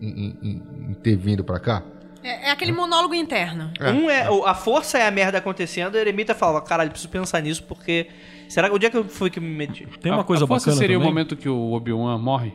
em, 0.00 0.08
em- 0.42 0.62
em- 0.90 0.94
ter 1.02 1.16
vindo 1.16 1.42
pra 1.44 1.58
cá? 1.58 1.82
É, 2.22 2.48
é 2.48 2.50
aquele 2.52 2.72
monólogo 2.72 3.14
interno. 3.14 3.70
É. 3.78 3.90
Um 3.90 4.08
é, 4.08 4.26
a 4.46 4.54
força 4.54 4.96
é 4.98 5.06
a 5.06 5.10
merda 5.10 5.36
acontecendo, 5.38 5.96
a 5.96 6.00
eremita 6.00 6.34
fala, 6.34 6.62
caralho, 6.62 6.90
preciso 6.90 7.10
pensar 7.10 7.40
nisso, 7.42 7.62
porque. 7.64 8.06
Será 8.48 8.68
que 8.68 8.74
onde 8.76 8.86
é 8.86 8.90
que 8.90 8.96
eu 8.96 9.04
fui 9.04 9.30
que 9.30 9.40
me 9.40 9.48
meti? 9.48 9.86
Tem 10.00 10.12
uma 10.12 10.20
A- 10.20 10.24
coisa 10.24 10.44
a 10.44 10.46
força 10.46 10.66
bacana 10.66 10.80
seria 10.80 10.96
também. 10.96 11.08
o 11.08 11.10
momento 11.10 11.34
que 11.36 11.48
o 11.48 11.72
Obi-Wan 11.72 12.16
morre? 12.18 12.52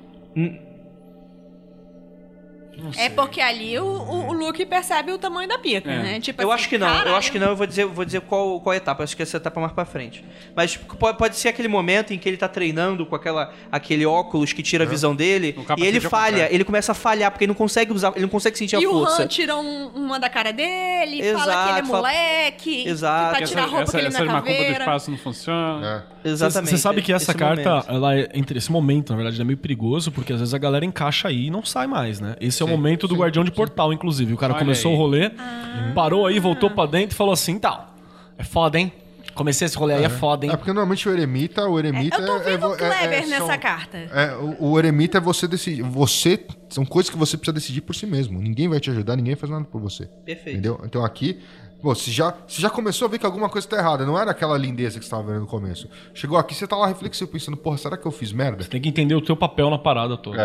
É 2.97 3.09
porque 3.09 3.41
ali 3.41 3.77
o, 3.79 3.83
o, 3.85 4.27
o 4.29 4.33
Luke 4.33 4.65
percebe 4.65 5.11
o 5.11 5.17
tamanho 5.17 5.47
da 5.47 5.57
pica, 5.57 5.91
É. 5.91 5.97
né? 6.03 6.19
Tipo 6.19 6.41
eu 6.41 6.51
assim, 6.51 6.61
acho 6.61 6.69
que 6.69 6.77
não, 6.77 6.87
eu 6.87 6.93
caralho. 6.93 7.15
acho 7.15 7.31
que 7.31 7.39
não, 7.39 7.47
eu 7.49 7.55
vou 7.55 7.65
dizer, 7.67 7.85
vou 7.85 8.05
dizer 8.05 8.21
qual, 8.21 8.59
qual 8.61 8.73
etapa, 8.75 9.01
eu 9.01 9.03
acho 9.05 9.15
que 9.15 9.23
essa 9.23 9.37
etapa 9.37 9.59
é 9.59 9.61
mais 9.61 9.73
pra 9.73 9.85
frente. 9.85 10.23
Mas 10.55 10.71
tipo, 10.73 10.95
pode, 10.95 11.17
pode 11.17 11.35
ser 11.35 11.49
aquele 11.49 11.67
momento 11.67 12.13
em 12.13 12.17
que 12.17 12.27
ele 12.27 12.37
tá 12.37 12.47
treinando 12.47 13.05
com 13.05 13.15
aquela, 13.15 13.53
aquele 13.71 14.05
óculos 14.05 14.53
que 14.53 14.61
tira 14.63 14.83
a 14.83 14.87
visão 14.87 15.15
dele, 15.15 15.55
e 15.77 15.85
ele 15.85 15.99
falha, 15.99 16.47
ele 16.53 16.63
começa 16.63 16.91
a 16.91 16.95
falhar, 16.95 17.31
porque 17.31 17.43
ele 17.45 17.49
não 17.51 17.55
consegue 17.55 17.91
usar, 17.91 18.11
ele 18.13 18.21
não 18.21 18.29
consegue 18.29 18.57
sentir 18.57 18.75
a 18.75 18.79
E 18.81 18.87
o 18.87 18.91
força. 18.91 19.23
Han 19.23 19.27
tira 19.27 19.55
um- 19.57 19.87
uma 19.95 20.19
da 20.19 20.29
cara 20.29 20.51
dele, 20.51 21.21
Exato, 21.21 21.45
fala 21.49 21.63
que 21.65 21.69
ele 21.71 21.79
é 21.79 21.83
moleque, 21.83 22.87
Exato. 22.87 23.31
que 23.33 23.37
pra 23.39 23.47
tirar 23.47 23.63
a 23.63 23.65
roupa 23.65 23.83
essa 23.83 23.91
que 23.91 23.97
ele 23.97 24.07
essa 24.07 24.19
não 24.25 24.25
é 24.31 24.33
macumba 24.33 24.63
do 24.65 24.71
espaço 24.71 25.11
não 25.11 25.17
funciona. 25.17 26.05
É. 26.25 26.29
Exatamente. 26.29 26.69
Você 26.71 26.77
sabe 26.77 27.01
que 27.01 27.13
essa 27.13 27.31
esse 27.31 27.39
carta, 27.39 27.69
momento. 27.69 27.89
ela 27.91 28.17
é, 28.17 28.29
entre 28.33 28.57
esse 28.57 28.71
momento, 28.71 29.11
na 29.11 29.15
verdade, 29.17 29.39
é 29.39 29.43
meio 29.43 29.57
perigoso, 29.57 30.11
porque 30.11 30.33
às 30.33 30.39
vezes 30.39 30.53
a 30.53 30.57
galera 30.57 30.83
encaixa 30.85 31.27
aí 31.29 31.45
e 31.47 31.49
não 31.49 31.63
sai 31.63 31.87
mais, 31.87 32.19
né? 32.19 32.35
Esse 32.41 32.61
é 32.61 32.65
o 32.65 32.67
Sim, 32.67 32.68
momento 32.69 33.07
do 33.07 33.13
sim, 33.15 33.19
guardião 33.19 33.43
de 33.43 33.51
portal, 33.51 33.91
inclusive. 33.93 34.33
O 34.33 34.37
cara 34.37 34.53
Olha 34.53 34.59
começou 34.63 34.91
aí. 34.91 34.97
o 34.97 34.99
rolê, 34.99 35.31
Ah. 35.37 35.91
parou 35.95 36.25
aí, 36.25 36.39
voltou 36.39 36.69
pra 36.69 36.85
dentro 36.85 37.13
e 37.13 37.17
falou 37.17 37.33
assim: 37.33 37.57
tal. 37.59 37.93
É 38.37 38.43
foda, 38.43 38.79
hein? 38.79 38.91
Comecei 39.35 39.65
esse 39.65 39.77
rolê 39.77 39.93
aí, 39.93 40.03
é 40.03 40.09
foda, 40.09 40.45
hein? 40.45 40.51
É 40.51 40.57
porque 40.57 40.71
normalmente 40.73 41.07
o 41.07 41.13
eremita, 41.13 41.65
o 41.69 41.79
eremita 41.79 42.17
Eu 42.17 42.25
tô 42.25 42.35
é, 42.37 42.39
vendo 42.39 42.61
vo- 42.61 42.73
o 42.73 42.77
Kleber 42.77 43.23
é- 43.23 43.25
nessa 43.25 43.45
são- 43.47 43.57
carta. 43.57 43.97
É, 43.97 44.35
o, 44.35 44.71
o 44.71 44.79
eremita 44.79 45.17
é 45.17 45.21
você 45.21 45.47
decidir. 45.47 45.81
Você. 45.83 46.45
São 46.69 46.83
coisas 46.85 47.09
que 47.09 47.17
você 47.17 47.37
precisa 47.37 47.53
decidir 47.53 47.81
por 47.81 47.95
si 47.95 48.05
mesmo. 48.05 48.39
Ninguém 48.41 48.67
vai 48.67 48.79
te 48.81 48.89
ajudar, 48.89 49.15
ninguém 49.15 49.35
faz 49.35 49.49
nada 49.51 49.63
por 49.65 49.79
você. 49.79 50.07
Perfeito. 50.25 50.49
Entendeu? 50.57 50.81
Então 50.83 51.05
aqui, 51.05 51.39
pô, 51.81 51.95
você 51.95 52.11
já, 52.11 52.33
você 52.45 52.61
já 52.61 52.69
começou 52.69 53.07
a 53.07 53.09
ver 53.11 53.17
que 53.19 53.25
alguma 53.25 53.47
coisa 53.49 53.65
tá 53.67 53.77
errada. 53.77 54.05
Não 54.05 54.19
era 54.19 54.31
aquela 54.31 54.57
lindeza 54.57 54.99
que 54.99 55.05
você 55.05 55.11
tava 55.11 55.23
vendo 55.23 55.41
no 55.41 55.47
começo. 55.47 55.87
Chegou 56.13 56.37
aqui, 56.37 56.53
você 56.53 56.67
tá 56.67 56.75
lá 56.75 56.87
reflexivo, 56.87 57.29
pensando, 57.31 57.55
porra, 57.55 57.77
será 57.77 57.95
que 57.97 58.05
eu 58.05 58.11
fiz 58.11 58.33
merda? 58.33 58.65
Tem 58.65 58.81
que 58.81 58.89
entender 58.89 59.15
o 59.15 59.21
teu 59.21 59.37
papel 59.37 59.69
na 59.69 59.77
parada 59.77 60.17
toda. 60.17 60.41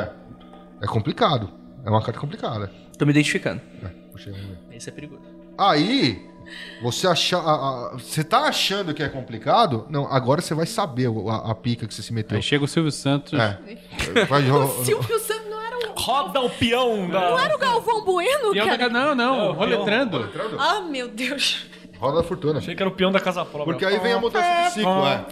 É. 0.81 0.85
É 0.85 0.87
complicado. 0.87 1.51
É 1.85 1.91
uma 1.91 2.03
carta 2.03 2.19
complicada. 2.21 2.71
Tô 2.99 3.05
me 3.05 3.11
identificando. 3.13 3.61
É, 3.83 3.89
puxa, 4.11 4.31
vamos 4.31 4.47
ver. 4.47 4.59
Esse 4.77 4.89
é 4.89 4.93
perigoso. 4.93 5.23
Aí, 5.59 6.27
você 6.83 7.07
acha, 7.07 7.37
a- 7.39 7.41
a- 7.41 7.91
você 7.99 8.25
tá 8.25 8.41
achando 8.45 8.95
que 8.95 9.03
é 9.03 9.09
complicado? 9.09 9.87
Não, 9.91 10.07
agora 10.13 10.41
você 10.41 10.55
vai 10.55 10.67
saber 10.67 11.09
a, 11.29 11.51
a 11.51 11.55
pica 11.55 11.87
que 11.87 11.95
você 11.95 12.03
se 12.03 12.13
meteu. 12.13 12.37
Aí 12.37 12.43
chega 12.43 12.65
o 12.65 12.69
Silvio 12.69 12.91
Santos. 12.93 13.39
É. 13.39 13.59
Vai, 14.29 14.43
O 14.51 14.85
Silvio 14.85 15.19
Santos 15.19 15.51
não 15.51 15.61
era 15.61 15.91
o, 15.91 15.95
Roda 16.01 16.41
o 16.41 16.51
peão 16.51 17.09
da. 17.11 17.21
não 17.31 17.39
era 17.39 17.55
o 17.55 17.59
Galvão 17.59 18.05
Bueno, 18.05 18.55
eu 18.55 18.67
cara? 18.67 18.89
não, 18.89 19.15
não, 19.15 19.53
roletrando. 19.53 20.29
Ah, 20.59 20.81
meu 20.81 21.09
Deus. 21.09 21.67
Roda 21.99 22.19
da 22.19 22.23
fortuna. 22.25 22.59
Achei 22.59 22.75
que 22.75 22.83
era 22.83 22.91
o 22.91 22.95
peão 22.95 23.13
da 23.13 23.21
casa 23.21 23.45
própria. 23.45 23.65
Porque 23.73 23.85
aí 23.85 23.99
vem 24.01 24.13
a 24.13 24.19
mudança 24.19 24.65
de 24.69 24.71
ciclo, 24.75 25.07
é. 25.07 25.25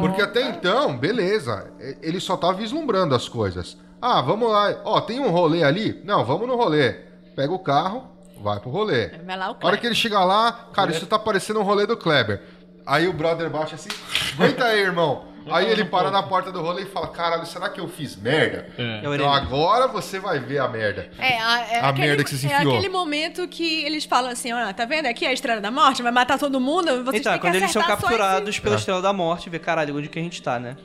Porque 0.00 0.20
até 0.20 0.48
então, 0.50 0.98
beleza, 0.98 1.70
ele 2.02 2.18
só 2.20 2.36
tá 2.36 2.50
vislumbrando 2.52 3.14
as 3.14 3.28
coisas. 3.28 3.78
Ah, 4.02 4.20
vamos 4.20 4.50
lá. 4.50 4.74
Ó, 4.84 5.00
tem 5.00 5.20
um 5.20 5.30
rolê 5.30 5.62
ali? 5.62 6.02
Não, 6.04 6.24
vamos 6.24 6.48
no 6.48 6.56
rolê. 6.56 6.92
Pega 7.36 7.52
o 7.52 7.58
carro, 7.58 8.10
vai 8.42 8.58
pro 8.58 8.68
rolê. 8.70 9.08
Vai 9.24 9.36
lá 9.38 9.46
o 9.46 9.48
A 9.48 9.50
hora 9.50 9.58
Kleber. 9.60 9.80
que 9.80 9.86
ele 9.86 9.94
chegar 9.94 10.24
lá, 10.24 10.68
cara, 10.72 10.90
isso 10.90 11.06
tá 11.06 11.18
parecendo 11.18 11.60
um 11.60 11.62
rolê 11.62 11.86
do 11.86 11.96
Kleber. 11.96 12.42
Aí 12.84 13.06
o 13.06 13.12
brother 13.12 13.48
baixa 13.48 13.76
assim, 13.76 13.88
aguenta 14.34 14.64
aí, 14.64 14.80
irmão. 14.80 15.30
Aí 15.50 15.68
ele 15.70 15.84
para 15.84 16.08
na 16.10 16.22
porta 16.22 16.52
do 16.52 16.60
rolê 16.62 16.82
e 16.82 16.86
fala, 16.86 17.08
caralho, 17.08 17.44
será 17.46 17.68
que 17.68 17.80
eu 17.80 17.88
fiz 17.88 18.14
merda? 18.16 18.66
É 18.78 19.08
o 19.08 19.14
Então 19.14 19.32
agora 19.32 19.88
você 19.88 20.18
vai 20.20 20.38
ver 20.38 20.58
a 20.58 20.68
merda. 20.68 21.10
É, 21.18 21.38
a, 21.40 21.60
é 21.60 21.80
A 21.80 21.88
aquele, 21.88 22.06
merda 22.08 22.22
que 22.24 22.30
você 22.30 22.36
se 22.36 22.46
É 22.52 22.56
enfiou. 22.58 22.74
aquele 22.74 22.88
momento 22.92 23.46
que 23.48 23.84
eles 23.84 24.04
falam 24.04 24.30
assim, 24.30 24.52
ó, 24.52 24.72
tá 24.72 24.84
vendo? 24.84 25.06
Aqui 25.06 25.24
é 25.24 25.28
a 25.28 25.32
Estrela 25.32 25.60
da 25.60 25.70
Morte, 25.70 26.00
vai 26.02 26.12
matar 26.12 26.38
todo 26.38 26.60
mundo, 26.60 27.04
vocês 27.04 27.20
Então, 27.22 27.32
que 27.34 27.38
quando 27.40 27.54
eles 27.56 27.70
são 27.72 27.82
capturados 27.82 28.58
pela 28.60 28.76
É. 28.76 28.78
Estrela 28.78 29.02
da 29.02 29.12
Morte, 29.12 29.50
vê, 29.50 29.58
caralho, 29.58 29.96
onde 29.96 30.08
que 30.08 30.18
a 30.18 30.22
gente 30.22 30.40
tá, 30.40 30.60
né? 30.60 30.76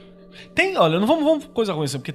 Tem, 0.55 0.75
olha, 0.77 0.99
não 0.99 1.05
vamos, 1.07 1.23
vamos 1.23 1.45
coisa 1.47 1.73
ruim 1.73 1.85
assim, 1.85 1.99
porque 1.99 2.13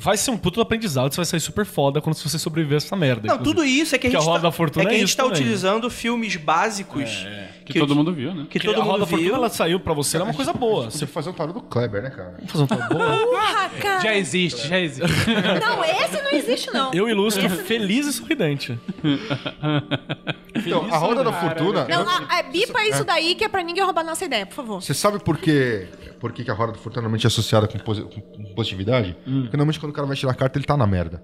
vai 0.00 0.16
ser 0.16 0.30
um 0.30 0.38
puto 0.38 0.60
aprendizado, 0.60 1.12
você 1.12 1.16
vai 1.16 1.26
sair 1.26 1.40
super 1.40 1.66
foda 1.66 2.00
quando 2.00 2.16
você 2.16 2.38
sobreviver 2.38 2.76
a 2.76 2.78
essa 2.78 2.96
merda. 2.96 3.28
Não, 3.28 3.34
inclusive. 3.34 3.56
tudo 3.56 3.64
isso 3.66 3.94
é 3.94 3.98
que 3.98 4.06
a 4.06 4.10
Que 4.10 4.16
a 4.16 4.20
gente 4.20 4.26
Roda 4.26 4.40
tá, 4.40 4.48
da 4.48 4.52
Fortuna 4.52 4.84
é 4.84 4.86
que 4.88 4.92
é 4.92 4.96
a 4.96 4.98
gente 5.00 5.08
isso 5.08 5.16
tá 5.16 5.24
também, 5.24 5.38
né? 5.38 5.44
utilizando 5.44 5.90
filmes 5.90 6.36
básicos 6.36 7.26
Que, 7.72 7.78
todo 7.78 7.94
mundo 7.94 8.12
viu, 8.12 8.34
né? 8.34 8.42
que 8.50 8.58
Porque 8.58 8.66
todo 8.66 8.80
a 8.80 8.84
mundo 8.84 8.98
da 9.00 9.06
Fortuna, 9.06 9.22
viu. 9.30 9.34
ela 9.34 9.48
saiu 9.48 9.80
pra 9.80 9.94
você, 9.94 10.16
ela 10.16 10.26
é 10.26 10.28
uma 10.28 10.34
coisa 10.34 10.52
boa. 10.52 10.90
Você 10.90 11.06
fazer 11.06 11.30
um 11.30 11.32
tarô 11.32 11.52
do 11.52 11.60
Kleber, 11.62 12.02
né, 12.02 12.10
cara? 12.10 12.34
Vamos 12.36 12.50
fazer 12.52 12.64
um 12.64 12.66
tal 12.66 12.88
boa? 12.88 13.16
Porra, 13.18 13.68
cara. 13.80 14.00
Já 14.00 14.14
existe, 14.16 14.66
já 14.68 14.78
existe. 14.80 15.06
Não, 15.60 15.84
esse 15.84 16.22
não 16.22 16.30
existe, 16.32 16.72
não. 16.72 16.92
Eu 16.94 17.08
ilustro 17.08 17.48
feliz 17.50 18.06
e 18.06 18.12
sorridente. 18.12 18.78
Então, 20.54 20.84
a 20.92 20.98
roda 20.98 21.24
da 21.24 21.32
fortuna. 21.32 21.86
Não, 21.88 22.06
a, 22.08 22.38
a, 22.38 22.42
bipa 22.42 22.84
isso 22.84 23.04
daí 23.04 23.34
que 23.34 23.44
é 23.44 23.48
pra 23.48 23.62
ninguém 23.62 23.82
roubar 23.84 24.04
nossa 24.04 24.24
ideia, 24.24 24.44
por 24.44 24.54
favor. 24.56 24.82
Você 24.82 24.92
sabe 24.92 25.18
por 25.18 25.38
quê? 25.38 25.88
Por 26.18 26.32
que, 26.32 26.44
que 26.44 26.50
a 26.50 26.54
roda 26.54 26.72
da 26.72 26.78
fortuna 26.78 27.02
normalmente 27.02 27.24
é 27.24 27.28
associada 27.28 27.66
com, 27.66 27.78
posi- 27.78 28.02
com 28.02 28.54
positividade? 28.54 29.16
Porque 29.24 29.56
normalmente 29.56 29.80
quando 29.80 29.90
o 29.90 29.94
cara 29.94 30.06
vai 30.06 30.16
tirar 30.16 30.32
a 30.32 30.34
carta, 30.34 30.58
ele 30.58 30.66
tá 30.66 30.76
na 30.76 30.86
merda. 30.86 31.22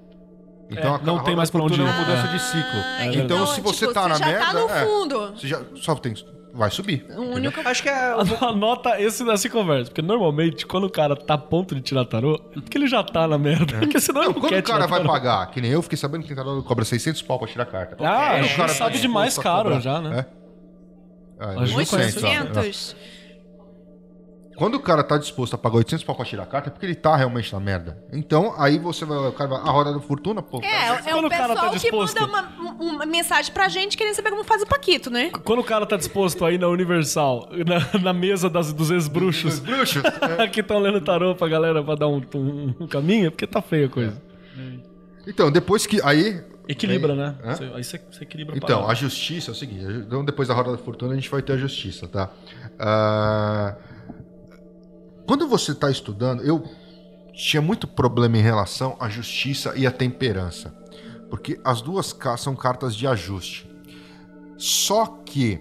Então 0.71 0.95
É, 0.95 0.97
a, 0.97 1.03
não 1.03 1.19
a 1.19 1.23
tem 1.23 1.37
mais 1.37 1.51
pra 1.51 1.63
onde 1.63 1.75
é 1.81 1.85
ir. 1.85 1.87
uma 1.87 1.93
mudança 1.93 2.29
É. 2.29 2.33
de 2.33 2.43
ciclo. 2.43 2.81
Ah, 2.99 3.07
então, 3.07 3.23
então, 3.25 3.47
se 3.47 3.61
você 3.61 3.81
tipo, 3.87 3.93
tá 3.95 4.03
você 4.03 4.09
na 4.09 4.15
já 4.17 4.27
merda. 4.27 4.45
tá 4.47 4.53
no 4.55 4.71
é, 4.71 4.85
fundo. 4.87 5.33
você 5.35 5.47
já 5.49 5.61
só 5.77 5.95
tem. 5.97 6.15
Vai 6.57 6.71
subir. 6.71 7.05
O 7.11 7.35
único... 7.35 7.61
Acho 7.69 7.83
que 7.83 7.89
é. 7.89 8.15
Anota 8.41 8.99
esse 9.01 9.23
nessa 9.23 9.47
conversa, 9.51 9.91
porque 9.91 10.01
normalmente 10.01 10.65
quando 10.67 10.85
o 10.85 10.91
cara 10.91 11.15
tá 11.15 11.35
a 11.35 11.39
ponto 11.39 11.75
de 11.75 11.83
tirar 11.83 12.05
tarô, 12.07 12.41
é 12.57 12.61
porque 12.61 12.79
ele 12.79 12.87
já 12.87 13.05
tá 13.05 13.29
na 13.29 13.37
merda. 13.37 13.79
Porque 13.79 14.01
senão 14.01 14.23
ele 14.23 14.29
Não, 14.29 14.35
não 14.35 14.41
quando 14.41 14.53
quer 14.55 14.61
o 14.61 14.63
cara 14.63 14.87
vai 14.87 15.01
tarô. 15.01 15.13
pagar, 15.13 15.51
que 15.51 15.61
nem 15.61 15.71
eu 15.71 15.83
fiquei 15.83 15.99
sabendo 15.99 16.23
que 16.23 16.29
tem 16.29 16.37
tarô 16.37 16.63
cobra 16.63 16.85
600 16.85 17.21
pau 17.23 17.39
pra 17.39 17.47
tirar 17.47 17.65
a 17.65 17.67
carta. 17.67 17.97
Ah, 18.01 18.39
a 18.41 18.45
o 18.45 18.49
cara 18.57 18.69
tá 18.69 18.75
sabe 18.75 18.93
de 18.93 19.01
disposto 19.03 19.13
mais 19.15 19.39
a 19.39 19.43
caro 19.43 19.81
já, 19.81 20.01
né? 20.01 20.21
É. 20.21 20.37
Ah, 21.39 21.51
A 21.61 21.67
gente 21.67 21.77
800, 21.77 22.25
ó. 22.25 22.27
800. 22.29 22.97
Quando 24.57 24.75
o 24.77 24.81
cara 24.81 25.05
tá 25.05 25.19
disposto 25.19 25.55
a 25.55 25.59
pagar 25.59 25.77
800 25.77 26.03
pau 26.05 26.17
pra 26.17 26.25
tirar 26.25 26.45
a 26.45 26.47
carta, 26.47 26.69
é 26.69 26.71
porque 26.71 26.87
ele 26.87 26.95
tá 26.95 27.15
realmente 27.15 27.53
na 27.53 27.61
merda. 27.61 28.03
Então, 28.13 28.55
aí 28.59 28.79
você 28.79 29.05
vai. 29.05 29.19
O 29.19 29.33
cara 29.33 29.51
vai. 29.51 29.59
A 29.61 29.71
roda 29.71 29.93
da 29.93 30.01
fortuna, 30.01 30.41
pô. 30.43 30.61
É, 30.63 30.89
é 30.89 31.03
Quando 31.13 31.25
o 31.25 31.27
o 31.27 31.31
cara 31.31 31.49
pessoal 31.49 31.67
tá 31.67 31.71
que 31.73 31.79
disposto. 31.81 32.21
manda 32.21 32.51
uma, 32.57 32.73
uma 32.73 33.07
mensagem 33.07 33.53
pra 33.53 33.69
gente 33.69 33.97
querendo 33.97 34.15
saber 34.15 34.31
como 34.31 34.43
faz 34.45 34.63
o 34.63 34.67
Paquito, 34.67 35.11
né? 35.11 35.31
Quando 35.45 35.59
o 35.61 35.65
cara 35.65 35.85
tá 35.85 35.97
disposto 35.97 36.45
aí 36.45 36.57
na 36.57 36.69
Universal, 36.69 37.51
na, 37.67 38.01
na 38.01 38.13
mesa 38.13 38.49
das, 38.49 38.73
dos 38.73 38.91
ex-bruxos, 38.91 39.55
Os 39.55 39.61
bruxos. 39.61 40.03
que 40.53 40.61
estão 40.61 40.79
lendo 40.79 41.01
tarô 41.03 41.35
pra 41.35 41.49
galera 41.49 41.83
pra 41.85 41.95
dar 41.95 42.09
um, 42.09 42.23
um- 42.35 42.75
um 42.81 42.87
caminho, 42.87 43.27
é 43.27 43.31
porque 43.31 43.47
tá 43.47 43.61
feia 43.61 43.87
a 43.87 43.91
coisa. 43.91 44.23
Então, 45.27 45.51
depois 45.51 45.87
que. 45.87 46.01
Aí. 46.03 46.41
Equilibra, 46.69 47.13
aí, 47.13 47.19
né? 47.19 47.35
hã? 47.45 47.55
Você- 47.55 47.65
aí 47.75 47.85
você, 47.85 48.01
você 48.11 48.23
equilibra 48.25 48.57
Então, 48.57 48.79
parada. 48.79 48.91
a 48.93 48.95
justiça 48.95 49.51
é 49.51 49.53
o 49.53 49.55
seguinte: 49.55 49.85
então 49.85 50.25
depois 50.25 50.49
da 50.49 50.55
roda 50.55 50.73
da 50.73 50.79
fortuna 50.79 51.13
a 51.13 51.15
gente 51.15 51.29
vai 51.31 51.41
ter 51.43 51.53
a 51.53 51.57
justiça, 51.57 52.09
tá? 52.09 52.29
Ah, 52.79 53.77
quando 55.27 55.47
você 55.49 55.73
está 55.73 55.91
estudando, 55.91 56.43
eu 56.43 56.63
tinha 57.33 57.61
muito 57.61 57.87
problema 57.87 58.39
em 58.39 58.43
relação 58.43 58.97
à 59.01 59.09
justiça 59.09 59.75
e 59.77 59.87
à 59.87 59.91
temperança, 59.91 60.75
porque 61.29 61.61
as 61.65 61.81
duas 61.83 62.17
são 62.39 62.55
cartas 62.57 62.95
de 62.95 63.07
ajuste. 63.07 63.69
Só 64.57 65.07
que 65.25 65.61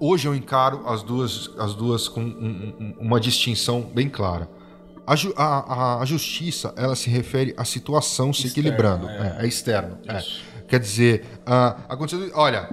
hoje 0.00 0.26
eu 0.26 0.34
encaro 0.34 0.88
as 0.88 1.02
duas, 1.02 1.50
as 1.58 1.74
duas 1.74 2.08
com 2.08 2.22
um- 2.22 2.74
um- 2.80 2.94
uma 3.00 3.20
distinção 3.20 3.82
bem 3.82 4.08
clara. 4.08 4.48
A, 5.06 5.14
ju- 5.16 5.34
a- 5.36 6.00
a- 6.00 6.04
justiça 6.06 6.72
ela 6.76 6.94
se 6.96 7.10
refere 7.10 7.52
à 7.56 7.64
situação 7.64 8.32
se 8.32 8.46
equilibrando, 8.46 9.08
é. 9.08 9.36
é, 9.40 9.44
é 9.44 9.48
externo. 9.48 9.98
é. 10.08 10.22
Quer 10.68 10.78
dizer, 10.80 11.26
ah, 11.44 11.76
aconteceu, 11.88 12.30
olha, 12.34 12.70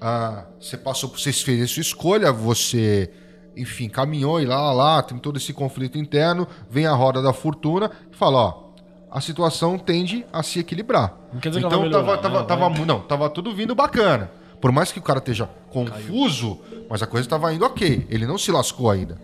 ah, 0.00 0.46
você 0.58 0.76
passou, 0.78 1.10
por- 1.10 1.18
você 1.20 1.32
fez 1.32 1.62
a 1.62 1.66
sua 1.66 1.82
escolha, 1.82 2.32
você, 2.32 3.10
enfim, 3.56 3.88
caminhou 3.88 4.40
e 4.40 4.46
lá, 4.46 4.60
lá, 4.60 4.72
lá, 4.72 5.02
tem 5.02 5.18
todo 5.18 5.36
esse 5.36 5.52
conflito 5.52 5.98
interno, 5.98 6.46
vem 6.70 6.86
a 6.86 6.92
roda 6.94 7.20
da 7.22 7.32
fortuna 7.32 7.90
e 8.10 8.16
fala, 8.16 8.38
ó, 8.38 8.62
a 9.10 9.20
situação 9.20 9.78
tende 9.78 10.24
a 10.32 10.42
se 10.42 10.58
equilibrar. 10.58 11.14
Não 11.32 11.40
quer 11.40 11.50
dizer 11.50 11.60
que 11.60 11.66
ela 11.66 11.86
então 11.86 12.04
vai 12.04 12.16
tava, 12.18 12.18
melhorar, 12.18 12.22
tava, 12.22 12.40
né? 12.40 12.46
tava, 12.46 12.70
mu- 12.70 12.86
não, 12.86 13.00
tava 13.00 13.28
tudo 13.30 13.54
vindo 13.54 13.74
bacana. 13.74 14.30
Por 14.60 14.70
mais 14.72 14.90
que 14.92 14.98
o 14.98 15.02
cara 15.02 15.18
esteja 15.18 15.48
confuso, 15.70 16.58
mas 16.88 17.02
a 17.02 17.06
coisa 17.06 17.28
tava 17.28 17.52
indo 17.52 17.64
ok. 17.64 18.06
Ele 18.08 18.26
não 18.26 18.38
se 18.38 18.50
lascou 18.52 18.90
ainda. 18.90 19.18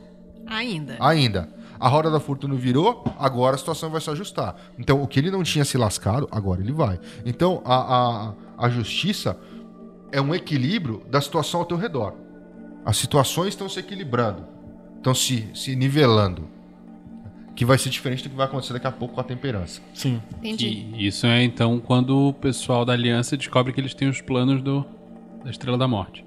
Ainda. 0.46 0.96
Ainda. 1.00 1.48
A 1.80 1.88
roda 1.88 2.10
da 2.10 2.18
fortuna 2.18 2.56
virou, 2.56 3.04
agora 3.18 3.54
a 3.54 3.58
situação 3.58 3.88
vai 3.88 4.00
se 4.00 4.10
ajustar. 4.10 4.56
Então, 4.76 5.00
o 5.00 5.06
que 5.06 5.18
ele 5.20 5.30
não 5.30 5.44
tinha 5.44 5.64
se 5.64 5.78
lascado, 5.78 6.26
agora 6.32 6.60
ele 6.60 6.72
vai. 6.72 6.98
Então, 7.24 7.62
a, 7.64 8.32
a, 8.58 8.66
a 8.66 8.68
justiça 8.68 9.38
é 10.10 10.20
um 10.20 10.34
equilíbrio 10.34 11.02
da 11.08 11.20
situação 11.20 11.60
ao 11.60 11.66
teu 11.66 11.76
redor. 11.76 12.14
As 12.88 12.96
situações 12.96 13.48
estão 13.48 13.68
se 13.68 13.78
equilibrando, 13.80 14.46
estão 14.96 15.14
se, 15.14 15.46
se 15.54 15.76
nivelando. 15.76 16.48
Que 17.54 17.62
vai 17.64 17.76
ser 17.76 17.90
diferente 17.90 18.22
do 18.22 18.30
que 18.30 18.34
vai 18.36 18.46
acontecer 18.46 18.72
daqui 18.72 18.86
a 18.86 18.90
pouco 18.92 19.14
com 19.16 19.20
a 19.20 19.24
temperança. 19.24 19.82
Sim. 19.92 20.22
Entendi. 20.38 20.86
E 20.94 21.06
isso 21.06 21.26
é 21.26 21.42
então 21.42 21.78
quando 21.80 22.28
o 22.28 22.32
pessoal 22.32 22.86
da 22.86 22.94
aliança 22.94 23.36
descobre 23.36 23.74
que 23.74 23.80
eles 23.80 23.92
têm 23.92 24.08
os 24.08 24.22
planos 24.22 24.62
do, 24.62 24.86
da 25.44 25.50
Estrela 25.50 25.76
da 25.76 25.86
Morte. 25.86 26.24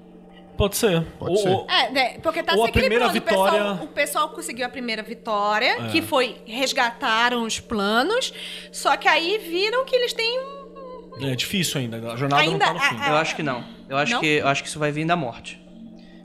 Pode 0.56 0.76
ser. 0.76 1.02
Pode 1.18 1.32
Ou- 1.32 1.36
ser. 1.38 1.48
ou- 1.48 1.66
É, 1.68 1.90
né, 1.90 2.18
porque 2.22 2.44
tá 2.44 2.52
Ou 2.54 2.64
se 2.64 2.68
a 2.68 2.72
primeira 2.72 3.06
equilibrando. 3.06 3.18
O 3.18 3.22
pessoal- 3.22 3.50
vitória- 3.72 3.84
O 3.84 3.88
pessoal, 3.88 4.28
conseguiu 4.28 4.66
a 4.66 4.68
primeira 4.68 5.02
vitória, 5.02 5.76
É. 5.80 5.88
que 5.88 6.00
foi 6.00 6.36
resgataram 6.46 7.42
os 7.44 7.58
planos, 7.58 8.32
só 8.70 8.96
que 8.96 9.08
aí 9.08 9.38
viram 9.38 9.84
que 9.84 9.96
eles 9.96 10.12
têm 10.12 10.38
um 10.38 11.26
É 11.26 11.34
difícil 11.34 11.80
ainda. 11.80 11.96
A 12.12 12.16
jornada 12.16 12.42
Ainda- 12.42 12.52
não 12.52 12.58
tá 12.58 12.72
no 12.74 12.80
fim. 12.80 13.02
a- 13.04 13.08
Eu 13.08 13.16
acho 13.16 13.34
que 13.34 13.42
não. 13.42 13.64
Eu 13.88 13.96
acho, 13.96 14.12
Não? 14.12 14.20
que, 14.20 14.26
eu 14.26 14.46
acho 14.48 14.62
que 14.62 14.68
isso 14.68 14.78
vai 14.78 14.92
vir 14.92 15.06
da 15.06 15.16
morte. 15.16 15.61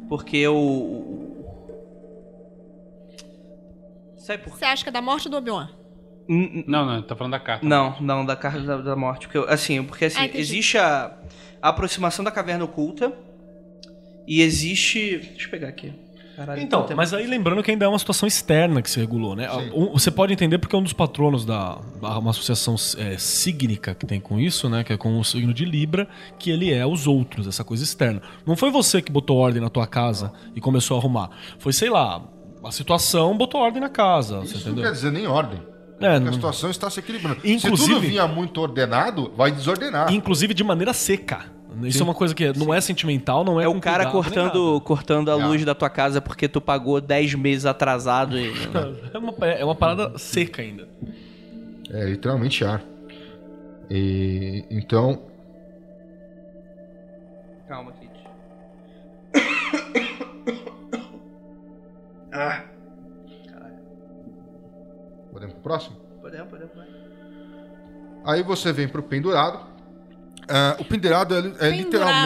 Porque 0.08 0.48
o. 0.48 1.36
Sabe 4.18 4.44
por 4.44 4.54
Você 4.58 4.66
acha 4.66 4.84
que 4.84 4.90
é 4.90 4.92
da 4.92 5.02
morte 5.02 5.30
do 5.30 5.38
Obi-Wan? 5.38 5.70
Não, 6.28 6.86
não, 6.86 7.02
tá 7.02 7.16
falando 7.16 7.32
da 7.32 7.40
carta. 7.40 7.66
Não, 7.66 8.00
não, 8.02 8.26
da 8.26 8.36
carta 8.36 8.60
da, 8.60 8.78
da 8.78 8.96
morte. 8.96 9.28
Porque, 9.28 9.38
eu- 9.38 9.50
assim, 9.50 9.82
porque 9.84 10.06
assim, 10.06 10.20
Ah, 10.20 10.30
existe 10.34 10.78
a, 10.78 11.18
a 11.62 11.70
aproximação 11.70 12.24
da 12.26 12.32
caverna 12.32 12.66
oculta 12.66 13.14
e 14.28 14.42
existe. 14.42 15.18
Deixa 15.20 15.48
eu 15.48 15.52
pegar 15.52 15.70
aqui. 15.70 15.94
Caralho, 16.38 16.62
Então, 16.62 16.84
tem- 16.84 16.96
mas 16.96 17.14
aí 17.16 17.26
lembrando 17.26 17.64
que 17.64 17.72
ainda 17.72 17.86
é 17.86 17.88
uma 17.88 17.98
situação 17.98 18.28
externa 18.28 18.80
que 18.82 18.90
se 18.92 19.00
regulou, 19.00 19.36
né? 19.36 19.50
Sim. 19.50 19.72
Você 19.92 20.12
pode 20.12 20.32
entender 20.32 20.60
porque 20.60 20.76
é 20.76 20.80
um 20.80 20.84
dos 20.84 20.94
patronos 20.94 21.44
da, 21.44 21.80
uma 22.00 22.30
associação 22.30 22.76
é, 23.00 23.18
sígnica 23.18 23.96
que 23.96 24.06
tem 24.06 24.20
com 24.20 24.40
isso, 24.40 24.70
né? 24.70 24.84
Que 24.84 24.94
é 24.94 24.98
com 24.98 25.20
o 25.20 25.26
signo 25.26 25.52
de 25.52 25.66
Libra, 25.66 26.08
que 26.38 26.52
ele 26.52 26.72
é 26.72 26.86
os 26.86 27.08
outros, 27.08 27.48
essa 27.48 27.64
coisa 27.64 27.84
externa. 27.84 28.22
Não 28.46 28.56
foi 28.56 28.70
você 28.70 29.02
que 29.02 29.12
botou 29.12 29.36
ordem 29.38 29.60
na 29.62 29.70
tua 29.70 29.88
casa 29.88 30.32
e 30.56 30.62
começou 30.62 30.96
a 30.96 31.00
arrumar. 31.00 31.32
Foi, 31.58 31.74
sei 31.74 31.90
lá, 31.90 32.22
a 32.64 32.72
situação 32.72 33.36
botou 33.36 33.60
ordem 33.60 33.82
na 33.82 33.90
casa, 33.90 34.42
você 34.42 34.58
Isso 34.58 34.70
não 34.70 34.76
quer 34.84 34.92
dizer 34.92 35.12
nem 35.12 35.26
ordem. 35.26 35.60
É, 36.00 36.20
não- 36.20 36.30
a 36.30 36.34
situação 36.34 36.70
está 36.70 36.88
se 36.92 37.00
equilibrando. 37.00 37.42
Se 37.42 37.52
Inclusive- 37.52 37.94
tudo 37.96 38.08
vinha 38.08 38.28
muito 38.28 38.62
ordenado, 38.62 39.34
vai 39.36 39.50
desordenar. 39.52 40.14
Inclusive 40.14 40.54
de 40.54 40.64
maneira 40.64 40.94
seca. 40.94 41.57
Isso 41.84 42.02
é 42.02 42.04
uma 42.04 42.14
coisa 42.14 42.34
que 42.34 42.52
não 42.58 42.74
é 42.74 42.80
sentimental, 42.82 43.44
não 43.44 43.60
é 43.60 43.66
É 43.66 43.68
o 43.68 43.74
com 43.74 43.80
cara 43.80 44.06
cuidado, 44.10 44.24
cortando, 44.24 44.82
cortando 44.82 45.30
a 45.32 45.40
É. 45.40 45.46
luz 45.46 45.64
da 45.66 45.76
tua 45.76 45.90
casa 45.90 46.22
porque 46.22 46.48
tu 46.48 46.62
pagou 46.62 47.00
10 47.02 47.36
meses 47.36 47.66
atrasado 47.66 48.38
e. 48.38 48.52
É 49.14 49.18
uma, 49.18 49.34
é 49.46 49.66
uma 49.66 49.76
parada 49.76 50.18
seca 50.18 50.62
ainda. 50.62 50.88
É, 51.90 52.06
literalmente 52.06 52.64
ar. 52.66 52.84
E, 53.90 54.66
então, 54.70 55.22
Calma, 57.68 57.92
Kit. 57.94 58.12
ah, 62.34 62.64
podemos 65.32 65.54
pro 65.54 65.64
próximo? 65.64 65.96
podemos, 66.22 66.50
podemos. 66.50 66.74
podemos. 66.74 66.98
Aí 68.26 68.44
você 68.44 68.74
vem 68.74 68.88
pro 68.88 69.04
pendurado. 69.04 69.67
Ah, 70.50 70.76
o 70.80 70.86
pendurado 70.86 71.36
é, 71.36 71.40
é 71.40 71.42
Pendurado, 71.42 71.76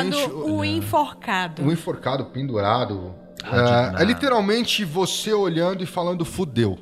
literalmente. 0.10 0.30
o 0.32 0.64
enforcado. 0.64 1.64
O 1.64 1.72
enforcado, 1.72 2.24
o 2.24 2.26
pendurado. 2.28 3.16
Radical. 3.44 4.00
É, 4.00 4.02
é 4.02 4.06
literalmente 4.06 4.86
você 4.86 5.34
olhando 5.34 5.84
e 5.84 5.86
falando 5.88 6.24
fudeu. 6.24 6.78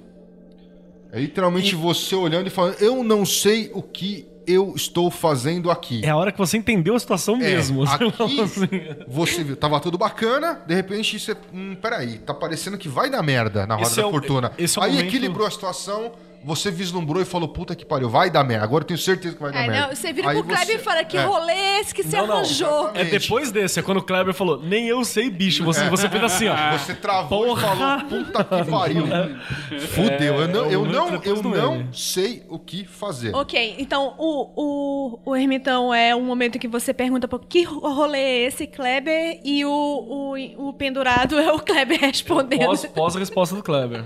É 1.12 1.20
literalmente 1.20 1.74
você 1.76 2.14
olhando 2.16 2.48
e 2.48 2.50
falando, 2.50 2.76
eu 2.82 3.04
não 3.04 3.26
sei 3.26 3.72
o 3.74 3.82
que 3.82 4.28
eu 4.46 4.74
estou 4.76 5.10
fazendo 5.10 5.72
aqui. 5.72 6.02
É 6.04 6.10
a 6.10 6.18
hora 6.18 6.32
que 6.32 6.38
você 6.38 6.58
entendeu 6.58 6.96
a 6.96 7.00
situação 7.00 7.36
mesmo. 7.38 7.86
Você 7.88 7.96
aqui- 8.04 8.42
assim, 8.42 8.68
Você 9.08 9.44
viu, 9.44 9.56
tava 9.56 9.80
tudo 9.80 9.98
bacana, 9.98 10.60
de 10.68 10.74
repente 10.74 11.20
você. 11.20 11.36
Hum, 11.54 11.76
peraí, 11.80 12.18
tá 12.20 12.34
parecendo 12.34 12.78
que 12.78 12.90
vai 12.90 13.10
dar 13.12 13.22
merda 13.22 13.66
na 13.68 13.76
roda 13.76 13.88
Esse 13.88 14.00
é 14.00 14.04
da 14.04 14.08
o- 14.08 14.12
fortuna. 14.12 14.52
esse 14.58 14.78
é 14.78 14.82
o 14.82 14.84
Aí 14.86 14.92
momento- 14.92 15.08
equilibrou 15.08 15.46
a 15.48 15.52
situação, 15.52 16.12
você 16.44 16.72
vislumbrou 16.72 17.22
e 17.22 17.26
falou, 17.26 17.48
puta 17.50 17.76
que 17.76 17.86
pariu, 17.86 18.10
vai 18.10 18.30
dar 18.30 18.44
merda. 18.44 18.64
Agora 18.64 18.84
eu 18.84 18.88
tenho 18.88 18.98
certeza 18.98 19.36
que 19.36 19.42
vai 19.42 19.52
dar 19.52 19.68
merda. 19.68 19.88
não, 19.88 19.96
você 19.96 20.14
vira 20.14 20.30
Aí 20.30 20.38
pro 20.38 20.46
Kleber 20.46 20.76
e 20.76 20.80
fala 20.80 21.04
que 21.04 21.18
é. 21.18 21.24
rolê 21.24 21.54
é 21.54 21.80
esse 21.82 21.94
que 21.94 22.04
você 22.04 22.18
Não, 22.18 22.28
não, 22.28 22.36
arranjou. 22.38 22.80
exatamente. 22.80 23.16
É 23.16 23.20
depois 23.20 23.52
desse, 23.52 23.80
é 23.80 23.84
quando 23.84 23.98
o 23.98 24.04
Kleber 24.04 24.34
falou, 24.34 24.62
nem 24.62 24.88
eu 24.88 25.04
sei, 25.04 25.30
bicho. 25.30 25.64
Você, 25.64 25.90
você 25.90 26.10
fez 26.10 26.24
assim, 26.24 26.48
ó. 26.48 26.56
Você 26.80 26.94
travou 26.94 27.46
Porra. 27.46 27.62
e 27.62 27.78
falou, 27.78 28.00
puta 28.06 28.44
que 28.44 28.72
pariu. 28.72 29.06
Fudeu, 29.90 30.36
eu 30.36 30.48
não, 30.48 30.66
é 30.66 30.76
eu 30.76 30.86
não, 30.86 31.22
eu 31.24 31.44
não 31.44 31.94
sei 31.94 32.44
o 32.50 32.58
que 32.58 32.86
fazer. 32.86 33.36
Ok, 33.36 33.76
então 33.78 34.14
o, 34.18 34.52
o, 34.56 35.20
o 35.26 35.36
ermitão 35.36 35.94
é 35.94 36.16
um 36.16 36.24
momento 36.24 36.58
que 36.58 36.68
você 36.68 36.94
pergunta 36.94 37.28
pô, 37.28 37.40
que 37.40 37.64
rolê 37.64 38.18
é 38.20 38.38
esse, 38.48 38.68
Kleber? 38.68 39.40
E 39.44 39.66
o, 39.66 39.70
o, 39.70 40.70
o 40.70 40.74
pendurado 40.74 41.38
é 41.40 41.52
o 41.52 41.60
Kleber 41.60 42.00
respondendo. 42.00 42.66
Pós, 42.66 42.86
pós 42.86 43.16
a 43.16 43.20
resposta 43.20 43.56
do 43.56 43.64
Kleber. 43.64 44.04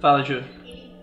Fala, 0.00 0.22
Ju. 0.22 0.42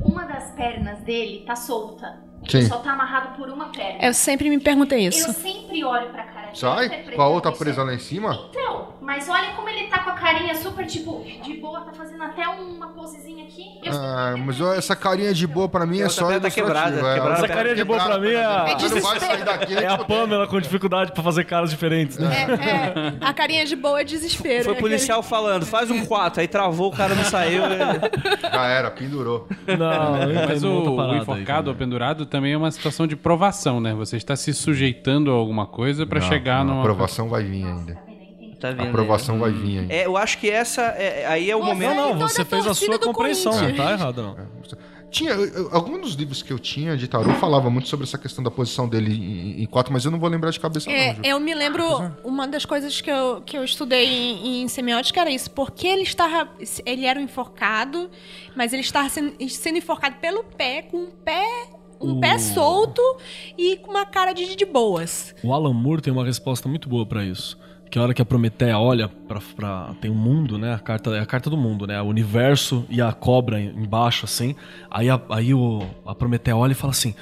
Uma 0.01 0.23
das 0.25 0.51
pernas 0.51 0.99
dele 0.99 1.43
tá 1.45 1.55
solta. 1.55 2.19
Sim. 2.49 2.59
Ele 2.59 2.67
só 2.67 2.77
tá 2.77 2.93
amarrado 2.93 3.35
por 3.35 3.49
uma 3.49 3.69
perna. 3.69 3.99
Eu 4.03 4.13
sempre 4.13 4.49
me 4.49 4.59
perguntei 4.59 5.05
Eu 5.05 5.09
isso. 5.09 5.31
sempre 5.33 5.83
olho 5.83 6.09
pra 6.09 6.23
cara 6.23 6.38
dele. 6.38 6.38
Sai? 6.53 6.89
Com 7.15 7.21
a 7.21 7.27
outra 7.27 7.51
isso. 7.51 7.59
presa 7.59 7.83
lá 7.83 7.93
em 7.93 7.99
cima? 7.99 8.47
Então, 8.49 8.93
mas 9.01 9.27
olha 9.29 9.49
como 9.55 9.67
ele 9.69 9.87
tá 9.87 9.99
com 9.99 10.09
a 10.11 10.13
carinha 10.13 10.53
super, 10.55 10.85
tipo, 10.85 11.23
de 11.43 11.53
boa, 11.55 11.81
tá 11.81 11.91
fazendo 11.93 12.23
até 12.23 12.47
uma 12.47 12.87
posezinha 12.89 13.45
aqui. 13.45 13.63
Eu 13.83 13.93
Ah, 13.93 14.35
mas 14.37 14.59
ó, 14.61 14.73
essa 14.73 14.95
carinha 14.95 15.33
de 15.33 15.47
boa 15.47 15.67
pra 15.69 15.85
mim 15.85 16.01
é 16.01 16.09
só 16.09 16.39
tá 16.39 16.49
quebrada, 16.49 16.95
é. 16.99 17.13
quebrada 17.15 17.33
Essa 17.33 17.47
carinha 17.47 17.75
de 17.75 17.83
boa 17.83 18.03
pra 18.03 18.19
mim 18.19 18.29
é 18.31 18.45
a, 18.45 18.77
Você 18.77 18.95
não 18.95 19.01
vai 19.01 19.19
sair 19.19 19.43
daqui 19.43 19.73
é 19.73 19.87
a 19.87 19.97
Pamela 19.97 20.47
com 20.47 20.59
dificuldade 20.59 21.11
pra 21.11 21.23
fazer 21.23 21.45
caras 21.45 21.69
diferentes, 21.71 22.17
né? 22.17 22.29
É, 22.29 22.43
é, 22.43 23.13
a 23.21 23.33
carinha 23.33 23.65
de 23.65 23.75
boa 23.75 24.01
é 24.01 24.03
desespero. 24.03 24.65
Foi 24.65 24.73
né, 24.73 24.79
policial 24.79 25.23
falando, 25.23 25.65
faz 25.65 25.89
um 25.89 26.05
4, 26.05 26.41
aí 26.41 26.47
travou, 26.47 26.91
o 26.91 26.95
cara 26.95 27.15
não 27.15 27.23
saiu. 27.23 27.63
ele- 27.65 27.79
Já 28.51 28.65
era, 28.67 28.91
pendurou. 28.91 29.47
Não, 29.67 30.45
Mas 30.47 30.63
o, 30.63 30.71
o 30.71 30.95
parada 30.95 31.13
aí 31.15 31.19
enforcado 31.21 31.69
ou 31.69 31.75
pendurado 31.75 32.25
também 32.25 32.53
é 32.53 32.57
uma 32.57 32.71
situação 32.71 33.07
de 33.07 33.15
provação, 33.15 33.79
né? 33.79 33.93
Você 33.93 34.17
está 34.17 34.35
se 34.35 34.53
sujeitando 34.53 35.31
a 35.31 35.33
alguma 35.33 35.65
coisa 35.65 36.05
pra 36.05 36.19
Não, 36.19 36.27
chegar 36.39 36.63
numa. 36.65 36.77
A 36.77 36.79
aprovação 36.81 37.29
vai 37.29 37.43
vir 37.43 37.65
ainda. 37.65 38.09
Tá 38.59 38.69
A 38.69 38.71
vendo? 38.73 38.89
aprovação 38.89 39.39
vai 39.39 39.51
vir 39.51 39.79
ainda. 39.79 39.93
É, 39.93 40.05
eu 40.05 40.17
acho 40.17 40.37
que 40.37 40.49
essa. 40.49 40.81
é- 40.81 41.25
aí 41.27 41.49
é 41.49 41.55
o 41.55 41.59
Você- 41.59 41.65
momento. 41.67 41.95
Não, 41.95 42.09
não, 42.15 42.27
você 42.27 42.41
a 42.41 42.45
fez 42.45 42.67
a 42.67 42.73
sua 42.73 42.99
compreensão, 42.99 43.53
não 43.53 43.73
tá 43.75 43.91
errado, 43.91 44.21
não. 44.21 44.35
Tinha, 45.11 45.31
eu- 45.31 45.45
eu- 45.47 45.69
alguns 45.71 46.01
dos 46.01 46.13
livros 46.13 46.43
que 46.43 46.53
eu 46.53 46.59
tinha 46.59 46.95
de 46.95 47.07
tarô 47.07 47.33
falava 47.35 47.67
muito 47.67 47.87
sobre 47.87 48.05
essa 48.05 48.15
questão 48.17 48.43
da 48.43 48.51
posição 48.51 48.87
dele 48.87 49.11
em, 49.11 49.63
em 49.63 49.65
quatro, 49.65 49.91
mas 49.91 50.05
eu 50.05 50.11
não 50.11 50.19
vou 50.19 50.29
lembrar 50.29 50.51
de 50.51 50.59
cabeça 50.59 50.87
É, 50.91 51.07
não, 51.07 51.15
Ju. 51.15 51.21
eu 51.23 51.39
me 51.39 51.55
lembro, 51.55 51.83
uma 52.23 52.47
das 52.47 52.63
coisas 52.63 53.01
que 53.01 53.09
eu, 53.09 53.41
que 53.43 53.57
eu 53.57 53.63
estudei 53.63 54.05
em, 54.05 54.61
em 54.61 54.67
semiótica 54.67 55.19
era 55.21 55.31
isso, 55.31 55.49
porque 55.49 55.87
ele 55.87 56.03
estava, 56.03 56.47
ele 56.85 57.05
era 57.07 57.19
um 57.19 57.23
enforcado, 57.23 58.07
mas 58.55 58.71
ele 58.71 58.83
estava 58.83 59.09
sendo, 59.09 59.33
sendo 59.49 59.79
enforcado 59.79 60.17
pelo 60.17 60.43
pé, 60.43 60.83
com 60.83 60.97
um 60.97 61.09
pé, 61.25 61.43
um 62.01 62.19
pé 62.19 62.37
solto 62.37 63.01
e 63.57 63.77
com 63.77 63.91
uma 63.91 64.05
cara 64.05 64.33
de, 64.33 64.55
de 64.55 64.65
boas. 64.65 65.35
O 65.43 65.53
Alan 65.53 65.73
Moore 65.73 66.01
tem 66.01 66.13
uma 66.13 66.25
resposta 66.25 66.67
muito 66.69 66.87
boa 66.89 67.05
pra 67.05 67.23
isso. 67.23 67.57
Que 67.91 67.97
a 67.97 68.03
hora 68.03 68.13
que 68.13 68.21
a 68.21 68.25
Prometeia 68.25 68.77
olha 68.77 69.07
pra, 69.07 69.39
pra. 69.55 69.95
Tem 69.99 70.11
um 70.11 70.15
mundo, 70.15 70.59
né? 70.59 70.75
A 70.75 70.79
carta, 70.79 71.09
é 71.15 71.19
a 71.19 71.25
carta 71.25 71.49
do 71.49 71.57
mundo, 71.57 71.87
né? 71.87 71.99
O 71.99 72.05
universo 72.05 72.85
e 72.87 73.01
a 73.01 73.11
cobra 73.11 73.59
em- 73.59 73.69
embaixo, 73.83 74.25
assim. 74.25 74.55
Aí, 74.91 75.09
a, 75.09 75.19
aí 75.31 75.53
o, 75.55 75.81
a 76.05 76.13
Prometeia 76.13 76.55
olha 76.55 76.73
e 76.73 76.75
fala 76.75 76.91
assim: 76.91 77.15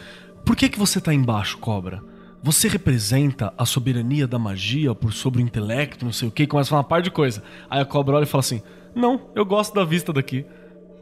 Por 0.46 0.58
que, 0.58 0.68
que 0.68 0.78
você 0.78 1.00
tá 1.00 1.14
embaixo, 1.14 1.58
cobra? 1.58 2.04
Você 2.44 2.68
representa 2.68 3.54
a 3.58 3.66
soberania 3.66 4.28
da 4.28 4.38
magia 4.38 4.94
por 4.94 5.14
sobre 5.14 5.42
o 5.42 5.44
intelecto, 5.46 6.04
não 6.04 6.12
sei 6.12 6.28
o 6.28 6.32
que, 6.32 6.46
começa 6.46 6.68
a 6.68 6.72
falar 6.72 6.82
uma 6.82 6.88
par 6.88 7.02
de 7.02 7.12
coisa. 7.12 7.42
Aí 7.70 7.80
a 7.80 7.86
cobra 7.86 8.18
olha 8.18 8.24
e 8.24 8.28
fala 8.28 8.42
assim: 8.42 8.62
Não, 8.94 9.22
eu 9.34 9.46
gosto 9.46 9.74
da 9.74 9.86
vista 9.86 10.12
daqui. 10.12 10.46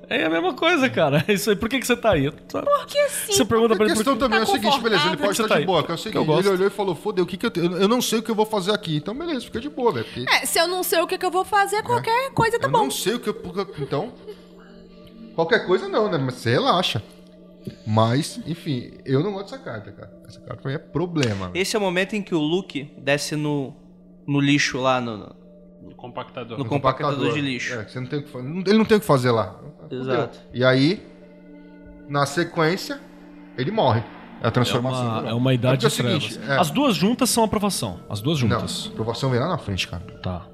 É 0.10 0.26
a 0.26 0.30
mesma 0.30 0.54
coisa, 0.54 0.90
cara. 0.90 1.24
É 1.28 1.34
isso 1.34 1.50
aí. 1.50 1.56
Por 1.56 1.68
que, 1.70 1.80
que 1.80 1.88
você 1.88 1.96
tá 1.96 2.12
aí? 2.14 2.32
Porque 2.32 2.98
assim. 3.00 3.34
Você 3.34 3.46
pergunta 3.46 3.76
pra 3.76 3.86
A 3.86 3.88
ele 3.88 3.96
por 3.96 3.98
questão 3.98 4.14
que 4.14 4.20
também 4.20 4.40
é 4.40 4.44
o 4.44 4.46
tá 4.46 4.52
seguinte, 4.52 4.80
beleza, 4.82 5.08
ele 5.08 5.18
pode 5.18 5.32
estar 5.32 5.48
tá 5.48 5.60
de 5.60 5.66
boa, 5.66 5.84
que 5.84 5.92
é 5.92 5.94
o 5.94 5.98
Que 5.98 6.04
seguinte, 6.04 6.18
eu 6.18 6.26
gosto. 6.26 6.40
ele 6.42 6.50
olhou 6.50 6.68
e 6.68 6.70
falou, 6.70 6.96
fodeu, 6.96 7.24
o 7.24 7.28
que 7.28 7.38
que 7.38 7.46
eu 7.46 7.52
tenho? 7.52 7.78
Eu 7.78 7.88
não 7.88 8.02
sei 8.02 8.20
o 8.20 8.24
que 8.24 8.32
eu 8.32 8.36
vou 8.36 8.46
fazer 8.46 8.72
aqui. 8.72 8.98
Então, 8.98 9.16
beleza, 9.18 9.42
fica 9.42 9.60
de 9.60 9.70
boa, 9.70 9.92
velho. 9.92 10.06
porque 10.06 10.26
É, 10.30 10.46
se 10.46 10.60
eu 10.60 10.68
não 10.68 10.84
sei 10.84 11.02
o 11.02 11.08
que, 11.08 11.18
que 11.18 11.26
eu 11.26 11.32
vou 11.32 11.46
fazer, 11.46 11.82
qualquer 11.84 12.32
coisa 12.32 12.60
tá 12.60 12.68
eu 12.68 12.72
bom. 12.72 12.84
não 12.84 12.92
sei 12.92 13.16
o 13.16 13.20
que 13.20 13.30
eu... 13.30 13.36
Então, 13.80 14.14
qualquer 15.36 15.66
coisa 15.66 15.88
não, 15.88 16.10
né? 16.10 16.18
Mas 16.18 16.36
você 16.36 16.52
relaxa. 16.52 17.02
Mas, 17.86 18.40
enfim, 18.46 18.92
eu 19.06 19.24
não 19.24 19.34
gosto 19.34 19.52
dessa 19.52 19.58
carta, 19.64 19.92
cara. 19.92 20.12
Essa 20.28 20.40
carta 20.40 20.62
pra 20.62 20.70
mim 20.70 20.76
é 20.76 20.80
problema. 20.80 21.52
Esse 21.54 21.76
é 21.76 21.80
o 21.80 21.82
momento 21.82 22.16
em 22.16 22.22
que 22.22 22.36
o 22.36 22.40
Luke 22.40 22.94
desce 22.98 23.36
no, 23.36 23.76
no 24.28 24.40
lixo 24.40 24.78
lá, 24.78 25.02
no, 25.02 25.36
No 26.08 26.14
compactador. 26.14 26.58
no 26.58 26.66
compactador 26.66 27.34
de 27.34 27.42
lixo. 27.42 27.74
É, 27.74 27.84
você 27.84 28.00
não 28.00 28.08
tem 28.08 28.20
o 28.20 28.24
que 28.24 28.30
fazer. 28.30 28.48
Ele 28.48 28.78
não 28.78 28.86
tem 28.86 28.98
o 28.98 29.00
que 29.00 29.06
fazer 29.06 29.32
lá. 29.32 29.56
Exato. 29.90 30.40
E 30.54 30.64
aí, 30.64 31.06
na 32.08 32.26
sequência, 32.26 33.00
ele 33.58 33.72
morre. 33.72 34.04
É 34.42 34.46
a 34.46 34.48
É 34.48 34.52
transformação. 34.52 35.06
uma, 35.08 35.22
do 35.22 35.28
é 35.30 35.34
uma 35.34 35.54
idade 35.54 35.86
É 35.86 35.90
de 35.90 35.96
porque 35.96 36.02
é 36.02 36.06
o 36.16 36.20
trevas. 36.20 36.34
seguinte, 36.34 36.52
é- 36.52 36.58
As 36.60 36.70
duas 36.70 36.96
juntas 36.96 37.30
são 37.30 37.44
aprovação. 37.44 38.00
As 38.10 38.22
duas 38.22 38.42
Não, 38.42 38.50
juntas. 38.50 38.86
a 38.88 38.90
aprovação 38.92 39.30
vem 39.30 39.40
lá 39.40 39.48
na 39.48 39.58
frente, 39.58 39.88
cara. 39.88 40.04
Tá. 40.22 40.46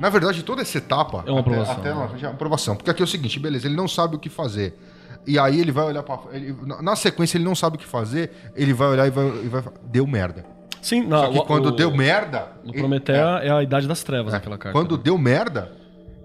Na 0.00 0.08
verdade, 0.08 0.42
toda 0.42 0.62
essa 0.62 0.78
etapa 0.78 1.22
É 1.26 1.30
uma 1.30 1.40
até- 1.40 1.50
aprovação, 1.50 1.74
Até, 1.74 1.88
né? 1.90 1.94
lá 1.94 2.00
na 2.02 2.08
frente 2.08 2.24
é 2.24 2.28
uma 2.28 2.34
aprovação. 2.34 2.76
Porque 2.76 2.90
aqui 2.90 3.02
é 3.02 3.04
o 3.04 3.08
seguinte, 3.08 3.38
beleza, 3.38 3.66
ele 3.66 3.76
não 3.76 3.86
sabe 3.88 4.16
o 4.16 4.18
que 4.18 4.28
fazer. 4.28 4.78
E 5.26 5.38
aí 5.38 5.60
ele 5.60 5.72
vai 5.72 5.84
olhar 5.84 6.02
pra. 6.02 6.18
Ele, 6.32 6.56
na- 6.64 6.80
na 6.80 6.96
sequência, 6.96 7.36
ele 7.36 7.44
não 7.44 7.54
sabe 7.54 7.76
o 7.76 7.78
que 7.78 7.86
fazer, 7.86 8.30
ele 8.54 8.72
vai 8.72 8.88
olhar 8.88 9.06
e 9.06 9.10
vai. 9.10 9.26
e 9.26 9.48
vai 9.48 9.62
deu 9.84 10.06
merda. 10.06 10.44
Sim, 10.86 11.02
não, 11.02 11.18
Só 11.18 11.30
que 11.32 11.38
o- 11.38 11.44
quando 11.44 11.66
o- 11.66 11.70
deu 11.72 11.90
merda. 11.90 12.52
No 12.62 12.70
ele- 12.70 12.78
Prometeia 12.78 13.40
é, 13.42 13.50
a 13.50 13.60
idade 13.62 13.88
das 13.88 14.04
trevas, 14.04 14.32
é, 14.32 14.36
aquela 14.36 14.56
carta. 14.56 14.78
Quando 14.78 14.96
deu 14.96 15.18
merda, 15.18 15.72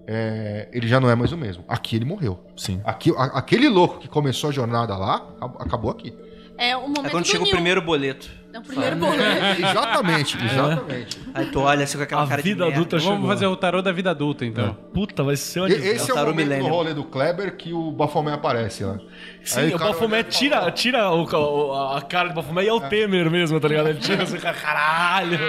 é, 0.05 0.67
ele 0.71 0.87
já 0.87 0.99
não 0.99 1.09
é 1.09 1.15
mais 1.15 1.31
o 1.31 1.37
mesmo. 1.37 1.63
Aqui 1.67 1.95
ele 1.95 2.05
morreu. 2.05 2.39
Sim. 2.55 2.79
Aqui, 2.83 3.11
a- 3.17 3.37
aquele 3.39 3.67
louco 3.67 3.97
que 3.99 4.07
começou 4.07 4.49
a 4.51 4.53
jornada 4.53 4.95
lá, 4.95 5.15
ac- 5.41 5.55
acabou 5.59 5.89
aqui. 5.89 6.13
É 6.57 6.77
o 6.77 6.81
momento 6.81 7.07
É 7.07 7.09
quando 7.09 7.23
do 7.23 7.27
chega 7.29 7.43
o 7.43 7.49
primeiro 7.49 7.81
boleto. 7.81 8.29
É 8.53 8.59
o 8.59 8.61
primeiro 8.61 8.95
É, 8.97 8.99
boleto. 8.99 9.61
exatamente, 9.61 10.37
exatamente. 10.43 11.19
Aí 11.33 11.45
tu 11.47 11.59
olha 11.61 11.83
assim 11.83 11.97
com 11.97 12.03
aquela 12.03 12.23
A 12.23 12.27
cara 12.27 12.41
vida 12.41 12.55
de 12.55 12.61
merda. 12.61 12.75
adulta 12.75 12.99
chegou. 12.99 13.13
Vamos 13.15 13.29
fazer 13.29 13.45
o 13.47 13.55
tarô 13.55 13.81
da 13.81 13.91
vida 13.91 14.11
adulta, 14.11 14.45
então. 14.45 14.73
Puta, 14.93 15.23
vai 15.23 15.35
ser 15.37 15.61
uma 15.61 15.69
E-. 15.69 15.73
Esse 15.73 16.09
é 16.09 16.13
o 16.13 16.15
Tarô 16.17 16.31
momento 16.31 16.47
Millennium. 16.47 16.67
no 16.69 16.73
rolê 16.75 16.93
do 16.93 17.03
Kleber 17.03 17.55
que 17.55 17.71
o 17.73 17.91
Bafomé 17.91 18.33
aparece 18.33 18.83
lá. 18.83 18.99
Sim, 19.43 19.59
Aí 19.61 19.73
o 19.73 19.77
cara 19.79 19.91
Bafomé 19.93 20.23
tira, 20.23 20.57
fala, 20.59 20.71
tira 20.71 21.09
o, 21.11 21.23
o- 21.25 21.73
a 21.95 22.01
cara 22.01 22.29
do 22.29 22.35
Bafomé 22.35 22.63
e 22.63 22.67
é 22.67 22.73
o 22.73 22.81
Temer 22.81 23.29
mesmo, 23.31 23.59
tá 23.59 23.67
ligado? 23.67 23.87
Ele 23.89 23.99
tira 23.99 24.23
assim, 24.23 24.37
caralho. 24.37 25.39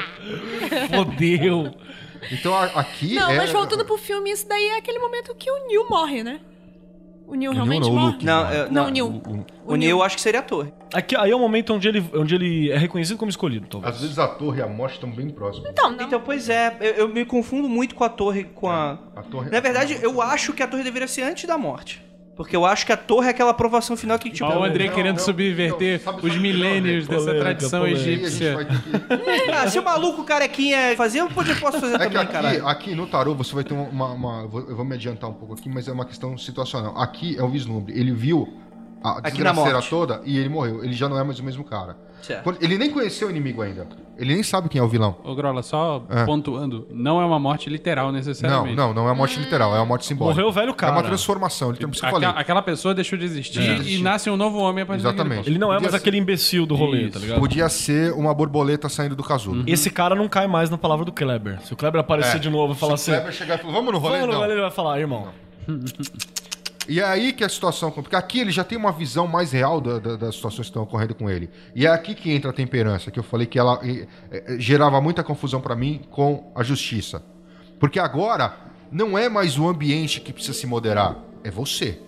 Fodeu. 0.95 1.75
Então 2.31 2.55
aqui 2.57 3.15
Não, 3.17 3.31
é... 3.33 3.37
mas 3.37 3.51
voltando 3.51 3.85
pro 3.85 3.99
filme, 3.99 4.31
isso 4.31 4.49
daí 4.49 4.69
é 4.69 4.79
aquele 4.79 4.99
momento 4.99 5.35
que 5.35 5.51
o 5.51 5.67
Neil 5.67 5.87
morre, 5.91 6.23
né? 6.23 6.41
O 7.27 7.35
Neil 7.35 7.53
realmente 7.53 7.83
não, 7.89 7.91
o 7.91 7.99
morre? 8.01 8.19
Não, 8.25 8.47
é- 8.47 8.65
Não, 8.65 8.71
não, 8.73 8.87
o 8.87 8.91
Neil. 8.91 9.07
O- 9.67 9.73
O 9.73 9.77
Neil 9.77 9.91
eu 9.99 10.03
acho 10.03 10.17
que 10.17 10.23
seria 10.23 10.41
a 10.41 10.43
torre. 10.43 10.73
Aqui, 10.93 11.17
aí 11.17 11.31
é 11.31 11.35
o 11.37 11.39
momento 11.39 11.73
onde 11.73 11.89
ele, 11.89 12.05
onde 12.15 12.35
ele 12.35 12.71
é 12.71 12.77
reconhecido 12.77 13.17
como 13.17 13.31
escolhido, 13.31 13.67
talvez. 13.69 13.95
Às 13.95 14.01
vezes 14.03 14.19
a 14.19 14.29
torre 14.29 14.59
e 14.59 14.63
a 14.63 14.67
morte 14.69 14.95
estão 14.95 15.11
bem 15.11 15.31
próximas. 15.31 15.71
Então, 15.71 15.91
não. 15.91 16.05
Então, 16.05 16.21
pois 16.21 16.49
é, 16.49 16.77
eu, 16.81 16.87
eu 16.95 17.09
me 17.09 17.25
confundo 17.25 17.69
muito 17.69 17.95
com 17.95 18.05
a 18.05 18.09
torre, 18.09 18.45
com 18.45 18.69
a... 18.69 18.99
A 19.17 19.23
torre... 19.23 19.51
Na 19.51 19.61
verdade, 19.61 19.99
eu 20.03 20.21
acho 20.21 20.53
que 20.53 20.63
a 20.63 20.67
torre 20.67 20.83
deveria 20.83 21.09
ser 21.09 21.23
antes 21.23 21.45
da 21.47 21.57
morte. 21.57 22.03
Porque 22.43 22.57
eu 22.57 22.67
acho 22.67 22.85
que 22.85 22.93
a 22.93 22.97
torre 22.97 23.29
é 23.29 23.31
aquela 23.31 23.51
aprovação 23.53 23.97
final 23.97 24.19
que, 24.19 24.31
tipo... 24.31 24.45
Ó, 24.49 24.61
o 24.61 24.65
André 24.65 24.87
não, 24.87 24.95
querendo 24.95 25.17
não, 25.19 25.25
subverter 25.25 25.99
não, 25.99 26.05
sabe- 26.05 26.27
os 26.27 26.33
sabe 26.33 26.41
milênios 26.43 27.05
é, 27.05 27.09
dessa 27.09 27.25
Polêmica, 27.25 27.41
tradição 27.45 27.81
polêmica. 27.81 28.11
Egípcia. 28.11 28.57
que... 28.65 29.53
Ah, 29.53 29.69
se 29.69 29.79
o 29.79 29.83
maluco 29.85 30.25
carequinha 30.25 30.95
fazer, 30.97 31.21
eu 31.21 31.29
podia- 31.29 31.55
posso 31.57 31.79
fazer 31.81 31.95
É 31.95 31.99
também, 31.99 32.19
aqui, 32.19 32.33
caralho. 32.33 32.67
aqui 32.67 32.95
no 32.95 33.07
tarô 33.07 33.35
você 33.35 33.55
vai 33.55 33.63
ter 33.65 33.75
uma, 33.75 34.07
uma- 34.13 34.43
Eu 34.69 34.75
vou 34.77 34.85
me 34.85 34.95
adiantar 34.95 35.31
um 35.31 35.35
pouco 35.35 35.55
aqui, 35.55 35.69
mas 35.69 35.87
é 35.89 35.93
uma 35.93 36.05
questão 36.05 36.37
situacional. 36.37 36.99
Aqui 37.01 37.37
é 37.39 37.43
o 37.43 37.49
vislumbre. 37.49 37.99
Ele 37.99 38.13
viu 38.13 38.53
a 39.03 39.19
Aqui 39.19 39.43
na 39.43 39.51
desgraceira 39.53 39.83
toda 39.83 40.21
e 40.25 40.39
ele 40.39 40.49
morreu. 40.49 40.83
Ele 40.85 40.93
já 40.93 41.09
não 41.09 41.19
é 41.19 41.25
mais 41.25 41.39
o 41.39 41.45
mesmo 41.45 41.65
cara. 41.65 41.97
Certo. 42.23 42.57
Ele 42.61 42.79
nem 42.79 42.89
conheceu 42.89 43.27
o 43.27 43.31
inimigo 43.33 43.63
ainda. 43.63 43.85
Ele 44.17 44.35
nem 44.35 44.45
sabe 44.45 44.69
quem 44.69 44.81
é 44.81 44.85
o 44.85 44.87
vilão. 44.87 45.17
Ô, 45.25 45.35
Grola, 45.35 45.61
só 45.61 46.05
É. 46.09 46.25
pontuando, 46.25 46.87
não 46.93 47.21
é 47.21 47.25
uma 47.25 47.39
morte 47.41 47.69
literal 47.69 48.07
Não, 48.07 48.13
necessariamente. 48.13 48.77
não, 48.77 48.95
não 48.95 49.09
é 49.09 49.11
a 49.11 49.15
morte 49.15 49.41
literal, 49.41 49.75
é 49.75 49.81
a 49.81 49.85
morte 49.85 50.07
simbólica. 50.07 50.37
Morreu 50.37 50.49
o 50.49 50.53
velho 50.53 50.71
É 50.71 50.75
cara. 50.75 50.93
uma 50.93 51.03
transformação, 51.03 51.71
ele 51.71 51.79
tem 51.79 51.89
eu 51.89 52.09
Aquela, 52.09 52.31
aquela 52.39 52.63
pessoa 52.63 52.95
deixou 52.95 53.19
de 53.19 53.25
existir 53.25 53.59
É. 53.61 53.83
e 53.83 54.01
nasce 54.01 54.31
um 54.31 54.37
novo 54.37 54.59
homem 54.59 54.85
a 54.85 54.87
partir 54.87 55.01
Exatamente. 55.01 55.49
Ele 55.51 55.59
não 55.59 55.73
é 55.73 55.77
Podia 55.77 55.91
mais 55.91 55.91
ser- 55.91 55.97
aquele 56.09 56.19
imbecil 56.19 56.65
do 56.65 56.77
rolê, 56.77 57.03
Isso. 57.03 57.15
tá 57.15 57.19
ligado? 57.19 57.41
Podia 57.41 57.69
ser 57.69 58.13
uma 58.13 58.33
borboleta 58.33 58.89
saindo 58.89 59.17
do 59.17 59.25
casulo. 59.25 59.65
Esse 59.67 59.91
cara 59.91 60.15
não 60.15 60.29
cai 60.29 60.47
mais 60.47 60.71
na 60.71 60.79
palavra 60.79 61.05
do 61.05 61.11
Kleber. 61.11 61.61
Se 61.63 61.73
o 61.73 61.77
Kleber 61.77 62.01
aparecer 62.03 62.37
É. 62.37 62.39
de 62.39 62.51
novo 62.51 62.75
e 62.75 62.77
falar 62.77 62.97
Se 62.99 63.11
assim. 63.11 63.19
o 63.19 63.23
Kleber 63.23 63.33
chegar 63.37 63.55
e 63.57 63.59
falar, 63.63 63.73
vamos 63.73 63.93
no 63.93 63.99
rolê? 63.99 64.13
Vamos 64.21 64.27
no 64.29 64.33
Não. 64.35 64.41
rolê, 64.43 64.53
ele 64.53 64.61
vai 64.63 64.71
falar, 64.71 65.01
irmão. 65.01 65.27
E 66.89 66.99
é 67.01 67.05
aí 67.05 67.33
que 67.33 67.45
a 67.45 67.49
situação. 67.49 67.91
Porque 67.91 68.17
aqui 68.17 68.41
ele 68.41 68.51
já 68.51 68.65
tem 68.65 68.77
uma 68.77 68.91
visão 68.93 69.27
mais 69.27 69.53
real 69.53 69.81
da- 69.81 69.99
da- 69.99 70.17
das 70.17 70.35
situações 70.35 70.67
que 70.67 70.71
estão 70.71 70.83
ocorrendo 70.83 71.15
com 71.15 71.31
ele. 71.31 71.49
E 71.75 71.87
é 71.87 71.91
aqui 71.91 72.15
que 72.15 72.31
entra 72.33 72.51
a 72.51 72.53
temperança, 72.53 73.11
que 73.11 73.19
eu 73.19 73.23
falei 73.23 73.47
que 73.47 73.59
ela 73.59 73.79
eh, 73.85 74.07
eh, 74.31 74.57
gerava 74.59 75.01
muita 75.01 75.23
confusão 75.23 75.61
pra 75.61 75.77
mim 75.77 76.03
com 76.11 76.53
a 76.57 76.63
justiça. 76.63 77.23
Porque 77.79 77.99
agora 78.01 78.55
não 78.91 79.17
é 79.17 79.29
mais 79.29 79.59
o 79.59 79.69
ambiente 79.69 80.21
que 80.21 80.33
precisa 80.33 80.53
se 80.59 80.67
moderar, 80.67 81.17
é 81.45 81.51
você. 81.51 82.01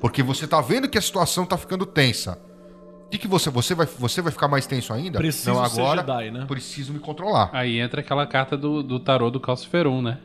Porque 0.00 0.22
você 0.22 0.46
tá 0.46 0.60
vendo 0.60 0.88
que 0.88 0.96
a 0.98 1.02
situação 1.02 1.44
tá 1.44 1.56
ficando 1.58 1.84
tensa. 1.84 2.38
O 3.06 3.10
que, 3.10 3.18
que 3.18 3.26
você. 3.28 3.50
Você 3.50 3.74
vai, 3.74 3.86
você 3.86 4.22
vai 4.22 4.30
ficar 4.30 4.46
mais 4.48 4.66
tenso 4.66 4.92
ainda? 4.92 5.18
Preciso 5.18 5.52
não, 5.54 5.66
ser 5.66 5.80
agora 5.80 6.00
Jedi, 6.02 6.30
né? 6.30 6.44
preciso 6.46 6.92
me 6.92 6.98
controlar. 7.00 7.50
Aí 7.52 7.78
entra 7.80 8.00
aquela 8.00 8.26
carta 8.26 8.56
do, 8.56 8.82
do 8.82 9.00
tarô 9.00 9.30
do 9.30 9.40
Calciferum, 9.40 10.00
né? 10.00 10.18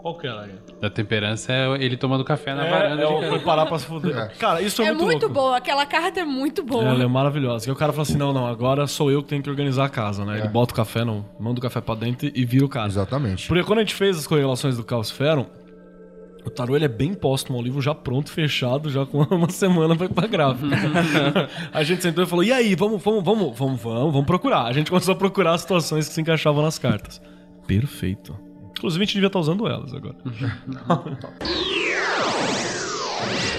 Qual 0.00 0.16
que 0.16 0.26
era? 0.26 0.48
Da 0.80 0.88
temperança 0.88 1.52
é 1.52 1.66
ele 1.84 1.94
tomando 1.96 2.24
café 2.24 2.54
na 2.54 2.64
É, 2.66 2.70
varanda. 2.70 3.02
é 3.02 3.06
casa. 3.06 3.28
preparar 3.28 3.66
pra 3.66 3.78
se 3.78 3.84
fuder. 3.84 4.16
É. 4.16 4.28
Cara, 4.38 4.62
isso 4.62 4.80
é, 4.80 4.86
É 4.86 4.88
muito, 4.92 5.04
muito 5.04 5.20
louco. 5.26 5.34
boa, 5.34 5.56
aquela 5.58 5.84
carta 5.84 6.20
é 6.20 6.24
muito 6.24 6.62
boa. 6.64 6.84
Ela 6.84 7.04
é 7.04 7.06
maravilhosa. 7.06 7.68
E 7.68 7.72
o 7.72 7.76
cara 7.76 7.92
fala 7.92 8.02
assim: 8.02 8.16
não, 8.16 8.32
não, 8.32 8.46
agora 8.46 8.86
sou 8.86 9.10
eu 9.10 9.22
que 9.22 9.28
tenho 9.28 9.42
que 9.42 9.50
organizar 9.50 9.84
a 9.84 9.88
casa, 9.90 10.24
né? 10.24 10.38
Ele 10.38 10.46
É. 10.46 10.50
bota 10.50 10.72
o 10.72 10.76
café, 10.76 11.04
não, 11.04 11.24
manda 11.38 11.58
o 11.58 11.62
café 11.62 11.80
pra 11.82 11.94
dentro 11.94 12.30
e 12.34 12.44
vira 12.46 12.64
o 12.64 12.68
cara. 12.68 12.86
Exatamente. 12.88 13.46
Porque 13.46 13.62
quando 13.62 13.80
a 13.80 13.82
gente 13.82 13.94
fez 13.94 14.16
as 14.18 14.26
correlações 14.26 14.76
do 14.78 14.84
Calciferum, 14.84 15.44
o 16.46 16.48
tarô 16.48 16.74
ele 16.74 16.86
é 16.86 16.88
bem 16.88 17.12
póstumo, 17.12 17.58
um 17.58 17.62
livro 17.62 17.82
já 17.82 17.94
pronto, 17.94 18.30
fechado, 18.32 18.88
já 18.88 19.04
com 19.04 19.18
uma 19.24 19.50
semana 19.50 19.94
pra 19.94 20.06
ir 20.06 20.14
pra 20.14 20.26
gráfica. 20.26 20.66
a 21.74 21.82
gente 21.82 22.02
sentou 22.02 22.24
e 22.24 22.26
falou: 22.26 22.42
e 22.42 22.50
aí, 22.50 22.74
vamos, 22.74 23.02
vamos, 23.02 23.22
vamos, 23.22 23.58
vamos, 23.58 23.80
vamos, 23.82 24.12
vamos 24.12 24.26
procurar. 24.26 24.62
A 24.64 24.72
gente 24.72 24.88
começou 24.90 25.12
a 25.12 25.16
procurar 25.16 25.52
as 25.52 25.60
situações 25.60 26.08
que 26.08 26.14
se 26.14 26.20
encaixavam 26.22 26.62
nas 26.62 26.78
cartas. 26.78 27.20
Perfeito. 27.66 28.34
Inclusive, 28.80 29.02
a 29.02 29.04
gente 29.04 29.14
devia 29.14 29.26
estar 29.26 29.38
usando 29.38 29.68
elas 29.68 29.92
agora. 29.92 30.16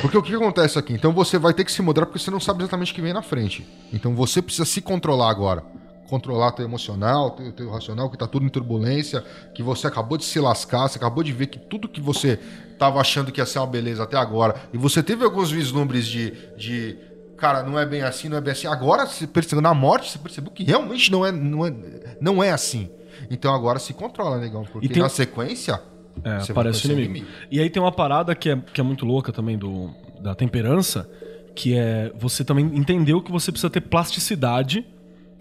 Porque 0.02 0.18
o 0.18 0.23
que 0.23 0.34
acontece 0.34 0.80
aqui? 0.80 0.93
Então 0.93 1.14
você 1.14 1.38
vai 1.38 1.53
ter 1.53 1.64
que 1.64 1.72
se 1.72 1.80
moderar 1.80 2.07
porque 2.07 2.18
você 2.18 2.31
não 2.31 2.39
sabe 2.39 2.64
exatamente 2.64 2.91
o 2.91 2.95
que 2.95 3.02
vem 3.02 3.14
na 3.14 3.22
frente. 3.22 3.68
Então 3.93 4.15
você 4.15 4.41
precisa 4.41 4.66
se 4.66 4.82
controlar 4.82 5.30
agora. 5.30 5.64
Controlar 6.09 6.53
teu 6.53 6.66
emocional, 6.66 7.30
teu, 7.32 7.51
teu 7.51 7.69
racional, 7.69 8.09
que 8.09 8.17
tá 8.17 8.25
tudo 8.25 8.43
em 8.43 8.50
turbulência, 8.50 9.24
que 9.53 9.61
você 9.61 9.85
acabou 9.85 10.17
de 10.17 10.25
se 10.25 10.40
lascar, 10.40 10.88
você 10.88 10.98
acabou 10.98 11.24
de 11.24 11.32
ver 11.32 11.45
que 11.45 11.59
tudo 11.59 11.88
que 11.88 12.01
você 12.01 12.40
tava 12.80 13.00
achando 13.00 13.32
que 13.32 13.40
ia 13.40 13.45
ser 13.45 13.59
uma 13.59 13.67
beleza 13.67 14.01
até 14.01 14.17
agora, 14.17 14.56
e 14.74 14.77
você 14.77 15.03
teve 15.03 15.24
alguns 15.24 15.51
vislumbres 15.51 16.08
de, 16.08 16.33
de 16.58 16.98
cara, 17.38 17.61
não 17.61 17.77
é 17.77 17.85
bem 17.85 18.01
assim, 18.01 18.27
não 18.27 18.38
é 18.38 18.41
bem 18.41 18.53
assim. 18.53 18.66
Agora, 18.66 19.06
você 19.06 19.27
percebeu, 19.27 19.61
na 19.61 19.75
morte, 19.75 20.11
você 20.11 20.17
percebeu 20.17 20.51
que 20.51 20.64
realmente 20.64 21.11
não 21.11 21.24
é, 21.24 21.32
não 21.32 21.66
é, 21.66 21.74
não 22.19 22.43
é 22.43 22.51
assim. 22.51 22.90
Então 23.30 23.53
agora 23.53 23.80
se 23.80 23.93
controla, 23.93 24.38
negão, 24.40 24.64
porque 24.64 24.88
E 24.88 24.90
tem- 24.90 25.01
na 25.01 25.09
sequência 25.09 25.80
É, 26.24 26.40
você 26.40 26.51
aparece 26.51 26.80
o 26.80 26.82
conhecer 26.90 27.03
inimigo. 27.06 27.25
E 27.50 27.59
aí 27.59 27.69
tem 27.69 27.82
uma 27.82 27.91
parada 27.91 28.33
que 28.35 28.50
é, 28.50 28.58
que 28.58 28.82
é 28.82 28.83
muito 28.83 29.06
louca 29.06 29.32
também 29.32 29.58
do, 29.58 29.90
da 30.22 30.35
temperança, 30.35 31.09
que 31.56 31.77
é 31.77 32.11
você 32.17 32.43
também 32.43 32.66
entendeu 32.74 33.22
que 33.22 33.32
você 33.32 33.51
precisa 33.51 33.69
ter 33.69 33.82
plasticidade 33.82 34.85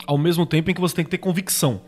ao 0.07 0.17
mesmo 0.19 0.47
tempo 0.47 0.71
em 0.71 0.75
que 0.75 0.81
você 0.81 0.95
tem 0.95 1.05
que 1.05 1.11
ter 1.11 1.19
convicção. 1.19 1.81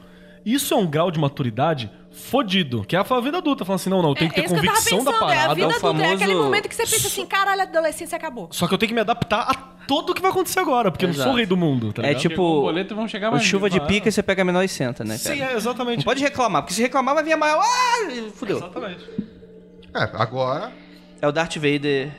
Isso 0.44 0.74
é 0.74 0.76
um 0.76 0.86
grau 0.86 1.10
de 1.10 1.18
maturidade 1.18 1.90
fodido, 2.10 2.84
que 2.84 2.94
é 2.94 2.98
a 2.98 3.20
vida 3.20 3.38
adulta, 3.38 3.64
falando 3.64 3.80
assim, 3.80 3.88
não, 3.90 4.02
não, 4.02 4.10
eu 4.10 4.14
tenho 4.14 4.28
que 4.30 4.34
ter 4.36 4.42
é 4.42 4.44
isso 4.44 4.54
que 4.54 4.60
eu 4.60 4.64
tava 4.64 4.76
convicção 4.76 5.04
da 5.04 5.12
pensando, 5.12 5.30
é 5.30 5.34
a 5.34 5.38
parada. 5.38 5.54
vida 5.54 5.66
o 5.66 5.70
adulta, 5.70 5.86
é 5.86 5.92
famoso- 5.92 6.14
aquele 6.14 6.34
momento 6.34 6.68
que 6.68 6.74
você 6.74 6.82
pensa 6.82 7.06
assim, 7.06 7.26
caralho, 7.26 7.60
a 7.60 7.64
adolescência 7.64 8.16
acabou. 8.16 8.48
Só 8.50 8.66
que 8.68 8.74
eu 8.74 8.78
tenho 8.78 8.88
que 8.88 8.94
me 8.94 9.00
adaptar 9.00 9.40
a 9.48 9.54
tudo 9.86 10.10
o 10.10 10.14
que 10.14 10.20
vai 10.20 10.30
acontecer 10.30 10.58
agora, 10.60 10.90
porque 10.90 11.04
eu 11.04 11.08
não 11.08 11.14
sou 11.14 11.22
Exato. 11.22 11.34
o 11.34 11.36
rei 11.38 11.46
do 11.46 11.56
mundo, 11.56 11.92
tá 11.92 12.02
É 12.02 12.08
ligado? 12.08 12.20
tipo, 12.20 12.36
Com 12.36 12.42
o 12.58 12.60
boleto 12.62 12.94
vão 12.94 13.08
chegar 13.08 13.30
mais 13.30 13.44
chuva 13.44 13.70
de 13.70 13.80
pica 13.86 14.08
e 14.08 14.12
você 14.12 14.22
pega 14.22 14.42
a 14.42 14.44
menor 14.44 14.62
e 14.62 14.68
senta, 14.68 15.04
né, 15.04 15.16
cara? 15.18 15.34
Sim, 15.36 15.42
é, 15.42 15.54
exatamente. 15.56 15.98
Não 15.98 16.04
pode 16.04 16.22
reclamar, 16.22 16.62
porque 16.62 16.74
se 16.74 16.82
reclamar 16.82 17.14
vai 17.14 17.24
vir 17.24 17.32
a 17.32 17.36
maior... 17.36 17.62
Ah, 17.62 18.30
fudeu. 18.34 18.58
Exatamente. 18.58 19.08
É, 19.94 20.02
agora 20.14 20.72
É 21.20 21.26
o 21.28 21.32
Darth 21.32 21.54
Vader... 21.56 22.10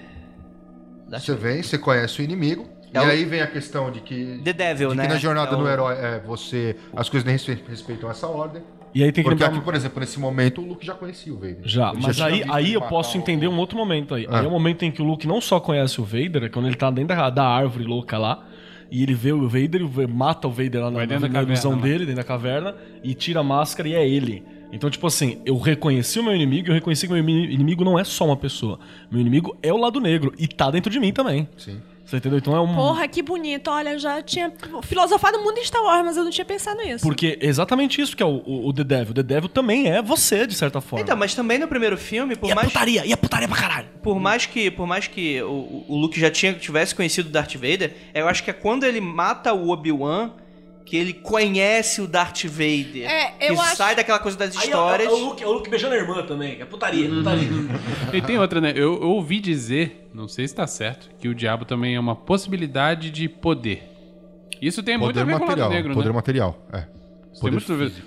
Darth 1.08 1.24
você 1.26 1.36
vem, 1.36 1.62
você 1.62 1.78
conhece 1.78 2.22
o 2.22 2.24
inimigo, 2.24 2.64
É 2.64 2.73
e 3.02 3.06
o- 3.06 3.10
aí 3.10 3.26
vem 3.26 3.42
a 3.42 3.48
questão 3.48 3.90
de 3.92 4.00
que 4.02 4.40
The 4.44 4.54
Devil, 4.54 4.90
de 4.92 4.96
né? 4.98 5.04
que 5.08 5.14
na 5.14 5.20
jornada 5.20 5.52
É 5.52 5.56
o- 5.56 5.58
do 5.58 5.68
herói 5.68 5.96
é 5.96 6.20
você 6.26 6.76
as 6.96 7.10
coisas 7.10 7.26
nem 7.26 7.34
respe- 7.36 7.64
respeitam 7.68 8.10
essa 8.10 8.28
ordem. 8.28 8.62
E 8.96 9.04
aí 9.04 9.12
tem 9.12 9.24
que 9.24 9.30
Porque 9.30 9.44
lembrar... 9.44 9.58
aqui, 9.58 9.66
por 9.66 9.74
exemplo, 9.74 10.00
nesse 10.00 10.20
momento 10.20 10.62
o 10.62 10.66
Luke 10.68 10.86
já 10.86 10.94
conhecia 10.94 11.34
o 11.34 11.36
Vader. 11.38 11.62
Já, 11.64 11.92
Ele 11.94 12.00
mas 12.04 12.16
tinha 12.16 12.28
aí, 12.28 12.44
aí 12.48 12.74
eu 12.74 12.82
posso 12.82 13.18
entender 13.18 13.48
um 13.48 13.58
outro 13.58 13.76
momento 13.76 14.14
aí. 14.14 14.28
Ah. 14.30 14.40
Aí 14.40 14.46
é 14.46 14.48
o 14.48 14.52
momento 14.52 14.84
em 14.86 14.92
que 14.92 15.02
o 15.02 15.06
Luke 15.06 15.26
não 15.28 15.42
só 15.42 15.60
conhece 15.60 16.00
o 16.00 16.04
Vader, 16.04 16.44
é 16.44 16.50
quando 16.50 16.68
ele 16.68 16.76
tá 16.76 16.92
dentro 16.92 17.16
da, 17.18 17.30
da 17.32 17.44
árvore 17.44 17.86
louca 17.86 18.20
lá, 18.20 18.46
e 18.92 19.02
ele 19.02 19.16
vê 19.16 19.32
o 19.32 19.50
Vader 19.50 19.82
e 19.82 20.08
mata 20.08 20.48
o 20.48 20.52
Vader 20.52 20.82
lá 20.84 20.92
na, 20.92 21.06
na, 21.08 21.28
na 21.28 21.42
ilusão 21.42 21.76
dele, 21.76 22.06
dentro 22.06 22.18
da 22.18 22.24
caverna, 22.24 22.76
e 23.04 23.16
tira 23.16 23.40
a 23.40 23.44
máscara 23.44 23.90
e 23.90 23.96
é 23.96 24.08
ele. 24.08 24.44
Então, 24.72 24.88
tipo 24.90 25.08
assim, 25.08 25.42
eu 25.44 25.58
reconheci 25.58 26.20
o 26.20 26.24
meu 26.24 26.36
inimigo 26.36 26.68
e 26.68 26.70
eu 26.70 26.76
reconheci 26.76 27.08
que 27.08 27.14
o 27.14 27.16
meu 27.16 27.24
ini- 27.24 27.52
inimigo 27.52 27.84
não 27.84 27.98
é 27.98 28.04
só 28.04 28.26
uma 28.26 28.38
pessoa. 28.38 28.80
Meu 29.10 29.20
inimigo 29.20 29.58
é 29.64 29.74
o 29.74 29.78
lado 29.78 30.00
negro 30.00 30.32
e 30.38 30.48
tá 30.48 30.70
dentro 30.70 30.92
de 30.92 31.00
mim 31.00 31.12
também. 31.12 31.48
Sim. 31.58 31.80
Você 32.06 32.18
entendeu? 32.18 32.38
Então 32.38 32.56
é 32.56 32.60
um. 32.60 32.76
Porra, 32.76 33.08
que 33.08 33.22
bonito. 33.22 33.70
Olha, 33.70 33.94
eu 33.94 34.00
já 34.00 34.22
tinha 34.22 34.52
filosofado 34.84 35.40
muito 35.42 35.60
em 35.60 35.64
Star 35.64 35.82
Wars, 35.84 36.04
mas 36.06 36.18
eu 36.18 36.24
não 36.24 36.32
tinha 36.32 36.44
pensado 36.46 36.82
nisso. 36.82 37.04
Porque 37.06 37.38
é 37.42 37.48
exatamente 37.48 38.02
isso 38.02 38.16
que 38.16 38.22
é 38.22 38.26
o, 38.26 38.42
o, 38.46 38.68
o 38.68 38.74
The 38.74 38.84
Devil. 38.84 39.12
O 39.12 39.14
The 39.14 39.24
Devil 39.24 39.50
também 39.50 39.90
é 39.90 40.02
você, 40.02 40.46
de 40.46 40.54
certa 40.54 40.82
forma. 40.82 41.02
Então, 41.02 41.16
mas 41.16 41.34
também 41.34 41.58
no 41.58 41.68
primeiro 41.68 41.98
filme, 41.98 42.36
por 42.36 42.50
E 42.50 42.52
a 42.52 42.56
mais. 42.56 42.68
putaria, 42.68 43.06
e 43.06 43.14
a 43.14 43.18
putaria 43.18 43.48
pra 43.48 43.58
caralho. 43.58 43.88
Por 44.02 44.20
mais 44.20 44.46
que, 44.46 44.70
por 44.70 44.86
mais 44.86 45.08
que 45.08 45.42
o, 45.44 45.86
o 45.88 45.98
Luke 45.98 46.20
já 46.20 46.30
tinha, 46.30 46.54
tivesse 46.54 46.94
conhecido 46.94 47.30
o 47.30 47.32
Darth 47.32 47.54
Vader, 47.56 47.94
eu 48.14 48.28
acho 48.28 48.44
que 48.44 48.50
é 48.50 48.54
quando 48.54 48.84
ele 48.84 49.00
mata 49.00 49.54
o 49.54 49.70
Obi-Wan 49.70 50.32
que 50.86 50.98
ele 50.98 51.14
conhece 51.14 52.02
o 52.02 52.08
Darth 52.08 52.44
Vader. 52.46 53.10
É, 53.10 53.32
que 53.32 53.46
eu 53.52 53.60
acho- 53.62 53.76
sai 53.78 53.96
daquela 53.96 54.20
coisa 54.20 54.38
das 54.38 54.56
Aí, 54.58 54.64
histórias. 54.66 55.08
É 55.08 55.12
o, 55.12 55.18
Luke, 55.18 55.44
é 55.44 55.48
o 55.48 55.52
Luke 55.54 55.70
beijando 55.70 55.94
a 55.96 55.98
irmã 55.98 56.24
também. 56.24 56.60
É 56.62 56.66
putaria, 56.66 57.08
putaria. 57.10 57.48
E 58.14 58.22
tem 58.22 58.38
outra, 58.38 58.60
né? 58.62 58.72
Eu, 58.76 59.02
eu 59.02 59.10
ouvi 59.10 59.40
dizer, 59.40 60.10
não 60.14 60.28
sei 60.28 60.48
se 60.48 60.54
tá 60.56 60.68
certo, 60.68 61.10
que 61.20 61.28
o 61.28 61.34
diabo 61.36 61.66
também 61.66 61.96
é 61.96 62.00
uma 62.00 62.16
possibilidade 62.16 63.10
de 63.10 63.28
poder. 63.30 63.90
Isso 64.62 64.82
tem 64.84 64.98
muito 64.98 65.18
a 65.20 65.22
Poder 65.22 65.26
ver 65.26 65.32
com 65.40 65.44
o 65.46 65.48
material. 65.48 65.68
lado 65.70 65.76
negro, 65.76 65.94
poder 65.94 66.10
né? 66.10 66.16
material, 66.16 66.66
é. 66.72 66.86
Poder 67.42 67.60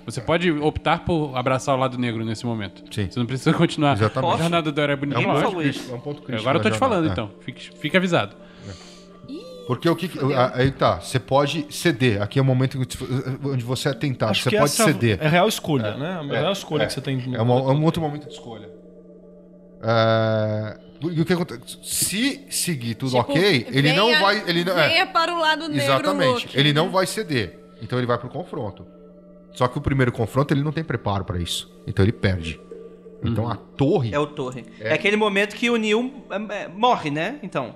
Você 0.06 0.20
é. 0.20 0.22
pode 0.22 0.50
optar 0.52 1.04
por 1.04 1.36
abraçar 1.36 1.74
o 1.74 1.78
lado 1.78 1.98
negro 1.98 2.24
nesse 2.24 2.46
momento. 2.46 2.82
Sim. 2.94 3.08
Você 3.10 3.18
não 3.18 3.26
precisa 3.26 3.52
continuar 3.52 3.94
Exatamente. 3.94 4.34
a 4.34 4.36
jornada 4.38 4.70
do 4.70 4.80
herói 4.80 4.92
É 4.94 4.96
bonitinho. 4.96 5.28
um 5.28 5.40
ponto 5.42 5.56
crítico. 5.56 5.90
É 5.92 5.94
um 5.96 6.00
ponto 6.00 6.22
crítico 6.22 6.40
Agora 6.48 6.58
eu 6.58 6.62
tô 6.62 6.70
te 6.70 6.78
falando, 6.78 7.04
jornada, 7.06 7.20
é. 7.22 7.24
então. 7.24 7.40
Fique, 7.42 7.70
fique 7.78 7.96
avisado. 7.96 8.36
Porque 9.66 9.88
o 9.88 9.96
que. 9.96 10.06
que- 10.08 10.18
Aí 10.54 10.70
tá, 10.70 11.00
você 11.00 11.18
pode 11.18 11.66
ceder. 11.70 12.22
Aqui 12.22 12.38
é 12.38 12.42
o 12.42 12.44
momento 12.44 12.78
onde 13.44 13.64
você 13.64 13.88
é 13.88 13.92
tentado. 13.94 14.30
Acho 14.30 14.44
Você 14.44 14.50
pode 14.50 14.62
essa 14.64 14.84
ceder. 14.84 15.18
É 15.20 15.28
real 15.28 15.48
escolha, 15.48 15.96
né? 15.96 16.20
É 16.30 16.36
É, 16.36 16.40
real 16.40 16.52
escolha 16.52 16.84
é. 16.84 16.86
que 16.86 16.92
você 16.92 17.00
tem. 17.00 17.18
É, 17.34 17.42
uma- 17.42 17.54
é 17.54 17.74
um 17.74 17.84
outro 17.84 18.00
momento 18.00 18.26
de 18.28 18.32
escolha. 18.32 18.68
É, 19.82 20.78
E 21.02 21.20
o 21.20 21.24
que 21.26 21.32
acontece? 21.34 21.78
Se 21.82 22.46
seguir 22.48 22.94
tudo 22.94 23.10
Tipo, 23.10 23.20
ok, 23.32 23.66
ele 23.70 23.92
não 23.92 24.06
venha- 24.06 24.20
vai. 24.20 24.42
Ele 24.48 24.64
não, 24.64 24.78
é, 24.78 24.88
Venha 24.88 25.06
para 25.06 25.34
o 25.34 25.38
lado 25.38 25.68
negro, 25.68 25.76
exatamente. 25.84 26.46
Luke. 26.46 26.58
Ele 26.58 26.72
não 26.72 26.90
vai 26.90 27.06
ceder. 27.06 27.58
Então 27.82 27.98
ele 27.98 28.06
vai 28.06 28.16
pro 28.18 28.30
confronto. 28.30 28.86
Só 29.52 29.68
que 29.68 29.76
o 29.76 29.80
primeiro 29.80 30.10
confronto 30.10 30.54
ele 30.54 30.62
não 30.62 30.72
tem 30.72 30.82
preparo 30.82 31.22
pra 31.24 31.38
isso. 31.38 31.70
Então 31.86 32.02
ele 32.04 32.12
perde. 32.12 32.58
Então 33.22 33.46
a 33.48 33.56
torre. 33.56 34.14
É 34.14 34.18
o 34.18 34.26
Torre. 34.26 34.64
É. 34.80 34.92
aquele 34.94 35.16
momento 35.16 35.54
que 35.54 35.68
o 35.68 35.76
Neil 35.76 36.24
é, 36.30 36.62
é, 36.62 36.68
morre, 36.68 37.10
né? 37.10 37.38
Então. 37.42 37.74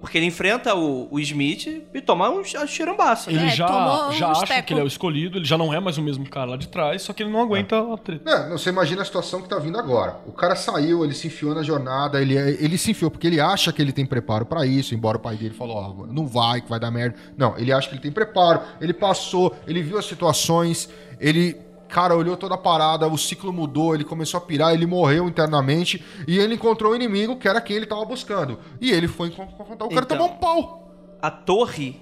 Porque 0.00 0.16
ele 0.16 0.26
enfrenta 0.26 0.74
o, 0.76 1.08
o 1.10 1.18
Smith 1.18 1.66
e 1.92 2.00
toma 2.00 2.30
um 2.30 2.42
chirambaço. 2.44 3.30
Ele 3.30 3.40
É, 3.40 3.48
já, 3.48 3.66
tomou 3.66 4.12
já 4.12 4.30
uns 4.30 4.38
acha 4.38 4.46
teco. 4.46 4.66
que 4.68 4.72
ele 4.74 4.80
é 4.80 4.84
o 4.84 4.86
escolhido, 4.86 5.38
ele 5.38 5.44
já 5.44 5.58
não 5.58 5.74
é 5.74 5.80
mais 5.80 5.98
o 5.98 6.02
mesmo 6.02 6.28
cara 6.28 6.52
lá 6.52 6.56
de 6.56 6.68
trás, 6.68 7.02
só 7.02 7.12
que 7.12 7.22
ele 7.22 7.30
não 7.32 7.40
aguenta 7.42 7.78
a 7.80 7.96
treta. 7.96 8.22
Não, 8.24 8.50
não, 8.50 8.58
você 8.58 8.70
imagina 8.70 9.02
a 9.02 9.04
situação 9.04 9.42
que 9.42 9.48
tá 9.48 9.58
vindo 9.58 9.76
agora. 9.76 10.20
O 10.26 10.32
cara 10.32 10.54
saiu, 10.54 11.04
ele 11.04 11.14
se 11.14 11.26
enfiou 11.26 11.52
na 11.54 11.62
jornada, 11.64 12.22
ele, 12.22 12.34
ele 12.36 12.78
se 12.78 12.92
enfiou 12.92 13.10
porque 13.10 13.26
ele 13.26 13.40
acha 13.40 13.72
que 13.72 13.82
ele 13.82 13.92
tem 13.92 14.06
preparo 14.06 14.46
pra 14.46 14.64
isso, 14.64 14.94
embora 14.94 15.16
o 15.16 15.20
pai 15.20 15.36
dele 15.36 15.54
falou, 15.54 15.76
ó, 15.76 16.06
não 16.06 16.26
vai, 16.26 16.60
que 16.60 16.68
vai 16.70 16.78
dar 16.78 16.90
merda. 16.92 17.16
Não, 17.36 17.58
ele 17.58 17.72
acha 17.72 17.88
que 17.88 17.94
ele 17.94 18.02
tem 18.02 18.12
preparo, 18.12 18.60
ele 18.80 18.92
passou, 18.92 19.54
ele 19.66 19.82
viu 19.82 19.98
as 19.98 20.04
situações, 20.04 20.88
ele, 21.18 21.56
cara, 21.88 22.14
olhou 22.16 22.36
toda 22.36 22.54
a 22.54 22.58
parada, 22.58 23.06
o 23.08 23.16
ciclo 23.18 23.52
mudou, 23.52 23.94
ele 23.94 24.04
começou 24.04 24.38
a 24.38 24.40
pirar, 24.40 24.72
ele 24.74 24.86
morreu 24.86 25.26
internamente 25.28 26.04
e 26.26 26.38
ele 26.38 26.54
encontrou 26.54 26.92
o 26.92 26.96
inimigo 26.96 27.36
que 27.36 27.48
era 27.48 27.60
quem 27.60 27.76
ele 27.76 27.86
tava 27.86 28.04
buscando. 28.04 28.58
E 28.80 28.90
ele 28.90 29.08
foi 29.08 29.30
confrontar, 29.30 29.86
o 29.86 29.90
cara 29.90 30.04
Então. 30.04 30.18
tomou 30.18 30.32
um 30.32 30.38
pau. 30.38 30.92
A 31.20 31.30
torre 31.30 32.00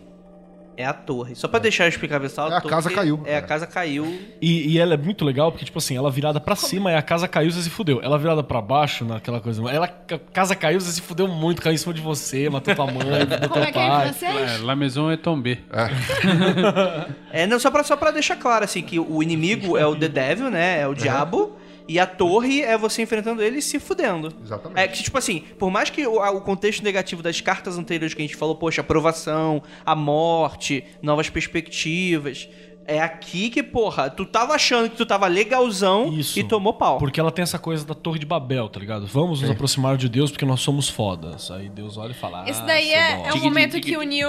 é 0.76 0.84
a 0.84 0.92
torre. 0.92 1.34
Só 1.34 1.48
pra 1.48 1.58
deixar 1.58 1.84
eu 1.84 1.88
explicar 1.88 2.20
pessoal, 2.20 2.50
É, 2.52 2.56
a 2.56 2.60
torre 2.60 2.74
casa 2.74 2.90
caiu. 2.90 3.20
É, 3.24 3.36
a 3.36 3.42
casa 3.42 3.66
caiu. 3.66 4.06
E, 4.40 4.72
e 4.72 4.78
ela 4.78 4.94
é 4.94 4.96
muito 4.96 5.24
legal, 5.24 5.50
porque, 5.50 5.64
tipo 5.64 5.78
assim, 5.78 5.96
ela 5.96 6.10
virada 6.10 6.40
pra 6.40 6.54
cima 6.54 6.92
e 6.92 6.94
a 6.94 7.02
casa 7.02 7.26
caiu, 7.26 7.50
você 7.50 7.62
se 7.62 7.70
fudeu. 7.70 8.00
Ela 8.02 8.18
virada 8.18 8.42
pra 8.42 8.60
baixo, 8.60 9.04
naquela 9.04 9.40
coisa. 9.40 9.62
Ela, 9.70 9.86
a 9.86 10.18
casa 10.32 10.54
caiu, 10.54 10.80
você 10.80 10.92
se 10.92 11.00
fudeu 11.00 11.26
muito, 11.28 11.62
caiu 11.62 11.74
em 11.74 11.78
cima 11.78 11.94
de 11.94 12.00
você, 12.00 12.48
matou 12.50 12.74
tua 12.74 12.86
mãe, 12.86 13.26
matou 13.28 13.48
Como 13.48 13.54
teu 13.54 13.62
é 13.62 13.72
que 13.72 13.78
é 13.78 13.88
pai. 13.88 14.14
É, 14.22 14.58
La 14.62 14.76
Maison 14.76 15.10
est 15.10 15.22
tombée. 15.22 15.58
É, 17.30 17.46
não, 17.46 17.58
só 17.58 17.70
pra, 17.70 17.82
só 17.82 17.96
pra 17.96 18.10
deixar 18.10 18.36
claro, 18.36 18.64
assim, 18.64 18.82
que 18.82 18.98
o 18.98 19.22
inimigo 19.22 19.76
é 19.76 19.86
o 19.86 19.94
The 19.94 20.08
Devil, 20.08 20.50
né? 20.50 20.80
É 20.80 20.86
o 20.88 20.94
diabo. 20.94 21.56
E 21.88 22.00
a 22.00 22.06
torre 22.06 22.62
é 22.62 22.76
você 22.76 23.02
enfrentando 23.02 23.42
ele 23.42 23.58
e 23.58 23.62
se 23.62 23.78
fudendo. 23.78 24.32
Exatamente. 24.42 24.78
É 24.80 24.88
que, 24.88 25.02
tipo 25.02 25.16
assim, 25.16 25.40
por 25.58 25.70
mais 25.70 25.88
que 25.88 26.06
o, 26.06 26.20
a- 26.20 26.30
o 26.32 26.40
contexto 26.40 26.82
negativo 26.82 27.22
das 27.22 27.40
cartas 27.40 27.78
anteriores 27.78 28.12
que 28.14 28.20
a 28.22 28.24
gente 28.26 28.36
falou, 28.36 28.56
poxa, 28.56 28.80
aprovação, 28.80 29.62
a 29.84 29.94
morte, 29.94 30.82
novas 31.00 31.28
perspectivas. 31.30 32.48
É 32.88 33.00
aqui 33.00 33.50
que, 33.50 33.64
porra, 33.64 34.08
tu 34.08 34.24
tava 34.24 34.54
achando 34.54 34.88
que 34.88 34.96
tu 34.96 35.04
tava 35.04 35.26
legalzão 35.26 36.12
Isso. 36.12 36.38
e 36.38 36.44
tomou 36.44 36.72
pau. 36.72 36.98
Porque 36.98 37.18
ela 37.18 37.32
tem 37.32 37.42
essa 37.42 37.58
coisa 37.58 37.84
da 37.84 37.94
Torre 37.94 38.20
de 38.20 38.26
Babel, 38.26 38.68
tá 38.68 38.78
ligado? 38.78 39.06
Vamos 39.08 39.42
nos 39.42 39.50
aproximar 39.50 39.96
de 39.96 40.08
Deus 40.08 40.30
porque 40.30 40.44
nós 40.44 40.60
somos 40.60 40.88
fodas. 40.88 41.50
Aí 41.50 41.68
Deus 41.68 41.96
olha 41.96 42.12
e 42.12 42.14
fala. 42.14 42.48
Esse 42.48 42.60
ah, 42.62 42.64
daí 42.64 42.90
é, 42.92 43.26
é 43.26 43.32
o 43.32 43.38
momento 43.38 43.80
que 43.80 43.96
o 43.96 44.02
Neil 44.02 44.28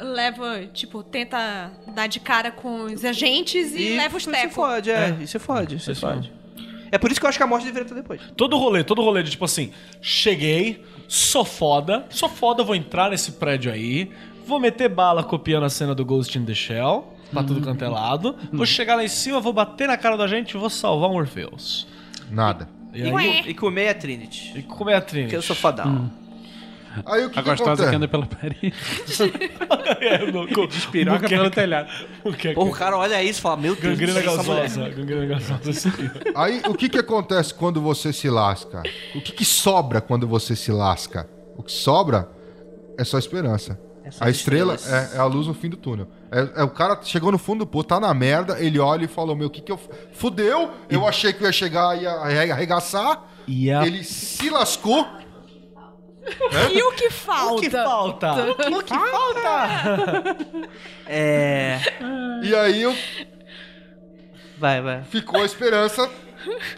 leva, 0.00 0.66
tipo, 0.72 1.02
tenta 1.02 1.70
dar 1.94 2.06
de 2.06 2.18
cara 2.18 2.50
com 2.50 2.84
os 2.84 3.04
agentes 3.04 3.74
e, 3.74 3.96
leva 3.96 4.16
os 4.16 4.24
se 4.24 4.30
tecos. 4.30 4.54
fode, 4.54 4.90
é. 4.90 5.18
E 5.20 5.26
se 5.26 5.38
fode, 5.38 5.78
se 5.78 5.94
fode. 5.94 6.32
É 6.90 6.98
por 6.98 7.10
isso 7.10 7.20
que 7.20 7.26
eu 7.26 7.28
acho 7.28 7.38
que 7.38 7.44
a 7.44 7.46
morte 7.46 7.64
deveria 7.66 7.84
estar 7.84 7.94
depois. 7.94 8.20
Todo 8.36 8.56
rolê, 8.56 8.82
todo 8.84 9.02
rolê 9.02 9.22
de 9.22 9.30
tipo 9.30 9.44
assim, 9.44 9.72
cheguei, 10.00 10.82
sou 11.06 11.44
foda, 11.44 12.06
sou 12.10 12.28
foda, 12.28 12.62
vou 12.62 12.74
entrar 12.74 13.10
nesse 13.10 13.32
prédio 13.32 13.72
aí, 13.72 14.10
vou 14.46 14.58
meter 14.58 14.88
bala 14.88 15.22
copiando 15.22 15.64
a 15.64 15.70
cena 15.70 15.94
do 15.94 16.04
Ghost 16.04 16.36
in 16.38 16.44
the 16.44 16.54
Shell, 16.54 17.12
pra 17.32 17.42
tudo 17.42 17.60
quanto 17.60 17.84
é 17.84 17.88
lado, 17.88 18.36
vou 18.52 18.64
chegar 18.66 18.94
lá 18.96 19.04
em 19.04 19.08
cima, 19.08 19.40
vou 19.40 19.52
bater 19.52 19.86
na 19.88 19.96
cara 19.96 20.16
da 20.16 20.26
gente 20.26 20.52
e 20.52 20.58
vou 20.58 20.70
salvar 20.70 21.10
um 21.10 21.14
Orpheus. 21.14 21.86
Nada. 22.30 22.68
E 22.94 23.02
aí, 23.02 23.42
e 23.46 23.54
comer 23.54 23.88
a 23.90 23.94
Trinity. 23.94 24.54
e 24.56 24.62
como 24.62 24.88
é 24.90 24.94
a 24.94 25.00
Trinity? 25.00 25.26
Porque 25.28 25.36
eu 25.36 25.42
sou 25.42 25.54
fodão. 25.54 26.10
Aí 27.06 27.24
o 27.24 27.30
que, 27.30 27.38
A 27.38 27.42
que 27.42 27.48
gostosa 27.50 27.72
acontece? 27.72 27.90
que 27.90 27.96
anda 27.96 28.08
pela 28.08 28.26
parede. 28.26 28.74
é, 30.00 30.30
no, 30.30 30.48
com, 30.48 30.66
Despiroca 30.66 31.28
pelo 31.28 31.50
telhado. 31.50 31.88
O 32.24 32.32
que 32.32 32.48
é 32.48 32.54
Porra, 32.54 32.70
o 32.70 32.72
cara 32.72 32.96
olha 32.96 33.22
isso 33.22 33.38
e 33.38 33.42
fala, 33.42 33.56
meu 33.56 33.74
Deus, 33.74 33.98
Gangrena 33.98 34.22
gasosa, 34.22 34.88
gangrena 34.88 35.26
gasosa. 35.26 35.92
Aí, 36.34 36.62
o 36.68 36.74
que 36.74 36.88
que 36.88 36.98
acontece 36.98 37.54
quando 37.54 37.80
você 37.80 38.12
se 38.12 38.28
lasca? 38.28 38.82
O 39.14 39.20
que 39.20 39.32
que 39.32 39.44
sobra 39.44 40.00
quando 40.00 40.26
você 40.26 40.54
se 40.54 40.72
lasca? 40.72 41.28
O 41.56 41.62
que 41.62 41.72
sobra 41.72 42.28
é 42.96 43.04
só 43.04 43.18
esperança. 43.18 43.78
Essas 44.08 44.22
a 44.22 44.30
estrela 44.30 44.74
é, 44.74 45.16
é 45.16 45.18
a 45.18 45.24
luz 45.26 45.46
no 45.46 45.52
fim 45.52 45.68
do 45.68 45.76
túnel. 45.76 46.08
É, 46.32 46.60
é 46.60 46.64
o 46.64 46.70
cara 46.70 46.98
chegou 47.02 47.30
no 47.30 47.38
fundo 47.38 47.60
do 47.60 47.66
poço, 47.66 47.88
tá 47.88 48.00
na 48.00 48.12
merda, 48.14 48.58
ele 48.58 48.78
olha 48.78 49.04
e 49.04 49.08
falou: 49.08 49.36
Meu, 49.36 49.48
o 49.48 49.50
que 49.50 49.60
que 49.60 49.70
eu. 49.70 49.78
Fudeu, 50.12 50.70
eu 50.88 51.06
achei 51.06 51.32
que 51.32 51.42
eu 51.42 51.46
ia 51.46 51.52
chegar 51.52 52.00
e 52.00 52.06
arregaçar. 52.06 53.24
E 53.46 53.70
a... 53.70 53.86
Ele 53.86 54.02
se 54.02 54.48
lascou. 54.48 55.06
E 56.72 56.82
o 56.82 56.92
que 56.92 57.10
falta? 57.10 57.54
O 57.54 57.60
que 57.60 57.70
falta? 57.70 58.34
O 58.50 58.82
que 58.82 58.94
falta? 58.94 60.36
É. 61.06 61.78
E 62.42 62.54
aí 62.54 62.82
eu- 62.82 62.94
Vai, 64.58 64.80
vai. 64.80 65.02
ficou 65.04 65.40
a 65.40 65.44
esperança. 65.44 66.08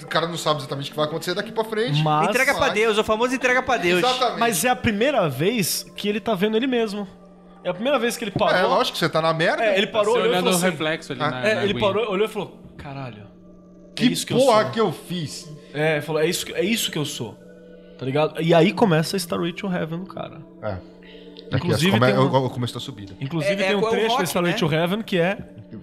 O 0.02 0.06
cara 0.06 0.26
não 0.26 0.36
sabe 0.36 0.60
exatamente 0.60 0.88
o 0.88 0.90
que 0.92 0.96
vai 0.96 1.06
acontecer 1.06 1.34
daqui 1.34 1.52
pra 1.52 1.64
frente. 1.64 2.02
Mas, 2.02 2.28
entrega 2.28 2.54
pra. 2.54 2.68
Deus, 2.70 2.98
o 2.98 3.04
famoso 3.04 3.34
entrega 3.34 3.62
pra 3.62 3.76
Deus. 3.76 3.98
Exatamente. 4.02 4.40
mas 4.40 4.64
é 4.64 4.68
a 4.70 4.76
primeira 4.76 5.28
vez 5.28 5.84
que 5.96 6.08
ele 6.08 6.18
tá 6.20 6.34
vendo 6.34 6.56
ele 6.56 6.66
mesmo. 6.66 7.06
É 7.62 7.68
a 7.68 7.74
primeira 7.74 7.98
vez 7.98 8.16
que 8.16 8.24
ele 8.24 8.30
parou. 8.30 8.58
É 8.58 8.62
lógico 8.62 8.94
que 8.94 8.98
você 8.98 9.08
tá 9.08 9.20
na 9.20 9.34
merda. 9.34 9.62
É, 9.62 9.76
ele 9.76 9.86
parou, 9.86 10.14
Você 10.14 10.20
olhou 10.20 10.26
e 10.26 10.30
olhando 10.30 10.44
falou 10.44 10.54
o 10.54 10.56
assim, 10.56 10.70
reflexo 10.70 11.12
ali 11.12 11.22
Ah, 11.22 11.30
na, 11.30 11.38
É, 11.40 11.42
na 11.56 11.62
ele 11.62 11.72
aguinha. 11.72 11.86
parou, 11.86 12.10
olhou 12.10 12.26
e 12.26 12.30
falou: 12.30 12.58
Caralho. 12.78 13.26
que 13.94 14.04
é 14.04 14.06
isso 14.06 14.26
que 14.26 14.32
eu 14.32 14.38
porra 14.38 14.62
sou. 14.62 14.70
que 14.72 14.80
eu 14.80 14.92
fiz? 14.92 15.46
É, 15.74 15.92
ele 15.94 16.00
falou: 16.02 16.22
é 16.22 16.26
isso, 16.26 16.46
que- 16.46 16.54
é 16.54 16.64
isso 16.64 16.90
que 16.90 16.98
eu 16.98 17.04
sou. 17.04 17.38
Tá 18.00 18.06
ligado? 18.06 18.40
E 18.40 18.54
aí 18.54 18.72
começa 18.72 19.14
a 19.14 19.18
Starway 19.18 19.52
to 19.52 19.66
Heaven 19.70 20.06
cara. 20.06 20.40
É. 20.62 20.78
Inclusive, 21.54 21.90
come... 21.98 22.12
uma- 22.12 22.38
o 22.38 22.48
começo 22.48 22.72
da 22.72 22.80
subida. 22.80 23.12
Inclusive 23.20 23.60
É- 23.62 23.66
é 23.66 23.68
tem 23.68 23.76
um 23.76 23.80
o 23.80 23.90
trecho 23.90 24.06
rock, 24.08 24.18
da 24.20 24.24
Starway 24.24 24.52
né? 24.52 24.58
to 24.58 24.72
Heaven 24.72 25.02
que 25.02 25.18
é. 25.18 25.36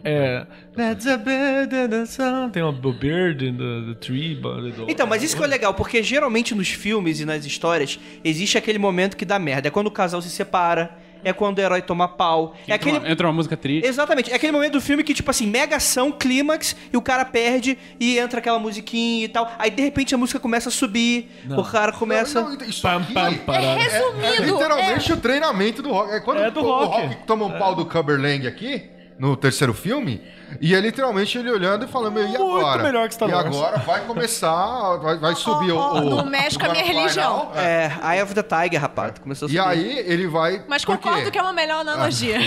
é 0.04 0.48
That's 0.76 1.06
a 1.06 1.18
bird 1.18 1.76
in 1.76 1.90
the 1.90 2.06
sun. 2.08 2.50
Tem 2.52 2.64
uma 2.64 2.72
bird 2.72 3.46
in 3.46 3.56
the, 3.56 3.94
the 3.94 4.00
tree. 4.00 4.34
but 4.34 4.74
the- 4.76 4.86
Então, 4.92 5.06
mas 5.06 5.22
isso 5.22 5.38
que 5.38 5.44
é 5.44 5.48
legal, 5.48 5.76
porque 5.76 6.02
geralmente 6.02 6.56
nos 6.56 6.70
filmes 6.70 7.20
e 7.20 7.26
nas 7.26 7.46
histórias 7.46 8.00
existe 8.24 8.58
aquele 8.58 8.80
momento 8.80 9.16
que 9.16 9.26
dá 9.26 9.38
merda. 9.38 9.68
É 9.68 9.72
quando 9.72 9.88
o 9.88 9.92
casal 9.92 10.20
se 10.22 10.32
separa, 10.32 10.90
é 11.24 11.34
quando 11.34 11.58
o 11.58 11.62
herói 11.62 11.82
toma 11.82 12.08
pau. 12.08 12.56
É 12.60 12.62
Entra, 12.62 12.76
aquele. 12.76 12.98
uma, 13.00 13.10
entra 13.12 13.28
uma 13.28 13.34
música 13.34 13.56
triste. 13.58 13.88
Exatamente, 13.88 14.32
é 14.32 14.36
aquele 14.36 14.52
momento 14.52 14.74
do 14.74 14.82
filme 14.82 15.04
que, 15.04 15.14
tipo 15.14 15.30
assim, 15.32 15.48
mega 15.48 15.76
ação, 15.78 16.12
clímax, 16.12 16.76
e 16.92 16.98
o 16.98 17.02
cara 17.02 17.24
perde 17.26 17.78
e 18.00 18.18
entra 18.20 18.40
aquela 18.40 18.60
musiquinha 18.60 19.26
e 19.26 19.28
tal. 19.28 19.52
Aí 19.58 19.70
de 19.70 19.82
repente 19.82 20.14
a 20.14 20.18
música 20.18 20.40
começa 20.40 20.70
a 20.70 20.72
subir, 20.72 21.30
o 21.50 21.64
cara 21.64 21.92
começa. 21.92 22.42
Não, 22.42 22.56
não, 22.56 22.66
isso 22.66 22.82
Pam, 22.82 22.98
aqui 23.02 23.14
pam, 23.14 23.34
para. 23.46 23.62
é, 23.64 23.66
é 23.66 23.78
Resumindo, 23.78 24.44
literalmente 24.54 25.14
o 25.14 25.18
treinamento 25.18 25.82
do 25.82 25.92
rock. 25.92 26.12
É 26.14 26.20
quando 26.20 26.42
É 26.42 26.52
do 26.52 26.60
o 26.60 26.64
rock. 26.64 27.02
rock 27.02 27.16
toma 27.26 27.46
um 27.46 27.58
pau 27.58 27.76
do 27.76 27.86
Cumberland 27.86 28.48
aqui, 28.48 28.84
no 29.20 29.36
terceiro 29.36 29.74
filme, 29.74 30.22
e 30.62 30.76
é 30.76 30.80
literalmente 30.80 31.38
ele 31.38 31.50
olhando 31.52 31.86
e 31.86 31.88
falando, 31.88 32.14
meu, 32.14 32.24
e 32.24 32.28
Muito 32.28 32.58
agora? 32.58 32.84
melhor 32.84 33.08
que 33.08 33.16
Star 33.16 33.28
e 33.30 33.34
Wars. 33.34 33.48
agora 33.48 33.78
vai 33.80 34.02
começar, 34.06 34.98
vai, 34.98 35.18
vai 35.18 35.36
subir 35.36 35.72
o, 35.72 35.78
o... 35.80 36.02
Não 36.10 36.26
mexe 36.26 36.58
com 36.58 36.66
a 36.66 36.70
minha 36.70 36.84
religião. 36.84 37.52
É. 37.56 37.92
É, 38.04 38.16
Eye 38.16 38.24
of 38.24 38.34
the 38.34 38.44
Tiger, 38.44 38.80
rapaz. 38.80 39.14
Começou 39.20 39.48
a 39.48 39.52
E 39.52 39.56
subir. 39.56 39.68
aí 39.68 39.98
ele 40.06 40.28
vai... 40.28 40.64
Mas 40.68 40.86
por 40.86 40.98
quê? 40.98 41.04
concordo 41.10 41.32
que 41.32 41.38
é 41.38 41.42
uma 41.42 41.54
melhor 41.54 41.82
analogia. 41.82 42.38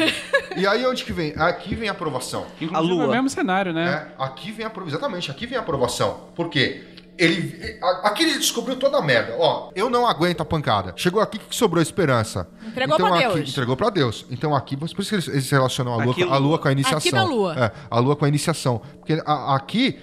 E 0.57 0.67
aí 0.67 0.87
onde 0.87 1.05
que 1.05 1.13
vem? 1.13 1.35
Aqui 1.37 1.75
vem 1.75 1.89
a 1.89 1.93
aprovação. 1.93 2.47
Inclusive, 2.61 2.75
A 2.77 2.81
Lua. 2.81 3.05
é 3.05 3.09
o 3.09 3.11
mesmo 3.11 3.29
cenário, 3.31 3.73
né? 3.73 4.07
É, 4.19 4.23
aqui 4.25 4.51
vem 4.53 4.65
a 4.65 4.69
aprovação. 4.69 4.99
Exatamente, 4.99 5.31
aqui 5.31 5.47
vem 5.47 5.59
a 5.59 5.61
aprovação. 5.61 6.21
Por 6.35 6.49
quê? 6.49 6.85
Ele, 7.21 7.79
aqui 8.03 8.23
ele 8.23 8.39
descobriu 8.39 8.77
toda 8.77 8.97
a 8.97 9.03
merda. 9.03 9.37
Ó, 9.39 9.71
eu 9.75 9.91
não 9.91 10.07
aguento 10.07 10.41
a 10.41 10.45
pancada. 10.45 10.95
Chegou 10.97 11.21
aqui, 11.21 11.37
o 11.37 11.41
que 11.41 11.55
sobrou 11.55 11.79
a 11.81 11.83
esperança? 11.83 12.49
Entregou 12.67 12.95
então, 12.95 13.09
pra 13.11 13.19
aqui, 13.19 13.35
Deus. 13.35 13.51
Entregou 13.51 13.77
pra 13.77 13.91
Deus. 13.91 14.27
Então 14.31 14.55
aqui, 14.55 14.75
por 14.77 14.87
isso 14.87 14.95
que 14.97 15.15
eles, 15.15 15.29
eles 15.29 15.51
relacionam 15.51 15.93
a 15.93 15.97
lua, 16.03 16.13
Aqui, 16.13 16.25
com- 16.25 16.33
a 16.33 16.39
lua 16.39 16.59
com 16.59 16.69
a 16.69 16.73
iniciação. 16.73 16.99
Aqui 16.99 17.13
na 17.13 17.25
lua. 17.25 17.55
É, 17.59 17.73
a 17.91 17.99
lua 18.01 18.17
com 18.17 18.25
a 18.25 18.29
iniciação. 18.29 18.81
Porque 18.99 19.21
a- 19.27 19.55
aqui 19.55 19.99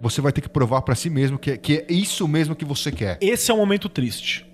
você 0.00 0.20
vai 0.20 0.30
ter 0.32 0.40
que 0.40 0.48
provar 0.48 0.82
pra 0.82 0.94
si 0.94 1.10
mesmo 1.10 1.38
que, 1.38 1.50
é- 1.50 1.56
que 1.56 1.78
é 1.88 1.92
isso 1.92 2.28
mesmo 2.28 2.54
que 2.54 2.64
você 2.64 2.92
quer. 2.92 3.18
Esse 3.20 3.50
é 3.50 3.54
um 3.54 3.58
momento 3.58 3.88
triste. 3.88 4.46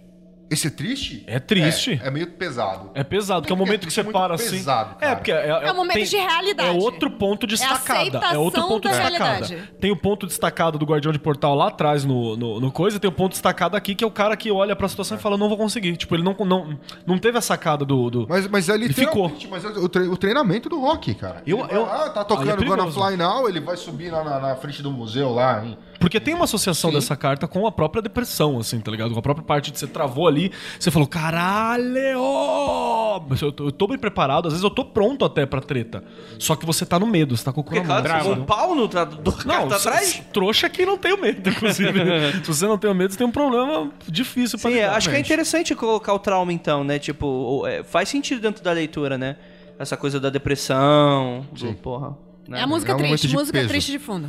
Esse 0.51 0.68
é 0.68 0.70
triste? 0.70 1.25
É 1.27 1.39
triste. 1.39 2.01
É, 2.02 2.09
é 2.09 2.10
meio 2.10 2.27
pesado. 2.28 2.91
É 2.94 3.05
pesado, 3.05 3.47
que 3.47 3.52
é 3.52 3.55
o 3.55 3.59
momento 3.59 3.81
que 3.81 3.86
Porque 3.86 3.94
você 3.94 4.01
é 4.01 4.02
muito 4.05 4.15
para 4.18 4.35
assim. 4.35 4.51
pesado, 4.57 4.97
é, 4.99 5.01
cara. 5.05 5.17
porque 5.17 5.31
é, 5.33 5.49
É 5.49 5.73
um 5.73 5.77
momento 5.77 6.02
de 6.09 6.17
realidade. 6.17 6.68
É 6.68 6.73
outro 6.73 7.10
ponto 7.10 7.47
de 7.47 7.55
É 7.55 7.57
estacada. 7.57 8.01
É, 8.01 8.39
outro 8.39 8.60
aceitação 8.60 8.68
ponto 8.68 8.83
da 8.89 8.91
destacada. 8.91 9.25
realidade. 9.47 9.73
Tem 9.78 9.91
o 9.91 9.97
ponto 9.97 10.27
destacado 10.27 10.78
do 10.78 10.86
Guardião 10.86 11.12
de 11.12 11.18
Portal 11.18 11.55
lá 11.55 11.68
atrás 11.68 12.05
no, 12.05 12.35
no, 12.36 12.60
no 12.60 12.73
coisa, 12.73 12.97
e 12.97 13.01
tem 13.01 13.09
o 13.10 13.12
ponto 13.12 13.33
destacado 13.33 13.77
aqui, 13.77 13.94
que 13.94 14.02
é 14.02 14.07
o 14.07 14.10
cara 14.10 14.36
que 14.36 14.51
olha 14.51 14.75
pra 14.75 14.89
situação 14.89 15.18
e 15.18 15.20
fala, 15.20 15.36
não 15.36 15.49
vou 15.49 15.59
conseguir. 15.59 15.97
Tipo, 15.97 16.15
ele 16.15 16.23
não, 16.23 16.35
não, 16.47 16.78
não 17.07 17.18
teve 17.18 17.36
a 17.36 17.43
sacada 17.43 17.85
do. 17.85 18.09
do... 18.10 18.27
Mas, 18.28 18.47
mas 18.49 18.68
é 18.70 18.75
Ele 18.75 18.93
ficou. 18.93 19.28
literalmente, 19.28 19.49
mas 19.49 19.65
é 19.65 19.68
o, 19.68 19.89
tre- 19.89 20.09
o 20.09 20.17
treinamento 20.17 20.68
do 20.70 20.81
rock, 20.81 21.15
cara. 21.15 21.43
Eu- 21.47 21.59
Ele 21.59 21.67
vai 21.68 21.77
eu- 21.77 21.83
lá, 21.86 22.09
tá 22.10 22.25
tocando 22.25 22.62
é 22.62 22.67
Gonna. 22.67 22.91
Fly 22.91 23.17
Now, 23.18 23.49
ele 23.49 23.60
vai 23.60 23.77
subir 23.77 24.10
lá 24.10 24.25
na, 24.25 24.41
na 24.41 24.57
frente 24.57 24.83
do 24.83 24.91
museu 24.91 25.31
lá, 25.35 25.62
hein? 25.65 25.77
Porque 26.01 26.20
tem 26.20 26.35
uma 26.35 26.44
associação 26.44 26.91
Sim. 26.91 26.97
dessa 26.97 27.17
carta 27.17 27.49
com 27.49 27.67
a 27.67 27.73
própria 27.73 28.01
depressão, 28.01 28.59
assim, 28.59 28.81
tá 28.81 28.91
ligado? 28.91 29.12
Com 29.12 29.18
a 29.18 29.23
própria 29.23 29.44
parte 29.44 29.70
de 29.73 29.78
você 29.78 29.86
travou 29.86 30.28
ali, 30.28 30.52
você 30.78 30.91
falou, 30.91 31.09
caralho! 31.09 33.23
Mas 33.28 33.41
Eu 33.43 33.52
tô, 33.52 33.65
eu 33.67 33.73
tô 33.73 33.86
bem 33.86 33.99
preparado, 33.99 34.47
às 34.47 34.52
vezes 34.52 34.65
eu 34.65 34.70
tô 34.70 34.85
pronto 34.85 35.25
até 35.25 35.44
pra 35.47 35.60
treta. 35.60 36.05
Só 36.39 36.55
que 36.55 36.65
você 36.65 36.86
tá 36.86 36.99
no 36.99 37.07
medo, 37.07 37.36
você 37.36 37.44
tá 37.44 37.52
com 37.52 37.60
o 37.60 37.65
cu 37.65 37.75
Porque, 37.75 37.86
na 37.86 38.02
mão. 38.02 38.36
com 38.36 38.43
um 38.43 38.44
pau 38.44 38.75
no 38.75 38.89
tra- 38.89 39.05
do 39.05 39.33
cara 39.33 39.60
Não, 39.62 39.68
tá 39.68 39.77
atrás? 39.77 40.23
trouxa 40.33 40.68
que 40.68 40.85
não 40.86 40.97
tem 40.99 41.12
o 41.12 41.20
medo, 41.20 41.49
inclusive. 41.51 41.99
Se 42.44 42.47
você 42.47 42.67
não 42.67 42.78
tem 42.78 42.91
o 42.91 42.94
medo, 42.94 43.12
você 43.12 43.18
tem 43.18 43.27
um 43.27 43.31
problema 43.33 43.91
difícil 44.07 44.59
pra 44.59 44.70
Sim, 44.70 44.77
lidar, 44.77 44.97
acho 44.97 45.10
que 45.10 45.17
é 45.17 45.20
interessante 45.20 45.75
colocar 45.75 46.12
o 46.15 46.18
trauma, 46.18 46.52
então, 46.52 46.85
né? 46.85 46.99
Tipo, 46.99 47.27
o- 47.27 47.67
é, 47.67 47.83
faz 47.83 48.09
sentido 48.09 48.41
dentro 48.41 48.62
da 48.62 48.73
leitura, 48.73 49.18
né? 49.18 49.36
Essa 49.78 49.97
coisa 49.97 50.18
da 50.18 50.31
depressão, 50.31 51.47
do, 51.52 51.60
Sim. 51.60 51.73
porra. 51.75 52.17
né? 52.49 52.60
É 52.60 52.62
a 52.62 52.67
música 52.67 52.93
É 52.93 52.94
um 52.94 52.99
triste, 52.99 53.28
música 53.28 53.59
peso. 53.59 53.68
triste 53.68 53.93
de 53.93 53.99
fundo. 53.99 54.28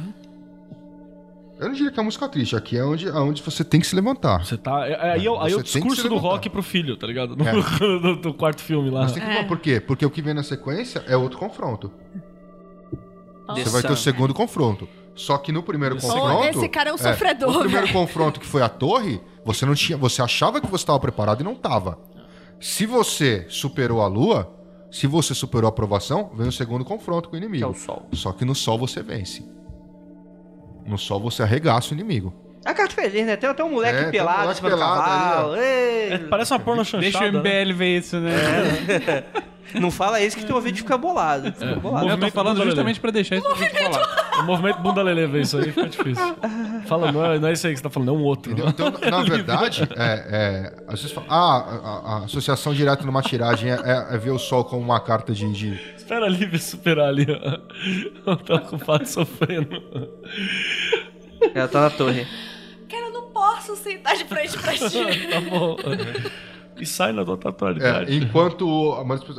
Eu 1.59 1.67
não 1.67 1.73
diria 1.75 1.91
que 1.91 1.99
é 1.99 2.03
música 2.03 2.29
triste, 2.29 2.55
aqui 2.55 2.77
é 2.77 2.83
onde, 2.85 3.09
onde 3.09 3.41
você 3.41 3.63
tem 3.65 3.81
que 3.81 3.85
se 3.87 3.93
levantar. 3.95 4.45
Você 4.45 4.57
tá. 4.57 4.87
é- 4.87 4.91
é- 4.93 5.11
aí 5.13 5.25
é, 5.25 5.29
o- 5.29 5.39
aí 5.41 5.51
é 5.51 5.55
o 5.55 5.59
Você 5.59 5.65
se 5.67 5.73
discurso 5.73 6.07
do 6.07 6.15
rock 6.17 6.49
pro 6.49 6.63
filho, 6.63 6.95
tá 6.95 7.05
ligado? 7.05 7.35
No, 7.35 7.45
É. 7.45 7.51
no- 7.81 8.15
no 8.15 8.33
quarto 8.33 8.61
filme 8.61 8.89
lá. 8.89 9.01
Mas 9.01 9.11
tem 9.11 9.21
que, 9.21 9.43
Por 9.43 9.59
quê? 9.59 9.79
Porque 9.81 10.05
o 10.05 10.09
que 10.09 10.21
vem 10.21 10.33
na 10.33 10.43
sequência 10.43 11.03
é 11.05 11.17
outro 11.17 11.37
confronto. 11.37 11.91
Você 13.47 13.63
The 13.63 13.69
vai 13.71 13.81
ter 13.81 13.91
o 13.91 13.97
segundo 13.97 14.33
confronto. 14.33 14.87
Só 15.15 15.37
que 15.37 15.51
no 15.51 15.61
primeiro 15.61 15.95
confronto. 15.97 16.59
Esse 16.59 16.69
cara 16.69 16.91
é 16.91 16.93
um 16.93 16.97
sofredor, 16.97 17.57
O 17.57 17.59
primeiro 17.61 17.91
confronto 17.91 18.39
que 18.39 18.45
foi 18.45 18.61
a 18.61 18.69
torre, 18.69 19.19
você 19.43 19.65
não 19.65 19.75
tinha. 19.75 19.97
Você 19.97 20.21
achava 20.21 20.61
que 20.61 20.67
você 20.67 20.83
estava 20.83 20.99
preparado 20.99 21.41
e 21.41 21.43
não 21.43 21.53
estava. 21.53 21.99
Se 22.59 22.85
você 22.85 23.45
superou 23.49 24.01
a 24.01 24.07
lua, 24.07 24.49
se 24.91 25.07
você 25.07 25.33
superou 25.33 25.67
a 25.67 25.69
aprovação, 25.69 26.31
vem 26.35 26.47
o 26.47 26.51
segundo 26.51 26.85
confronto 26.85 27.27
com 27.27 27.35
o 27.35 27.37
inimigo. 27.37 27.57
Que 27.57 27.63
é 27.63 27.67
o 27.67 27.73
sol. 27.73 28.07
Só 28.13 28.31
que 28.31 28.45
no 28.45 28.55
sol 28.55 28.77
você 28.77 29.01
vence. 29.03 29.43
No 30.89 30.97
sol 30.97 31.19
você 31.19 31.43
arregaça 31.43 31.91
o 31.91 31.93
inimigo. 31.93 32.33
A 32.65 32.73
carta 32.73 32.95
feliz, 32.95 33.25
né? 33.25 33.35
Tem 33.35 33.47
até 33.47 33.63
um 33.63 33.69
moleque 33.71 34.05
É, 34.05 34.07
um 34.07 34.11
pelado 34.11 34.37
em 34.37 34.41
moleque 34.41 34.57
cima 34.57 34.69
do 34.71 34.75
pelado 34.75 35.01
cavalo. 35.01 35.55
Ei! 35.55 36.13
É, 36.13 36.17
parece 36.29 36.51
uma 36.51 36.59
porno 36.59 36.83
chanchada. 36.83 37.01
Deixa 37.03 37.19
o 37.19 37.31
né? 37.31 37.63
MBL 37.63 37.73
ver 37.77 37.97
isso, 37.97 38.19
né? 38.19 38.33
Não 39.75 39.91
fala 39.91 40.21
isso 40.21 40.37
que 40.37 40.45
teu 40.45 40.55
ouvido 40.55 40.77
fica 40.77 40.97
bolado. 40.97 41.51
Fica 41.53 41.75
bolado. 41.75 42.07
Eu 42.09 42.17
tô 42.17 42.31
falando 42.31 42.63
justamente 42.63 42.99
pra 42.99 43.11
deixar 43.11 43.35
isso 43.37 43.55
vídeo 43.55 43.77
falar. 43.91 44.39
O 44.39 44.43
movimento 44.43 44.79
bunda 44.79 45.01
lelê 45.01 45.27
ver 45.27 45.41
isso 45.41 45.57
aí 45.57 45.65
fica 45.71 45.87
difícil. 45.89 46.35
Fala, 46.87 47.11
não 47.11 47.23
é, 47.23 47.37
não 47.37 47.47
é 47.49 47.53
isso 47.53 47.67
aí 47.67 47.73
que 47.73 47.77
você 47.79 47.83
tá 47.83 47.89
falando, 47.89 48.09
é 48.09 48.11
um 48.13 48.23
outro. 48.23 48.51
Então, 48.53 48.89
na 49.11 49.21
verdade, 49.29 49.83
é, 49.95 50.03
é, 50.31 50.83
às 50.87 51.01
vezes 51.01 51.11
fala, 51.11 51.27
ah, 51.29 51.57
a, 51.83 52.13
a 52.21 52.25
associação 52.25 52.73
direta 52.73 53.05
numa 53.05 53.21
tiragem 53.21 53.69
é, 53.69 53.75
é- 53.75 54.15
é 54.15 54.17
ver 54.17 54.31
o 54.31 54.39
sol 54.39 54.63
como 54.63 54.81
uma 54.81 54.99
carta 54.99 55.33
de. 55.33 55.51
de- 55.51 55.79
Espera 55.95 56.25
a 56.25 56.29
Lívia 56.29 56.57
superar 56.57 57.09
ali, 57.09 57.27
ó. 58.25 58.35
Tá 58.37 58.59
com 58.61 58.77
o 58.77 58.79
fato 58.79 59.05
sofrendo. 59.05 59.83
Ela 61.53 61.67
tá 61.67 61.81
na 61.81 61.89
torre. 61.89 62.25
Cara, 62.89 63.05
eu 63.07 63.11
não 63.13 63.29
posso 63.29 63.75
sentar 63.75 64.15
de 64.17 64.25
frente 64.25 64.57
pra 64.57 64.73
ti. 64.73 64.79
tá 65.29 65.41
bom. 65.49 65.77
E 66.79 66.85
sai 66.85 67.11
na 67.11 67.23
tua 67.25 67.37
é, 67.79 68.13
enquanto. 68.13 68.93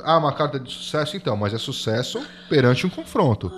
Ah, 0.04 0.18
uma 0.18 0.32
carta 0.32 0.58
de 0.60 0.70
sucesso, 0.70 1.16
então, 1.16 1.36
mas 1.36 1.54
é 1.54 1.58
sucesso 1.58 2.20
perante 2.48 2.86
um 2.86 2.90
confronto. 2.90 3.50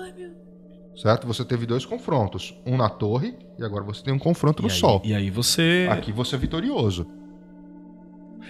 Certo? 0.97 1.27
Você 1.27 1.45
teve 1.45 1.67
dois 1.67 1.85
confrontos. 1.87 2.55
Um 2.67 2.77
na 2.77 2.89
torre 2.89 3.35
e 3.59 3.65
agora 3.65 3.83
você 3.83 4.03
tem 4.03 4.13
um 4.13 4.19
confronto 4.19 4.63
no 4.63 4.69
e 4.69 4.73
aí, 4.73 4.79
sol. 4.79 5.03
E 5.05 5.15
aí 5.15 5.31
você. 5.31 5.89
Aqui 5.91 6.13
você 6.13 6.37
é 6.37 6.39
vitorioso. 6.39 7.07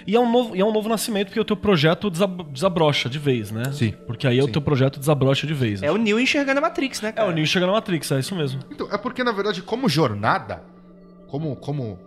E 0.07 0.17
é, 0.17 0.21
um 0.21 0.31
novo, 0.31 0.57
e 0.57 0.61
é 0.61 0.65
um 0.65 0.73
novo 0.73 0.89
nascimento 0.89 1.29
porque 1.29 1.39
o 1.39 1.45
teu 1.45 1.57
projeto 1.57 2.11
desab- 2.11 2.43
desabrocha 2.51 3.09
de 3.09 3.19
vez, 3.19 3.53
né? 3.53 3.71
Sim. 3.73 3.93
Porque 4.07 4.27
aí 4.27 4.39
é 4.39 4.43
o 4.43 4.47
Sim. 4.47 4.53
teu 4.53 4.63
projeto 4.63 4.99
desabrocha 4.99 5.47
de 5.47 5.55
vez. 5.55 5.83
É 5.83 5.93
o 5.93 5.97
Neo 5.97 6.19
enxergando 6.19 6.59
a 6.59 6.61
Matrix, 6.63 7.01
né, 7.01 7.11
É, 7.11 7.13
cara? 7.13 7.29
o 7.29 7.33
Neo 7.33 7.47
chega 7.47 7.67
na 7.67 7.73
Matrix, 7.73 8.11
é 8.11 8.19
isso 8.19 8.35
mesmo. 8.35 8.61
Então, 8.71 8.89
é 8.91 8.99
porque, 8.99 9.23
na 9.23 9.31
verdade, 9.31 9.63
como 9.63 9.89
jornada, 9.89 10.65
como, 11.29 11.55
como 11.55 11.99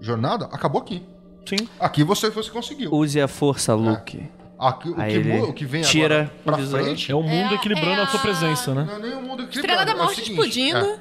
jornada, 0.00 0.46
acabou 0.46 0.82
aqui. 0.82 1.02
Sim. 1.46 1.68
Aqui 1.80 2.04
você, 2.04 2.30
você 2.30 2.50
conseguiu. 2.50 2.92
Use 2.92 3.20
a 3.20 3.28
força, 3.28 3.74
Luke. 3.74 4.28
Aqui, 4.58 4.90
o, 4.90 5.00
Aí 5.00 5.20
que, 5.22 5.28
o 5.40 5.52
que 5.52 5.64
vem 5.64 5.82
tira 5.82 6.30
agora 6.46 6.58
pra 6.58 6.58
frente. 6.84 7.10
É 7.10 7.14
o 7.16 7.22
mundo 7.22 7.52
É- 7.52 7.54
equilibrando 7.54 8.00
é 8.00 8.04
a 8.04 8.06
a- 8.06 8.18
presença, 8.18 8.72
né? 8.74 8.84
Não 8.86 8.94
é 8.96 8.98
nem 9.00 9.12
o 9.16 9.22
mundo 9.22 9.42
Estrela 9.42 9.82
equilibrado, 9.82 9.86
da 9.86 9.92
é 9.92 9.96
Morte 9.96 10.14
seguinte, 10.16 10.30
explodindo. 10.32 10.78
é, 10.86 11.00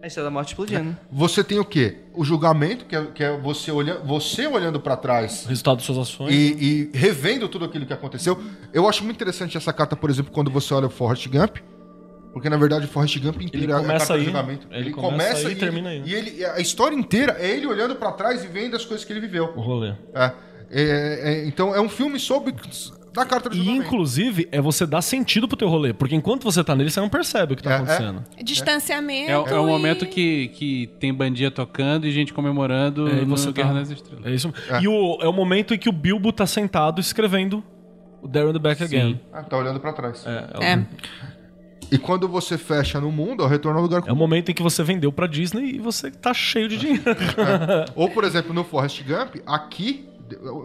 A 0.00 0.06
Estrela 0.06 0.28
da 0.28 0.30
Morte 0.32 0.48
explodindo. 0.50 0.96
você 1.10 1.42
tem 1.42 1.58
o 1.58 1.64
quê? 1.64 1.96
O 2.14 2.24
julgamento, 2.24 2.84
que 2.84 2.94
é, 2.94 3.04
que 3.06 3.24
é 3.24 3.36
você, 3.36 3.72
olha, 3.72 3.98
você 3.98 4.46
olhando 4.46 4.78
pra 4.78 4.96
trás 4.96 5.44
O 5.44 5.48
resultado 5.48 5.76
das 5.78 5.86
suas 5.86 5.98
ações. 5.98 6.32
e, 6.32 6.90
e 6.94 6.96
revendo 6.96 7.48
tudo 7.48 7.64
aquilo 7.64 7.84
que 7.84 7.92
aconteceu. 7.92 8.40
Eu 8.72 8.88
acho 8.88 9.02
muito 9.02 9.16
interessante 9.16 9.56
essa 9.56 9.72
carta, 9.72 9.96
por 9.96 10.08
exemplo, 10.08 10.30
quando 10.32 10.48
você 10.48 10.72
olha 10.72 10.86
o 10.86 10.90
Forrest 10.90 11.26
Gump. 11.28 11.56
Porque, 12.34 12.50
na 12.50 12.56
verdade, 12.58 12.84
o 12.84 12.88
Forrest 12.88 13.16
Gump 13.20 13.40
inteiro 13.40 13.64
Ele 13.66 13.72
é 13.72 13.76
a 13.76 13.78
começa 13.78 13.98
carta 13.98 14.12
do 14.14 14.18
aí, 14.18 14.24
julgamento. 14.26 14.66
ele 14.72 14.90
começa 14.90 15.46
aí 15.48 15.54
e 15.54 15.56
termina 15.56 15.88
aí. 15.90 16.02
E 16.04 16.12
ele, 16.14 16.44
a 16.44 16.58
história 16.60 16.94
inteira 16.96 17.36
é 17.38 17.48
ele 17.48 17.66
olhando 17.66 17.94
pra 17.94 18.10
trás 18.12 18.44
e 18.44 18.48
vendo 18.48 18.74
as 18.76 18.84
coisas 18.84 19.06
que 19.06 19.12
ele 19.12 19.20
viveu. 19.20 19.52
O 19.56 19.60
rolê. 19.60 19.94
É. 20.12 20.32
É, 20.70 21.20
é, 21.22 21.46
então, 21.46 21.72
é 21.74 21.80
um 21.80 21.88
filme 21.88 22.18
sobre... 22.18 22.52
Da 23.12 23.24
carta 23.24 23.48
do 23.48 23.54
E 23.54 23.70
inclusive 23.70 24.48
é 24.50 24.60
você 24.60 24.84
dar 24.84 25.00
sentido 25.00 25.46
pro 25.46 25.56
teu 25.56 25.68
rolê, 25.68 25.92
porque 25.92 26.16
enquanto 26.16 26.42
você 26.42 26.64
tá 26.64 26.74
nele, 26.74 26.90
você 26.90 26.98
não 26.98 27.08
percebe 27.08 27.52
o 27.52 27.56
que 27.56 27.62
tá 27.62 27.70
É, 27.70 27.72
é. 27.74 27.76
acontecendo. 27.76 28.24
Distanciamento. 28.42 29.30
É, 29.30 29.34
é 29.34 29.60
o 29.60 29.68
e- 29.68 29.70
momento 29.70 30.04
que, 30.04 30.48
que 30.48 30.88
tem 30.98 31.14
bandinha 31.14 31.48
tocando 31.52 32.08
e 32.08 32.10
gente 32.10 32.34
comemorando 32.34 33.08
É, 33.08 33.22
e 33.22 33.24
você 33.24 33.52
Guerra 33.52 33.68
tá- 33.68 33.74
nas 33.74 33.90
Estrelas. 33.90 34.26
É 34.26 34.30
isso. 34.32 34.52
É. 34.68 34.80
E 34.82 34.88
o, 34.88 35.18
é 35.22 35.28
o 35.28 35.32
momento 35.32 35.72
em 35.74 35.78
que 35.78 35.88
o 35.88 35.92
Bilbo 35.92 36.32
tá 36.32 36.44
sentado 36.44 37.00
escrevendo 37.00 37.62
o 38.20 38.26
and 38.26 38.52
the 38.52 38.58
Back 38.58 38.82
Again. 38.82 39.20
Ah, 39.32 39.44
tá 39.44 39.56
olhando 39.58 39.78
pra 39.78 39.92
trás. 39.92 40.26
É, 40.26 40.30
é, 40.60 40.72
É. 40.72 40.86
E 41.94 41.98
quando 41.98 42.26
você 42.26 42.58
fecha 42.58 43.00
no 43.00 43.12
mundo, 43.12 43.44
é 43.44 43.46
o 43.46 43.48
retorno 43.48 43.78
ao 43.78 43.84
lugar 43.84 44.02
é 44.04 44.12
o 44.12 44.16
momento 44.16 44.50
em 44.50 44.54
que 44.54 44.62
você 44.64 44.82
vendeu 44.82 45.12
pra 45.12 45.28
Disney 45.28 45.76
e 45.76 45.78
você 45.78 46.10
tá 46.10 46.34
cheio 46.34 46.68
de 46.68 46.76
dinheiro. 46.76 47.04
Ou, 47.94 48.10
por 48.10 48.24
exemplo, 48.24 48.52
no 48.52 48.64
Forrest 48.64 49.00
Gump, 49.04 49.36
aqui, 49.46 50.08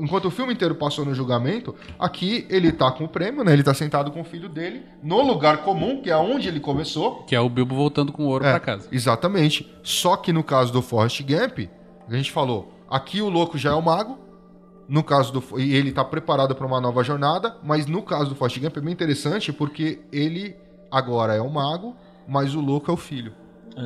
enquanto 0.01 0.25
o 0.25 0.31
filme 0.31 0.53
inteiro 0.53 0.73
passou 0.73 1.05
no 1.05 1.13
julgamento, 1.13 1.75
aqui 1.99 2.47
ele 2.49 2.71
tá 2.71 2.91
com 2.91 3.03
o 3.03 3.07
prêmio, 3.07 3.43
né? 3.43 3.53
Ele 3.53 3.61
tá 3.61 3.75
sentado 3.75 4.09
com 4.09 4.21
o 4.21 4.23
filho 4.23 4.49
dele, 4.49 4.81
no 5.03 5.21
lugar 5.21 5.59
comum, 5.59 6.01
que 6.01 6.09
é 6.09 6.17
onde 6.17 6.47
ele 6.47 6.59
começou. 6.59 7.21
Que 7.27 7.35
é 7.35 7.39
o 7.39 7.47
Bilbo 7.47 7.75
voltando 7.75 8.11
com 8.11 8.25
ouro 8.25 8.43
É, 8.43 8.49
pra 8.49 8.59
casa. 8.59 8.87
Exatamente. 8.91 9.71
Só 9.83 10.17
que 10.17 10.33
no 10.33 10.43
caso 10.43 10.73
do 10.73 10.81
Forrest 10.81 11.21
Gump, 11.21 11.69
a 12.07 12.15
gente 12.15 12.31
falou, 12.31 12.73
aqui 12.89 13.21
o 13.21 13.29
louco 13.29 13.55
já 13.55 13.69
é 13.69 13.75
o 13.75 13.83
mago. 13.83 14.17
No 14.87 15.03
caso 15.03 15.31
do. 15.31 15.59
E 15.59 15.75
ele 15.75 15.91
tá 15.91 16.03
preparado 16.03 16.55
para 16.55 16.65
uma 16.65 16.81
nova 16.81 17.03
jornada. 17.03 17.55
Mas 17.63 17.85
no 17.85 18.01
caso 18.01 18.29
do 18.29 18.35
Forrest 18.35 18.57
Gump 18.57 18.75
é 18.77 18.81
bem 18.81 18.91
interessante 18.91 19.53
porque 19.53 19.99
ele 20.11 20.55
agora 20.91 21.33
é 21.35 21.41
o 21.41 21.49
mago, 21.49 21.95
mas 22.27 22.55
o 22.55 22.61
louco 22.61 22.89
é 22.89 22.93
o 22.93 22.97
filho. 22.97 23.33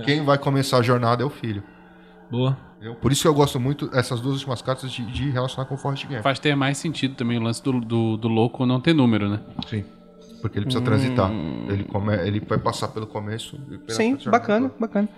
Quem 0.05 0.23
vai 0.23 0.37
começar 0.37 0.77
a 0.77 0.81
jornada 0.81 1.21
é 1.23 1.25
o 1.25 1.29
filho. 1.29 1.63
Boa. 2.31 2.57
entendeu? 2.77 2.95
Por 2.95 3.11
isso 3.11 3.21
que 3.21 3.27
eu 3.27 3.33
gosto 3.33 3.59
muito 3.59 3.89
essas 3.93 4.19
duas 4.19 4.35
últimas 4.35 4.61
cartas 4.61 4.91
de, 4.91 5.05
de 5.05 5.29
relacionar 5.29 5.65
com 5.67 5.75
o 5.75 5.77
Forrest 5.77 6.05
Gump. 6.07 6.21
Faz 6.23 6.39
ter 6.39 6.55
mais 6.55 6.77
sentido 6.79 7.13
também 7.15 7.37
o 7.37 7.41
lance 7.41 7.61
do, 7.61 7.79
do, 7.79 8.17
do 8.17 8.27
louco 8.27 8.65
não 8.65 8.79
ter 8.81 8.93
número, 8.93 9.29
né? 9.29 9.39
Sim. 9.67 9.85
Porque 10.41 10.57
ele 10.57 10.65
precisa 10.65 10.83
transitar. 10.83 11.29
Ele, 11.69 11.83
come, 11.85 12.15
ele 12.25 12.39
vai 12.39 12.57
passar 12.57 12.87
pelo 12.89 13.05
começo. 13.05 13.55
e 13.71 13.77
pela 13.77 13.95
Sim, 13.97 14.17
bacana, 14.29 14.67
toda. 14.69 14.79
bacana. 14.79 15.09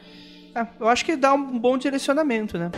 É, 0.53 0.67
eu 0.79 0.87
acho 0.89 1.03
que 1.05 1.15
dá 1.15 1.33
um 1.33 1.57
bom 1.57 1.77
direcionamento, 1.77 2.57
né? 2.57 2.69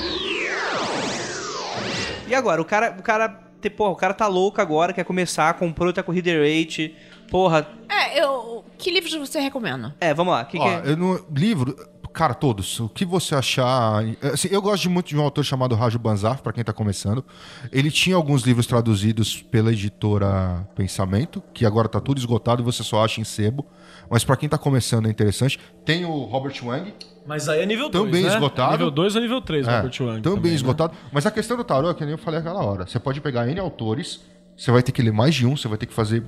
E 2.27 2.35
agora, 2.35 2.61
o 2.61 2.65
cara, 2.65 2.95
o 2.97 3.01
cara, 3.01 3.29
te- 3.61 3.69
porra, 3.69 3.91
o 3.91 3.95
cara 3.95 4.13
tá 4.13 4.27
louco 4.27 4.61
agora, 4.61 4.93
quer 4.93 5.03
começar, 5.03 5.53
comprou 5.55 5.87
outra 5.87 6.03
corrida 6.03 6.29
rate, 6.31 6.95
porra, 7.29 7.67
É, 7.89 8.21
eu, 8.21 8.63
que 8.77 8.91
livros 8.91 9.13
você 9.13 9.39
recomenda? 9.39 9.95
É, 9.99 10.13
vamos 10.13 10.33
lá. 10.33 10.43
Que 10.45 10.57
Ó, 10.57 10.63
que 10.63 10.67
é? 10.89 10.91
eu 10.91 10.97
no 10.97 11.25
livro, 11.35 11.75
cara, 12.13 12.33
todos. 12.33 12.79
O 12.79 12.89
que 12.89 13.05
você 13.05 13.33
achar. 13.35 14.03
assim, 14.33 14.47
eu 14.51 14.61
gosto 14.61 14.83
de 14.83 14.89
muito 14.89 15.07
de 15.07 15.17
um 15.17 15.21
autor 15.21 15.43
chamado 15.43 15.75
Raju 15.75 15.97
Banzar, 15.99 16.41
pra 16.41 16.51
quem 16.53 16.63
tá 16.63 16.73
começando. 16.73 17.23
Ele 17.71 17.89
tinha 17.91 18.15
alguns 18.15 18.41
livros 18.43 18.65
traduzidos 18.67 19.41
pela 19.41 19.71
editora 19.71 20.67
Pensamento, 20.75 21.41
que 21.53 21.65
agora 21.65 21.87
tá 21.87 21.99
tudo 21.99 22.17
esgotado 22.17 22.61
e 22.61 22.65
você 22.65 22.83
só 22.83 23.03
acha 23.03 23.21
em 23.21 23.23
sebo. 23.23 23.65
Mas 24.09 24.23
pra 24.23 24.35
quem 24.37 24.47
tá 24.47 24.57
começando 24.57 25.07
é 25.07 25.09
interessante. 25.09 25.59
Tem 25.85 26.05
o 26.05 26.23
Robert 26.23 26.55
Wang, 26.63 26.93
Mas 27.25 27.49
aí 27.49 27.61
é 27.61 27.65
nível 27.65 27.89
2, 27.89 28.05
Também 28.05 28.23
né? 28.23 28.29
esgotado. 28.33 28.71
Nível 28.73 28.91
2 28.91 29.15
ou 29.15 29.21
nível 29.21 29.41
3, 29.41 29.67
É, 29.67 29.75
Robert 29.77 29.91
Wang. 30.01 30.21
também, 30.21 30.21
também, 30.37 30.51
né? 30.51 30.55
esgotado. 30.55 30.93
Mas 31.11 31.25
a 31.25 31.31
questão 31.31 31.57
do 31.57 31.63
tarô 31.63 31.89
é 31.89 31.93
que 31.93 32.01
nem 32.03 32.11
eu 32.11 32.17
falei 32.17 32.39
aquela 32.39 32.63
hora. 32.63 32.85
Você 32.87 32.99
pode 32.99 33.19
pegar 33.19 33.47
N 33.49 33.59
autores, 33.59 34.21
você 34.55 34.71
vai 34.71 34.81
ter 34.81 34.91
que 34.93 35.01
ler 35.01 35.11
mais 35.11 35.35
de 35.35 35.45
um, 35.45 35.57
você 35.57 35.67
vai 35.67 35.77
ter 35.77 35.85
que 35.87 35.93
fazer 35.93 36.23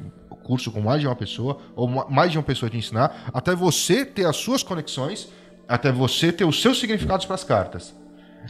curso 0.49 0.71
com 0.71 0.81
mais 0.81 0.99
de 0.99 1.05
uma 1.07 1.15
pessoa, 1.15 1.59
ou 1.75 1.87
ma- 1.87 2.07
mais 2.09 2.31
de 2.31 2.37
uma 2.39 2.43
pessoa 2.43 2.69
te 2.71 2.75
ensinar, 2.75 3.29
até 3.31 3.53
você 3.55 4.03
ter 4.03 4.25
as 4.25 4.35
suas 4.35 4.63
conexões, 4.63 5.29
até 5.67 5.91
você 5.91 6.31
ter 6.31 6.43
os 6.43 6.59
seus 6.59 6.79
significados 6.79 7.27
para 7.27 7.35
as 7.35 7.43
cartas. 7.43 7.95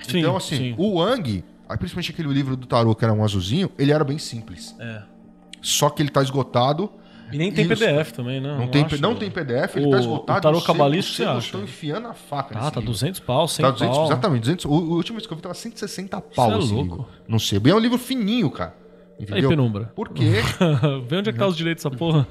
Sim, 0.08 0.20
então, 0.20 0.38
assim, 0.38 0.56
sim. 0.56 0.76
o 0.78 1.00
Wang, 1.00 1.44
aí, 1.68 1.78
principalmente 1.78 2.12
aquele 2.12 2.30
livro 2.34 2.56
do 2.56 2.66
tarô 2.66 2.96
que 2.96 3.04
era 3.04 3.14
um 3.14 3.22
azulzinho, 3.22 3.70
ele 3.78 3.92
era 3.92 4.06
bem 4.06 4.18
simples. 4.18 4.74
É. 4.80 5.02
Só 5.62 5.90
que 5.90 6.02
ele 6.02 6.10
tá 6.10 6.22
esgotado. 6.24 6.90
E 7.34 7.38
nem 7.38 7.52
tem 7.52 7.70
os- 7.70 7.78
PDF 7.78 8.12
também, 8.14 8.40
né? 8.40 8.58
Não, 8.58 8.68
tem, 8.70 8.86
acho. 8.86 9.02
não 9.02 9.14
tem 9.14 9.30
PDF, 9.30 9.76
ele 9.76 9.88
O- 9.88 9.92
tá 9.92 10.00
esgotado. 10.00 10.40
o 10.40 10.42
tarô 10.42 10.58
os 10.58 10.66
cabalístico 10.66 11.12
os 11.12 11.18
você 11.18 11.26
acha? 11.26 11.46
estão 11.48 11.62
enfiando 11.64 12.08
a 12.08 12.14
faca 12.14 12.56
Ah, 12.58 12.72
tá 12.72 12.80
livro. 12.80 12.94
200 12.94 13.20
pau, 13.20 13.46
100 13.48 13.66
Tá 13.66 13.72
200, 13.72 13.98
pau. 13.98 14.06
exatamente, 14.06 14.42
200. 14.42 14.66
O, 14.66 14.70
o 14.72 14.94
último 14.96 15.20
que 15.20 15.30
eu 15.32 15.36
vi 15.36 15.44
tava 15.44 15.54
160 15.54 16.22
pau 16.22 16.48
Cê 16.50 16.54
é 16.54 16.58
louco. 16.58 16.74
livro. 16.96 17.08
Não 17.28 17.38
sei. 17.38 17.60
E 17.64 17.70
é 17.70 17.76
um 17.76 17.80
livro 17.80 17.98
fininho, 18.00 18.50
cara. 18.50 18.74
Entendeu? 19.20 19.50
Penumbra. 19.50 19.92
Por 19.96 20.10
quê? 20.10 20.42
Vê 21.08 21.18
onde 21.18 21.30
é 21.30 21.34
que 21.34 21.40
tá 21.40 21.46
os 21.46 21.58
direitos 21.58 21.84
dessa 21.84 21.96
porra. 21.96 22.26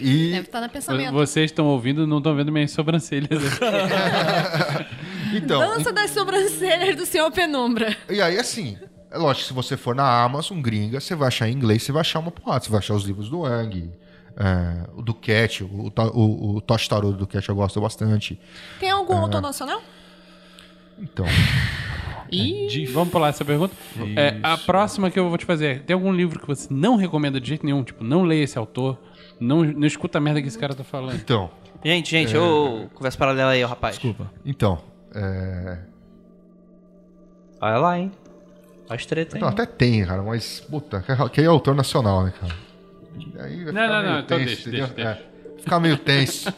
E 0.00 0.30
Deve 0.32 0.46
estar 0.46 0.60
no 0.62 0.70
pensamento. 0.70 1.12
Vocês 1.12 1.50
estão 1.50 1.66
ouvindo 1.66 2.06
não 2.06 2.18
estão 2.18 2.34
vendo 2.34 2.50
minhas 2.50 2.70
sobrancelhas 2.70 3.28
então, 5.34 5.60
Dança 5.60 5.92
das 5.92 6.10
sobrancelhas 6.10 6.96
do 6.96 7.04
senhor 7.04 7.30
Penumbra. 7.30 7.94
e 8.08 8.22
aí 8.22 8.38
assim, 8.38 8.78
é 9.10 9.18
lógico, 9.18 9.48
se 9.48 9.52
você 9.52 9.76
for 9.76 9.94
na 9.94 10.22
Amazon 10.22 10.60
gringa, 10.60 10.98
você 10.98 11.14
vai 11.14 11.28
achar 11.28 11.48
em 11.48 11.52
inglês, 11.52 11.82
você 11.82 11.92
vai 11.92 12.00
achar 12.00 12.20
uma 12.20 12.30
porrada, 12.30 12.64
você 12.64 12.70
vai 12.70 12.78
achar 12.78 12.94
os 12.94 13.04
livros 13.04 13.28
do 13.28 13.40
Wang, 13.40 13.92
é, 14.36 14.88
o 14.96 15.02
do 15.02 15.14
Cat, 15.14 15.62
o, 15.62 15.92
o, 15.96 16.56
o, 16.56 16.60
Tosh 16.60 16.88
Tarot 16.88 17.16
do 17.16 17.26
Cat 17.26 17.48
eu 17.48 17.54
gosto 17.54 17.80
bastante. 17.80 18.38
Tem 18.80 18.90
algum 18.90 19.16
autor 19.16 19.40
nacional? 19.40 19.80
Então, 20.98 21.26
Ih, 22.34 22.86
vamos 22.86 23.10
pular 23.10 23.28
essa 23.28 23.44
pergunta? 23.44 23.74
É, 24.16 24.36
a 24.42 24.56
próxima 24.58 25.10
que 25.10 25.18
eu 25.18 25.28
vou 25.28 25.38
te 25.38 25.44
fazer 25.44 25.66
é, 25.66 25.74
tem 25.78 25.94
algum 25.94 26.12
livro 26.12 26.38
que 26.40 26.46
você 26.46 26.68
não 26.72 26.96
recomenda 26.96 27.40
de 27.40 27.48
jeito 27.48 27.64
nenhum? 27.64 27.82
Tipo, 27.84 28.02
não 28.04 28.22
leia 28.22 28.44
esse 28.44 28.58
autor, 28.58 28.98
não, 29.40 29.62
não 29.64 29.86
escuta 29.86 30.18
a 30.18 30.20
merda 30.20 30.40
que 30.42 30.48
esse 30.48 30.58
cara 30.58 30.74
tá 30.74 30.84
falando. 30.84 31.16
então, 31.16 31.50
Gente, 31.84 32.10
gente, 32.10 32.34
ô, 32.36 32.88
conversa 32.94 33.18
paralela 33.18 33.50
aí, 33.50 33.62
rapaz. 33.62 33.96
Desculpa. 33.96 34.30
então, 34.44 34.80
é... 35.14 35.78
Olha 37.60 37.76
lá, 37.78 37.98
hein? 37.98 38.10
Faz 38.88 39.04
treta, 39.06 39.36
hein? 39.36 39.42
Não, 39.42 39.48
até 39.48 39.64
tem, 39.66 40.04
cara, 40.04 40.22
mas, 40.22 40.60
puta, 40.60 41.02
que- 41.02 41.28
que 41.30 41.40
é 41.40 41.46
autor 41.46 41.74
nacional, 41.74 42.24
né, 42.24 42.32
cara? 42.40 42.54
Aí 43.44 43.64
vai 43.64 43.72
Não, 43.72 43.88
não, 43.88 44.02
não, 44.12 44.20
então 44.20 44.38
deixa, 44.38 44.68
entendeu? 44.68 44.86
deixa, 44.88 45.10
É, 45.10 45.22
ficar 45.64 45.80
meio 45.80 45.96
tenso. 45.98 46.52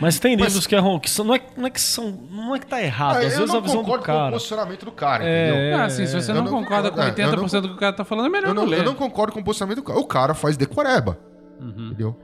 Mas 0.00 0.18
tem 0.18 0.36
Mas- 0.36 0.46
livros 0.48 0.66
que 0.66 0.74
é 0.74 0.78
ruim, 0.78 0.98
que 0.98 1.08
são, 1.10 1.24
não, 1.24 1.34
é, 1.34 1.40
não 1.56 1.66
é 1.66 1.70
que 1.70 1.80
são. 1.80 2.10
Não 2.30 2.54
é 2.54 2.58
que 2.58 2.66
tá 2.66 2.82
errado. 2.82 3.16
Ah, 3.16 3.18
Às 3.18 3.24
eu 3.24 3.30
vezes 3.30 3.48
não 3.48 3.58
a 3.58 3.60
visão 3.60 3.76
do 3.76 3.82
concordo 3.84 4.04
com 4.04 4.12
o 4.12 4.14
cara. 4.14 4.32
posicionamento 4.32 4.84
do 4.84 4.92
cara, 4.92 5.24
É, 5.24 5.48
entendeu? 5.50 5.78
Ah, 5.78 5.84
assim, 5.84 6.06
se 6.06 6.14
você 6.14 6.32
não, 6.32 6.42
não 6.44 6.50
concorda 6.50 6.90
com 6.90 6.96
concordo, 6.96 7.20
é, 7.20 7.24
eu 7.24 7.30
80% 7.30 7.60
do 7.62 7.68
que 7.68 7.74
o 7.74 7.78
cara 7.78 7.92
tá 7.92 8.04
falando, 8.04 8.26
é 8.26 8.28
melhor 8.30 8.48
Eu 8.48 8.54
não, 8.54 8.62
não, 8.64 8.70
ler. 8.70 8.78
eu 8.80 8.84
não 8.84 8.94
concordo 8.94 9.32
com 9.32 9.40
o 9.40 9.44
posicionamento 9.44 9.76
do 9.76 9.82
cara. 9.84 9.98
O 9.98 10.04
cara 10.06 10.34
faz 10.34 10.56
decoreba. 10.56 11.18
Uhum. 11.60 11.86
Entendeu? 11.88 12.18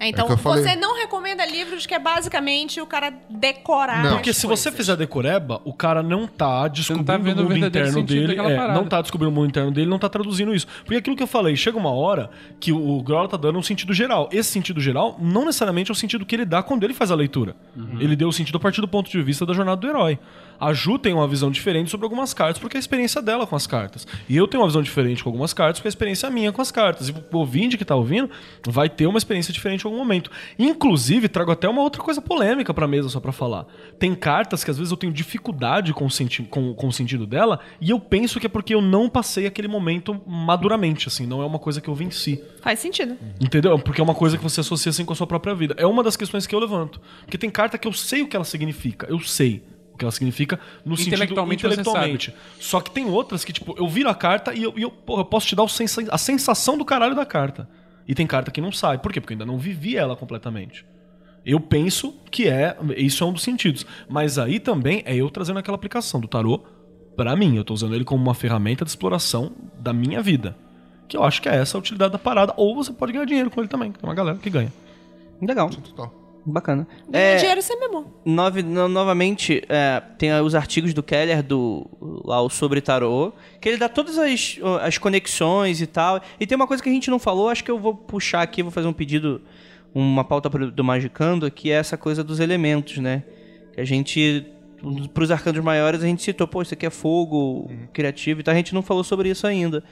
É, 0.00 0.08
então, 0.08 0.36
falei. 0.36 0.62
você 0.62 0.76
não 0.76 0.96
recomenda 0.96 1.44
livros 1.44 1.84
que 1.84 1.92
é 1.92 1.98
basicamente 1.98 2.80
o 2.80 2.86
cara 2.86 3.12
decorar. 3.28 4.04
Não. 4.04 4.14
Porque 4.14 4.30
as 4.30 4.36
se 4.36 4.46
você 4.46 4.70
coisas. 4.70 4.76
fizer 4.76 4.96
decoreba, 4.96 5.60
o 5.64 5.72
cara 5.72 6.02
não 6.02 6.26
tá 6.26 6.68
descobrindo 6.68 7.04
tá 7.04 7.16
vendo 7.16 7.40
o 7.40 7.42
mundo 7.44 7.66
interno 7.66 8.02
dele. 8.04 8.38
É, 8.38 8.74
não 8.74 8.86
tá 8.86 9.00
descobrindo 9.02 9.30
o 9.30 9.34
mundo 9.34 9.48
interno 9.48 9.72
dele, 9.72 9.90
não 9.90 9.98
tá 9.98 10.08
traduzindo 10.08 10.54
isso. 10.54 10.66
Porque 10.84 10.96
aquilo 10.96 11.16
que 11.16 11.22
eu 11.22 11.26
falei, 11.26 11.56
chega 11.56 11.76
uma 11.76 11.90
hora 11.90 12.30
que 12.60 12.70
o 12.70 13.02
Grola 13.02 13.28
tá 13.28 13.36
dando 13.36 13.58
um 13.58 13.62
sentido 13.62 13.92
geral. 13.92 14.28
Esse 14.30 14.50
sentido 14.50 14.80
geral 14.80 15.16
não 15.20 15.44
necessariamente 15.44 15.90
é 15.90 15.92
o 15.92 15.96
sentido 15.96 16.24
que 16.24 16.36
ele 16.36 16.44
dá 16.44 16.62
quando 16.62 16.84
ele 16.84 16.94
faz 16.94 17.10
a 17.10 17.14
leitura. 17.16 17.56
Ele 17.98 18.14
deu 18.14 18.28
o 18.28 18.32
sentido 18.32 18.56
a 18.56 18.60
partir 18.60 18.80
do 18.80 18.88
ponto 18.88 19.10
de 19.10 19.20
vista 19.22 19.44
da 19.44 19.52
jornada 19.52 19.80
do 19.80 19.88
herói. 19.88 20.18
A 20.60 20.72
Ju 20.72 20.98
tem 20.98 21.12
uma 21.12 21.28
visão 21.28 21.50
diferente 21.50 21.90
sobre 21.90 22.04
algumas 22.04 22.34
cartas, 22.34 22.58
porque 22.58 22.76
é 22.76 22.78
a 22.78 22.80
experiência 22.80 23.22
dela 23.22 23.46
com 23.46 23.54
as 23.54 23.66
cartas. 23.66 24.06
E 24.28 24.36
eu 24.36 24.48
tenho 24.48 24.62
uma 24.62 24.68
visão 24.68 24.82
diferente 24.82 25.22
com 25.22 25.30
algumas 25.30 25.52
cartas, 25.52 25.78
porque 25.78 25.88
é 25.88 25.90
a 25.90 25.94
experiência 25.94 26.30
minha 26.30 26.52
com 26.52 26.60
as 26.60 26.70
cartas. 26.70 27.08
E 27.08 27.12
o 27.12 27.36
ouvinte 27.36 27.76
que 27.76 27.84
tá 27.84 27.94
ouvindo 27.94 28.30
vai 28.66 28.88
ter 28.88 29.06
uma 29.06 29.18
experiência 29.18 29.52
diferente 29.52 29.82
em 29.82 29.86
algum 29.86 29.98
momento. 29.98 30.30
Inclusive, 30.58 31.28
trago 31.28 31.52
até 31.52 31.68
uma 31.68 31.82
outra 31.82 32.02
coisa 32.02 32.20
polêmica 32.20 32.74
pra 32.74 32.88
mesa 32.88 33.08
só 33.08 33.20
pra 33.20 33.32
falar. 33.32 33.66
Tem 33.98 34.14
cartas 34.14 34.64
que 34.64 34.70
às 34.70 34.78
vezes 34.78 34.90
eu 34.90 34.96
tenho 34.96 35.12
dificuldade 35.12 35.92
com 35.92 36.06
o, 36.06 36.10
senti 36.10 36.42
com, 36.42 36.74
com 36.74 36.88
o 36.88 36.92
sentido 36.92 37.26
dela, 37.26 37.60
e 37.80 37.90
eu 37.90 38.00
penso 38.00 38.40
que 38.40 38.46
é 38.46 38.48
porque 38.48 38.74
eu 38.74 38.82
não 38.82 39.08
passei 39.08 39.46
aquele 39.46 39.68
momento 39.68 40.20
maduramente, 40.26 41.08
assim, 41.08 41.26
não 41.26 41.42
é 41.42 41.46
uma 41.46 41.58
coisa 41.58 41.80
que 41.80 41.88
eu 41.88 41.94
venci. 41.94 42.42
Faz 42.60 42.80
sentido. 42.80 43.16
Entendeu? 43.40 43.78
Porque 43.78 44.00
é 44.00 44.04
uma 44.04 44.14
coisa 44.14 44.36
que 44.36 44.42
você 44.42 44.60
associa 44.60 44.90
assim 44.90 45.04
com 45.04 45.12
a 45.12 45.16
sua 45.16 45.26
própria 45.26 45.54
vida. 45.54 45.74
É 45.78 45.86
uma 45.86 46.02
das 46.02 46.16
questões 46.16 46.46
que 46.46 46.54
eu 46.54 46.58
levanto. 46.58 47.00
Porque 47.20 47.38
tem 47.38 47.50
carta 47.50 47.78
que 47.78 47.86
eu 47.86 47.92
sei 47.92 48.22
o 48.22 48.28
que 48.28 48.36
ela 48.36 48.44
significa. 48.44 49.06
Eu 49.08 49.20
sei 49.20 49.62
que 49.98 50.04
ela 50.04 50.12
significa 50.12 50.58
no 50.84 50.96
sentido 50.96 51.14
Intelectualmente 51.14 51.62
você 51.62 51.74
intelectualmente. 51.74 52.34
Só 52.60 52.80
que 52.80 52.90
tem 52.90 53.04
outras 53.06 53.44
que, 53.44 53.52
tipo, 53.52 53.74
eu 53.76 53.88
viro 53.88 54.08
a 54.08 54.14
carta 54.14 54.54
e 54.54 54.62
eu, 54.62 54.72
e 54.76 54.82
eu, 54.82 54.90
porra, 54.90 55.22
eu 55.22 55.26
posso 55.26 55.46
te 55.46 55.56
dar 55.56 55.64
o 55.64 55.68
sensa 55.68 56.04
a 56.10 56.18
sensação 56.18 56.78
do 56.78 56.84
caralho 56.84 57.14
da 57.14 57.26
carta. 57.26 57.68
E 58.06 58.14
tem 58.14 58.26
carta 58.26 58.50
que 58.50 58.60
não 58.60 58.72
sai. 58.72 58.96
Por 58.98 59.12
quê? 59.12 59.20
Porque 59.20 59.34
eu 59.34 59.36
ainda 59.36 59.44
não 59.44 59.58
vivi 59.58 59.96
ela 59.96 60.16
completamente. 60.16 60.86
Eu 61.44 61.60
penso 61.60 62.14
que 62.30 62.48
é. 62.48 62.76
Isso 62.96 63.22
é 63.22 63.26
um 63.26 63.32
dos 63.32 63.42
sentidos. 63.42 63.84
Mas 64.08 64.38
aí 64.38 64.58
também 64.58 65.02
é 65.04 65.14
eu 65.14 65.28
trazendo 65.28 65.58
aquela 65.58 65.74
aplicação 65.74 66.20
do 66.20 66.26
tarô 66.26 66.64
pra 67.16 67.36
mim. 67.36 67.56
Eu 67.56 67.64
tô 67.64 67.74
usando 67.74 67.94
ele 67.94 68.04
como 68.04 68.22
uma 68.22 68.34
ferramenta 68.34 68.84
de 68.84 68.90
exploração 68.90 69.52
da 69.78 69.92
minha 69.92 70.22
vida. 70.22 70.56
Que 71.06 71.16
eu 71.16 71.24
acho 71.24 71.42
que 71.42 71.48
é 71.48 71.56
essa 71.56 71.76
a 71.76 71.80
utilidade 71.80 72.12
da 72.12 72.18
parada. 72.18 72.54
Ou 72.56 72.74
você 72.74 72.92
pode 72.92 73.12
ganhar 73.12 73.26
dinheiro 73.26 73.50
com 73.50 73.60
ele 73.60 73.68
também. 73.68 73.92
Tem 73.92 74.08
uma 74.08 74.14
galera 74.14 74.38
que 74.38 74.48
ganha. 74.48 74.72
Legal, 75.40 75.70
Total. 75.70 76.17
Bacana. 76.52 76.86
Ganhar 77.08 77.24
É, 77.24 77.36
dinheiro 77.36 77.60
é 77.60 77.88
bom. 77.88 78.04
nove- 78.24 78.62
no- 78.62 78.88
novamente, 78.88 79.62
é, 79.68 80.00
tem 80.18 80.32
os 80.40 80.54
artigos 80.54 80.92
do 80.94 81.02
Keller, 81.02 81.42
do, 81.42 81.86
lá, 82.24 82.40
o 82.42 82.48
sobre 82.48 82.80
tarô, 82.80 83.32
que 83.60 83.68
ele 83.68 83.78
dá 83.78 83.88
todas 83.88 84.18
as, 84.18 84.58
as 84.82 84.98
conexões 84.98 85.80
e 85.80 85.86
tal. 85.86 86.20
E 86.40 86.46
tem 86.46 86.56
uma 86.56 86.66
coisa 86.66 86.82
que 86.82 86.88
a 86.88 86.92
gente 86.92 87.10
não 87.10 87.18
falou, 87.18 87.48
acho 87.48 87.62
que 87.64 87.70
eu 87.70 87.78
vou 87.78 87.94
puxar 87.94 88.42
aqui, 88.42 88.62
vou 88.62 88.72
fazer 88.72 88.86
um 88.88 88.92
pedido, 88.92 89.40
uma 89.94 90.24
pauta 90.24 90.48
pro- 90.50 90.70
do 90.70 90.84
Magicando, 90.84 91.50
que 91.50 91.70
é 91.70 91.74
essa 91.74 91.96
coisa 91.96 92.22
dos 92.24 92.40
elementos, 92.40 92.98
né? 92.98 93.22
Que 93.74 93.80
a 93.80 93.84
gente, 93.84 94.44
pros 95.14 95.30
arcanos 95.30 95.62
maiores, 95.62 96.02
a 96.02 96.06
gente 96.06 96.22
citou, 96.22 96.46
pô, 96.46 96.62
isso 96.62 96.74
aqui 96.74 96.86
é 96.86 96.90
fogo, 96.90 97.70
criativo 97.92 98.40
e 98.40 98.42
tal, 98.42 98.52
a 98.54 98.56
gente 98.56 98.74
não 98.74 98.82
falou 98.82 99.04
sobre 99.04 99.28
isso 99.30 99.46
ainda. 99.46 99.82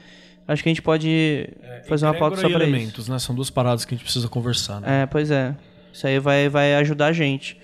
Acho 0.47 0.63
que 0.63 0.69
a 0.69 0.71
gente 0.71 0.81
pode 0.81 1.49
fazer 1.89 2.05
uma 2.05 2.13
pauta 2.13 2.37
só 2.37 2.43
Egrégora 2.43 2.63
e 2.63 2.67
pra 2.69 2.77
isso. 2.77 2.77
elementos, 2.77 3.09
né? 3.09 3.19
São 3.19 3.35
duas 3.35 3.49
paradas 3.49 3.83
que 3.83 3.93
a 3.93 3.97
gente 3.97 4.05
precisa 4.05 4.29
conversar, 4.29 4.79
né? 4.79 5.01
É, 5.01 5.05
pois 5.05 5.29
é. 5.29 5.53
Isso 5.91 6.05
aí 6.07 6.19
vai, 6.19 6.49
vai 6.49 6.75
ajudar 6.75 7.07
a 7.07 7.13
gente. 7.13 7.57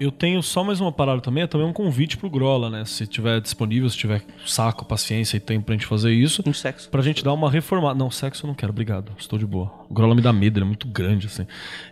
Eu 0.00 0.12
tenho 0.12 0.40
só 0.42 0.62
mais 0.62 0.80
uma 0.80 0.92
parada 0.92 1.20
também, 1.20 1.42
é 1.42 1.46
também 1.46 1.66
um 1.66 1.72
convite 1.72 2.16
pro 2.16 2.30
Grola, 2.30 2.70
né? 2.70 2.84
Se 2.84 3.04
tiver 3.06 3.40
disponível, 3.40 3.90
se 3.90 3.96
tiver 3.96 4.22
saco, 4.46 4.84
paciência 4.84 5.36
e 5.36 5.40
tempo 5.40 5.66
pra 5.66 5.74
gente 5.74 5.86
fazer 5.86 6.12
isso. 6.12 6.42
Um 6.46 6.52
sexo. 6.52 6.88
Pra 6.88 7.02
gente 7.02 7.24
dar 7.24 7.32
uma 7.32 7.50
reformada. 7.50 7.98
Não, 7.98 8.10
sexo 8.10 8.46
eu 8.46 8.48
não 8.48 8.54
quero, 8.54 8.70
obrigado. 8.70 9.12
Estou 9.18 9.38
de 9.38 9.46
boa. 9.46 9.77
O 9.88 9.94
Grola 9.94 10.14
me 10.14 10.20
dá 10.20 10.32
medo, 10.32 10.58
ele 10.58 10.64
é 10.64 10.66
muito 10.66 10.86
grande, 10.86 11.26
assim. 11.28 11.46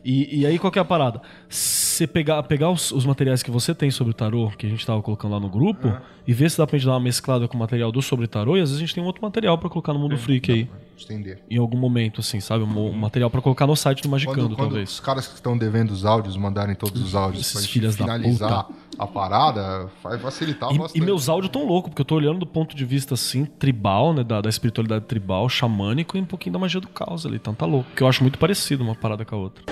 E, 0.05 0.41
e 0.41 0.47
aí, 0.47 0.58
qual 0.58 0.70
que 0.70 0.78
é 0.78 0.83
a 0.83 0.84
parada? 0.84 1.23
Você 1.49 2.07
pegar, 2.07 2.42
pegar 2.42 2.70
os, 2.70 2.91
os 2.92 3.07
materiais 3.07 3.42
que 3.42 3.50
você 3.50 3.75
tem 3.75 3.91
sobre 3.91 4.10
o 4.10 4.15
tarô, 4.15 4.50
que 4.57 4.66
a 4.66 4.68
gente 4.68 4.84
tava 4.84 5.00
colocando 5.00 5.33
lá 5.33 5.41
no 5.41 5.49
grupo, 5.49 5.91
e 6.26 6.33
ver 6.34 6.50
se 6.50 6.58
dá 6.58 6.66
pra 6.66 6.76
gente 6.76 6.86
dar 6.86 6.92
uma 6.92 7.00
mesclada 7.00 7.49
com 7.49 7.57
o 7.57 7.60
material 7.60 7.91
do 7.91 8.02
sobre 8.02 8.26
tarô, 8.26 8.57
e 8.57 8.60
às 8.60 8.68
vezes 8.68 8.76
a 8.76 8.81
gente 8.81 8.94
tem 8.94 9.02
um 9.02 9.07
outro 9.07 9.23
material 9.23 9.57
pra 9.57 9.70
colocar 9.70 9.94
no 9.94 9.99
Mundo 9.99 10.18
Freak 10.18 10.52
aí. 10.52 10.68
Estender. 10.97 11.42
Em 11.50 11.58
algum 11.58 11.76
momento, 11.78 12.20
assim, 12.20 12.41
sabe? 12.41 12.65
Um, 12.65 12.89
um 12.89 12.92
material 12.92 13.31
pra 13.31 13.41
colocar 13.42 13.66
no 13.66 13.76
site 13.76 14.02
do 14.02 14.08
Magicando, 14.08 14.41
Quando, 14.41 14.57
quando 14.57 14.68
talvez. 14.68 14.91
os 14.92 15.00
caras 15.00 15.26
que 15.26 15.34
estão 15.34 15.57
devendo 15.57 15.91
os 15.91 16.05
áudios 16.07 16.36
mandarem 16.39 16.75
todos 16.75 17.00
os 17.02 17.15
áudios 17.15 17.55
Esses 17.55 17.66
filhas 17.66 17.97
da 17.97 18.05
finalizar 18.05 18.65
puta. 18.65 18.78
a 18.99 19.07
parada, 19.07 19.91
vai 20.02 20.18
facilitar 20.18 20.73
E, 20.73 20.78
bastante. 20.78 21.02
e 21.02 21.05
meus 21.05 21.28
áudios 21.28 21.50
tão 21.52 21.66
loucos, 21.66 21.91
porque 21.91 22.00
eu 22.00 22.07
tô 22.07 22.15
olhando 22.15 22.39
do 22.41 22.47
ponto 22.47 22.75
de 22.75 22.84
vista, 22.84 23.12
assim, 23.15 23.44
tribal, 23.44 24.15
né? 24.15 24.25
Da, 24.25 24.41
da 24.41 24.49
espiritualidade 24.49 25.05
tribal, 25.05 25.49
xamânico 25.50 26.16
e 26.16 26.20
um 26.20 26.25
pouquinho 26.25 26.55
da 26.55 26.58
magia 26.58 26.81
do 26.81 26.89
caos 26.89 27.26
ali. 27.26 27.36
Então 27.36 27.55
tá 27.55 27.66
louco. 27.66 27.86
Que 27.95 28.03
eu 28.03 28.09
acho 28.09 28.23
muito 28.23 28.39
parecido 28.39 28.83
uma 28.83 28.95
parada 28.95 29.25
com 29.25 29.35
a 29.35 29.39
outra. 29.39 29.65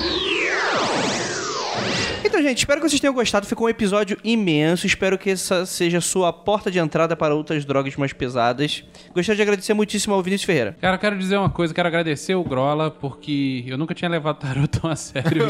Então, 2.35 2.43
gente, 2.43 2.59
espero 2.59 2.81
que 2.81 2.89
vocês 2.89 3.01
tenham 3.01 3.15
gostado. 3.15 3.47
Ficou 3.47 3.69
um 3.69 3.71
episódio 3.71 4.19
imenso. 4.25 4.89
Espero 4.89 5.17
que 5.17 5.31
essa 5.31 5.65
seja 5.65 5.99
a 5.99 6.01
sua 6.01 6.33
porta 6.33 6.69
de 6.69 6.81
entrada 6.81 7.15
para 7.15 7.33
outras 7.33 7.65
drogas 7.65 7.95
mais 7.95 8.13
pesadas. 8.13 8.83
Gostaria 9.15 9.37
de 9.37 9.43
agradecer 9.43 9.73
muitíssimo 9.73 10.15
ao 10.15 10.21
Vinícius 10.21 10.45
Ferreira. 10.47 10.77
Cara, 10.81 10.97
eu 10.97 10.99
quero 10.99 11.17
dizer 11.17 11.37
uma 11.37 11.49
coisa, 11.49 11.73
quero 11.73 11.87
agradecer 11.87 12.35
o 12.35 12.43
Grola, 12.43 12.91
porque 12.91 13.63
eu 13.69 13.79
nunca 13.79 13.95
tinha 13.95 14.11
levado 14.11 14.39
tarô 14.39 14.67
tão 14.67 14.91
a 14.91 14.97
sério. 14.97 15.47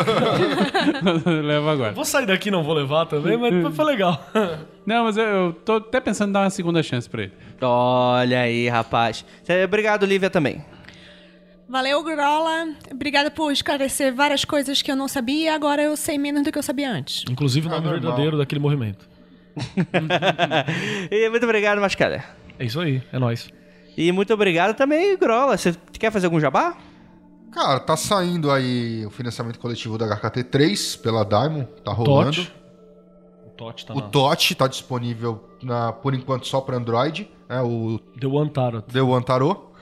levo 1.42 1.70
agora. 1.70 1.92
Vou 1.92 2.04
sair 2.04 2.26
daqui, 2.26 2.50
não 2.50 2.62
vou 2.62 2.74
levar 2.74 3.06
também, 3.06 3.38
mas 3.38 3.74
foi 3.74 3.84
legal. 3.86 4.22
Não, 4.84 5.04
mas 5.04 5.16
eu, 5.16 5.24
eu 5.24 5.52
tô 5.64 5.76
até 5.76 5.98
pensando 5.98 6.28
em 6.28 6.32
dar 6.32 6.40
uma 6.40 6.50
segunda 6.50 6.82
chance 6.82 7.08
pra 7.08 7.22
ele. 7.22 7.32
Olha 7.62 8.40
aí, 8.40 8.68
rapaz. 8.68 9.24
Obrigado, 9.64 10.04
Lívia, 10.04 10.28
também. 10.28 10.62
Valeu, 11.68 12.02
Grola. 12.02 12.74
Obrigada 12.92 13.30
por 13.30 13.50
esclarecer 13.50 14.14
várias 14.14 14.44
coisas 14.44 14.82
que 14.82 14.90
eu 14.90 14.96
não 14.96 15.08
sabia. 15.08 15.54
Agora 15.54 15.82
eu 15.82 15.96
sei 15.96 16.18
menos 16.18 16.42
do 16.42 16.52
que 16.52 16.58
eu 16.58 16.62
sabia 16.62 16.90
antes. 16.90 17.24
Inclusive 17.28 17.66
o 17.66 17.70
nome 17.70 17.82
normal. 17.82 18.00
verdadeiro 18.02 18.38
daquele 18.38 18.60
movimento. 18.60 19.08
e 21.10 21.28
muito 21.30 21.44
obrigado, 21.44 21.80
Mascalha. 21.80 22.24
É 22.58 22.64
isso 22.64 22.80
aí, 22.80 23.02
é 23.12 23.18
nóis. 23.18 23.48
E 23.96 24.10
muito 24.12 24.32
obrigado 24.34 24.76
também, 24.76 25.16
Grola. 25.16 25.56
Você 25.56 25.74
quer 25.98 26.10
fazer 26.10 26.26
algum 26.26 26.40
jabá? 26.40 26.76
Cara, 27.52 27.78
tá 27.78 27.96
saindo 27.96 28.50
aí 28.50 29.06
o 29.06 29.10
financiamento 29.10 29.58
coletivo 29.60 29.96
da 29.96 30.06
HKT3 30.20 31.00
pela 31.00 31.24
Diamond, 31.24 31.68
tá 31.84 31.92
rolando. 31.92 32.34
Tote. 32.34 32.52
O 33.46 33.50
Tote 33.50 33.86
tá 33.86 33.94
O. 33.94 34.02
TOT 34.02 34.54
tá 34.56 34.66
disponível 34.66 35.48
na, 35.62 35.92
por 35.92 36.14
enquanto 36.14 36.48
só 36.48 36.60
para 36.60 36.76
Android, 36.76 37.30
né? 37.48 37.62
O 37.62 38.00
The 38.20 38.26
One 38.26 38.50
Tarot. 38.50 38.92
The 38.92 39.00
One 39.00 39.24
Tarot. 39.24 39.73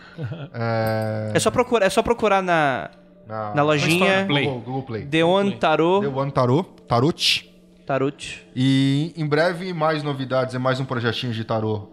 É, 0.54 1.32
É 1.34 1.38
só 1.40 1.50
procurar, 1.50 1.86
é 1.86 1.90
só 1.90 2.02
procurar 2.02 2.42
na, 2.42 2.90
na, 3.26 3.54
na 3.54 3.62
lojinha 3.62 4.24
Play. 4.26 4.44
Google, 4.44 4.60
Google 4.60 4.82
Play. 4.82 5.06
The 5.06 5.20
Tarot. 5.58 6.06
One 6.06 6.30
Tarot, 6.30 6.68
Tarot. 6.88 7.50
Tarot. 7.86 8.46
E 8.54 9.12
em 9.16 9.26
breve 9.26 9.72
mais 9.72 10.02
novidades, 10.02 10.54
é 10.54 10.58
mais 10.58 10.78
um 10.80 10.84
projetinho 10.84 11.32
de 11.32 11.44
tarô 11.44 11.88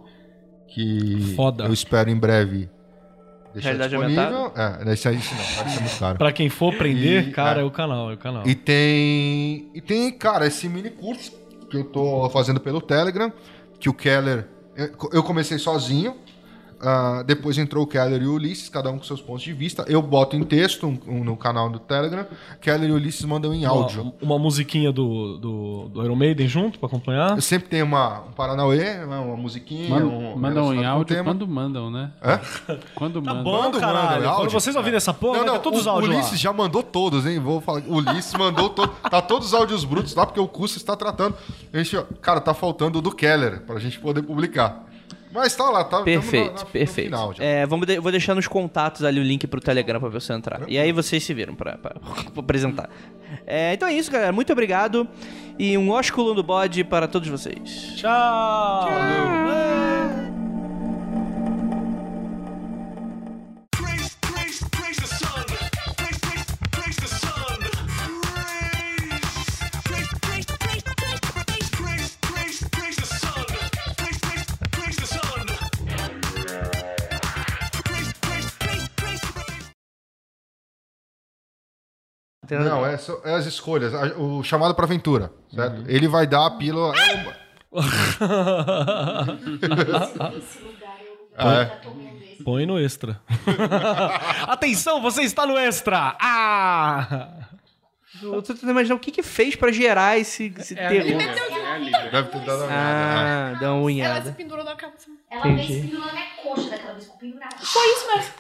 que 0.68 1.34
Foda. 1.36 1.66
eu 1.66 1.74
espero 1.74 2.10
em 2.12 2.16
breve 2.16 2.70
deixar 3.54 3.70
Realidade 3.74 3.96
disponível. 3.98 4.54
É, 4.56 4.94
esse 4.94 5.08
aí 5.08 5.20
sim, 5.20 5.36
não, 5.36 5.44
vai 5.64 5.70
ser 5.74 5.80
muito 5.82 6.00
caro. 6.00 6.18
Pra 6.20 6.32
quem 6.32 6.48
for 6.50 6.74
aprender, 6.74 7.30
E- 7.30 7.32
cara, 7.32 7.60
é. 7.60 7.64
é 7.64 7.66
o 7.66 7.72
canal, 7.72 8.12
é 8.12 8.14
o 8.14 8.18
canal. 8.18 8.48
E 8.48 8.54
tem. 8.54 9.72
E 9.74 9.82
tem, 9.82 10.12
cara, 10.12 10.46
esse 10.46 10.70
mini 10.70 10.92
curso 10.92 11.32
que 11.70 11.78
eu 11.78 11.84
tô 11.86 12.30
fazendo 12.30 12.60
pelo 12.60 12.80
Telegram, 12.82 13.34
que 13.80 13.90
o 13.90 13.94
Keller. 13.94 14.48
Eu 15.12 15.24
comecei 15.24 15.58
sozinho. 15.58 16.16
Ah, 16.82 17.24
depois 17.26 17.58
entrou 17.58 17.84
o 17.84 17.88
Keller 17.88 18.22
e 18.22 18.26
o 18.28 18.34
Ulisses, 18.34 18.70
cada 18.70 18.90
um 18.92 18.98
com 18.98 19.04
seus 19.04 19.22
pontos 19.22 19.44
de 19.44 19.54
vista. 19.54 19.84
Eu 19.88 20.02
boto 20.02 20.36
em 20.36 20.44
texto 20.44 20.88
um- 20.88 20.98
um 21.08 21.24
no 21.24 21.36
canal 21.36 21.70
do 21.70 21.80
Telegram. 21.80 22.26
Keller 22.62 22.90
e 22.90 22.92
o 22.92 22.96
Ulisses 22.96 23.24
mandam 23.26 23.54
em 23.54 23.66
áudio. 23.66 24.02
Uma, 24.02 24.14
uma 24.22 24.40
musiquinha 24.40 24.92
do, 24.92 25.38
do, 25.38 25.90
do 25.90 26.04
Iron 26.06 26.16
Maiden 26.16 26.48
junto 26.48 26.80
pra 26.80 26.88
acompanhar. 26.88 27.36
Eu 27.36 27.42
sempre 27.42 27.70
tenho 27.70 27.86
uma, 27.86 28.22
um 28.22 28.32
Paranauê, 28.32 29.06
né, 29.06 29.18
uma 29.18 29.36
musiquinha. 29.38 29.90
Mandam, 29.90 30.08
um, 30.10 30.38
mandam 30.38 30.74
em 30.74 30.80
o 30.86 30.88
áudio 30.90 31.16
tema. 31.16 31.24
quando 31.32 31.48
mandam, 31.48 31.92
né? 31.92 32.12
Hã? 32.24 32.40
Quando 32.96 33.22
Tá 33.22 33.34
mandam. 33.34 33.44
bom, 33.44 33.62
Manda, 33.64 33.80
caralho. 33.80 34.06
manda, 34.08 34.16
Quando 34.22 34.28
áudio. 34.42 34.52
vocês 34.52 34.76
ouvirem 34.76 34.98
essa 34.98 35.14
porra, 35.14 35.40
Não, 35.40 35.46
não, 35.46 35.60
todos 35.60 35.82
os 35.82 35.86
o 35.86 35.90
áudios 35.90 36.14
Ulisses 36.14 36.32
lá. 36.32 36.38
já 36.38 36.54
mandou 36.54 36.82
todos, 36.84 37.26
hein? 37.26 37.40
Vou 37.40 37.60
falar. 37.62 37.82
O 37.88 37.96
Ulisses 37.96 38.34
mandou 38.36 38.70
todos. 38.70 38.96
Tá 39.10 39.22
todos 39.22 39.48
os 39.50 39.54
áudios 39.54 39.84
brutos 39.84 40.16
lá, 40.16 40.26
porque 40.26 40.40
o 40.40 40.48
curso 40.48 40.78
está 40.78 40.96
tratando. 40.96 41.36
A 41.74 41.78
gente, 41.78 41.98
cara, 42.22 42.40
tá 42.40 42.54
faltando 42.54 43.00
o 43.00 43.02
do 43.02 43.12
Keller 43.12 43.62
pra 43.62 43.80
gente 43.80 44.00
poder 44.00 44.22
publicar. 44.24 44.86
Mas 45.32 45.56
tá 45.56 45.70
lá, 45.70 45.84
tá? 45.84 46.02
Perfeito, 46.02 46.48
na- 46.48 46.54
na- 46.54 46.60
no 46.62 46.66
perfeito. 46.68 47.06
final 47.10 47.34
já. 47.34 47.44
É, 47.44 47.66
vamos 47.66 47.86
de- 47.86 48.00
vou 48.00 48.12
deixar 48.12 48.34
nos 48.34 48.48
contatos 48.48 49.04
ali 49.04 49.20
o 49.20 49.24
link 49.24 49.46
pro 49.46 49.62
Telegram 49.62 50.00
pra 50.00 50.10
você 50.10 50.34
entrar. 50.34 50.62
E 50.68 50.78
aí 50.78 50.92
vocês 50.92 51.24
se 51.24 51.34
viram 51.34 51.54
pra, 51.54 51.78
pra- 51.78 51.96
pra 52.34 52.40
apresentar. 52.40 52.90
É, 53.46 53.74
então 53.74 53.88
é 53.88 53.94
isso, 53.94 54.12
galera. 54.12 54.32
Muito 54.32 54.52
obrigado. 54.52 55.08
E 55.58 55.78
um 55.78 55.92
ósculo 55.92 56.34
do 56.34 56.42
bode 56.42 56.84
para 56.84 57.08
todos 57.08 57.28
vocês. 57.30 57.94
Tchau! 57.98 58.90
Não, 82.52 82.86
é, 82.86 82.98
só- 82.98 83.20
é 83.26 83.34
as 83.36 83.46
escolhas. 83.46 83.94
a- 83.94 84.16
O 84.18 84.44
chamado 84.44 84.74
pra 84.76 84.86
aventura, 84.86 85.32
certo? 85.54 85.80
Uhum. 85.82 85.86
Ele 85.88 86.08
vai 86.08 86.26
dar 86.28 86.46
a 86.46 86.52
pílula. 86.52 86.94
Ah, 91.42 91.62
é. 91.62 91.66
Põe 92.44 92.66
no 92.66 92.78
extra. 92.80 93.22
Atenção, 94.48 95.02
você 95.02 95.22
está 95.24 95.46
no 95.46 95.58
extra! 95.58 96.16
Ah! 96.20 97.46
Eu 98.22 98.42
tô 98.42 98.54
tentando 98.54 98.72
imaginar 98.72 98.96
o 98.96 99.00
que 99.00 99.12
que 99.12 99.24
fez 99.24 99.56
pra 99.56 99.72
gerar 99.72 100.18
esse, 100.18 100.54
esse 100.58 100.78
É 100.78 100.90
terror. 100.90 101.08
Lívia, 101.22 101.32
é 101.32 101.72
a 101.72 101.78
Lívia. 101.78 102.10
Deve 102.12 102.28
ter 102.30 102.40
dado 102.46 102.64
uma 102.66 102.72
Ah, 102.72 103.58
dá 103.60 103.74
uma 103.74 103.78
Ela 103.80 103.80
se 103.80 103.86
unhada. 103.86 104.32
pendurou 104.34 104.66
na 104.66 104.76
cabeça. 104.76 105.08
Ela 105.32 105.44
veio 105.44 105.56
Entendi. 105.56 105.74
se 105.74 105.82
pendurando 105.88 106.06
na 106.08 106.14
minha 106.14 106.26
coxa 106.44 106.70
daquela 106.70 106.92
vez, 106.94 107.04
ficou 107.06 107.20
pendurada. 107.20 107.56
Foi 107.58 107.88
isso 107.94 108.08
mesmo. 108.16 108.34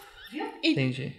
Entendi. 0.63 1.15